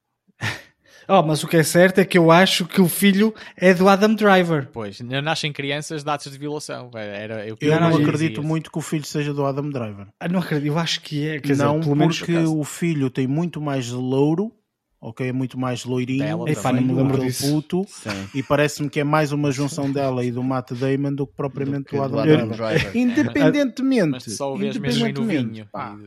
Oh, 1.08 1.24
mas 1.24 1.44
o 1.44 1.48
que 1.48 1.58
é 1.58 1.64
certo 1.64 2.00
é 2.00 2.06
que 2.06 2.18
eu 2.18 2.32
acho 2.32 2.66
que 2.66 2.82
o 2.82 2.90
filho 2.90 3.34
é 3.56 3.74
do 3.74 3.88
Adam 3.88 4.14
Driver. 4.14 4.68
Pois, 4.74 5.00
não 5.00 5.22
nascem 5.22 5.54
crianças 5.54 6.04
dados 6.04 6.30
de 6.30 6.38
violação. 6.38 6.92
Era, 6.94 7.48
eu, 7.48 7.58
eu 7.62 7.80
não, 7.80 7.96
acredito 7.96 8.44
muito 8.44 8.70
que 8.70 8.78
o 8.78 8.82
filho 8.82 9.06
seja 9.06 9.34
do 9.34 9.46
Adam 9.46 9.70
Driver. 9.70 10.08
Ah, 10.20 10.28
não 10.28 10.40
acredito, 10.40 10.68
eu 10.68 10.78
acho 10.78 11.02
que 11.02 11.26
é. 11.26 11.40
Quer 11.40 11.56
não, 11.56 11.80
dizer, 11.80 11.96
porque 11.96 12.38
o 12.38 12.64
filho 12.64 13.10
tem 13.10 13.26
muito 13.26 13.62
mais 13.62 13.90
louro 13.90 14.52
ok? 15.00 15.28
É 15.28 15.32
muito 15.32 15.58
mais 15.58 15.86
loirinho, 15.86 16.20
dela, 16.20 16.50
Ei, 16.50 16.56
não 16.56 16.82
me 16.82 16.94
lembro 16.94 17.22
disso. 17.22 17.52
puto, 17.52 17.86
e 18.34 18.42
parece-me 18.44 18.90
que 18.90 19.00
é 19.00 19.04
mais 19.04 19.32
uma 19.32 19.52
junção 19.52 19.92
dela 19.92 20.24
e 20.24 20.32
do 20.32 20.44
Matt 20.44 20.72
Damon 20.72 21.14
do 21.14 21.28
que 21.28 21.34
propriamente 21.36 21.92
do, 21.92 21.98
do 21.98 22.20
Adam, 22.20 22.22
Adam 22.22 22.48
Driver. 22.50 22.92
Independentemente, 22.96 24.10
Mas 24.10 24.24
só 24.24 24.54
o 24.54 24.64
independentemente 24.64 25.66
pá, 25.72 25.98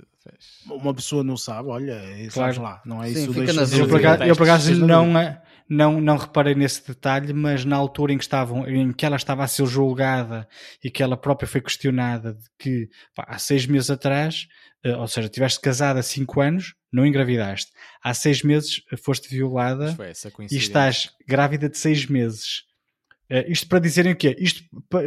uma 0.66 0.94
pessoa 0.94 1.24
não 1.24 1.36
sabe, 1.36 1.68
olha, 1.68 2.00
claro. 2.32 2.62
lá, 2.62 2.82
não 2.84 3.02
é 3.02 3.08
Sim, 3.08 3.30
isso. 3.30 3.32
Deixa 3.32 3.76
eu, 3.76 4.26
eu 4.26 4.36
por 4.36 4.44
acaso 4.44 4.74
não, 4.74 5.06
não, 5.68 6.00
não 6.00 6.16
reparei 6.16 6.54
nesse 6.54 6.86
detalhe, 6.86 7.32
mas 7.32 7.64
na 7.64 7.76
altura 7.76 8.12
em 8.12 8.18
que, 8.18 8.24
estavam, 8.24 8.68
em 8.68 8.92
que 8.92 9.06
ela 9.06 9.16
estava 9.16 9.44
a 9.44 9.48
ser 9.48 9.66
julgada 9.66 10.48
e 10.82 10.90
que 10.90 11.02
ela 11.02 11.16
própria 11.16 11.48
foi 11.48 11.60
questionada 11.60 12.34
de 12.34 12.44
que 12.58 12.88
pá, 13.14 13.24
há 13.28 13.38
seis 13.38 13.66
meses 13.66 13.88
atrás, 13.88 14.46
eh, 14.84 14.96
ou 14.96 15.06
seja, 15.06 15.28
tiveste 15.28 15.60
casada 15.60 16.00
há 16.00 16.02
cinco 16.02 16.40
anos, 16.40 16.74
não 16.92 17.06
engravidaste. 17.06 17.70
Há 18.02 18.12
seis 18.12 18.42
meses 18.42 18.82
foste 19.02 19.28
violada 19.28 19.96
e 20.50 20.56
estás 20.56 21.10
grávida 21.26 21.68
de 21.68 21.78
seis 21.78 22.06
meses. 22.06 22.64
Uh, 23.30 23.48
isto 23.48 23.68
para 23.68 23.78
dizerem 23.78 24.12
o 24.12 24.16
quê? 24.16 24.34
Isto, 24.38 24.64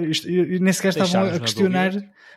isto 0.09 0.27
nem 0.29 0.71
sequer 0.71 0.89
estavam 0.89 1.27
a 1.27 1.39
questionar, 1.39 1.91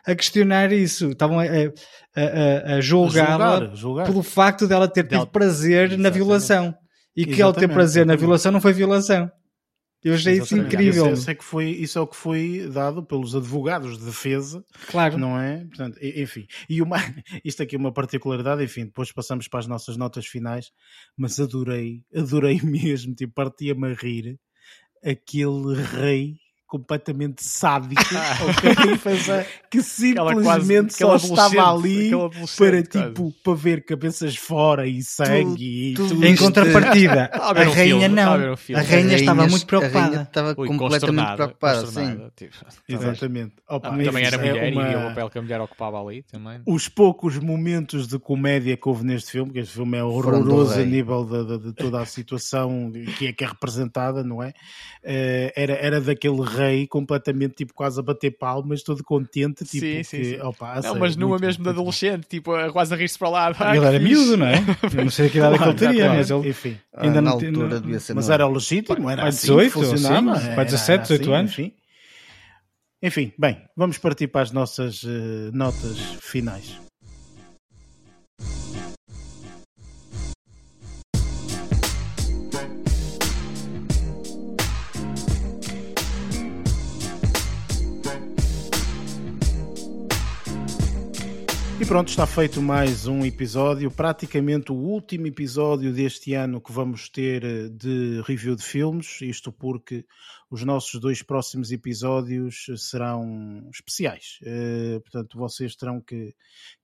a 0.05 0.15
questionar 0.15 0.73
isso. 0.73 1.11
Estavam 1.11 1.39
a, 1.39 1.43
a, 1.43 2.75
a, 2.75 2.81
julgá-la 2.81 3.71
pelo 4.05 4.21
facto 4.21 4.67
dela 4.67 4.87
ter 4.87 5.07
tido 5.07 5.25
prazer 5.27 5.85
Exatamente. 5.85 6.03
na 6.03 6.09
violação. 6.09 6.75
E 7.15 7.25
que 7.25 7.41
ela 7.41 7.53
ter 7.53 7.69
prazer 7.69 8.05
na 8.05 8.15
violação 8.15 8.51
não 8.51 8.61
foi 8.61 8.73
violação. 8.73 9.31
Eu 10.03 10.13
achei 10.13 10.37
isso 10.37 10.55
incrível. 10.55 11.11
Isso, 11.11 11.29
é 11.29 11.35
que 11.35 11.43
foi, 11.43 11.69
isso 11.69 11.97
é 11.97 12.01
o 12.01 12.07
que 12.07 12.15
foi 12.15 12.69
dado 12.71 13.03
pelos 13.03 13.35
advogados 13.35 13.97
de 13.97 14.05
defesa. 14.05 14.63
Claro. 14.87 15.17
Não 15.17 15.39
é? 15.39 15.65
Portanto, 15.65 15.97
enfim. 16.01 16.45
E 16.69 16.81
uma, 16.81 16.97
isto 17.43 17.63
aqui 17.63 17.75
é 17.75 17.79
uma 17.79 17.91
particularidade, 17.91 18.63
enfim, 18.63 18.85
depois 18.85 19.11
passamos 19.11 19.47
para 19.47 19.61
as 19.61 19.67
nossas 19.67 19.97
notas 19.97 20.25
finais, 20.27 20.71
mas 21.17 21.39
adorei, 21.39 22.03
adorei 22.15 22.59
mesmo, 22.63 23.15
tipo, 23.15 23.33
partia-me 23.33 23.87
a 23.87 23.93
rir 23.93 24.37
aquele 25.03 25.81
rei 25.81 26.35
completamente 26.67 27.43
sádico 27.43 28.03
que 29.71 29.81
simplesmente 29.81 30.97
quase, 30.97 31.27
só 31.27 31.45
estava 31.45 31.73
ali 31.73 32.11
para 32.57 32.83
tipo 32.83 33.33
para 33.43 33.53
ver 33.53 33.85
cabeças 33.85 34.35
fora 34.35 34.85
e 34.85 35.01
sangue 35.01 35.93
tu, 35.95 36.03
e 36.03 36.09
tudo. 36.09 36.25
Em 36.25 36.35
contrapartida, 36.35 37.29
a, 37.33 37.51
a 37.51 37.63
rainha 37.63 38.09
não. 38.09 38.33
A, 38.33 38.79
a 38.79 38.81
rainha 38.81 39.15
estava 39.15 39.47
muito 39.47 39.65
preocupada. 39.65 40.21
estava 40.23 40.55
Ui, 40.57 40.67
completamente 40.67 41.35
preocupada, 41.35 41.87
sim. 41.87 42.29
Tipo, 42.35 42.55
Exatamente. 42.87 43.55
Opa, 43.69 43.89
também 43.89 44.25
era 44.25 44.37
mulher 44.37 44.57
é 44.57 44.71
uma... 44.71 44.91
e 44.91 44.95
o 44.95 45.07
papel 45.09 45.29
que 45.29 45.37
a 45.37 45.41
mulher 45.41 45.61
ocupava 45.61 46.01
ali 46.01 46.23
também. 46.23 46.61
Os 46.65 46.89
poucos 46.89 47.37
momentos 47.37 48.07
de 48.07 48.19
comédia 48.19 48.75
que 48.75 48.89
houve 48.89 49.05
neste 49.05 49.31
filme, 49.31 49.51
que 49.51 49.59
este 49.59 49.73
filme 49.73 49.97
é 49.97 50.03
horroroso 50.03 50.79
a 50.79 50.85
nível 50.85 51.25
de, 51.25 51.45
de, 51.45 51.65
de, 51.65 51.73
toda 51.73 52.01
a 52.01 52.05
situação 52.05 52.91
que 53.17 53.27
é, 53.27 53.33
que 53.33 53.43
é 53.43 53.47
representada, 53.47 54.23
não 54.23 54.41
é? 54.43 54.49
Uh, 54.49 55.51
era, 55.55 55.73
era 55.73 56.01
daquele 56.01 56.41
rei 56.57 56.87
completamente 56.87 57.55
tipo 57.55 57.73
quase 57.73 57.99
a 57.99 58.03
bater 58.03 58.31
palmas, 58.31 58.83
todo 58.83 59.03
contente, 59.03 59.63
tipo 59.65 59.85
sim, 59.85 60.03
sim, 60.03 60.17
que, 60.17 60.25
sim. 60.25 60.41
Opa, 60.41 60.81
não, 60.81 60.95
mas 60.95 61.15
numa 61.15 61.37
mesmo 61.37 61.63
de 61.63 61.69
adolescente, 61.69 62.27
tipo, 62.27 62.51
quase 62.71 62.93
a 62.93 62.97
rir-se 62.97 63.17
para 63.17 63.29
lá. 63.29 63.51
ele 63.75 63.85
era 63.85 63.99
miúdo, 63.99 64.37
não 64.37 64.47
é? 64.47 64.55
Eu 64.95 65.03
não 65.05 65.11
sei 65.11 65.27
a 65.27 65.29
que 65.29 65.37
idade 65.37 65.57
claro, 65.57 65.71
é 65.71 65.75
que 65.75 65.83
ele 65.83 65.91
teria, 65.91 66.03
claro. 66.05 66.17
mas 66.17 66.29
ele 66.31 66.49
enfim, 66.49 66.77
ainda 66.95 67.19
ah, 67.19 67.21
na 67.21 67.31
altura 67.31 67.51
não, 67.51 67.81
devia 67.81 67.99
ser 67.99 68.13
Mas 68.13 68.29
era 68.29 68.47
legítimo, 68.47 69.09
era 69.09 69.29
18, 69.29 69.79
assim 69.79 69.89
funcionava. 69.89 70.39
Sim, 70.39 70.55
17, 70.55 71.01
18 71.03 71.21
assim, 71.21 71.33
anos. 71.33 71.51
Enfim. 71.51 71.73
enfim, 73.01 73.33
bem, 73.37 73.61
vamos 73.75 73.97
partir 73.97 74.27
para 74.27 74.41
as 74.41 74.51
nossas 74.51 75.03
uh, 75.03 75.51
notas 75.53 75.97
finais. 76.19 76.86
Pronto, 91.87 92.09
está 92.09 92.27
feito 92.27 92.61
mais 92.61 93.07
um 93.07 93.25
episódio, 93.25 93.89
praticamente 93.89 94.73
o 94.73 94.75
último 94.75 95.25
episódio 95.25 95.93
deste 95.93 96.33
ano 96.33 96.59
que 96.59 96.69
vamos 96.69 97.07
ter 97.07 97.45
eh, 97.45 97.69
de 97.69 98.21
review 98.25 98.57
de 98.57 98.63
filmes, 98.63 99.21
isto 99.21 99.53
porque 99.53 100.03
os 100.49 100.63
nossos 100.63 100.99
dois 100.99 101.21
próximos 101.21 101.71
episódios 101.71 102.65
serão 102.77 103.69
especiais. 103.73 104.39
Uh, 104.41 105.01
portanto, 105.01 105.37
vocês 105.37 105.75
terão 105.75 105.99
que, 105.99 106.33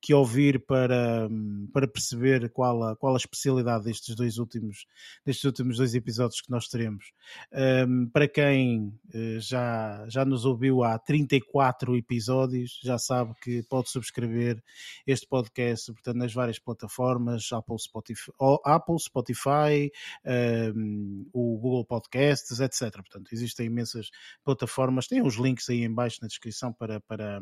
que 0.01 0.13
ouvir 0.13 0.65
para, 0.65 1.29
para 1.71 1.87
perceber 1.87 2.49
qual 2.49 2.83
a, 2.83 2.95
qual 2.95 3.13
a 3.13 3.17
especialidade 3.17 3.85
destes 3.85 4.15
dois 4.15 4.37
últimos, 4.37 4.85
destes 5.25 5.45
últimos 5.45 5.77
dois 5.77 5.95
episódios 5.95 6.41
que 6.41 6.51
nós 6.51 6.67
teremos. 6.67 7.11
Um, 7.51 7.57
ehm, 7.57 8.05
para 8.11 8.27
quem 8.27 8.87
uh, 9.13 9.39
já, 9.39 10.05
já 10.09 10.25
nos 10.25 10.45
ouviu 10.45 10.83
há 10.83 10.99
34 10.99 11.95
episódios, 11.95 12.79
já 12.83 12.97
sabe 12.97 13.33
que 13.41 13.63
pode 13.63 13.89
subscrever 13.89 14.61
este 15.07 15.27
podcast 15.27 15.91
portanto, 15.93 16.17
nas 16.17 16.33
várias 16.33 16.59
plataformas, 16.59 17.51
Apple, 17.51 17.79
Spotify, 17.79 18.31
Apple, 18.65 18.99
Spotify 18.99 19.91
um, 20.25 20.31
ehm, 20.31 21.25
o 21.31 21.57
Google 21.57 21.85
Podcasts, 21.85 22.59
etc. 22.59 22.91
Portanto, 22.95 23.31
existe 23.31 23.52
existem 23.53 23.67
imensas 23.67 24.09
plataformas, 24.43 25.07
tem 25.07 25.21
os 25.21 25.35
links 25.35 25.69
aí 25.69 25.83
em 25.83 25.93
baixo 25.93 26.19
na 26.21 26.27
descrição 26.27 26.73
para, 26.73 26.99
para, 27.01 27.39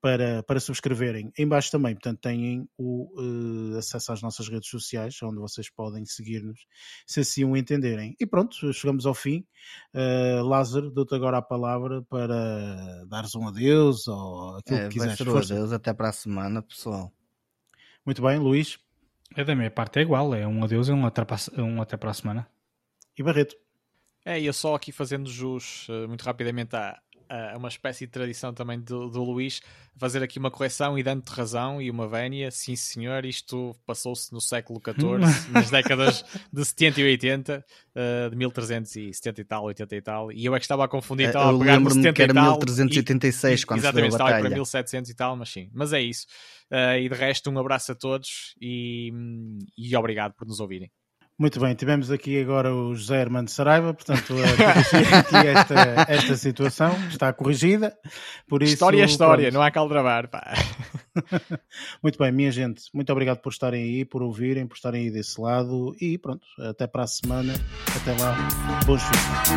para, 0.00 0.42
para 0.42 0.60
subscreverem. 0.60 1.30
Em 1.38 1.46
baixo 1.46 1.70
também, 1.70 1.94
portanto, 1.94 2.20
têm 2.20 2.68
o 2.76 3.10
uh, 3.20 3.78
acesso 3.78 4.12
às 4.12 4.22
nossas 4.22 4.48
redes 4.48 4.68
sociais, 4.68 5.16
onde 5.22 5.38
vocês 5.38 5.70
podem 5.70 6.04
seguir-nos, 6.04 6.66
se 7.06 7.20
assim 7.20 7.44
o 7.44 7.56
entenderem. 7.56 8.16
E 8.18 8.26
pronto, 8.26 8.72
chegamos 8.72 9.06
ao 9.06 9.14
fim. 9.14 9.44
Uh, 9.94 10.42
Lázaro, 10.42 10.90
dou-te 10.90 11.14
agora 11.14 11.38
a 11.38 11.42
palavra 11.42 12.02
para 12.02 13.04
dares 13.06 13.34
um 13.34 13.46
adeus 13.46 14.08
ou 14.08 14.56
aquilo 14.56 14.78
é, 14.78 14.88
que 14.88 14.94
quiseres. 14.94 15.18
Vai 15.18 15.26
ser 15.26 15.30
um 15.30 15.56
adeus 15.56 15.72
até 15.72 15.92
para 15.92 16.08
a 16.08 16.12
semana, 16.12 16.62
pessoal. 16.62 17.12
Muito 18.04 18.22
bem, 18.22 18.38
Luís. 18.38 18.78
É 19.36 19.42
da 19.42 19.54
minha 19.56 19.70
parte 19.70 19.98
é 19.98 20.02
igual, 20.02 20.32
é 20.34 20.46
um 20.46 20.62
adeus 20.62 20.88
e 20.88 20.92
um 20.92 21.04
até 21.06 21.24
para, 21.24 21.36
um 21.58 21.82
até 21.82 21.96
para 21.96 22.10
a 22.10 22.14
semana. 22.14 22.46
E 23.18 23.22
Barreto? 23.22 23.56
É, 24.24 24.40
eu 24.40 24.52
só 24.52 24.74
aqui 24.74 24.90
fazendo 24.90 25.28
jus 25.28 25.86
uh, 25.88 26.08
muito 26.08 26.22
rapidamente 26.22 26.74
à, 26.74 26.98
uh, 27.30 27.58
uma 27.58 27.68
espécie 27.68 28.06
de 28.06 28.12
tradição 28.12 28.52
também 28.52 28.80
do, 28.80 29.08
do 29.08 29.22
Luís, 29.22 29.60
fazer 29.96 30.22
aqui 30.22 30.38
uma 30.38 30.50
correção 30.50 30.98
e 30.98 31.02
dando-te 31.02 31.30
razão 31.30 31.80
e 31.80 31.90
uma 31.90 32.08
vénia, 32.08 32.50
sim 32.50 32.76
senhor, 32.76 33.24
isto 33.24 33.74
passou-se 33.86 34.32
no 34.32 34.40
século 34.40 34.80
XIV, 34.82 35.52
nas 35.52 35.70
décadas 35.70 36.24
de 36.52 36.64
70 36.64 37.00
e 37.00 37.04
80, 37.04 37.64
uh, 37.94 38.30
de 38.30 38.36
1370 38.36 39.40
e 39.40 39.44
tal, 39.44 39.64
80 39.64 39.96
e 39.96 40.02
tal, 40.02 40.32
e 40.32 40.44
eu 40.44 40.54
é 40.54 40.58
que 40.58 40.64
estava 40.64 40.84
a 40.84 40.88
confundir, 40.88 41.26
estava 41.26 41.50
eu 41.50 41.56
a 41.56 41.58
pegar 41.58 41.80
no 41.80 41.90
70 41.90 42.12
que 42.12 42.22
era 42.22 42.32
e 42.32 42.34
tal. 42.34 42.44
1386 42.58 43.60
e, 43.60 43.66
quando 43.66 43.78
exatamente, 43.78 44.10
se 44.10 44.14
estava 44.16 44.40
para 44.40 44.50
1700 44.50 45.10
e 45.10 45.14
tal, 45.14 45.36
mas 45.36 45.48
sim, 45.48 45.70
mas 45.72 45.92
é 45.92 46.00
isso. 46.00 46.26
Uh, 46.70 46.98
e 46.98 47.08
de 47.08 47.14
resto, 47.14 47.50
um 47.50 47.58
abraço 47.58 47.92
a 47.92 47.94
todos 47.94 48.54
e, 48.60 49.12
e 49.76 49.94
obrigado 49.96 50.32
por 50.34 50.46
nos 50.46 50.60
ouvirem. 50.60 50.90
Muito 51.36 51.58
bem, 51.58 51.74
tivemos 51.74 52.12
aqui 52.12 52.40
agora 52.40 52.72
o 52.72 52.94
José 52.94 53.20
Armando 53.20 53.48
Saraiva, 53.48 53.92
portanto, 53.92 54.34
aqui 54.38 55.48
esta, 55.48 56.06
esta 56.08 56.36
situação 56.36 56.94
está 57.08 57.32
corrigida. 57.32 57.92
Por 58.48 58.62
isso, 58.62 58.74
história 58.74 59.02
é 59.02 59.04
história, 59.04 59.42
pronto. 59.46 59.54
não 59.54 59.62
há 59.62 59.70
caldrabar. 59.72 60.28
Pá. 60.28 60.54
muito 62.00 62.16
bem, 62.20 62.30
minha 62.30 62.52
gente, 62.52 62.84
muito 62.94 63.10
obrigado 63.10 63.38
por 63.38 63.50
estarem 63.50 63.82
aí, 63.82 64.04
por 64.04 64.22
ouvirem, 64.22 64.64
por 64.64 64.76
estarem 64.76 65.02
aí 65.02 65.10
desse 65.10 65.40
lado 65.40 65.96
e 66.00 66.16
pronto, 66.18 66.46
até 66.56 66.86
para 66.86 67.02
a 67.02 67.08
semana. 67.08 67.54
Até 67.96 68.12
lá, 68.22 68.36
bons 68.86 69.02
filhos. 69.02 69.54